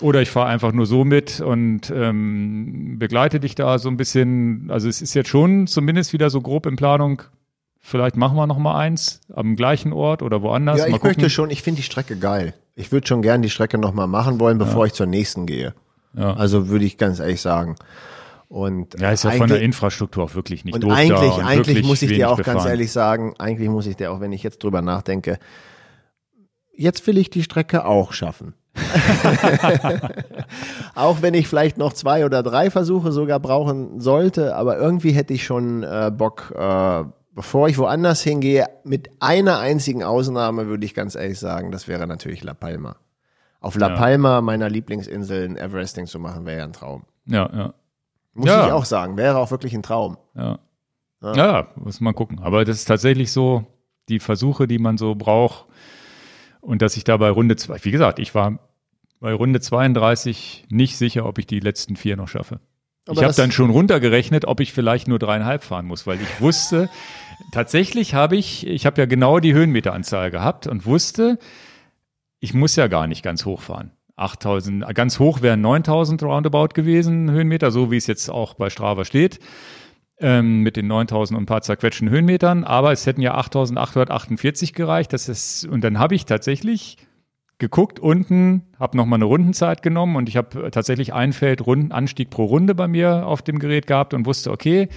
Oder 0.00 0.20
ich 0.20 0.30
fahre 0.30 0.48
einfach 0.48 0.72
nur 0.72 0.86
so 0.86 1.04
mit 1.04 1.40
und 1.40 1.90
ähm, 1.94 2.98
begleite 2.98 3.40
dich 3.40 3.54
da 3.54 3.78
so 3.78 3.88
ein 3.88 3.96
bisschen. 3.96 4.70
Also 4.70 4.88
es 4.88 5.00
ist 5.00 5.14
jetzt 5.14 5.28
schon 5.28 5.66
zumindest 5.66 6.12
wieder 6.12 6.28
so 6.28 6.40
grob 6.40 6.66
in 6.66 6.76
Planung. 6.76 7.22
Vielleicht 7.80 8.16
machen 8.16 8.36
wir 8.36 8.46
noch 8.46 8.58
mal 8.58 8.76
eins 8.76 9.20
am 9.32 9.54
gleichen 9.54 9.92
Ort 9.92 10.22
oder 10.22 10.42
woanders. 10.42 10.80
Ja, 10.80 10.88
ich 10.88 11.02
möchte 11.02 11.30
schon. 11.30 11.50
Ich 11.50 11.62
finde 11.62 11.78
die 11.78 11.84
Strecke 11.84 12.16
geil. 12.16 12.52
Ich 12.74 12.92
würde 12.92 13.06
schon 13.06 13.22
gern 13.22 13.42
die 13.42 13.48
Strecke 13.48 13.78
noch 13.78 13.94
mal 13.94 14.06
machen 14.06 14.40
wollen, 14.40 14.58
bevor 14.58 14.80
ja. 14.80 14.86
ich 14.86 14.92
zur 14.92 15.06
nächsten 15.06 15.46
gehe. 15.46 15.72
Ja. 16.14 16.34
Also 16.34 16.68
würde 16.68 16.84
ich 16.84 16.98
ganz 16.98 17.20
ehrlich 17.20 17.40
sagen. 17.40 17.76
Und 18.48 18.98
ja, 19.00 19.10
ist 19.10 19.24
ja 19.24 19.32
von 19.32 19.48
der 19.48 19.60
Infrastruktur 19.60 20.24
auch 20.24 20.34
wirklich 20.34 20.64
nicht 20.64 20.74
und 20.74 20.84
doof 20.84 20.92
eigentlich, 20.92 21.30
da 21.30 21.36
und 21.36 21.44
eigentlich 21.44 21.84
muss 21.84 22.02
ich 22.02 22.12
dir 22.12 22.30
auch 22.30 22.36
befahren. 22.36 22.58
ganz 22.58 22.68
ehrlich 22.68 22.92
sagen, 22.92 23.34
eigentlich 23.38 23.68
muss 23.68 23.86
ich 23.86 23.96
dir 23.96 24.12
auch, 24.12 24.20
wenn 24.20 24.32
ich 24.32 24.42
jetzt 24.42 24.62
drüber 24.62 24.82
nachdenke, 24.82 25.38
jetzt 26.72 27.06
will 27.06 27.18
ich 27.18 27.28
die 27.30 27.42
Strecke 27.42 27.84
auch 27.84 28.12
schaffen. 28.12 28.54
auch 30.94 31.22
wenn 31.22 31.34
ich 31.34 31.48
vielleicht 31.48 31.76
noch 31.76 31.92
zwei 31.92 32.24
oder 32.24 32.42
drei 32.44 32.70
Versuche 32.70 33.10
sogar 33.10 33.40
brauchen 33.40 34.00
sollte, 34.00 34.54
aber 34.54 34.78
irgendwie 34.78 35.10
hätte 35.10 35.34
ich 35.34 35.44
schon 35.44 35.82
äh, 35.82 36.12
Bock, 36.16 36.54
äh, 36.56 37.04
bevor 37.32 37.68
ich 37.68 37.78
woanders 37.78 38.22
hingehe, 38.22 38.66
mit 38.84 39.10
einer 39.18 39.58
einzigen 39.58 40.04
Ausnahme 40.04 40.68
würde 40.68 40.86
ich 40.86 40.94
ganz 40.94 41.16
ehrlich 41.16 41.40
sagen, 41.40 41.72
das 41.72 41.88
wäre 41.88 42.06
natürlich 42.06 42.44
La 42.44 42.54
Palma. 42.54 42.96
Auf 43.60 43.74
La 43.76 43.88
ja. 43.88 43.96
Palma, 43.96 44.40
meiner 44.40 44.68
Lieblingsinsel, 44.68 45.48
ein 45.48 45.56
Everesting 45.56 46.06
zu 46.06 46.20
machen, 46.20 46.46
wäre 46.46 46.58
ja 46.58 46.64
ein 46.64 46.72
Traum. 46.72 47.04
Ja, 47.26 47.50
ja. 47.52 47.74
Muss 48.36 48.46
ja. 48.46 48.66
ich 48.66 48.72
auch 48.72 48.84
sagen, 48.84 49.16
wäre 49.16 49.38
auch 49.38 49.50
wirklich 49.50 49.74
ein 49.74 49.82
Traum. 49.82 50.18
Ja. 50.34 50.58
ja. 51.22 51.34
Ja, 51.34 51.66
muss 51.76 52.00
man 52.00 52.14
gucken. 52.14 52.38
Aber 52.40 52.64
das 52.64 52.76
ist 52.76 52.84
tatsächlich 52.84 53.32
so, 53.32 53.64
die 54.08 54.20
Versuche, 54.20 54.66
die 54.66 54.78
man 54.78 54.98
so 54.98 55.14
braucht, 55.14 55.66
und 56.60 56.82
dass 56.82 56.96
ich 56.96 57.04
da 57.04 57.16
bei 57.16 57.30
Runde 57.30 57.56
zwei, 57.56 57.78
wie 57.82 57.92
gesagt, 57.92 58.18
ich 58.18 58.34
war 58.34 58.58
bei 59.20 59.32
Runde 59.32 59.60
32 59.60 60.66
nicht 60.68 60.96
sicher, 60.96 61.24
ob 61.24 61.38
ich 61.38 61.46
die 61.46 61.60
letzten 61.60 61.96
vier 61.96 62.16
noch 62.16 62.28
schaffe. 62.28 62.60
Aber 63.06 63.16
ich 63.16 63.22
habe 63.22 63.34
dann 63.34 63.52
schon 63.52 63.70
runtergerechnet, 63.70 64.46
ob 64.46 64.58
ich 64.58 64.72
vielleicht 64.72 65.06
nur 65.06 65.20
dreieinhalb 65.20 65.62
fahren 65.62 65.86
muss, 65.86 66.06
weil 66.08 66.20
ich 66.20 66.40
wusste, 66.40 66.90
tatsächlich 67.52 68.14
habe 68.14 68.36
ich, 68.36 68.66
ich 68.66 68.84
habe 68.84 69.00
ja 69.00 69.06
genau 69.06 69.38
die 69.38 69.54
Höhenmeteranzahl 69.54 70.32
gehabt 70.32 70.66
und 70.66 70.86
wusste, 70.86 71.38
ich 72.40 72.52
muss 72.52 72.74
ja 72.74 72.88
gar 72.88 73.06
nicht 73.06 73.22
ganz 73.22 73.44
hoch 73.44 73.62
fahren. 73.62 73.92
8000, 74.16 74.94
ganz 74.94 75.18
hoch 75.18 75.42
wären 75.42 75.60
9000 75.60 76.22
roundabout 76.22 76.68
gewesen, 76.74 77.30
Höhenmeter, 77.30 77.70
so 77.70 77.90
wie 77.90 77.96
es 77.96 78.06
jetzt 78.06 78.30
auch 78.30 78.54
bei 78.54 78.70
Strava 78.70 79.04
steht 79.04 79.40
ähm, 80.18 80.62
mit 80.62 80.76
den 80.76 80.86
9000 80.86 81.36
und 81.36 81.42
ein 81.44 81.46
paar 81.46 81.62
zerquetschten 81.62 82.08
Höhenmetern, 82.08 82.64
aber 82.64 82.92
es 82.92 83.06
hätten 83.06 83.20
ja 83.20 83.34
8848 83.34 84.72
gereicht. 84.72 85.12
Das 85.12 85.28
ist, 85.28 85.66
und 85.66 85.82
dann 85.82 85.98
habe 85.98 86.14
ich 86.14 86.24
tatsächlich 86.24 86.96
geguckt 87.58 87.98
unten, 87.98 88.62
habe 88.78 88.96
nochmal 88.96 89.18
eine 89.18 89.24
Rundenzeit 89.26 89.82
genommen 89.82 90.16
und 90.16 90.28
ich 90.28 90.36
habe 90.36 90.70
tatsächlich 90.70 91.14
ein 91.14 91.32
Feld 91.32 91.66
Runden, 91.66 91.92
Anstieg 91.92 92.30
pro 92.30 92.44
Runde 92.44 92.74
bei 92.74 92.88
mir 92.88 93.26
auf 93.26 93.42
dem 93.42 93.58
Gerät 93.58 93.86
gehabt 93.86 94.14
und 94.14 94.26
wusste, 94.26 94.50
okay, 94.50 94.88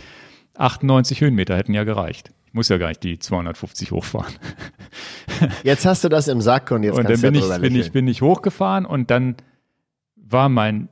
98 0.56 1.22
Höhenmeter 1.22 1.56
hätten 1.56 1.74
ja 1.74 1.86
gereicht. 1.86 2.32
Ich 2.50 2.56
muss 2.56 2.68
ja 2.68 2.78
gar 2.78 2.88
nicht 2.88 3.04
die 3.04 3.20
250 3.20 3.92
hochfahren. 3.92 4.34
Jetzt 5.64 5.86
hast 5.86 6.04
du 6.04 6.10
das 6.10 6.28
im 6.28 6.42
Sack 6.42 6.72
und 6.72 6.82
jetzt 6.82 6.98
und 6.98 7.06
kannst 7.06 7.24
dann 7.24 7.34
bin 7.34 7.42
ich, 7.42 7.62
bin 7.62 7.76
ich 7.76 7.92
bin 7.92 8.08
ich 8.08 8.22
hochgefahren 8.22 8.86
und 8.86 9.12
dann 9.12 9.36
war 10.16 10.50
mein 10.50 10.90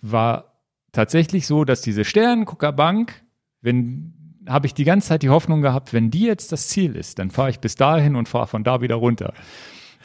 war 0.00 0.54
tatsächlich 0.92 1.46
so, 1.46 1.64
dass 1.64 1.82
diese 1.82 2.04
Sternenguckerbank 2.04 3.22
wenn 3.60 4.14
habe 4.48 4.66
ich 4.66 4.74
die 4.74 4.84
ganze 4.84 5.08
Zeit 5.08 5.22
die 5.22 5.28
Hoffnung 5.28 5.60
gehabt, 5.60 5.92
wenn 5.92 6.10
die 6.10 6.24
jetzt 6.24 6.52
das 6.52 6.68
Ziel 6.68 6.96
ist, 6.96 7.18
dann 7.18 7.30
fahre 7.30 7.50
ich 7.50 7.60
bis 7.60 7.74
dahin 7.74 8.16
und 8.16 8.28
fahre 8.28 8.46
von 8.46 8.64
da 8.64 8.80
wieder 8.80 8.94
runter. 8.94 9.34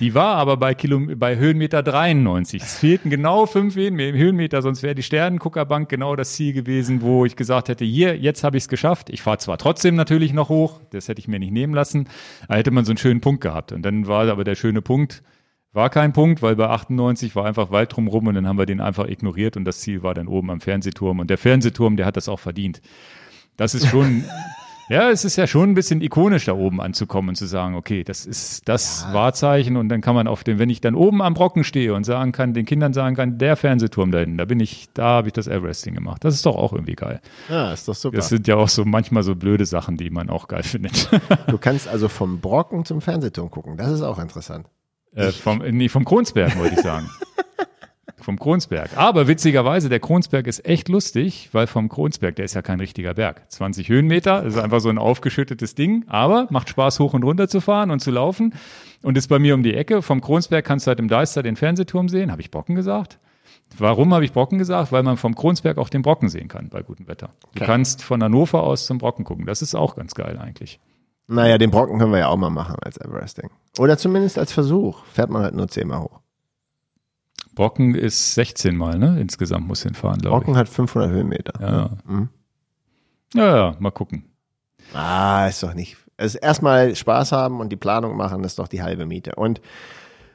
Die 0.01 0.13
war 0.13 0.35
aber 0.35 0.57
bei, 0.57 0.75
Kilom 0.75 1.17
bei 1.17 1.37
Höhenmeter 1.37 1.81
93. 1.81 2.61
Es 2.61 2.79
fehlten 2.79 3.09
genau 3.09 3.45
fünf 3.45 3.75
Höhenmeter, 3.75 4.61
sonst 4.61 4.83
wäre 4.83 4.93
die 4.93 5.03
Sternenguckerbank 5.03 5.87
genau 5.87 6.17
das 6.17 6.33
Ziel 6.33 6.51
gewesen, 6.51 7.01
wo 7.01 7.25
ich 7.25 7.37
gesagt 7.37 7.69
hätte, 7.69 7.85
hier, 7.85 8.17
jetzt 8.17 8.43
habe 8.43 8.57
ich 8.57 8.63
es 8.63 8.67
geschafft. 8.67 9.09
Ich 9.09 9.21
fahre 9.21 9.37
zwar 9.37 9.57
trotzdem 9.57 9.95
natürlich 9.95 10.33
noch 10.33 10.49
hoch, 10.49 10.81
das 10.89 11.07
hätte 11.07 11.19
ich 11.19 11.29
mir 11.29 11.39
nicht 11.39 11.53
nehmen 11.53 11.73
lassen, 11.73 12.09
da 12.49 12.55
hätte 12.55 12.71
man 12.71 12.83
so 12.83 12.91
einen 12.91 12.97
schönen 12.97 13.21
Punkt 13.21 13.39
gehabt. 13.39 13.71
Und 13.71 13.83
dann 13.83 14.05
war 14.05 14.27
aber 14.29 14.43
der 14.43 14.55
schöne 14.55 14.81
Punkt, 14.81 15.23
war 15.71 15.89
kein 15.89 16.11
Punkt, 16.11 16.41
weil 16.41 16.57
bei 16.57 16.67
98 16.67 17.33
war 17.35 17.45
einfach 17.45 17.71
Wald 17.71 17.95
drumrum 17.95 18.27
und 18.27 18.35
dann 18.35 18.47
haben 18.47 18.57
wir 18.57 18.65
den 18.65 18.81
einfach 18.81 19.07
ignoriert 19.07 19.55
und 19.55 19.63
das 19.63 19.79
Ziel 19.79 20.03
war 20.03 20.13
dann 20.13 20.27
oben 20.27 20.49
am 20.51 20.59
Fernsehturm. 20.59 21.19
Und 21.19 21.29
der 21.29 21.37
Fernsehturm, 21.37 21.95
der 21.95 22.05
hat 22.05 22.17
das 22.17 22.27
auch 22.27 22.39
verdient. 22.39 22.81
Das 23.55 23.73
ist 23.73 23.87
schon, 23.87 24.25
Ja, 24.87 25.09
es 25.09 25.25
ist 25.25 25.35
ja 25.35 25.47
schon 25.47 25.71
ein 25.71 25.73
bisschen 25.73 26.01
ikonisch, 26.01 26.45
da 26.45 26.53
oben 26.53 26.79
anzukommen 26.79 27.29
und 27.29 27.35
zu 27.35 27.47
sagen, 27.47 27.75
okay, 27.75 28.03
das 28.03 28.25
ist 28.25 28.67
das 28.69 29.05
ja. 29.07 29.13
Wahrzeichen 29.13 29.77
und 29.77 29.89
dann 29.89 30.01
kann 30.01 30.13
man 30.13 30.27
auf 30.27 30.43
dem, 30.43 30.59
wenn 30.59 30.69
ich 30.69 30.79
dann 30.79 30.93
oben 30.93 31.23
am 31.23 31.33
Brocken 31.33 31.63
stehe 31.63 31.93
und 31.95 32.03
sagen 32.03 32.31
kann, 32.31 32.53
den 32.53 32.65
Kindern 32.65 32.93
sagen 32.93 33.15
kann, 33.15 33.39
der 33.39 33.55
Fernsehturm 33.55 34.11
da 34.11 34.19
hinten, 34.19 34.37
da 34.37 34.45
bin 34.45 34.59
ich, 34.59 34.89
da 34.93 35.05
habe 35.05 35.27
ich 35.27 35.33
das 35.33 35.47
Everesting 35.47 35.95
gemacht. 35.95 36.23
Das 36.23 36.35
ist 36.35 36.45
doch 36.45 36.55
auch 36.55 36.71
irgendwie 36.71 36.95
geil. 36.95 37.19
Ja, 37.49 37.73
ist 37.73 37.87
doch 37.87 37.95
super. 37.95 38.17
Das 38.17 38.29
sind 38.29 38.47
ja 38.47 38.57
auch 38.57 38.69
so 38.69 38.85
manchmal 38.85 39.23
so 39.23 39.35
blöde 39.35 39.65
Sachen, 39.65 39.97
die 39.97 40.11
man 40.11 40.29
auch 40.29 40.47
geil 40.47 40.63
findet. 40.63 41.09
Du 41.47 41.57
kannst 41.57 41.87
also 41.87 42.07
vom 42.07 42.39
Brocken 42.39 42.85
zum 42.85 43.01
Fernsehturm 43.01 43.49
gucken. 43.49 43.77
Das 43.77 43.91
ist 43.91 44.01
auch 44.01 44.19
interessant. 44.19 44.67
Äh, 45.15 45.31
vom, 45.31 45.59
nee, 45.59 45.89
vom 45.89 46.05
Kronsberg, 46.05 46.59
wollte 46.59 46.75
ich 46.75 46.81
sagen. 46.81 47.09
vom 48.25 48.39
Kronsberg. 48.39 48.97
Aber 48.97 49.27
witzigerweise, 49.27 49.87
der 49.87 49.99
Kronsberg 49.99 50.47
ist 50.47 50.65
echt 50.65 50.89
lustig, 50.89 51.49
weil 51.51 51.67
vom 51.67 51.89
Kronsberg, 51.89 52.35
der 52.35 52.45
ist 52.45 52.55
ja 52.55 52.63
kein 52.63 52.79
richtiger 52.79 53.13
Berg. 53.13 53.43
20 53.49 53.87
Höhenmeter, 53.87 54.43
ist 54.43 54.57
einfach 54.57 54.81
so 54.81 54.89
ein 54.89 54.97
aufgeschüttetes 54.97 55.75
Ding, 55.75 56.03
aber 56.07 56.47
macht 56.49 56.67
Spaß, 56.69 56.99
hoch 56.99 57.13
und 57.13 57.23
runter 57.23 57.47
zu 57.47 57.61
fahren 57.61 57.91
und 57.91 57.99
zu 57.99 58.11
laufen. 58.11 58.53
Und 59.03 59.17
ist 59.17 59.27
bei 59.27 59.37
mir 59.37 59.53
um 59.53 59.61
die 59.61 59.75
Ecke. 59.75 60.01
Vom 60.01 60.19
Kronsberg 60.19 60.65
kannst 60.65 60.87
du 60.87 60.89
halt 60.89 60.99
im 60.99 61.07
Deister 61.07 61.43
den 61.43 61.55
Fernsehturm 61.55 62.09
sehen. 62.09 62.31
Habe 62.31 62.41
ich 62.41 62.49
Brocken 62.49 62.73
gesagt? 62.73 63.19
Warum 63.77 64.13
habe 64.13 64.25
ich 64.25 64.33
Brocken 64.33 64.57
gesagt? 64.57 64.91
Weil 64.91 65.03
man 65.03 65.17
vom 65.17 65.35
Kronsberg 65.35 65.77
auch 65.77 65.89
den 65.89 66.01
Brocken 66.01 66.29
sehen 66.29 66.47
kann 66.47 66.69
bei 66.69 66.81
gutem 66.81 67.07
Wetter. 67.07 67.29
Du 67.53 67.59
okay. 67.59 67.65
kannst 67.65 68.01
von 68.01 68.23
Hannover 68.23 68.63
aus 68.63 68.87
zum 68.87 68.97
Brocken 68.97 69.23
gucken. 69.23 69.45
Das 69.45 69.61
ist 69.61 69.75
auch 69.75 69.95
ganz 69.95 70.15
geil 70.15 70.39
eigentlich. 70.39 70.79
Naja, 71.27 71.59
den 71.59 71.69
Brocken 71.69 71.99
können 71.99 72.11
wir 72.11 72.19
ja 72.19 72.27
auch 72.29 72.37
mal 72.37 72.49
machen 72.49 72.77
als 72.81 72.97
Everesting. 72.97 73.51
Oder 73.77 73.99
zumindest 73.99 74.39
als 74.39 74.51
Versuch. 74.51 75.03
Fährt 75.05 75.29
man 75.29 75.43
halt 75.43 75.53
nur 75.53 75.67
zehnmal 75.67 75.99
hoch. 75.99 76.21
Brocken 77.55 77.95
ist 77.95 78.35
16 78.35 78.75
Mal, 78.75 78.99
ne? 78.99 79.17
Insgesamt 79.19 79.67
muss 79.67 79.83
hinfahren, 79.83 80.19
glaube 80.19 80.37
ich. 80.37 80.43
Brocken 80.43 80.57
hat 80.57 80.69
500 80.69 81.09
Höhenmeter. 81.09 81.53
Ja. 81.61 81.89
Mhm. 82.05 82.29
ja, 83.33 83.55
ja, 83.55 83.75
mal 83.79 83.91
gucken. 83.91 84.25
Ah, 84.93 85.47
ist 85.47 85.63
doch 85.63 85.73
nicht. 85.73 85.97
Also 86.17 86.37
erstmal 86.37 86.95
Spaß 86.95 87.31
haben 87.31 87.59
und 87.59 87.69
die 87.69 87.77
Planung 87.77 88.15
machen, 88.15 88.43
ist 88.43 88.59
doch 88.59 88.67
die 88.67 88.83
halbe 88.83 89.05
Miete. 89.05 89.35
Und 89.35 89.59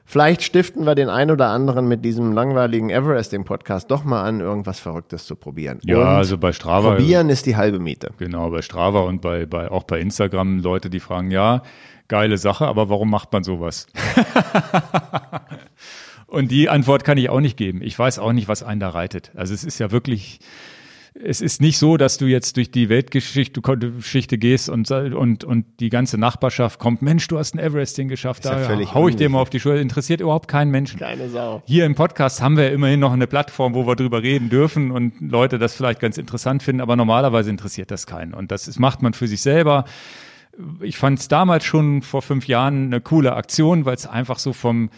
vielleicht 0.04 0.42
stiften 0.42 0.84
wir 0.84 0.94
den 0.94 1.08
ein 1.08 1.30
oder 1.30 1.48
anderen 1.48 1.88
mit 1.88 2.04
diesem 2.04 2.32
langweiligen 2.32 2.90
Everesting-Podcast 2.90 3.90
doch 3.90 4.04
mal 4.04 4.22
an, 4.22 4.40
irgendwas 4.40 4.80
Verrücktes 4.80 5.24
zu 5.24 5.36
probieren. 5.36 5.78
Ja, 5.84 5.98
und 5.98 6.06
also 6.06 6.36
bei 6.36 6.52
Strava. 6.52 6.96
Probieren 6.96 7.30
ist 7.30 7.46
die 7.46 7.56
halbe 7.56 7.78
Miete. 7.78 8.10
Genau, 8.18 8.50
bei 8.50 8.60
Strava 8.62 9.00
und 9.00 9.22
bei, 9.22 9.46
bei, 9.46 9.70
auch 9.70 9.84
bei 9.84 10.00
Instagram 10.00 10.58
Leute, 10.58 10.90
die 10.90 11.00
fragen, 11.00 11.30
ja, 11.30 11.62
geile 12.08 12.36
Sache, 12.38 12.66
aber 12.66 12.90
warum 12.90 13.08
macht 13.08 13.32
man 13.32 13.44
sowas? 13.44 13.86
Und 16.30 16.52
die 16.52 16.68
Antwort 16.68 17.02
kann 17.02 17.18
ich 17.18 17.28
auch 17.28 17.40
nicht 17.40 17.56
geben. 17.56 17.82
Ich 17.82 17.98
weiß 17.98 18.20
auch 18.20 18.32
nicht, 18.32 18.46
was 18.46 18.62
einen 18.62 18.78
da 18.78 18.90
reitet. 18.90 19.32
Also 19.34 19.52
es 19.52 19.64
ist 19.64 19.80
ja 19.80 19.90
wirklich, 19.90 20.38
es 21.12 21.40
ist 21.40 21.60
nicht 21.60 21.76
so, 21.76 21.96
dass 21.96 22.18
du 22.18 22.26
jetzt 22.26 22.56
durch 22.56 22.70
die 22.70 22.88
Weltgeschichte 22.88 23.60
Geschichte 23.60 24.38
gehst 24.38 24.68
und, 24.68 24.88
und, 24.92 25.42
und 25.42 25.66
die 25.80 25.88
ganze 25.88 26.18
Nachbarschaft 26.18 26.78
kommt, 26.78 27.02
Mensch, 27.02 27.26
du 27.26 27.36
hast 27.36 27.56
ein 27.56 27.58
Everesting 27.58 28.06
geschafft, 28.06 28.44
da 28.44 28.60
ja 28.62 28.94
hau 28.94 29.08
ich 29.08 29.16
dir 29.16 29.28
mal 29.28 29.40
auf 29.40 29.50
die 29.50 29.58
Schulter. 29.58 29.80
Interessiert 29.80 30.20
überhaupt 30.20 30.46
keinen 30.46 30.70
Menschen. 30.70 31.00
Keine 31.00 31.28
Sau. 31.30 31.64
Hier 31.66 31.84
im 31.84 31.96
Podcast 31.96 32.40
haben 32.40 32.56
wir 32.56 32.70
immerhin 32.70 33.00
noch 33.00 33.12
eine 33.12 33.26
Plattform, 33.26 33.74
wo 33.74 33.88
wir 33.88 33.96
drüber 33.96 34.22
reden 34.22 34.50
dürfen 34.50 34.92
und 34.92 35.20
Leute 35.20 35.58
das 35.58 35.74
vielleicht 35.74 35.98
ganz 35.98 36.16
interessant 36.16 36.62
finden, 36.62 36.80
aber 36.80 36.94
normalerweise 36.94 37.50
interessiert 37.50 37.90
das 37.90 38.06
keinen. 38.06 38.34
Und 38.34 38.52
das 38.52 38.68
ist, 38.68 38.78
macht 38.78 39.02
man 39.02 39.14
für 39.14 39.26
sich 39.26 39.42
selber. 39.42 39.84
Ich 40.80 40.96
fand 40.96 41.18
es 41.18 41.26
damals 41.26 41.64
schon 41.64 42.02
vor 42.02 42.22
fünf 42.22 42.46
Jahren 42.46 42.86
eine 42.86 43.00
coole 43.00 43.34
Aktion, 43.34 43.84
weil 43.84 43.96
es 43.96 44.06
einfach 44.06 44.38
so 44.38 44.52
vom, 44.52 44.90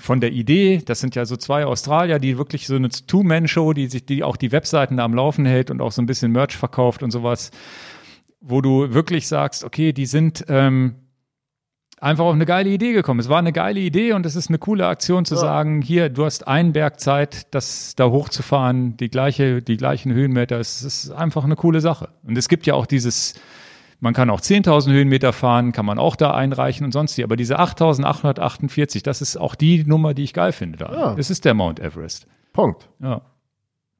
von 0.00 0.20
der 0.20 0.30
Idee, 0.30 0.80
das 0.86 1.00
sind 1.00 1.16
ja 1.16 1.26
so 1.26 1.36
zwei 1.36 1.66
Australier, 1.66 2.20
die 2.20 2.38
wirklich 2.38 2.68
so 2.68 2.76
eine 2.76 2.88
Two-Man-Show, 2.88 3.72
die 3.72 3.88
sich, 3.88 4.06
die 4.06 4.22
auch 4.22 4.36
die 4.36 4.52
Webseiten 4.52 4.96
da 4.96 5.04
am 5.04 5.12
Laufen 5.12 5.44
hält 5.44 5.72
und 5.72 5.80
auch 5.80 5.90
so 5.90 6.00
ein 6.00 6.06
bisschen 6.06 6.30
Merch 6.30 6.56
verkauft 6.56 7.02
und 7.02 7.10
sowas, 7.10 7.50
wo 8.40 8.60
du 8.60 8.94
wirklich 8.94 9.26
sagst, 9.26 9.64
okay, 9.64 9.92
die 9.92 10.06
sind 10.06 10.44
ähm, 10.48 10.94
einfach 12.00 12.26
auf 12.26 12.34
eine 12.34 12.46
geile 12.46 12.70
Idee 12.70 12.92
gekommen. 12.92 13.18
Es 13.18 13.28
war 13.28 13.40
eine 13.40 13.52
geile 13.52 13.80
Idee 13.80 14.12
und 14.12 14.24
es 14.24 14.36
ist 14.36 14.50
eine 14.50 14.58
coole 14.58 14.86
Aktion 14.86 15.24
zu 15.24 15.34
ja. 15.34 15.40
sagen, 15.40 15.82
hier, 15.82 16.10
du 16.10 16.24
hast 16.24 16.46
einen 16.46 16.72
Berg 16.72 17.00
Zeit, 17.00 17.52
das 17.52 17.96
da 17.96 18.08
hochzufahren, 18.08 18.96
die 18.96 19.10
gleiche, 19.10 19.62
die 19.62 19.76
gleichen 19.76 20.12
Höhenmeter. 20.12 20.60
Es 20.60 20.84
ist 20.84 21.10
einfach 21.10 21.42
eine 21.42 21.56
coole 21.56 21.80
Sache. 21.80 22.10
Und 22.22 22.38
es 22.38 22.48
gibt 22.48 22.66
ja 22.66 22.74
auch 22.74 22.86
dieses 22.86 23.34
man 24.00 24.14
kann 24.14 24.30
auch 24.30 24.40
10.000 24.40 24.92
Höhenmeter 24.92 25.32
fahren, 25.32 25.72
kann 25.72 25.86
man 25.86 25.98
auch 25.98 26.16
da 26.16 26.32
einreichen 26.32 26.84
und 26.84 26.92
sonst 26.92 27.16
die. 27.16 27.24
Aber 27.24 27.36
diese 27.36 27.58
8.848, 27.58 29.02
das 29.02 29.20
ist 29.20 29.36
auch 29.36 29.54
die 29.54 29.84
Nummer, 29.84 30.14
die 30.14 30.24
ich 30.24 30.32
geil 30.32 30.52
finde 30.52 30.78
da. 30.78 30.92
Ja. 30.92 31.14
Das 31.14 31.30
ist 31.30 31.44
der 31.44 31.54
Mount 31.54 31.80
Everest. 31.80 32.26
Punkt. 32.52 32.88
Ja. 33.00 33.22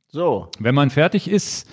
So. 0.08 0.48
Wenn 0.58 0.74
man 0.74 0.90
fertig 0.90 1.28
ist, 1.28 1.68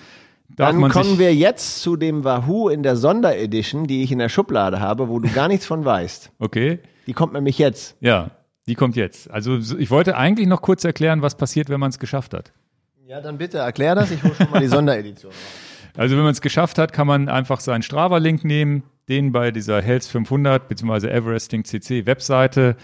Dann 0.48 0.88
kommen 0.90 1.18
wir 1.18 1.34
jetzt 1.34 1.80
zu 1.82 1.96
dem 1.96 2.24
Wahoo 2.24 2.68
in 2.68 2.82
der 2.82 2.96
Sonderedition, 2.96 3.86
die 3.86 4.02
ich 4.02 4.12
in 4.12 4.18
der 4.18 4.28
Schublade 4.28 4.80
habe, 4.80 5.08
wo 5.08 5.18
du 5.18 5.28
gar 5.28 5.48
nichts 5.48 5.66
von 5.66 5.84
weißt. 5.84 6.32
Okay. 6.38 6.80
Die 7.06 7.12
kommt 7.12 7.32
nämlich 7.32 7.58
jetzt. 7.58 7.96
Ja, 8.00 8.30
die 8.66 8.74
kommt 8.74 8.96
jetzt. 8.96 9.30
Also 9.30 9.56
ich 9.56 9.90
wollte 9.90 10.16
eigentlich 10.16 10.48
noch 10.48 10.62
kurz 10.62 10.84
erklären, 10.84 11.22
was 11.22 11.36
passiert, 11.36 11.68
wenn 11.68 11.80
man 11.80 11.90
es 11.90 11.98
geschafft 11.98 12.34
hat. 12.34 12.52
Ja, 13.06 13.20
dann 13.20 13.38
bitte 13.38 13.58
erklär 13.58 13.94
das. 13.94 14.10
Ich 14.10 14.22
hole 14.22 14.34
schon 14.34 14.50
mal 14.50 14.60
die 14.60 14.66
Sonderedition. 14.76 15.32
Also 15.96 16.16
wenn 16.16 16.24
man 16.24 16.32
es 16.32 16.40
geschafft 16.40 16.78
hat, 16.78 16.92
kann 16.92 17.06
man 17.06 17.28
einfach 17.28 17.60
seinen 17.60 17.82
Strava-Link 17.82 18.44
nehmen, 18.44 18.82
den 19.08 19.32
bei 19.32 19.50
dieser 19.50 19.80
Health 19.80 20.04
500 20.04 20.68
bzw. 20.68 21.08
Everesting 21.08 21.64
CC 21.64 22.06
Webseite 22.06 22.76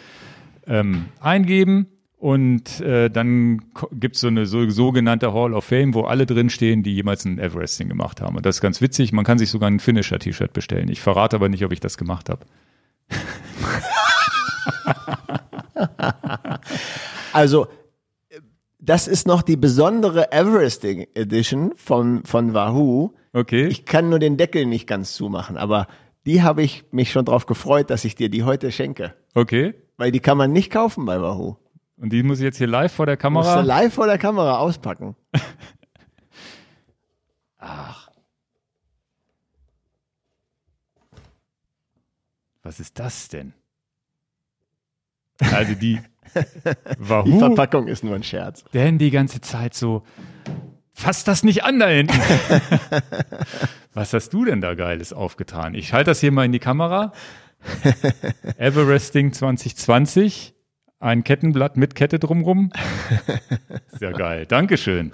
ähm, 0.67 1.07
eingeben 1.21 1.87
und 2.23 2.81
äh, 2.81 3.11
dann 3.11 3.63
gibt 3.91 4.15
es 4.15 4.21
so 4.21 4.29
eine 4.29 4.47
so, 4.47 4.71
sogenannte 4.71 5.35
Hall 5.35 5.55
of 5.55 5.65
Fame, 5.65 5.93
wo 5.93 6.03
alle 6.03 6.25
drinstehen, 6.25 6.85
die 6.85 6.95
jemals 6.95 7.25
ein 7.25 7.41
Everesting 7.41 7.89
gemacht 7.89 8.21
haben. 8.21 8.37
Und 8.37 8.47
das 8.47 8.59
ist 8.59 8.61
ganz 8.61 8.81
witzig. 8.81 9.13
Man 9.13 9.25
kann 9.25 9.39
sich 9.39 9.51
sogar 9.51 9.69
ein 9.69 9.81
Finisher-T-Shirt 9.81 10.53
bestellen. 10.53 10.89
Ich 10.89 11.01
verrate 11.01 11.35
aber 11.35 11.49
nicht, 11.49 11.65
ob 11.65 11.73
ich 11.73 11.81
das 11.81 11.99
gemacht 11.99 12.29
habe. 12.29 12.47
also 17.33 17.67
das 18.83 19.07
ist 19.07 19.28
noch 19.28 19.43
die 19.43 19.57
besondere 19.57 20.33
Everesting 20.33 21.07
Edition 21.15 21.73
von, 21.77 22.25
von 22.25 22.52
Wahoo. 22.52 23.15
Okay. 23.33 23.69
Ich 23.69 23.86
kann 23.86 24.11
nur 24.11 24.19
den 24.19 24.36
Deckel 24.36 24.67
nicht 24.67 24.89
ganz 24.89 25.15
zumachen, 25.15 25.57
aber 25.57 25.86
die 26.27 26.43
habe 26.43 26.62
ich 26.62 26.85
mich 26.91 27.12
schon 27.12 27.25
drauf 27.25 27.47
gefreut, 27.47 27.91
dass 27.91 28.05
ich 28.05 28.17
dir 28.17 28.28
die 28.28 28.43
heute 28.43 28.73
schenke. 28.73 29.15
Okay. 29.35 29.75
Weil 29.97 30.11
die 30.11 30.19
kann 30.19 30.36
man 30.36 30.52
nicht 30.52 30.73
kaufen 30.73 31.05
bei 31.05 31.23
Wahoo. 31.23 31.57
Und 31.97 32.12
die 32.12 32.25
muss 32.25 32.39
ich 32.39 32.44
jetzt 32.44 32.59
hier 32.59 32.67
live 32.67 32.93
vor 32.93 33.07
der 33.07 33.17
Kamera? 33.17 33.44
Musst 33.44 33.57
du 33.57 33.69
live 33.69 33.94
vor 33.94 34.07
der 34.07 34.19
Kamera 34.19 34.59
auspacken. 34.59 35.15
Ach. 37.59 38.09
Was 42.65 42.81
ist 42.81 42.99
das 42.99 43.28
denn? 43.28 43.52
Also 45.52 45.75
die, 45.75 46.01
Wahoo, 46.99 47.25
die 47.25 47.39
Verpackung 47.39 47.89
ist 47.89 48.05
nur 48.05 48.15
ein 48.15 48.23
Scherz. 48.23 48.65
Denn 48.73 48.99
die 48.99 49.11
ganze 49.11 49.41
Zeit 49.41 49.75
so, 49.75 50.02
fass 50.93 51.25
das 51.25 51.43
nicht 51.43 51.65
an 51.65 51.78
da 51.78 51.89
hinten. 51.89 52.19
Was 53.94 54.12
hast 54.12 54.31
du 54.33 54.44
denn 54.44 54.61
da 54.61 54.75
Geiles 54.75 55.12
aufgetan? 55.12 55.75
Ich 55.75 55.93
halte 55.93 56.11
das 56.11 56.20
hier 56.20 56.33
mal 56.33 56.44
in 56.44 56.52
die 56.52 56.59
Kamera. 56.59 57.12
Everesting 58.57 59.33
2020. 59.33 60.55
Ein 60.99 61.25
Kettenblatt 61.25 61.77
mit 61.77 61.97
Kette 61.97 62.20
drumrum. 62.20 62.70
Sehr 63.99 64.12
geil. 64.12 64.47
Dankeschön. 64.47 65.11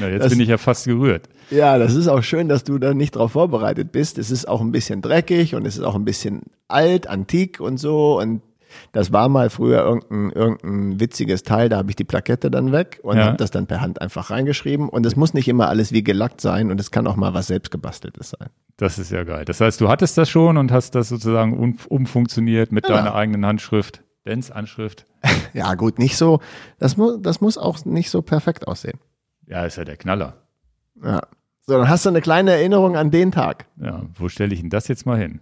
Na, 0.00 0.08
jetzt 0.08 0.24
das, 0.24 0.32
bin 0.32 0.40
ich 0.40 0.48
ja 0.48 0.58
fast 0.58 0.84
gerührt. 0.86 1.28
Ja, 1.50 1.78
das 1.78 1.94
ist 1.94 2.08
auch 2.08 2.22
schön, 2.22 2.48
dass 2.48 2.64
du 2.64 2.78
da 2.78 2.92
nicht 2.92 3.12
drauf 3.12 3.32
vorbereitet 3.32 3.92
bist. 3.92 4.18
Es 4.18 4.32
ist 4.32 4.48
auch 4.48 4.60
ein 4.60 4.72
bisschen 4.72 5.00
dreckig 5.00 5.54
und 5.54 5.64
es 5.64 5.76
ist 5.76 5.84
auch 5.84 5.94
ein 5.94 6.04
bisschen 6.04 6.42
alt, 6.66 7.06
antik 7.06 7.60
und 7.60 7.78
so. 7.78 8.18
Und 8.18 8.42
das 8.92 9.12
war 9.12 9.28
mal 9.28 9.50
früher 9.50 9.82
irgendein, 9.82 10.30
irgendein 10.30 11.00
witziges 11.00 11.42
Teil, 11.42 11.68
da 11.68 11.78
habe 11.78 11.90
ich 11.90 11.96
die 11.96 12.04
Plakette 12.04 12.50
dann 12.50 12.72
weg 12.72 13.00
und 13.02 13.16
ja. 13.16 13.26
habe 13.26 13.36
das 13.36 13.50
dann 13.50 13.66
per 13.66 13.80
Hand 13.80 14.00
einfach 14.00 14.30
reingeschrieben. 14.30 14.88
Und 14.88 15.06
es 15.06 15.16
muss 15.16 15.34
nicht 15.34 15.48
immer 15.48 15.68
alles 15.68 15.92
wie 15.92 16.02
gelackt 16.02 16.40
sein 16.40 16.70
und 16.70 16.80
es 16.80 16.90
kann 16.90 17.06
auch 17.06 17.16
mal 17.16 17.34
was 17.34 17.48
selbstgebasteltes 17.48 18.30
sein. 18.38 18.48
Das 18.76 18.98
ist 18.98 19.10
ja 19.10 19.24
geil. 19.24 19.44
Das 19.44 19.60
heißt, 19.60 19.80
du 19.80 19.88
hattest 19.88 20.18
das 20.18 20.28
schon 20.28 20.56
und 20.56 20.72
hast 20.72 20.94
das 20.94 21.08
sozusagen 21.08 21.58
um, 21.58 21.76
umfunktioniert 21.88 22.72
mit 22.72 22.88
ja. 22.88 22.96
deiner 22.96 23.14
eigenen 23.14 23.46
Handschrift, 23.46 24.02
Dens 24.26 24.50
Anschrift. 24.50 25.06
ja, 25.52 25.74
gut, 25.74 25.98
nicht 25.98 26.16
so. 26.16 26.40
Das 26.78 26.96
muss, 26.96 27.20
das 27.20 27.40
muss 27.40 27.58
auch 27.58 27.84
nicht 27.84 28.10
so 28.10 28.22
perfekt 28.22 28.68
aussehen. 28.68 28.98
Ja, 29.46 29.64
ist 29.64 29.76
ja 29.76 29.84
der 29.84 29.96
Knaller. 29.96 30.36
Ja. 31.02 31.22
So, 31.64 31.78
dann 31.78 31.88
hast 31.88 32.04
du 32.04 32.08
eine 32.08 32.20
kleine 32.20 32.52
Erinnerung 32.52 32.96
an 32.96 33.10
den 33.10 33.30
Tag. 33.30 33.66
Ja, 33.80 34.02
wo 34.14 34.28
stelle 34.28 34.52
ich 34.52 34.60
denn 34.60 34.70
das 34.70 34.88
jetzt 34.88 35.06
mal 35.06 35.18
hin? 35.18 35.40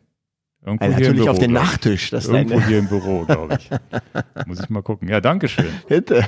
Irgendwo 0.63 0.85
also 0.85 0.99
natürlich 0.99 1.21
Büro, 1.21 1.31
auf 1.31 1.39
den 1.39 1.53
Nachttisch. 1.53 2.11
Das 2.11 2.27
Irgendwo 2.27 2.57
deine... 2.57 2.67
hier 2.67 2.79
im 2.81 2.89
Büro, 2.89 3.25
glaube 3.25 3.57
ich. 3.59 3.71
Muss 4.47 4.61
ich 4.61 4.69
mal 4.69 4.83
gucken. 4.83 5.09
Ja, 5.09 5.23
danke 5.23 5.49
schön. 5.49 5.71
Bitte. 5.89 6.27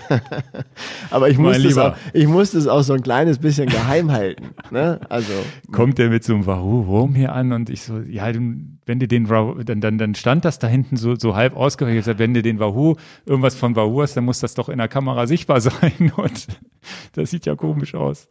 Aber 1.11 1.28
ich 1.28 1.36
musste, 1.36 1.69
es 1.69 1.77
auch, 1.77 1.94
ich 2.15 2.27
musste 2.27 2.57
es 2.57 2.67
auch 2.67 2.81
so 2.81 2.94
ein 2.94 3.02
kleines 3.02 3.39
bisschen 3.39 3.69
geheim 3.69 4.11
halten. 4.11 4.55
Ne? 4.70 5.01
Also 5.11 5.33
Kommt 5.73 5.99
der 5.99 6.09
mit 6.09 6.25
so 6.25 6.33
einem 6.33 6.47
Warum 6.47 7.15
hier 7.15 7.33
an 7.35 7.52
und 7.52 7.69
ich 7.69 7.83
so, 7.83 7.99
ja, 7.99 8.33
wenn 8.35 8.99
du 8.99 9.07
den 9.07 9.27
dann, 9.27 9.83
dann, 9.83 9.99
dann 9.99 10.15
stand 10.15 10.47
das 10.47 10.59
da 10.59 10.67
hinten 10.67 10.97
so, 10.97 11.15
so 11.15 11.36
halb 11.36 11.55
ausgerechnet, 11.55 12.19
wenn 12.19 12.33
du 12.33 12.41
den 12.41 12.59
Wahoo, 12.59 12.97
irgendwas 13.27 13.55
von 13.55 13.77
Wahoo 13.77 14.01
hast, 14.01 14.17
dann 14.17 14.25
muss 14.25 14.41
das 14.41 14.55
doch 14.55 14.70
in 14.70 14.78
der 14.78 14.89
Kamera 14.89 15.27
sichtbar 15.27 15.61
sein. 15.61 16.11
Und 16.17 16.47
das 17.12 17.31
sieht 17.31 17.44
ja 17.44 17.55
komisch 17.55 17.94
aus. 17.94 18.28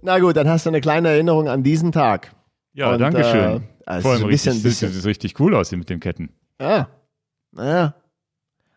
Na 0.00 0.18
gut, 0.18 0.36
dann 0.36 0.48
hast 0.48 0.64
du 0.64 0.70
eine 0.70 0.80
kleine 0.80 1.10
Erinnerung 1.10 1.48
an 1.48 1.62
diesen 1.62 1.92
Tag. 1.92 2.34
Ja, 2.72 2.92
Und, 2.92 3.00
danke 3.00 3.22
schön. 3.22 3.56
äh, 3.56 3.60
also 3.86 4.02
Vor 4.02 4.10
allem 4.12 4.20
so 4.20 4.26
ein 4.26 4.30
bisschen- 4.30 4.52
richtig, 4.52 4.64
bisschen- 4.64 4.92
sieht 4.92 5.04
richtig 5.06 5.40
cool 5.40 5.54
aus 5.54 5.70
hier 5.70 5.78
mit 5.78 5.88
den 5.88 6.00
Ketten. 6.00 6.28
Ja. 6.60 6.88
Naja. 7.52 7.94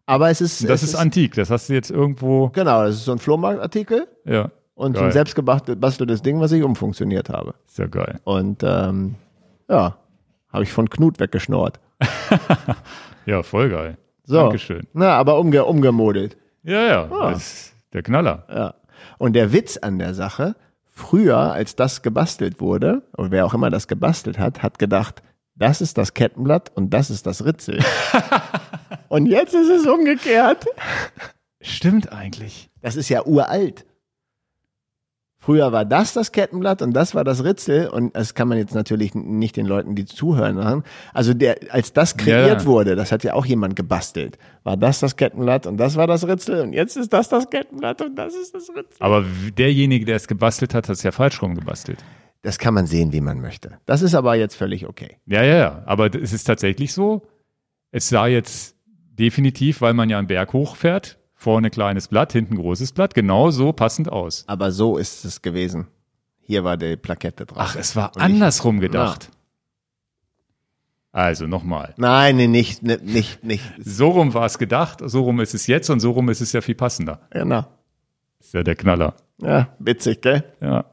Aber 0.06 0.30
es 0.30 0.40
ist. 0.42 0.64
Das 0.70 0.82
es 0.82 0.90
ist 0.90 0.96
antik, 0.96 1.36
das 1.36 1.50
hast 1.52 1.68
du 1.70 1.74
jetzt 1.74 1.92
irgendwo, 1.92 2.50
Genau, 2.50 2.84
das 2.86 2.96
ist 2.96 3.06
so 3.06 3.12
ein 3.12 3.20
Flohmarktartikel 3.20 4.08
ja, 4.26 4.50
und 4.74 4.94
so 4.96 5.02
Geil. 5.02 5.10
ein 5.10 5.14
selbstgebasteltes 5.14 6.22
Ding, 6.24 6.40
was 6.40 6.52
ich 6.52 6.64
umfunktioniert 6.64 7.30
habe. 7.30 7.54
ist 7.68 7.78
ja 7.78 7.86
geil. 7.88 8.20
Und 8.24 8.64
ähm, 8.64 9.16
ja, 9.70 9.98
habe 10.52 10.64
ich 10.64 10.72
von 10.72 10.90
Knut 10.90 11.20
weggeschnort. 11.20 11.80
Ja, 13.26 13.44
voll 13.44 13.70
geil. 13.70 13.98
So. 14.24 14.36
Dankeschön. 14.38 14.88
Na, 14.94 15.12
aber 15.18 15.38
umge 15.40 15.64
umgemodelt. 15.66 16.38
Ja, 16.64 16.82
ja, 16.88 17.12
Ah. 17.12 17.32
das 17.32 17.44
ist 17.44 17.74
der 17.94 18.02
Knaller. 18.02 18.46
Ja. 18.50 18.74
Und 19.20 19.34
der 19.34 19.54
Witz 19.54 19.78
an 19.78 20.00
der 20.00 20.14
Sache, 20.16 20.56
früher, 21.00 21.38
als 21.38 21.76
das 21.76 22.02
gebastelt 22.02 22.60
wurde, 22.60 23.02
und 23.16 23.32
wer 23.32 23.46
auch 23.46 23.54
immer 23.54 23.70
das 23.70 23.88
gebastelt 23.88 24.38
hat, 24.38 24.62
hat 24.62 24.78
gedacht, 24.78 25.24
das 25.56 25.82
ist 25.82 25.98
das 25.98 26.14
Kettenblatt 26.14 26.72
und 26.76 26.92
das 26.94 27.10
ist 27.10 27.26
das 27.26 27.44
Ritzel. 27.44 27.80
und 29.10 29.26
jetzt 29.26 29.54
ist 29.54 29.70
es 29.70 29.88
umgekehrt. 29.88 30.66
Stimmt 31.62 32.12
eigentlich. 32.12 32.70
Das 32.82 32.96
ist 32.96 33.10
ja 33.10 33.26
uralt. 33.26 33.86
Früher 35.50 35.72
war 35.72 35.84
das 35.84 36.14
das 36.14 36.32
Kettenblatt 36.32 36.84
und 36.84 36.94
das 36.94 37.16
war 37.16 37.24
das 37.24 37.44
Ritzel 37.44 37.88
und 37.88 38.16
das 38.16 38.36
kann 38.36 38.48
man 38.48 38.60
jetzt 38.60 38.76
natürlich 38.76 39.16
nicht 39.16 39.58
den 39.58 39.66
Leuten, 39.66 39.96
die 39.96 40.06
zuhören, 40.06 40.58
machen. 40.58 40.84
Also 41.12 41.34
der, 41.34 41.58
als 41.72 41.92
das 41.92 42.18
kreiert 42.18 42.62
Ja. 42.62 42.66
wurde, 42.68 42.96
das 42.96 43.12
hat 43.12 43.24
ja 43.24 43.34
auch 43.34 43.48
jemand 43.48 43.76
gebastelt, 43.76 44.38
war 44.64 44.78
das 44.78 45.00
das 45.00 45.16
Kettenblatt 45.16 45.66
und 45.66 45.78
das 45.78 45.96
war 45.96 46.06
das 46.06 46.28
Ritzel 46.28 46.62
und 46.62 46.74
jetzt 46.74 46.98
ist 46.98 47.12
das 47.14 47.30
das 47.30 47.50
Kettenblatt 47.50 48.00
und 48.04 48.16
das 48.16 48.36
ist 48.36 48.54
das 48.54 48.70
Ritzel. 48.70 48.98
Aber 49.00 49.26
derjenige, 49.58 50.06
der 50.06 50.18
es 50.18 50.28
gebastelt 50.28 50.76
hat, 50.76 50.88
hat 50.88 50.96
es 50.96 51.02
ja 51.02 51.12
falsch 51.12 51.42
rum 51.42 51.56
gebastelt. 51.56 51.98
Das 52.44 52.60
kann 52.60 52.76
man 52.76 52.86
sehen, 52.86 53.12
wie 53.12 53.22
man 53.22 53.42
möchte. 53.42 53.80
Das 53.88 54.04
ist 54.04 54.14
aber 54.14 54.36
jetzt 54.36 54.54
völlig 54.56 54.88
okay. 54.88 55.18
Ja, 55.26 55.42
ja, 55.42 55.58
ja. 55.58 55.84
Aber 55.88 56.14
es 56.14 56.32
ist 56.32 56.44
tatsächlich 56.44 56.94
so. 56.94 57.24
Es 57.92 58.08
sah 58.08 58.28
jetzt 58.28 58.76
definitiv, 58.86 59.82
weil 59.82 59.96
man 59.96 60.10
ja 60.10 60.20
einen 60.20 60.28
Berg 60.28 60.54
hochfährt, 60.54 61.19
vorne 61.42 61.70
kleines 61.70 62.10
Blatt, 62.10 62.34
hinten 62.34 62.58
großes 62.58 62.92
Blatt, 62.92 63.14
genau 63.14 63.50
so 63.50 63.72
passend 63.72 64.12
aus. 64.12 64.44
Aber 64.48 64.72
so 64.74 64.98
ist 64.98 65.24
es 65.24 65.42
gewesen. 65.42 65.88
Hier 66.42 66.66
war 66.66 66.76
die 66.76 66.98
Plakette 66.98 67.46
drauf. 67.46 67.58
Ach, 67.62 67.76
es 67.78 67.96
war 67.96 68.08
Und 68.16 68.18
ich- 68.18 68.24
andersrum 68.24 68.82
gedacht. 68.82 69.30
Also 71.12 71.48
nochmal. 71.48 71.94
Nein, 71.98 72.36
nee, 72.36 72.48
nicht, 72.48 72.84
nicht, 72.84 73.04
nicht, 73.04 73.44
nicht. 73.44 73.64
So 73.84 74.10
rum 74.10 74.34
war 74.34 74.46
es 74.46 74.58
gedacht, 74.58 75.00
so 75.04 75.24
rum 75.24 75.40
ist 75.40 75.54
es 75.56 75.66
jetzt 75.66 75.90
und 75.90 76.00
so 76.02 76.12
rum 76.12 76.30
ist 76.30 76.42
es 76.42 76.52
ja 76.52 76.62
viel 76.62 76.76
passender. 76.76 77.22
Genau. 77.32 77.66
Ist 78.40 78.54
ja 78.54 78.62
der 78.62 78.76
Knaller. 78.76 79.16
Ja, 79.42 79.70
witzig, 79.80 80.22
gell? 80.22 80.44
Ja. 80.62 80.86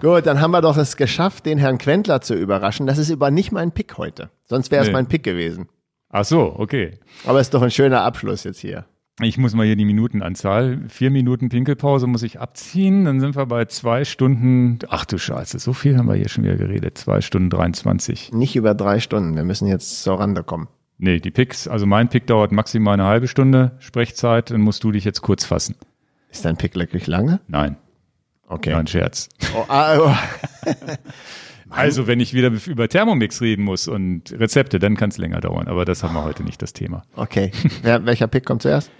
Gut, 0.00 0.26
dann 0.26 0.40
haben 0.40 0.50
wir 0.50 0.60
doch 0.62 0.76
es 0.76 0.96
geschafft, 0.96 1.46
den 1.46 1.58
Herrn 1.58 1.78
Quentler 1.78 2.20
zu 2.20 2.34
überraschen. 2.34 2.86
Das 2.86 2.98
ist 2.98 3.12
aber 3.12 3.30
nicht 3.30 3.52
mein 3.52 3.70
Pick 3.72 3.96
heute. 3.98 4.30
Sonst 4.46 4.70
wäre 4.70 4.82
es 4.82 4.88
Nee. 4.88 4.92
mein 4.94 5.06
Pick 5.06 5.22
gewesen. 5.22 5.68
Ach 6.08 6.24
so, 6.24 6.54
okay. 6.58 6.98
Aber 7.26 7.40
ist 7.40 7.52
doch 7.54 7.62
ein 7.62 7.70
schöner 7.70 8.02
Abschluss 8.02 8.44
jetzt 8.44 8.58
hier. 8.60 8.86
Ich 9.20 9.38
muss 9.38 9.54
mal 9.54 9.64
hier 9.64 9.76
die 9.76 9.84
Minutenanzahl. 9.84 10.80
Vier 10.88 11.10
Minuten 11.10 11.48
Pinkelpause 11.48 12.08
muss 12.08 12.24
ich 12.24 12.40
abziehen. 12.40 13.04
Dann 13.04 13.20
sind 13.20 13.36
wir 13.36 13.46
bei 13.46 13.64
zwei 13.66 14.04
Stunden. 14.04 14.80
Ach 14.88 15.04
du 15.04 15.18
Scheiße, 15.18 15.60
so 15.60 15.72
viel 15.72 15.96
haben 15.96 16.08
wir 16.08 16.16
hier 16.16 16.28
schon 16.28 16.42
wieder 16.42 16.56
geredet. 16.56 16.98
Zwei 16.98 17.20
Stunden 17.20 17.48
23. 17.48 18.32
Nicht 18.32 18.56
über 18.56 18.74
drei 18.74 18.98
Stunden. 18.98 19.36
Wir 19.36 19.44
müssen 19.44 19.68
jetzt 19.68 20.02
zur 20.02 20.18
Rande 20.18 20.42
kommen. 20.42 20.66
Nee, 20.98 21.20
die 21.20 21.30
Picks, 21.30 21.68
also 21.68 21.86
mein 21.86 22.08
Pick 22.08 22.26
dauert 22.26 22.50
maximal 22.50 22.94
eine 22.94 23.04
halbe 23.04 23.28
Stunde 23.28 23.72
Sprechzeit. 23.78 24.50
Dann 24.50 24.60
musst 24.62 24.82
du 24.82 24.90
dich 24.90 25.04
jetzt 25.04 25.22
kurz 25.22 25.44
fassen. 25.44 25.76
Ist 26.30 26.44
dein 26.44 26.56
Pick 26.56 26.74
wirklich 26.74 27.06
lange? 27.06 27.40
Nein, 27.46 27.76
Okay. 28.48 28.72
kein 28.72 28.86
Scherz. 28.88 29.28
Oh, 29.56 29.64
ah, 29.68 29.98
oh. 30.00 30.14
Also, 31.70 32.06
wenn 32.06 32.20
ich 32.20 32.34
wieder 32.34 32.52
über 32.66 32.88
Thermomix 32.88 33.40
reden 33.40 33.64
muss 33.64 33.88
und 33.88 34.30
Rezepte, 34.38 34.78
dann 34.78 34.96
kann 34.96 35.10
es 35.10 35.18
länger 35.18 35.40
dauern. 35.40 35.66
Aber 35.66 35.84
das 35.84 36.04
haben 36.04 36.14
wir 36.14 36.22
heute 36.22 36.44
nicht 36.44 36.62
das 36.62 36.72
Thema. 36.72 37.02
Okay. 37.16 37.50
Wer, 37.82 38.06
welcher 38.06 38.28
Pick 38.28 38.44
kommt 38.44 38.62
zuerst? 38.62 38.92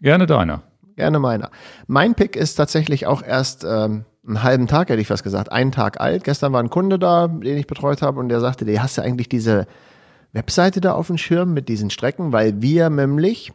Gerne 0.00 0.26
deiner. 0.26 0.62
Gerne 0.96 1.18
meiner. 1.18 1.50
Mein 1.86 2.14
Pick 2.14 2.36
ist 2.36 2.54
tatsächlich 2.54 3.06
auch 3.06 3.22
erst 3.22 3.64
ähm, 3.64 4.06
einen 4.26 4.42
halben 4.42 4.66
Tag, 4.66 4.88
hätte 4.88 5.00
ich 5.00 5.08
fast 5.08 5.24
gesagt, 5.24 5.52
einen 5.52 5.72
Tag 5.72 6.00
alt. 6.00 6.24
Gestern 6.24 6.52
war 6.52 6.62
ein 6.62 6.70
Kunde 6.70 6.98
da, 6.98 7.28
den 7.28 7.56
ich 7.56 7.66
betreut 7.66 8.02
habe, 8.02 8.18
und 8.18 8.28
der 8.28 8.40
sagte, 8.40 8.64
der 8.64 8.82
hast 8.82 8.96
du 8.96 9.02
eigentlich 9.02 9.28
diese 9.28 9.66
Webseite 10.32 10.80
da 10.80 10.92
auf 10.92 11.06
dem 11.08 11.18
Schirm 11.18 11.52
mit 11.52 11.68
diesen 11.68 11.90
Strecken, 11.90 12.32
weil 12.32 12.62
wir 12.62 12.88
nämlich 12.90 13.52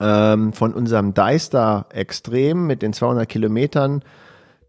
ähm, 0.00 0.52
von 0.52 0.74
unserem 0.74 1.14
Deister 1.14 1.86
Extrem 1.90 2.66
mit 2.66 2.82
den 2.82 2.92
200 2.92 3.28
Kilometern 3.28 4.02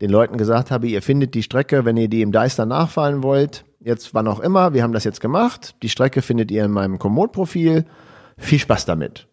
den 0.02 0.10
Leuten 0.10 0.38
gesagt 0.38 0.72
habe, 0.72 0.88
ihr 0.88 1.02
findet 1.02 1.34
die 1.36 1.44
Strecke, 1.44 1.86
wenn 1.86 1.98
ihr 1.98 2.08
die 2.08 2.22
im 2.22 2.32
Deister 2.32 2.66
nachfahren 2.66 3.22
wollt, 3.22 3.66
jetzt 3.80 4.14
wann 4.14 4.28
auch 4.28 4.40
immer, 4.40 4.74
wir 4.74 4.82
haben 4.82 4.94
das 4.94 5.04
jetzt 5.04 5.22
gemacht, 5.22 5.76
die 5.84 5.90
Strecke 5.90 6.22
findet 6.22 6.52
ihr 6.52 6.66
in 6.66 6.72
meinem 6.72 7.00
Komoot-Profil, 7.00 7.86
viel 8.38 8.60
Spaß 8.60 8.86
damit. 8.86 9.29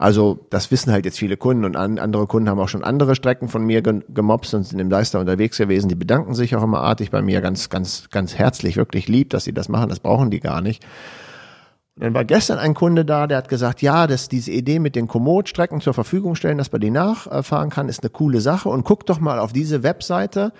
Also 0.00 0.46
das 0.48 0.70
wissen 0.70 0.94
halt 0.94 1.04
jetzt 1.04 1.18
viele 1.18 1.36
Kunden 1.36 1.66
und 1.66 1.76
an, 1.76 1.98
andere 1.98 2.26
Kunden 2.26 2.48
haben 2.48 2.58
auch 2.58 2.70
schon 2.70 2.82
andere 2.82 3.14
Strecken 3.14 3.50
von 3.50 3.66
mir 3.66 3.82
ge 3.82 4.00
gemobst 4.08 4.54
und 4.54 4.62
sind 4.62 4.78
im 4.78 4.88
Deister 4.88 5.20
unterwegs 5.20 5.58
gewesen. 5.58 5.90
Die 5.90 5.94
bedanken 5.94 6.34
sich 6.34 6.56
auch 6.56 6.62
immer 6.62 6.80
artig 6.80 7.10
bei 7.10 7.20
mir, 7.20 7.42
ganz, 7.42 7.68
ganz, 7.68 8.08
ganz 8.08 8.34
herzlich, 8.34 8.78
wirklich 8.78 9.08
lieb, 9.08 9.28
dass 9.28 9.44
sie 9.44 9.52
das 9.52 9.68
machen. 9.68 9.90
Das 9.90 10.00
brauchen 10.00 10.30
die 10.30 10.40
gar 10.40 10.62
nicht. 10.62 10.82
Und 11.96 12.04
dann 12.04 12.14
war 12.14 12.24
gestern 12.24 12.56
ein 12.56 12.72
Kunde 12.72 13.04
da, 13.04 13.26
der 13.26 13.36
hat 13.36 13.50
gesagt, 13.50 13.82
ja, 13.82 14.06
dass 14.06 14.30
diese 14.30 14.52
Idee 14.52 14.78
mit 14.78 14.96
den 14.96 15.06
Komoot-Strecken 15.06 15.82
zur 15.82 15.92
Verfügung 15.92 16.34
stellen, 16.34 16.56
dass 16.56 16.72
man 16.72 16.80
die 16.80 16.90
nachfahren 16.90 17.68
kann, 17.68 17.90
ist 17.90 18.02
eine 18.02 18.08
coole 18.08 18.40
Sache. 18.40 18.70
Und 18.70 18.84
guck 18.84 19.04
doch 19.04 19.20
mal 19.20 19.38
auf 19.38 19.52
diese 19.52 19.82
Webseite 19.82 20.54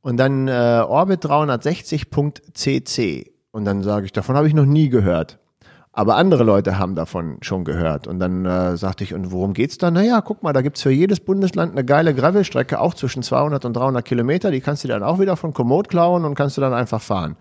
und 0.00 0.16
dann 0.16 0.48
äh, 0.48 0.50
orbit360.cc. 0.50 3.30
Und 3.52 3.64
dann 3.64 3.84
sage 3.84 4.06
ich, 4.06 4.12
davon 4.12 4.34
habe 4.34 4.48
ich 4.48 4.54
noch 4.54 4.66
nie 4.66 4.88
gehört. 4.88 5.38
Aber 5.94 6.16
andere 6.16 6.42
Leute 6.42 6.78
haben 6.78 6.94
davon 6.94 7.36
schon 7.42 7.64
gehört. 7.64 8.06
Und 8.06 8.18
dann 8.18 8.46
äh, 8.46 8.76
sagte 8.78 9.04
ich, 9.04 9.12
und 9.12 9.30
worum 9.30 9.52
geht's 9.52 9.76
da? 9.76 9.90
Naja, 9.90 10.22
guck 10.22 10.42
mal, 10.42 10.54
da 10.54 10.62
gibt's 10.62 10.80
für 10.80 10.90
jedes 10.90 11.20
Bundesland 11.20 11.72
eine 11.72 11.84
geile 11.84 12.14
Gravelstrecke, 12.14 12.80
auch 12.80 12.94
zwischen 12.94 13.22
200 13.22 13.66
und 13.66 13.74
300 13.74 14.02
Kilometer. 14.02 14.50
Die 14.50 14.62
kannst 14.62 14.84
du 14.84 14.88
dann 14.88 15.02
auch 15.02 15.20
wieder 15.20 15.36
von 15.36 15.52
Komoot 15.52 15.88
klauen 15.88 16.24
und 16.24 16.34
kannst 16.34 16.56
du 16.56 16.62
dann 16.62 16.72
einfach 16.72 17.02
fahren. 17.02 17.32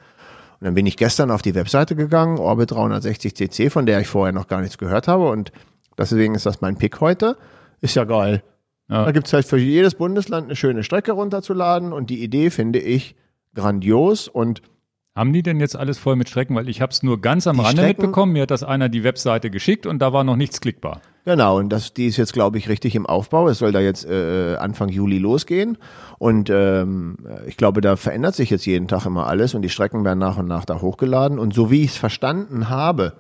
Und 0.60 0.66
dann 0.66 0.74
bin 0.74 0.86
ich 0.86 0.98
gestern 0.98 1.32
auf 1.32 1.42
die 1.42 1.56
Webseite 1.56 1.96
gegangen, 1.96 2.40
Orbit 2.40 2.74
360cc, 2.74 3.70
von 3.70 3.86
der 3.86 4.02
ich 4.02 4.08
vorher 4.08 4.34
noch 4.34 4.48
gar 4.48 4.60
nichts 4.60 4.78
gehört 4.78 5.08
habe. 5.08 5.30
Und 5.30 5.54
deswegen 5.98 6.36
ist 6.36 6.46
das 6.46 6.60
mein 6.60 6.76
Pick 6.76 7.00
heute. 7.00 7.38
Ist 7.80 7.96
ja 7.96 8.04
geil. 8.04 8.44
Ja. 8.90 9.06
Da 9.06 9.12
gibt's 9.14 9.32
halt 9.32 9.46
für 9.46 9.58
jedes 9.58 9.96
Bundesland 9.96 10.48
eine 10.48 10.58
schöne 10.58 10.84
Strecke 10.84 11.14
runterzuladen. 11.14 11.94
Und 11.94 12.10
die 12.10 12.22
Idee 12.22 12.50
finde 12.50 12.80
ich 12.80 13.16
grandios 13.56 14.28
und 14.28 14.62
Haben 15.14 15.34
die 15.34 15.44
denn 15.44 15.60
jetzt 15.60 15.76
alles 15.76 15.98
voll 15.98 16.16
mit 16.16 16.30
Strecken? 16.30 16.56
Weil 16.56 16.70
ich 16.70 16.80
habe 16.82 16.92
es 16.92 17.04
nur 17.04 17.20
ganz 17.20 17.46
am 17.46 17.58
Die 17.58 17.62
Rande 17.64 17.82
Strecken- 17.82 18.02
mitbekommen. 18.02 18.32
Mir 18.32 18.44
hat 18.44 18.52
das 18.52 18.64
einer 18.64 18.88
die 18.88 19.04
Webseite 19.04 19.50
geschickt 19.50 19.86
und 19.86 20.00
da 20.00 20.14
war 20.14 20.24
noch 20.24 20.38
nichts 20.38 20.62
klickbar. 20.62 21.02
Genau, 21.26 21.58
und 21.58 21.70
das, 21.70 21.94
die 21.94 22.08
ist 22.08 22.16
jetzt, 22.16 22.32
glaube 22.32 22.58
ich, 22.58 22.70
richtig 22.70 22.96
im 22.96 23.06
Aufbau. 23.06 23.50
Es 23.50 23.60
soll 23.60 23.74
da 23.74 23.82
jetzt 23.82 24.06
äh, 24.06 24.56
Anfang 24.56 24.88
Juli 24.88 25.18
losgehen. 25.18 25.78
Und 26.18 26.50
ähm, 26.50 27.18
ich 27.46 27.58
glaube, 27.58 27.82
da 27.82 27.98
verändert 27.98 28.36
sich 28.36 28.50
jetzt 28.50 28.66
jeden 28.66 28.88
Tag 28.88 29.06
immer 29.06 29.28
alles 29.28 29.54
und 29.54 29.64
die 29.64 29.70
Strecken 29.70 30.06
werden 30.06 30.20
nach 30.20 30.38
und 30.38 30.48
nach 30.48 30.64
da 30.64 30.80
hochgeladen. 30.80 31.40
Und 31.40 31.54
so 31.54 31.70
wie 31.70 31.84
ich 31.84 31.92
es 31.92 31.98
verstanden 31.98 32.70
habe, 32.70 33.14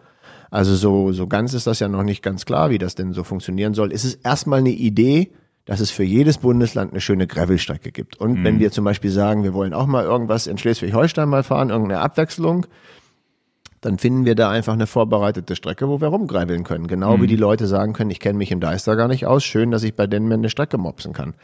also 0.49 0.75
so, 0.75 1.11
so 1.11 1.27
ganz 1.27 1.53
ist 1.53 1.67
das 1.67 1.81
ja 1.81 1.89
noch 1.89 2.03
nicht 2.03 2.23
ganz 2.23 2.45
klar, 2.45 2.69
wie 2.69 2.77
das 2.77 2.95
denn 2.95 3.11
so 3.11 3.25
funktionieren 3.25 3.73
soll, 3.73 3.91
ist 3.91 4.05
es 4.05 4.15
erstmal 4.15 4.59
eine 4.59 4.71
Idee, 4.71 5.31
dass 5.72 5.80
es 5.80 5.90
für 5.90 6.03
jedes 6.03 6.40
Bundesland 6.40 6.91
eine 6.91 7.00
schöne 7.00 7.27
Gravelstrecke 7.27 7.93
gibt. 7.93 8.19
Und 8.19 8.43
wenn 8.43 8.59
wir 8.59 8.74
zum 8.74 8.83
Beispiel 8.83 9.09
sagen, 9.09 9.45
wir 9.45 9.53
wollen 9.53 9.74
auch 9.74 9.85
mal 9.85 10.03
irgendwas 10.03 10.45
in 10.45 10.58
Schleswig-Holstein 10.58 11.30
mal 11.30 11.43
fahren, 11.43 11.69
irgendeine 11.69 12.01
Abwechslung, 12.01 12.66
dann 13.80 13.98
finden 13.98 14.25
wir 14.25 14.35
da 14.35 14.50
einfach 14.50 14.74
eine 14.74 14.85
vorbereitete 14.85 15.56
Strecke, 15.56 15.88
wo 15.88 16.01
wir 16.01 16.09
rumgraveln 16.09 16.66
können. 16.66 16.88
Genau 16.88 17.22
wie 17.22 17.27
die 17.27 17.38
Leute 17.38 17.67
sagen 17.67 17.93
können, 17.93 18.09
ich 18.09 18.19
kenne 18.19 18.38
mich 18.38 18.51
im 18.51 18.59
Deister 18.59 18.98
gar 18.98 19.08
nicht 19.08 19.27
aus, 19.27 19.45
schön, 19.45 19.72
dass 19.72 19.83
ich 19.83 19.95
bei 19.95 20.08
denen 20.08 20.30
eine 20.33 20.50
Strecke 20.50 20.77
mopsen 20.77 21.14
kann. 21.14 21.35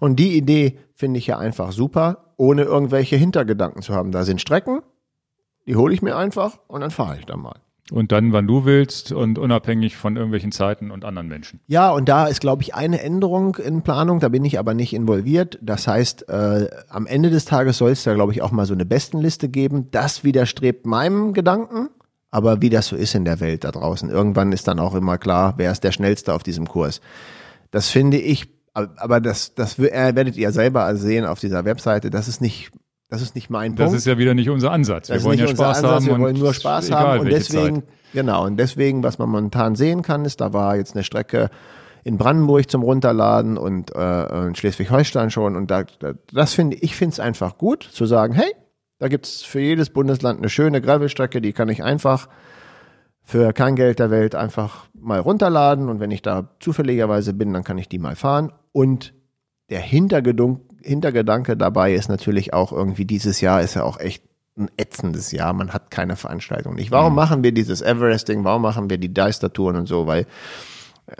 Und 0.00 0.16
die 0.16 0.36
Idee 0.36 0.78
finde 0.94 1.16
ich 1.18 1.26
ja 1.26 1.38
einfach 1.38 1.72
super, 1.72 2.34
ohne 2.36 2.64
irgendwelche 2.64 3.16
Hintergedanken 3.16 3.80
zu 3.80 3.94
haben. 3.94 4.12
Da 4.12 4.24
sind 4.24 4.42
Strecken, 4.42 4.82
die 5.66 5.76
hole 5.76 5.94
ich 5.94 6.02
mir 6.02 6.14
einfach 6.14 6.58
und 6.68 6.82
dann 6.82 6.90
fahre 6.90 7.16
ich 7.18 7.24
da 7.24 7.38
mal. 7.38 7.61
Und 7.90 8.12
dann, 8.12 8.32
wann 8.32 8.46
du 8.46 8.64
willst 8.64 9.12
und 9.12 9.38
unabhängig 9.38 9.96
von 9.96 10.16
irgendwelchen 10.16 10.52
Zeiten 10.52 10.90
und 10.90 11.04
anderen 11.04 11.28
Menschen. 11.28 11.60
Ja, 11.66 11.90
und 11.90 12.08
da 12.08 12.26
ist, 12.26 12.40
glaube 12.40 12.62
ich, 12.62 12.74
eine 12.74 13.02
Änderung 13.02 13.56
in 13.56 13.82
Planung, 13.82 14.20
da 14.20 14.28
bin 14.28 14.44
ich 14.44 14.58
aber 14.58 14.72
nicht 14.72 14.94
involviert. 14.94 15.58
Das 15.60 15.88
heißt, 15.88 16.28
äh, 16.28 16.68
am 16.88 17.06
Ende 17.06 17.30
des 17.30 17.44
Tages 17.44 17.78
soll 17.78 17.90
es 17.90 18.04
da, 18.04 18.14
glaube 18.14 18.32
ich, 18.32 18.40
auch 18.40 18.52
mal 18.52 18.66
so 18.66 18.74
eine 18.74 18.86
Bestenliste 18.86 19.48
geben. 19.48 19.90
Das 19.90 20.22
widerstrebt 20.22 20.86
meinem 20.86 21.32
Gedanken, 21.32 21.88
aber 22.30 22.62
wie 22.62 22.70
das 22.70 22.86
so 22.86 22.96
ist 22.96 23.14
in 23.14 23.24
der 23.24 23.40
Welt 23.40 23.64
da 23.64 23.72
draußen. 23.72 24.08
Irgendwann 24.08 24.52
ist 24.52 24.68
dann 24.68 24.78
auch 24.78 24.94
immer 24.94 25.18
klar, 25.18 25.54
wer 25.56 25.72
ist 25.72 25.84
der 25.84 25.92
Schnellste 25.92 26.34
auf 26.34 26.44
diesem 26.44 26.68
Kurs. 26.68 27.00
Das 27.72 27.88
finde 27.88 28.18
ich, 28.18 28.48
aber 28.74 29.20
das, 29.20 29.54
das 29.54 29.78
äh, 29.78 30.14
werdet 30.14 30.36
ihr 30.36 30.52
selber 30.52 30.94
sehen 30.96 31.26
auf 31.26 31.40
dieser 31.40 31.64
Webseite, 31.64 32.10
das 32.10 32.28
ist 32.28 32.40
nicht, 32.40 32.70
das 33.12 33.22
ist 33.22 33.34
nicht 33.34 33.50
mein 33.50 33.76
Das 33.76 33.86
Punkt. 33.86 33.98
ist 33.98 34.06
ja 34.06 34.16
wieder 34.16 34.32
nicht 34.34 34.48
unser 34.48 34.72
Ansatz. 34.72 35.08
Das 35.08 35.18
wir 35.18 35.24
wollen 35.24 35.38
ja 35.38 35.46
Spaß 35.46 35.78
Ansatz, 35.78 35.90
haben. 35.92 36.06
wir 36.06 36.18
wollen 36.18 36.38
nur 36.38 36.54
Spaß 36.54 36.88
egal, 36.88 37.00
haben 37.06 37.20
und 37.20 37.26
deswegen, 37.30 37.76
Zeit. 37.76 37.84
genau, 38.14 38.46
und 38.46 38.56
deswegen, 38.56 39.02
was 39.02 39.18
man 39.18 39.28
momentan 39.28 39.74
sehen 39.76 40.00
kann, 40.02 40.24
ist, 40.24 40.40
da 40.40 40.52
war 40.52 40.76
jetzt 40.76 40.94
eine 40.94 41.04
Strecke 41.04 41.50
in 42.04 42.16
Brandenburg 42.16 42.70
zum 42.70 42.82
Runterladen 42.82 43.58
und 43.58 43.94
äh, 43.94 44.46
in 44.46 44.54
Schleswig-Holstein 44.54 45.30
schon 45.30 45.56
und 45.56 45.70
da, 45.70 45.84
da 46.00 46.14
das 46.32 46.54
finde 46.54 46.76
ich 46.78 46.96
finde 46.96 47.12
es 47.12 47.20
einfach 47.20 47.58
gut 47.58 47.82
zu 47.84 48.06
sagen, 48.06 48.32
hey, 48.34 48.50
Da 48.98 49.08
gibt's 49.08 49.42
für 49.42 49.60
jedes 49.60 49.90
Bundesland 49.90 50.38
eine 50.38 50.48
schöne 50.48 50.80
Gravelstrecke, 50.80 51.40
die 51.40 51.52
kann 51.52 51.68
ich 51.68 51.82
einfach 51.82 52.28
für 53.24 53.52
kein 53.52 53.76
Geld 53.76 53.98
der 53.98 54.10
Welt 54.10 54.34
einfach 54.34 54.86
mal 54.94 55.20
runterladen 55.20 55.88
und 55.88 56.00
wenn 56.00 56.10
ich 56.10 56.22
da 56.22 56.48
zufälligerweise 56.60 57.34
bin, 57.34 57.52
dann 57.52 57.62
kann 57.62 57.78
ich 57.78 57.88
die 57.88 57.98
mal 57.98 58.16
fahren. 58.16 58.52
Und 58.72 59.12
der 59.70 59.80
Hintergedanke 59.80 60.60
dabei 61.56 61.94
ist 61.94 62.08
natürlich 62.08 62.52
auch 62.52 62.72
irgendwie, 62.72 63.04
dieses 63.04 63.40
Jahr 63.40 63.62
ist 63.62 63.74
ja 63.74 63.84
auch 63.84 63.98
echt 63.98 64.24
ein 64.56 64.70
ätzendes 64.76 65.32
Jahr. 65.32 65.52
Man 65.52 65.72
hat 65.72 65.90
keine 65.90 66.16
Veranstaltung 66.16 66.74
nicht. 66.74 66.90
Warum 66.90 67.12
mhm. 67.12 67.16
machen 67.16 67.42
wir 67.42 67.52
dieses 67.52 67.80
Everesting? 67.80 68.44
Warum 68.44 68.62
machen 68.62 68.90
wir 68.90 68.98
die 68.98 69.12
Deister-Touren 69.12 69.76
und 69.76 69.86
so? 69.86 70.06
Weil 70.06 70.26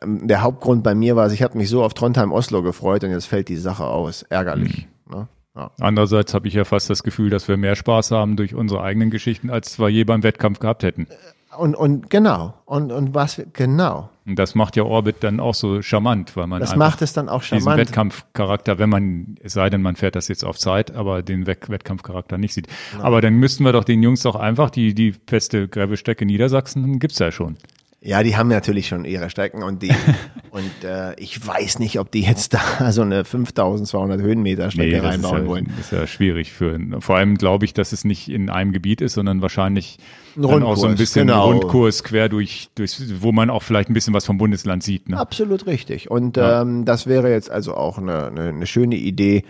ähm, 0.02 0.28
der 0.28 0.42
Hauptgrund 0.42 0.82
bei 0.82 0.94
mir 0.94 1.16
war, 1.16 1.30
ich 1.32 1.42
habe 1.42 1.56
mich 1.56 1.68
so 1.68 1.82
auf 1.82 1.94
Trondheim-Oslo 1.94 2.62
gefreut 2.62 3.04
und 3.04 3.10
jetzt 3.10 3.26
fällt 3.26 3.48
die 3.48 3.56
Sache 3.56 3.84
aus. 3.84 4.22
Ärgerlich. 4.22 4.86
Mhm. 5.06 5.14
Ne? 5.14 5.28
Ja. 5.54 5.70
Andererseits 5.80 6.32
habe 6.34 6.48
ich 6.48 6.54
ja 6.54 6.64
fast 6.64 6.88
das 6.88 7.02
Gefühl, 7.02 7.30
dass 7.30 7.46
wir 7.48 7.56
mehr 7.56 7.76
Spaß 7.76 8.10
haben 8.10 8.36
durch 8.36 8.54
unsere 8.54 8.82
eigenen 8.82 9.10
Geschichten, 9.10 9.50
als 9.50 9.78
wir 9.78 9.88
je 9.88 10.04
beim 10.04 10.22
Wettkampf 10.22 10.58
gehabt 10.60 10.82
hätten. 10.82 11.06
Und, 11.56 11.74
und 11.74 12.08
genau. 12.10 12.54
Und, 12.64 12.92
und 12.92 13.14
was, 13.14 13.42
genau. 13.52 14.08
Und 14.24 14.38
das 14.38 14.54
macht 14.54 14.76
ja 14.76 14.84
Orbit 14.84 15.16
dann 15.20 15.40
auch 15.40 15.54
so 15.54 15.82
charmant, 15.82 16.36
weil 16.36 16.46
man 16.46 16.60
das 16.60 16.76
macht 16.76 17.02
es 17.02 17.12
dann 17.12 17.28
auch 17.28 17.42
charmant. 17.42 17.66
diesen 17.66 17.76
Wettkampfcharakter, 17.76 18.78
wenn 18.78 18.88
man, 18.88 19.36
es 19.42 19.52
sei 19.52 19.68
denn, 19.68 19.82
man 19.82 19.96
fährt 19.96 20.14
das 20.14 20.28
jetzt 20.28 20.44
auf 20.44 20.58
Zeit, 20.58 20.94
aber 20.94 21.22
den 21.22 21.46
Wettkampfcharakter 21.46 22.38
nicht 22.38 22.54
sieht. 22.54 22.68
Genau. 22.92 23.04
Aber 23.04 23.20
dann 23.20 23.34
müssten 23.34 23.64
wir 23.64 23.72
doch 23.72 23.84
den 23.84 24.02
Jungs 24.02 24.22
doch 24.22 24.36
einfach 24.36 24.70
die, 24.70 24.94
die 24.94 25.14
feste 25.26 25.68
Gravelstrecke 25.68 26.24
Niedersachsen 26.24 26.98
gibt's 26.98 27.18
ja 27.18 27.32
schon. 27.32 27.56
Ja, 28.04 28.24
die 28.24 28.36
haben 28.36 28.48
natürlich 28.48 28.88
schon 28.88 29.04
ihre 29.04 29.30
Strecken 29.30 29.62
und 29.62 29.82
die 29.82 29.92
und 30.50 30.84
äh, 30.84 31.14
ich 31.20 31.46
weiß 31.46 31.78
nicht, 31.78 32.00
ob 32.00 32.10
die 32.10 32.22
jetzt 32.22 32.52
da 32.52 32.90
so 32.90 33.02
eine 33.02 33.24
5200 33.24 34.20
Höhenmeter 34.20 34.72
Strecke 34.72 35.00
nee, 35.00 35.06
reinbauen 35.06 35.44
ja, 35.44 35.48
wollen. 35.48 35.72
Das 35.76 35.86
ist 35.86 35.92
ja 35.92 36.06
schwierig 36.08 36.52
für 36.52 36.76
vor 36.98 37.16
allem 37.16 37.36
glaube 37.36 37.64
ich, 37.64 37.74
dass 37.74 37.92
es 37.92 38.04
nicht 38.04 38.28
in 38.28 38.50
einem 38.50 38.72
Gebiet 38.72 39.00
ist, 39.00 39.12
sondern 39.14 39.40
wahrscheinlich 39.40 39.98
ein 40.36 40.42
dann 40.42 40.62
auch 40.64 40.76
so 40.76 40.88
ein 40.88 40.96
bisschen 40.96 41.28
genau. 41.28 41.46
Rundkurs 41.46 42.02
quer 42.02 42.28
durch, 42.28 42.70
durch, 42.74 42.96
wo 43.20 43.30
man 43.30 43.50
auch 43.50 43.62
vielleicht 43.62 43.88
ein 43.88 43.94
bisschen 43.94 44.14
was 44.14 44.26
vom 44.26 44.36
Bundesland 44.36 44.82
sieht. 44.82 45.08
Ne? 45.08 45.16
Absolut 45.16 45.66
richtig. 45.66 46.10
Und 46.10 46.36
ja. 46.36 46.62
ähm, 46.62 46.84
das 46.84 47.06
wäre 47.06 47.30
jetzt 47.30 47.50
also 47.50 47.74
auch 47.74 47.98
eine, 47.98 48.26
eine, 48.26 48.48
eine 48.48 48.66
schöne 48.66 48.96
Idee, 48.96 49.44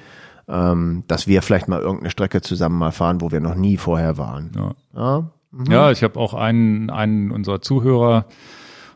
ähm, 0.49 1.05
dass 1.09 1.27
wir 1.27 1.41
vielleicht 1.41 1.69
mal 1.69 1.81
irgendeine 1.81 2.11
Strecke 2.11 2.43
zusammen 2.43 2.79
mal 2.79 2.93
fahren, 2.93 3.23
wo 3.23 3.31
wir 3.31 3.41
noch 3.41 3.55
nie 3.55 3.79
vorher 3.79 4.19
waren. 4.19 4.51
Ja. 4.55 4.75
ja? 4.95 5.31
Mhm. 5.53 5.71
Ja, 5.71 5.91
ich 5.91 6.03
habe 6.03 6.19
auch 6.19 6.35
einen, 6.35 6.91
einen 6.91 7.31
unserer 7.31 7.61
Zuhörer, 7.61 8.27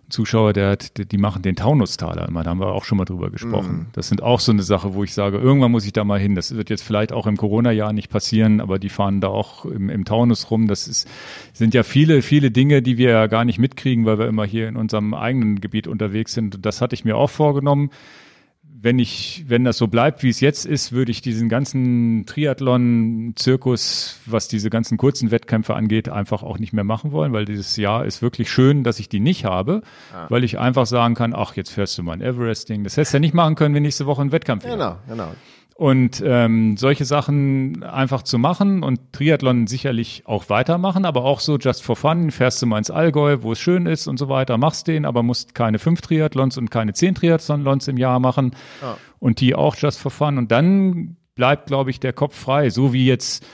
Zuschauer, 0.09 0.53
der 0.53 0.71
hat, 0.71 1.11
die 1.11 1.19
machen 1.19 1.43
den 1.43 1.57
Taunustaler 1.57 2.29
immer, 2.29 2.45
da 2.45 2.51
haben 2.51 2.61
wir 2.61 2.69
auch 2.69 2.85
schon 2.85 2.97
mal 2.97 3.05
drüber 3.05 3.31
gesprochen. 3.31 3.73
Mhm. 3.73 3.87
Das 3.93 4.09
sind 4.09 4.23
auch 4.23 4.39
so 4.39 4.53
eine 4.53 4.63
Sache, 4.63 4.95
wo 4.95 5.03
ich 5.03 5.13
sage, 5.13 5.39
irgendwann 5.39 5.73
muss 5.73 5.85
ich 5.85 5.93
da 5.93 6.05
mal 6.05 6.21
hin. 6.21 6.37
Das 6.37 6.55
wird 6.55 6.71
jetzt 6.71 6.83
vielleicht 6.83 7.13
auch 7.13 7.27
im 7.27 7.37
Corona-Jahr 7.37 7.93
nicht 7.93 8.09
passieren, 8.09 8.61
aber 8.61 8.79
die 8.79 8.89
fahren 8.89 9.21
da 9.21 9.29
auch 9.29 9.65
im, 9.65 9.91
im 9.91 10.05
Taunus 10.05 10.51
rum. 10.51 10.69
Das 10.69 10.87
ist, 10.87 11.09
sind 11.53 11.75
ja 11.75 11.83
viele, 11.83 12.23
viele 12.23 12.53
Dinge, 12.53 12.83
die 12.83 12.99
wir 12.99 13.11
ja 13.11 13.27
gar 13.27 13.45
nicht 13.45 13.59
mitkriegen, 13.59 14.07
weil 14.07 14.19
wir 14.19 14.29
immer 14.29 14.45
hier 14.45 14.69
in 14.69 14.77
unserem 14.77 15.13
eigenen 15.13 15.61
Gebiet 15.61 15.89
unterwegs 15.89 16.35
sind. 16.35 16.55
Und 16.55 16.65
das 16.65 16.81
hatte 16.81 16.95
ich 16.95 17.05
mir 17.05 17.17
auch 17.17 17.31
vorgenommen 17.31 17.91
wenn 18.87 19.01
ich, 19.01 19.45
wenn 19.49 19.65
das 19.65 19.79
so 19.79 19.89
bleibt, 19.89 20.23
wie 20.23 20.29
es 20.29 20.39
jetzt 20.39 20.65
ist, 20.65 20.93
würde 20.93 21.11
ich 21.11 21.21
diesen 21.21 21.49
ganzen 21.49 22.25
Triathlon-Zirkus, 22.25 24.21
was 24.27 24.47
diese 24.47 24.71
ganzen 24.71 24.97
kurzen 24.97 25.33
Wettkämpfe 25.33 25.75
angeht, 25.75 26.09
einfach 26.09 26.45
auch 26.45 26.61
nicht 26.61 26.73
mehr 26.73 26.85
machen 26.85 27.11
wollen, 27.11 27.33
weil 27.33 27.47
dieses 27.47 27.77
Jahr 27.77 28.05
ist 28.05 28.23
wirklich 28.23 28.49
schön, 28.49 28.85
dass 28.85 29.01
ich 29.01 29.09
die 29.09 29.19
nicht 29.19 29.45
habe, 29.45 29.83
ah. 30.15 30.27
weil 30.29 30.45
ich 30.45 30.61
einfach 30.61 30.87
sagen 30.87 31.17
kann, 31.17 31.35
ach, 31.35 31.57
jetzt 31.57 31.71
fährst 31.71 31.99
du 31.99 32.05
mal 32.05 32.13
ein 32.13 32.23
Everesting. 32.23 32.85
Das 32.85 32.97
hättest 32.97 33.15
du 33.15 33.17
ja 33.17 33.21
nicht 33.23 33.35
machen 33.35 33.57
können, 33.57 33.75
wenn 33.75 33.83
nächste 33.83 34.07
Woche 34.07 34.23
ein 34.23 34.31
Wettkampf 34.31 34.63
wäre. 34.63 34.77
Genau, 34.77 34.97
genau. 35.09 35.35
Und 35.79 36.23
ähm, 36.25 36.79
solche 36.79 37.05
Sachen 37.05 37.83
einfach 37.83 38.23
zu 38.23 38.39
machen 38.39 38.83
und 38.83 39.13
Triathlon 39.13 39.67
sicherlich 39.67 40.23
auch 40.25 40.49
weitermachen, 40.49 41.05
aber 41.05 41.25
auch 41.25 41.41
so 41.41 41.59
just 41.59 41.83
for 41.83 41.97
fun, 41.97 42.31
fährst 42.31 42.63
du 42.63 42.67
mal 42.67 42.79
ins 42.79 42.91
Allgäu, 42.91 43.43
wo 43.43 43.53
es 43.53 43.61
schön 43.61 43.85
ist 43.85 44.07
und 44.07 44.19
so 44.19 44.31
weiter, 44.31 44.57
machst 44.57 44.87
den, 44.87 45.05
aber 45.05 45.23
musst 45.23 45.55
keine 45.55 45.79
fünf 45.79 46.01
Triathlons 46.01 46.57
und 46.57 46.71
keine 46.71 46.95
zehn 46.95 47.15
Triathlons 47.15 47.89
im 47.89 47.99
Jahr 47.99 48.21
machen 48.21 48.57
ja. 48.81 48.97
und 49.19 49.41
die 49.41 49.55
auch 49.55 49.77
just 49.77 50.01
for 50.01 50.11
fun. 50.11 50.39
Und 50.39 50.51
dann 50.51 51.19
bleibt, 51.35 51.67
glaube 51.67 51.91
ich, 51.91 52.01
der 52.01 52.15
Kopf 52.15 52.35
frei, 52.35 52.71
so 52.71 52.95
wie 52.95 53.05
jetzt 53.05 53.45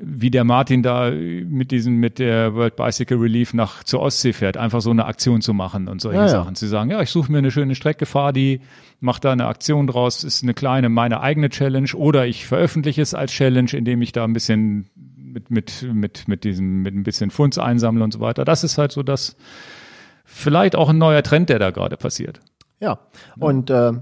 wie 0.00 0.30
der 0.30 0.44
Martin 0.44 0.82
da 0.82 1.10
mit 1.10 1.70
diesem, 1.70 1.96
mit 1.96 2.18
der 2.18 2.54
World 2.54 2.76
Bicycle 2.76 3.18
Relief 3.18 3.54
nach 3.54 3.82
zur 3.84 4.00
Ostsee 4.00 4.32
fährt, 4.32 4.56
einfach 4.56 4.80
so 4.80 4.90
eine 4.90 5.06
Aktion 5.06 5.40
zu 5.40 5.54
machen 5.54 5.88
und 5.88 6.00
solche 6.00 6.20
ja, 6.20 6.28
Sachen. 6.28 6.50
Ja. 6.50 6.54
Zu 6.54 6.66
sagen, 6.66 6.90
ja, 6.90 7.02
ich 7.02 7.10
suche 7.10 7.32
mir 7.32 7.38
eine 7.38 7.50
schöne 7.50 7.74
Strecke, 7.74 8.06
fahre 8.06 8.32
die, 8.32 8.60
mache 9.00 9.20
da 9.20 9.32
eine 9.32 9.46
Aktion 9.46 9.86
draus, 9.86 10.24
ist 10.24 10.42
eine 10.42 10.54
kleine, 10.54 10.88
meine 10.88 11.20
eigene 11.20 11.48
Challenge 11.48 11.90
oder 11.94 12.26
ich 12.26 12.46
veröffentliche 12.46 13.02
es 13.02 13.14
als 13.14 13.32
Challenge, 13.32 13.70
indem 13.72 14.02
ich 14.02 14.12
da 14.12 14.24
ein 14.24 14.32
bisschen 14.32 14.90
mit, 14.94 15.50
mit, 15.50 15.86
mit, 15.92 16.28
mit 16.28 16.44
diesem, 16.44 16.82
mit 16.82 16.94
ein 16.94 17.02
bisschen 17.02 17.30
Funds 17.30 17.58
einsammle 17.58 18.04
und 18.04 18.12
so 18.12 18.20
weiter. 18.20 18.44
Das 18.44 18.64
ist 18.64 18.78
halt 18.78 18.92
so 18.92 19.02
das, 19.02 19.36
vielleicht 20.24 20.76
auch 20.76 20.88
ein 20.88 20.98
neuer 20.98 21.22
Trend, 21.22 21.48
der 21.48 21.58
da 21.58 21.70
gerade 21.70 21.96
passiert. 21.96 22.40
Ja, 22.80 23.00
und 23.38 23.70
äh, 23.70 23.92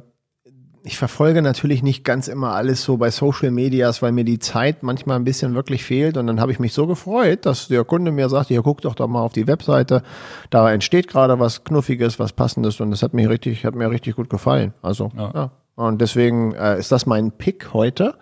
ich 0.87 0.97
verfolge 0.97 1.43
natürlich 1.43 1.83
nicht 1.83 2.05
ganz 2.05 2.29
immer 2.29 2.55
alles 2.55 2.85
so 2.85 2.97
bei 2.97 3.11
Social 3.11 3.51
Medias, 3.51 4.03
weil 4.03 4.13
mir 4.13 4.25
die 4.25 4.39
Zeit 4.39 4.85
manchmal 4.85 5.17
ein 5.17 5.25
bisschen 5.25 5.55
wirklich 5.57 5.85
fehlt. 5.85 6.17
Und 6.17 6.29
dann 6.29 6.41
habe 6.41 6.53
ich 6.53 6.61
mich 6.61 6.73
so 6.73 6.87
gefreut, 6.87 7.45
dass 7.45 7.67
der 7.67 7.85
Kunde 7.85 8.13
mir 8.13 8.29
sagt, 8.29 8.51
ja, 8.51 8.61
guck 8.63 8.83
doch 8.83 8.95
da 8.95 9.09
mal 9.09 9.23
auf 9.23 9.33
die 9.33 9.49
Webseite. 9.49 10.05
Da 10.49 10.73
entsteht 10.73 11.09
gerade 11.09 11.41
was 11.41 11.65
Knuffiges, 11.65 12.21
was 12.21 12.33
Passendes. 12.33 12.81
Und 12.81 12.93
das 12.93 13.03
hat 13.03 13.15
mir 13.15 13.29
richtig, 13.29 13.65
hat 13.65 13.75
mir 13.75 13.91
richtig 13.91 14.15
gut 14.15 14.31
gefallen. 14.31 14.75
Also, 14.81 15.11
ja. 15.17 15.33
ja. 15.35 15.51
Und 15.75 16.01
deswegen 16.01 16.55
äh, 16.55 16.79
ist 16.79 16.93
das 16.93 17.05
mein 17.05 17.33
Pick 17.33 17.73
heute. 17.73 18.15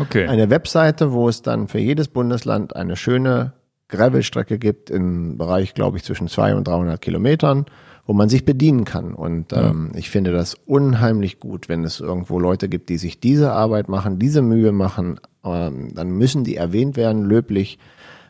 Okay. 0.00 0.26
Eine 0.26 0.50
Webseite, 0.50 1.12
wo 1.12 1.28
es 1.28 1.42
dann 1.42 1.68
für 1.68 1.78
jedes 1.78 2.08
Bundesland 2.08 2.74
eine 2.74 2.96
schöne 2.96 3.52
Gravelstrecke 3.86 4.58
gibt 4.58 4.90
im 4.90 5.38
Bereich, 5.38 5.72
glaube 5.72 5.96
ich, 5.96 6.04
zwischen 6.04 6.26
zwei 6.26 6.56
und 6.56 6.66
300 6.66 7.00
Kilometern 7.00 7.66
wo 8.08 8.14
man 8.14 8.30
sich 8.30 8.46
bedienen 8.46 8.86
kann. 8.86 9.12
Und 9.12 9.52
ähm, 9.52 9.90
ja. 9.92 9.98
ich 9.98 10.08
finde 10.08 10.32
das 10.32 10.56
unheimlich 10.66 11.38
gut, 11.38 11.68
wenn 11.68 11.84
es 11.84 12.00
irgendwo 12.00 12.40
Leute 12.40 12.70
gibt, 12.70 12.88
die 12.88 12.96
sich 12.96 13.20
diese 13.20 13.52
Arbeit 13.52 13.90
machen, 13.90 14.18
diese 14.18 14.40
Mühe 14.40 14.72
machen, 14.72 15.20
ähm, 15.44 15.94
dann 15.94 16.10
müssen 16.12 16.42
die 16.42 16.56
erwähnt 16.56 16.96
werden, 16.96 17.22
löblich, 17.22 17.78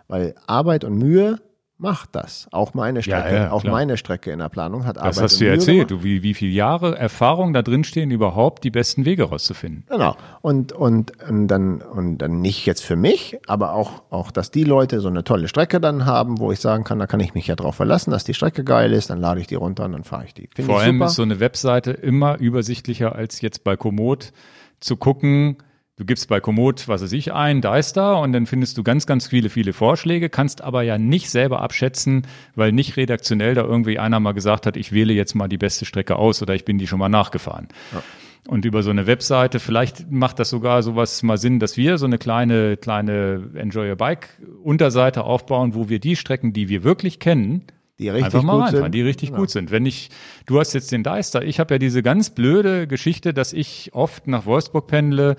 weil 0.09 0.35
Arbeit 0.49 0.83
und 0.83 0.99
Mühe 0.99 1.39
macht 1.79 2.11
das. 2.13 2.49
Auch 2.51 2.75
meine 2.75 3.03
Strecke, 3.03 3.35
ja, 3.35 3.43
ja, 3.45 3.51
auch 3.53 3.63
meine 3.63 3.97
Strecke 3.97 4.33
in 4.33 4.41
der 4.41 4.49
Planung 4.49 4.85
hat 4.85 4.99
Arbeit. 4.99 5.17
Das 5.17 5.23
hast 5.23 5.41
du 5.41 5.45
ja 5.45 5.53
erzählt, 5.53 5.91
du, 5.91 6.03
wie, 6.03 6.23
wie 6.23 6.35
viele 6.35 6.51
Jahre 6.51 6.99
Erfahrung 6.99 7.53
da 7.53 7.63
drin 7.63 7.85
stehen, 7.85 8.11
überhaupt 8.11 8.65
die 8.65 8.71
besten 8.71 9.05
Wege 9.05 9.25
rauszufinden. 9.25 9.85
Genau. 9.89 10.17
Und, 10.43 10.73
und, 10.73 11.13
und 11.29 11.47
dann, 11.47 11.81
und 11.81 12.19
dann 12.19 12.41
nicht 12.41 12.67
jetzt 12.67 12.85
für 12.85 12.97
mich, 12.97 13.39
aber 13.47 13.75
auch, 13.75 14.03
auch, 14.11 14.31
dass 14.33 14.51
die 14.51 14.65
Leute 14.65 15.01
so 15.01 15.09
eine 15.09 15.23
tolle 15.23 15.47
Strecke 15.47 15.81
dann 15.81 16.05
haben, 16.05 16.39
wo 16.39 16.51
ich 16.51 16.61
sagen 16.61 16.83
kann, 16.83 16.99
da 16.99 17.07
kann 17.07 17.21
ich 17.21 17.35
mich 17.35 17.47
ja 17.47 17.55
drauf 17.55 17.77
verlassen, 17.77 18.11
dass 18.11 18.25
die 18.25 18.35
Strecke 18.35 18.65
geil 18.65 18.93
ist, 18.93 19.11
dann 19.11 19.21
lade 19.21 19.41
ich 19.41 19.47
die 19.47 19.55
runter 19.55 19.85
und 19.85 19.93
dann 19.93 20.05
fahre 20.05 20.25
ich 20.25 20.35
die. 20.35 20.49
Find 20.55 20.67
Vor 20.67 20.81
allem 20.81 20.97
super. 20.97 21.07
ist 21.07 21.15
so 21.15 21.23
eine 21.23 21.41
Webseite 21.41 21.93
immer 21.93 22.39
übersichtlicher 22.39 23.15
als 23.15 23.41
jetzt 23.41 23.63
bei 23.63 23.77
Komoot 23.77 24.33
zu 24.81 24.97
gucken, 24.97 25.59
Du 25.99 26.05
gibst 26.05 26.29
bei 26.29 26.39
Komoot, 26.39 26.87
was 26.87 27.03
weiß 27.03 27.11
ich, 27.11 27.33
ein, 27.33 27.61
da 27.61 27.77
ist 27.77 27.97
da 27.97 28.15
und 28.15 28.33
dann 28.33 28.47
findest 28.47 28.79
du 28.79 28.85
ganz, 28.85 29.05
ganz 29.05 29.27
viele, 29.27 29.51
viele 29.51 29.73
Vorschläge, 29.73 30.29
kannst 30.29 30.63
aber 30.63 30.83
ja 30.83 30.97
nicht 30.97 31.29
selber 31.29 31.61
abschätzen, 31.61 32.23
weil 32.55 32.71
nicht 32.71 32.97
redaktionell 32.97 33.55
da 33.55 33.65
irgendwie 33.65 33.99
einer 33.99 34.21
mal 34.21 34.31
gesagt 34.31 34.67
hat, 34.67 34.77
ich 34.77 34.93
wähle 34.93 35.13
jetzt 35.13 35.35
mal 35.35 35.49
die 35.49 35.59
beste 35.59 35.87
Strecke 35.87 36.15
aus 36.15 36.41
oder 36.41 36.55
ich 36.55 36.65
bin 36.65 36.79
die 36.79 36.87
schon 36.87 37.01
mal 37.01 37.09
nachgefahren. 37.09 37.67
Ja. 37.93 38.05
Und 38.47 38.65
über 38.65 38.85
so 38.85 38.91
eine 38.91 39.09
Webseite, 39.09 39.59
vielleicht 39.59 40.09
macht 40.09 40.39
das 40.39 40.51
sogar 40.51 40.85
sowas 40.85 41.25
mal 41.25 41.37
Sinn, 41.37 41.59
dass 41.59 41.77
wir 41.77 41.99
so 41.99 42.07
eine 42.07 42.19
kleine, 42.19 42.77
kleine 42.77 43.51
Enjoy 43.57 43.91
Your 43.91 43.97
Bike 43.97 44.29
Unterseite 44.63 45.25
aufbauen, 45.25 45.75
wo 45.75 45.89
wir 45.89 45.99
die 45.99 46.15
Strecken, 46.15 46.53
die 46.53 46.69
wir 46.69 46.85
wirklich 46.85 47.19
kennen, 47.19 47.65
die 47.99 48.09
richtig 48.09 48.27
Einfach 48.27 48.43
mal 48.45 48.71
gut 48.71 48.81
sind. 48.81 48.95
die 48.95 49.03
richtig 49.03 49.31
genau. 49.31 49.41
gut 49.41 49.51
sind. 49.51 49.73
Wenn 49.73 49.85
ich, 49.85 50.11
du 50.47 50.61
hast 50.61 50.73
jetzt 50.75 50.93
den 50.93 51.03
Deister, 51.03 51.43
ich 51.43 51.59
habe 51.59 51.75
ja 51.75 51.79
diese 51.79 52.05
ganz 52.05 52.31
blöde 52.31 52.87
Geschichte, 52.87 53.35
dass 53.35 53.53
ich 53.53 53.91
oft 53.93 54.29
nach 54.29 54.47
Wolfsburg 54.47 54.87
pendle, 54.87 55.37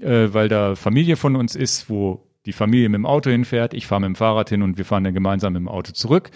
äh, 0.00 0.32
weil 0.32 0.48
da 0.48 0.74
Familie 0.74 1.16
von 1.16 1.36
uns 1.36 1.54
ist, 1.54 1.90
wo 1.90 2.26
die 2.46 2.52
Familie 2.52 2.88
mit 2.88 2.98
dem 2.98 3.06
Auto 3.06 3.30
hinfährt, 3.30 3.74
ich 3.74 3.86
fahre 3.86 4.00
mit 4.00 4.08
dem 4.08 4.16
Fahrrad 4.16 4.48
hin 4.48 4.62
und 4.62 4.78
wir 4.78 4.84
fahren 4.84 5.04
dann 5.04 5.14
gemeinsam 5.14 5.52
mit 5.52 5.60
dem 5.60 5.68
Auto 5.68 5.92
zurück. 5.92 6.30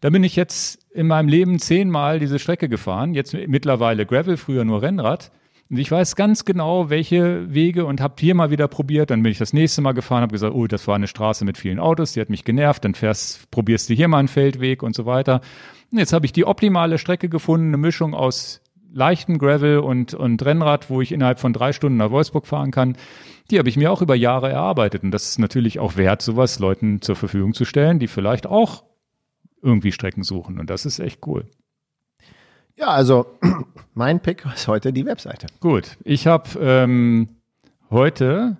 Da 0.00 0.10
bin 0.10 0.24
ich 0.24 0.34
jetzt 0.34 0.80
in 0.92 1.06
meinem 1.06 1.28
Leben 1.28 1.58
zehnmal 1.58 2.18
diese 2.18 2.38
Strecke 2.38 2.68
gefahren, 2.68 3.14
jetzt 3.14 3.34
mittlerweile 3.46 4.06
Gravel, 4.06 4.36
früher 4.36 4.64
nur 4.64 4.82
Rennrad. 4.82 5.30
Und 5.70 5.78
ich 5.78 5.90
weiß 5.90 6.16
ganz 6.16 6.44
genau, 6.44 6.90
welche 6.90 7.54
Wege 7.54 7.86
und 7.86 8.00
habe 8.00 8.16
hier 8.18 8.34
mal 8.34 8.50
wieder 8.50 8.68
probiert. 8.68 9.10
Dann 9.10 9.22
bin 9.22 9.32
ich 9.32 9.38
das 9.38 9.52
nächste 9.52 9.80
Mal 9.80 9.92
gefahren, 9.92 10.20
habe 10.22 10.32
gesagt, 10.32 10.54
oh, 10.54 10.66
das 10.66 10.86
war 10.86 10.96
eine 10.96 11.06
Straße 11.06 11.44
mit 11.44 11.56
vielen 11.56 11.78
Autos, 11.78 12.12
die 12.12 12.20
hat 12.20 12.28
mich 12.28 12.44
genervt. 12.44 12.84
Dann 12.84 12.94
fährst, 12.94 13.50
probierst 13.50 13.88
du 13.88 13.94
hier 13.94 14.08
mal 14.08 14.18
einen 14.18 14.28
Feldweg 14.28 14.82
und 14.82 14.94
so 14.94 15.06
weiter. 15.06 15.40
Und 15.90 15.98
jetzt 15.98 16.12
habe 16.12 16.26
ich 16.26 16.32
die 16.32 16.44
optimale 16.44 16.98
Strecke 16.98 17.28
gefunden, 17.28 17.68
eine 17.68 17.76
Mischung 17.76 18.12
aus 18.12 18.61
leichten 18.92 19.38
Gravel 19.38 19.78
und, 19.78 20.14
und 20.14 20.44
Rennrad, 20.44 20.90
wo 20.90 21.00
ich 21.00 21.12
innerhalb 21.12 21.40
von 21.40 21.52
drei 21.52 21.72
Stunden 21.72 21.98
nach 21.98 22.10
Wolfsburg 22.10 22.46
fahren 22.46 22.70
kann. 22.70 22.96
Die 23.50 23.58
habe 23.58 23.68
ich 23.68 23.76
mir 23.76 23.90
auch 23.90 24.02
über 24.02 24.14
Jahre 24.14 24.50
erarbeitet. 24.50 25.02
Und 25.02 25.10
das 25.10 25.30
ist 25.30 25.38
natürlich 25.38 25.78
auch 25.78 25.96
wert, 25.96 26.22
sowas 26.22 26.58
Leuten 26.58 27.02
zur 27.02 27.16
Verfügung 27.16 27.54
zu 27.54 27.64
stellen, 27.64 27.98
die 27.98 28.08
vielleicht 28.08 28.46
auch 28.46 28.84
irgendwie 29.62 29.92
Strecken 29.92 30.22
suchen. 30.22 30.58
Und 30.58 30.70
das 30.70 30.86
ist 30.86 30.98
echt 30.98 31.26
cool. 31.26 31.46
Ja, 32.76 32.88
also 32.88 33.26
mein 33.94 34.20
Pick 34.20 34.44
ist 34.54 34.68
heute 34.68 34.92
die 34.92 35.06
Webseite. 35.06 35.46
Gut, 35.60 35.96
ich 36.04 36.26
habe 36.26 36.48
ähm, 36.60 37.28
heute 37.90 38.56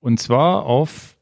und 0.00 0.20
zwar 0.20 0.64
auf 0.64 1.16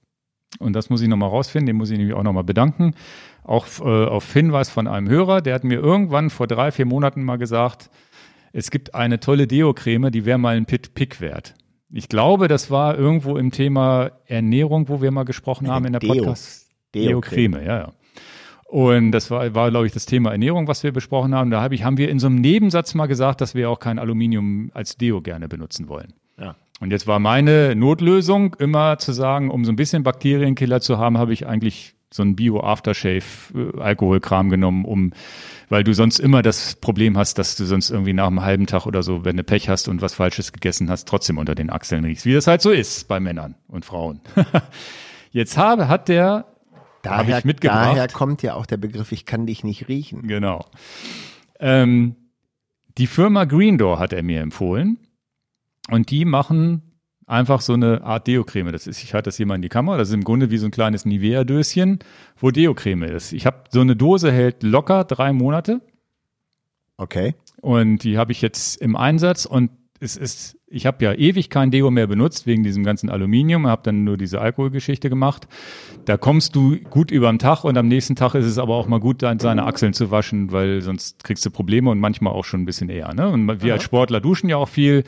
Und 0.59 0.75
das 0.75 0.91
muss 0.91 1.03
ich 1.03 1.09
nochmal 1.09 1.31
rausfinden, 1.31 1.67
den 1.67 1.77
muss 1.77 1.91
ich 1.91 1.99
nämlich 1.99 2.15
auch 2.15 2.23
nochmal 2.23 2.45
bedanken. 2.45 2.95
Auch 3.43 3.67
äh, 3.81 4.07
auf 4.07 4.33
Hinweis 4.33 4.71
von 4.71 4.87
einem 4.87 5.09
Hörer, 5.09 5.41
der 5.41 5.55
hat 5.55 5.65
mir 5.65 5.79
irgendwann 5.79 6.31
vor 6.31 6.47
drei, 6.47 6.71
vier 6.73 6.87
Monaten 6.87 7.23
mal 7.25 7.37
gesagt, 7.37 7.91
es 8.57 8.71
gibt 8.71 8.95
eine 8.95 9.21
tolle 9.21 9.47
Deo-Creme, 9.47 10.11
die 10.11 10.25
wäre 10.25 10.39
mal 10.39 10.57
ein 10.57 10.65
Pick 10.65 11.21
wert. 11.21 11.53
Ich 11.93 12.09
glaube, 12.09 12.49
das 12.49 12.71
war 12.71 12.97
irgendwo 12.97 13.37
im 13.37 13.51
Thema 13.51 14.13
Ernährung, 14.25 14.89
wo 14.89 15.03
wir 15.03 15.11
mal 15.11 15.25
gesprochen 15.25 15.69
haben 15.69 15.85
in 15.85 15.93
der 15.93 16.01
Podcast. 16.01 16.71
Deo-Creme, 16.95 17.63
ja, 17.63 17.79
ja. 17.79 17.93
Und 18.65 19.13
das 19.13 19.31
war, 19.31 19.55
war, 19.55 19.69
glaube 19.71 19.87
ich, 19.87 19.93
das 19.93 20.07
Thema 20.07 20.33
Ernährung, 20.33 20.69
was 20.69 20.83
wir 20.83 20.91
besprochen 20.91 21.35
haben. 21.35 21.51
Da 21.51 21.61
hab 21.61 21.73
ich, 21.73 21.85
haben 21.85 21.99
wir 21.99 22.09
in 22.09 22.19
so 22.19 22.29
einem 22.29 22.37
Nebensatz 22.37 22.95
mal 22.95 23.05
gesagt, 23.05 23.43
dass 23.43 23.55
wir 23.55 23.69
auch 23.69 23.79
kein 23.79 23.99
Aluminium 23.99 24.71
als 24.73 24.97
Deo 24.97 25.21
gerne 25.21 25.49
benutzen 25.49 25.91
wollen. 25.91 26.15
Ja. 26.41 26.57
Und 26.81 26.93
jetzt 26.93 27.07
war 27.07 27.19
meine 27.19 27.77
Notlösung 27.77 28.57
immer 28.59 28.97
zu 28.97 29.13
sagen, 29.13 29.51
um 29.51 29.67
so 29.67 29.73
ein 29.73 29.77
bisschen 29.77 30.03
Bakterienkiller 30.03 30.81
zu 30.81 30.97
haben, 30.97 31.19
habe 31.19 31.35
ich 31.35 31.47
eigentlich 31.47 31.95
so 32.11 32.23
ein 32.23 32.37
Bio-Aftershave-Alkoholkram 32.37 34.47
äh, 34.47 34.51
genommen, 34.51 34.87
um, 34.87 35.13
weil 35.69 35.85
du 35.85 35.93
sonst 35.93 36.19
immer 36.19 36.43
das 36.43 36.77
Problem 36.77 37.17
hast, 37.17 37.39
dass 37.39 37.57
du 37.57 37.65
sonst 37.65 37.91
irgendwie 37.91 38.13
nach 38.13 38.29
einem 38.29 38.43
halben 38.43 38.67
Tag 38.67 38.87
oder 38.87 39.03
so, 39.03 39.25
wenn 39.25 39.37
du 39.37 39.45
Pech 39.45 39.69
hast 39.69 39.89
und 39.89 40.03
was 40.03 40.15
Falsches 40.15 40.53
gegessen 40.53 40.91
hast, 40.91 41.09
trotzdem 41.09 41.39
unter 41.39 41.55
den 41.55 41.71
Achseln 41.71 42.05
riechst. 42.05 42.27
Wie 42.27 42.35
das 42.35 42.47
halt 42.47 42.63
so 42.63 42.71
ist 42.71 43.09
bei 43.09 43.21
Männern 43.21 43.57
und 43.69 43.85
Frauen. 43.85 44.21
Jetzt 45.33 45.57
habe, 45.57 45.89
hat 45.89 46.09
der 46.09 46.47
daher, 47.03 47.43
daher 47.43 48.09
kommt 48.09 48.43
ja 48.43 48.55
auch 48.55 48.67
der 48.67 48.77
Begriff, 48.77 49.13
ich 49.13 49.27
kann 49.27 49.47
dich 49.47 49.65
nicht 49.65 49.89
riechen. 49.89 50.27
Genau. 50.27 50.67
Ähm, 51.59 52.17
die 52.99 53.07
Firma 53.07 53.45
Green 53.45 53.79
Door 53.79 53.99
hat 53.99 54.13
er 54.13 54.23
mir 54.23 54.41
empfohlen. 54.41 54.99
Und 55.91 56.11
die 56.11 56.25
machen 56.25 56.86
einfach 57.27 57.61
so 57.61 57.75
eine 57.75 58.03
Art 58.03 58.27
Deo-Creme. 58.27 58.73
Das 58.73 58.87
ist, 58.87 59.03
ich 59.03 59.13
halte 59.13 59.29
das 59.29 59.37
hier 59.37 59.47
mal 59.47 59.57
in 59.57 59.63
die 59.63 59.69
Kamera. 59.69 59.99
Das 59.99 60.09
ist 60.09 60.15
im 60.15 60.25
Grunde 60.25 60.51
wie 60.51 60.59
so 60.59 60.67
ein 60.67 60.71
kleines 60.71 61.05
Nivea-Döschen, 61.05 61.99
wo 62.39 62.51
Deo-Creme 62.51 63.03
ist. 63.03 63.33
Ich 63.33 63.47
habe 63.47 63.65
so 63.71 63.81
eine 63.81 63.97
Dose 63.97 64.33
hält 64.33 64.63
locker 64.63 65.05
drei 65.05 65.33
Monate. 65.33 65.81
Okay. 66.97 67.35
Und 67.61 67.99
die 68.05 68.17
habe 68.17 68.33
ich 68.33 68.41
jetzt 68.41 68.81
im 68.81 68.97
Einsatz 68.97 69.45
und 69.45 69.71
es 69.99 70.17
ist, 70.17 70.59
ich 70.67 70.87
habe 70.87 71.05
ja 71.05 71.15
ewig 71.15 71.49
kein 71.49 71.71
Deo 71.71 71.91
mehr 71.91 72.07
benutzt 72.07 72.47
wegen 72.47 72.63
diesem 72.63 72.85
ganzen 72.85 73.09
Aluminium, 73.09 73.67
habe 73.67 73.83
dann 73.83 74.05
nur 74.05 74.17
diese 74.19 74.41
Alkoholgeschichte 74.41 75.09
gemacht. 75.09 75.49
Da 76.05 76.17
kommst 76.17 76.55
du 76.55 76.77
gut 76.91 77.11
über 77.11 77.33
den 77.33 77.39
Tag 77.39 77.65
und 77.65 77.79
am 77.79 77.89
nächsten 77.89 78.15
Tag 78.15 78.35
ist 78.35 78.45
es 78.45 78.59
aber 78.59 78.75
auch 78.75 78.87
mal 78.87 79.01
gut, 79.01 79.23
seine 79.23 79.65
Achseln 79.65 79.95
zu 79.95 80.11
waschen, 80.11 80.53
weil 80.53 80.83
sonst 80.83 81.25
kriegst 81.25 81.45
du 81.47 81.51
Probleme 81.51 81.91
und 81.91 81.99
manchmal 81.99 82.35
auch 82.35 82.45
schon 82.45 82.63
ein 82.63 82.67
bisschen 82.67 82.91
eher. 82.91 83.15
Ne? 83.15 83.29
Und 83.29 83.63
wir 83.63 83.73
Aha. 83.73 83.75
als 83.75 83.85
Sportler 83.85 84.21
duschen 84.21 84.51
ja 84.51 84.59
auch 84.59 84.69
viel 84.69 85.05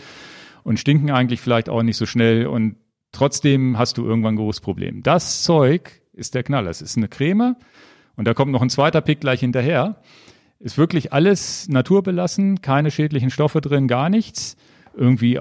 und 0.68 0.78
stinken 0.78 1.10
eigentlich 1.10 1.40
vielleicht 1.40 1.70
auch 1.70 1.82
nicht 1.82 1.96
so 1.96 2.04
schnell 2.04 2.46
und 2.46 2.76
trotzdem 3.10 3.78
hast 3.78 3.96
du 3.96 4.04
irgendwann 4.04 4.34
ein 4.34 4.36
großes 4.36 4.60
Problem. 4.60 5.02
Das 5.02 5.42
Zeug 5.42 6.02
ist 6.12 6.34
der 6.34 6.42
Knaller. 6.42 6.68
Es 6.68 6.82
ist 6.82 6.98
eine 6.98 7.08
Creme 7.08 7.56
und 8.16 8.28
da 8.28 8.34
kommt 8.34 8.52
noch 8.52 8.60
ein 8.60 8.68
zweiter 8.68 9.00
Pick 9.00 9.22
gleich 9.22 9.40
hinterher. 9.40 10.02
Ist 10.60 10.76
wirklich 10.76 11.10
alles 11.10 11.70
naturbelassen, 11.70 12.60
keine 12.60 12.90
schädlichen 12.90 13.30
Stoffe 13.30 13.62
drin, 13.62 13.88
gar 13.88 14.10
nichts 14.10 14.58
irgendwie 14.94 15.40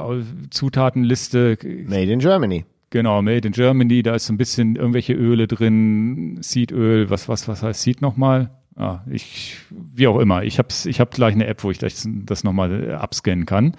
Zutatenliste. 0.50 1.58
Made 1.88 2.10
in 2.10 2.20
Germany. 2.20 2.64
Genau, 2.90 3.22
Made 3.22 3.46
in 3.46 3.52
Germany, 3.52 4.04
da 4.04 4.16
ist 4.16 4.28
so 4.28 4.34
ein 4.34 4.38
bisschen 4.38 4.78
irgendwelche 4.78 5.12
Öle 5.12 5.48
drin, 5.48 6.38
Seedöl, 6.42 7.10
was, 7.10 7.28
was, 7.28 7.50
was 7.50 7.64
heißt 7.64 7.82
Seed 7.82 8.02
nochmal? 8.02 8.52
Ah, 8.78 9.02
ich, 9.12 9.58
wie 9.72 10.08
auch 10.08 10.20
immer. 10.20 10.44
Ich 10.44 10.58
hab's, 10.58 10.86
ich 10.86 11.02
hab 11.02 11.12
gleich 11.12 11.34
eine 11.34 11.48
App, 11.48 11.66
wo 11.66 11.72
ich 11.72 11.80
das, 11.80 12.08
das 12.08 12.46
nochmal 12.46 12.94
abscannen 12.94 13.46
kann. 13.46 13.76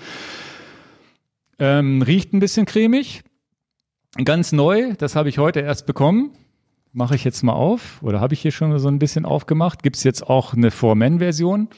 Ähm, 1.58 2.02
riecht 2.02 2.32
ein 2.32 2.40
bisschen 2.40 2.66
cremig. 2.66 3.22
Ganz 4.24 4.52
neu, 4.52 4.94
das 4.96 5.16
habe 5.16 5.28
ich 5.28 5.38
heute 5.38 5.60
erst 5.60 5.86
bekommen. 5.86 6.30
Mache 6.92 7.14
ich 7.14 7.24
jetzt 7.24 7.42
mal 7.42 7.52
auf. 7.52 8.02
Oder 8.02 8.20
habe 8.20 8.34
ich 8.34 8.40
hier 8.40 8.52
schon 8.52 8.76
so 8.78 8.88
ein 8.88 8.98
bisschen 8.98 9.24
aufgemacht. 9.24 9.82
Gibt 9.82 9.96
es 9.96 10.04
jetzt 10.04 10.28
auch 10.28 10.54
eine 10.54 10.70
For 10.70 10.94
Men-Version, 10.94 11.68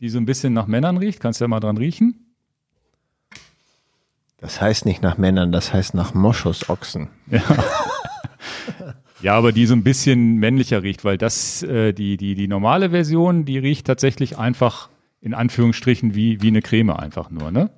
die 0.00 0.08
so 0.08 0.18
ein 0.18 0.26
bisschen 0.26 0.52
nach 0.52 0.66
Männern 0.66 0.96
riecht. 0.96 1.20
Kannst 1.20 1.40
du 1.40 1.44
ja 1.44 1.48
mal 1.48 1.60
dran 1.60 1.76
riechen. 1.76 2.30
Das 4.38 4.60
heißt 4.60 4.86
nicht 4.86 5.02
nach 5.02 5.18
Männern, 5.18 5.52
das 5.52 5.72
heißt 5.72 5.94
nach 5.94 6.14
Moschusochsen. 6.14 7.08
Ja. 7.30 7.42
ja, 9.22 9.34
aber 9.34 9.52
die 9.52 9.66
so 9.66 9.74
ein 9.74 9.84
bisschen 9.84 10.36
männlicher 10.36 10.82
riecht, 10.82 11.04
weil 11.04 11.18
das, 11.18 11.62
äh, 11.62 11.92
die, 11.92 12.16
die, 12.16 12.34
die 12.34 12.48
normale 12.48 12.90
Version, 12.90 13.44
die 13.44 13.58
riecht 13.58 13.86
tatsächlich 13.86 14.38
einfach 14.38 14.88
in 15.20 15.34
Anführungsstrichen 15.34 16.14
wie, 16.14 16.40
wie 16.40 16.48
eine 16.48 16.62
Creme 16.62 16.90
einfach 16.90 17.30
nur, 17.30 17.50
ne? 17.50 17.70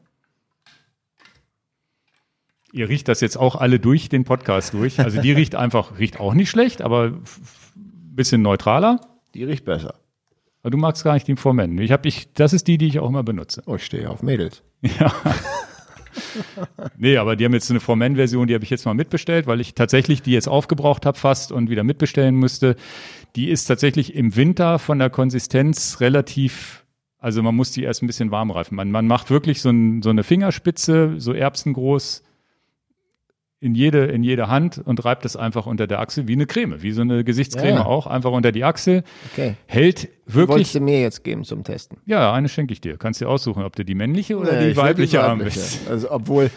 Ihr 2.75 2.89
riecht 2.89 3.07
das 3.09 3.20
jetzt 3.20 3.36
auch 3.36 3.57
alle 3.57 3.78
durch 3.78 4.09
den 4.09 4.25
Podcast 4.25 4.73
durch. 4.73 4.99
Also 4.99 5.20
die 5.20 5.33
riecht 5.33 5.55
einfach, 5.55 5.99
riecht 5.99 6.18
auch 6.18 6.33
nicht 6.33 6.49
schlecht, 6.49 6.81
aber 6.81 7.09
ein 7.09 7.23
bisschen 8.17 8.41
neutraler. 8.41 9.01
Die 9.34 9.44
riecht 9.44 9.67
besser. 9.67 9.97
Aber 10.62 10.70
du 10.70 10.78
magst 10.78 11.05
gar 11.05 11.12
nicht 11.12 11.28
die 11.28 11.36
Formen. 11.36 11.76
Ich 11.78 11.92
habe 11.92 12.09
ich, 12.09 12.33
das 12.33 12.55
ist 12.55 12.67
die, 12.68 12.78
die 12.78 12.86
ich 12.86 12.99
auch 12.99 13.09
immer 13.09 13.23
benutze. 13.23 13.62
Oh, 13.67 13.75
ich 13.76 13.84
stehe 13.84 14.09
auf 14.09 14.23
Mädels. 14.23 14.62
Ja. 14.81 15.12
nee, 16.97 17.18
aber 17.18 17.36
die 17.36 17.44
haben 17.44 17.52
jetzt 17.52 17.70
eine 17.70 17.81
For 17.81 17.94
Men-Version, 17.94 18.47
die 18.47 18.55
habe 18.55 18.65
ich 18.65 18.70
jetzt 18.70 18.86
mal 18.86 18.94
mitbestellt, 18.94 19.47
weil 19.47 19.60
ich 19.60 19.75
tatsächlich 19.75 20.23
die 20.23 20.33
jetzt 20.33 20.49
aufgebraucht 20.49 21.05
habe 21.05 21.18
fast 21.18 21.52
und 21.52 21.68
wieder 21.68 21.84
mitbestellen 21.84 22.36
musste. 22.36 22.76
Die 23.36 23.51
ist 23.51 23.67
tatsächlich 23.67 24.15
im 24.15 24.34
Winter 24.34 24.78
von 24.78 24.99
der 24.99 25.10
Konsistenz 25.10 26.01
relativ, 26.01 26.84
also 27.18 27.42
man 27.42 27.55
muss 27.55 27.70
die 27.73 27.83
erst 27.83 28.02
ein 28.02 28.07
bisschen 28.07 28.31
warm 28.31 28.51
reifen. 28.51 28.76
Man, 28.76 28.91
man 28.91 29.07
macht 29.07 29.31
wirklich 29.31 29.60
so, 29.60 29.68
ein, 29.68 30.01
so 30.01 30.10
eine 30.10 30.23
Fingerspitze, 30.23 31.15
so 31.18 31.33
erbsengroß, 31.33 32.23
in 33.62 33.76
jede, 33.76 34.07
in 34.07 34.24
jede 34.24 34.49
Hand 34.49 34.81
und 34.84 35.05
reibt 35.05 35.24
es 35.24 35.36
einfach 35.36 35.66
unter 35.66 35.86
der 35.86 36.00
Achsel 36.00 36.26
wie 36.26 36.32
eine 36.32 36.47
Creme, 36.47 36.82
wie 36.82 36.91
so 36.91 37.02
eine 37.02 37.23
Gesichtscreme 37.23 37.76
ja. 37.76 37.86
auch, 37.86 38.08
einfach 38.08 38.32
unter 38.32 38.50
die 38.50 38.65
Achsel. 38.65 39.05
Okay. 39.32 39.55
Hält 39.66 40.08
wirklich. 40.26 40.49
Wolltest 40.49 40.74
du 40.74 40.81
mir 40.81 41.00
jetzt 41.00 41.23
geben 41.23 41.44
zum 41.44 41.62
Testen? 41.62 41.99
Ja, 42.05 42.32
eine 42.32 42.49
schenke 42.49 42.73
ich 42.73 42.81
dir. 42.81 42.97
Kannst 42.97 43.20
dir 43.20 43.28
aussuchen, 43.28 43.62
ob 43.62 43.76
du 43.76 43.84
die 43.84 43.94
männliche 43.94 44.36
oder 44.36 44.60
nee, 44.60 44.70
die 44.70 44.76
weibliche 44.76 45.23
haben 45.23 45.41
willst. 45.41 45.89
Also, 45.89 46.10
obwohl, 46.10 46.50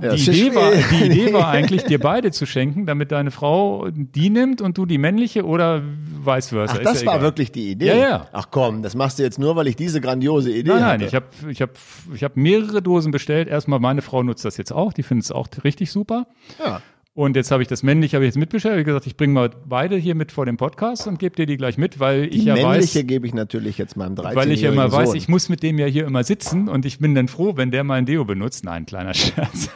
ja, 0.00 0.14
die, 0.14 0.22
Idee 0.22 0.54
war, 0.54 0.72
die 0.72 1.04
Idee 1.04 1.32
war 1.32 1.48
eigentlich, 1.48 1.84
dir 1.84 1.98
beide 1.98 2.30
zu 2.30 2.46
schenken, 2.46 2.86
damit 2.86 3.12
deine 3.12 3.30
Frau 3.30 3.88
die 3.90 4.30
nimmt 4.30 4.60
und 4.60 4.78
du 4.78 4.86
die 4.86 4.98
männliche 4.98 5.44
oder 5.44 5.82
vice 5.82 6.48
versa. 6.48 6.76
Ach, 6.78 6.82
das 6.82 7.02
ja 7.02 7.06
war 7.06 7.14
egal. 7.16 7.22
wirklich 7.22 7.52
die 7.52 7.70
Idee? 7.72 7.88
Ja, 7.88 7.96
ja. 7.96 8.28
Ach 8.32 8.48
komm, 8.50 8.82
das 8.82 8.94
machst 8.94 9.18
du 9.18 9.22
jetzt 9.22 9.38
nur, 9.38 9.56
weil 9.56 9.66
ich 9.66 9.76
diese 9.76 10.00
grandiose 10.00 10.50
Idee 10.50 10.70
habe. 10.70 10.80
Nein, 10.80 10.90
hatte. 10.90 10.98
nein, 11.00 11.08
ich 11.08 11.14
habe 11.14 11.26
ich 11.50 11.62
hab, 11.62 11.70
ich 12.14 12.24
hab 12.24 12.36
mehrere 12.36 12.80
Dosen 12.82 13.12
bestellt. 13.12 13.48
Erstmal, 13.48 13.78
meine 13.80 14.02
Frau 14.02 14.22
nutzt 14.22 14.44
das 14.44 14.56
jetzt 14.56 14.72
auch, 14.72 14.92
die 14.92 15.02
findet 15.02 15.26
es 15.26 15.32
auch 15.32 15.48
richtig 15.64 15.90
super. 15.90 16.26
Ja. 16.58 16.80
Und 17.18 17.34
jetzt 17.34 17.50
habe 17.50 17.62
ich 17.64 17.68
das 17.68 17.82
männliche 17.82 18.14
habe 18.14 18.26
ich 18.26 18.28
jetzt 18.28 18.38
mitbestellt. 18.38 18.78
Ich 18.78 18.84
gesagt, 18.84 19.04
ich 19.08 19.16
bringe 19.16 19.32
mal 19.32 19.50
beide 19.66 19.96
hier 19.96 20.14
mit 20.14 20.30
vor 20.30 20.46
dem 20.46 20.56
Podcast 20.56 21.08
und 21.08 21.18
gebe 21.18 21.34
dir 21.34 21.46
die 21.46 21.56
gleich 21.56 21.76
mit, 21.76 21.98
weil 21.98 22.28
die 22.28 22.38
ich 22.38 22.44
ja 22.44 22.54
weiß. 22.54 22.60
Die 22.60 22.66
männliche 22.68 23.02
gebe 23.02 23.26
ich 23.26 23.34
natürlich 23.34 23.76
jetzt 23.76 23.96
meinem 23.96 24.14
13 24.14 24.36
Weil 24.36 24.52
ich 24.52 24.60
ja 24.60 24.70
immer 24.70 24.92
weiß, 24.92 25.14
ich 25.14 25.26
muss 25.26 25.48
mit 25.48 25.64
dem 25.64 25.80
ja 25.80 25.86
hier 25.86 26.06
immer 26.06 26.22
sitzen 26.22 26.68
und 26.68 26.86
ich 26.86 27.00
bin 27.00 27.16
dann 27.16 27.26
froh, 27.26 27.56
wenn 27.56 27.72
der 27.72 27.82
mal 27.82 27.96
ein 27.96 28.06
Deo 28.06 28.24
benutzt. 28.24 28.62
Nein, 28.62 28.86
kleiner 28.86 29.14
Scherz. 29.14 29.68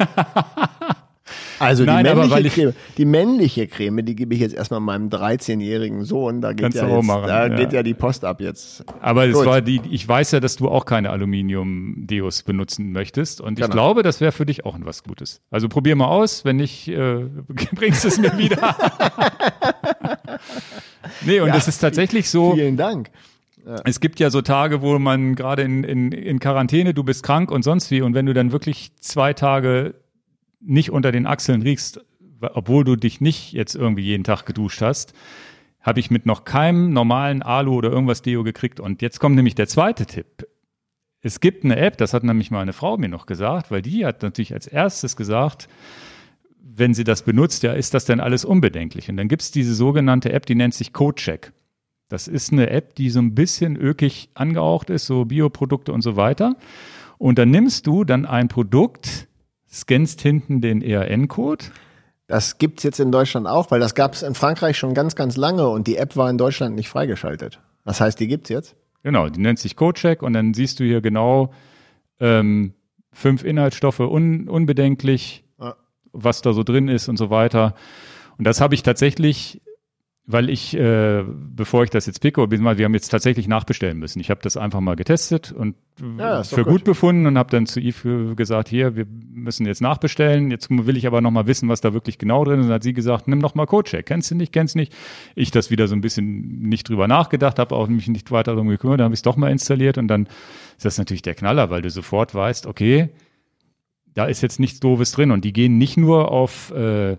Also 1.58 1.84
Nein, 1.84 2.04
die, 2.04 2.14
männliche 2.14 2.50
Creme, 2.50 2.74
die 2.98 3.04
männliche 3.04 3.66
Creme, 3.68 4.04
die 4.04 4.14
gebe 4.16 4.34
ich 4.34 4.40
jetzt 4.40 4.54
erstmal 4.54 4.80
meinem 4.80 5.08
13-jährigen 5.08 6.04
Sohn. 6.04 6.40
Da 6.40 6.52
geht, 6.52 6.74
ja, 6.74 6.88
jetzt, 6.88 7.08
da 7.08 7.46
ja. 7.46 7.48
geht 7.48 7.72
ja 7.72 7.82
die 7.82 7.94
Post 7.94 8.24
ab 8.24 8.40
jetzt. 8.40 8.84
Aber 9.00 9.26
es 9.26 9.36
war 9.36 9.60
die, 9.60 9.80
ich 9.90 10.06
weiß 10.06 10.32
ja, 10.32 10.40
dass 10.40 10.56
du 10.56 10.68
auch 10.68 10.84
keine 10.84 11.10
Aluminium-Deos 11.10 12.42
benutzen 12.42 12.92
möchtest. 12.92 13.40
Und 13.40 13.56
genau. 13.56 13.66
ich 13.66 13.72
glaube, 13.72 14.02
das 14.02 14.20
wäre 14.20 14.32
für 14.32 14.46
dich 14.46 14.64
auch 14.64 14.76
was 14.80 15.04
Gutes. 15.04 15.40
Also 15.50 15.68
probier 15.68 15.96
mal 15.96 16.08
aus, 16.08 16.44
wenn 16.44 16.56
nicht, 16.56 16.88
äh, 16.88 17.24
bringst 17.72 18.04
es 18.04 18.18
mir 18.18 18.36
wieder. 18.36 18.76
nee, 21.26 21.40
und 21.40 21.50
es 21.50 21.66
ja, 21.66 21.68
ist 21.68 21.78
tatsächlich 21.78 22.30
so. 22.30 22.54
Vielen 22.54 22.76
Dank. 22.76 23.10
Ja. 23.66 23.76
Es 23.84 24.00
gibt 24.00 24.18
ja 24.18 24.30
so 24.30 24.42
Tage, 24.42 24.82
wo 24.82 24.98
man 24.98 25.34
gerade 25.36 25.62
in, 25.62 25.84
in, 25.84 26.12
in 26.12 26.40
Quarantäne, 26.40 26.94
du 26.94 27.04
bist 27.04 27.22
krank 27.22 27.50
und 27.50 27.62
sonst 27.62 27.90
wie. 27.90 28.02
Und 28.02 28.14
wenn 28.14 28.26
du 28.26 28.34
dann 28.34 28.50
wirklich 28.50 28.92
zwei 29.00 29.34
Tage 29.34 29.94
nicht 30.64 30.90
unter 30.90 31.12
den 31.12 31.26
Achseln 31.26 31.62
riechst, 31.62 32.04
obwohl 32.40 32.84
du 32.84 32.96
dich 32.96 33.20
nicht 33.20 33.52
jetzt 33.52 33.74
irgendwie 33.74 34.02
jeden 34.02 34.24
Tag 34.24 34.44
geduscht 34.44 34.82
hast, 34.82 35.14
habe 35.80 36.00
ich 36.00 36.10
mit 36.10 36.26
noch 36.26 36.44
keinem 36.44 36.92
normalen 36.92 37.42
Alu 37.42 37.74
oder 37.74 37.90
irgendwas 37.90 38.22
Deo 38.22 38.44
gekriegt. 38.44 38.80
Und 38.80 39.02
jetzt 39.02 39.18
kommt 39.18 39.36
nämlich 39.36 39.54
der 39.54 39.68
zweite 39.68 40.06
Tipp. 40.06 40.46
Es 41.20 41.40
gibt 41.40 41.64
eine 41.64 41.76
App, 41.76 41.98
das 41.98 42.14
hat 42.14 42.24
nämlich 42.24 42.50
meine 42.50 42.72
Frau 42.72 42.96
mir 42.96 43.08
noch 43.08 43.26
gesagt, 43.26 43.70
weil 43.70 43.82
die 43.82 44.04
hat 44.04 44.22
natürlich 44.22 44.54
als 44.54 44.66
erstes 44.66 45.16
gesagt, 45.16 45.68
wenn 46.60 46.94
sie 46.94 47.04
das 47.04 47.22
benutzt, 47.22 47.62
ja, 47.62 47.72
ist 47.72 47.94
das 47.94 48.04
denn 48.04 48.20
alles 48.20 48.44
unbedenklich? 48.44 49.08
Und 49.08 49.16
dann 49.16 49.28
gibt 49.28 49.42
es 49.42 49.50
diese 49.50 49.74
sogenannte 49.74 50.32
App, 50.32 50.46
die 50.46 50.54
nennt 50.54 50.74
sich 50.74 50.92
CodeCheck. 50.92 51.52
Das 52.08 52.28
ist 52.28 52.52
eine 52.52 52.70
App, 52.70 52.94
die 52.94 53.10
so 53.10 53.20
ein 53.20 53.34
bisschen 53.34 53.76
ökig 53.76 54.30
angehaucht 54.34 54.90
ist, 54.90 55.06
so 55.06 55.24
Bioprodukte 55.24 55.92
und 55.92 56.02
so 56.02 56.16
weiter. 56.16 56.56
Und 57.18 57.38
dann 57.38 57.50
nimmst 57.50 57.86
du 57.86 58.04
dann 58.04 58.26
ein 58.26 58.48
Produkt, 58.48 59.28
scannst 59.72 60.20
hinten 60.20 60.60
den 60.60 60.82
ERN-Code. 60.82 61.64
Das 62.26 62.58
gibt 62.58 62.80
es 62.80 62.84
jetzt 62.84 63.00
in 63.00 63.10
Deutschland 63.10 63.46
auch, 63.46 63.70
weil 63.70 63.80
das 63.80 63.94
gab 63.94 64.14
es 64.14 64.22
in 64.22 64.34
Frankreich 64.34 64.76
schon 64.78 64.94
ganz, 64.94 65.16
ganz 65.16 65.36
lange 65.36 65.68
und 65.68 65.86
die 65.86 65.96
App 65.96 66.16
war 66.16 66.30
in 66.30 66.38
Deutschland 66.38 66.76
nicht 66.76 66.88
freigeschaltet. 66.88 67.60
Das 67.84 68.00
heißt, 68.00 68.18
die 68.20 68.28
gibt 68.28 68.44
es 68.44 68.50
jetzt? 68.50 68.76
Genau, 69.02 69.28
die 69.28 69.40
nennt 69.40 69.58
sich 69.58 69.76
CodeCheck 69.76 70.22
und 70.22 70.32
dann 70.34 70.54
siehst 70.54 70.78
du 70.78 70.84
hier 70.84 71.00
genau 71.00 71.52
ähm, 72.20 72.74
fünf 73.12 73.44
Inhaltsstoffe 73.44 74.00
un 74.00 74.48
unbedenklich, 74.48 75.44
ja. 75.60 75.74
was 76.12 76.42
da 76.42 76.52
so 76.52 76.62
drin 76.62 76.88
ist 76.88 77.08
und 77.08 77.16
so 77.16 77.30
weiter. 77.30 77.74
Und 78.38 78.46
das 78.46 78.60
habe 78.60 78.74
ich 78.74 78.82
tatsächlich 78.82 79.60
weil 80.24 80.50
ich, 80.50 80.76
äh, 80.76 81.24
bevor 81.26 81.82
ich 81.82 81.90
das 81.90 82.06
jetzt 82.06 82.20
picke, 82.20 82.48
wir 82.48 82.84
haben 82.84 82.94
jetzt 82.94 83.08
tatsächlich 83.08 83.48
nachbestellen 83.48 83.98
müssen. 83.98 84.20
Ich 84.20 84.30
habe 84.30 84.40
das 84.40 84.56
einfach 84.56 84.78
mal 84.80 84.94
getestet 84.94 85.50
und 85.50 85.74
ja, 86.16 86.44
für 86.44 86.62
gut. 86.62 86.66
gut. 86.66 86.84
befunden 86.84 87.26
und 87.26 87.36
habe 87.36 87.50
dann 87.50 87.66
zu 87.66 87.80
Yves 87.80 88.36
gesagt, 88.36 88.68
hier, 88.68 88.94
wir 88.94 89.04
müssen 89.32 89.66
jetzt 89.66 89.82
nachbestellen. 89.82 90.52
Jetzt 90.52 90.68
will 90.70 90.96
ich 90.96 91.08
aber 91.08 91.20
noch 91.20 91.32
mal 91.32 91.48
wissen, 91.48 91.68
was 91.68 91.80
da 91.80 91.92
wirklich 91.92 92.18
genau 92.18 92.44
drin 92.44 92.60
ist. 92.60 92.64
Und 92.64 92.68
dann 92.68 92.76
hat 92.76 92.84
sie 92.84 92.92
gesagt, 92.92 93.26
nimm 93.26 93.40
doch 93.40 93.56
mal 93.56 93.66
Codecheck. 93.66 94.06
Kennst 94.06 94.30
du 94.30 94.36
nicht, 94.36 94.52
kennst 94.52 94.76
du 94.76 94.78
nicht? 94.78 94.94
Ich 95.34 95.50
das 95.50 95.70
wieder 95.70 95.88
so 95.88 95.96
ein 95.96 96.00
bisschen 96.00 96.68
nicht 96.68 96.88
drüber 96.88 97.08
nachgedacht, 97.08 97.58
habe 97.58 97.74
auch 97.74 97.88
mich 97.88 98.06
nicht 98.06 98.30
weiter 98.30 98.52
darum 98.52 98.68
gekümmert, 98.68 99.00
dann 99.00 99.06
habe 99.06 99.14
ich 99.14 99.18
es 99.18 99.22
doch 99.22 99.36
mal 99.36 99.50
installiert 99.50 99.98
und 99.98 100.06
dann 100.06 100.26
ist 100.76 100.84
das 100.84 100.98
natürlich 100.98 101.22
der 101.22 101.34
Knaller, 101.34 101.70
weil 101.70 101.82
du 101.82 101.90
sofort 101.90 102.32
weißt, 102.32 102.66
okay, 102.66 103.10
da 104.14 104.26
ist 104.26 104.40
jetzt 104.40 104.60
nichts 104.60 104.78
Doofes 104.78 105.12
drin 105.12 105.32
und 105.32 105.44
die 105.44 105.52
gehen 105.52 105.78
nicht 105.78 105.96
nur 105.96 106.30
auf 106.30 106.70
äh, 106.72 107.16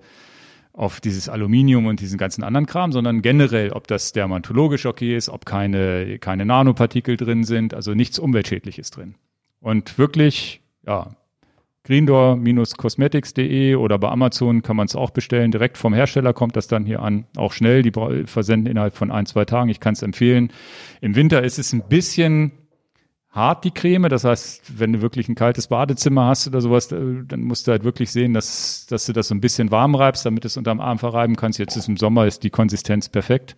auf 0.73 0.99
dieses 0.99 1.29
Aluminium 1.29 1.85
und 1.85 1.99
diesen 1.99 2.17
ganzen 2.17 2.43
anderen 2.43 2.65
Kram, 2.65 2.91
sondern 2.91 3.21
generell, 3.21 3.71
ob 3.71 3.87
das 3.87 4.11
dermatologisch 4.11 4.87
okay 4.87 5.15
ist, 5.15 5.29
ob 5.29 5.45
keine, 5.45 6.17
keine 6.17 6.45
Nanopartikel 6.45 7.15
drin 7.15 7.43
sind, 7.43 7.75
also 7.75 7.93
nichts 7.93 8.17
Umweltschädliches 8.17 8.89
drin. 8.89 9.15
Und 9.59 9.97
wirklich, 9.99 10.61
ja, 10.85 11.15
greendoor-cosmetics.de 11.85 13.75
oder 13.75 13.99
bei 13.99 14.09
Amazon 14.09 14.63
kann 14.63 14.75
man 14.75 14.87
es 14.87 14.95
auch 14.95 15.11
bestellen. 15.11 15.51
Direkt 15.51 15.77
vom 15.77 15.93
Hersteller 15.93 16.33
kommt 16.33 16.55
das 16.55 16.67
dann 16.67 16.85
hier 16.85 17.01
an. 17.01 17.25
Auch 17.35 17.51
schnell, 17.51 17.83
die 17.83 17.91
versenden 18.25 18.71
innerhalb 18.71 18.95
von 18.95 19.11
ein, 19.11 19.25
zwei 19.25 19.45
Tagen. 19.45 19.69
Ich 19.69 19.79
kann 19.79 19.93
es 19.93 20.01
empfehlen. 20.01 20.51
Im 21.01 21.15
Winter 21.15 21.43
ist 21.43 21.59
es 21.59 21.73
ein 21.73 21.83
bisschen 21.87 22.53
hart, 23.33 23.65
die 23.65 23.71
Creme. 23.71 24.07
Das 24.09 24.23
heißt, 24.23 24.79
wenn 24.79 24.93
du 24.93 25.01
wirklich 25.01 25.27
ein 25.27 25.35
kaltes 25.35 25.67
Badezimmer 25.67 26.27
hast 26.27 26.47
oder 26.47 26.61
sowas, 26.61 26.91
äh, 26.91 27.23
dann 27.27 27.41
musst 27.41 27.67
du 27.67 27.71
halt 27.71 27.83
wirklich 27.83 28.11
sehen, 28.11 28.33
dass, 28.33 28.85
dass 28.87 29.05
du 29.05 29.13
das 29.13 29.27
so 29.27 29.35
ein 29.35 29.41
bisschen 29.41 29.71
warm 29.71 29.95
reibst, 29.95 30.25
damit 30.25 30.43
du 30.43 30.47
es 30.47 30.55
unterm 30.55 30.79
Arm 30.79 30.99
verreiben 30.99 31.35
kannst. 31.35 31.59
Jetzt 31.59 31.75
ist 31.75 31.89
im 31.89 31.97
Sommer, 31.97 32.25
ist 32.25 32.43
die 32.43 32.51
Konsistenz 32.51 33.09
perfekt. 33.09 33.55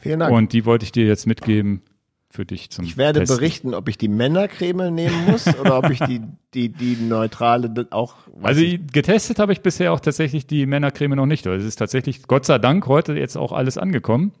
Vielen 0.00 0.20
Dank. 0.20 0.32
Und 0.32 0.52
die 0.52 0.64
wollte 0.66 0.84
ich 0.84 0.92
dir 0.92 1.06
jetzt 1.06 1.26
mitgeben 1.26 1.82
für 2.30 2.44
dich 2.44 2.70
zum 2.70 2.84
Ich 2.84 2.96
werde 2.96 3.20
Testen. 3.20 3.38
berichten, 3.38 3.74
ob 3.74 3.88
ich 3.88 3.96
die 3.96 4.08
Männercreme 4.08 4.90
nehmen 4.90 5.24
muss 5.26 5.46
oder 5.60 5.78
ob 5.78 5.90
ich 5.90 6.00
die, 6.00 6.20
die, 6.52 6.68
die 6.68 6.96
neutrale 6.96 7.86
auch. 7.90 8.16
Also 8.42 8.62
getestet 8.92 9.38
habe 9.38 9.52
ich 9.52 9.60
bisher 9.60 9.92
auch 9.92 10.00
tatsächlich 10.00 10.46
die 10.46 10.66
Männercreme 10.66 11.14
noch 11.14 11.26
nicht. 11.26 11.46
Also 11.46 11.60
es 11.60 11.68
ist 11.68 11.76
tatsächlich, 11.76 12.26
Gott 12.26 12.44
sei 12.44 12.58
Dank, 12.58 12.86
heute 12.86 13.14
jetzt 13.14 13.36
auch 13.36 13.52
alles 13.52 13.78
angekommen. 13.78 14.32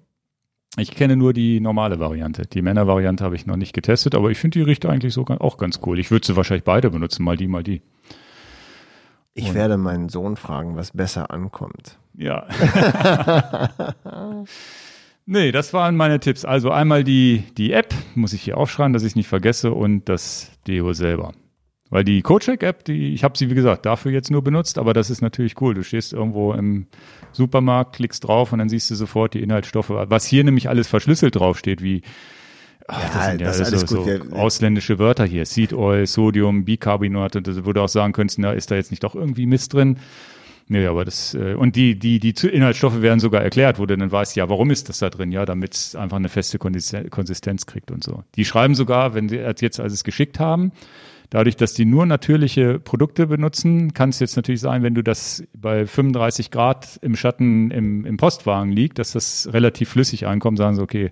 Ich 0.76 0.90
kenne 0.90 1.16
nur 1.16 1.32
die 1.32 1.60
normale 1.60 2.00
Variante. 2.00 2.46
Die 2.46 2.62
Männervariante 2.62 3.22
habe 3.22 3.36
ich 3.36 3.46
noch 3.46 3.56
nicht 3.56 3.72
getestet, 3.72 4.14
aber 4.14 4.30
ich 4.30 4.38
finde 4.38 4.58
die 4.58 4.64
riecht 4.64 4.86
eigentlich 4.86 5.14
so 5.14 5.24
auch 5.24 5.56
ganz 5.56 5.80
cool. 5.86 5.98
Ich 6.00 6.10
würde 6.10 6.26
sie 6.26 6.36
wahrscheinlich 6.36 6.64
beide 6.64 6.90
benutzen, 6.90 7.22
mal 7.22 7.36
die, 7.36 7.46
mal 7.46 7.62
die. 7.62 7.82
Ich 9.34 9.48
Und 9.48 9.54
werde 9.54 9.76
meinen 9.76 10.08
Sohn 10.08 10.36
fragen, 10.36 10.76
was 10.76 10.92
besser 10.92 11.30
ankommt. 11.30 11.98
Ja. 12.16 12.46
nee, 15.26 15.52
das 15.52 15.72
waren 15.72 15.96
meine 15.96 16.20
Tipps. 16.20 16.44
Also 16.44 16.70
einmal 16.70 17.04
die, 17.04 17.44
die 17.56 17.72
App, 17.72 17.94
muss 18.14 18.32
ich 18.32 18.42
hier 18.42 18.56
aufschreiben, 18.56 18.92
dass 18.92 19.02
ich 19.02 19.10
es 19.10 19.16
nicht 19.16 19.28
vergesse, 19.28 19.72
und 19.72 20.08
das 20.08 20.52
Deo 20.66 20.92
selber. 20.92 21.32
Weil 21.90 22.04
die 22.04 22.22
CodeCheck-App, 22.22 22.84
die, 22.84 23.14
ich 23.14 23.22
habe 23.24 23.36
sie, 23.36 23.50
wie 23.50 23.54
gesagt, 23.54 23.86
dafür 23.86 24.10
jetzt 24.10 24.30
nur 24.30 24.42
benutzt, 24.42 24.78
aber 24.78 24.92
das 24.94 25.10
ist 25.10 25.20
natürlich 25.20 25.60
cool. 25.60 25.74
Du 25.74 25.82
stehst 25.82 26.12
irgendwo 26.12 26.52
im 26.52 26.86
Supermarkt, 27.34 27.96
klickst 27.96 28.24
drauf 28.24 28.52
und 28.52 28.58
dann 28.58 28.68
siehst 28.68 28.90
du 28.90 28.94
sofort 28.94 29.34
die 29.34 29.42
Inhaltsstoffe. 29.42 29.90
Was 29.90 30.26
hier 30.26 30.44
nämlich 30.44 30.68
alles 30.68 30.88
verschlüsselt 30.88 31.36
draufsteht, 31.36 31.82
wie 31.82 32.02
Ach, 32.86 33.00
ja, 33.00 33.08
das 33.08 33.26
sind 33.26 33.40
ja 33.40 33.46
das 33.46 33.60
alles 33.60 33.80
so, 33.80 34.04
so 34.04 34.36
ausländische 34.36 34.98
Wörter 34.98 35.24
hier. 35.24 35.46
Seed 35.46 35.72
Oil, 35.72 36.06
Sodium, 36.06 36.64
Bicarbonat, 36.64 37.34
wo 37.64 37.72
du 37.72 37.80
auch 37.80 37.88
sagen 37.88 38.12
könntest, 38.12 38.38
na, 38.38 38.52
ist 38.52 38.70
da 38.70 38.74
jetzt 38.74 38.90
nicht 38.90 39.02
doch 39.02 39.14
irgendwie 39.14 39.46
Mist 39.46 39.72
drin? 39.72 39.98
Nee, 40.66 40.86
aber 40.86 41.04
das, 41.04 41.34
äh, 41.34 41.54
und 41.54 41.76
die, 41.76 41.98
die, 41.98 42.18
die 42.18 42.48
Inhaltsstoffe 42.48 43.02
werden 43.02 43.20
sogar 43.20 43.42
erklärt, 43.42 43.78
wo 43.78 43.86
du 43.86 43.96
dann 43.96 44.10
weißt, 44.10 44.34
ja, 44.36 44.48
warum 44.48 44.70
ist 44.70 44.88
das 44.88 44.98
da 44.98 45.10
drin? 45.10 45.30
Ja, 45.30 45.44
damit 45.44 45.74
es 45.74 45.94
einfach 45.94 46.16
eine 46.16 46.30
feste 46.30 46.58
Konsistenz 46.58 47.66
kriegt 47.66 47.90
und 47.90 48.02
so. 48.02 48.22
Die 48.36 48.44
schreiben 48.44 48.74
sogar, 48.74 49.14
wenn 49.14 49.28
sie 49.28 49.36
jetzt, 49.36 49.78
als 49.80 49.92
es 49.92 50.04
geschickt 50.04 50.40
haben, 50.40 50.72
Dadurch, 51.34 51.56
dass 51.56 51.74
die 51.74 51.84
nur 51.84 52.06
natürliche 52.06 52.78
Produkte 52.78 53.26
benutzen, 53.26 53.92
kann 53.92 54.10
es 54.10 54.20
jetzt 54.20 54.36
natürlich 54.36 54.60
sein, 54.60 54.84
wenn 54.84 54.94
du 54.94 55.02
das 55.02 55.42
bei 55.52 55.84
35 55.84 56.52
Grad 56.52 57.00
im 57.02 57.16
Schatten 57.16 57.72
im, 57.72 58.04
im 58.04 58.16
Postwagen 58.18 58.70
liegt, 58.70 59.00
dass 59.00 59.14
das 59.14 59.48
relativ 59.52 59.88
flüssig 59.88 60.28
ankommt, 60.28 60.58
sagen 60.58 60.76
sie, 60.76 60.82
okay, 60.82 61.10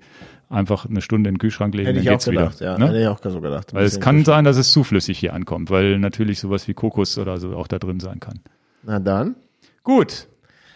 einfach 0.49 0.87
eine 0.87 1.01
Stunde 1.01 1.29
in 1.29 1.35
den 1.35 1.39
Kühlschrank 1.41 1.75
legen, 1.75 1.89
Hätte 1.89 1.97
dann 1.97 2.05
ich 2.05 2.09
geht's 2.09 2.29
auch 2.29 2.31
gedacht, 2.31 2.61
wieder. 2.61 2.71
Ja, 2.71 2.79
ne? 2.79 2.87
Hätte 2.87 3.01
ich 3.01 3.07
auch 3.09 3.19
so 3.21 3.41
gedacht. 3.41 3.75
Weil 3.75 3.85
es 3.85 3.99
kann 3.99 4.25
sein, 4.25 4.45
dass 4.45 4.57
es 4.57 4.71
zu 4.71 4.85
flüssig 4.85 5.19
hier 5.19 5.35
ankommt, 5.35 5.71
weil 5.71 5.99
natürlich 5.99 6.39
sowas 6.39 6.69
wie 6.69 6.75
Kokos 6.75 7.19
oder 7.19 7.39
so 7.39 7.57
auch 7.57 7.67
da 7.67 7.81
drin 7.81 7.99
sein 7.99 8.21
kann. 8.21 8.39
Na 8.85 9.01
dann. 9.01 9.35
Gut. 9.83 10.29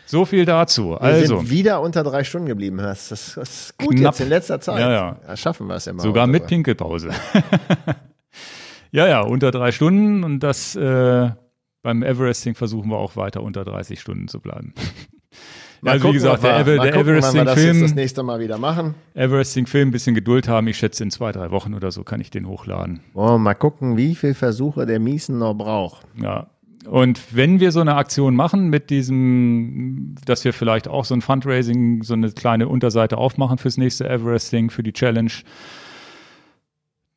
So 0.07 0.25
viel 0.25 0.45
dazu. 0.45 0.91
Wir 0.91 1.03
also 1.03 1.39
sind 1.39 1.51
wieder 1.51 1.83
unter 1.83 2.03
drei 2.03 2.25
Stunden 2.25 2.49
geblieben. 2.49 2.79
Das, 2.79 3.11
das, 3.11 3.35
das 3.37 3.49
ist 3.49 3.79
gut 3.79 3.95
knapp. 3.95 4.15
jetzt 4.15 4.21
in 4.23 4.29
letzter 4.29 4.61
Zeit. 4.61 4.81
Ja, 4.81 4.91
ja. 4.91 5.17
Da 5.25 5.37
schaffen 5.37 5.69
wir 5.69 5.77
es 5.77 5.87
immer. 5.87 6.03
Sogar 6.03 6.27
mit 6.27 6.49
Pinkelpause. 6.49 7.11
Ja, 8.97 9.07
ja, 9.07 9.21
unter 9.21 9.51
drei 9.51 9.73
Stunden 9.73 10.25
und 10.25 10.41
das 10.41 10.75
äh, 10.75 11.29
beim 11.83 12.03
Everesting 12.03 12.55
versuchen 12.55 12.89
wir 12.89 12.97
auch 12.97 13.15
weiter 13.15 13.43
unter 13.43 13.63
30 13.63 14.01
Stunden 14.01 14.27
zu 14.27 14.41
bleiben. 14.41 14.73
Mal 15.83 15.91
also 15.91 16.05
gucken, 16.05 16.15
wie 16.15 16.23
gesagt, 16.23 16.43
der, 16.43 16.59
Ever, 16.61 16.79
der 16.79 16.95
Everesting-Film. 16.95 17.81
Das, 17.81 17.91
das 17.91 17.95
nächste 17.95 18.23
Mal 18.23 18.41
wieder 18.41 18.57
machen. 18.57 18.95
Everesting-Film, 19.13 19.91
bisschen 19.91 20.15
Geduld 20.15 20.49
haben. 20.49 20.67
Ich 20.69 20.79
schätze, 20.79 21.05
in 21.05 21.11
zwei, 21.11 21.31
drei 21.31 21.51
Wochen 21.51 21.75
oder 21.75 21.91
so 21.91 22.05
kann 22.05 22.23
ich 22.23 22.31
den 22.31 22.49
hochladen. 22.49 23.01
Oh, 23.13 23.37
mal 23.37 23.53
gucken, 23.53 23.99
wie 23.99 24.15
viele 24.15 24.33
Versuche 24.33 24.87
der 24.87 24.99
Miesen 24.99 25.41
noch 25.41 25.53
braucht. 25.53 26.07
Ja. 26.19 26.47
Und 26.89 27.37
wenn 27.37 27.61
wir 27.61 27.73
so 27.73 27.83
eine 27.83 27.97
Aktion 27.97 28.35
machen 28.35 28.71
mit 28.71 28.89
diesem, 28.89 30.15
dass 30.25 30.43
wir 30.47 30.55
vielleicht 30.55 30.89
auch 30.89 31.05
so 31.05 31.13
ein 31.13 31.21
Fundraising, 31.21 32.03
so 32.03 32.15
eine 32.15 32.33
kleine 32.33 32.67
Unterseite 32.67 33.19
aufmachen 33.19 33.59
fürs 33.59 33.77
nächste 33.77 34.09
Everesting, 34.09 34.71
für 34.71 34.83
die 34.83 34.95
Challenge, 34.95 35.33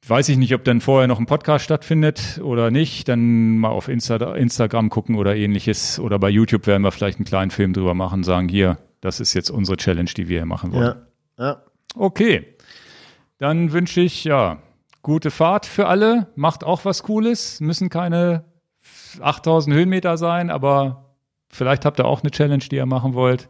Weiß 0.09 0.27
ich 0.29 0.37
nicht, 0.37 0.55
ob 0.55 0.63
dann 0.63 0.81
vorher 0.81 1.07
noch 1.07 1.19
ein 1.19 1.27
Podcast 1.27 1.63
stattfindet 1.63 2.39
oder 2.43 2.71
nicht. 2.71 3.07
Dann 3.07 3.59
mal 3.59 3.69
auf 3.69 3.87
Insta 3.87 4.33
Instagram 4.33 4.89
gucken 4.89 5.15
oder 5.15 5.35
ähnliches. 5.35 5.99
Oder 5.99 6.17
bei 6.17 6.29
YouTube 6.29 6.65
werden 6.65 6.81
wir 6.81 6.91
vielleicht 6.91 7.19
einen 7.19 7.25
kleinen 7.25 7.51
Film 7.51 7.73
drüber 7.73 7.93
machen, 7.93 8.23
sagen, 8.23 8.49
hier, 8.49 8.79
das 9.01 9.19
ist 9.19 9.35
jetzt 9.35 9.51
unsere 9.51 9.77
Challenge, 9.77 10.09
die 10.09 10.27
wir 10.27 10.39
hier 10.39 10.45
machen 10.47 10.73
wollen. 10.73 10.95
Ja. 11.37 11.45
ja. 11.45 11.61
Okay. 11.93 12.55
Dann 13.37 13.71
wünsche 13.71 14.01
ich, 14.01 14.23
ja, 14.23 14.57
gute 15.03 15.29
Fahrt 15.29 15.67
für 15.67 15.85
alle. 15.85 16.27
Macht 16.35 16.63
auch 16.63 16.85
was 16.85 17.03
Cooles. 17.03 17.59
Müssen 17.59 17.89
keine 17.89 18.45
8000 19.21 19.75
Höhenmeter 19.75 20.17
sein, 20.17 20.49
aber 20.49 21.15
vielleicht 21.49 21.85
habt 21.85 21.99
ihr 21.99 22.05
auch 22.05 22.23
eine 22.23 22.31
Challenge, 22.31 22.63
die 22.63 22.77
ihr 22.77 22.87
machen 22.87 23.13
wollt. 23.13 23.47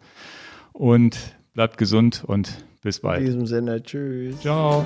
Und 0.74 1.38
bleibt 1.54 1.78
gesund 1.78 2.24
und 2.26 2.66
bis 2.82 3.00
bald. 3.00 3.22
In 3.22 3.26
diesem 3.28 3.46
Sinne, 3.46 3.82
tschüss. 3.82 4.42
Ciao. 4.42 4.86